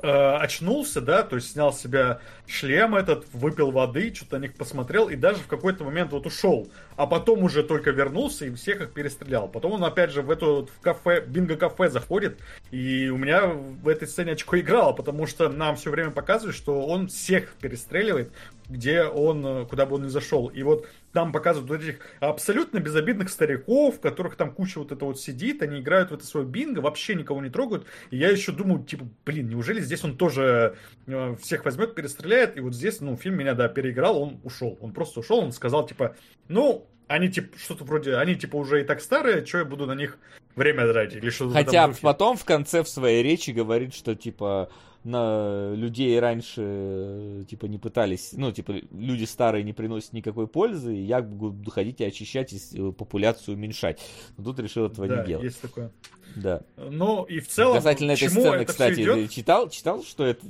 э, 0.02 0.08
очнулся, 0.08 1.02
да, 1.02 1.24
то 1.24 1.36
есть 1.36 1.52
снял 1.52 1.74
с 1.74 1.82
себя 1.82 2.20
шлем 2.48 2.96
этот, 2.96 3.26
выпил 3.34 3.72
воды, 3.72 4.14
что-то 4.14 4.38
на 4.38 4.44
них 4.44 4.56
посмотрел 4.56 5.10
и 5.10 5.16
даже 5.16 5.40
в 5.40 5.48
какой-то 5.48 5.84
момент 5.84 6.12
вот 6.12 6.26
ушел. 6.26 6.70
А 6.96 7.08
потом 7.08 7.44
уже 7.44 7.64
только 7.64 7.92
вернулся 7.92 8.46
и 8.46 8.54
всех 8.54 8.82
их 8.82 8.94
перестрелял. 8.94 9.48
Потом 9.48 9.74
он 9.74 9.84
опять 9.84 10.12
же 10.12 10.22
в 10.22 10.30
эту 10.30 10.70
в 10.74 10.82
кафе, 10.82 11.22
бинго-кафе 11.26 11.90
заходит, 11.90 12.40
и 12.72 13.10
у 13.10 13.18
меня 13.18 13.48
в 13.48 13.88
этой 13.88 14.08
сцене 14.08 14.34
очко 14.34 14.60
играло, 14.60 14.94
потому 14.94 15.26
что 15.28 15.50
нам 15.50 15.76
все 15.76 15.90
время 15.90 16.12
показывают, 16.12 16.56
что 16.56 16.86
он 16.86 17.08
всех 17.08 17.54
перестреливает, 17.56 18.32
где 18.70 19.04
он, 19.04 19.46
э, 19.46 19.66
куда 19.66 19.86
бы 19.86 19.96
он 19.96 20.04
ни 20.04 20.08
зашел. 20.08 20.48
И 20.48 20.64
вот 20.64 20.88
там 21.14 21.32
показывают 21.32 21.70
вот 21.70 21.82
этих 21.82 22.00
абсолютно 22.20 22.80
безобидных 22.80 23.30
стариков, 23.30 24.00
которых 24.00 24.36
там 24.36 24.52
куча 24.52 24.80
вот 24.80 24.92
это 24.92 25.06
вот 25.06 25.20
сидит, 25.20 25.62
они 25.62 25.80
играют 25.80 26.12
в 26.12 26.16
это 26.16 26.26
свое 26.26 26.46
бинго, 26.46 26.80
вообще 26.80 27.16
никого 27.16 27.42
не 27.42 27.50
трогают. 27.50 27.86
И 28.12 28.18
я 28.18 28.30
еще 28.30 28.52
думаю, 28.52 28.84
типа, 28.84 29.08
блин, 29.26 29.50
неужели 29.50 29.82
здесь 29.82 30.04
он 30.04 30.18
тоже 30.18 30.76
э, 31.08 31.36
всех 31.42 31.66
возьмет, 31.66 31.96
перестреляет? 31.96 32.58
И 32.58 32.62
вот 32.62 32.74
здесь, 32.74 33.02
ну, 33.02 33.16
фильм 33.16 33.38
меня, 33.38 33.54
да, 33.54 33.68
переиграл, 33.68 34.22
он 34.22 34.40
ушел. 34.44 34.78
Он 34.82 34.92
просто 34.92 35.20
ушел, 35.20 35.40
он 35.40 35.52
сказал, 35.52 35.86
типа, 35.86 36.16
ну, 36.48 36.88
они 37.08 37.30
типа 37.30 37.58
что-то 37.58 37.84
вроде, 37.84 38.16
они 38.16 38.36
типа 38.36 38.56
уже 38.56 38.82
и 38.82 38.84
так 38.84 39.02
старые, 39.02 39.46
что 39.46 39.60
я 39.60 39.66
буду 39.66 39.86
на 39.86 39.94
них 39.94 40.18
время 40.56 40.92
тратить 40.92 41.18
или 41.18 41.30
что-то 41.30 41.54
Хотя 41.54 41.92
потом 42.02 42.38
в 42.38 42.46
конце 42.46 42.84
в 42.84 42.90
своей 42.90 43.22
речи 43.24 43.52
говорит, 43.52 43.94
что 43.94 44.16
типа 44.16 44.70
на 45.06 45.74
людей 45.76 46.20
раньше 46.20 47.46
типа 47.48 47.68
не 47.68 47.78
пытались, 47.78 48.34
ну 48.34 48.52
типа 48.52 48.74
люди 48.92 49.24
старые 49.24 49.64
не 49.64 49.72
приносят 49.72 50.14
никакой 50.14 50.48
пользы, 50.48 50.96
и 50.96 51.02
я 51.02 51.22
буду 51.22 51.70
ходить 51.70 52.02
и 52.02 52.06
очищать 52.06 52.52
и 52.54 52.60
э, 52.74 52.92
популяцию 52.92 53.56
уменьшать. 53.56 54.02
Но 54.36 54.44
тут 54.44 54.60
решил 54.60 54.88
этого 54.88 55.08
да, 55.08 55.22
не 55.22 55.28
делать. 55.28 55.46
есть 55.46 55.62
такое. 55.62 55.92
Да. 56.36 56.62
Ну 56.76 57.24
и 57.24 57.40
в 57.40 57.48
целом. 57.48 57.76
Касательно 57.76 58.12
этой 58.12 58.30
сцены, 58.30 58.66
кстати, 58.66 59.28
читал, 59.28 59.70
читал, 59.70 60.04
что 60.04 60.26
эта 60.26 60.46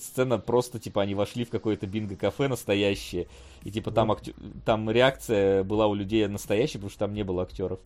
сцена 0.00 0.38
просто 0.38 0.78
типа 0.78 1.02
они 1.02 1.14
вошли 1.14 1.44
в 1.44 1.50
какое-то 1.50 1.86
бинго-кафе 1.86 2.48
настоящее, 2.48 3.28
и 3.62 3.70
типа 3.70 3.90
там, 3.92 4.10
актер... 4.12 4.34
там 4.64 4.90
реакция 4.90 5.62
была 5.62 5.86
у 5.86 5.94
людей 5.94 6.26
настоящая, 6.26 6.78
потому 6.78 6.90
что 6.90 6.98
там 6.98 7.14
не 7.14 7.22
было 7.22 7.42
актеров. 7.42 7.80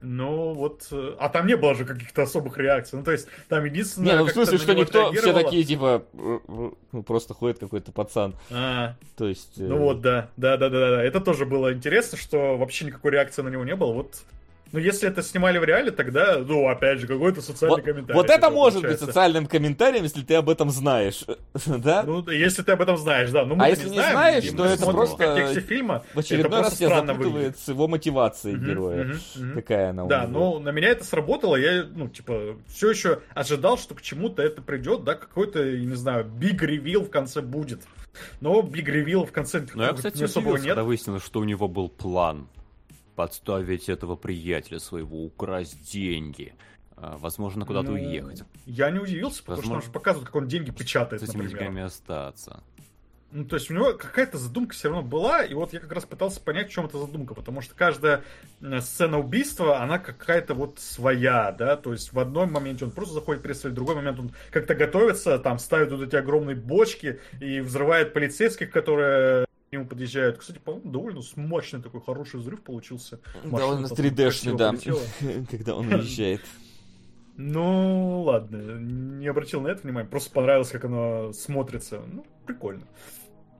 Ну, 0.00 0.54
вот... 0.54 0.86
Э, 0.92 1.16
а 1.18 1.28
там 1.28 1.46
не 1.46 1.56
было 1.56 1.74
же 1.74 1.84
каких-то 1.84 2.22
особых 2.22 2.56
реакций. 2.58 2.98
Ну, 2.98 3.04
то 3.04 3.10
есть, 3.10 3.26
там 3.48 3.64
единственное... 3.64 4.12
Не, 4.12 4.18
ну, 4.18 4.26
в 4.26 4.30
смысле, 4.30 4.58
что 4.58 4.74
никто... 4.74 5.12
Все 5.12 5.32
такие, 5.32 5.64
типа... 5.64 6.04
Ну, 6.12 7.02
просто 7.04 7.34
ходит 7.34 7.58
какой-то 7.58 7.90
пацан. 7.90 8.34
А, 8.50 8.94
то 9.16 9.26
есть... 9.26 9.54
Ну, 9.56 9.76
э... 9.76 9.78
вот, 9.78 10.00
да. 10.00 10.30
Да-да-да. 10.36 11.02
Это 11.02 11.20
тоже 11.20 11.46
было 11.46 11.72
интересно, 11.72 12.16
что 12.16 12.56
вообще 12.56 12.84
никакой 12.84 13.10
реакции 13.10 13.42
на 13.42 13.48
него 13.48 13.64
не 13.64 13.74
было. 13.74 13.92
Вот 13.92 14.22
Но 14.72 14.78
если 14.78 15.08
это 15.08 15.22
снимали 15.22 15.58
в 15.58 15.64
реале, 15.64 15.90
тогда, 15.90 16.38
ну, 16.38 16.68
опять 16.68 16.98
же, 17.00 17.06
какой-то 17.06 17.40
социальный 17.40 17.76
Вот, 17.76 17.84
комментарий. 17.84 18.14
вот 18.20 18.30
это 18.30 18.50
может 18.50 18.76
быть 18.76 18.82
получается. 18.82 19.06
социальным 19.06 19.46
комментарием, 19.46 20.02
если 20.04 20.22
ты 20.22 20.34
об 20.34 20.50
этом 20.50 20.70
знаешь. 20.70 21.24
Да? 21.66 22.02
Ну, 22.02 22.28
если 22.30 22.62
ты 22.62 22.72
об 22.72 22.82
этом 22.82 22.96
знаешь, 22.96 23.30
да. 23.30 23.44
Ну, 23.44 23.54
мы 23.54 23.64
А 23.64 23.68
если 23.68 23.88
не 23.88 23.94
знаем, 23.96 24.12
знаешь, 24.12 24.44
то 24.56 24.64
это 24.64 24.86
просто 24.86 25.14
в 25.14 25.18
контексте 25.18 25.60
фильма. 25.60 26.04
В 26.14 26.18
очередной 26.18 26.46
это 26.46 26.56
раз 26.56 26.60
просто 26.60 26.78
тебя 26.78 26.88
странно 26.88 27.06
запутывает 27.12 27.34
выглядит. 27.36 27.58
с 27.60 27.68
его 27.68 27.88
мотивацией 27.88 28.56
Мгм, 28.56 28.64
героя. 28.66 29.04
мгм, 29.04 29.18
мгм. 29.36 29.54
Какая 29.54 29.90
она 29.90 30.04
Да, 30.06 30.26
но 30.26 30.58
на 30.58 30.70
меня 30.70 30.88
это 30.88 31.04
сработало, 31.04 31.56
я, 31.56 31.84
ну, 31.84 32.08
типа, 32.08 32.56
все 32.68 32.90
еще 32.90 33.20
ожидал, 33.34 33.78
что 33.78 33.94
к 33.94 34.02
чему-то 34.02 34.42
это 34.42 34.60
придет, 34.62 35.04
да, 35.04 35.14
какой-то, 35.14 35.62
я 35.64 35.80
не 35.84 35.94
знаю, 35.96 36.24
биг 36.24 36.62
ревил 36.62 37.04
в 37.04 37.10
конце 37.10 37.40
будет. 37.40 37.80
Но 38.40 38.62
биг 38.62 38.88
ревил 38.88 39.24
в 39.24 39.32
конце 39.32 39.64
Но 39.74 39.84
я, 39.84 39.92
кстати, 39.92 40.16
не 40.18 40.24
особого 40.24 40.54
удивился, 40.54 40.64
нет. 40.66 40.74
когда 40.74 40.84
выяснилось, 40.84 41.24
что 41.24 41.40
у 41.40 41.44
него 41.44 41.68
был 41.68 41.88
план 41.88 42.48
подставить 43.18 43.88
этого 43.88 44.14
приятеля 44.14 44.78
своего, 44.78 45.24
украсть 45.24 45.90
деньги. 45.92 46.54
А, 46.96 47.16
Возможно, 47.18 47.66
куда-то 47.66 47.88
Ну, 47.90 47.94
уехать. 47.94 48.44
Я 48.64 48.92
не 48.92 49.00
удивился, 49.00 49.42
потому 49.42 49.56
что 49.56 49.70
Возможно. 49.70 49.74
он 49.74 49.82
же 49.82 49.90
показывает, 49.90 50.26
как 50.28 50.36
он 50.36 50.46
деньги 50.46 50.70
печатает, 50.70 51.20
С 51.20 51.24
этими 51.28 51.42
например. 51.42 51.58
деньгами 51.64 51.82
остаться. 51.82 52.62
Ну, 53.32 53.44
то 53.44 53.56
есть 53.56 53.72
у 53.72 53.74
него 53.74 53.94
какая-то 53.94 54.38
задумка 54.38 54.74
все 54.74 54.88
равно 54.88 55.02
была, 55.02 55.42
и 55.42 55.52
вот 55.52 55.72
я 55.72 55.80
как 55.80 55.90
раз 55.90 56.04
пытался 56.04 56.40
понять, 56.40 56.68
в 56.68 56.72
чем 56.72 56.86
эта 56.86 56.96
задумка, 56.96 57.34
потому 57.34 57.60
что 57.60 57.74
каждая 57.74 58.22
э, 58.60 58.80
сцена 58.80 59.18
убийства, 59.18 59.82
она 59.82 59.98
какая-то 59.98 60.54
вот 60.54 60.78
своя, 60.78 61.50
да, 61.50 61.76
то 61.76 61.90
есть 61.92 62.12
в 62.12 62.18
одном 62.20 62.52
моменте 62.52 62.84
он 62.84 62.92
просто 62.92 63.14
заходит 63.14 63.42
перестрелять, 63.42 63.72
в 63.72 63.76
другой 63.76 63.96
момент 63.96 64.20
он 64.20 64.30
как-то 64.52 64.76
готовится, 64.76 65.40
там 65.40 65.58
ставит 65.58 65.90
вот 65.90 66.02
эти 66.02 66.14
огромные 66.14 66.54
бочки 66.54 67.18
и 67.40 67.58
взрывает 67.60 68.14
полицейских, 68.14 68.70
которые 68.70 69.47
к 69.68 69.72
нему 69.72 69.86
подъезжают. 69.86 70.38
Кстати, 70.38 70.58
по-моему, 70.58 70.90
довольно 70.90 71.20
мощный 71.36 71.82
такой 71.82 72.00
хороший 72.00 72.40
взрыв 72.40 72.62
получился. 72.62 73.20
Машина 73.44 73.58
Довольно 73.58 73.88
потом 73.88 74.06
3D-шный, 74.06 74.56
красиво 74.56 75.00
да, 75.20 75.28
когда 75.50 75.74
он 75.74 75.92
уезжает. 75.92 76.40
Ну, 77.36 78.22
ладно, 78.22 78.56
не 78.56 79.26
обратил 79.28 79.60
на 79.60 79.68
это 79.68 79.82
внимания, 79.82 80.08
просто 80.08 80.32
понравилось, 80.32 80.70
как 80.70 80.84
оно 80.86 81.32
смотрится. 81.32 82.02
Ну, 82.12 82.26
прикольно. 82.46 82.82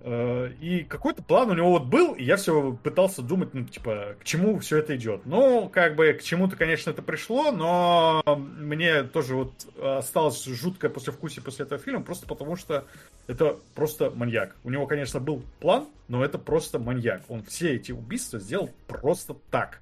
Э, 0.00 0.50
И 0.60 0.84
какой-то 0.84 1.22
план 1.22 1.50
у 1.50 1.54
него 1.54 1.70
вот 1.70 1.86
был, 1.86 2.14
и 2.14 2.22
я 2.22 2.36
все 2.36 2.72
пытался 2.82 3.22
думать, 3.22 3.52
ну, 3.54 3.64
типа, 3.64 4.16
к 4.20 4.24
чему 4.24 4.58
все 4.58 4.78
это 4.78 4.96
идет. 4.96 5.22
Ну, 5.26 5.68
как 5.68 5.96
бы, 5.96 6.12
к 6.12 6.22
чему-то, 6.22 6.56
конечно, 6.56 6.90
это 6.90 7.02
пришло, 7.02 7.50
но 7.50 8.22
мне 8.58 9.02
тоже 9.02 9.34
вот 9.34 9.52
осталось 9.82 10.44
жуткое 10.44 10.90
послевкусие 10.90 11.42
после 11.42 11.64
этого 11.64 11.80
фильма, 11.80 12.02
просто 12.02 12.26
потому 12.26 12.56
что 12.56 12.86
это 13.26 13.58
просто 13.74 14.10
маньяк. 14.10 14.54
У 14.64 14.70
него, 14.70 14.86
конечно, 14.86 15.20
был 15.20 15.42
план, 15.60 15.88
но 16.06 16.24
это 16.24 16.38
просто 16.38 16.78
маньяк. 16.78 17.22
Он 17.28 17.42
все 17.42 17.74
эти 17.74 17.92
убийства 17.92 18.38
сделал 18.38 18.70
просто 18.86 19.34
так. 19.50 19.80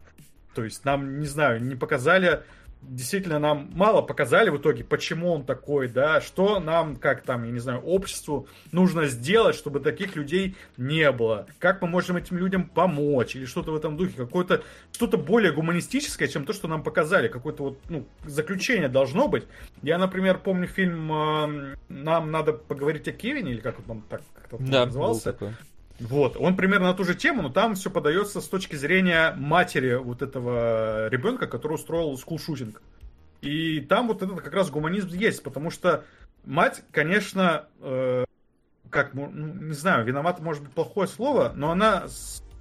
То 0.54 0.64
есть 0.64 0.84
нам, 0.86 1.20
не 1.20 1.26
знаю, 1.26 1.62
не 1.62 1.74
показали 1.76 2.42
действительно 2.82 3.38
нам 3.38 3.70
мало 3.74 4.02
показали 4.02 4.50
в 4.50 4.58
итоге, 4.58 4.84
почему 4.84 5.32
он 5.32 5.44
такой, 5.44 5.88
да, 5.88 6.20
что 6.20 6.60
нам, 6.60 6.96
как 6.96 7.22
там, 7.22 7.44
я 7.44 7.50
не 7.50 7.58
знаю, 7.58 7.80
обществу 7.80 8.46
нужно 8.72 9.06
сделать, 9.06 9.56
чтобы 9.56 9.80
таких 9.80 10.16
людей 10.16 10.56
не 10.76 11.10
было, 11.12 11.46
как 11.58 11.82
мы 11.82 11.88
можем 11.88 12.16
этим 12.16 12.36
людям 12.38 12.68
помочь, 12.68 13.36
или 13.36 13.44
что-то 13.44 13.72
в 13.72 13.76
этом 13.76 13.96
духе, 13.96 14.12
какое-то, 14.16 14.62
что-то 14.92 15.18
более 15.18 15.52
гуманистическое, 15.52 16.28
чем 16.28 16.44
то, 16.44 16.52
что 16.52 16.68
нам 16.68 16.82
показали, 16.82 17.28
какое-то 17.28 17.62
вот, 17.62 17.78
ну, 17.88 18.06
заключение 18.24 18.88
должно 18.88 19.28
быть. 19.28 19.44
Я, 19.82 19.98
например, 19.98 20.38
помню 20.38 20.66
фильм 20.66 21.12
э, 21.12 21.76
«Нам 21.88 22.30
надо 22.30 22.52
поговорить 22.52 23.08
о 23.08 23.12
Кевине», 23.12 23.52
или 23.52 23.60
как 23.60 23.78
он 23.78 23.84
там 23.84 24.02
так 24.08 24.22
как-то 24.34 24.58
Да, 24.58 24.80
был 24.80 24.86
назывался, 24.86 25.32
такой. 25.32 25.54
Вот, 25.98 26.36
он 26.38 26.56
примерно 26.56 26.88
на 26.88 26.94
ту 26.94 27.04
же 27.04 27.14
тему, 27.14 27.42
но 27.42 27.48
там 27.48 27.74
все 27.74 27.90
подается 27.90 28.40
с 28.40 28.48
точки 28.48 28.76
зрения 28.76 29.34
матери 29.36 29.94
вот 29.94 30.22
этого 30.22 31.08
ребенка, 31.08 31.46
который 31.46 31.74
устроил 31.74 32.16
скулшутинг. 32.18 32.82
И 33.40 33.80
там 33.80 34.08
вот 34.08 34.22
этот 34.22 34.40
как 34.40 34.52
раз 34.52 34.70
гуманизм 34.70 35.08
есть, 35.08 35.42
потому 35.42 35.70
что 35.70 36.04
мать, 36.44 36.82
конечно, 36.90 37.66
э, 37.80 38.24
как, 38.90 39.14
ну, 39.14 39.30
не 39.30 39.74
знаю, 39.74 40.04
виновата 40.04 40.42
может 40.42 40.62
быть 40.64 40.72
плохое 40.72 41.08
слово, 41.08 41.52
но 41.54 41.70
она 41.70 42.06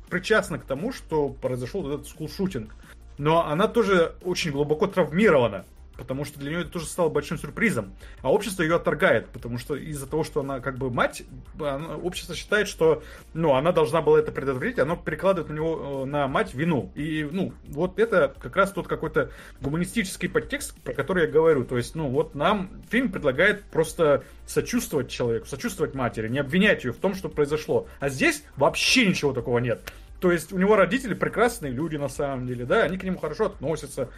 причастна 0.09 0.57
к 0.57 0.65
тому, 0.65 0.93
что 0.93 1.29
произошел 1.29 1.87
этот 1.89 2.07
скулшутинг. 2.07 2.73
Но 3.17 3.45
она 3.47 3.67
тоже 3.67 4.15
очень 4.23 4.51
глубоко 4.51 4.87
травмирована, 4.87 5.65
потому 5.97 6.25
что 6.25 6.39
для 6.39 6.51
нее 6.51 6.61
это 6.61 6.71
тоже 6.71 6.85
стало 6.85 7.09
большим 7.09 7.37
сюрпризом. 7.37 7.93
А 8.21 8.31
общество 8.31 8.63
ее 8.63 8.75
отторгает, 8.75 9.29
потому 9.29 9.57
что 9.57 9.75
из-за 9.75 10.07
того, 10.07 10.23
что 10.23 10.41
она 10.41 10.59
как 10.59 10.77
бы 10.77 10.89
мать, 10.89 11.23
она- 11.59 11.97
общество 11.97 12.35
считает, 12.35 12.67
что 12.67 13.03
ну, 13.33 13.53
она 13.53 13.71
должна 13.71 14.01
была 14.01 14.19
это 14.19 14.31
предотвратить, 14.31 14.79
оно 14.79 14.95
перекладывает 14.95 15.49
на 15.49 15.53
него, 15.53 16.03
э, 16.03 16.05
на 16.05 16.27
мать 16.27 16.53
вину. 16.53 16.91
И, 16.95 17.27
ну, 17.31 17.53
вот 17.67 17.99
это 17.99 18.33
как 18.39 18.55
раз 18.55 18.71
тот 18.71 18.87
какой-то 18.87 19.31
гуманистический 19.61 20.29
подтекст, 20.29 20.75
про 20.81 20.93
который 20.93 21.25
я 21.25 21.31
говорю. 21.31 21.63
То 21.63 21.77
есть, 21.77 21.95
ну, 21.95 22.07
вот 22.09 22.35
нам 22.35 22.69
фильм 22.89 23.11
предлагает 23.11 23.63
просто 23.63 24.23
сочувствовать 24.45 25.09
человеку, 25.09 25.47
сочувствовать 25.47 25.95
матери, 25.95 26.27
не 26.27 26.39
обвинять 26.39 26.83
ее 26.83 26.93
в 26.93 26.97
том, 26.97 27.15
что 27.15 27.29
произошло. 27.29 27.87
А 27.99 28.09
здесь 28.09 28.43
вообще 28.57 29.05
ничего 29.05 29.33
такого 29.33 29.59
нет. 29.59 29.81
То 30.25 30.31
есть 30.31 30.53
у 30.53 30.57
него 30.57 30.75
родители 30.75 31.13
прекрасные 31.13 31.71
люди 31.71 31.97
на 31.97 32.09
самом 32.09 32.47
деле, 32.47 32.65
да, 32.65 32.83
они 32.83 32.97
к 32.97 33.03
нему 33.03 33.19
хорошо 33.19 33.47
относятся, 33.47 34.09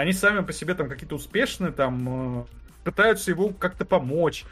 они 0.00 0.12
сами 0.12 0.44
по 0.44 0.52
себе 0.52 0.74
там 0.74 0.88
какие-то 0.88 1.14
успешные, 1.14 1.72
там 1.72 2.40
э, 2.40 2.44
пытаются 2.84 3.30
его 3.30 3.50
как-то 3.50 3.84
помочь. 3.84 4.44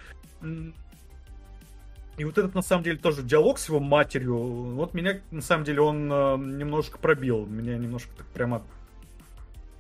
И 2.16 2.24
вот 2.24 2.36
этот, 2.36 2.54
на 2.54 2.62
самом 2.62 2.84
деле, 2.84 2.98
тоже 2.98 3.22
диалог 3.22 3.58
с 3.58 3.68
его 3.68 3.80
матерью, 3.80 4.36
вот 4.36 4.92
меня, 4.92 5.20
на 5.30 5.40
самом 5.40 5.64
деле, 5.64 5.80
он 5.80 6.12
э, 6.12 6.36
немножко 6.36 6.98
пробил. 6.98 7.46
Меня 7.46 7.78
немножко 7.78 8.10
так 8.16 8.26
прямо 8.26 8.62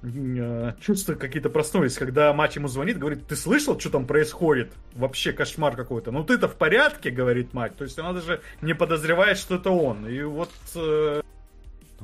э, 0.02 0.72
чувства 0.80 1.14
какие-то 1.14 1.50
проснулись, 1.50 1.98
когда 1.98 2.32
мать 2.32 2.56
ему 2.56 2.68
звонит, 2.68 2.98
говорит, 2.98 3.26
ты 3.26 3.36
слышал, 3.36 3.78
что 3.78 3.90
там 3.90 4.06
происходит? 4.06 4.72
Вообще 4.94 5.32
кошмар 5.32 5.76
какой-то. 5.76 6.12
Ну 6.12 6.24
ты-то 6.24 6.48
в 6.48 6.56
порядке, 6.56 7.10
говорит 7.10 7.52
мать. 7.52 7.76
То 7.76 7.84
есть 7.84 7.98
она 7.98 8.14
даже 8.14 8.40
не 8.62 8.74
подозревает, 8.74 9.36
что 9.36 9.56
это 9.56 9.70
он. 9.70 10.08
И 10.08 10.22
вот 10.22 10.50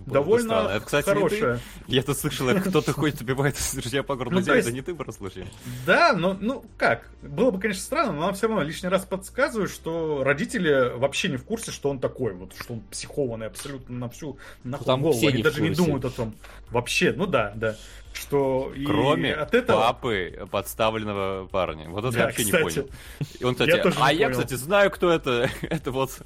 довольно 0.04 0.48
странно. 0.48 0.68
Это, 0.68 0.84
кстати, 0.84 1.04
хорошая. 1.06 1.60
Я 1.86 2.02
тут 2.02 2.18
слышал, 2.18 2.48
кто-то 2.60 2.92
ходит, 2.92 3.20
убивает 3.20 3.56
друзья 3.74 4.02
по 4.02 4.16
городу. 4.16 4.36
Ну, 4.36 4.42
то 4.42 4.52
это 4.52 4.58
есть- 4.68 4.72
не 4.72 4.82
ты 4.82 4.94
просто 4.94 5.14
случай. 5.14 5.46
Да, 5.86 6.12
но, 6.12 6.36
ну, 6.40 6.64
как? 6.76 7.08
Было 7.22 7.50
бы, 7.50 7.60
конечно, 7.60 7.82
странно, 7.82 8.12
но 8.12 8.20
нам 8.22 8.34
все 8.34 8.48
равно 8.48 8.62
лишний 8.62 8.88
раз 8.88 9.04
подсказывают, 9.04 9.70
что 9.70 10.22
родители 10.24 10.92
вообще 10.96 11.28
не 11.28 11.36
в 11.36 11.44
курсе, 11.44 11.70
что 11.70 11.90
он 11.90 11.98
такой, 11.98 12.34
вот, 12.34 12.54
что 12.58 12.74
он 12.74 12.80
психованный 12.90 13.46
абсолютно 13.46 13.96
на 13.96 14.08
всю 14.08 14.38
нахуй 14.64 14.86
Там 14.86 15.02
голову. 15.02 15.26
Они 15.26 15.42
даже 15.42 15.62
не 15.62 15.70
думают 15.70 16.04
о 16.04 16.10
том. 16.10 16.34
Вообще, 16.70 17.12
ну 17.12 17.26
да, 17.26 17.52
да. 17.54 17.76
Что 18.12 18.72
и 18.74 18.84
Кроме 18.86 19.34
от 19.34 19.54
этого... 19.54 19.78
папы 19.78 20.48
подставленного 20.50 21.46
парня. 21.48 21.90
Вот 21.90 22.04
это 22.04 22.12
Да, 22.12 22.18
я 22.20 22.24
вообще 22.26 22.44
кстати. 22.44 22.62
не 22.62 22.62
понял. 22.62 22.90
И 23.40 23.44
он, 23.44 23.54
кстати, 23.54 23.70
Я 23.70 23.92
а 24.00 24.12
я, 24.12 24.28
понял. 24.28 24.40
кстати, 24.40 24.58
знаю, 24.58 24.90
кто 24.90 25.10
это. 25.10 25.50
Это 25.62 25.90
вот, 25.90 26.22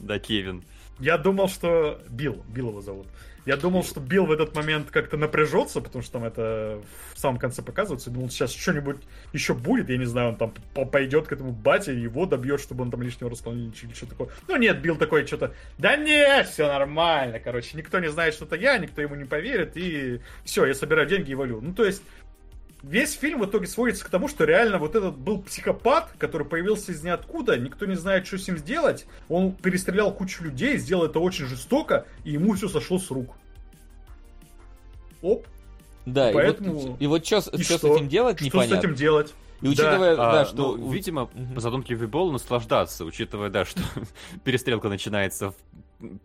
да, 0.00 0.20
Кевин. 0.20 0.62
Я 1.02 1.18
думал, 1.18 1.48
что 1.48 2.00
Билл, 2.08 2.44
Билл 2.48 2.68
его 2.68 2.80
зовут. 2.80 3.08
Я 3.44 3.56
думал, 3.56 3.82
что 3.82 3.98
Билл 3.98 4.26
в 4.26 4.30
этот 4.30 4.54
момент 4.54 4.92
как-то 4.92 5.16
напряжется, 5.16 5.80
потому 5.80 6.00
что 6.04 6.12
там 6.12 6.24
это 6.24 6.80
в 7.12 7.18
самом 7.18 7.40
конце 7.40 7.60
показывается. 7.60 8.08
Я 8.08 8.14
думал, 8.14 8.30
сейчас 8.30 8.54
что-нибудь 8.54 8.98
еще 9.32 9.52
будет, 9.52 9.90
я 9.90 9.96
не 9.96 10.04
знаю, 10.04 10.28
он 10.28 10.36
там 10.36 10.54
по- 10.74 10.84
пойдет 10.84 11.26
к 11.26 11.32
этому 11.32 11.50
бате, 11.50 12.00
его 12.00 12.24
добьет, 12.24 12.60
чтобы 12.60 12.82
он 12.82 12.92
там 12.92 13.02
лишнего 13.02 13.30
рассказал 13.30 13.58
или 13.58 13.72
что 13.94 14.06
такое. 14.06 14.28
Ну 14.46 14.56
нет, 14.56 14.80
Билл 14.80 14.94
такой 14.94 15.26
что-то, 15.26 15.54
да 15.76 15.96
нет, 15.96 16.46
все 16.46 16.68
нормально, 16.68 17.40
короче, 17.40 17.76
никто 17.76 17.98
не 17.98 18.12
знает, 18.12 18.34
что 18.34 18.44
это 18.44 18.54
я, 18.54 18.78
никто 18.78 19.02
ему 19.02 19.16
не 19.16 19.24
поверит, 19.24 19.72
и 19.76 20.20
все, 20.44 20.64
я 20.66 20.74
собираю 20.74 21.08
деньги 21.08 21.32
и 21.32 21.34
валю. 21.34 21.60
Ну 21.60 21.74
то 21.74 21.84
есть 21.84 22.04
Весь 22.82 23.12
фильм 23.12 23.40
в 23.40 23.46
итоге 23.46 23.68
сводится 23.68 24.04
к 24.04 24.08
тому, 24.08 24.26
что 24.26 24.44
реально 24.44 24.78
вот 24.78 24.96
этот 24.96 25.16
был 25.16 25.40
психопат, 25.40 26.10
который 26.18 26.44
появился 26.46 26.90
из 26.90 27.02
ниоткуда, 27.04 27.56
никто 27.56 27.86
не 27.86 27.94
знает, 27.94 28.26
что 28.26 28.38
с 28.38 28.48
ним 28.48 28.58
сделать. 28.58 29.06
Он 29.28 29.52
перестрелял 29.52 30.12
кучу 30.12 30.42
людей, 30.42 30.76
сделал 30.78 31.04
это 31.04 31.20
очень 31.20 31.46
жестоко, 31.46 32.06
и 32.24 32.32
ему 32.32 32.54
все 32.54 32.68
сошло 32.68 32.98
с 32.98 33.08
рук. 33.10 33.36
Оп, 35.22 35.46
Да, 36.04 36.30
и 36.30 36.34
Поэтому- 36.34 36.72
вот, 36.74 37.00
и 37.00 37.06
вот 37.06 37.24
что, 37.24 37.36
и 37.36 37.62
с 37.62 37.76
что? 37.76 37.94
этим 37.96 38.08
делать, 38.08 38.38
что 38.38 38.46
непонятно. 38.46 38.76
с 38.76 38.78
этим 38.80 38.94
делать? 38.96 39.32
И 39.60 39.68
учитывая, 39.68 40.16
да, 40.16 40.40
А, 40.40 40.44
что... 40.44 40.76
ну, 40.76 40.90
видимо, 40.90 41.30
Мгм. 41.32 41.60
задумки 41.60 41.92
Вибол 41.92 42.32
наслаждаться, 42.32 43.04
учитывая, 43.04 43.48
да, 43.48 43.64
что 43.64 43.80
перестрелка 44.44 44.88
начинается 44.88 45.50
в 45.52 45.54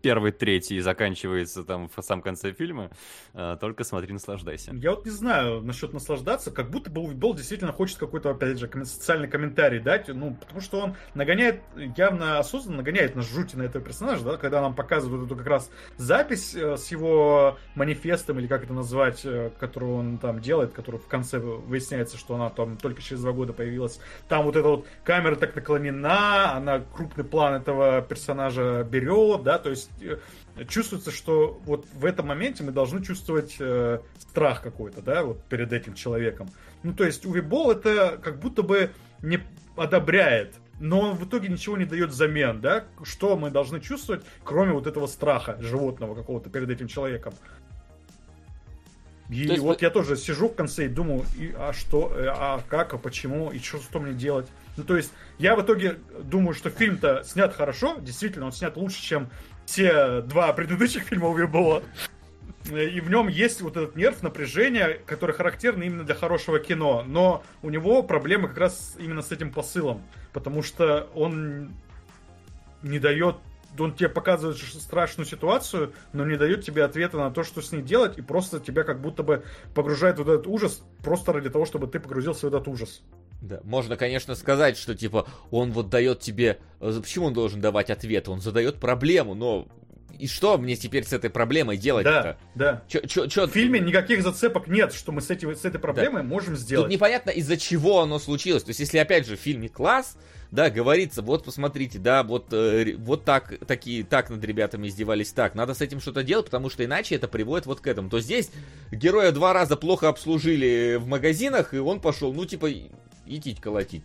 первой 0.02 0.32
трети 0.32 0.74
и 0.74 0.80
заканчивается 0.80 1.64
там 1.64 1.90
в 1.94 2.02
самом 2.02 2.22
конце 2.22 2.54
фильма, 2.54 2.92
а, 3.34 3.56
только 3.58 3.84
смотри, 3.84 4.14
наслаждайся. 4.14 4.72
Я 4.74 4.92
вот 4.92 5.06
не 5.06 5.12
знаю 5.12 5.62
насчет 5.62 5.94
наслаждаться, 5.94 6.52
как 6.52 6.70
будто 6.70 6.90
бы 6.90 7.02
Увидбол 7.02 7.34
действительно 7.34 7.72
хочет 7.72 7.98
какой-то, 7.98 8.32
опять 8.32 8.60
же, 8.60 8.70
социальный 8.86 9.28
комментарий 9.28 9.80
дать, 9.80 10.08
ну, 10.08 10.36
потому 10.36 10.62
что 10.62 10.80
он 10.80 10.96
нагоняет, 11.14 11.62
явно 11.96 12.40
осознанно 12.40 12.78
нагоняет 12.78 13.16
на 13.16 13.22
жути 13.22 13.56
на 13.56 13.64
этого 13.64 13.84
персонажа, 13.84 14.24
да, 14.24 14.38
когда 14.38 14.62
нам 14.62 14.76
показывают 14.76 15.26
эту 15.26 15.36
как 15.36 15.48
раз 15.48 15.70
запись 15.98 16.56
э, 16.56 16.78
с 16.78 16.92
его 16.92 17.58
манифестом, 17.76 18.40
или 18.40 18.48
как 18.48 18.64
это 18.64 18.74
назвать, 18.74 19.22
э, 19.26 19.52
которую 19.60 19.96
он 19.96 20.18
там 20.18 20.40
делает, 20.40 20.74
которую 20.74 21.02
в 21.02 21.08
конце 21.08 21.40
выясняется, 21.40 22.18
что 22.18 22.36
она 22.36 22.50
там 22.50 22.78
только 22.78 23.02
через 23.02 23.22
два 23.22 23.32
года 23.32 23.54
появилась. 23.54 24.00
Там 24.28 24.46
вот 24.46 24.56
эта 24.56 24.68
вот 24.68 24.88
камера 25.04 25.36
так 25.36 25.56
наклонена, 25.56 26.56
она 26.56 26.80
крупный 26.80 27.24
план 27.24 27.56
этого 27.56 28.02
персонажа 28.02 28.84
берет, 28.84 29.44
да, 29.44 29.60
то 29.68 29.72
есть 29.72 29.90
э, 30.00 30.18
чувствуется, 30.70 31.12
что 31.12 31.60
вот 31.66 31.86
в 31.94 32.06
этом 32.06 32.28
моменте 32.28 32.64
мы 32.64 32.72
должны 32.72 33.04
чувствовать 33.04 33.58
э, 33.60 34.00
страх 34.18 34.62
какой-то, 34.62 35.02
да, 35.02 35.24
вот 35.24 35.44
перед 35.44 35.74
этим 35.74 35.94
человеком. 35.94 36.50
Ну, 36.84 36.94
то 36.94 37.04
есть 37.04 37.26
Уви 37.26 37.42
Болл 37.42 37.72
это 37.72 38.18
как 38.24 38.40
будто 38.40 38.64
бы 38.64 38.92
не 39.22 39.42
одобряет 39.76 40.56
но 40.80 41.00
он 41.00 41.16
в 41.16 41.28
итоге 41.28 41.50
ничего 41.50 41.76
не 41.76 41.86
дает 41.86 42.12
взамен, 42.12 42.62
да? 42.62 42.84
Что 43.04 43.36
мы 43.36 43.50
должны 43.50 43.82
чувствовать, 43.82 44.22
кроме 44.44 44.74
вот 44.74 44.86
этого 44.86 45.08
страха 45.08 45.58
животного 45.60 46.14
какого-то 46.14 46.52
перед 46.52 46.70
этим 46.70 46.88
человеком? 46.88 47.34
И 49.28 49.38
есть... 49.38 49.60
вот 49.60 49.82
я 49.82 49.90
тоже 49.90 50.16
сижу 50.16 50.50
в 50.50 50.56
конце 50.56 50.86
и 50.86 50.88
думаю, 50.88 51.26
и, 51.36 51.52
а 51.58 51.74
что, 51.74 52.14
э, 52.16 52.28
а 52.28 52.62
как, 52.70 52.94
а 52.94 53.00
почему, 53.00 53.50
и 53.50 53.58
что, 53.58 53.80
что 53.80 54.00
мне 54.00 54.14
делать. 54.14 54.48
Ну, 54.78 54.84
то 54.84 54.96
есть, 54.96 55.12
я 55.40 55.56
в 55.56 55.62
итоге 55.64 55.98
думаю, 56.22 56.54
что 56.54 56.70
фильм-то 56.70 57.24
снят 57.26 57.54
хорошо, 57.56 57.98
действительно, 58.00 58.46
он 58.46 58.52
снят 58.52 58.78
лучше, 58.78 59.02
чем 59.02 59.30
все 59.68 60.22
два 60.22 60.52
предыдущих 60.54 61.04
фильма 61.04 61.28
Уви 61.28 61.46
Болла. 61.46 61.84
И 62.72 63.00
в 63.00 63.10
нем 63.10 63.28
есть 63.28 63.62
вот 63.62 63.78
этот 63.78 63.96
нерв 63.96 64.24
напряжения, 64.24 65.00
который 65.06 65.36
характерный 65.36 65.86
именно 65.86 66.04
для 66.04 66.16
хорошего 66.16 66.60
кино. 66.60 67.04
Но 67.06 67.44
у 67.62 67.70
него 67.70 68.02
проблемы 68.02 68.48
как 68.48 68.58
раз 68.58 68.96
именно 68.98 69.22
с 69.22 69.32
этим 69.32 69.52
посылом. 69.52 70.02
Потому 70.34 70.64
что 70.64 71.10
он 71.14 71.74
не 72.82 73.00
дает 73.00 73.36
он 73.78 73.94
тебе 73.94 74.10
показывает 74.10 74.58
страшную 74.58 75.28
ситуацию, 75.28 75.94
но 76.12 76.26
не 76.26 76.36
дает 76.36 76.66
тебе 76.66 76.84
ответа 76.84 77.18
на 77.18 77.30
то, 77.30 77.44
что 77.44 77.62
с 77.62 77.72
ней 77.72 77.84
делать, 77.84 78.18
и 78.18 78.22
просто 78.24 78.60
тебя 78.60 78.84
как 78.84 79.02
будто 79.02 79.22
бы 79.22 79.44
погружает 79.76 80.18
в 80.18 80.22
этот 80.22 80.48
ужас, 80.48 80.82
просто 81.04 81.32
ради 81.32 81.52
того, 81.52 81.66
чтобы 81.66 81.86
ты 81.86 82.00
погрузился 82.00 82.50
в 82.50 82.56
этот 82.56 82.68
ужас. 82.68 83.04
Да, 83.42 83.60
можно, 83.64 83.98
конечно, 83.98 84.36
сказать, 84.36 84.78
что 84.78 84.96
типа 84.96 85.28
он 85.52 85.72
вот 85.72 85.90
дает 85.90 86.20
тебе, 86.20 86.60
э, 86.80 87.00
почему 87.00 87.28
он 87.28 87.34
должен 87.34 87.62
давать 87.62 87.90
ответ, 87.90 88.28
он 88.30 88.42
задает 88.42 88.78
проблему, 88.80 89.36
но 89.36 89.68
и 90.18 90.28
что 90.28 90.58
мне 90.58 90.76
теперь 90.76 91.06
с 91.06 91.14
этой 91.14 91.30
проблемой 91.30 91.78
делать-то? 91.78 92.38
Да, 92.56 92.74
да. 92.74 92.84
Чё, 92.88 93.02
чё, 93.02 93.28
чё... 93.28 93.48
В 93.48 93.52
фильме 93.52 93.80
никаких 93.80 94.24
зацепок 94.24 94.68
нет, 94.68 94.94
что 94.94 95.12
мы 95.12 95.22
с, 95.22 95.30
этим, 95.30 95.56
с 95.56 95.64
этой 95.66 95.80
проблемой 95.80 96.24
да. 96.24 96.28
можем 96.28 96.56
сделать. 96.56 96.86
Тут 96.86 96.92
непонятно, 96.92 97.30
из-за 97.32 97.58
чего 97.58 98.02
оно 98.02 98.20
случилось. 98.20 98.64
То 98.64 98.70
есть, 98.70 98.80
если 98.80 98.98
опять 98.98 99.28
же 99.28 99.38
в 99.38 99.40
фильме 99.40 99.70
класс, 99.70 100.18
да, 100.50 100.70
говорится, 100.70 101.22
вот 101.22 101.44
посмотрите, 101.44 102.00
да, 102.00 102.24
вот, 102.24 102.52
э, 102.52 102.96
вот 102.98 103.26
так, 103.26 103.60
такие, 103.68 104.04
так 104.04 104.30
над 104.30 104.44
ребятами 104.44 104.88
издевались, 104.88 105.32
так, 105.34 105.56
надо 105.56 105.74
с 105.74 105.82
этим 105.82 106.00
что-то 106.00 106.24
делать, 106.24 106.46
потому 106.46 106.70
что 106.70 106.84
иначе 106.84 107.16
это 107.16 107.28
приводит 107.28 107.66
вот 107.66 107.82
к 107.82 107.88
этому. 107.88 108.10
То 108.10 108.20
здесь 108.20 108.50
героя 108.92 109.32
два 109.32 109.54
раза 109.54 109.76
плохо 109.76 110.08
обслужили 110.08 110.98
в 111.00 111.08
магазинах, 111.08 111.74
и 111.74 111.78
он 111.78 112.00
пошел, 112.00 112.34
ну, 112.34 112.46
типа, 112.46 112.70
идти 113.28 113.56
колотить. 113.56 114.04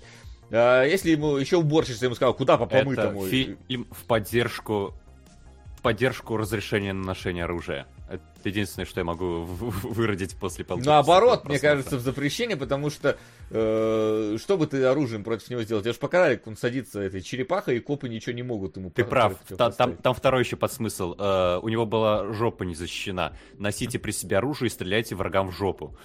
А 0.51 0.85
если 0.85 1.11
ему 1.11 1.37
еще 1.37 1.57
уборщица 1.57 2.05
ему 2.05 2.15
сказал, 2.15 2.35
куда 2.35 2.59
по 2.59 2.67
помытому? 2.67 3.25
Это 3.25 3.31
фильм 3.31 3.87
в 3.91 4.05
поддержку 4.05 4.95
в 5.77 5.83
поддержку 5.83 6.37
разрешения 6.37 6.93
на 6.93 7.05
ношение 7.05 7.43
оружия. 7.43 7.89
Это 8.09 8.23
единственное, 8.45 8.87
что 8.87 9.01
я 9.01 9.05
могу 9.05 9.43
выродить 9.45 10.37
после 10.37 10.65
полтора. 10.65 10.97
Наоборот, 10.97 11.45
мне 11.49 11.59
кажется, 11.59 11.97
в 11.97 12.01
запрещение, 12.01 12.57
потому 12.57 12.89
что 12.91 13.17
э, 13.51 14.37
что 14.41 14.57
бы 14.57 14.69
ты 14.69 14.85
оружием 14.85 15.25
против 15.25 15.51
него 15.51 15.63
сделал? 15.63 15.83
Тебе 15.83 15.93
же 15.93 15.99
показали, 15.99 16.37
как 16.37 16.47
он 16.47 16.57
садится 16.57 17.01
этой 17.01 17.21
черепахой, 17.21 17.79
и 17.79 17.81
копы 17.81 18.09
ничего 18.09 18.33
не 18.33 18.45
могут 18.45 18.77
ему 18.77 18.91
Ты 18.91 19.05
прав, 19.05 19.35
та, 19.57 19.73
там, 19.73 19.97
там 19.97 20.15
второй 20.15 20.43
еще 20.45 20.57
подсмысл. 20.57 21.17
Э, 21.19 21.59
у 21.61 21.69
него 21.69 21.85
была 21.85 22.33
жопа 22.33 22.63
не 22.63 22.77
защищена. 22.77 23.33
Носите 23.59 23.99
при 23.99 24.13
себе 24.13 24.39
оружие 24.39 24.69
и 24.69 24.71
стреляйте 24.71 25.17
врагам 25.17 25.49
в 25.49 25.53
жопу. 25.53 25.97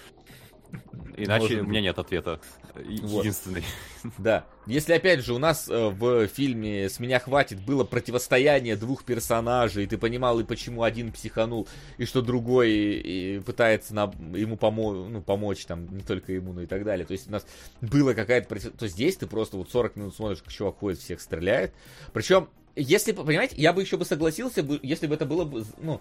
Иначе 1.17 1.61
у 1.61 1.65
меня 1.65 1.81
нет 1.81 1.97
ответа. 1.97 2.39
Единственный. 2.75 3.63
Да. 4.17 4.45
Если, 4.67 4.93
опять 4.93 5.25
же, 5.25 5.33
у 5.33 5.37
нас 5.37 5.67
э, 5.67 5.89
в 5.89 6.27
фильме 6.27 6.87
«С 6.87 6.99
меня 6.99 7.19
хватит» 7.19 7.59
было 7.59 7.83
противостояние 7.83 8.77
двух 8.77 9.03
персонажей, 9.03 9.83
и 9.83 9.87
ты 9.87 9.97
понимал, 9.97 10.39
и 10.39 10.43
почему 10.43 10.83
один 10.83 11.11
психанул, 11.11 11.67
и 11.97 12.05
что 12.05 12.21
другой 12.21 12.71
и 12.71 13.39
пытается 13.39 13.93
на, 13.95 14.13
ему 14.33 14.55
помо 14.55 14.93
ну, 14.93 15.21
помочь, 15.21 15.65
там, 15.65 15.87
не 15.93 16.03
только 16.03 16.31
ему, 16.31 16.53
но 16.53 16.61
и 16.61 16.67
так 16.67 16.85
далее. 16.85 17.05
То 17.05 17.13
есть 17.13 17.27
у 17.27 17.31
нас 17.31 17.45
было 17.81 18.13
какая-то... 18.13 18.71
То 18.71 18.87
здесь 18.87 19.17
ты 19.17 19.27
просто 19.27 19.57
вот 19.57 19.69
40 19.71 19.95
минут 19.97 20.15
смотришь, 20.15 20.41
как 20.41 20.53
чувак 20.53 20.77
ходит, 20.77 20.99
всех 20.99 21.19
стреляет. 21.19 21.73
Причем, 22.13 22.47
если, 22.75 23.11
понимаете, 23.11 23.55
я 23.57 23.73
бы 23.73 23.81
еще 23.81 23.97
бы 23.97 24.05
согласился, 24.05 24.65
если 24.83 25.07
бы 25.07 25.15
это 25.15 25.25
было 25.25 25.43
бы, 25.43 25.65
ну, 25.79 25.99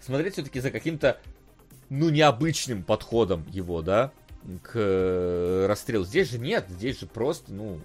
смотреть 0.00 0.34
все-таки 0.34 0.60
за 0.60 0.70
каким-то 0.70 1.20
ну, 1.88 2.08
необычным 2.10 2.82
подходом 2.82 3.46
его, 3.50 3.82
да, 3.82 4.12
к 4.62 4.72
э, 4.74 5.66
расстрелу. 5.68 6.04
Здесь 6.04 6.30
же 6.30 6.38
нет, 6.38 6.66
здесь 6.68 7.00
же 7.00 7.06
просто, 7.06 7.52
ну, 7.52 7.80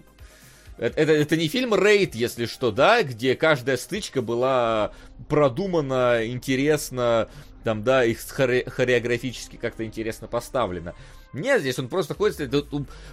это, 0.78 1.00
это, 1.00 1.12
это 1.12 1.38
не 1.38 1.48
фильм 1.48 1.76
Рейд, 1.76 2.16
если 2.16 2.46
что, 2.46 2.72
да, 2.72 3.04
где 3.04 3.36
каждая 3.36 3.78
стычка 3.78 4.22
была 4.22 4.92
продумана, 5.28 6.22
интересно, 6.26 7.30
там, 7.64 7.84
да, 7.84 8.04
их 8.04 8.20
хоре- 8.20 8.70
хореографически 8.70 9.56
как-то 9.58 9.86
интересно 9.86 10.28
поставлено. 10.28 10.96
Нет, 11.34 11.62
здесь 11.62 11.80
он 11.80 11.88
просто 11.88 12.14
ходит... 12.14 12.54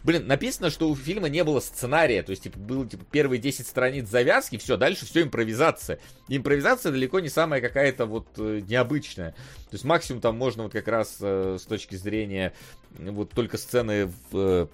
Блин, 0.02 0.26
написано, 0.26 0.70
что 0.70 0.88
у 0.88 0.96
фильма 0.96 1.28
не 1.28 1.44
было 1.44 1.60
сценария. 1.60 2.22
То 2.22 2.30
есть, 2.30 2.44
типа, 2.44 2.58
было, 2.58 2.86
типа, 2.86 3.04
первые 3.10 3.40
10 3.40 3.66
страниц 3.66 4.08
завязки, 4.08 4.58
все, 4.58 4.76
дальше 4.76 5.06
все 5.06 5.22
импровизация. 5.22 6.00
импровизация 6.28 6.92
далеко 6.92 7.20
не 7.20 7.28
самая 7.28 7.60
какая-то 7.60 8.06
вот 8.06 8.26
э, 8.38 8.60
необычная. 8.68 9.32
То 9.32 9.74
есть, 9.74 9.84
максимум 9.84 10.20
там 10.20 10.36
можно 10.36 10.64
вот 10.64 10.72
как 10.72 10.88
раз 10.88 11.18
э, 11.20 11.58
с 11.60 11.64
точки 11.64 11.94
зрения 11.94 12.52
вот 12.98 13.30
только 13.30 13.58
сцены 13.58 14.06
в 14.30 14.34
э, 14.34 14.66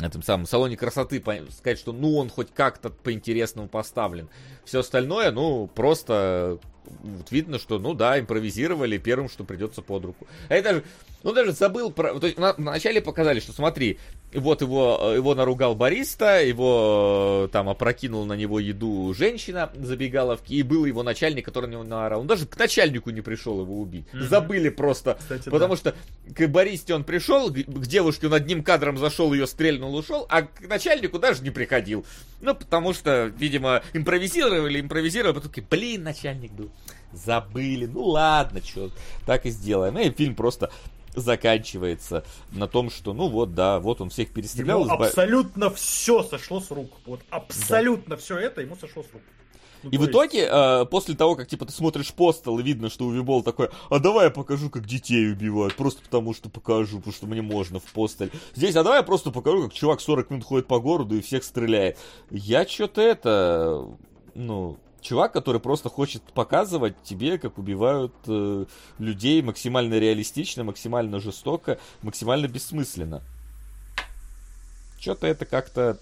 этом 0.00 0.22
самом 0.22 0.46
салоне 0.46 0.76
красоты 0.76 1.22
сказать, 1.50 1.78
что 1.78 1.92
ну 1.92 2.16
он 2.16 2.28
хоть 2.28 2.52
как-то 2.52 2.90
по-интересному 2.90 3.68
поставлен. 3.68 4.28
Все 4.64 4.80
остальное, 4.80 5.30
ну, 5.32 5.66
просто 5.66 6.58
вот 6.84 7.30
видно, 7.30 7.58
что, 7.58 7.78
ну 7.78 7.94
да, 7.94 8.18
импровизировали 8.18 8.98
первым, 8.98 9.28
что 9.28 9.44
придется 9.44 9.82
под 9.82 10.04
руку. 10.04 10.26
А 10.48 10.56
я 10.56 10.62
даже, 10.62 10.84
ну 11.22 11.32
даже 11.32 11.52
забыл 11.52 11.90
про... 11.90 12.18
То 12.18 12.26
есть 12.26 12.38
на, 12.38 12.52
вначале 12.54 13.00
показали, 13.00 13.40
что 13.40 13.52
смотри, 13.52 13.98
вот 14.34 14.62
его, 14.62 15.12
его 15.14 15.34
наругал 15.34 15.74
бариста, 15.74 16.42
его 16.42 17.48
там 17.52 17.68
опрокинул 17.68 18.24
на 18.24 18.34
него 18.34 18.60
еду 18.60 19.14
женщина 19.14 19.70
забегаловки, 19.74 20.54
и 20.54 20.62
был 20.62 20.84
его 20.84 21.02
начальник, 21.02 21.44
который 21.44 21.66
на 21.66 21.72
него 21.72 21.84
наорал. 21.84 22.20
Он 22.20 22.26
даже 22.26 22.46
к 22.46 22.56
начальнику 22.56 23.10
не 23.10 23.20
пришел 23.20 23.60
его 23.60 23.80
убить. 23.80 24.06
Mm-hmm. 24.12 24.22
Забыли 24.22 24.68
просто. 24.68 25.16
Кстати, 25.20 25.48
потому 25.48 25.74
да. 25.74 25.80
что 25.80 25.94
к 26.34 26.48
баристе 26.48 26.94
он 26.94 27.04
пришел, 27.04 27.50
к, 27.50 27.86
девушке 27.86 28.26
он 28.26 28.34
одним 28.34 28.62
кадром 28.62 28.98
зашел, 28.98 29.32
ее 29.32 29.46
стрельнул, 29.46 29.94
ушел, 29.94 30.26
а 30.28 30.42
к 30.42 30.60
начальнику 30.68 31.18
даже 31.18 31.42
не 31.42 31.50
приходил. 31.50 32.04
Ну, 32.40 32.54
потому 32.54 32.92
что, 32.92 33.32
видимо, 33.36 33.82
импровизировали, 33.92 34.80
импровизировали, 34.80 35.32
а 35.32 35.34
потом 35.34 35.50
такие, 35.50 35.66
блин, 35.68 36.02
начальник 36.02 36.52
был. 36.52 36.70
Забыли. 37.12 37.84
Ну 37.86 38.04
ладно, 38.04 38.60
что, 38.64 38.90
так 39.26 39.44
и 39.44 39.50
сделаем. 39.50 39.98
И 39.98 40.10
фильм 40.10 40.34
просто 40.34 40.70
заканчивается 41.14 42.24
на 42.52 42.68
том, 42.68 42.90
что, 42.90 43.12
ну 43.12 43.28
вот, 43.28 43.54
да, 43.54 43.80
вот 43.80 44.00
он 44.00 44.10
всех 44.10 44.32
перестрелял. 44.32 44.84
Ему 44.84 44.92
абсолютно 44.92 45.70
все 45.70 46.22
сошло 46.22 46.60
с 46.60 46.70
рук. 46.70 46.90
Вот 47.06 47.20
абсолютно 47.30 48.16
да. 48.16 48.22
все 48.22 48.38
это 48.38 48.60
ему 48.60 48.76
сошло 48.76 49.02
с 49.02 49.12
рук. 49.12 49.22
Ну, 49.82 49.90
и 49.90 49.96
в 49.96 50.02
есть... 50.02 50.12
итоге, 50.12 50.48
э, 50.50 50.84
после 50.86 51.14
того, 51.14 51.34
как 51.34 51.48
типа 51.48 51.66
ты 51.66 51.72
смотришь 51.72 52.12
постел 52.12 52.58
и 52.58 52.62
видно, 52.62 52.88
что 52.88 53.06
Увибол 53.06 53.42
такой, 53.42 53.68
а 53.90 53.98
давай 53.98 54.26
я 54.26 54.30
покажу, 54.30 54.70
как 54.70 54.86
детей 54.86 55.32
убивают, 55.32 55.74
просто 55.74 56.02
потому 56.02 56.34
что 56.34 56.48
покажу, 56.48 56.98
потому 56.98 57.12
что 57.12 57.26
мне 57.26 57.42
можно 57.42 57.80
в 57.80 57.84
постель. 57.84 58.30
Здесь, 58.54 58.76
а 58.76 58.84
давай 58.84 59.00
я 59.00 59.02
просто 59.02 59.30
покажу, 59.30 59.64
как 59.64 59.72
чувак 59.72 60.00
40 60.00 60.30
минут 60.30 60.44
ходит 60.44 60.66
по 60.68 60.78
городу 60.78 61.16
и 61.16 61.20
всех 61.20 61.42
стреляет. 61.42 61.98
Я 62.30 62.66
что-то 62.66 63.00
это, 63.00 63.88
ну, 64.34 64.78
чувак, 65.02 65.32
который 65.32 65.60
просто 65.60 65.88
хочет 65.88 66.22
показывать 66.22 66.94
тебе, 67.02 67.38
как 67.38 67.58
убивают 67.58 68.14
э, 68.26 68.64
людей 68.98 69.42
максимально 69.42 69.98
реалистично, 69.98 70.64
максимально 70.64 71.20
жестоко, 71.20 71.78
максимально 72.02 72.46
бессмысленно. 72.46 73.22
Что-то 74.98 75.26
это 75.26 75.44
как-то 75.44 75.98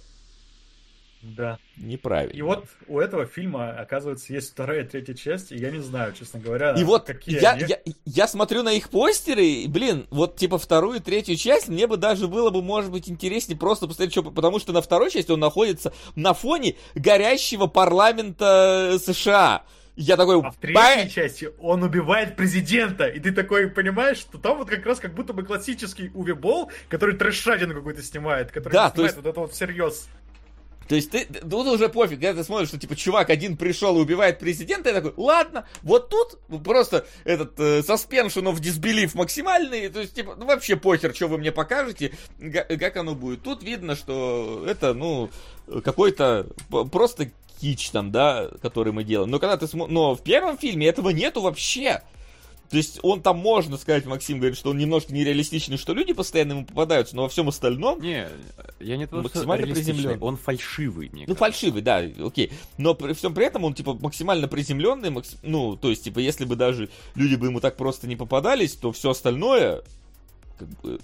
да. 1.22 1.58
Неправильно. 1.76 2.36
И 2.36 2.42
вот 2.42 2.66
у 2.86 2.98
этого 2.98 3.26
фильма, 3.26 3.72
оказывается, 3.72 4.32
есть 4.32 4.52
вторая 4.52 4.84
и 4.84 4.88
третья 4.88 5.14
часть, 5.14 5.52
и 5.52 5.56
я 5.56 5.70
не 5.70 5.80
знаю, 5.80 6.12
честно 6.12 6.40
говоря, 6.40 6.72
и 6.72 6.84
вот 6.84 7.04
какие 7.04 7.40
я, 7.40 7.52
они... 7.52 7.64
я, 7.68 7.78
я 8.06 8.26
смотрю 8.26 8.62
на 8.62 8.72
их 8.72 8.88
постеры, 8.88 9.44
и, 9.44 9.68
блин, 9.68 10.06
вот 10.10 10.36
типа 10.36 10.58
вторую 10.58 10.98
и 10.98 11.00
третью 11.00 11.36
часть 11.36 11.68
мне 11.68 11.86
бы 11.86 11.98
даже 11.98 12.26
было 12.26 12.50
бы, 12.50 12.62
может 12.62 12.90
быть, 12.90 13.10
интереснее 13.10 13.58
просто 13.58 13.86
посмотреть, 13.86 14.12
что, 14.12 14.22
потому 14.22 14.58
что 14.58 14.72
на 14.72 14.80
второй 14.80 15.10
части 15.10 15.30
он 15.30 15.40
находится 15.40 15.92
на 16.14 16.32
фоне 16.32 16.76
горящего 16.94 17.66
парламента 17.66 18.98
США. 19.04 19.64
Я 19.96 20.16
такой... 20.16 20.40
А 20.40 20.50
в 20.50 20.56
третьей 20.56 21.04
Ба... 21.04 21.10
части 21.10 21.50
он 21.60 21.82
убивает 21.82 22.34
президента, 22.34 23.06
и 23.06 23.20
ты 23.20 23.32
такой 23.32 23.68
понимаешь, 23.68 24.16
что 24.16 24.38
там 24.38 24.56
вот 24.56 24.70
как 24.70 24.86
раз 24.86 24.98
как 24.98 25.14
будто 25.14 25.34
бы 25.34 25.42
классический 25.42 26.10
Уви 26.14 26.32
Болл, 26.32 26.70
который 26.88 27.16
трэшадину 27.16 27.74
какой-то 27.74 28.02
снимает, 28.02 28.50
который 28.50 28.72
да, 28.72 28.90
снимает 28.90 29.12
есть... 29.12 29.16
вот 29.16 29.26
это 29.26 29.40
вот 29.40 29.52
всерьез. 29.52 30.08
То 30.90 30.96
есть 30.96 31.12
ты, 31.12 31.24
тут 31.24 31.68
уже 31.68 31.88
пофиг, 31.88 32.18
когда 32.20 32.34
ты 32.34 32.42
смотришь, 32.42 32.66
что 32.66 32.76
типа 32.76 32.96
чувак 32.96 33.30
один 33.30 33.56
пришел 33.56 33.96
и 33.96 34.00
убивает 34.00 34.40
президента, 34.40 34.88
я 34.88 34.96
такой, 34.96 35.12
ладно, 35.16 35.64
вот 35.82 36.08
тут 36.08 36.40
просто 36.64 37.06
этот 37.22 37.60
э, 37.60 37.78
suspension 37.78 38.52
of 38.52 38.56
disbelief 38.56 39.12
максимальный, 39.14 39.88
то 39.88 40.00
есть 40.00 40.16
типа, 40.16 40.34
ну 40.36 40.46
вообще 40.46 40.74
похер, 40.74 41.14
что 41.14 41.28
вы 41.28 41.38
мне 41.38 41.52
покажете, 41.52 42.10
как 42.40 42.96
оно 42.96 43.14
будет. 43.14 43.44
Тут 43.44 43.62
видно, 43.62 43.94
что 43.94 44.64
это, 44.66 44.92
ну, 44.92 45.30
какой-то 45.84 46.48
просто 46.90 47.30
кич 47.60 47.90
там, 47.90 48.10
да, 48.10 48.48
который 48.60 48.92
мы 48.92 49.04
делаем. 49.04 49.30
Но 49.30 49.38
когда 49.38 49.56
ты 49.56 49.68
смо... 49.68 49.86
Но 49.86 50.16
в 50.16 50.24
первом 50.24 50.58
фильме 50.58 50.88
этого 50.88 51.10
нету 51.10 51.40
вообще. 51.40 52.02
То 52.70 52.76
есть 52.76 53.00
он 53.02 53.20
там, 53.20 53.36
можно 53.38 53.76
сказать, 53.76 54.06
Максим 54.06 54.38
говорит, 54.38 54.56
что 54.56 54.70
он 54.70 54.78
немножко 54.78 55.12
нереалистичный, 55.12 55.76
что 55.76 55.92
люди 55.92 56.12
постоянно 56.12 56.52
ему 56.52 56.64
попадаются, 56.64 57.16
но 57.16 57.22
во 57.22 57.28
всем 57.28 57.48
остальном... 57.48 58.00
Не, 58.00 58.28
я 58.78 58.96
не 58.96 59.08
то, 59.08 59.16
Максимально 59.16 59.66
приземлен. 59.66 60.18
Он 60.22 60.36
фальшивый, 60.36 61.08
мне 61.10 61.22
Ну, 61.26 61.34
кажется. 61.34 61.38
фальшивый, 61.40 61.82
да, 61.82 61.98
окей. 62.24 62.52
Но 62.78 62.94
при 62.94 63.12
всем 63.14 63.34
при 63.34 63.46
этом 63.46 63.64
он, 63.64 63.74
типа, 63.74 63.94
максимально 63.94 64.46
приземленный. 64.46 65.10
макс- 65.10 65.36
Ну, 65.42 65.74
то 65.76 65.90
есть, 65.90 66.04
типа, 66.04 66.20
если 66.20 66.44
бы 66.44 66.54
даже 66.54 66.88
люди 67.16 67.34
бы 67.34 67.48
ему 67.48 67.58
так 67.58 67.76
просто 67.76 68.06
не 68.06 68.14
попадались, 68.14 68.74
то 68.76 68.92
все 68.92 69.10
остальное, 69.10 69.82
как 70.56 70.68
бы, 70.80 71.00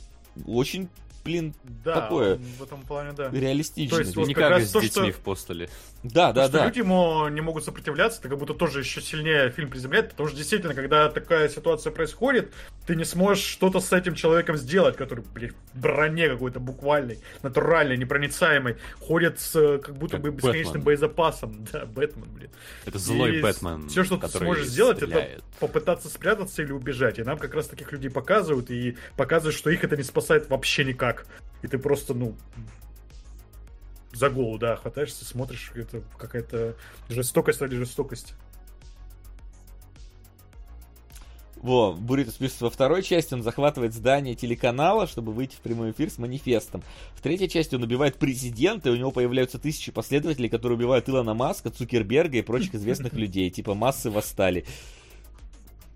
очень, 0.46 0.88
блин, 1.26 1.54
Да, 1.84 2.00
такое 2.00 2.36
в 2.58 2.62
этом 2.62 2.82
плане, 2.82 3.12
да. 3.12 3.28
реалистично. 3.30 3.96
То 3.96 4.00
есть 4.02 4.16
Не 4.16 4.20
вот 4.22 4.28
не 4.28 4.34
как 4.34 4.48
как 4.54 4.62
с 4.62 4.70
то, 4.70 4.80
детьми 4.80 5.10
что- 5.10 5.20
в 5.20 5.22
постеле. 5.22 5.68
Да, 6.02 6.32
да, 6.32 6.42
То, 6.44 6.48
что 6.48 6.58
да. 6.58 6.66
люди 6.66 6.78
ему 6.78 7.28
не 7.28 7.40
могут 7.40 7.64
сопротивляться, 7.64 8.20
это 8.20 8.28
как 8.28 8.38
будто 8.38 8.54
тоже 8.54 8.80
еще 8.80 9.00
сильнее 9.00 9.50
фильм 9.50 9.68
приземляет, 9.70 10.10
потому 10.10 10.28
что 10.28 10.38
действительно, 10.38 10.72
когда 10.74 11.08
такая 11.08 11.48
ситуация 11.48 11.90
происходит, 11.90 12.52
ты 12.86 12.94
не 12.94 13.04
сможешь 13.04 13.42
что-то 13.44 13.80
с 13.80 13.92
этим 13.92 14.14
человеком 14.14 14.56
сделать, 14.56 14.96
который, 14.96 15.24
блин, 15.34 15.54
в 15.74 15.80
броне 15.80 16.28
какой-то 16.28 16.60
буквальной, 16.60 17.18
натуральной, 17.42 17.96
непроницаемой, 17.96 18.76
ходит 19.00 19.40
с 19.40 19.56
э, 19.56 19.78
как 19.78 19.96
будто 19.96 20.12
Как 20.18 20.22
бы 20.22 20.30
бесконечным 20.30 20.82
Бэтмен. 20.82 20.84
боезапасом. 20.84 21.66
Да, 21.72 21.86
Бэтмен, 21.86 22.28
блин. 22.30 22.50
Это 22.84 22.98
злой 22.98 23.38
И 23.38 23.42
Бэтмен, 23.42 23.88
Все, 23.88 24.04
что 24.04 24.16
ты 24.16 24.28
сможешь 24.28 24.66
сделать, 24.66 24.98
стреляет. 24.98 25.38
это 25.38 25.42
попытаться 25.58 26.08
спрятаться 26.08 26.62
или 26.62 26.70
убежать. 26.72 27.18
И 27.18 27.22
нам 27.24 27.38
как 27.38 27.54
раз 27.54 27.66
таких 27.66 27.90
людей 27.90 28.10
показывают, 28.10 28.70
и 28.70 28.96
показывают, 29.16 29.56
что 29.56 29.70
их 29.70 29.82
это 29.82 29.96
не 29.96 30.02
спасает 30.04 30.48
вообще 30.50 30.84
никак. 30.84 31.15
И 31.62 31.68
ты 31.68 31.78
просто, 31.78 32.14
ну, 32.14 32.36
за 34.12 34.30
голову, 34.30 34.58
да, 34.58 34.76
хватаешься, 34.76 35.24
смотришь, 35.24 35.72
это 35.74 36.02
какая-то 36.18 36.76
жестокость 37.08 37.60
ради 37.60 37.76
жестокости. 37.76 38.34
Во, 41.56 41.92
Бурито 41.92 42.32
пишет, 42.32 42.60
во 42.60 42.70
второй 42.70 43.02
части 43.02 43.34
он 43.34 43.42
захватывает 43.42 43.92
здание 43.92 44.34
телеканала, 44.34 45.06
чтобы 45.06 45.32
выйти 45.32 45.56
в 45.56 45.60
прямой 45.60 45.90
эфир 45.90 46.10
с 46.10 46.18
манифестом. 46.18 46.82
В 47.14 47.22
третьей 47.22 47.48
части 47.48 47.74
он 47.74 47.82
убивает 47.82 48.16
президента, 48.16 48.88
и 48.88 48.92
у 48.92 48.96
него 48.96 49.10
появляются 49.10 49.58
тысячи 49.58 49.90
последователей, 49.90 50.48
которые 50.48 50.76
убивают 50.76 51.08
Илона 51.08 51.34
Маска, 51.34 51.70
Цукерберга 51.70 52.38
и 52.38 52.42
прочих 52.42 52.74
известных 52.74 53.12
людей. 53.14 53.50
Типа 53.50 53.74
массы 53.74 54.10
восстали. 54.10 54.64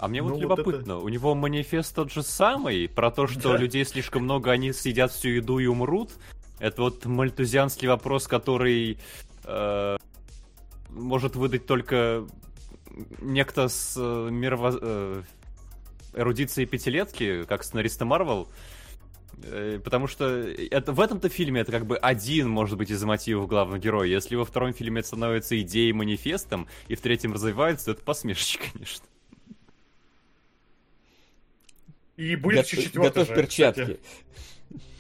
А 0.01 0.09
мне 0.09 0.23
вот 0.23 0.29
Ну, 0.31 0.35
вот 0.35 0.43
любопытно, 0.43 0.99
у 0.99 1.09
него 1.09 1.35
манифест 1.35 1.95
тот 1.95 2.11
же 2.11 2.23
самый, 2.23 2.89
про 2.89 3.11
то, 3.11 3.27
что 3.27 3.53
Да. 3.53 3.59
людей 3.59 3.85
слишком 3.85 4.25
много, 4.25 4.51
они 4.51 4.73
съедят 4.73 5.13
всю 5.13 5.29
еду 5.29 5.59
и 5.59 5.67
умрут. 5.67 6.13
Это 6.59 6.83
вот 6.83 7.05
мальтузианский 7.05 7.87
вопрос, 7.87 8.27
который 8.27 8.99
э, 9.45 9.97
может 10.89 11.37
выдать 11.37 11.67
только 11.67 12.27
некто 13.21 13.69
с 13.69 13.95
э, 13.97 14.01
мирово- 14.31 14.79
э, 14.81 15.23
эрудицией 16.15 16.67
пятилетки, 16.67 17.45
как 17.45 17.63
сценариста 17.63 18.05
Марвел. 18.07 18.49
Э, 19.43 19.81
Потому 19.85 20.07
что 20.07 20.25
это, 20.27 20.93
в 20.93 21.01
этом-то 21.01 21.29
фильме 21.29 21.61
это 21.61 21.73
как 21.73 21.87
бы 21.87 21.97
один, 21.97 22.49
может 22.49 22.77
быть, 22.79 22.91
из 22.91 23.03
мотивов 23.05 23.49
главного 23.49 23.79
героя. 23.79 24.09
Если 24.09 24.35
во 24.35 24.45
втором 24.45 24.73
фильме 24.73 25.01
это 25.01 25.09
становится 25.09 25.61
идеей 25.61 25.93
манифестом, 25.93 26.69
и 26.89 26.95
в 26.95 27.01
третьем 27.01 27.33
развивается, 27.35 27.87
то 27.87 27.91
это 27.93 28.03
посмешище, 28.03 28.59
конечно. 28.73 29.05
И 32.21 32.37
будет 32.37 32.67
еще 32.67 32.83
четвертый 32.83 33.21
Готовь 33.21 33.29
же, 33.29 33.35
перчатки. 33.35 33.81
кстати. 33.81 34.01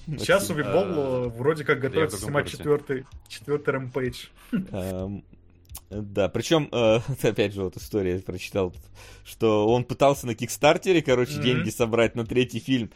Сейчас 0.19 0.49
Максим. 0.49 0.57
Увибол 0.57 0.85
А, 0.87 1.29
вроде 1.29 1.65
как 1.65 1.79
готовится 1.81 2.17
снимать 2.17 2.51
четвертый, 2.51 3.05
четвертый 3.29 3.75
рэмпейдж. 3.75 4.27
Эм, 4.73 5.23
Да, 5.91 6.29
причем, 6.29 6.69
э, 6.73 7.01
опять 7.23 7.53
же, 7.53 7.63
вот 7.63 7.77
история 7.77 8.15
я 8.15 8.19
прочитал, 8.21 8.73
что 9.25 9.69
он 9.69 9.85
пытался 9.85 10.27
на 10.27 10.35
Кикстартере, 10.35 11.03
короче, 11.03 11.35
Мгм. 11.35 11.43
деньги 11.43 11.71
собрать 11.71 12.15
на 12.15 12.25
третий 12.25 12.59
фильм. 12.61 12.91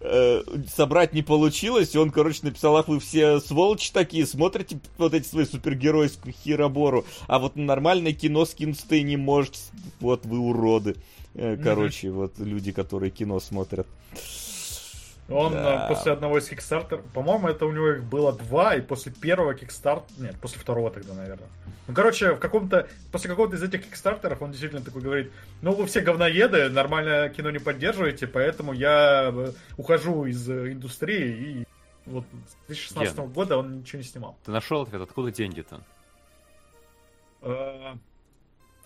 Э, 0.00 0.42
собрать 0.66 1.12
не 1.12 1.22
получилось, 1.22 1.94
и 1.94 1.98
он, 1.98 2.10
короче, 2.10 2.40
написал, 2.42 2.76
ах, 2.76 2.88
вы 2.88 2.98
все 2.98 3.38
сволочи 3.38 3.92
такие, 3.92 4.26
смотрите 4.26 4.80
вот 4.98 5.14
эти 5.14 5.28
свои 5.28 5.44
супергеройскую 5.44 6.32
херобору, 6.32 7.04
а 7.28 7.38
вот 7.38 7.54
нормальное 7.56 8.14
кино 8.14 8.46
скинуться-то 8.46 8.96
и 8.96 9.02
не 9.02 9.16
можете, 9.18 9.58
вот 10.00 10.24
вы 10.26 10.38
уроды. 10.38 10.96
Э, 11.34 11.56
Короче, 11.56 12.10
вот 12.10 12.38
люди, 12.38 12.72
которые 12.72 13.10
кино 13.10 13.38
смотрят. 13.40 13.86
Он 15.28 15.52
Да. 15.52 15.84
э, 15.84 15.88
после 15.88 16.12
одного 16.12 16.38
из 16.38 16.50
Kickstarter, 16.50 17.00
по-моему, 17.14 17.46
это 17.48 17.64
у 17.64 17.70
него 17.72 17.90
их 17.90 18.02
было 18.02 18.32
два, 18.32 18.74
и 18.74 18.80
после 18.80 19.12
первого 19.12 19.52
Kickstarter, 19.54 20.02
нет, 20.18 20.36
после 20.40 20.58
второго 20.60 20.90
тогда, 20.90 21.14
наверное. 21.14 21.46
Ну, 21.86 21.94
короче, 21.94 22.34
в 22.34 22.38
каком-то, 22.40 22.88
после 23.12 23.30
какого-то 23.30 23.54
из 23.56 23.62
этих 23.62 23.84
Кикстартеров 23.84 24.42
он 24.42 24.50
действительно 24.50 24.82
такой 24.82 25.02
говорит, 25.02 25.30
ну, 25.62 25.72
вы 25.72 25.86
все 25.86 26.00
говноеды, 26.00 26.68
нормальное 26.68 27.28
кино 27.28 27.50
не 27.50 27.58
поддерживаете, 27.60 28.26
поэтому 28.26 28.72
я 28.72 29.30
э, 29.32 29.52
ухожу 29.76 30.24
из 30.24 30.48
индустрии, 30.50 31.60
и 31.60 31.66
вот 32.06 32.24
с 32.48 32.66
2016 32.66 33.16
Ген. 33.16 33.26
года 33.28 33.56
он 33.56 33.78
ничего 33.80 33.98
не 33.98 34.04
снимал. 34.04 34.36
Ты 34.44 34.50
нашел 34.50 34.82
ответ, 34.82 35.00
откуда 35.02 35.30
деньги-то? 35.30 35.80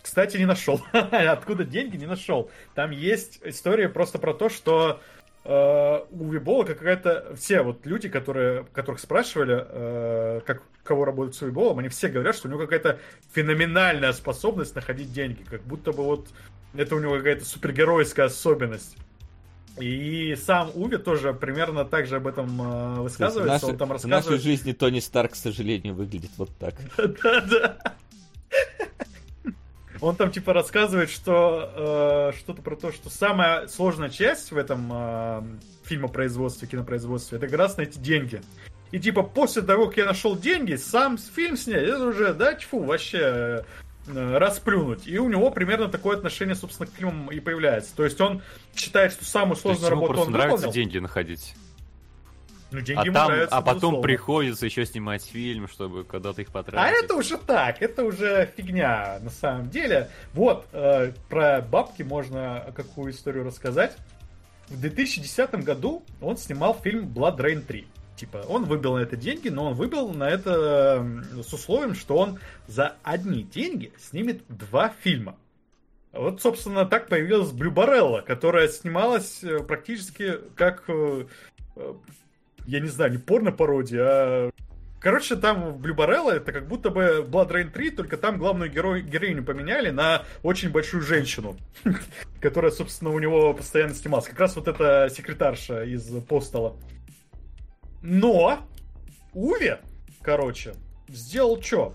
Кстати, 0.05 0.37
не 0.37 0.45
нашел. 0.45 0.79
Откуда 0.93 1.63
деньги, 1.63 1.97
не 1.97 2.05
нашел. 2.05 2.51
Там 2.75 2.91
есть 2.91 3.39
история 3.43 3.89
просто 3.89 4.19
про 4.19 4.35
то, 4.35 4.49
что 4.49 5.01
э, 5.43 5.99
у 6.11 6.29
Вибола 6.29 6.63
какая-то... 6.63 7.35
Все 7.35 7.63
вот 7.63 7.87
люди, 7.87 8.07
которые, 8.07 8.67
которых 8.71 8.99
спрашивали, 8.99 9.65
э, 9.67 10.41
как, 10.45 10.61
кого 10.83 11.05
работают 11.05 11.35
с 11.35 11.41
Виболом, 11.41 11.79
они 11.79 11.89
все 11.89 12.09
говорят, 12.09 12.35
что 12.35 12.47
у 12.47 12.51
него 12.51 12.61
какая-то 12.61 12.99
феноменальная 13.33 14.13
способность 14.13 14.75
находить 14.75 15.11
деньги. 15.11 15.41
Как 15.49 15.63
будто 15.63 15.91
бы 15.91 16.03
вот 16.03 16.27
это 16.75 16.95
у 16.95 16.99
него 16.99 17.17
какая-то 17.17 17.43
супергеройская 17.43 18.27
особенность. 18.27 18.95
И 19.79 20.35
сам 20.35 20.69
Уви 20.75 20.97
тоже 20.97 21.33
примерно 21.33 21.83
так 21.83 22.05
же 22.05 22.17
об 22.17 22.27
этом 22.27 22.61
э, 22.61 22.95
То 22.97 23.03
есть 23.05 23.15
в, 23.15 23.19
высказывается. 23.21 23.53
нашей- 23.53 23.69
Он 23.71 23.77
там 23.79 23.87
в 23.87 23.91
нашей 23.93 24.11
рассказывает... 24.11 24.41
жизни 24.43 24.71
Тони 24.71 24.99
Старк, 24.99 25.31
к 25.31 25.35
сожалению, 25.35 25.95
выглядит 25.95 26.29
вот 26.37 26.55
так. 26.59 26.75
Да-да. 27.23 27.79
Он 30.01 30.15
там 30.15 30.31
типа 30.31 30.53
рассказывает, 30.53 31.09
что 31.09 32.31
э, 32.33 32.37
что-то 32.37 32.61
про 32.61 32.75
то, 32.75 32.91
что 32.91 33.09
самая 33.09 33.67
сложная 33.67 34.09
часть 34.09 34.51
в 34.51 34.57
этом 34.57 34.89
э, 34.91 35.41
фильмопроизводстве, 35.83 36.67
кинопроизводстве, 36.67 37.37
это 37.37 37.47
как 37.47 37.57
раз 37.57 37.77
найти 37.77 37.99
деньги. 37.99 38.41
И 38.91 38.99
типа 38.99 39.23
после 39.23 39.61
того, 39.61 39.87
как 39.87 39.97
я 39.97 40.05
нашел 40.05 40.37
деньги, 40.37 40.75
сам 40.75 41.17
фильм 41.17 41.57
снять, 41.57 41.83
это 41.83 42.05
уже, 42.05 42.33
да, 42.33 42.53
тьфу, 42.53 42.83
вообще 42.83 43.63
э, 44.07 44.37
расплюнуть. 44.37 45.07
И 45.07 45.17
у 45.17 45.29
него 45.29 45.49
примерно 45.51 45.87
такое 45.87 46.17
отношение, 46.17 46.55
собственно, 46.55 46.87
к 46.87 46.93
фильмам 46.93 47.31
и 47.31 47.39
появляется. 47.39 47.95
То 47.95 48.05
есть 48.05 48.19
он 48.21 48.41
считает, 48.75 49.13
что 49.13 49.25
самую 49.25 49.55
сложную 49.55 49.89
работу 49.89 50.21
он 50.21 50.31
нравится 50.31 50.67
выполнил. 50.67 50.73
деньги 50.73 50.97
находить. 50.99 51.55
Ну, 52.75 52.81
деньги 52.81 52.99
А, 53.01 53.05
ему 53.05 53.13
там, 53.13 53.27
нравятся, 53.27 53.55
а 53.55 53.61
потом 53.61 53.75
безусловно. 53.75 54.01
приходится 54.01 54.65
еще 54.65 54.85
снимать 54.85 55.25
фильм, 55.25 55.67
чтобы 55.67 56.03
когда-то 56.03 56.41
их 56.41 56.49
А 56.49 56.51
потратить. 56.51 57.03
это 57.03 57.15
уже 57.15 57.37
так, 57.37 57.81
это 57.81 58.03
уже 58.03 58.51
фигня 58.55 59.19
на 59.21 59.29
самом 59.29 59.69
деле. 59.69 60.09
Вот, 60.33 60.67
э, 60.73 61.13
про 61.29 61.61
бабки 61.61 62.03
можно 62.03 62.65
какую 62.75 63.11
историю 63.11 63.45
рассказать. 63.45 63.95
В 64.69 64.79
2010 64.79 65.55
году 65.63 66.03
он 66.21 66.37
снимал 66.37 66.73
фильм 66.79 67.07
Blood 67.07 67.37
Rain 67.37 67.61
3. 67.61 67.87
Типа, 68.15 68.45
он 68.47 68.63
выбил 68.65 68.95
на 68.95 68.99
это 68.99 69.15
деньги, 69.17 69.49
но 69.49 69.65
он 69.67 69.73
выбил 69.73 70.09
на 70.09 70.29
это 70.29 71.05
с 71.33 71.51
условием, 71.53 71.95
что 71.95 72.17
он 72.17 72.39
за 72.67 72.95
одни 73.03 73.43
деньги 73.43 73.91
снимет 73.99 74.41
два 74.47 74.93
фильма. 75.01 75.35
Вот, 76.13 76.41
собственно, 76.41 76.85
так 76.85 77.09
появилась 77.09 77.51
Блю 77.51 77.71
Барелла, 77.71 78.21
которая 78.21 78.69
снималась 78.69 79.43
э, 79.43 79.59
практически 79.59 80.35
как, 80.55 80.85
э, 80.87 81.25
э, 81.75 81.93
я 82.67 82.79
не 82.79 82.87
знаю, 82.87 83.11
не 83.11 83.17
порно-пародия, 83.17 84.03
а 84.03 84.51
Короче, 85.05 85.35
там 85.35 85.73
в 85.73 85.77
Блю 85.77 85.93
Барелла 85.93 86.31
это 86.31 86.51
как 86.51 86.67
будто 86.67 86.89
бы 86.89 87.23
Blood 87.29 87.51
Rain 87.51 87.69
3, 87.69 87.91
только 87.91 88.17
там 88.17 88.39
главную 88.39 88.71
герой, 88.71 89.03
героиню 89.03 89.43
поменяли 89.43 89.91
на 89.91 90.23
очень 90.41 90.71
большую 90.71 91.03
женщину, 91.03 91.57
которая, 92.41 92.71
собственно, 92.71 93.11
у 93.11 93.19
него 93.19 93.53
постоянно 93.53 93.93
снималась. 93.93 94.25
Как 94.25 94.39
раз 94.39 94.55
вот 94.55 94.67
эта 94.67 95.07
секретарша 95.15 95.83
из 95.83 96.07
Постола. 96.23 96.75
Но 98.01 98.67
Уви, 99.33 99.75
короче, 100.23 100.73
сделал 101.07 101.61
что? 101.61 101.93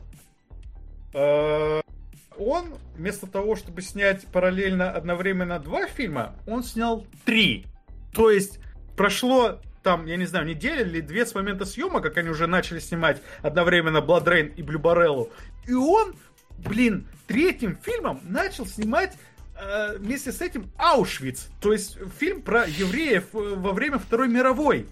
Он 1.12 2.74
вместо 2.94 3.26
того, 3.26 3.56
чтобы 3.56 3.82
снять 3.82 4.24
параллельно 4.28 4.88
одновременно 4.88 5.58
два 5.58 5.88
фильма, 5.88 6.36
он 6.46 6.62
снял 6.62 7.04
три. 7.24 7.66
То 8.12 8.30
есть 8.30 8.60
прошло 8.96 9.58
там, 9.82 10.06
я 10.06 10.16
не 10.16 10.26
знаю, 10.26 10.46
неделя 10.46 10.82
или 10.82 11.00
две 11.00 11.26
с 11.26 11.34
момента 11.34 11.64
съема, 11.64 12.00
как 12.00 12.16
они 12.16 12.28
уже 12.28 12.46
начали 12.46 12.78
снимать 12.78 13.22
одновременно 13.42 13.98
Blood 13.98 14.24
Rain 14.24 14.54
и 14.54 14.62
Бареллу. 14.62 15.30
И 15.66 15.72
он, 15.72 16.14
блин, 16.58 17.06
третьим 17.26 17.76
фильмом 17.76 18.20
начал 18.24 18.66
снимать 18.66 19.16
э, 19.56 19.96
вместе 19.98 20.32
с 20.32 20.40
этим 20.40 20.70
Аушвиц. 20.76 21.48
То 21.60 21.72
есть 21.72 21.98
фильм 22.18 22.42
про 22.42 22.66
евреев 22.66 23.34
э, 23.34 23.54
во 23.56 23.72
время 23.72 23.98
Второй 23.98 24.28
мировой. 24.28 24.86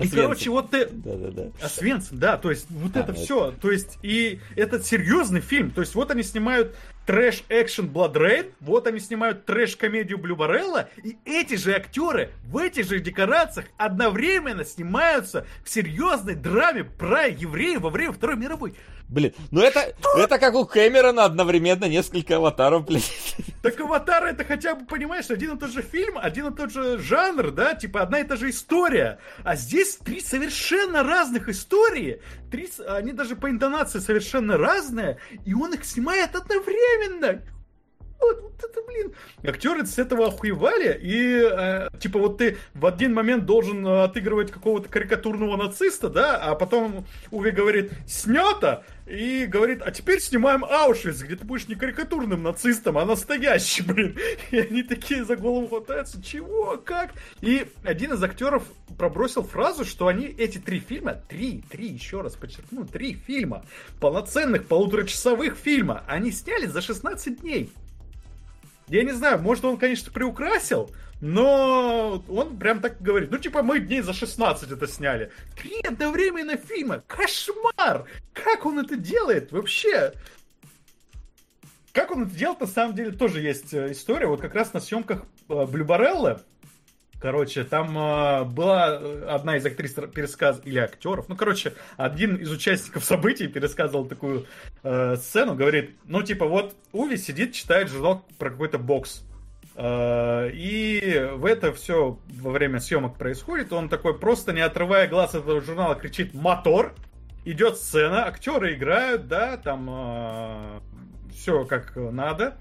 И, 0.00 0.08
короче, 0.08 0.50
вот 0.50 0.70
ты... 0.70 0.86
Да-да-да. 0.86 1.50
Освенцим, 1.62 2.18
да, 2.18 2.38
то 2.38 2.50
есть 2.50 2.66
вот 2.70 2.96
А, 2.96 3.00
это 3.00 3.12
ну 3.12 3.18
все, 3.18 3.50
то 3.60 3.70
есть 3.70 3.98
и 4.02 4.40
это 4.56 4.82
серьезный 4.82 5.42
фильм, 5.42 5.70
то 5.70 5.82
есть 5.82 5.94
вот 5.94 6.10
они 6.10 6.22
снимают 6.22 6.74
трэш-экшен 7.06 7.86
Blood 7.86 8.52
вот 8.60 8.86
они 8.86 9.00
снимают 9.00 9.46
трэш-комедию 9.46 10.18
Блю 10.18 10.36
Барелла, 10.36 10.88
и 11.02 11.16
эти 11.24 11.54
же 11.54 11.74
актеры 11.74 12.30
в 12.44 12.56
этих 12.56 12.86
же 12.86 13.00
декорациях 13.00 13.66
одновременно 13.76 14.64
снимаются 14.64 15.46
в 15.64 15.70
серьезной 15.70 16.34
драме 16.34 16.84
про 16.84 17.26
евреев 17.26 17.80
во 17.80 17.90
время 17.90 18.12
Второй 18.12 18.36
мировой. 18.36 18.74
Блин, 19.10 19.34
ну 19.50 19.60
это, 19.60 19.92
это 20.16 20.38
как 20.38 20.54
у 20.54 20.64
Кэмерона 20.64 21.24
одновременно 21.24 21.86
несколько 21.86 22.36
аватаров, 22.36 22.86
блин. 22.86 23.02
Так 23.60 23.78
Аватар 23.80 24.24
это 24.24 24.44
хотя 24.44 24.76
бы, 24.76 24.86
понимаешь, 24.86 25.28
один 25.30 25.56
и 25.56 25.58
тот 25.58 25.72
же 25.72 25.82
фильм, 25.82 26.16
один 26.16 26.46
и 26.46 26.56
тот 26.56 26.70
же 26.70 26.98
жанр, 26.98 27.50
да, 27.50 27.74
типа 27.74 28.02
одна 28.02 28.20
и 28.20 28.24
та 28.24 28.36
же 28.36 28.50
история. 28.50 29.18
А 29.42 29.56
здесь 29.56 29.96
три 29.96 30.20
совершенно 30.20 31.02
разных 31.02 31.48
истории, 31.48 32.22
три, 32.52 32.70
они 32.88 33.12
даже 33.12 33.34
по 33.34 33.50
интонации 33.50 33.98
совершенно 33.98 34.56
разные, 34.56 35.18
и 35.44 35.54
он 35.54 35.74
их 35.74 35.84
снимает 35.84 36.36
одновременно. 36.36 37.42
Вот, 38.20 38.40
вот 38.42 38.64
это, 38.64 38.82
блин. 38.86 39.12
Актеры 39.42 39.86
с 39.86 39.98
этого 39.98 40.28
охуевали, 40.28 40.98
и 41.00 41.42
э, 41.42 41.88
типа 41.98 42.18
вот 42.18 42.38
ты 42.38 42.58
в 42.74 42.86
один 42.86 43.14
момент 43.14 43.46
должен 43.46 43.86
э, 43.86 44.04
отыгрывать 44.04 44.50
какого-то 44.50 44.88
карикатурного 44.88 45.56
нациста, 45.56 46.08
да, 46.08 46.36
а 46.36 46.54
потом 46.54 47.06
Уви 47.30 47.50
говорит 47.50 47.92
«снято», 48.06 48.84
и 49.10 49.44
говорит, 49.46 49.82
а 49.84 49.90
теперь 49.90 50.20
снимаем 50.20 50.64
Аушвиц, 50.64 51.22
где 51.22 51.34
ты 51.34 51.44
будешь 51.44 51.66
не 51.66 51.74
карикатурным 51.74 52.44
нацистом, 52.44 52.96
а 52.96 53.04
настоящий, 53.04 53.82
блин. 53.82 54.16
И 54.52 54.58
они 54.58 54.84
такие 54.84 55.24
за 55.24 55.34
голову 55.34 55.66
хватаются, 55.66 56.22
чего, 56.22 56.76
как? 56.76 57.10
И 57.40 57.66
один 57.82 58.12
из 58.12 58.22
актеров 58.22 58.62
пробросил 58.96 59.42
фразу, 59.42 59.84
что 59.84 60.06
они 60.06 60.26
эти 60.26 60.58
три 60.58 60.78
фильма, 60.78 61.14
три, 61.28 61.64
три, 61.68 61.88
еще 61.88 62.20
раз 62.20 62.36
подчеркну, 62.36 62.86
три 62.86 63.14
фильма, 63.14 63.64
полноценных 63.98 64.68
полуторачасовых 64.68 65.56
фильма, 65.56 66.04
они 66.06 66.30
сняли 66.30 66.66
за 66.66 66.80
16 66.80 67.40
дней. 67.40 67.72
Я 68.90 69.04
не 69.04 69.12
знаю, 69.12 69.40
может 69.40 69.64
он, 69.64 69.78
конечно, 69.78 70.10
приукрасил, 70.10 70.90
но 71.20 72.24
он 72.28 72.58
прям 72.58 72.80
так 72.80 73.00
говорит. 73.00 73.30
Ну, 73.30 73.38
типа, 73.38 73.62
мы 73.62 73.78
дней 73.78 74.00
за 74.00 74.12
16 74.12 74.68
это 74.68 74.88
сняли. 74.88 75.30
Три 75.56 75.80
одновременно 75.86 76.56
фильма. 76.56 77.04
Кошмар! 77.06 78.06
Как 78.32 78.66
он 78.66 78.80
это 78.80 78.96
делает 78.96 79.52
вообще? 79.52 80.12
Как 81.92 82.10
он 82.10 82.24
это 82.24 82.34
делает, 82.34 82.60
на 82.60 82.66
самом 82.66 82.96
деле, 82.96 83.12
тоже 83.12 83.40
есть 83.40 83.72
э, 83.72 83.92
история. 83.92 84.26
Вот 84.26 84.40
как 84.40 84.54
раз 84.56 84.72
на 84.72 84.80
съемках 84.80 85.22
э, 85.48 85.66
Блю 85.66 85.84
Барелла, 85.84 86.42
Короче, 87.20 87.64
там 87.64 87.96
э, 87.98 88.44
была 88.44 88.98
э, 88.98 89.24
одна 89.28 89.58
из 89.58 89.66
актрис 89.66 89.92
пересказ 89.92 90.60
или 90.64 90.78
актеров. 90.78 91.28
Ну, 91.28 91.36
короче, 91.36 91.74
один 91.98 92.36
из 92.36 92.50
участников 92.50 93.04
событий 93.04 93.46
пересказывал 93.46 94.06
такую 94.06 94.46
э, 94.82 95.16
сцену, 95.16 95.54
говорит, 95.54 95.96
ну, 96.04 96.22
типа, 96.22 96.46
вот 96.46 96.74
Уви 96.92 97.18
сидит, 97.18 97.52
читает 97.52 97.90
журнал 97.90 98.24
про 98.38 98.50
какой-то 98.50 98.78
бокс. 98.78 99.22
Э, 99.76 100.48
и 100.50 101.28
в 101.34 101.44
это 101.44 101.74
все 101.74 102.18
во 102.40 102.50
время 102.52 102.80
съемок 102.80 103.18
происходит. 103.18 103.70
Он 103.74 103.90
такой, 103.90 104.18
просто 104.18 104.54
не 104.54 104.62
отрывая 104.62 105.06
глаз 105.06 105.34
от 105.34 105.42
этого 105.42 105.60
журнала, 105.60 105.96
кричит 105.96 106.32
«Мотор!» 106.32 106.94
Идет 107.46 107.78
сцена, 107.78 108.26
актеры 108.26 108.74
играют, 108.74 109.26
да, 109.26 109.56
там 109.56 110.82
все 111.32 111.64
как 111.64 111.96
надо. 111.96 112.58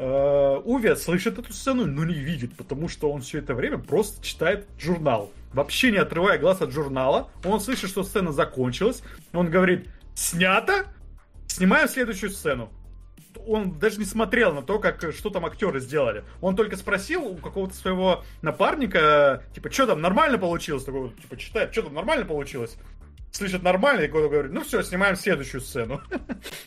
Э, 0.00 0.60
Уви 0.64 0.94
слышит 0.94 1.40
эту 1.40 1.52
сцену, 1.52 1.84
но 1.84 2.04
не 2.04 2.14
видит, 2.14 2.56
потому 2.56 2.88
что 2.88 3.10
он 3.10 3.20
все 3.20 3.38
это 3.38 3.52
время 3.54 3.78
просто 3.78 4.24
читает 4.24 4.68
журнал. 4.78 5.32
Вообще 5.52 5.90
не 5.90 5.96
отрывая 5.96 6.38
глаз 6.38 6.62
от 6.62 6.70
журнала. 6.70 7.30
Он 7.44 7.60
слышит, 7.60 7.90
что 7.90 8.04
сцена 8.04 8.30
закончилась. 8.30 9.02
Он 9.32 9.50
говорит, 9.50 9.88
снято, 10.14 10.86
снимаем 11.48 11.88
следующую 11.88 12.30
сцену. 12.30 12.70
Он 13.44 13.76
даже 13.76 13.98
не 13.98 14.04
смотрел 14.04 14.54
на 14.54 14.62
то, 14.62 14.78
как, 14.78 15.12
что 15.12 15.30
там 15.30 15.44
актеры 15.44 15.80
сделали. 15.80 16.22
Он 16.40 16.54
только 16.54 16.76
спросил 16.76 17.24
у 17.26 17.34
какого-то 17.36 17.74
своего 17.74 18.22
напарника, 18.40 19.42
типа, 19.52 19.68
что 19.68 19.88
там, 19.88 20.00
нормально 20.00 20.38
получилось? 20.38 20.84
Такой, 20.84 21.10
типа, 21.10 21.36
читает, 21.36 21.72
что 21.72 21.82
там, 21.82 21.94
нормально 21.94 22.24
получилось? 22.24 22.76
Слышит 23.30 23.62
нормально, 23.62 24.02
и 24.02 24.08
кто-то 24.08 24.28
говорит, 24.28 24.52
ну 24.52 24.62
все, 24.62 24.82
снимаем 24.82 25.16
следующую 25.16 25.60
сцену. 25.60 26.00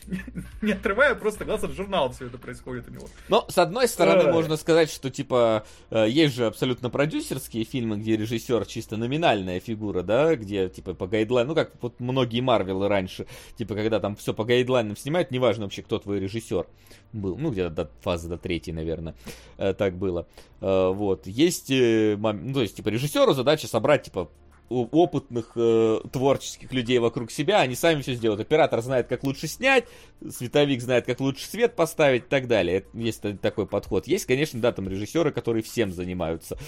Не 0.62 0.72
отрывая 0.72 1.14
просто 1.14 1.44
глаз 1.44 1.62
от 1.64 1.72
журнала 1.72 2.10
все 2.12 2.26
это 2.26 2.38
происходит 2.38 2.88
у 2.88 2.92
него. 2.92 3.08
Но, 3.28 3.44
с 3.48 3.58
одной 3.58 3.88
стороны, 3.88 4.32
можно 4.32 4.56
сказать, 4.56 4.90
что, 4.90 5.10
типа, 5.10 5.64
э, 5.90 6.06
есть 6.08 6.34
же 6.34 6.46
абсолютно 6.46 6.90
продюсерские 6.90 7.64
фильмы, 7.64 7.98
где 7.98 8.16
режиссер 8.16 8.64
чисто 8.66 8.96
номинальная 8.96 9.60
фигура, 9.60 10.02
да, 10.02 10.36
где, 10.36 10.68
типа, 10.68 10.94
по 10.94 11.06
гайдлайну, 11.06 11.50
ну, 11.50 11.54
как 11.54 11.72
вот 11.80 12.00
многие 12.00 12.40
Марвелы 12.40 12.88
раньше, 12.88 13.26
типа, 13.56 13.74
когда 13.74 14.00
там 14.00 14.16
все 14.16 14.32
по 14.32 14.44
гайдлайнам 14.44 14.96
снимают, 14.96 15.30
неважно 15.30 15.64
вообще, 15.64 15.82
кто 15.82 15.98
твой 15.98 16.20
режиссер 16.20 16.66
был, 17.12 17.36
ну, 17.36 17.50
где-то 17.50 17.70
до 17.70 17.90
фазы 18.00 18.28
до 18.28 18.38
третьей, 18.38 18.72
наверное, 18.72 19.14
э, 19.58 19.74
так 19.74 19.96
было. 19.96 20.26
Э, 20.60 20.90
Вот, 20.92 21.26
есть, 21.26 21.70
ну, 21.70 22.54
то 22.54 22.62
есть, 22.62 22.76
типа, 22.76 22.88
режиссеру 22.88 23.34
задача 23.34 23.66
собрать, 23.66 24.04
типа, 24.04 24.30
опытных 24.68 25.52
э, 25.56 26.00
творческих 26.10 26.72
людей 26.72 26.98
вокруг 26.98 27.30
себя, 27.30 27.60
они 27.60 27.74
сами 27.74 28.02
все 28.02 28.14
сделают. 28.14 28.40
Оператор 28.40 28.80
знает, 28.80 29.06
как 29.06 29.22
лучше 29.24 29.46
снять, 29.46 29.84
световик 30.28 30.80
знает, 30.80 31.04
как 31.06 31.20
лучше 31.20 31.46
свет 31.46 31.76
поставить 31.76 32.24
и 32.24 32.28
так 32.28 32.48
далее. 32.48 32.84
Есть 32.94 33.20
та- 33.20 33.36
такой 33.36 33.66
подход. 33.66 34.06
Есть, 34.06 34.26
конечно, 34.26 34.60
да, 34.60 34.72
там 34.72 34.88
режиссеры, 34.88 35.30
которые 35.30 35.62
всем 35.62 35.92
занимаются. 35.92 36.58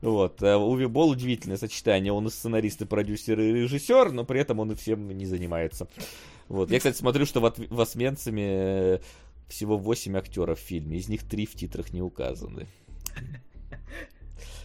Вот. 0.00 0.42
А 0.42 0.56
Уви 0.58 0.86
Болл 0.86 1.10
удивительное 1.10 1.56
сочетание. 1.56 2.12
Он 2.12 2.26
и 2.26 2.30
сценарист, 2.30 2.82
и 2.82 2.84
продюсер, 2.84 3.40
и 3.40 3.52
режиссер, 3.52 4.12
но 4.12 4.24
при 4.24 4.40
этом 4.40 4.60
он 4.60 4.72
и 4.72 4.74
всем 4.74 5.08
не 5.08 5.26
занимается. 5.26 5.88
Вот. 6.48 6.70
Я, 6.70 6.78
кстати, 6.78 6.96
смотрю, 6.96 7.26
что 7.26 7.40
в, 7.40 7.46
от... 7.46 7.58
в 7.58 7.86
э, 7.96 8.98
всего 9.48 9.76
8 9.76 10.16
актеров 10.16 10.60
в 10.60 10.62
фильме. 10.62 10.98
Из 10.98 11.08
них 11.08 11.28
3 11.28 11.46
в 11.46 11.54
титрах 11.54 11.92
не 11.92 12.02
указаны. 12.02 12.66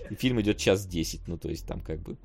И 0.09 0.15
фильм 0.15 0.41
идет 0.41 0.57
час 0.57 0.85
10, 0.85 1.27
ну 1.27 1.37
то 1.37 1.49
есть 1.49 1.65
там 1.65 1.79
как 1.79 1.99
бы 1.99 2.17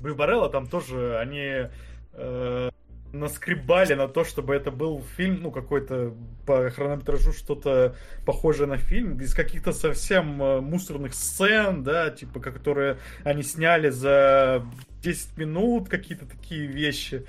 Блю 0.00 0.14
Барелла 0.14 0.48
там 0.48 0.66
тоже, 0.66 1.18
они 1.18 1.68
э, 2.12 2.70
наскребали 3.12 3.94
на 3.94 4.08
то, 4.08 4.24
чтобы 4.24 4.54
это 4.54 4.70
был 4.70 5.02
фильм, 5.16 5.42
ну, 5.42 5.50
какой-то 5.50 6.14
по 6.46 6.70
хронометражу 6.70 7.32
что-то 7.32 7.96
похожее 8.24 8.66
на 8.66 8.76
фильм, 8.76 9.18
из 9.20 9.34
каких-то 9.34 9.72
совсем 9.72 10.42
э, 10.42 10.60
мусорных 10.60 11.14
сцен, 11.14 11.82
да, 11.82 12.10
типа, 12.10 12.40
которые 12.40 12.98
они 13.24 13.42
сняли 13.42 13.90
за 13.90 14.64
10 15.02 15.38
минут, 15.38 15.88
какие-то 15.88 16.26
такие 16.26 16.66
вещи. 16.66 17.24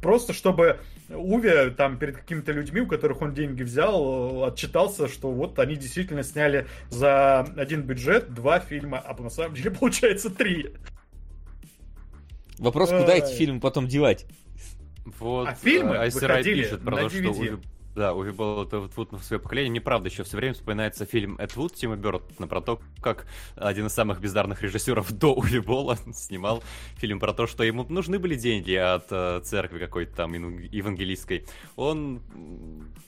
Просто 0.00 0.32
чтобы 0.32 0.78
Уве 1.10 1.70
там 1.70 1.98
перед 1.98 2.16
какими-то 2.16 2.52
людьми, 2.52 2.80
у 2.80 2.86
которых 2.86 3.20
он 3.20 3.34
деньги 3.34 3.64
взял, 3.64 4.44
отчитался, 4.44 5.08
что 5.08 5.30
вот 5.32 5.58
они 5.58 5.74
действительно 5.74 6.22
сняли 6.22 6.66
за 6.88 7.40
один 7.40 7.82
бюджет 7.82 8.32
два 8.32 8.60
фильма, 8.60 8.98
а 8.98 9.20
на 9.20 9.30
самом 9.30 9.54
деле 9.54 9.70
получается 9.78 10.30
три. 10.30 10.72
Вопрос, 12.60 12.90
куда 12.90 13.14
эти 13.14 13.32
фильмы 13.32 13.58
потом 13.58 13.88
девать? 13.88 14.26
Вот, 15.18 15.48
А 15.48 15.54
фильмы 15.54 15.96
э, 15.96 16.00
Айсерай 16.00 16.38
выходили 16.38 16.62
пишет 16.62 16.84
про 16.84 16.96
на 16.96 17.02
то, 17.02 17.08
что 17.08 17.58
да, 18.00 18.14
Уви 18.14 18.32
Болл 18.32 18.64
это 18.64 18.80
вот, 18.80 18.96
вот 18.96 19.12
на 19.12 19.18
свое 19.18 19.38
поколение. 19.38 19.68
Неправда, 19.68 20.08
еще 20.08 20.24
все 20.24 20.38
время 20.38 20.54
вспоминается 20.54 21.04
фильм 21.04 21.36
Эд 21.38 21.54
Вуд 21.54 21.74
Тима 21.74 21.96
Бёртона 21.96 22.48
про 22.48 22.62
то, 22.62 22.80
как 23.02 23.26
один 23.56 23.88
из 23.88 23.92
самых 23.92 24.22
бездарных 24.22 24.62
режиссеров 24.62 25.12
до 25.12 25.34
Уви 25.34 25.58
Болла 25.58 25.98
снимал 26.14 26.62
фильм 26.96 27.20
про 27.20 27.34
то, 27.34 27.46
что 27.46 27.62
ему 27.62 27.84
нужны 27.84 28.18
были 28.18 28.36
деньги 28.36 28.72
от 28.72 29.08
э, 29.10 29.42
церкви 29.44 29.78
какой-то 29.78 30.16
там 30.16 30.32
евангелистской. 30.32 31.44
Он 31.76 32.22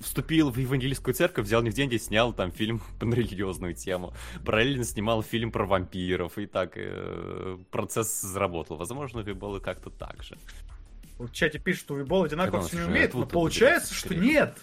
вступил 0.00 0.50
в 0.50 0.58
евангелистскую 0.58 1.14
церковь, 1.14 1.46
взял 1.46 1.62
у 1.62 1.64
них 1.64 1.72
деньги, 1.72 1.96
снял 1.96 2.34
там 2.34 2.52
фильм 2.52 2.82
на 3.00 3.14
религиозную 3.14 3.72
тему. 3.72 4.12
Параллельно 4.44 4.84
снимал 4.84 5.22
фильм 5.22 5.52
про 5.52 5.64
вампиров, 5.64 6.36
и 6.36 6.44
так 6.44 6.72
э, 6.76 7.56
процесс 7.70 8.20
заработал. 8.20 8.76
Возможно, 8.76 9.20
Уви 9.20 9.32
Болл 9.32 9.56
и 9.56 9.60
как-то 9.60 9.88
так 9.88 10.22
же. 10.22 10.36
В 11.18 11.30
чате 11.30 11.58
пишут, 11.58 11.84
что 11.84 11.94
Уибол 11.94 12.24
одинаково 12.24 12.62
все 12.62 12.76
не 12.78 12.84
умеет, 12.84 13.14
но 13.14 13.26
получается, 13.26 13.94
что 13.94 14.14
нет. 14.14 14.58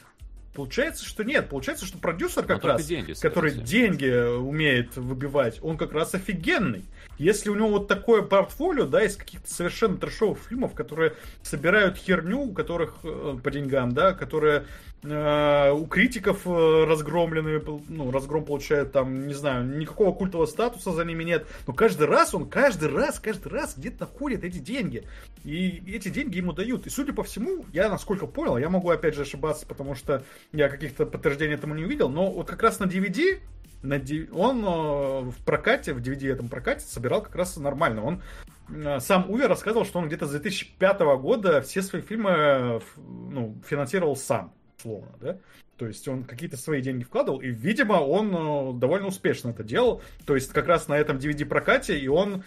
Получается, 0.59 1.05
что 1.05 1.23
нет. 1.23 1.47
Получается, 1.47 1.85
что 1.85 1.97
продюсер 1.99 2.43
как 2.43 2.59
только 2.59 2.67
раз, 2.67 2.85
деньги, 2.85 3.13
который 3.13 3.53
деньги 3.53 4.09
умеет 4.35 4.97
выбивать, 4.97 5.57
он 5.61 5.77
как 5.77 5.93
раз 5.93 6.13
офигенный. 6.13 6.83
Если 7.19 7.49
у 7.49 7.55
него 7.55 7.67
вот 7.67 7.89
такое 7.89 8.21
портфолио, 8.21 8.85
да, 8.85 9.03
из 9.03 9.17
каких-то 9.17 9.53
совершенно 9.53 9.97
трешовых 9.97 10.39
фильмов, 10.39 10.73
которые 10.73 11.15
собирают 11.43 11.97
херню, 11.97 12.39
у 12.39 12.53
которых 12.53 12.95
э, 13.03 13.37
по 13.43 13.51
деньгам, 13.51 13.91
да, 13.91 14.13
которые 14.13 14.65
э, 15.03 15.71
у 15.71 15.85
критиков 15.85 16.47
э, 16.47 16.85
разгромлены, 16.85 17.61
ну, 17.89 18.09
разгром 18.09 18.45
получают 18.45 18.93
там, 18.93 19.27
не 19.27 19.33
знаю, 19.33 19.65
никакого 19.65 20.13
культового 20.13 20.45
статуса 20.45 20.93
за 20.93 21.03
ними 21.03 21.25
нет, 21.25 21.45
но 21.67 21.73
каждый 21.73 22.07
раз 22.07 22.33
он, 22.33 22.47
каждый 22.47 22.87
раз, 22.87 23.19
каждый 23.19 23.51
раз 23.51 23.73
где-то 23.75 24.05
находит 24.05 24.45
эти 24.45 24.59
деньги. 24.59 25.03
И 25.43 25.83
эти 25.93 26.07
деньги 26.07 26.37
ему 26.37 26.53
дают. 26.53 26.87
И 26.87 26.89
судя 26.89 27.11
по 27.11 27.23
всему, 27.23 27.65
я 27.73 27.89
насколько 27.89 28.27
понял, 28.27 28.57
я 28.57 28.69
могу 28.69 28.91
опять 28.91 29.15
же 29.15 29.23
ошибаться, 29.23 29.65
потому 29.67 29.93
что 29.93 30.23
я 30.53 30.69
каких-то 30.69 31.05
подтверждений 31.05 31.55
этому 31.55 31.75
не 31.75 31.83
увидел, 31.83 32.07
но 32.07 32.31
вот 32.31 32.47
как 32.47 32.63
раз 32.63 32.79
на 32.79 32.85
DVD 32.85 33.39
на 33.81 33.95
он 34.31 34.65
э, 34.65 35.21
в 35.29 35.43
прокате, 35.45 35.93
в 35.93 35.99
DVD 35.99 36.33
этом 36.33 36.49
прокате 36.49 36.85
собирал 36.85 37.21
как 37.21 37.35
раз 37.35 37.55
нормально. 37.57 38.03
Он 38.03 38.21
э, 38.69 38.99
сам 38.99 39.29
Уве 39.29 39.47
рассказывал, 39.47 39.85
что 39.85 39.99
он 39.99 40.07
где-то 40.07 40.25
с 40.25 40.31
2005 40.31 40.99
года 41.19 41.61
все 41.61 41.81
свои 41.81 42.01
фильмы 42.01 42.31
э, 42.31 42.79
ну, 42.97 43.55
финансировал 43.65 44.15
сам, 44.15 44.53
условно, 44.77 45.11
да? 45.21 45.37
То 45.77 45.87
есть 45.87 46.05
он 46.09 46.25
какие-то 46.25 46.57
свои 46.57 46.81
деньги 46.81 47.03
вкладывал, 47.03 47.39
и, 47.39 47.47
видимо, 47.47 47.93
он 47.93 48.79
довольно 48.79 49.07
успешно 49.07 49.51
это 49.51 49.63
делал. 49.63 50.01
То 50.25 50.35
есть 50.35 50.51
как 50.51 50.67
раз 50.67 50.89
на 50.89 50.97
этом 50.97 51.17
DVD-прокате, 51.17 51.97
и 51.97 52.09
он 52.09 52.43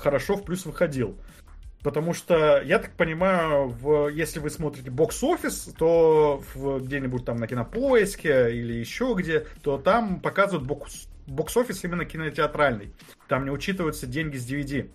хорошо 0.00 0.34
в 0.34 0.44
плюс 0.44 0.66
выходил. 0.66 1.16
Потому 1.84 2.14
что, 2.14 2.62
я 2.62 2.78
так 2.78 2.92
понимаю, 2.92 3.68
в, 3.68 4.08
если 4.08 4.38
вы 4.40 4.48
смотрите 4.48 4.90
бокс-офис, 4.90 5.74
то 5.78 6.42
где-нибудь 6.56 7.26
там 7.26 7.36
на 7.36 7.46
кинопоиске 7.46 8.56
или 8.56 8.72
еще 8.72 9.14
где, 9.14 9.40
то 9.62 9.76
там 9.76 10.20
показывают 10.20 10.66
бокс, 10.66 11.06
бокс-офис 11.26 11.84
именно 11.84 12.06
кинотеатральный. 12.06 12.94
Там 13.28 13.44
не 13.44 13.50
учитываются 13.50 14.06
деньги 14.06 14.38
с 14.38 14.50
DVD. 14.50 14.88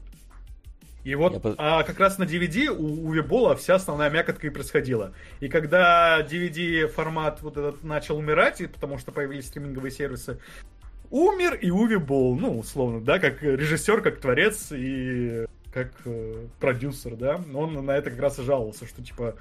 И 1.03 1.13
вот, 1.13 1.45
Я 1.45 1.55
а 1.59 1.83
как 1.83 1.99
раз 1.99 2.17
на 2.17 2.23
DVD 2.23 2.69
у 2.69 3.07
Уви 3.07 3.21
Бола 3.21 3.55
вся 3.55 3.75
основная 3.75 4.09
мякотка 4.09 4.47
и 4.47 4.49
происходила. 4.49 5.13
И 5.41 5.47
когда 5.47 6.21
DVD 6.21 6.87
формат 6.87 7.43
вот 7.43 7.55
этот 7.55 7.83
начал 7.83 8.17
умирать, 8.17 8.61
и 8.61 8.67
потому 8.67 8.97
что 8.97 9.11
появились 9.11 9.45
стриминговые 9.45 9.91
сервисы, 9.91 10.39
умер 11.11 11.53
и 11.53 11.69
Уви 11.69 11.97
Болл, 11.97 12.35
ну, 12.35 12.57
условно, 12.57 12.99
да, 12.99 13.19
как 13.19 13.43
режиссер, 13.43 14.01
как 14.01 14.19
творец 14.19 14.71
и 14.71 15.45
как 15.71 15.91
э, 16.05 16.47
продюсер, 16.59 17.15
да, 17.15 17.39
он 17.53 17.73
на 17.85 17.91
это 17.91 18.09
как 18.11 18.19
раз 18.19 18.39
и 18.39 18.43
жаловался, 18.43 18.87
что, 18.87 19.03
типа, 19.03 19.35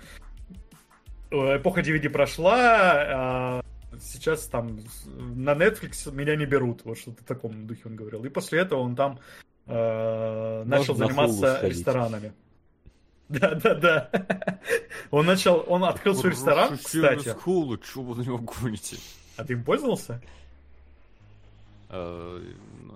эпоха 1.31 1.81
DVD 1.81 2.09
прошла, 2.09 3.61
а 3.61 3.61
сейчас 4.01 4.47
там 4.47 4.79
на 5.05 5.51
Netflix 5.55 6.13
меня 6.13 6.37
не 6.37 6.47
берут, 6.47 6.85
вот 6.85 6.99
что-то 6.99 7.23
в 7.23 7.27
таком 7.27 7.67
духе 7.67 7.83
он 7.87 7.97
говорил. 7.97 8.25
И 8.25 8.29
после 8.29 8.61
этого 8.61 8.81
он 8.81 8.97
там 8.97 9.19
э, 9.67 10.63
начал 10.67 10.95
на 10.97 11.05
Hulu 11.05 11.07
заниматься 11.07 11.57
сходить. 11.57 11.77
ресторанами. 11.79 12.33
Да, 13.29 13.55
да, 13.55 13.75
да. 13.75 14.11
Он 15.11 15.27
начал, 15.27 15.63
он 15.67 15.85
открыл 15.85 16.15
свой 16.15 16.33
ресторан, 16.33 16.79
кстати. 16.79 17.29
Хулу, 17.29 17.77
чего 17.77 18.03
вы 18.05 18.17
на 18.17 18.23
него 18.23 18.39
гоните? 18.39 18.97
А 19.37 19.45
ты 19.45 19.53
им 19.53 19.65
пользовался? 19.65 20.23
Э, 21.91 22.41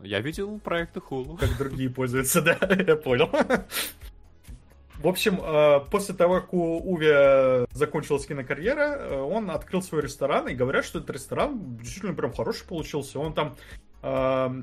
Я 0.03 0.21
видел 0.21 0.59
проекты 0.59 1.01
Хулу. 1.01 1.37
как 1.37 1.57
другие 1.57 1.89
пользуются, 1.91 2.43
да, 2.43 2.59
я 2.87 2.97
понял. 2.97 3.31
В 4.99 5.09
общем, 5.09 5.41
э, 5.43 5.81
после 5.91 6.15
того, 6.15 6.41
как 6.41 6.53
у 6.53 6.79
Уве 6.79 7.67
закончилась 7.73 8.27
кинокарьера, 8.27 8.97
э, 8.99 9.21
он 9.21 9.51
открыл 9.51 9.83
свой 9.83 10.03
ресторан, 10.03 10.49
и 10.49 10.55
говорят, 10.55 10.85
что 10.85 10.99
этот 10.99 11.11
ресторан 11.11 11.77
действительно 11.79 12.15
прям 12.15 12.33
хороший 12.33 12.67
получился. 12.67 13.19
Он 13.19 13.33
там 13.35 13.57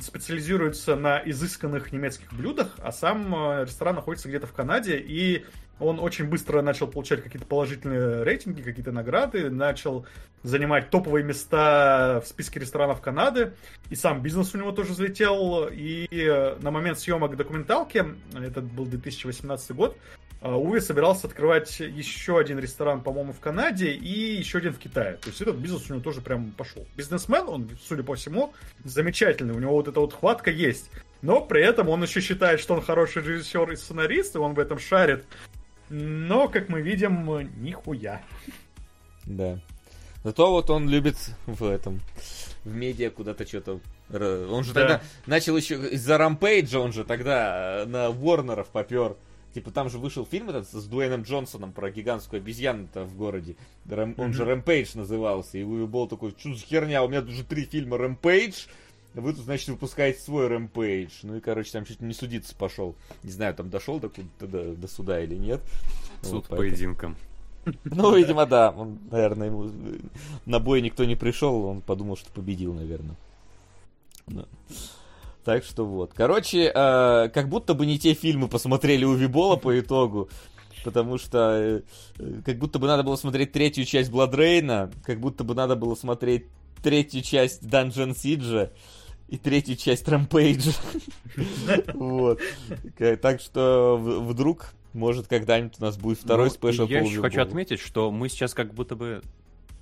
специализируется 0.01 0.97
на 0.97 1.21
изысканных 1.23 1.93
немецких 1.93 2.33
блюдах, 2.33 2.75
а 2.79 2.91
сам 2.91 3.33
ресторан 3.63 3.95
находится 3.95 4.27
где-то 4.27 4.47
в 4.47 4.51
Канаде, 4.51 4.97
и 4.99 5.45
он 5.79 5.99
очень 5.99 6.25
быстро 6.25 6.61
начал 6.61 6.87
получать 6.87 7.23
какие-то 7.23 7.47
положительные 7.47 8.23
рейтинги, 8.23 8.61
какие-то 8.61 8.91
награды, 8.91 9.49
начал 9.49 10.05
занимать 10.43 10.89
топовые 10.89 11.23
места 11.23 12.21
в 12.23 12.27
списке 12.27 12.59
ресторанов 12.59 13.01
Канады, 13.01 13.53
и 13.89 13.95
сам 13.95 14.21
бизнес 14.21 14.53
у 14.55 14.57
него 14.57 14.71
тоже 14.71 14.93
взлетел, 14.93 15.67
и 15.71 16.07
э, 16.11 16.57
на 16.61 16.71
момент 16.71 16.99
съемок 16.99 17.35
документалки, 17.35 18.05
этот 18.33 18.65
был 18.65 18.85
2018 18.85 19.71
год, 19.71 19.97
э, 20.41 20.49
Уви 20.49 20.79
собирался 20.79 21.27
открывать 21.27 21.79
еще 21.79 22.39
один 22.39 22.59
ресторан, 22.59 23.01
по-моему, 23.01 23.33
в 23.33 23.39
Канаде 23.39 23.91
и 23.91 24.37
еще 24.37 24.59
один 24.59 24.73
в 24.73 24.79
Китае. 24.79 25.17
То 25.17 25.29
есть 25.29 25.41
этот 25.41 25.57
бизнес 25.57 25.89
у 25.89 25.93
него 25.93 26.03
тоже 26.03 26.21
прям 26.21 26.51
пошел. 26.51 26.87
Бизнесмен, 26.95 27.47
он, 27.47 27.69
судя 27.81 28.03
по 28.03 28.15
всему, 28.15 28.53
замечательный, 28.83 29.53
у 29.53 29.59
него 29.59 29.73
вот 29.73 29.87
эта 29.87 29.99
вот 29.99 30.13
хватка 30.13 30.51
есть. 30.51 30.89
Но 31.21 31.41
при 31.41 31.61
этом 31.61 31.89
он 31.89 32.01
еще 32.01 32.21
считает, 32.21 32.61
что 32.61 32.75
он 32.75 32.81
хороший 32.81 33.21
режиссер 33.21 33.71
и 33.71 33.75
сценарист, 33.75 34.35
и 34.35 34.39
он 34.39 34.53
в 34.53 34.59
этом 34.59 34.79
шарит. 34.79 35.25
Но, 35.89 36.47
как 36.47 36.69
мы 36.69 36.81
видим, 36.81 37.25
нихуя. 37.61 38.21
Да. 39.25 39.59
Зато 40.23 40.51
вот 40.51 40.69
он 40.69 40.89
любит 40.89 41.15
в 41.45 41.63
этом, 41.63 42.01
в 42.65 42.73
медиа 42.73 43.09
куда-то 43.09 43.47
что-то... 43.47 43.79
Он 44.11 44.63
же 44.63 44.73
Да. 44.73 44.81
тогда 44.81 45.01
начал 45.27 45.55
еще 45.55 45.75
из-за 45.91 46.17
Rampage 46.17 46.65
а, 46.65 46.79
он 46.79 46.91
же 46.93 47.03
тогда 47.05 47.83
э, 47.83 47.85
на 47.85 48.09
Warner 48.09 48.53
ов 48.53 48.67
попер. 48.69 49.15
Типа 49.53 49.71
там 49.71 49.89
же 49.89 49.97
вышел 49.97 50.25
фильм 50.25 50.49
этот 50.49 50.67
с 50.69 50.85
Дуэйном 50.85 51.21
Джонсоном 51.23 51.71
про 51.71 51.89
гигантскую 51.89 52.39
обезьяну-то 52.41 53.03
в 53.05 53.15
городе. 53.15 53.55
Ram- 53.87 54.15
Он 54.17 54.33
же 54.33 54.45
Rampage 54.45 54.91
назывался. 54.95 55.57
И 55.57 55.63
Уве 55.63 55.87
Болл 55.87 56.07
такой, 56.07 56.33
что 56.37 56.53
за 56.53 56.63
херня, 56.65 57.03
у 57.03 57.07
меня 57.07 57.21
уже 57.21 57.43
три 57.43 57.65
фильма 57.65 57.97
Rampage. 57.97 58.65
Вы 59.13 59.33
тут, 59.33 59.45
значит, 59.45 59.69
выпускаете 59.69 60.19
свой 60.21 60.47
Rampage. 60.47 61.11
Ну 61.23 61.37
и, 61.37 61.39
короче, 61.39 61.71
там 61.71 61.85
чуть 61.85 62.01
не 62.01 62.13
судиться 62.13 62.55
пошел. 62.55 62.95
Не 63.23 63.31
знаю, 63.31 63.55
там 63.55 63.69
дошел 63.69 63.99
до, 63.99 64.11
до, 64.39 64.75
до 64.75 64.87
суда 64.87 65.19
или 65.21 65.35
нет. 65.35 65.61
Суд 66.21 66.33
Вот 66.33 66.47
по 66.47 66.55
поединкам. 66.57 67.17
ну, 67.83 68.15
видимо, 68.15 68.45
да. 68.45 68.71
Он, 68.71 68.99
наверное, 69.11 69.47
ему 69.47 69.71
на 70.45 70.59
бой 70.59 70.81
никто 70.81 71.05
не 71.05 71.15
пришел, 71.15 71.65
он 71.65 71.81
подумал, 71.81 72.17
что 72.17 72.31
победил, 72.31 72.73
наверное. 72.73 73.15
Да. 74.27 74.45
Так 75.43 75.63
что 75.63 75.85
вот. 75.85 76.11
Короче, 76.13 76.71
э, 76.73 77.29
как 77.29 77.49
будто 77.49 77.73
бы 77.73 77.85
не 77.87 77.97
те 77.97 78.13
фильмы 78.13 78.47
посмотрели 78.47 79.05
у 79.05 79.13
Вибола 79.15 79.55
по 79.55 79.79
итогу. 79.79 80.29
Потому 80.83 81.17
что 81.17 81.57
э, 81.59 81.81
э, 82.19 82.41
как 82.45 82.57
будто 82.57 82.79
бы 82.79 82.87
надо 82.87 83.03
было 83.03 83.15
смотреть 83.15 83.51
третью 83.51 83.85
часть 83.85 84.11
Бладрейна, 84.11 84.91
как 85.03 85.19
будто 85.19 85.43
бы 85.43 85.55
надо 85.55 85.75
было 85.75 85.95
смотреть 85.95 86.45
третью 86.81 87.21
часть 87.21 87.63
Dungeon 87.63 88.15
Siege 88.15 88.71
и 89.29 89.37
третью 89.37 89.75
часть 89.75 90.07
Рампейджа. 90.07 90.71
Вот. 91.93 92.41
К- 92.97 93.17
Так 93.17 93.39
что 93.39 93.97
вдруг, 93.97 94.73
может, 94.93 95.27
когда-нибудь 95.27 95.75
у 95.79 95.83
нас 95.83 95.97
будет 95.97 96.19
второй 96.19 96.47
Ну, 96.47 96.51
спешл 96.53 96.87
Я 96.87 97.01
по 97.01 97.05
еще 97.05 97.21
хочу 97.21 97.41
отметить, 97.41 97.79
что 97.79 98.11
мы 98.11 98.29
сейчас 98.29 98.53
как 98.53 98.73
будто 98.73 98.95
бы... 98.95 99.21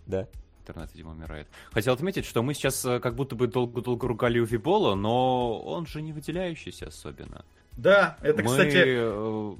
Да. 0.05 0.27
Интернет, 0.61 0.89
видимо, 0.93 1.11
умирает. 1.11 1.47
Хотел 1.71 1.93
отметить, 1.93 2.25
что 2.25 2.43
мы 2.43 2.53
сейчас 2.53 2.83
э, 2.83 2.99
как 2.99 3.15
будто 3.15 3.35
бы 3.35 3.47
долго-долго 3.47 4.07
ругали 4.07 4.39
Увибола, 4.39 4.95
но 4.95 5.59
он 5.59 5.87
же 5.87 6.01
не 6.01 6.11
выделяющийся 6.11 6.87
особенно. 6.87 7.45
Да, 7.77 8.17
это, 8.21 8.43
мы 8.43 8.49
кстати, 8.49 8.83
э, 8.85 9.55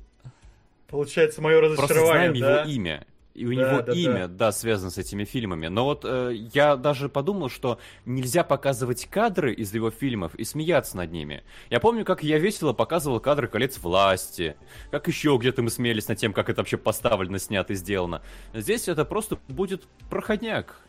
получается 0.90 1.42
мое 1.42 1.60
просто 1.60 1.82
разочарование. 1.84 2.36
знаем 2.36 2.40
да? 2.40 2.62
его 2.62 2.70
имя. 2.72 3.08
И 3.38 3.46
у 3.46 3.50
Да, 3.50 3.56
него 3.56 3.78
да, 3.82 3.84
да. 3.84 3.94
имя, 3.94 4.28
да. 4.28 4.52
связано 4.52 4.90
с 4.90 4.98
этими 4.98 5.24
фильмами. 5.24 5.68
Но 5.68 5.86
вот 5.86 6.04
э, 6.06 6.32
я 6.54 6.76
даже 6.76 7.08
подумал, 7.08 7.50
что 7.50 7.78
нельзя 8.04 8.44
показывать 8.44 9.06
кадры 9.06 9.54
из 9.54 9.72
его 9.76 9.92
фильмов 9.92 10.34
и 10.34 10.44
смеяться 10.44 10.98
над 10.98 11.12
ними. 11.12 11.44
Я 11.70 11.80
помню, 11.80 12.04
как 12.04 12.24
я 12.24 12.40
весело 12.40 12.74
показывал 12.74 13.20
кадры 13.20 13.48
«Колец 13.48 13.78
власти», 13.78 14.58
как 14.90 15.08
еще 15.08 15.38
где-то 15.40 15.62
мы 15.62 15.70
смеялись 15.70 16.08
над 16.08 16.18
тем, 16.18 16.34
как 16.34 16.50
это 16.50 16.62
вообще 16.62 16.78
поставлено, 16.78 17.38
снято 17.38 17.74
и 17.74 17.76
сделано. 17.76 18.24
Здесь 18.56 18.88
это 18.88 19.06
просто 19.06 19.38
будет 19.48 19.84
проходняк, 20.10 20.80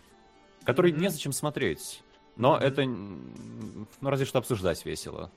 который 0.64 0.92
Мгм. 0.92 1.02
незачем 1.02 1.32
смотреть. 1.32 2.02
Но 2.36 2.54
Мгм. 2.56 2.64
это, 2.64 2.84
ну, 2.86 3.86
разве 4.10 4.24
что 4.24 4.38
обсуждать 4.38 4.86
весело. 4.86 5.30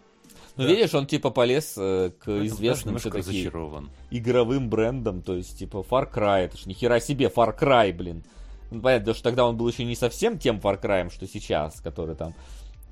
Ну, 0.61 0.67
Да. 0.67 0.73
видишь, 0.73 0.93
он 0.93 1.05
типа 1.07 1.29
полез 1.29 1.75
э, 1.77 2.11
к 2.19 2.25
даже 2.25 2.45
известным 2.47 2.97
все-таки 2.97 3.47
игровым 4.11 4.69
брендам, 4.69 5.21
то 5.21 5.35
есть 5.35 5.57
типа 5.57 5.77
Far 5.89 6.11
Cry, 6.13 6.45
это 6.45 6.57
ж 6.57 6.65
ни 6.65 6.73
хера 6.73 6.99
себе 6.99 7.27
Far 7.27 7.57
Cry, 7.57 7.93
блин. 7.93 8.23
Ну, 8.69 8.81
понятно, 8.81 9.13
что 9.13 9.23
тогда 9.23 9.45
он 9.45 9.57
был 9.57 9.67
еще 9.67 9.83
не 9.83 9.95
совсем 9.95 10.37
тем 10.39 10.57
Far 10.57 10.81
Cry, 10.81 11.11
что 11.11 11.27
сейчас, 11.27 11.81
который 11.81 12.15
там 12.15 12.33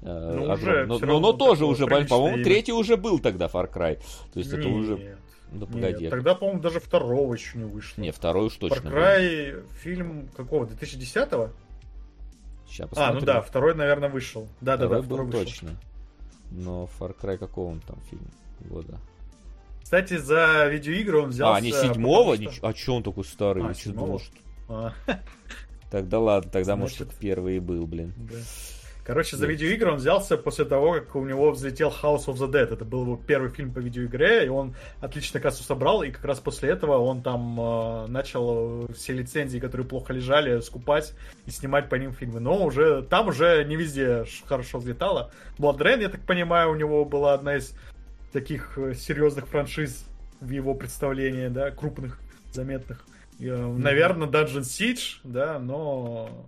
э, 0.01 0.33
Ну, 0.35 0.51
уже 0.53 0.85
но, 0.85 0.99
но- 0.99 1.19
но 1.19 1.33
тоже 1.33 1.65
уже, 1.65 1.85
по-моему, 1.87 2.37
имя. 2.37 2.43
третий 2.43 2.71
уже 2.73 2.97
был 2.97 3.19
тогда 3.19 3.47
Far 3.47 3.71
Cry. 3.71 3.99
То 4.33 4.39
есть 4.39 4.51
это 4.51 4.67
Нет, 4.67 4.75
уже... 4.75 5.17
Ну, 5.51 5.65
погоди. 5.65 6.01
нет, 6.03 6.11
тогда, 6.11 6.35
по-моему, 6.35 6.61
даже 6.61 6.79
второго 6.79 7.33
еще 7.33 7.57
не 7.57 7.63
вышло. 7.65 7.99
Не, 8.01 8.11
второй 8.11 8.47
уж 8.47 8.53
Far 8.57 8.69
точно. 8.69 8.89
Cry 8.89 9.65
фильм 9.81 10.29
какого? 10.37 10.65
2010-го? 10.65 11.49
Сейчас 12.67 12.85
А, 12.85 12.89
посмотрим. 12.89 13.19
ну 13.19 13.25
да, 13.25 13.41
второй, 13.41 13.73
наверное, 13.75 14.09
вышел. 14.09 14.47
Да, 14.61 14.77
да, 14.77 14.85
второй 14.85 15.01
да, 15.01 15.07
был 15.07 15.15
второй 15.17 15.25
вышел. 15.31 15.43
точно. 15.45 15.69
Но 16.51 16.89
Far 16.99 17.15
Cry 17.19 17.37
какого 17.37 17.71
он 17.71 17.79
там 17.81 17.97
фильм? 18.09 18.25
Года. 18.61 18.99
Кстати, 19.83 20.17
за 20.17 20.67
видеоигры 20.67 21.19
он 21.21 21.29
взялся... 21.29 21.57
а, 21.57 21.61
не 21.61 21.71
седьмого? 21.71 22.35
что- 22.35 22.43
Нич- 22.43 22.59
А 22.61 22.73
че 22.73 22.93
он 22.93 23.03
такой 23.03 23.23
старый? 23.25 23.63
А, 23.63 23.73
Я 23.73 23.91
думал, 23.93 24.19
что- 24.19 24.35
А, 24.67 24.93
Тогда 25.89 26.19
ладно, 26.19 26.51
тогда 26.51 26.75
может 26.75 26.97
Значит- 26.97 27.13
это 27.13 27.19
первый 27.21 27.57
и 27.57 27.59
был, 27.59 27.87
блин. 27.87 28.13
да. 28.17 28.35
Короче, 29.09 29.37
за 29.37 29.47
видеоигры 29.47 29.93
он 29.93 29.97
взялся 29.97 30.37
после 30.37 30.65
того, 30.65 30.93
как 30.93 31.15
у 31.15 31.25
него 31.25 31.49
взлетел 31.49 31.89
House 31.89 32.27
of 32.27 32.35
the 32.35 32.47
Dead. 32.47 32.71
Это 32.71 32.85
был 32.85 33.01
его 33.01 33.17
первый 33.17 33.49
фильм 33.49 33.73
по 33.73 33.79
видеоигре, 33.79 34.45
и 34.45 34.49
он 34.49 34.75
отлично 35.01 35.39
кассу 35.39 35.63
собрал, 35.63 36.03
и 36.03 36.11
как 36.11 36.23
раз 36.25 36.39
после 36.39 36.69
этого 36.69 36.99
он 36.99 37.23
там 37.23 37.59
э, 37.59 38.05
начал 38.05 38.83
э, 38.83 38.93
все 38.93 39.13
лицензии, 39.13 39.57
которые 39.57 39.87
плохо 39.87 40.13
лежали, 40.13 40.59
скупать 40.59 41.15
и 41.47 41.49
снимать 41.49 41.89
по 41.89 41.95
ним 41.95 42.13
фильмы. 42.13 42.39
Но 42.39 42.63
уже 42.63 43.01
там 43.01 43.29
уже 43.29 43.63
не 43.63 43.77
везде 43.77 44.25
хорошо 44.45 44.77
взлетало. 44.77 45.31
Blood 45.57 45.79
Rain, 45.79 46.01
я 46.03 46.09
так 46.09 46.21
понимаю, 46.21 46.69
у 46.69 46.75
него 46.75 47.03
была 47.03 47.33
одна 47.33 47.55
из 47.55 47.73
таких 48.31 48.77
э, 48.77 48.93
серьезных 48.93 49.47
франшиз 49.47 50.05
в 50.39 50.51
его 50.51 50.75
представлении, 50.75 51.47
да, 51.47 51.71
крупных, 51.71 52.19
заметных. 52.51 53.03
Наверное, 53.39 54.27
Dungeon 54.27 54.61
Siege, 54.61 55.21
да, 55.23 55.57
но 55.57 56.47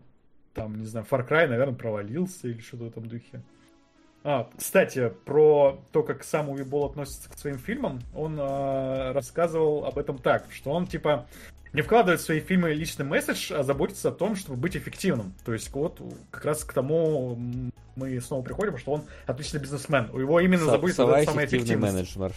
там, 0.54 0.80
не 0.80 0.86
знаю, 0.86 1.06
Far 1.10 1.28
Cry, 1.28 1.48
наверное, 1.48 1.76
провалился 1.76 2.48
или 2.48 2.60
что-то 2.60 2.86
в 2.86 2.88
этом 2.88 3.08
духе. 3.08 3.42
А, 4.24 4.50
кстати, 4.56 5.12
про 5.26 5.82
то, 5.92 6.04
как 6.04 6.24
сам 6.24 6.50
Уви 6.50 6.64
Болл 6.64 6.86
относится 6.86 7.30
к 7.30 7.38
своим 7.38 7.58
фильмам, 7.58 8.02
он 8.14 8.40
э, 8.40 9.12
рассказывал 9.14 9.86
об 9.86 9.98
этом 9.98 10.20
так, 10.20 10.46
что 10.52 10.72
он 10.72 10.86
типа 10.86 11.26
не 11.74 11.82
вкладывает 11.82 12.20
в 12.20 12.24
свои 12.24 12.40
фильмы 12.40 12.74
личный 12.74 13.06
месседж, 13.06 13.52
а 13.52 13.64
заботится 13.64 14.10
о 14.10 14.12
том, 14.12 14.36
чтобы 14.36 14.60
быть 14.60 14.78
эффективным. 14.78 15.34
То 15.44 15.54
есть 15.54 15.72
вот 15.72 16.00
как 16.30 16.46
раз 16.46 16.64
к 16.64 16.74
тому 16.74 17.36
мы 17.96 18.22
снова 18.22 18.44
приходим, 18.44 18.78
что 18.78 18.92
он 18.92 19.04
отличный 19.26 19.60
бизнесмен. 19.60 20.10
У 20.14 20.20
него 20.20 20.40
именно 20.40 20.66
заботится 20.66 21.04
самой 21.04 21.24
эффективный 21.24 21.90
эффективности. 21.90 22.18
менеджер. 22.20 22.36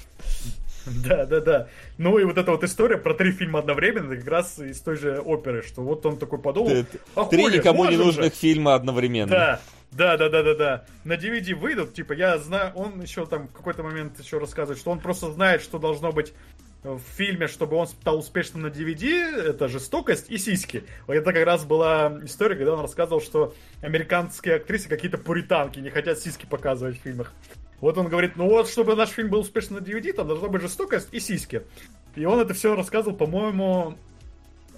Да, 1.04 1.26
да, 1.26 1.40
да. 1.40 1.68
Ну 1.98 2.18
и 2.18 2.24
вот 2.24 2.38
эта 2.38 2.50
вот 2.50 2.64
история 2.64 2.98
про 2.98 3.14
три 3.14 3.32
фильма 3.32 3.60
одновременно, 3.60 4.16
как 4.16 4.26
раз 4.26 4.58
из 4.58 4.80
той 4.80 4.96
же 4.96 5.18
оперы, 5.18 5.62
что 5.62 5.82
вот 5.82 6.04
он 6.06 6.18
такой 6.18 6.38
подумал, 6.38 6.84
Три 7.30 7.46
никому 7.46 7.86
не 7.86 7.96
нужных 7.96 8.34
фильма 8.34 8.74
одновременно. 8.74 9.30
Да, 9.30 9.60
да, 9.92 10.16
да, 10.16 10.28
да, 10.28 10.42
да, 10.42 10.54
да. 10.54 10.84
На 11.04 11.14
DVD 11.14 11.54
выйдут, 11.54 11.94
типа, 11.94 12.12
я 12.12 12.38
знаю, 12.38 12.72
он 12.74 13.00
еще 13.00 13.26
там 13.26 13.48
в 13.48 13.52
какой-то 13.52 13.82
момент 13.82 14.18
еще 14.18 14.38
рассказывает, 14.38 14.78
что 14.78 14.90
он 14.90 15.00
просто 15.00 15.30
знает, 15.32 15.62
что 15.62 15.78
должно 15.78 16.12
быть 16.12 16.32
в 16.84 17.00
фильме, 17.16 17.46
чтобы 17.46 17.76
он 17.76 17.86
стал 17.86 18.18
успешным 18.18 18.62
на 18.62 18.66
DVD, 18.66 19.40
это 19.50 19.68
жестокость 19.68 20.30
и 20.30 20.36
сиськи. 20.36 20.84
Вот 21.06 21.14
Это 21.14 21.32
как 21.32 21.44
раз 21.44 21.64
была 21.64 22.20
история, 22.22 22.56
когда 22.56 22.74
он 22.74 22.80
рассказывал, 22.80 23.22
что 23.22 23.54
американские 23.80 24.56
актрисы 24.56 24.88
какие-то 24.88 25.16
пуританки, 25.16 25.78
не 25.78 25.90
хотят 25.90 26.18
сиськи 26.18 26.44
показывать 26.44 26.98
в 26.98 27.02
фильмах. 27.02 27.32
Вот 27.84 27.98
он 27.98 28.08
говорит, 28.08 28.36
ну 28.36 28.48
вот, 28.48 28.66
чтобы 28.70 28.96
наш 28.96 29.10
фильм 29.10 29.28
был 29.28 29.40
успешным 29.40 29.78
на 29.78 29.84
DVD, 29.84 30.14
там 30.14 30.26
должна 30.26 30.48
быть 30.48 30.62
жестокость 30.62 31.08
и 31.12 31.20
сиськи. 31.20 31.64
И 32.14 32.24
он 32.24 32.40
это 32.40 32.54
все 32.54 32.74
рассказывал, 32.74 33.14
по-моему, 33.14 33.98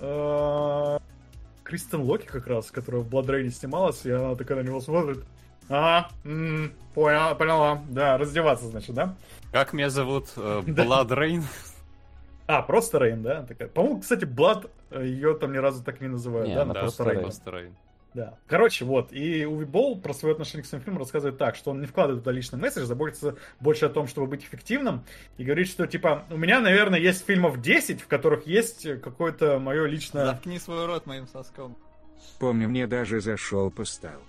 э, 0.01 0.99
Кристен 1.63 2.01
Локи 2.01 2.27
как 2.27 2.49
раз, 2.49 2.73
которая 2.73 3.03
в 3.03 3.15
Rain 3.15 3.51
снималась, 3.51 4.05
и 4.05 4.11
она 4.11 4.35
такая 4.35 4.61
на 4.61 4.67
него 4.67 4.81
смотрит. 4.81 5.25
Ага, 5.69 6.09
м, 6.25 6.73
поняла, 6.97 7.37
поняла. 7.37 7.81
Да, 7.91 8.19
раздеваться, 8.19 8.67
значит, 8.67 8.93
да? 8.97 9.15
Как 9.53 9.73
меня 9.73 9.89
зовут? 9.89 10.27
Э, 10.37 10.63
Rain? 10.67 11.45
А, 12.49 12.63
просто 12.63 12.99
Рейн, 12.99 13.23
да? 13.23 13.43
Такая. 13.45 13.69
По-моему, 13.69 14.01
кстати, 14.01 14.25
Блад 14.25 14.67
ее 14.91 15.35
там 15.35 15.53
ни 15.53 15.59
разу 15.59 15.85
так 15.85 16.01
не 16.01 16.09
называют, 16.09 16.49
Не, 16.49 16.57
да? 16.57 16.63
она 16.63 16.75
Да, 16.75 16.81
просто. 16.81 17.05
Рейн. 17.05 17.21
просто. 17.23 17.51
Да. 18.17 18.39
Короче, 18.47 18.87
вот. 18.87 19.13
И 19.13 19.45
Уви 19.45 19.67
Болл 19.67 20.01
про 20.01 20.15
свое 20.15 20.33
отношение 20.33 20.63
к 20.65 20.67
своим 20.67 20.83
фильмам 20.83 21.01
рассказывает 21.01 21.37
так, 21.37 21.55
что 21.55 21.71
он 21.71 21.83
не 21.83 21.87
вкладывает 21.87 22.25
туда 22.25 22.33
личный 22.35 22.59
месседж, 22.59 22.85
заботится 22.85 23.37
больше 23.61 23.85
о 23.85 23.89
том, 23.91 24.09
чтобы 24.09 24.27
быть 24.27 24.43
эффективным. 24.43 25.05
И 25.37 25.45
говорит, 25.45 25.69
что, 25.69 25.87
типа, 25.87 26.25
у 26.31 26.39
меня, 26.39 26.61
наверное, 26.61 26.99
есть 26.99 27.27
фильмов 27.27 27.61
10, 27.61 28.01
в 28.01 28.07
которых 28.07 28.47
есть 28.47 28.89
какое-то 29.03 29.59
мое 29.59 29.85
личное... 29.85 30.25
Заткни 30.25 30.59
свой 30.59 30.87
рот 30.87 31.05
моим 31.05 31.27
соском. 31.29 31.77
Помню, 32.39 32.71
мне 32.71 32.87
даже 32.87 33.21
зашел 33.21 33.71
постал. 33.71 34.23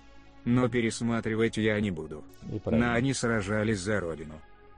Но 0.44 0.68
пересматривать 0.68 1.56
я 1.56 1.80
не 1.80 1.90
буду. 1.90 2.22
На 2.66 2.92
они 2.94 3.14
сражались 3.14 3.80
за 3.80 4.00
родину. 4.00 4.34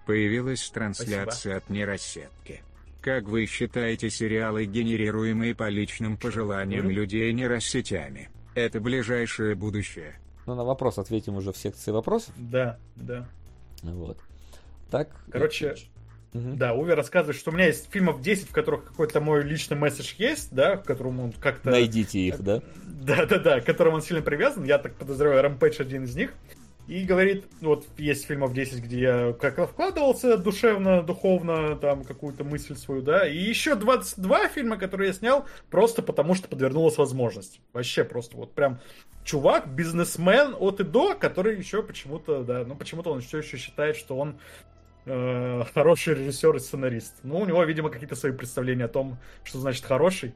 Появилась 0.07 0.71
трансляция 0.71 1.57
от 1.57 1.69
нейросетки. 1.69 2.63
Как 3.01 3.25
вы 3.25 3.47
считаете 3.47 4.09
сериалы, 4.09 4.67
генерируемые 4.67 5.57
по 5.57 5.69
личным 5.69 6.17
пожеланиям 6.17 6.85
Мгм. 6.85 6.95
людей 6.95 7.33
нейросетями? 7.33 8.29
Это 8.61 8.81
ближайшее 8.81 9.55
будущее. 9.55 10.19
Ну, 10.47 10.55
на 10.55 10.65
вопрос 10.65 10.99
ответим 10.99 11.37
уже 11.37 11.53
в 11.53 11.57
секции 11.57 11.91
вопросов. 11.91 12.35
Да, 12.37 12.79
да. 12.97 13.29
Вот. 13.83 14.19
Так. 14.91 15.09
Короче, 15.31 15.77
Мгм. 16.33 16.57
Да, 16.59 16.75
Уви 16.75 16.93
рассказывает, 16.93 17.37
что 17.37 17.51
у 17.51 17.55
меня 17.55 17.67
есть 17.67 17.91
фильмов 17.91 18.23
10, 18.23 18.49
в 18.49 18.53
которых 18.53 18.85
какой-то 18.85 19.21
мой 19.21 19.43
личный 19.43 19.77
месседж 19.77 20.15
есть, 20.19 20.53
да, 20.53 20.77
в 20.77 20.85
котором 20.85 21.19
он 21.19 21.33
как-то... 21.33 21.71
Найдите 21.71 22.21
их, 22.21 22.41
да? 22.41 22.63
Да-да-да, 22.87 23.61
к 23.61 23.65
которому 23.65 23.97
он 23.97 24.03
сильно 24.03 24.23
привязан. 24.23 24.65
Я 24.65 24.79
так 24.79 24.95
подозреваю, 24.95 25.45
Rampage 25.45 25.81
один 25.81 26.05
из 26.05 26.15
них. 26.15 26.33
И 26.91 27.05
говорит, 27.05 27.45
вот 27.61 27.87
есть 27.99 28.27
фильмов 28.27 28.53
10, 28.53 28.83
где 28.83 29.01
я 29.01 29.33
как-то 29.41 29.69
вкладывался 29.69 30.37
душевно, 30.37 31.03
духовно, 31.03 31.77
там, 31.77 32.03
какую-то 32.03 32.43
мысль 32.43 32.75
свою, 32.75 33.01
да. 33.01 33.29
И 33.29 33.37
еще 33.37 33.77
22 33.77 34.49
фильма, 34.49 34.77
которые 34.77 35.07
я 35.07 35.13
снял, 35.13 35.47
просто 35.71 36.03
потому 36.03 36.35
что 36.35 36.49
подвернулась 36.49 36.99
возможность. 36.99 37.61
Вообще 37.73 38.03
просто 38.03 38.37
вот 38.37 38.55
прям 38.55 38.81
чувак, 39.23 39.73
бизнесмен 39.73 40.57
от 40.59 40.81
и 40.81 40.83
до, 40.83 41.15
который 41.15 41.57
еще 41.57 41.85
почему-то, 41.85 42.43
да, 42.43 42.65
ну 42.67 42.75
почему-то 42.75 43.13
он 43.13 43.21
все 43.21 43.39
еще 43.39 43.57
считает, 43.57 43.95
что 43.95 44.19
он 44.19 44.41
э, 45.07 45.63
хороший 45.73 46.15
режиссер 46.15 46.57
и 46.57 46.59
сценарист. 46.59 47.21
Ну, 47.23 47.39
у 47.39 47.47
него, 47.47 47.63
видимо, 47.63 47.91
какие-то 47.91 48.17
свои 48.17 48.33
представления 48.33 48.87
о 48.87 48.89
том, 48.89 49.17
что 49.45 49.61
значит 49.61 49.85
хороший. 49.85 50.35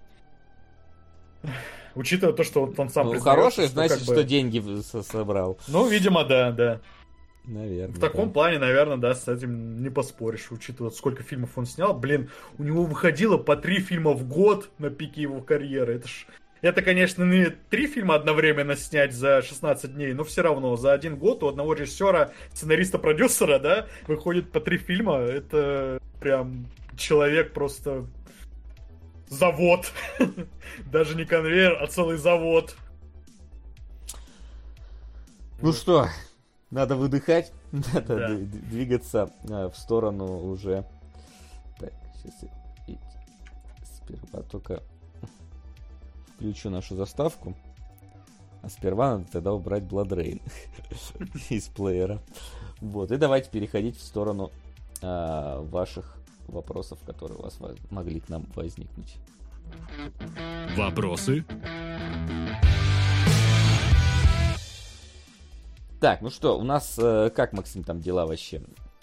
Учитывая 1.95 2.35
то, 2.35 2.45
что 2.45 2.67
вот 2.67 2.79
он 2.79 2.91
сам 2.91 3.09
Ну, 3.09 3.21
хороший, 3.21 3.65
что 3.65 3.75
значит, 3.75 3.99
как 3.99 4.07
бы- 4.07 4.15
что 4.15 4.25
деньги 4.25 4.63
собрал. 5.03 5.59
Ну, 5.69 5.89
видимо, 5.89 6.25
да, 6.25 6.51
да. 6.51 6.81
Наверное. 7.47 7.95
В 7.95 8.01
таком 8.01 8.29
да. 8.29 8.33
плане, 8.33 8.59
наверное, 8.59 8.97
да, 8.97 9.15
с 9.15 9.29
этим 9.29 9.83
не 9.83 9.91
поспоришь, 9.91 10.51
учитывая, 10.51 10.91
сколько 10.91 11.23
фильмов 11.23 11.51
он 11.57 11.67
снял. 11.67 11.93
Блин, 11.95 12.31
у 12.59 12.63
него 12.63 12.85
выходило 12.85 13.37
по 13.37 13.55
три 13.57 13.81
фильма 13.81 14.13
в 14.13 14.27
год 14.27 14.71
на 14.79 14.91
пике 14.91 15.23
его 15.23 15.41
карьеры. 15.41 15.97
Это 15.97 16.09
ж... 16.09 16.27
Это, 16.63 16.81
конечно, 16.81 17.23
не 17.25 17.51
три 17.69 17.87
фильма 17.87 18.15
одновременно 18.15 18.75
снять 18.75 19.13
за 19.13 19.43
16 19.43 19.95
дней, 19.95 20.15
но 20.15 20.25
все 20.25 20.41
равно 20.41 20.77
за 20.77 20.95
один 20.95 21.17
год 21.17 21.43
у 21.43 21.49
одного 21.49 21.75
режиссера, 21.75 22.31
сценариста-продюсера, 22.55 23.59
да, 23.59 23.87
выходит 24.07 24.51
по 24.51 24.61
три 24.61 24.79
фильма. 24.79 25.19
Это 25.19 25.99
прям 26.21 26.67
человек 26.97 27.53
просто 27.53 28.07
завод. 29.35 29.93
Даже 30.87 31.15
не 31.17 31.25
конвейер, 31.25 31.83
а 31.83 31.87
целый 31.87 32.17
завод. 32.17 32.75
Ну 35.61 35.73
что, 35.73 36.09
надо 36.71 36.97
выдыхать, 36.97 37.53
надо 37.73 38.17
Да. 38.17 38.35
двигаться 38.35 39.31
а, 39.49 39.71
в 39.71 39.77
сторону 39.77 40.49
уже. 40.51 40.85
Так, 41.79 41.93
сейчас 42.23 42.35
я 42.89 42.97
сперва 43.85 44.43
только 44.43 44.83
включу 46.37 46.71
нашу 46.71 46.97
заставку. 46.97 47.55
А 48.63 48.69
сперва 48.71 49.13
надо 49.19 49.31
тогда 49.31 49.53
убрать 49.53 49.83
Blood 49.85 50.09
Rain 50.09 50.43
из 51.51 51.69
плеера. 51.69 52.19
Вот, 52.81 53.13
и 53.13 53.17
давайте 53.17 53.51
переходить 53.51 53.97
в 53.97 54.03
сторону 54.03 54.51
а, 55.03 55.61
ваших 55.63 56.17
вопросов, 56.49 56.99
которые 57.05 57.39
у 57.39 57.43
вас 57.43 57.59
могли 57.91 58.21
к 58.21 58.29
нам 58.29 58.47
возникнуть. 58.55 59.17
Вопросы? 60.77 61.45
Так, 66.01 66.21
ну 66.21 66.29
что, 66.31 66.59
у 66.59 66.65
нас 66.65 66.99
э, 66.99 67.31
как, 67.35 67.55
Максим, 67.55 67.83
там 67.83 68.01
дела 68.01 68.27
вообще? 68.27 68.63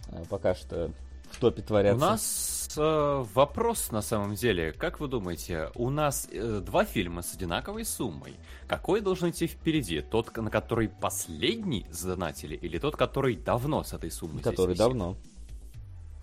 Э, 0.10 0.24
пока 0.30 0.54
что 0.54 0.92
в 1.32 1.40
топе 1.40 1.62
У 1.62 1.66
творятся. 1.66 2.00
нас 2.00 2.70
э, 2.78 3.26
вопрос 3.34 3.92
на 3.92 4.02
самом 4.02 4.36
деле. 4.36 4.72
Как 4.74 5.00
вы 5.00 5.08
думаете, 5.08 5.70
у 5.76 5.90
нас 5.90 6.28
э, 6.32 6.62
два 6.64 6.86
фильма 6.86 7.22
с 7.24 7.34
одинаковой 7.34 7.86
суммой. 7.86 8.36
Какой 8.68 9.02
должен 9.02 9.32
идти 9.32 9.48
впереди? 9.48 10.02
Тот, 10.02 10.36
на 10.38 10.52
который 10.52 10.90
последний 10.90 11.88
задонатили, 11.90 12.56
или 12.56 12.78
тот, 12.78 12.96
который 12.98 13.36
давно 13.36 13.84
с 13.84 13.94
этой 13.94 14.12
суммой? 14.12 14.42
здесь 14.42 14.52
который 14.52 14.72
висит? 14.72 14.84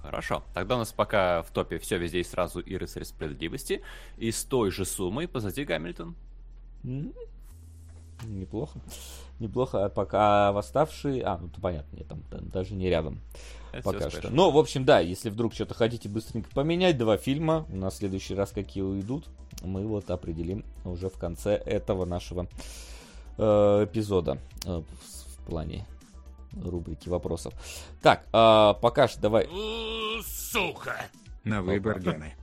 Хорошо. 0.08 0.42
Тогда 0.54 0.76
у 0.76 0.78
нас 0.78 0.90
пока 0.90 1.42
в 1.42 1.50
топе 1.50 1.78
все 1.78 1.98
везде 1.98 2.20
и 2.20 2.24
сразу 2.24 2.60
и 2.60 2.78
рыцарь 2.78 3.04
справедливости. 3.04 3.82
И 4.16 4.32
с 4.32 4.42
той 4.42 4.70
же 4.70 4.86
суммой 4.86 5.28
позади 5.28 5.64
Гамильтон. 5.66 6.14
Неплохо. 8.24 8.80
Неплохо, 9.38 9.84
а 9.84 9.88
пока 9.90 10.50
восставшие... 10.52 11.22
А, 11.24 11.36
ну 11.36 11.50
то 11.50 11.60
понятно, 11.60 11.94
нет, 11.94 12.08
там, 12.08 12.22
даже 12.48 12.74
не 12.74 12.88
рядом 12.88 13.20
Это 13.70 13.82
пока 13.82 14.08
что. 14.08 14.30
Ну, 14.30 14.50
в 14.50 14.56
общем, 14.56 14.86
да, 14.86 14.98
если 14.98 15.28
вдруг 15.28 15.52
что-то 15.52 15.74
хотите 15.74 16.08
быстренько 16.08 16.48
поменять, 16.54 16.96
два 16.96 17.18
фильма, 17.18 17.66
у 17.68 17.76
нас 17.76 17.94
в 17.94 17.96
следующий 17.98 18.34
раз 18.34 18.50
какие 18.50 18.82
уйдут, 18.82 19.26
мы 19.62 19.86
вот 19.86 20.10
определим 20.10 20.64
уже 20.86 21.10
в 21.10 21.18
конце 21.18 21.54
этого 21.54 22.06
нашего 22.06 22.48
э, 23.36 23.84
эпизода 23.84 24.38
э, 24.64 24.80
в 24.80 25.46
плане 25.46 25.86
рубрики 26.62 27.08
вопросов. 27.08 27.54
Так, 28.02 28.26
а, 28.32 28.74
пока 28.74 29.08
что 29.08 29.20
давай... 29.20 29.48
На 31.44 31.62
выбор 31.62 32.00
Гены. 32.00 32.34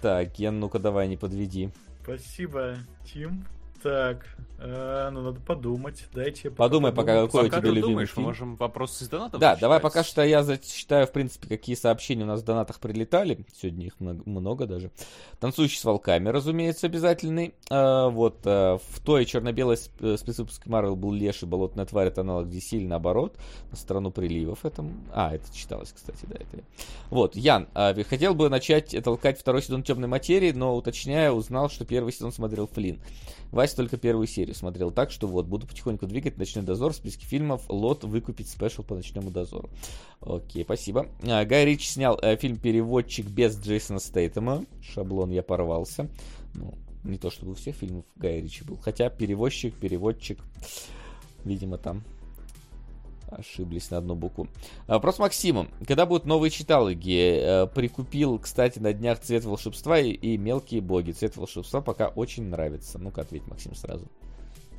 Так, 0.00 0.36
Ген, 0.36 0.60
ну-ка 0.60 0.78
давай, 0.78 1.08
не 1.08 1.16
подведи. 1.16 1.70
Спасибо, 2.02 2.76
Тим. 3.04 3.46
Так, 3.82 4.24
э, 4.58 5.10
ну 5.12 5.22
надо 5.22 5.40
подумать. 5.40 6.04
Дайте 6.14 6.42
я 6.44 6.50
Подумай 6.52 6.92
пока, 6.92 7.22
какой 7.24 7.42
у 7.42 7.44
Пока 7.46 7.60
тебя 7.60 7.68
ты 7.70 7.74
любимый 7.74 7.90
думаешь, 7.90 8.10
мы 8.10 8.14
фильм. 8.14 8.26
можем 8.26 8.56
вопросы 8.56 9.02
из 9.04 9.08
донатов 9.08 9.40
Да, 9.40 9.56
давай 9.56 9.80
пока 9.80 10.04
что 10.04 10.22
я 10.22 10.44
зачитаю, 10.44 11.06
в 11.08 11.12
принципе, 11.12 11.48
какие 11.48 11.74
сообщения 11.74 12.22
у 12.22 12.26
нас 12.28 12.42
в 12.42 12.44
донатах 12.44 12.78
прилетали. 12.78 13.44
Сегодня 13.60 13.86
их 13.86 13.98
много, 13.98 14.22
много 14.24 14.66
даже. 14.66 14.92
Танцующий 15.40 15.78
с 15.78 15.84
волками, 15.84 16.28
разумеется, 16.28 16.86
обязательный. 16.86 17.54
А, 17.70 18.08
вот 18.08 18.38
а, 18.44 18.78
в 18.78 19.00
той 19.00 19.24
черно-белой 19.24 19.74
сп- 19.76 20.14
э, 20.14 20.16
спецвыпуске 20.16 20.70
Марвел 20.70 20.94
был 20.94 21.10
Леший, 21.12 21.48
болотная 21.48 21.86
тварь, 21.86 22.08
это 22.08 22.20
аналог 22.20 22.46
DC 22.46 22.76
или 22.76 22.86
наоборот. 22.86 23.36
На 23.70 23.76
страну 23.76 24.12
приливов 24.12 24.64
это... 24.64 24.84
А, 25.12 25.34
это 25.34 25.52
читалось, 25.52 25.92
кстати, 25.92 26.24
да. 26.26 26.36
Это... 26.36 26.62
Вот, 27.10 27.34
Ян, 27.34 27.68
а, 27.74 27.94
хотел 28.04 28.34
бы 28.34 28.48
начать 28.48 28.94
толкать 29.02 29.40
второй 29.40 29.62
сезон 29.62 29.82
Темной 29.82 30.08
материи, 30.08 30.52
но, 30.52 30.76
уточняя, 30.76 31.32
узнал, 31.32 31.68
что 31.68 31.84
первый 31.84 32.12
сезон 32.12 32.30
смотрел 32.30 32.68
Флинн. 32.68 33.00
Вася 33.52 33.76
только 33.76 33.98
первую 33.98 34.26
серию 34.26 34.54
смотрел. 34.54 34.90
Так 34.90 35.10
что 35.10 35.28
вот, 35.28 35.46
буду 35.46 35.66
потихоньку 35.66 36.06
двигать 36.06 36.38
«Ночной 36.38 36.64
дозор» 36.64 36.92
в 36.92 36.96
списке 36.96 37.26
фильмов, 37.26 37.62
лот 37.68 38.02
выкупить 38.02 38.48
спешл 38.48 38.82
по 38.82 38.94
«Ночному 38.94 39.30
дозору». 39.30 39.68
Окей, 40.20 40.64
спасибо. 40.64 41.06
А, 41.22 41.44
Гай 41.44 41.66
Ричи 41.66 41.86
снял 41.86 42.18
э, 42.22 42.36
фильм 42.36 42.56
«Переводчик» 42.56 43.26
без 43.26 43.58
Джейсона 43.60 44.00
Стейтема. 44.00 44.64
Шаблон 44.80 45.30
я 45.30 45.42
порвался. 45.42 46.08
Ну, 46.54 46.74
не 47.04 47.18
то 47.18 47.30
чтобы 47.30 47.52
у 47.52 47.54
всех 47.54 47.76
фильмов 47.76 48.06
Гая 48.16 48.40
Ричи 48.40 48.64
был. 48.64 48.78
Хотя 48.78 49.10
переводчик, 49.10 49.74
переводчик, 49.74 50.38
видимо, 51.44 51.76
там 51.76 52.02
ошиблись 53.36 53.90
на 53.90 53.98
одну 53.98 54.14
букву. 54.14 54.48
А, 54.86 54.94
вопрос 54.94 55.18
Максиму. 55.18 55.68
Когда 55.86 56.06
будут 56.06 56.26
новые 56.26 56.50
читалоги? 56.50 57.38
Э, 57.40 57.66
прикупил, 57.66 58.38
кстати, 58.38 58.78
на 58.78 58.92
днях 58.92 59.20
«Цвет 59.20 59.44
волшебства» 59.44 59.98
и, 59.98 60.10
и 60.10 60.36
«Мелкие 60.36 60.80
боги». 60.80 61.12
«Цвет 61.12 61.36
волшебства» 61.36 61.80
пока 61.80 62.08
очень 62.08 62.44
нравится. 62.44 62.98
Ну-ка, 62.98 63.22
ответь, 63.22 63.46
Максим, 63.46 63.74
сразу. 63.74 64.06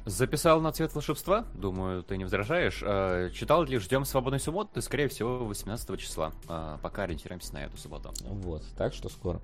Записал 0.06 0.60
на 0.60 0.74
цвет 0.74 0.94
волшебства, 0.94 1.46
думаю, 1.54 2.04
ты 2.04 2.18
не 2.18 2.26
возражаешь. 2.26 2.82
А, 2.86 3.30
читал 3.30 3.64
ли 3.64 3.78
«Ждем 3.78 4.04
свободной 4.04 4.40
субботы», 4.40 4.82
скорее 4.82 5.08
всего, 5.08 5.46
18 5.46 5.98
числа. 5.98 6.34
А, 6.50 6.78
пока 6.82 7.04
ориентируемся 7.04 7.54
на 7.54 7.64
эту 7.66 7.78
субботу. 7.78 8.12
Вот, 8.22 8.64
так 8.78 8.94
что 8.94 9.08
скоро. 9.10 9.40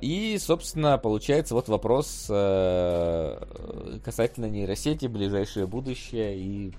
И, 0.00 0.38
собственно, 0.40 0.96
получается 0.96 1.54
вот 1.54 1.68
вопрос 1.68 2.26
э, 2.30 4.00
касательно 4.02 4.46
нейросети, 4.46 5.06
ближайшее 5.06 5.66
будущее 5.66 6.38
и 6.38 6.72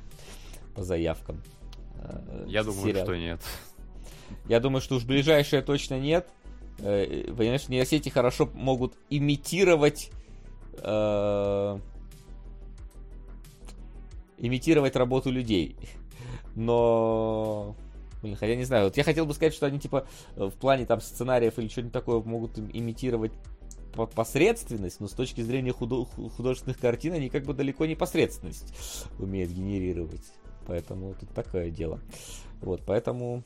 по 0.76 0.84
заявкам. 0.84 1.42
э, 1.98 2.46
Я 2.48 2.64
думаю, 2.64 2.84
сериал. 2.88 3.06
что 3.06 3.16
нет. 3.18 3.42
Я 4.48 4.60
думаю, 4.60 4.82
что 4.82 4.96
уж 4.96 5.06
ближайшее 5.06 5.62
точно 5.62 6.00
нет. 6.00 6.28
Э, 6.80 7.32
Понимаешь, 7.38 7.68
нейросети 7.70 8.10
хорошо 8.10 8.50
могут 8.54 8.94
имитировать 9.10 10.12
э, 10.80 11.80
имитировать 14.38 14.96
работу 14.96 15.32
людей. 15.32 15.76
Но 16.56 17.76
Блин, 18.22 18.36
хотя 18.38 18.56
не 18.56 18.64
знаю, 18.64 18.86
вот 18.86 18.98
я 18.98 19.04
хотел 19.04 19.26
бы 19.26 19.34
сказать, 19.34 19.54
что 19.54 19.68
они 19.68 19.80
типа 19.80 20.08
в 20.36 20.52
плане 20.52 20.86
там 20.86 21.00
сценариев 21.00 21.60
или 21.60 21.68
что-нибудь 21.68 21.94
такое 21.94 22.22
могут 22.22 22.58
им- 22.58 22.72
имитировать 22.74 23.32
по- 23.94 24.08
посредственность, 24.08 25.00
но 25.00 25.08
с 25.08 25.12
точки 25.12 25.42
зрения 25.42 25.72
худо- 25.74 26.06
ху- 26.06 26.30
художественных 26.30 26.80
картин 26.80 27.14
они 27.14 27.30
как 27.30 27.44
бы 27.44 27.54
далеко 27.54 27.86
не 27.86 27.94
посредственность 27.96 28.74
умеют 29.20 29.52
генерировать. 29.52 30.24
Поэтому 30.68 31.14
тут 31.20 31.30
такое 31.30 31.70
дело. 31.70 32.00
Вот, 32.62 32.82
поэтому... 32.86 33.44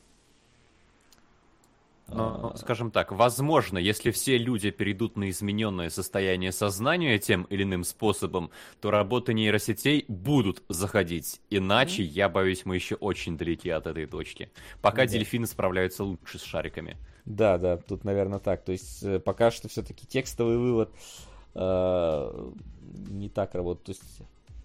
Но, 2.12 2.50
а, 2.54 2.56
скажем 2.56 2.90
так, 2.90 3.12
возможно, 3.12 3.78
если 3.78 4.10
все 4.10 4.36
люди 4.36 4.70
перейдут 4.70 5.16
на 5.16 5.30
измененное 5.30 5.90
состояние 5.90 6.50
сознания 6.50 7.20
тем 7.20 7.44
или 7.44 7.62
иным 7.62 7.84
способом, 7.84 8.50
то 8.80 8.90
работы 8.90 9.32
нейросетей 9.32 10.06
будут 10.08 10.64
заходить. 10.68 11.40
Иначе, 11.50 12.02
я 12.02 12.28
боюсь, 12.28 12.64
мы 12.64 12.74
еще 12.74 12.96
очень 12.96 13.36
далеки 13.38 13.70
от 13.70 13.86
этой 13.86 14.06
точки. 14.06 14.50
Пока 14.82 15.02
Да. 15.02 15.12
дельфины 15.12 15.46
справляются 15.46 16.02
лучше 16.02 16.40
с 16.40 16.42
шариками. 16.42 16.96
Да, 17.26 17.58
да, 17.58 17.76
тут, 17.76 18.02
наверное, 18.02 18.40
так. 18.40 18.64
То 18.64 18.72
есть 18.72 19.04
э, 19.04 19.20
пока 19.20 19.52
что 19.52 19.68
все-таки 19.68 20.04
текстовый 20.04 20.58
вывод 20.58 20.90
э, 21.54 22.50
не 23.08 23.28
так 23.28 23.54
работает, 23.54 23.84
то 23.84 23.92
есть 23.92 24.22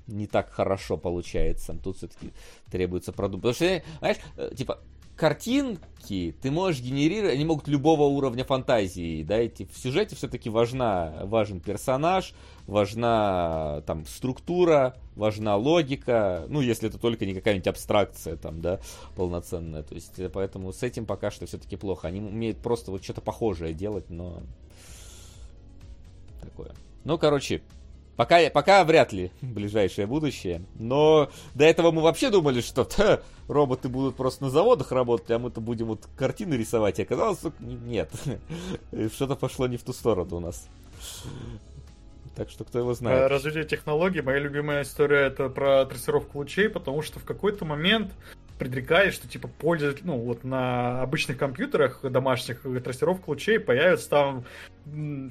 не 0.07 0.27
так 0.27 0.51
хорошо 0.51 0.97
получается. 0.97 1.75
Тут 1.83 1.97
все-таки 1.97 2.31
требуется 2.71 3.11
продумать. 3.11 3.43
Потому 3.43 3.53
что, 3.53 3.83
знаешь, 3.99 4.17
э, 4.37 4.51
типа 4.55 4.79
картинки 5.15 6.35
ты 6.41 6.51
можешь 6.51 6.81
генерировать, 6.81 7.35
они 7.35 7.45
могут 7.45 7.67
любого 7.67 8.03
уровня 8.03 8.43
фантазии, 8.43 9.23
да, 9.23 9.37
эти 9.37 9.65
в 9.65 9.77
сюжете 9.77 10.15
все-таки 10.15 10.49
важна, 10.49 11.21
важен 11.23 11.61
персонаж, 11.61 12.33
важна 12.67 13.81
там 13.85 14.05
структура, 14.05 14.95
важна 15.15 15.55
логика, 15.55 16.45
ну, 16.49 16.61
если 16.61 16.89
это 16.89 16.97
только 16.97 17.25
не 17.25 17.33
какая-нибудь 17.33 17.67
абстракция 17.67 18.35
там, 18.35 18.61
да, 18.61 18.79
полноценная, 19.15 19.83
то 19.83 19.95
есть, 19.95 20.19
э, 20.19 20.29
поэтому 20.29 20.73
с 20.73 20.83
этим 20.83 21.05
пока 21.05 21.31
что 21.31 21.45
все-таки 21.45 21.77
плохо, 21.77 22.07
они 22.07 22.19
умеют 22.19 22.57
просто 22.57 22.91
вот 22.91 23.03
что-то 23.03 23.21
похожее 23.21 23.73
делать, 23.73 24.09
но 24.09 24.43
такое. 26.41 26.71
Ну, 27.05 27.17
короче, 27.17 27.61
Пока, 28.15 28.49
пока 28.49 28.83
вряд 28.85 29.11
ли 29.11 29.31
ближайшее 29.41 30.07
будущее. 30.07 30.63
Но 30.75 31.29
до 31.53 31.65
этого 31.65 31.91
мы 31.91 32.01
вообще 32.01 32.29
думали, 32.29 32.61
что 32.61 32.85
«Ха, 32.85 33.21
роботы 33.47 33.89
будут 33.89 34.15
просто 34.15 34.45
на 34.45 34.49
заводах 34.49 34.91
работать, 34.91 35.29
а 35.31 35.39
мы-то 35.39 35.59
будем 35.59 35.87
вот 35.87 36.07
картины 36.17 36.53
рисовать. 36.53 36.99
И 36.99 37.03
оказалось, 37.03 37.39
нет. 37.59 38.11
Что-то 39.13 39.35
пошло 39.35 39.67
не 39.67 39.77
в 39.77 39.83
ту 39.83 39.91
сторону 39.93 40.37
у 40.37 40.39
нас. 40.39 40.67
Так 42.35 42.49
что 42.49 42.65
кто 42.65 42.79
его 42.79 42.93
знает. 42.93 43.29
развитие 43.29 43.63
технологий. 43.63 44.21
Моя 44.21 44.39
любимая 44.39 44.83
история 44.83 45.27
это 45.27 45.47
про 45.49 45.85
трассировку 45.85 46.39
лучей, 46.39 46.67
потому 46.69 47.01
что 47.01 47.19
в 47.19 47.23
какой-то 47.23 47.63
момент 47.63 48.11
предрекали, 48.57 49.09
что 49.09 49.27
типа 49.27 49.47
пользователь, 49.47 50.03
ну 50.05 50.17
вот 50.17 50.43
на 50.43 51.01
обычных 51.01 51.37
компьютерах 51.37 52.01
домашних 52.03 52.61
трассировка 52.83 53.29
лучей 53.29 53.59
появится 53.59 54.09
там 54.09 54.45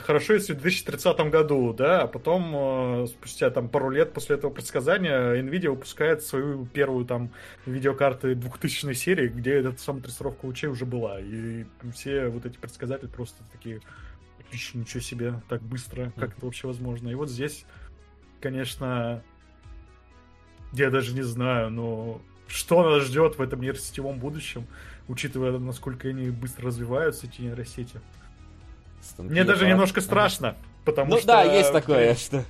хорошо, 0.00 0.34
если 0.34 0.52
в 0.52 0.60
2030 0.60 1.30
году, 1.30 1.72
да, 1.72 2.02
а 2.02 2.06
потом 2.06 3.04
э, 3.04 3.06
спустя 3.06 3.50
там 3.50 3.68
пару 3.68 3.88
лет 3.90 4.12
после 4.12 4.36
этого 4.36 4.50
предсказания 4.50 5.42
Nvidia 5.42 5.70
выпускает 5.70 6.22
свою 6.22 6.66
первую 6.66 7.06
там 7.06 7.30
видеокарты 7.64 8.34
2000 8.34 8.92
серии, 8.92 9.28
где 9.28 9.54
эта 9.54 9.80
самая 9.80 10.02
трассировка 10.02 10.44
лучей 10.44 10.68
уже 10.68 10.84
была, 10.84 11.20
и 11.20 11.64
все 11.94 12.28
вот 12.28 12.44
эти 12.46 12.58
предсказатели 12.58 13.08
просто 13.08 13.42
такие 13.52 13.80
«Ищ, 14.52 14.74
ничего 14.74 15.00
себе, 15.00 15.40
так 15.48 15.62
быстро, 15.62 16.12
как 16.16 16.36
это 16.36 16.44
вообще 16.44 16.66
возможно? 16.66 17.08
И 17.08 17.14
вот 17.14 17.30
здесь, 17.30 17.64
конечно, 18.40 19.22
я 20.72 20.90
даже 20.90 21.14
не 21.14 21.22
знаю, 21.22 21.70
но 21.70 22.20
что 22.48 22.82
нас 22.88 23.04
ждет 23.04 23.38
в 23.38 23.42
этом 23.42 23.60
нейросетевом 23.60 24.18
будущем, 24.18 24.66
учитывая, 25.08 25.58
насколько 25.58 26.08
они 26.08 26.30
быстро 26.30 26.66
развиваются, 26.66 27.26
эти 27.26 27.42
нейросети. 27.42 28.00
Станки 29.02 29.32
Мне 29.32 29.44
даже 29.44 29.58
аппарат. 29.60 29.72
немножко 29.72 30.00
страшно, 30.00 30.56
потому 30.84 31.12
Ну 31.12 31.18
что... 31.18 31.26
да, 31.26 31.42
есть 31.42 31.72
такое, 31.72 32.14
что... 32.14 32.44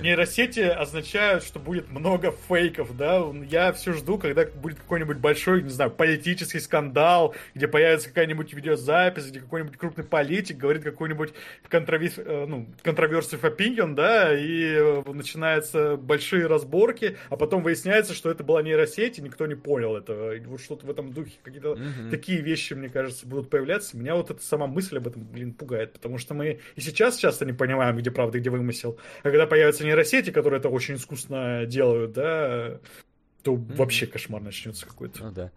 Нейросети 0.00 0.60
означают, 0.60 1.44
что 1.44 1.58
будет 1.58 1.90
много 1.90 2.34
фейков, 2.48 2.96
да? 2.96 3.22
Я 3.48 3.72
все 3.72 3.92
жду, 3.92 4.18
когда 4.18 4.46
будет 4.46 4.78
какой-нибудь 4.78 5.18
большой, 5.18 5.62
не 5.62 5.70
знаю, 5.70 5.90
политический 5.90 6.60
скандал, 6.60 7.34
где 7.54 7.68
появится 7.68 8.08
какая-нибудь 8.08 8.52
видеозапись, 8.52 9.26
где 9.26 9.40
какой-нибудь 9.40 9.76
крупный 9.76 10.04
политик 10.04 10.56
говорит 10.56 10.82
какой-нибудь 10.84 11.32
контроверс, 11.68 12.14
э, 12.16 12.46
ну, 12.48 12.66
controversive 12.82 13.40
opinion, 13.42 13.94
да, 13.94 14.36
и 14.38 14.74
э, 14.74 15.02
начинаются 15.12 15.96
большие 15.96 16.46
разборки, 16.46 17.16
а 17.28 17.36
потом 17.36 17.62
выясняется, 17.62 18.14
что 18.14 18.30
это 18.30 18.44
была 18.44 18.62
нейросеть, 18.62 19.18
и 19.18 19.22
никто 19.22 19.46
не 19.46 19.54
понял 19.54 19.96
этого. 19.96 20.34
И 20.34 20.40
вот 20.40 20.60
что-то 20.60 20.86
в 20.86 20.90
этом 20.90 21.12
духе, 21.12 21.32
какие-то 21.42 21.74
Мгм. 21.76 22.10
такие 22.10 22.40
вещи, 22.40 22.74
мне 22.74 22.88
кажется, 22.88 23.26
будут 23.26 23.50
появляться. 23.50 23.96
Меня 23.96 24.14
вот 24.14 24.30
эта 24.30 24.42
сама 24.42 24.66
мысль 24.66 24.96
об 24.98 25.06
этом, 25.06 25.22
блин, 25.24 25.52
пугает, 25.52 25.92
потому 25.92 26.18
что 26.18 26.34
мы 26.34 26.60
и 26.76 26.80
сейчас 26.80 27.16
часто 27.16 27.44
не 27.44 27.52
понимаем, 27.52 27.96
где 27.96 28.10
правда, 28.10 28.38
где 28.38 28.50
вымысел. 28.50 28.98
А 29.22 29.30
когда 29.30 29.46
появятся 29.50 29.84
нейросети, 29.84 30.30
которые 30.30 30.60
это 30.60 30.70
очень 30.70 30.94
искусно 30.94 31.66
делают, 31.66 32.12
да, 32.12 32.78
то 33.42 33.54
вообще 33.54 34.06
кошмар 34.06 34.40
начнется 34.40 34.86
какой-то. 34.86 35.24
Ну 35.24 35.30
да. 35.32 35.50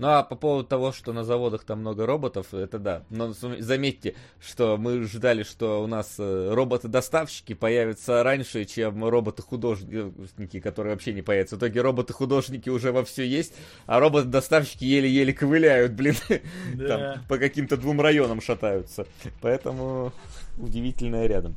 Ну 0.00 0.06
а 0.06 0.22
по 0.22 0.34
поводу 0.34 0.66
того, 0.66 0.92
что 0.92 1.12
на 1.12 1.24
заводах 1.24 1.64
там 1.64 1.80
много 1.80 2.06
роботов, 2.06 2.54
это 2.54 2.78
да. 2.78 3.02
Но 3.10 3.34
заметьте, 3.34 4.14
что 4.40 4.78
мы 4.78 5.02
ждали, 5.02 5.42
что 5.42 5.82
у 5.82 5.86
нас 5.86 6.14
э, 6.16 6.54
роботы-доставщики 6.54 7.52
появятся 7.52 8.22
раньше, 8.22 8.64
чем 8.64 9.06
роботы-художники, 9.06 10.60
которые 10.60 10.94
вообще 10.94 11.12
не 11.12 11.20
появятся. 11.20 11.56
В 11.56 11.58
итоге 11.58 11.82
роботы-художники 11.82 12.70
уже 12.70 12.92
во 12.92 13.04
все 13.04 13.26
есть, 13.26 13.52
а 13.84 14.00
роботы-доставщики 14.00 14.84
еле-еле 14.84 15.34
ковыляют, 15.34 15.92
блин. 15.92 16.14
Да. 16.74 16.88
Там 16.88 17.24
по 17.28 17.36
каким-то 17.36 17.76
двум 17.76 18.00
районам 18.00 18.40
шатаются. 18.40 19.06
Поэтому 19.42 20.14
удивительное 20.56 21.26
рядом, 21.26 21.56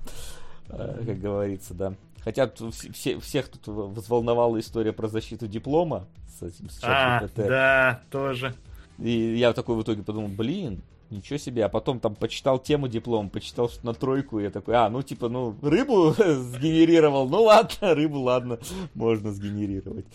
как 0.77 1.19
говорится, 1.19 1.73
да. 1.73 1.93
Хотя 2.23 2.49
все, 2.93 3.19
всех 3.19 3.49
тут 3.49 3.67
взволновала 3.67 4.59
история 4.59 4.93
про 4.93 5.07
защиту 5.07 5.47
диплома 5.47 6.07
с 6.39 6.43
этим 6.43 6.69
с 6.69 6.79
А, 6.83 7.27
да, 7.35 8.01
тоже. 8.09 8.55
И 8.97 9.35
я 9.37 9.53
такой 9.53 9.75
в 9.75 9.81
итоге 9.81 10.03
подумал, 10.03 10.29
блин, 10.29 10.81
ничего 11.09 11.37
себе. 11.37 11.65
А 11.65 11.69
потом 11.69 11.99
там 11.99 12.15
почитал 12.15 12.59
тему 12.59 12.87
диплома, 12.87 13.29
почитал 13.29 13.69
что 13.69 13.85
на 13.85 13.93
тройку, 13.93 14.39
и 14.39 14.43
я 14.43 14.49
такой, 14.49 14.75
а, 14.75 14.89
ну 14.89 15.01
типа, 15.01 15.29
ну, 15.29 15.55
рыбу 15.61 16.11
сгенерировал, 16.17 17.27
ну 17.27 17.43
ладно, 17.43 17.93
рыбу, 17.93 18.19
ладно, 18.19 18.59
можно 18.93 19.31
сгенерировать. 19.31 20.05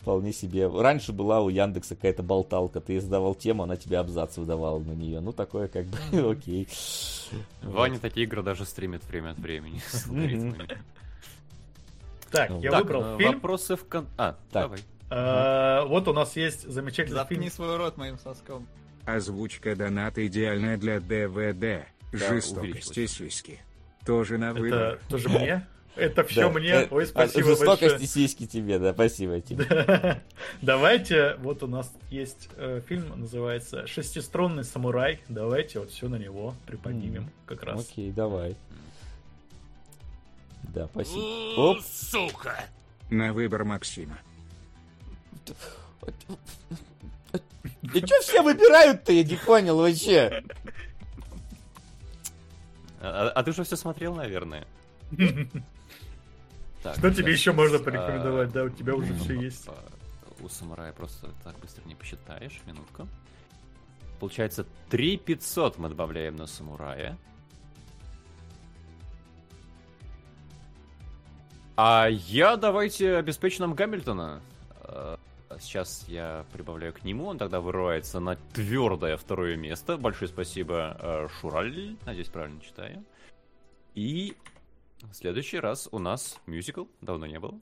Вполне 0.00 0.32
себе. 0.32 0.68
Раньше 0.68 1.12
была 1.12 1.40
у 1.40 1.48
Яндекса 1.48 1.94
какая-то 1.96 2.22
болталка, 2.22 2.80
ты 2.80 2.96
издавал 2.96 3.34
тему, 3.34 3.64
она 3.64 3.76
тебе 3.76 3.98
абзац 3.98 4.36
выдавала 4.36 4.78
на 4.78 4.92
нее. 4.92 5.20
Ну, 5.20 5.32
такое 5.32 5.68
как 5.68 5.86
бы 5.86 5.98
окей. 6.30 6.68
Ваня 7.62 7.98
такие 7.98 8.24
игры 8.26 8.42
даже 8.42 8.64
стримит 8.64 9.04
время 9.04 9.30
от 9.32 9.38
времени. 9.38 9.80
с 9.88 10.06
алгоритмами. 10.06 10.78
Так, 12.30 12.50
Ну, 12.50 12.60
я 12.60 12.72
выбрал 12.78 13.14
э, 13.14 13.18
фильм. 13.18 13.32
Вопросы 13.34 13.76
в 13.76 13.84
кон... 13.86 14.06
А, 14.18 14.36
Так. 14.52 14.62
давай. 14.64 14.80
А, 15.10 15.84
Вот 15.86 16.08
у 16.08 16.12
нас 16.12 16.36
есть 16.36 16.68
замечательный 16.70 17.24
фильм. 17.26 17.42
Заткни 17.42 17.50
свой 17.50 17.76
рот 17.76 17.96
моим 17.96 18.18
соском. 18.18 18.66
Озвучка 19.06 19.74
доната 19.74 20.26
идеальная 20.26 20.76
для 20.76 21.00
ДВД. 21.00 21.86
Жестокости 22.12 23.06
сиськи. 23.06 23.58
Тоже 24.06 24.38
на 24.38 24.52
выбор. 24.54 24.78
Это 24.94 25.08
тоже 25.08 25.28
мне? 25.28 25.66
Это 25.98 26.22
все 26.24 26.42
Да, 26.42 26.50
мне. 26.50 26.68
э, 26.70 26.88
Ой, 26.90 27.06
спасибо 27.06 27.48
Жестокости 27.48 27.88
большое. 27.88 28.06
сиськи 28.06 28.46
тебе, 28.46 28.78
да, 28.78 28.92
спасибо 28.92 29.40
тебе. 29.40 30.22
Давайте, 30.62 31.34
вот 31.38 31.62
у 31.62 31.66
нас 31.66 31.92
есть 32.08 32.48
э, 32.56 32.80
фильм, 32.88 33.18
называется 33.20 33.86
«Шестиструнный 33.86 34.62
самурай». 34.64 35.20
Давайте 35.28 35.80
вот 35.80 35.90
все 35.90 36.08
на 36.08 36.16
него 36.16 36.54
приподнимем 36.66 37.30
как 37.46 37.64
раз. 37.64 37.80
Окей, 37.90 38.12
давай. 38.12 38.56
Да, 40.62 40.86
спасибо. 40.92 41.20
Оп. 41.56 41.78
На 43.10 43.32
выбор 43.32 43.64
Максима. 43.64 44.18
И 47.94 47.98
что 48.06 48.20
все 48.20 48.42
выбирают-то, 48.42 49.12
я 49.12 49.24
не 49.24 49.36
понял 49.36 49.78
вообще. 49.78 50.44
А, 53.00 53.30
а 53.34 53.42
ты 53.42 53.52
же 53.52 53.64
все 53.64 53.76
смотрел, 53.76 54.14
наверное. 54.14 54.66
Так, 56.82 56.96
Что 56.96 57.10
тебе 57.12 57.32
еще 57.32 57.52
можно 57.52 57.78
а, 57.78 57.80
порекомендовать? 57.82 58.52
Да, 58.52 58.64
у 58.64 58.70
тебя 58.70 58.94
уже 58.94 59.12
все 59.14 59.34
есть. 59.40 59.66
па- 59.66 59.74
У 60.40 60.48
самурая 60.48 60.92
просто 60.92 61.30
так 61.42 61.58
быстро 61.58 61.82
не 61.86 61.94
посчитаешь. 61.94 62.60
Минутку. 62.66 63.08
Получается, 64.20 64.64
3500 64.90 65.78
мы 65.78 65.88
добавляем 65.88 66.36
на 66.36 66.46
самурая. 66.46 67.16
А 71.76 72.08
я 72.10 72.56
давайте 72.56 73.16
обеспечу 73.16 73.60
нам 73.60 73.74
Гамильтона. 73.74 74.40
Э, 74.82 75.16
Сейчас 75.60 76.04
я 76.08 76.44
прибавляю 76.52 76.92
к 76.92 77.02
нему, 77.04 77.26
он 77.26 77.38
тогда 77.38 77.60
вырывается 77.60 78.20
на 78.20 78.36
твердое 78.52 79.16
второе 79.16 79.56
место. 79.56 79.96
Большое 79.96 80.28
спасибо, 80.28 81.28
Шураль. 81.40 81.96
Надеюсь, 82.04 82.28
правильно 82.28 82.60
читаю. 82.60 83.02
И 83.94 84.36
в 85.02 85.14
следующий 85.14 85.58
раз 85.58 85.88
у 85.92 85.98
нас 85.98 86.38
мюзикл. 86.46 86.84
Давно 87.00 87.26
не 87.26 87.38
было. 87.38 87.58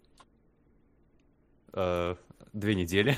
Э, 1.73 2.17
Две 2.53 2.75
недели. 2.75 3.17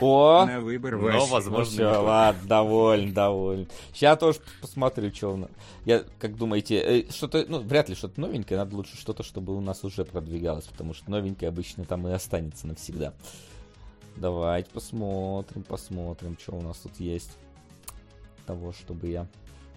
О, 0.00 0.44
На 0.46 0.60
выбор 0.60 0.96
Но, 0.96 1.26
возможно, 1.26 1.64
все, 1.64 1.88
будет. 1.88 2.02
ладно, 2.02 2.48
доволен, 2.48 3.12
доволен. 3.14 3.68
Сейчас 3.92 4.18
тоже 4.18 4.40
посмотрю, 4.60 5.14
что 5.14 5.34
у 5.34 5.36
нас. 5.36 5.50
Я, 5.84 6.04
как 6.18 6.36
думаете, 6.36 6.80
э, 6.80 7.10
что-то, 7.10 7.44
ну, 7.48 7.60
вряд 7.60 7.88
ли 7.88 7.94
что-то 7.94 8.20
новенькое, 8.20 8.58
надо 8.58 8.74
лучше 8.76 8.96
что-то, 8.96 9.22
чтобы 9.22 9.56
у 9.56 9.60
нас 9.60 9.84
уже 9.84 10.04
продвигалось, 10.04 10.64
потому 10.66 10.94
что 10.94 11.10
новенькое 11.10 11.48
обычно 11.48 11.84
там 11.84 12.06
и 12.08 12.10
останется 12.12 12.66
навсегда. 12.66 13.14
Давайте 14.16 14.70
посмотрим, 14.70 15.62
посмотрим, 15.62 16.36
что 16.40 16.52
у 16.56 16.60
нас 16.62 16.78
тут 16.78 16.98
есть. 16.98 17.30
Того, 18.46 18.72
чтобы 18.72 19.08
я... 19.08 19.26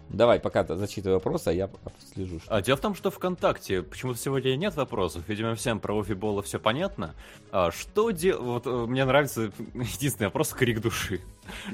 Давай, 0.09 0.39
пока 0.39 0.63
ты 0.63 0.75
зачитывай 0.75 1.15
вопрос, 1.15 1.47
а 1.47 1.53
я 1.53 1.69
слежу. 2.13 2.39
Что... 2.39 2.55
А 2.55 2.61
дело 2.61 2.77
в 2.77 2.81
том, 2.81 2.95
что 2.95 3.11
ВКонтакте 3.11 3.83
почему-то 3.83 4.17
сегодня 4.17 4.55
нет 4.55 4.75
вопросов. 4.75 5.23
Видимо, 5.27 5.55
всем 5.55 5.79
про 5.79 5.99
Офибола 5.99 6.41
все 6.41 6.59
понятно. 6.59 7.13
А 7.51 7.71
что 7.71 8.11
делать? 8.11 8.41
Вот 8.41 8.67
э, 8.67 8.85
мне 8.87 9.03
нравится 9.03 9.51
единственный 9.73 10.27
вопрос 10.27 10.49
крик 10.53 10.79
души. 10.79 11.21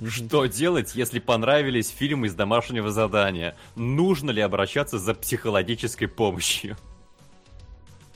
Что 0.08 0.46
делать, 0.48 0.96
если 0.96 1.20
понравились 1.20 1.90
фильмы 1.90 2.28
из 2.28 2.34
домашнего 2.34 2.92
задания? 2.92 3.56
Нужно 3.76 4.32
ли 4.32 4.42
обращаться 4.42 4.98
за 4.98 5.14
психологической 5.14 6.08
помощью? 6.08 6.76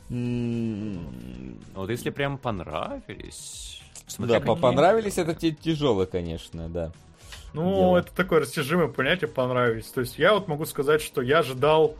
Вот 0.09 1.89
если 1.89 2.09
прям 2.09 2.37
понравились. 2.37 3.81
Да, 4.17 4.39
понравились, 4.39 5.17
это 5.17 5.35
тяжело, 5.35 6.05
конечно, 6.05 6.69
да. 6.69 6.91
Ну, 7.53 7.75
дело. 7.75 7.97
это 7.97 8.13
такое 8.13 8.41
растяжимое 8.41 8.87
понятие 8.87 9.27
понравились. 9.27 9.85
То 9.85 10.01
есть 10.01 10.19
я 10.19 10.33
вот 10.33 10.47
могу 10.47 10.65
сказать, 10.65 11.01
что 11.01 11.21
я 11.21 11.39
ожидал 11.39 11.95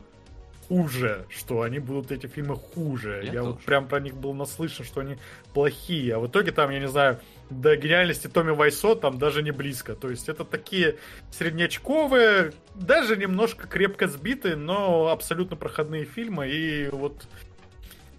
хуже, 0.68 1.24
что 1.30 1.62
они 1.62 1.78
будут 1.78 2.12
эти 2.12 2.26
фильмы 2.26 2.56
хуже. 2.56 3.22
Я 3.24 3.32
Я, 3.32 3.42
вот 3.42 3.60
прям 3.62 3.88
про 3.88 4.00
них 4.00 4.14
был 4.14 4.34
наслышан, 4.34 4.84
что 4.84 5.00
они 5.00 5.16
плохие. 5.54 6.14
А 6.14 6.18
в 6.18 6.26
итоге 6.26 6.52
там, 6.52 6.70
я 6.70 6.78
не 6.78 6.88
знаю, 6.88 7.20
до 7.50 7.74
гениальности 7.76 8.26
Томми 8.26 8.50
Вайсо 8.50 8.94
там 8.94 9.18
даже 9.18 9.42
не 9.42 9.50
близко. 9.50 9.94
То 9.94 10.10
есть 10.10 10.28
это 10.28 10.44
такие 10.44 10.96
среднячковые, 11.30 12.52
даже 12.74 13.16
немножко 13.16 13.66
крепко 13.66 14.06
сбитые, 14.08 14.56
но 14.56 15.08
абсолютно 15.08 15.56
проходные 15.56 16.04
фильмы. 16.04 16.48
И 16.48 16.88
вот 16.90 17.26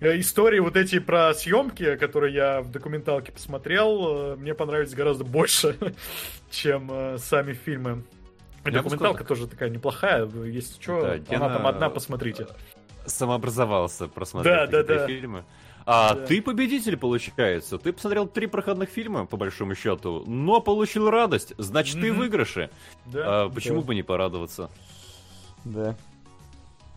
истории 0.01 0.59
вот 0.59 0.75
эти 0.77 0.99
про 0.99 1.33
съемки, 1.33 1.95
которые 1.95 2.33
я 2.33 2.61
в 2.61 2.71
документалке 2.71 3.31
посмотрел, 3.31 4.33
э, 4.33 4.35
мне 4.37 4.53
понравились 4.53 4.93
гораздо 4.93 5.23
больше, 5.23 5.75
чем 6.51 6.89
э, 6.91 7.17
сами 7.17 7.53
фильмы. 7.53 8.03
Я 8.65 8.71
бы 8.71 8.71
Документалка 8.71 9.23
сказал 9.23 9.37
тоже 9.37 9.47
такая 9.47 9.69
неплохая. 9.69 10.25
Если 10.45 10.81
что, 10.81 11.01
Да, 11.01 11.07
она 11.13 11.17
Гена- 11.17 11.49
там 11.49 11.67
одна, 11.67 11.89
посмотрите. 11.89 12.47
Самообразовался 13.05 14.07
просмотреть 14.07 14.53
Да, 14.53 14.67
да, 14.67 14.79
эти 14.81 14.87
да. 14.87 15.07
фильмы. 15.07 15.43
А 15.85 16.13
Да. 16.13 16.25
ты 16.27 16.41
победитель, 16.41 16.97
получается. 16.97 17.77
Ты 17.79 17.91
посмотрел 17.93 18.27
три 18.27 18.45
проходных 18.47 18.89
фильма, 18.89 19.25
по 19.25 19.37
большому 19.37 19.73
счету, 19.75 20.23
но 20.27 20.61
получил 20.61 21.09
радость. 21.09 21.53
Значит, 21.57 21.95
ты 21.95 22.09
в 22.11 22.15
Мгм. 22.15 22.19
выигрыше. 22.19 22.69
Да, 23.07 23.43
А 23.45 23.49
почему 23.49 23.81
да. 23.81 23.87
бы 23.87 23.95
не 23.95 24.03
порадоваться? 24.03 24.69
Да. 25.65 25.95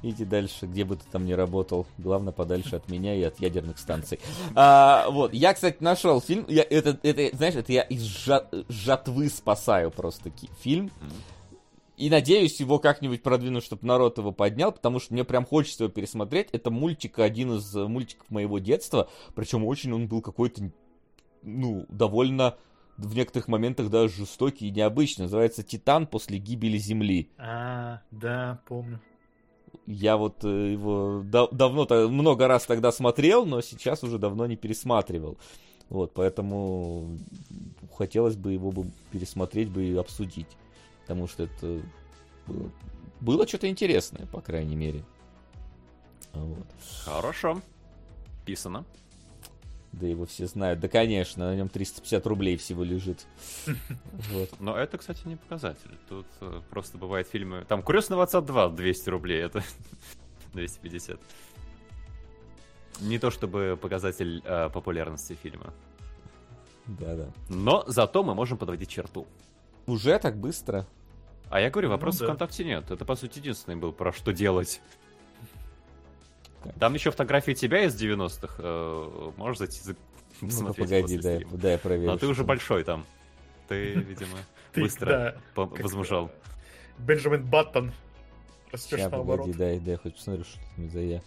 Иди 0.03 0.25
дальше, 0.25 0.67
где 0.67 0.85
бы 0.85 0.97
ты 0.97 1.05
там 1.11 1.25
ни 1.25 1.33
работал. 1.33 1.87
Главное, 1.99 2.33
подальше 2.33 2.77
от 2.77 2.89
меня 2.89 3.15
и 3.15 3.23
от 3.23 3.39
ядерных 3.41 3.79
станций. 3.79 4.19
А, 4.55 5.09
вот, 5.11 5.33
я, 5.33 5.55
кстати, 5.55 5.79
нашел 5.81 6.21
фильм. 6.21 6.45
Я, 6.49 6.63
это, 6.63 6.99
это, 7.03 7.37
знаешь, 7.37 7.55
это 7.55 7.73
я 7.73 7.83
из 7.83 8.03
жа- 8.03 8.65
жатвы 8.69 9.29
спасаю 9.29 9.91
просто 9.91 10.31
фильм. 10.61 10.91
И 11.97 12.11
надеюсь, 12.11 12.59
его 12.59 12.79
как-нибудь 12.79 13.23
продвину, 13.23 13.61
чтобы 13.61 13.87
народ 13.87 14.19
его 14.19 14.33
поднял, 14.33 14.73
потому 14.73 14.99
что 14.99 15.15
мне 15.15 15.25
прям 15.25 15.47
хочется 15.47 15.85
его 15.85 15.93
пересмотреть. 15.93 16.49
Это 16.53 16.71
мультик, 16.71 17.19
один 17.19 17.57
из 17.57 17.75
э, 17.77 17.87
мультиков 17.87 18.29
моего 18.31 18.59
детства. 18.59 19.09
Причем 19.35 19.65
очень 19.65 19.93
он 19.93 20.09
был 20.09 20.21
какой-то, 20.21 20.71
ну, 21.43 21.87
довольно 21.89 22.57
в 22.97 23.15
некоторых 23.15 23.49
моментах 23.49 23.89
даже 23.89 24.15
жестокий 24.15 24.69
и 24.69 24.71
необычный. 24.71 25.25
Называется 25.25 25.63
«Титан 25.63 26.07
после 26.07 26.39
гибели 26.39 26.77
Земли». 26.79 27.31
А, 27.39 28.01
да, 28.11 28.61
помню. 28.67 29.01
Я 29.87 30.17
вот 30.17 30.45
э, 30.45 30.73
его 30.73 31.23
да- 31.25 31.49
давно, 31.51 31.85
то- 31.85 32.09
много 32.09 32.47
раз 32.49 32.67
тогда 32.67 32.93
смотрел, 32.93 33.45
но 33.47 33.61
сейчас 33.61 34.03
уже 34.03 34.19
давно 34.19 34.47
не 34.47 34.57
пересматривал. 34.57 35.39
Вот, 35.89 36.15
поэтому 36.15 37.19
хотелось 37.97 38.37
бы 38.37 38.53
его 38.53 38.71
бы 38.71 38.91
пересмотреть 39.11 39.69
бы 39.69 39.85
и 39.85 39.97
обсудить. 39.97 40.47
Потому 41.03 41.27
что 41.29 41.45
это 41.45 41.83
было, 42.47 42.71
было 43.21 43.47
что-то 43.47 43.69
интересное, 43.69 44.27
по 44.27 44.41
крайней 44.41 44.77
мере. 44.77 45.05
Вот. 46.33 46.67
Хорошо. 47.05 47.61
Писано. 48.47 48.85
Да 49.93 50.07
его 50.07 50.25
все 50.25 50.47
знают. 50.47 50.81
Да, 50.81 50.89
конечно, 50.89 51.51
на 51.51 51.55
нем 51.55 51.69
350 51.69 52.27
рублей 52.27 52.57
всего 52.57 52.83
лежит. 52.83 53.27
Вот. 54.33 54.51
Но 54.61 54.77
это, 54.77 54.99
кстати, 54.99 55.27
не 55.27 55.37
показатель. 55.37 55.99
Тут 56.09 56.27
э, 56.41 56.61
просто 56.71 56.97
бывают 56.97 57.29
фильмы... 57.29 57.65
Там 57.69 57.83
«Крестного 57.83 58.23
отца 58.23 58.39
2» 58.41 58.75
200 58.75 59.11
рублей, 59.11 59.43
это 59.43 59.63
250. 60.55 61.21
Не 63.01 63.19
то 63.19 63.31
чтобы 63.31 63.79
показатель 63.81 64.43
э, 64.45 64.71
популярности 64.71 65.37
фильма. 65.43 65.75
Да-да. 66.87 67.29
Но 67.49 67.85
зато 67.87 68.23
мы 68.23 68.35
можем 68.35 68.59
подводить 68.59 68.89
черту. 68.89 69.27
Уже 69.87 70.19
так 70.19 70.37
быстро? 70.37 70.87
А 71.51 71.61
я 71.61 71.71
говорю, 71.71 71.89
Ну 71.89 71.95
вопрос 71.95 72.19
да. 72.19 72.27
ВКонтакте 72.27 72.65
нет. 72.65 72.91
Это, 72.91 73.05
по 73.05 73.15
сути, 73.15 73.39
единственный 73.39 73.77
был 73.77 73.93
про 73.93 74.13
что 74.13 74.33
делать. 74.33 74.81
Там 76.79 76.95
еще 76.95 77.11
фотографии 77.11 77.53
тебя 77.53 77.85
из 77.85 77.95
90-х. 78.01 78.55
э, 78.59 79.33
можешь 79.37 79.59
зайти 79.59 79.81
за- 79.81 79.97
Ну 80.41 80.49
посмотреть 80.49 80.89
погоди, 80.91 81.19
да, 81.19 81.39
да, 81.53 81.73
я 81.73 81.79
проверю. 81.79 82.13
Но 82.13 82.19
ты 82.19 82.27
уже 82.27 82.45
большой 82.45 82.85
там. 82.85 83.07
Ты, 83.69 83.95
видимо, 83.95 84.37
быстро 84.75 85.41
возмужал. 85.55 86.31
Бенджамин 86.99 87.45
Баттон. 87.45 87.93
Растешь 88.71 88.99
Сейчас, 88.99 89.11
наоборот. 89.13 89.47
погоди, 89.47 89.59
дай, 89.59 89.79
дай, 89.79 89.97
хоть 89.97 90.15
посмотрю, 90.17 90.45
что 90.45 90.59
там 90.77 90.91
за 90.91 91.01
я. 91.01 91.23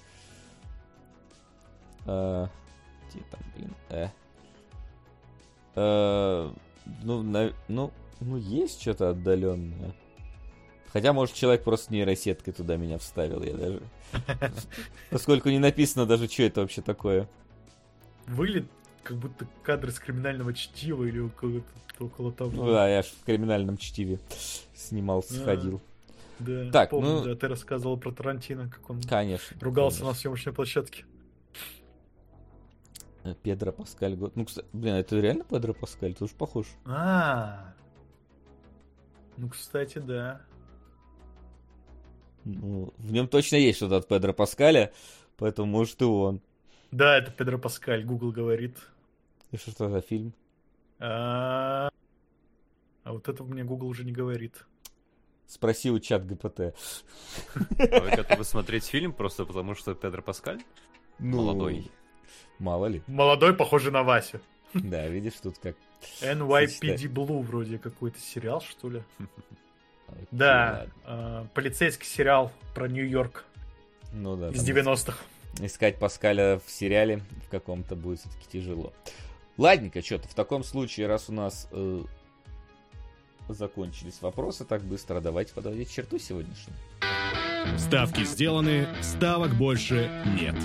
А, 2.07 2.49
где 3.09 3.19
там, 3.31 3.39
блин, 3.55 3.73
э. 3.89 4.07
Э, 5.75 6.51
ну, 7.03 7.51
ну, 7.67 7.91
ну, 8.19 8.37
есть 8.37 8.81
что-то 8.81 9.09
отдаленное. 9.09 9.93
Хотя, 10.95 11.11
может, 11.11 11.35
человек 11.35 11.65
просто 11.65 11.91
нейросеткой 11.91 12.53
туда 12.53 12.77
меня 12.77 12.97
вставил, 12.97 13.43
я 13.43 13.53
даже... 13.53 13.81
Поскольку 15.09 15.49
не 15.49 15.59
написано 15.59 16.05
даже, 16.05 16.29
что 16.29 16.43
это 16.43 16.61
вообще 16.61 16.81
такое. 16.81 17.27
Выглядит 18.27 18.69
как 19.03 19.17
будто 19.17 19.45
кадр 19.61 19.89
из 19.89 19.99
криминального 19.99 20.53
чтива 20.53 21.03
или 21.03 21.19
около, 21.19 21.61
около 21.99 22.31
того. 22.31 22.49
Ну 22.51 22.71
да, 22.71 22.87
я 22.87 23.01
ж 23.03 23.07
в 23.07 23.25
криминальном 23.25 23.75
чтиве 23.75 24.21
снимался, 24.73 25.33
А. 25.33 25.41
сходил. 25.41 25.81
Да, 26.39 26.71
Так, 26.71 26.91
помню, 26.91 27.09
ну- 27.09 27.23
да, 27.25 27.35
ты 27.35 27.49
рассказывал 27.49 27.97
про 27.97 28.13
Тарантино, 28.13 28.69
как 28.69 28.89
он 28.89 29.01
Конечно. 29.03 29.57
ругался 29.59 29.97
конечно. 29.97 30.13
на 30.13 30.17
съемочной 30.17 30.53
площадке. 30.53 31.03
Э, 33.25 33.35
Педро 33.43 33.73
Паскаль. 33.73 34.15
Ну, 34.15 34.45
кстати, 34.45 34.67
блин, 34.71 34.93
это 34.93 35.19
реально 35.19 35.43
Педро 35.43 35.73
Паскаль? 35.73 36.13
Ты 36.13 36.23
уж 36.23 36.31
похож. 36.31 36.67
А, 36.85 37.73
ну, 39.35 39.49
кстати, 39.49 39.97
да. 39.97 40.39
Ну, 42.45 42.93
в 42.97 43.11
нем 43.11 43.27
точно 43.27 43.57
есть 43.57 43.77
что-то 43.77 43.97
от 43.97 44.07
Педро 44.07 44.33
Паскаля, 44.33 44.93
поэтому 45.37 45.67
может 45.67 46.01
и 46.01 46.05
он. 46.05 46.41
Да, 46.91 47.17
это 47.17 47.31
Педро 47.31 47.57
Паскаль, 47.57 48.05
Google 48.05 48.31
говорит. 48.31 48.77
И 49.51 49.57
что 49.57 49.71
это 49.71 49.89
за 49.89 50.01
фильм? 50.01 50.33
А 50.99 51.89
а 53.05 53.13
вот 53.13 53.29
это 53.29 53.43
мне 53.43 53.63
Google 53.63 53.87
уже 53.87 54.03
не 54.03 54.11
говорит. 54.11 54.65
Спроси 55.45 55.91
у 55.91 55.99
чат 55.99 56.25
ГПТ. 56.25 56.59
А 56.59 57.99
Вы 58.01 58.09
готовы 58.15 58.43
смотреть 58.43 58.85
фильм 58.85 59.13
просто 59.13 59.45
потому, 59.45 59.75
что 59.75 59.93
Педро 59.93 60.23
Паскаль? 60.23 60.61
Ну, 61.19 61.37
Молодой. 61.37 61.91
Мало 62.57 62.87
ли. 62.87 63.03
Молодой, 63.05 63.53
похожий 63.53 63.91
на 63.91 64.01
Васю. 64.01 64.41
Да, 64.73 65.07
видишь, 65.07 65.35
тут 65.41 65.59
как... 65.59 65.75
NYPD 66.21 67.03
Blue 67.03 67.43
вроде 67.43 67.77
какой-то 67.77 68.19
сериал, 68.19 68.61
что 68.61 68.89
ли? 68.89 69.03
Да, 70.31 70.87
э, 71.05 71.45
полицейский 71.53 72.05
сериал 72.07 72.51
про 72.73 72.87
Нью-Йорк 72.87 73.45
Ну 74.13 74.35
да. 74.35 74.49
из 74.49 74.63
там 74.63 74.75
90-х. 74.75 75.17
Искать 75.59 75.97
Паскаля 75.99 76.59
в 76.65 76.69
сериале 76.69 77.21
в 77.45 77.49
каком-то 77.49 77.95
будет 77.95 78.19
все-таки 78.19 78.45
тяжело. 78.59 78.93
Ладненько, 79.57 80.01
что-то. 80.01 80.27
В 80.27 80.33
таком 80.33 80.63
случае, 80.65 81.07
раз 81.07 81.29
у 81.29 81.33
нас 81.33 81.69
э, 81.71 82.03
закончились 83.47 84.21
вопросы 84.21 84.65
так 84.65 84.81
быстро, 84.81 85.21
давайте 85.21 85.53
подводить 85.53 85.91
черту 85.91 86.19
сегодняшнюю. 86.19 86.75
Ставки 87.77 88.23
сделаны, 88.25 88.87
ставок 89.01 89.53
больше 89.55 90.09
нет. 90.37 90.55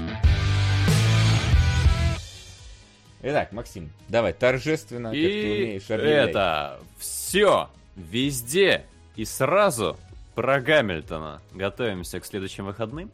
Итак, 3.23 3.53
Максим, 3.53 3.91
давай 4.09 4.33
торжественно, 4.33 5.11
как 5.11 5.19
ты 5.19 5.21
И 5.21 5.63
умеешь, 5.65 5.91
объявляй. 5.91 6.31
это 6.31 6.81
все, 6.99 7.69
везде 7.95 8.87
и 9.17 9.25
сразу 9.25 9.97
про 10.35 10.61
Гамильтона. 10.61 11.43
Готовимся 11.53 12.21
к 12.21 12.25
следующим 12.25 12.67
выходным. 12.67 13.11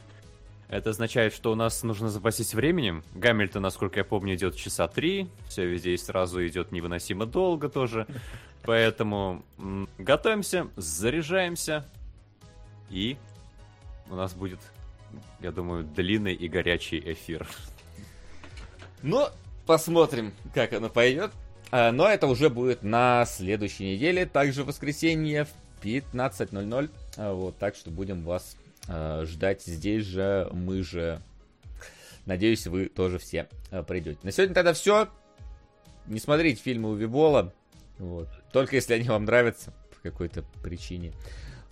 Это 0.69 0.91
означает, 0.91 1.33
что 1.33 1.53
у 1.53 1.55
нас 1.55 1.83
нужно 1.83 2.09
запастись 2.09 2.55
временем. 2.55 3.05
Гамильтон, 3.15 3.63
насколько 3.63 4.01
я 4.01 4.05
помню, 4.05 4.35
идет 4.35 4.57
часа 4.57 4.89
три. 4.89 5.29
Все 5.49 5.65
везде 5.65 5.95
и 5.95 5.97
сразу 5.97 6.45
идет 6.47 6.73
невыносимо 6.73 7.25
долго 7.25 7.69
тоже. 7.69 8.07
Поэтому 8.63 9.45
готовимся, 9.97 10.69
заряжаемся. 10.77 11.89
И 12.91 13.17
у 14.11 14.17
нас 14.17 14.35
будет, 14.35 14.61
я 15.41 15.53
думаю, 15.53 15.85
длинный 15.85 16.35
и 16.35 16.49
горячий 16.49 16.99
эфир. 16.99 17.47
Ну, 19.03 19.29
посмотрим, 19.67 20.33
как 20.53 20.73
оно 20.73 20.89
пойдет. 20.89 21.33
А, 21.71 21.93
Но 21.93 22.09
это 22.09 22.27
уже 22.27 22.51
будет 22.51 22.83
на 22.83 23.25
следующей 23.25 23.95
неделе, 23.95 24.27
также 24.27 24.65
в 24.65 24.67
воскресенье 24.67 25.45
в 25.45 25.51
15.00. 25.83 26.91
А, 27.17 27.33
Вот, 27.33 27.59
так 27.59 27.75
что 27.75 27.91
будем 27.91 28.23
вас 28.23 28.57
а, 28.89 29.25
ждать 29.25 29.63
здесь 29.63 30.05
же, 30.05 30.49
мы 30.53 30.83
же. 30.83 31.21
Надеюсь, 32.25 32.67
вы 32.67 32.87
тоже 32.87 33.19
все 33.19 33.49
а, 33.71 33.83
придете. 33.83 34.19
На 34.23 34.33
сегодня 34.33 34.55
тогда 34.55 34.73
все. 34.73 35.09
Не 36.07 36.21
смотрите 36.21 36.61
фильмы 36.63 36.91
Увибола. 36.91 37.53
Вот. 37.99 38.29
Только 38.53 38.77
если 38.77 38.95
они 38.95 39.09
вам 39.09 39.25
нравятся 39.25 39.73
по 39.91 40.11
какой-то 40.11 40.45
причине. 40.63 41.13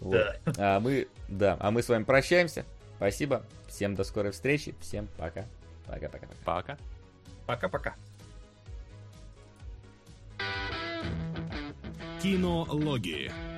Вот. 0.00 0.41
А 0.58 0.81
мы, 0.81 1.08
да, 1.28 1.57
а 1.60 1.70
мы 1.70 1.83
с 1.83 1.89
вами 1.89 2.05
прощаемся. 2.05 2.65
Спасибо. 2.97 3.44
Всем 3.68 3.94
до 3.94 4.05
скорой 4.05 4.33
встречи. 4.33 4.74
Всем 4.81 5.08
пока. 5.16 5.44
Пока-пока. 5.86 6.26
Пока. 6.44 6.78
Пока-пока. 7.47 7.94
Кинологии. 12.23 13.53